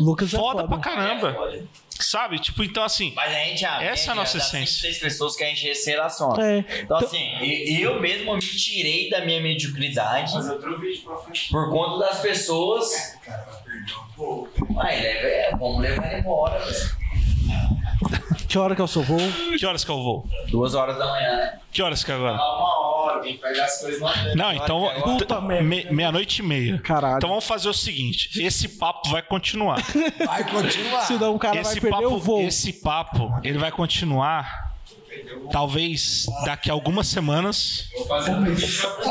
Lucas 0.00 0.32
é 0.32 0.36
Foda 0.36 0.62
foda. 0.62 0.68
pra 0.68 0.78
caramba. 0.78 1.64
Sabe? 1.98 2.38
Tipo, 2.38 2.62
então 2.62 2.82
assim. 2.84 3.12
Mas 3.16 3.34
a 3.34 3.38
gente, 3.38 3.64
a 3.64 3.82
Essa 3.82 4.10
é 4.10 4.12
a 4.12 4.14
nossa 4.14 4.36
das 4.36 4.48
essência. 4.48 4.80
seis 4.82 4.98
pessoas 4.98 5.34
que 5.34 5.42
a 5.42 5.46
gente 5.48 5.64
relaciona. 5.86 6.46
É. 6.58 6.64
Então, 6.82 6.98
assim, 6.98 7.22
e- 7.42 7.80
eu 7.80 7.98
mesmo 8.00 8.34
me 8.34 8.40
tirei 8.40 9.08
da 9.08 9.24
minha 9.24 9.40
mediocridade 9.40 10.32
por 11.50 11.70
conta 11.70 12.06
das 12.06 12.20
pessoas. 12.20 13.16
Ai, 14.78 15.00
leva, 15.00 15.26
é, 15.26 15.50
vamos 15.52 15.80
levar 15.80 16.06
ele 16.10 16.20
embora, 16.20 16.58
velho. 16.64 17.05
Que 18.48 18.58
hora 18.58 18.74
que 18.74 18.80
é 18.80 18.84
o 18.84 18.88
seu 18.88 19.02
voo? 19.02 19.18
Que 19.58 19.66
horas 19.66 19.84
que 19.84 19.90
eu 19.90 20.02
vou? 20.02 20.28
Duas 20.48 20.74
horas 20.74 20.96
da 20.96 21.06
manhã, 21.06 21.36
né? 21.36 21.58
Que 21.72 21.82
horas 21.82 22.02
que 22.04 22.10
é 22.10 22.14
agora? 22.14 22.34
Uma 22.34 22.86
hora, 22.86 23.20
tem 23.20 23.34
que 23.34 23.42
pegar 23.42 23.64
as 23.64 23.80
coisas 23.80 24.00
lá 24.00 24.12
dentro. 24.12 24.36
Não, 24.38 24.52
então. 24.52 24.90
Puta 25.02 25.40
merda. 25.40 25.64
me- 25.64 25.84
Meia-noite 25.90 26.40
e 26.40 26.44
meia. 26.44 26.78
Caralho. 26.78 27.16
Então 27.16 27.28
vamos 27.28 27.46
fazer 27.46 27.68
o 27.68 27.74
seguinte: 27.74 28.40
esse 28.42 28.68
papo 28.78 29.08
vai 29.10 29.22
continuar. 29.22 29.78
Vai 30.24 30.44
continuar. 30.48 31.00
Senão 31.02 31.34
o 31.34 31.38
cara 31.38 31.56
esse 31.60 31.80
vai 31.80 31.80
perder 31.90 32.04
papo, 32.04 32.14
o 32.14 32.18
voo. 32.20 32.40
esse 32.42 32.72
papo, 32.72 33.34
ele 33.42 33.58
vai 33.58 33.70
continuar. 33.72 34.65
Talvez 35.50 36.26
daqui 36.44 36.70
a 36.70 36.72
algumas 36.72 37.06
semanas 37.06 37.88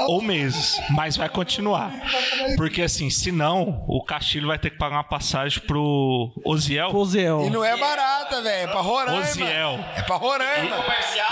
ou 0.08 0.22
meses, 0.22 0.80
mas 0.90 1.16
vai 1.16 1.30
continuar. 1.30 1.92
Porque 2.58 2.82
assim, 2.82 3.10
senão 3.10 3.84
o 3.88 4.04
Castilho 4.04 4.48
vai 4.48 4.60
ter 4.60 4.70
que 4.70 4.78
pagar 4.78 4.98
uma 4.98 5.04
passagem 5.04 5.60
pro 5.62 6.32
Oziel. 6.46 6.90
Pozel. 6.92 7.46
E 7.48 7.50
não 7.50 7.64
é 7.64 7.76
barata, 7.78 8.42
velho. 8.42 8.64
É 8.64 8.68
pra 8.72 8.82
Roraima. 8.82 9.22
Oziel. 9.22 9.80
É 9.96 10.02
pra 10.02 10.16
Roraima. 10.18 10.76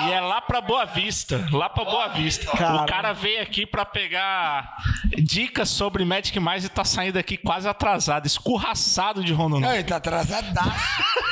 E 0.08 0.12
é 0.12 0.22
lá 0.22 0.42
pra 0.42 0.62
Boa 0.62 0.86
Vista. 0.86 1.46
Lá 1.52 1.70
pra 1.70 1.84
Boa 1.84 2.08
Vista. 2.10 2.50
Cara. 2.58 2.84
O 2.84 2.86
cara 2.86 3.14
veio 3.14 3.42
aqui 3.42 3.66
pra 3.66 3.86
pegar 3.86 4.76
dicas 5.18 5.70
sobre 5.70 6.06
Magic 6.06 6.40
Mais 6.40 6.64
e 6.66 6.70
tá 6.70 6.84
saindo 6.84 7.18
aqui 7.20 7.38
quase 7.38 7.68
atrasado, 7.68 8.26
escurraçado 8.26 9.24
de 9.24 9.32
Não, 9.32 9.40
Rondônia. 9.40 9.74
ele 9.76 9.84
tá 9.84 9.98
atrasadaço. 9.98 10.54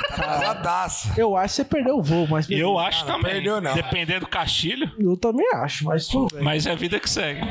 Tá 0.09 0.15
atrasadaço. 0.15 1.09
Eu 1.17 1.35
acho 1.37 1.47
que 1.49 1.55
você 1.55 1.65
perdeu 1.65 1.97
o 1.97 2.01
voo, 2.03 2.27
mas. 2.29 2.49
E 2.49 2.59
eu 2.59 2.77
acho 2.77 3.05
não 3.05 3.13
também. 3.15 3.30
Perdeu, 3.31 3.61
não. 3.61 3.73
Dependendo 3.73 4.21
do 4.21 4.27
Castilho, 4.27 4.91
Eu 4.99 5.15
também 5.17 5.45
acho, 5.53 5.85
mas 5.85 6.07
tudo 6.07 6.33
bem. 6.35 6.43
mas 6.43 6.65
é 6.65 6.71
a 6.71 6.75
vida 6.75 6.99
que 6.99 7.09
segue. 7.09 7.41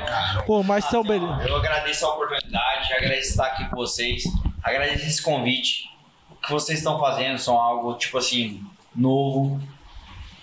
Pô, 0.46 0.62
mas 0.62 0.84
então, 0.86 1.02
beleza. 1.02 1.42
Eu 1.48 1.56
agradeço 1.56 2.06
a 2.06 2.14
oportunidade, 2.14 2.92
agradeço 2.92 3.30
estar 3.30 3.46
aqui 3.46 3.64
com 3.68 3.76
vocês, 3.76 4.24
agradeço 4.62 5.06
esse 5.06 5.22
convite. 5.22 5.88
O 6.30 6.34
que 6.36 6.50
vocês 6.52 6.78
estão 6.78 6.98
fazendo 6.98 7.38
são 7.38 7.58
algo, 7.58 7.94
tipo 7.94 8.16
assim, 8.18 8.62
novo. 8.94 9.60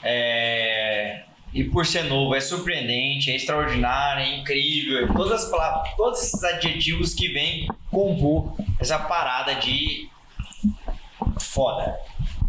É, 0.03 1.23
E 1.53 1.63
por 1.63 1.85
ser 1.85 2.03
novo, 2.03 2.35
é 2.35 2.39
surpreendente, 2.39 3.31
é 3.31 3.35
extraordinário, 3.35 4.21
é 4.23 4.37
incrível. 4.37 5.11
Todas 5.13 5.43
as 5.43 5.49
palavras, 5.49 5.93
todos 5.95 6.21
esses 6.21 6.43
adjetivos 6.43 7.13
que 7.13 7.29
vêm 7.29 7.67
compor 7.89 8.55
essa 8.79 8.99
parada 8.99 9.55
de 9.55 10.07
foda. 11.39 11.97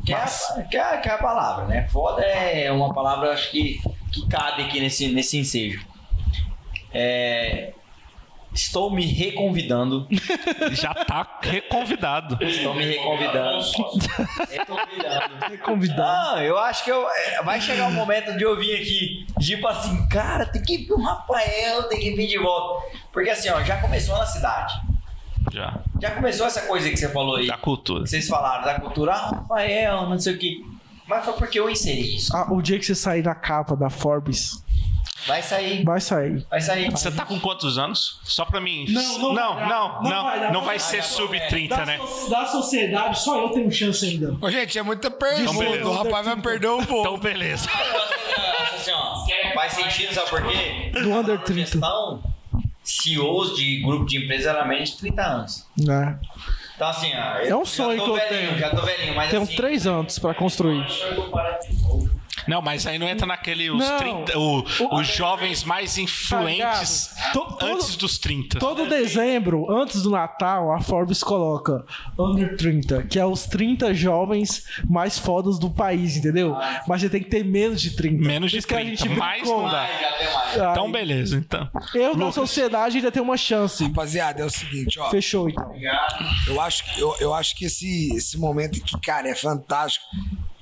Que 0.05 0.13
é, 0.13 0.17
a, 0.17 0.63
que, 0.71 0.77
é, 0.77 0.81
a- 0.81 0.99
que 0.99 1.09
é 1.09 1.13
a 1.13 1.19
palavra, 1.19 1.67
né? 1.67 1.87
Foda 1.89 2.23
é 2.25 2.71
uma 2.73 2.93
palavra, 2.95 3.33
acho 3.33 3.51
que, 3.51 3.79
que 4.13 4.27
cabe 4.29 4.63
aqui 4.63 4.81
nesse, 4.81 5.09
nesse 5.09 5.37
ensejo. 5.39 5.85
É, 6.93 7.73
estou 8.55 8.91
me 8.91 9.05
reconvidando. 9.05 10.07
Já 10.73 10.95
tá 10.95 11.39
reconvidado. 11.43 12.39
Estou 12.43 12.75
me 12.75 12.85
reconvidando. 12.87 13.61
reconvidando. 14.51 15.59
Convidar. 15.65 16.25
Não, 16.37 16.43
eu 16.43 16.59
acho 16.59 16.85
que 16.85 16.91
eu, 16.91 17.07
é, 17.09 17.43
vai 17.43 17.61
chegar 17.61 17.89
o 17.89 17.93
momento 17.93 18.37
de 18.39 18.43
eu 18.45 18.57
vir 18.57 18.75
aqui, 18.77 19.27
tipo 19.41 19.67
assim, 19.69 20.07
cara, 20.09 20.47
tem 20.47 20.63
que 20.63 20.79
vir 20.79 20.93
o 20.93 21.03
Rafael, 21.03 21.83
tem 21.89 21.99
que 22.01 22.13
vir 22.15 22.27
de 22.27 22.39
volta. 22.39 22.97
Porque 23.13 23.29
assim, 23.31 23.51
ó, 23.51 23.61
já 23.63 23.77
começou 23.81 24.17
na 24.17 24.25
cidade. 24.27 24.75
Já. 25.53 25.79
Já 26.01 26.11
começou 26.13 26.47
essa 26.47 26.63
coisa 26.63 26.89
que 26.91 26.97
você 26.97 27.09
falou 27.11 27.37
aí. 27.37 27.47
Da 27.47 27.57
cultura. 27.57 28.05
que 28.05 28.11
Vocês 28.11 28.29
falaram 28.29 28.65
da 28.65 28.79
cultura, 28.81 29.13
ah, 29.13 29.31
Rafael, 29.37 30.09
não 30.09 30.19
sei 30.19 30.35
o 30.35 30.39
que. 30.39 30.65
Mas 31.07 31.25
foi 31.25 31.35
porque 31.35 31.59
eu 31.59 31.71
inseri 31.71 32.17
isso. 32.17 32.37
Ah, 32.37 32.53
o 32.53 32.61
dia 32.61 32.79
que 32.79 32.85
você 32.85 32.95
sair 32.95 33.23
na 33.25 33.35
capa 33.35 33.75
da 33.75 33.89
Forbes, 33.89 34.63
Vai 35.27 35.43
sair, 35.43 35.85
vai 35.85 36.01
sair. 36.01 36.47
vai 36.49 36.61
sair. 36.61 36.91
Você 36.91 37.11
tá 37.11 37.25
com 37.27 37.39
quantos 37.41 37.77
anos? 37.77 38.21
Só 38.25 38.45
pra 38.45 38.61
mim. 38.61 38.87
Não, 38.89 39.19
não 39.19 39.35
não, 39.35 39.55
vai 39.55 39.69
não, 39.69 39.89
Não 40.03 40.11
não, 40.11 40.25
vai 40.25 40.41
não 40.53 40.61
vai 40.61 40.65
vai 40.67 40.79
ser 40.79 40.99
dar. 40.99 41.03
sub-30, 41.03 41.69
Da, 41.69 41.85
né? 41.87 41.99
so- 41.99 42.31
da 42.31 42.47
sociedade, 42.47 43.19
só 43.19 43.43
eu 43.43 43.49
tenho 43.51 43.71
chance 43.71 44.07
ainda. 44.07 44.37
Ô, 44.41 44.51
gente, 44.51 44.79
é 44.79 44.83
muita 44.83 45.09
Então, 45.09 45.19
pergunta. 45.19 45.59
beleza. 45.59 45.87
o 45.89 45.93
rapaz 45.93 46.25
vai 46.27 46.37
perder 46.41 46.69
um 46.71 46.85
pouco. 46.85 47.01
Então, 47.09 47.19
beleza. 47.19 47.69
Acho 47.69 48.75
assim, 48.77 48.93
ó, 48.93 49.55
faz 49.55 49.73
sentido, 49.73 50.15
sabe 50.15 50.31
por 50.31 50.43
quê? 50.47 50.91
Do 50.95 51.13
under 51.13 51.39
30. 51.43 51.73
Gestão, 51.73 52.23
CEOs 52.91 53.55
de 53.57 53.81
grupo 53.83 54.07
de 54.07 54.19
empresa 54.25 54.51
era 54.51 54.65
menos 54.65 54.91
de 54.91 54.99
30 54.99 55.23
anos. 55.23 55.67
Né? 55.77 56.19
Então, 56.75 56.89
assim, 56.89 57.11
ó, 57.15 57.37
É 57.39 57.57
um 57.57 57.65
sonho 57.65 57.99
já 57.99 58.05
que 58.05 58.11
eu 58.11 58.15
velhinho, 58.15 58.49
tenho. 58.49 58.59
Já 58.59 58.71
tô 58.71 58.83
velhinho, 58.83 59.15
mas 59.15 59.31
Tenho 59.31 59.43
assim, 59.43 59.57
três 59.57 59.87
anos 59.87 60.19
pra 60.19 60.33
construir. 60.35 60.87
Não, 62.49 62.63
mas 62.63 62.87
aí 62.87 62.99
não 62.99 63.09
entra 63.09 63.27
naquele. 63.27 63.71
Os, 63.71 63.79
Não. 63.79 63.99
30, 63.99 64.39
o- 64.39 64.65
os 64.99 65.07
jovens 65.07 65.63
mais 65.65 65.99
influentes 65.99 67.09
Tá? 67.09 67.31
To- 67.33 67.41
todo- 67.59 67.65
antes 67.67 67.97
dos 67.97 68.19
30. 68.19 68.59
Todo 68.59 68.89
dezembro, 68.89 69.71
antes 69.71 70.03
do 70.03 70.11
Natal, 70.11 70.73
a 70.73 70.81
Forbes 70.81 71.23
coloca 71.23 71.85
Under 72.19 72.57
30, 72.57 73.03
que 73.05 73.19
é 73.19 73.25
os 73.27 73.45
30 73.47 73.93
jovens 73.95 74.65
mais 74.89 75.19
fodas 75.19 75.59
do 75.59 75.71
país, 75.71 76.17
entendeu? 76.17 76.57
Mas 76.87 77.01
você 77.03 77.09
tem 77.11 77.23
que 77.23 77.29
ter 77.31 77.45
menos 77.45 77.81
de 77.81 77.91
30. 77.97 78.27
Menos 78.27 78.51
de 78.51 78.59
isso 78.59 78.67
que 78.67 78.75
a 78.75 78.79
30, 78.79 78.97
gente 78.97 79.09
mais 79.11 79.43
brincou. 79.43 79.63
não 79.63 79.71
dá. 79.71 79.83
Ai, 79.83 80.71
Então, 80.73 80.91
beleza. 80.91 81.37
Então. 81.37 81.69
Eu 81.95 82.17
na 82.17 82.33
sociedade 82.33 82.97
ainda 82.97 83.13
tenho 83.13 83.25
uma 83.25 83.37
chance. 83.37 83.85
Rapaziada, 83.85 84.43
é 84.43 84.45
o 84.45 84.51
seguinte, 84.51 84.99
ó. 84.99 85.11
Fechou, 85.11 85.49
então. 85.49 85.73
Eu 86.47 86.61
acho, 86.61 86.85
que- 86.85 87.01
eu, 87.01 87.15
eu 87.21 87.35
acho 87.35 87.55
que 87.57 87.65
esse, 87.67 88.15
esse 88.17 88.39
momento 88.39 88.81
aqui, 88.81 88.99
cara, 89.01 89.29
é 89.29 89.35
fantástico. 89.35 90.05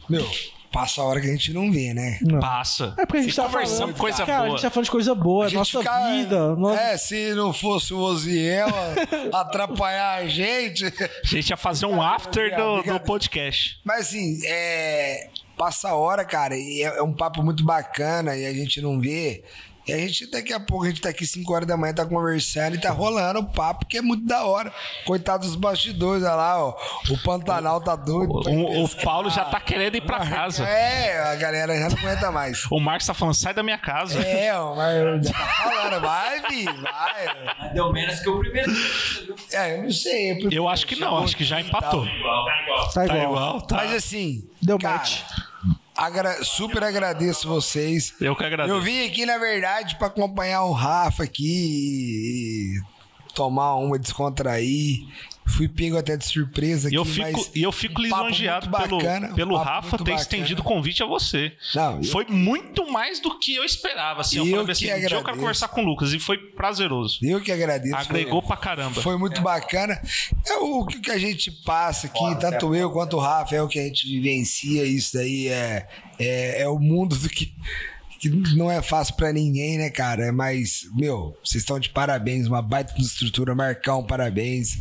Meu, 0.08 0.26
passa 0.72 1.00
a 1.00 1.04
hora 1.04 1.20
que 1.20 1.26
a 1.26 1.30
gente 1.30 1.52
não 1.52 1.70
vê, 1.70 1.94
né? 1.94 2.18
Não. 2.22 2.38
Passa. 2.40 2.94
É 2.98 3.06
porque 3.06 3.18
a 3.18 3.22
gente 3.22 3.34
tá 3.36 3.44
conversando 3.44 3.78
falando, 3.78 3.96
coisa 3.96 4.26
cara, 4.26 4.32
a 4.32 4.40
boa. 4.46 4.50
gente 4.50 4.62
tá 4.62 4.70
falando 4.70 4.84
de 4.84 4.90
coisa 4.90 5.14
boa, 5.14 5.46
A 5.46 5.48
é 5.48 5.52
nossa 5.52 5.78
fica- 5.78 6.10
vida. 6.10 6.56
Nossa... 6.56 6.80
É, 6.80 6.96
se 6.96 7.34
não 7.34 7.52
fosse 7.52 7.94
o 7.94 7.98
Oziel 7.98 8.68
a- 9.32 9.40
atrapalhar 9.40 10.16
a 10.18 10.26
gente. 10.28 10.84
A 10.86 11.26
gente 11.26 11.50
ia 11.50 11.56
fazer 11.56 11.86
um 11.86 12.00
after 12.02 12.54
do, 12.56 12.82
do 12.82 13.00
podcast. 13.00 13.80
Mas 13.84 14.08
assim, 14.08 14.40
é. 14.44 15.28
Passa 15.56 15.88
a 15.88 15.94
hora, 15.94 16.22
cara, 16.22 16.54
e 16.54 16.82
é, 16.82 16.98
é 16.98 17.02
um 17.02 17.14
papo 17.14 17.42
muito 17.42 17.64
bacana 17.64 18.36
e 18.36 18.44
a 18.44 18.52
gente 18.52 18.78
não 18.82 19.00
vê. 19.00 19.42
E 19.86 19.92
a 19.92 19.98
gente, 19.98 20.26
daqui 20.26 20.52
a 20.52 20.58
pouco, 20.58 20.84
a 20.84 20.88
gente 20.88 21.00
tá 21.00 21.10
aqui 21.10 21.24
5 21.24 21.52
horas 21.52 21.68
da 21.68 21.76
manhã, 21.76 21.94
tá 21.94 22.04
conversando 22.04 22.74
e 22.74 22.80
tá 22.80 22.90
rolando 22.90 23.38
o 23.38 23.44
papo, 23.44 23.86
que 23.86 23.98
é 23.98 24.02
muito 24.02 24.26
da 24.26 24.44
hora. 24.44 24.72
Coitado 25.04 25.46
dos 25.46 25.54
bastidores, 25.54 26.24
olha 26.24 26.34
lá, 26.34 26.64
ó. 26.64 26.76
O 27.08 27.18
Pantanal 27.22 27.80
tá 27.80 27.94
doido. 27.94 28.32
O, 28.32 28.82
o 28.82 28.88
pescar. 28.88 29.04
Paulo 29.04 29.30
já 29.30 29.44
tá 29.44 29.60
querendo 29.60 29.94
ir 29.94 30.00
pra 30.00 30.18
casa. 30.26 30.64
É, 30.64 31.22
a 31.30 31.36
galera 31.36 31.78
já 31.78 31.88
não 31.88 31.96
aguenta 31.98 32.32
mais. 32.32 32.64
O 32.70 32.80
Marcos 32.80 33.06
tá 33.06 33.14
falando, 33.14 33.34
sai 33.34 33.54
da 33.54 33.62
minha 33.62 33.78
casa. 33.78 34.20
É, 34.20 34.58
ó, 34.58 34.74
mas 34.74 35.26
já 35.26 35.32
tá 35.32 35.46
falando, 35.46 36.00
vai, 36.00 36.40
Vi, 36.50 36.64
vai. 36.64 37.26
Mas 37.60 37.72
Deu 37.72 37.92
menos 37.92 38.18
que 38.20 38.28
o 38.28 38.40
primeiro. 38.40 38.72
É, 39.52 39.76
eu 39.76 39.82
não 39.84 39.90
sei. 39.92 40.32
eu 40.32 40.50
Eu 40.50 40.68
acho 40.68 40.86
que 40.86 40.96
não, 40.96 41.18
acho 41.18 41.36
que 41.36 41.44
já 41.44 41.60
empatou. 41.60 42.04
Tá 42.04 42.10
igual. 42.12 42.92
Tá 42.92 43.06
igual, 43.06 43.60
tá. 43.62 43.76
Mas 43.76 43.92
assim, 43.92 44.48
Deu 44.60 44.78
cara, 44.78 44.98
match. 44.98 45.20
Agra- 45.96 46.44
super 46.44 46.82
agradeço 46.84 47.48
vocês. 47.48 48.12
Eu 48.20 48.34
que 48.36 48.44
agradeço. 48.44 48.74
Eu 48.76 48.80
vim 48.82 49.06
aqui, 49.06 49.24
na 49.26 49.38
verdade, 49.38 49.96
pra 49.96 50.08
acompanhar 50.08 50.62
o 50.64 50.72
Rafa 50.72 51.24
aqui 51.24 51.44
e 51.44 52.80
tomar 53.34 53.74
uma, 53.76 53.98
descontrair. 53.98 54.98
Fui 55.48 55.68
pego 55.68 55.96
até 55.96 56.16
de 56.16 56.24
surpresa 56.26 56.86
E 56.86 56.88
aqui, 56.88 56.96
eu 56.96 57.04
fico, 57.04 57.32
mas 57.38 57.50
e 57.54 57.62
eu 57.62 57.72
fico 57.72 58.00
um 58.00 58.04
lisonjeado 58.04 58.68
pelo, 58.70 58.98
bacana, 58.98 59.34
pelo 59.34 59.54
um 59.54 59.58
Rafa 59.58 59.92
ter 59.96 59.98
bacana. 60.04 60.20
estendido 60.20 60.60
o 60.60 60.64
convite 60.64 61.02
a 61.02 61.06
você. 61.06 61.52
Não, 61.74 61.98
eu- 61.98 62.04
Foi 62.04 62.26
muito 62.26 62.90
mais 62.90 63.20
do 63.20 63.38
que 63.38 63.54
eu 63.54 63.64
esperava. 63.64 64.20
Assim, 64.22 64.38
eu, 64.38 64.44
Eu 64.44 64.50
falei 64.50 64.66
que 64.66 64.72
assim, 64.72 64.86
eu 65.04 65.08
quero 65.08 65.22
conversar 65.38 65.68
com 65.68 65.82
o 65.82 65.84
Lucas. 65.84 66.12
E 66.12 66.18
foi 66.18 66.36
prazeroso. 66.36 67.18
Eu 67.22 67.40
que 67.40 67.52
agradeço. 67.52 67.94
Agregou 67.96 68.42
pra 68.42 68.56
caramba. 68.56 69.00
Foi 69.00 69.16
muito 69.16 69.40
bacana. 69.40 70.00
É 70.46 70.54
o 70.54 70.84
que 70.84 71.00
que 71.00 71.10
a 71.10 71.18
gente 71.18 71.50
passa 71.50 72.08
aqui, 72.08 72.40
tanto 72.40 72.74
eu 72.74 72.90
quanto 72.90 73.16
o 73.16 73.20
Rafa, 73.20 73.54
é 73.54 73.62
o 73.62 73.68
que 73.68 73.78
a 73.78 73.82
gente 73.84 74.06
vivencia. 74.06 74.84
Isso 74.84 75.14
daí 75.16 75.48
é, 75.48 75.86
é, 76.18 76.62
é 76.62 76.68
o 76.68 76.78
mundo 76.78 77.16
do 77.16 77.28
que, 77.28 77.54
que 78.30 78.56
não 78.56 78.70
é 78.70 78.80
fácil 78.82 79.14
pra 79.14 79.32
ninguém, 79.32 79.78
né, 79.78 79.90
cara? 79.90 80.32
Mas, 80.32 80.86
meu, 80.94 81.36
vocês 81.44 81.62
estão 81.62 81.78
de 81.78 81.88
parabéns, 81.90 82.46
uma 82.46 82.62
baita 82.62 82.92
de 82.94 83.02
estrutura. 83.02 83.54
Marcão, 83.54 84.04
parabéns. 84.04 84.78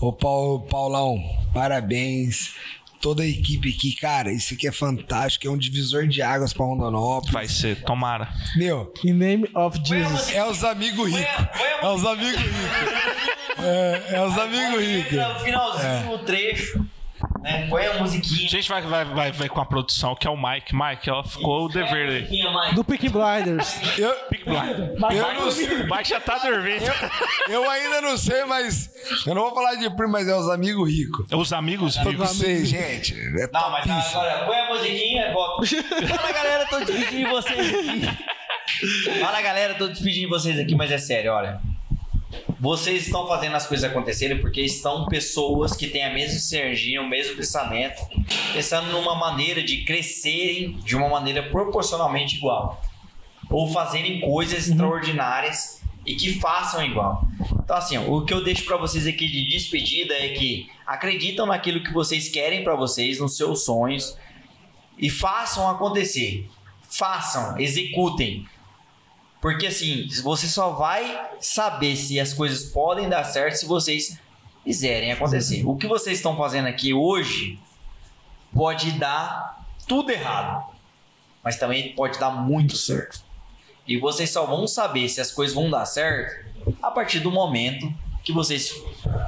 Ô, 0.00 0.12
Paulo, 0.12 0.60
Paulão, 0.66 1.18
parabéns. 1.52 2.52
Toda 3.00 3.22
a 3.22 3.26
equipe 3.26 3.68
aqui, 3.68 3.94
cara, 3.96 4.32
isso 4.32 4.54
aqui 4.54 4.66
é 4.66 4.72
fantástico. 4.72 5.46
É 5.46 5.50
um 5.50 5.58
divisor 5.58 6.06
de 6.06 6.22
águas 6.22 6.54
pra 6.54 6.64
Rondonópolis. 6.64 7.32
Vai 7.32 7.48
ser, 7.48 7.82
tomara. 7.82 8.28
Meu, 8.56 8.92
In 9.04 9.12
name 9.12 9.48
of 9.54 9.78
Jesus. 9.84 10.30
é 10.32 10.42
os 10.48 10.64
amigos 10.64 11.10
ricos. 11.10 11.48
É 11.82 11.86
os 11.86 12.04
amigos 12.04 12.40
ricos. 12.40 13.58
É, 13.58 14.02
é 14.16 14.26
os 14.26 14.38
amigos 14.38 14.80
ricos. 14.80 15.12
Entra 15.12 15.34
no 15.34 15.40
finalzinho, 15.40 16.14
o 16.14 16.18
trecho. 16.20 16.86
Né? 17.40 17.66
Põe 17.68 17.86
a 17.86 17.94
musiquinha. 17.98 18.46
A 18.46 18.50
gente 18.50 18.68
vai, 18.68 18.80
vai, 18.82 19.04
vai, 19.04 19.32
vai 19.32 19.48
com 19.48 19.60
a 19.60 19.66
produção, 19.66 20.14
que 20.14 20.26
é 20.26 20.30
o 20.30 20.36
Mike. 20.36 20.74
Mike, 20.74 21.10
ela 21.10 21.22
ficou 21.22 21.66
o 21.66 21.68
dever 21.68 22.08
aí. 22.08 22.20
Musiquinha, 22.22 22.50
Mike. 22.50 22.74
Do 22.74 22.84
Peak 22.84 23.08
Blinders. 23.10 23.98
Eu, 23.98 24.14
Big 24.30 24.44
Blind. 24.44 25.12
eu 25.12 25.34
não 25.34 25.50
sei. 25.50 25.82
O 25.82 25.84
Mike 25.94 26.08
já 26.08 26.20
tá 26.20 26.38
dormindo. 26.38 26.84
Eu 27.48 27.68
ainda 27.68 28.00
não 28.00 28.16
sei, 28.16 28.44
mas. 28.46 28.90
Eu 29.26 29.34
não 29.34 29.42
vou 29.42 29.54
falar 29.54 29.74
de 29.74 29.90
primo, 29.94 30.12
mas 30.12 30.26
é 30.26 30.34
os 30.34 30.48
amigos 30.48 30.88
ricos. 30.90 31.26
Os 31.32 31.52
amigos 31.52 31.96
Eu 31.96 32.04
não 32.04 32.10
ricos. 32.12 32.30
sei, 32.30 32.64
gente. 32.64 33.14
É 33.14 33.46
Não, 33.52 33.70
mas 33.70 33.84
topíssimo. 33.86 34.20
agora 34.20 34.44
põe 34.46 34.56
a 34.58 34.68
musiquinha 34.68 35.28
e 35.28 35.32
volta. 35.32 35.66
Fala 36.16 36.32
galera, 36.32 36.66
tô 36.66 36.78
despedindo 36.80 37.16
de 37.16 37.26
vocês 37.26 37.74
aqui. 37.74 39.20
Fala 39.20 39.42
galera, 39.42 39.74
tô 39.74 39.88
despedindo 39.88 40.20
de 40.22 40.26
vocês 40.28 40.58
aqui, 40.58 40.74
mas 40.74 40.90
é 40.90 40.98
sério, 40.98 41.32
olha. 41.32 41.60
Vocês 42.60 43.06
estão 43.06 43.26
fazendo 43.26 43.54
as 43.56 43.66
coisas 43.66 43.90
acontecerem 43.90 44.40
porque 44.40 44.60
estão 44.60 45.06
pessoas 45.06 45.74
que 45.74 45.88
têm 45.88 46.04
a 46.04 46.12
mesma 46.12 46.38
sinergia, 46.38 47.02
o 47.02 47.08
mesmo 47.08 47.36
pensamento, 47.36 48.02
pensando 48.52 48.90
numa 48.92 49.14
maneira 49.14 49.62
de 49.62 49.84
crescerem 49.84 50.78
de 50.84 50.96
uma 50.96 51.08
maneira 51.08 51.42
proporcionalmente 51.42 52.36
igual. 52.36 52.82
Ou 53.50 53.72
fazerem 53.72 54.20
coisas 54.20 54.68
extraordinárias 54.68 55.82
e 56.06 56.14
que 56.14 56.38
façam 56.38 56.84
igual. 56.84 57.26
Então, 57.62 57.76
assim, 57.76 57.98
o 57.98 58.24
que 58.24 58.32
eu 58.32 58.44
deixo 58.44 58.64
pra 58.64 58.76
vocês 58.76 59.06
aqui 59.06 59.26
de 59.26 59.48
despedida 59.48 60.14
é 60.14 60.28
que 60.30 60.68
acreditam 60.86 61.46
naquilo 61.46 61.82
que 61.82 61.92
vocês 61.92 62.28
querem 62.28 62.62
pra 62.62 62.76
vocês, 62.76 63.18
nos 63.18 63.36
seus 63.36 63.64
sonhos, 63.64 64.16
e 64.98 65.08
façam 65.08 65.68
acontecer. 65.68 66.48
Façam, 66.90 67.58
executem. 67.58 68.46
Porque 69.44 69.66
assim, 69.66 70.08
você 70.22 70.48
só 70.48 70.70
vai 70.70 71.28
saber 71.38 71.96
se 71.96 72.18
as 72.18 72.32
coisas 72.32 72.64
podem 72.64 73.10
dar 73.10 73.24
certo 73.24 73.56
se 73.56 73.66
vocês 73.66 74.18
fizerem 74.64 75.12
acontecer. 75.12 75.62
O 75.66 75.76
que 75.76 75.86
vocês 75.86 76.16
estão 76.16 76.34
fazendo 76.34 76.66
aqui 76.66 76.94
hoje 76.94 77.58
pode 78.54 78.92
dar 78.92 79.62
tudo 79.86 80.10
errado, 80.10 80.64
mas 81.42 81.58
também 81.58 81.94
pode 81.94 82.18
dar 82.18 82.30
muito 82.30 82.74
certo. 82.74 83.20
E 83.86 83.98
vocês 83.98 84.30
só 84.30 84.46
vão 84.46 84.66
saber 84.66 85.10
se 85.10 85.20
as 85.20 85.30
coisas 85.30 85.54
vão 85.54 85.68
dar 85.68 85.84
certo 85.84 86.42
a 86.82 86.90
partir 86.90 87.20
do 87.20 87.30
momento 87.30 87.92
que 88.24 88.32
vocês 88.32 88.74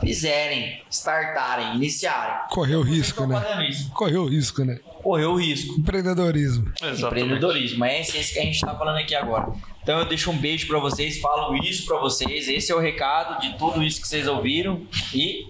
fizerem, 0.00 0.82
startarem, 0.90 1.74
iniciarem. 1.74 2.48
Correu 2.48 2.80
risco, 2.80 3.22
estão 3.22 3.26
né? 3.26 3.38
fazendo 3.38 3.64
isso. 3.64 3.90
Correu 3.90 4.24
risco, 4.24 4.64
né? 4.64 4.80
Correu 5.02 5.32
o 5.32 5.36
risco. 5.36 5.78
Empreendedorismo. 5.78 6.72
Empreendedorismo. 6.82 7.84
É 7.84 7.98
a 7.98 8.00
essência 8.00 8.32
que 8.32 8.38
a 8.38 8.44
gente 8.44 8.60
tá 8.62 8.74
falando 8.74 8.96
aqui 8.96 9.14
agora. 9.14 9.52
Então 9.86 10.00
eu 10.00 10.04
deixo 10.04 10.32
um 10.32 10.36
beijo 10.36 10.66
pra 10.66 10.80
vocês, 10.80 11.20
falo 11.20 11.54
isso 11.58 11.86
pra 11.86 12.00
vocês. 12.00 12.48
Esse 12.48 12.72
é 12.72 12.74
o 12.74 12.80
recado 12.80 13.40
de 13.40 13.56
tudo 13.56 13.84
isso 13.84 14.00
que 14.00 14.08
vocês 14.08 14.26
ouviram. 14.26 14.80
E 15.14 15.46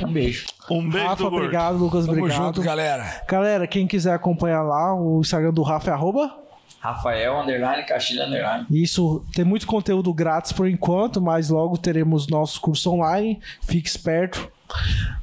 um 0.00 0.12
beijo. 0.12 0.46
Um 0.70 0.88
beijo 0.88 1.08
Rafa, 1.08 1.24
obrigado. 1.24 1.76
Lucas, 1.76 2.06
Tamo 2.06 2.18
obrigado. 2.18 2.40
junto, 2.40 2.62
galera. 2.62 3.24
Galera, 3.26 3.66
quem 3.66 3.88
quiser 3.88 4.14
acompanhar 4.14 4.62
lá, 4.62 4.94
o 4.94 5.18
Instagram 5.18 5.52
do 5.52 5.62
Rafa 5.62 5.90
é 5.90 5.92
arroba. 5.92 6.32
Rafael, 6.78 7.40
underline, 7.40 7.84
Castilho, 7.84 8.22
underline. 8.22 8.64
Isso 8.70 9.24
tem 9.34 9.44
muito 9.44 9.66
conteúdo 9.66 10.14
grátis 10.14 10.52
por 10.52 10.68
enquanto, 10.68 11.20
mas 11.20 11.50
logo 11.50 11.76
teremos 11.76 12.28
nosso 12.28 12.60
curso 12.60 12.92
online. 12.92 13.40
Fique 13.60 13.88
esperto. 13.88 14.52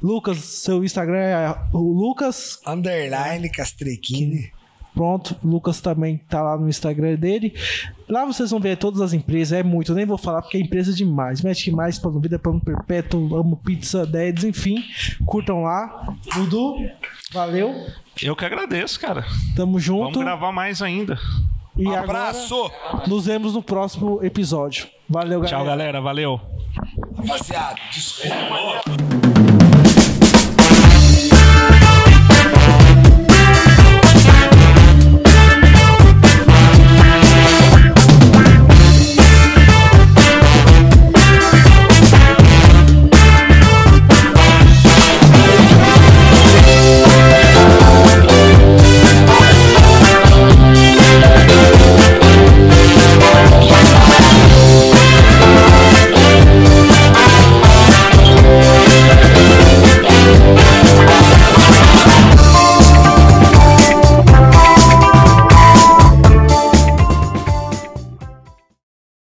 Lucas, 0.02 0.36
seu 0.36 0.84
Instagram 0.84 1.20
é 1.20 1.58
o 1.72 1.78
Lucas. 1.78 2.60
Underline 2.66 3.48
Castrequini. 3.48 4.52
Pronto, 4.98 5.36
o 5.44 5.46
Lucas 5.46 5.80
também 5.80 6.18
tá 6.18 6.42
lá 6.42 6.58
no 6.58 6.68
Instagram 6.68 7.14
dele. 7.14 7.54
Lá 8.08 8.24
vocês 8.24 8.50
vão 8.50 8.58
ver 8.58 8.76
todas 8.76 9.00
as 9.00 9.12
empresas, 9.12 9.56
é 9.56 9.62
muito, 9.62 9.92
eu 9.92 9.94
nem 9.94 10.04
vou 10.04 10.18
falar 10.18 10.42
porque 10.42 10.56
é 10.56 10.60
empresa 10.60 10.92
demais. 10.92 11.40
Mete 11.40 11.70
mais, 11.70 12.00
plano 12.00 12.18
vida, 12.18 12.36
plano 12.36 12.60
perpétuo, 12.60 13.36
amo 13.36 13.56
pizza, 13.58 14.04
Deads, 14.04 14.42
enfim. 14.42 14.82
Curtam 15.24 15.62
lá. 15.62 16.16
Dudu, 16.34 16.78
valeu. 17.32 17.72
Eu 18.20 18.34
que 18.34 18.44
agradeço, 18.44 18.98
cara. 18.98 19.22
Tamo 19.54 19.78
Vamos 19.78 19.84
junto. 19.84 20.18
gravar 20.18 20.50
mais 20.50 20.82
ainda. 20.82 21.16
E 21.76 21.86
Um 21.86 21.90
agora 21.92 22.02
abraço, 22.02 22.68
nos 23.06 23.26
vemos 23.26 23.54
no 23.54 23.62
próximo 23.62 24.18
episódio. 24.24 24.88
Valeu, 25.08 25.40
galera. 25.40 25.56
Tchau, 25.58 25.64
galera. 25.64 26.00
Valeu. 26.00 26.40
rapaziada. 27.16 27.76
Desculpa. 27.92 29.37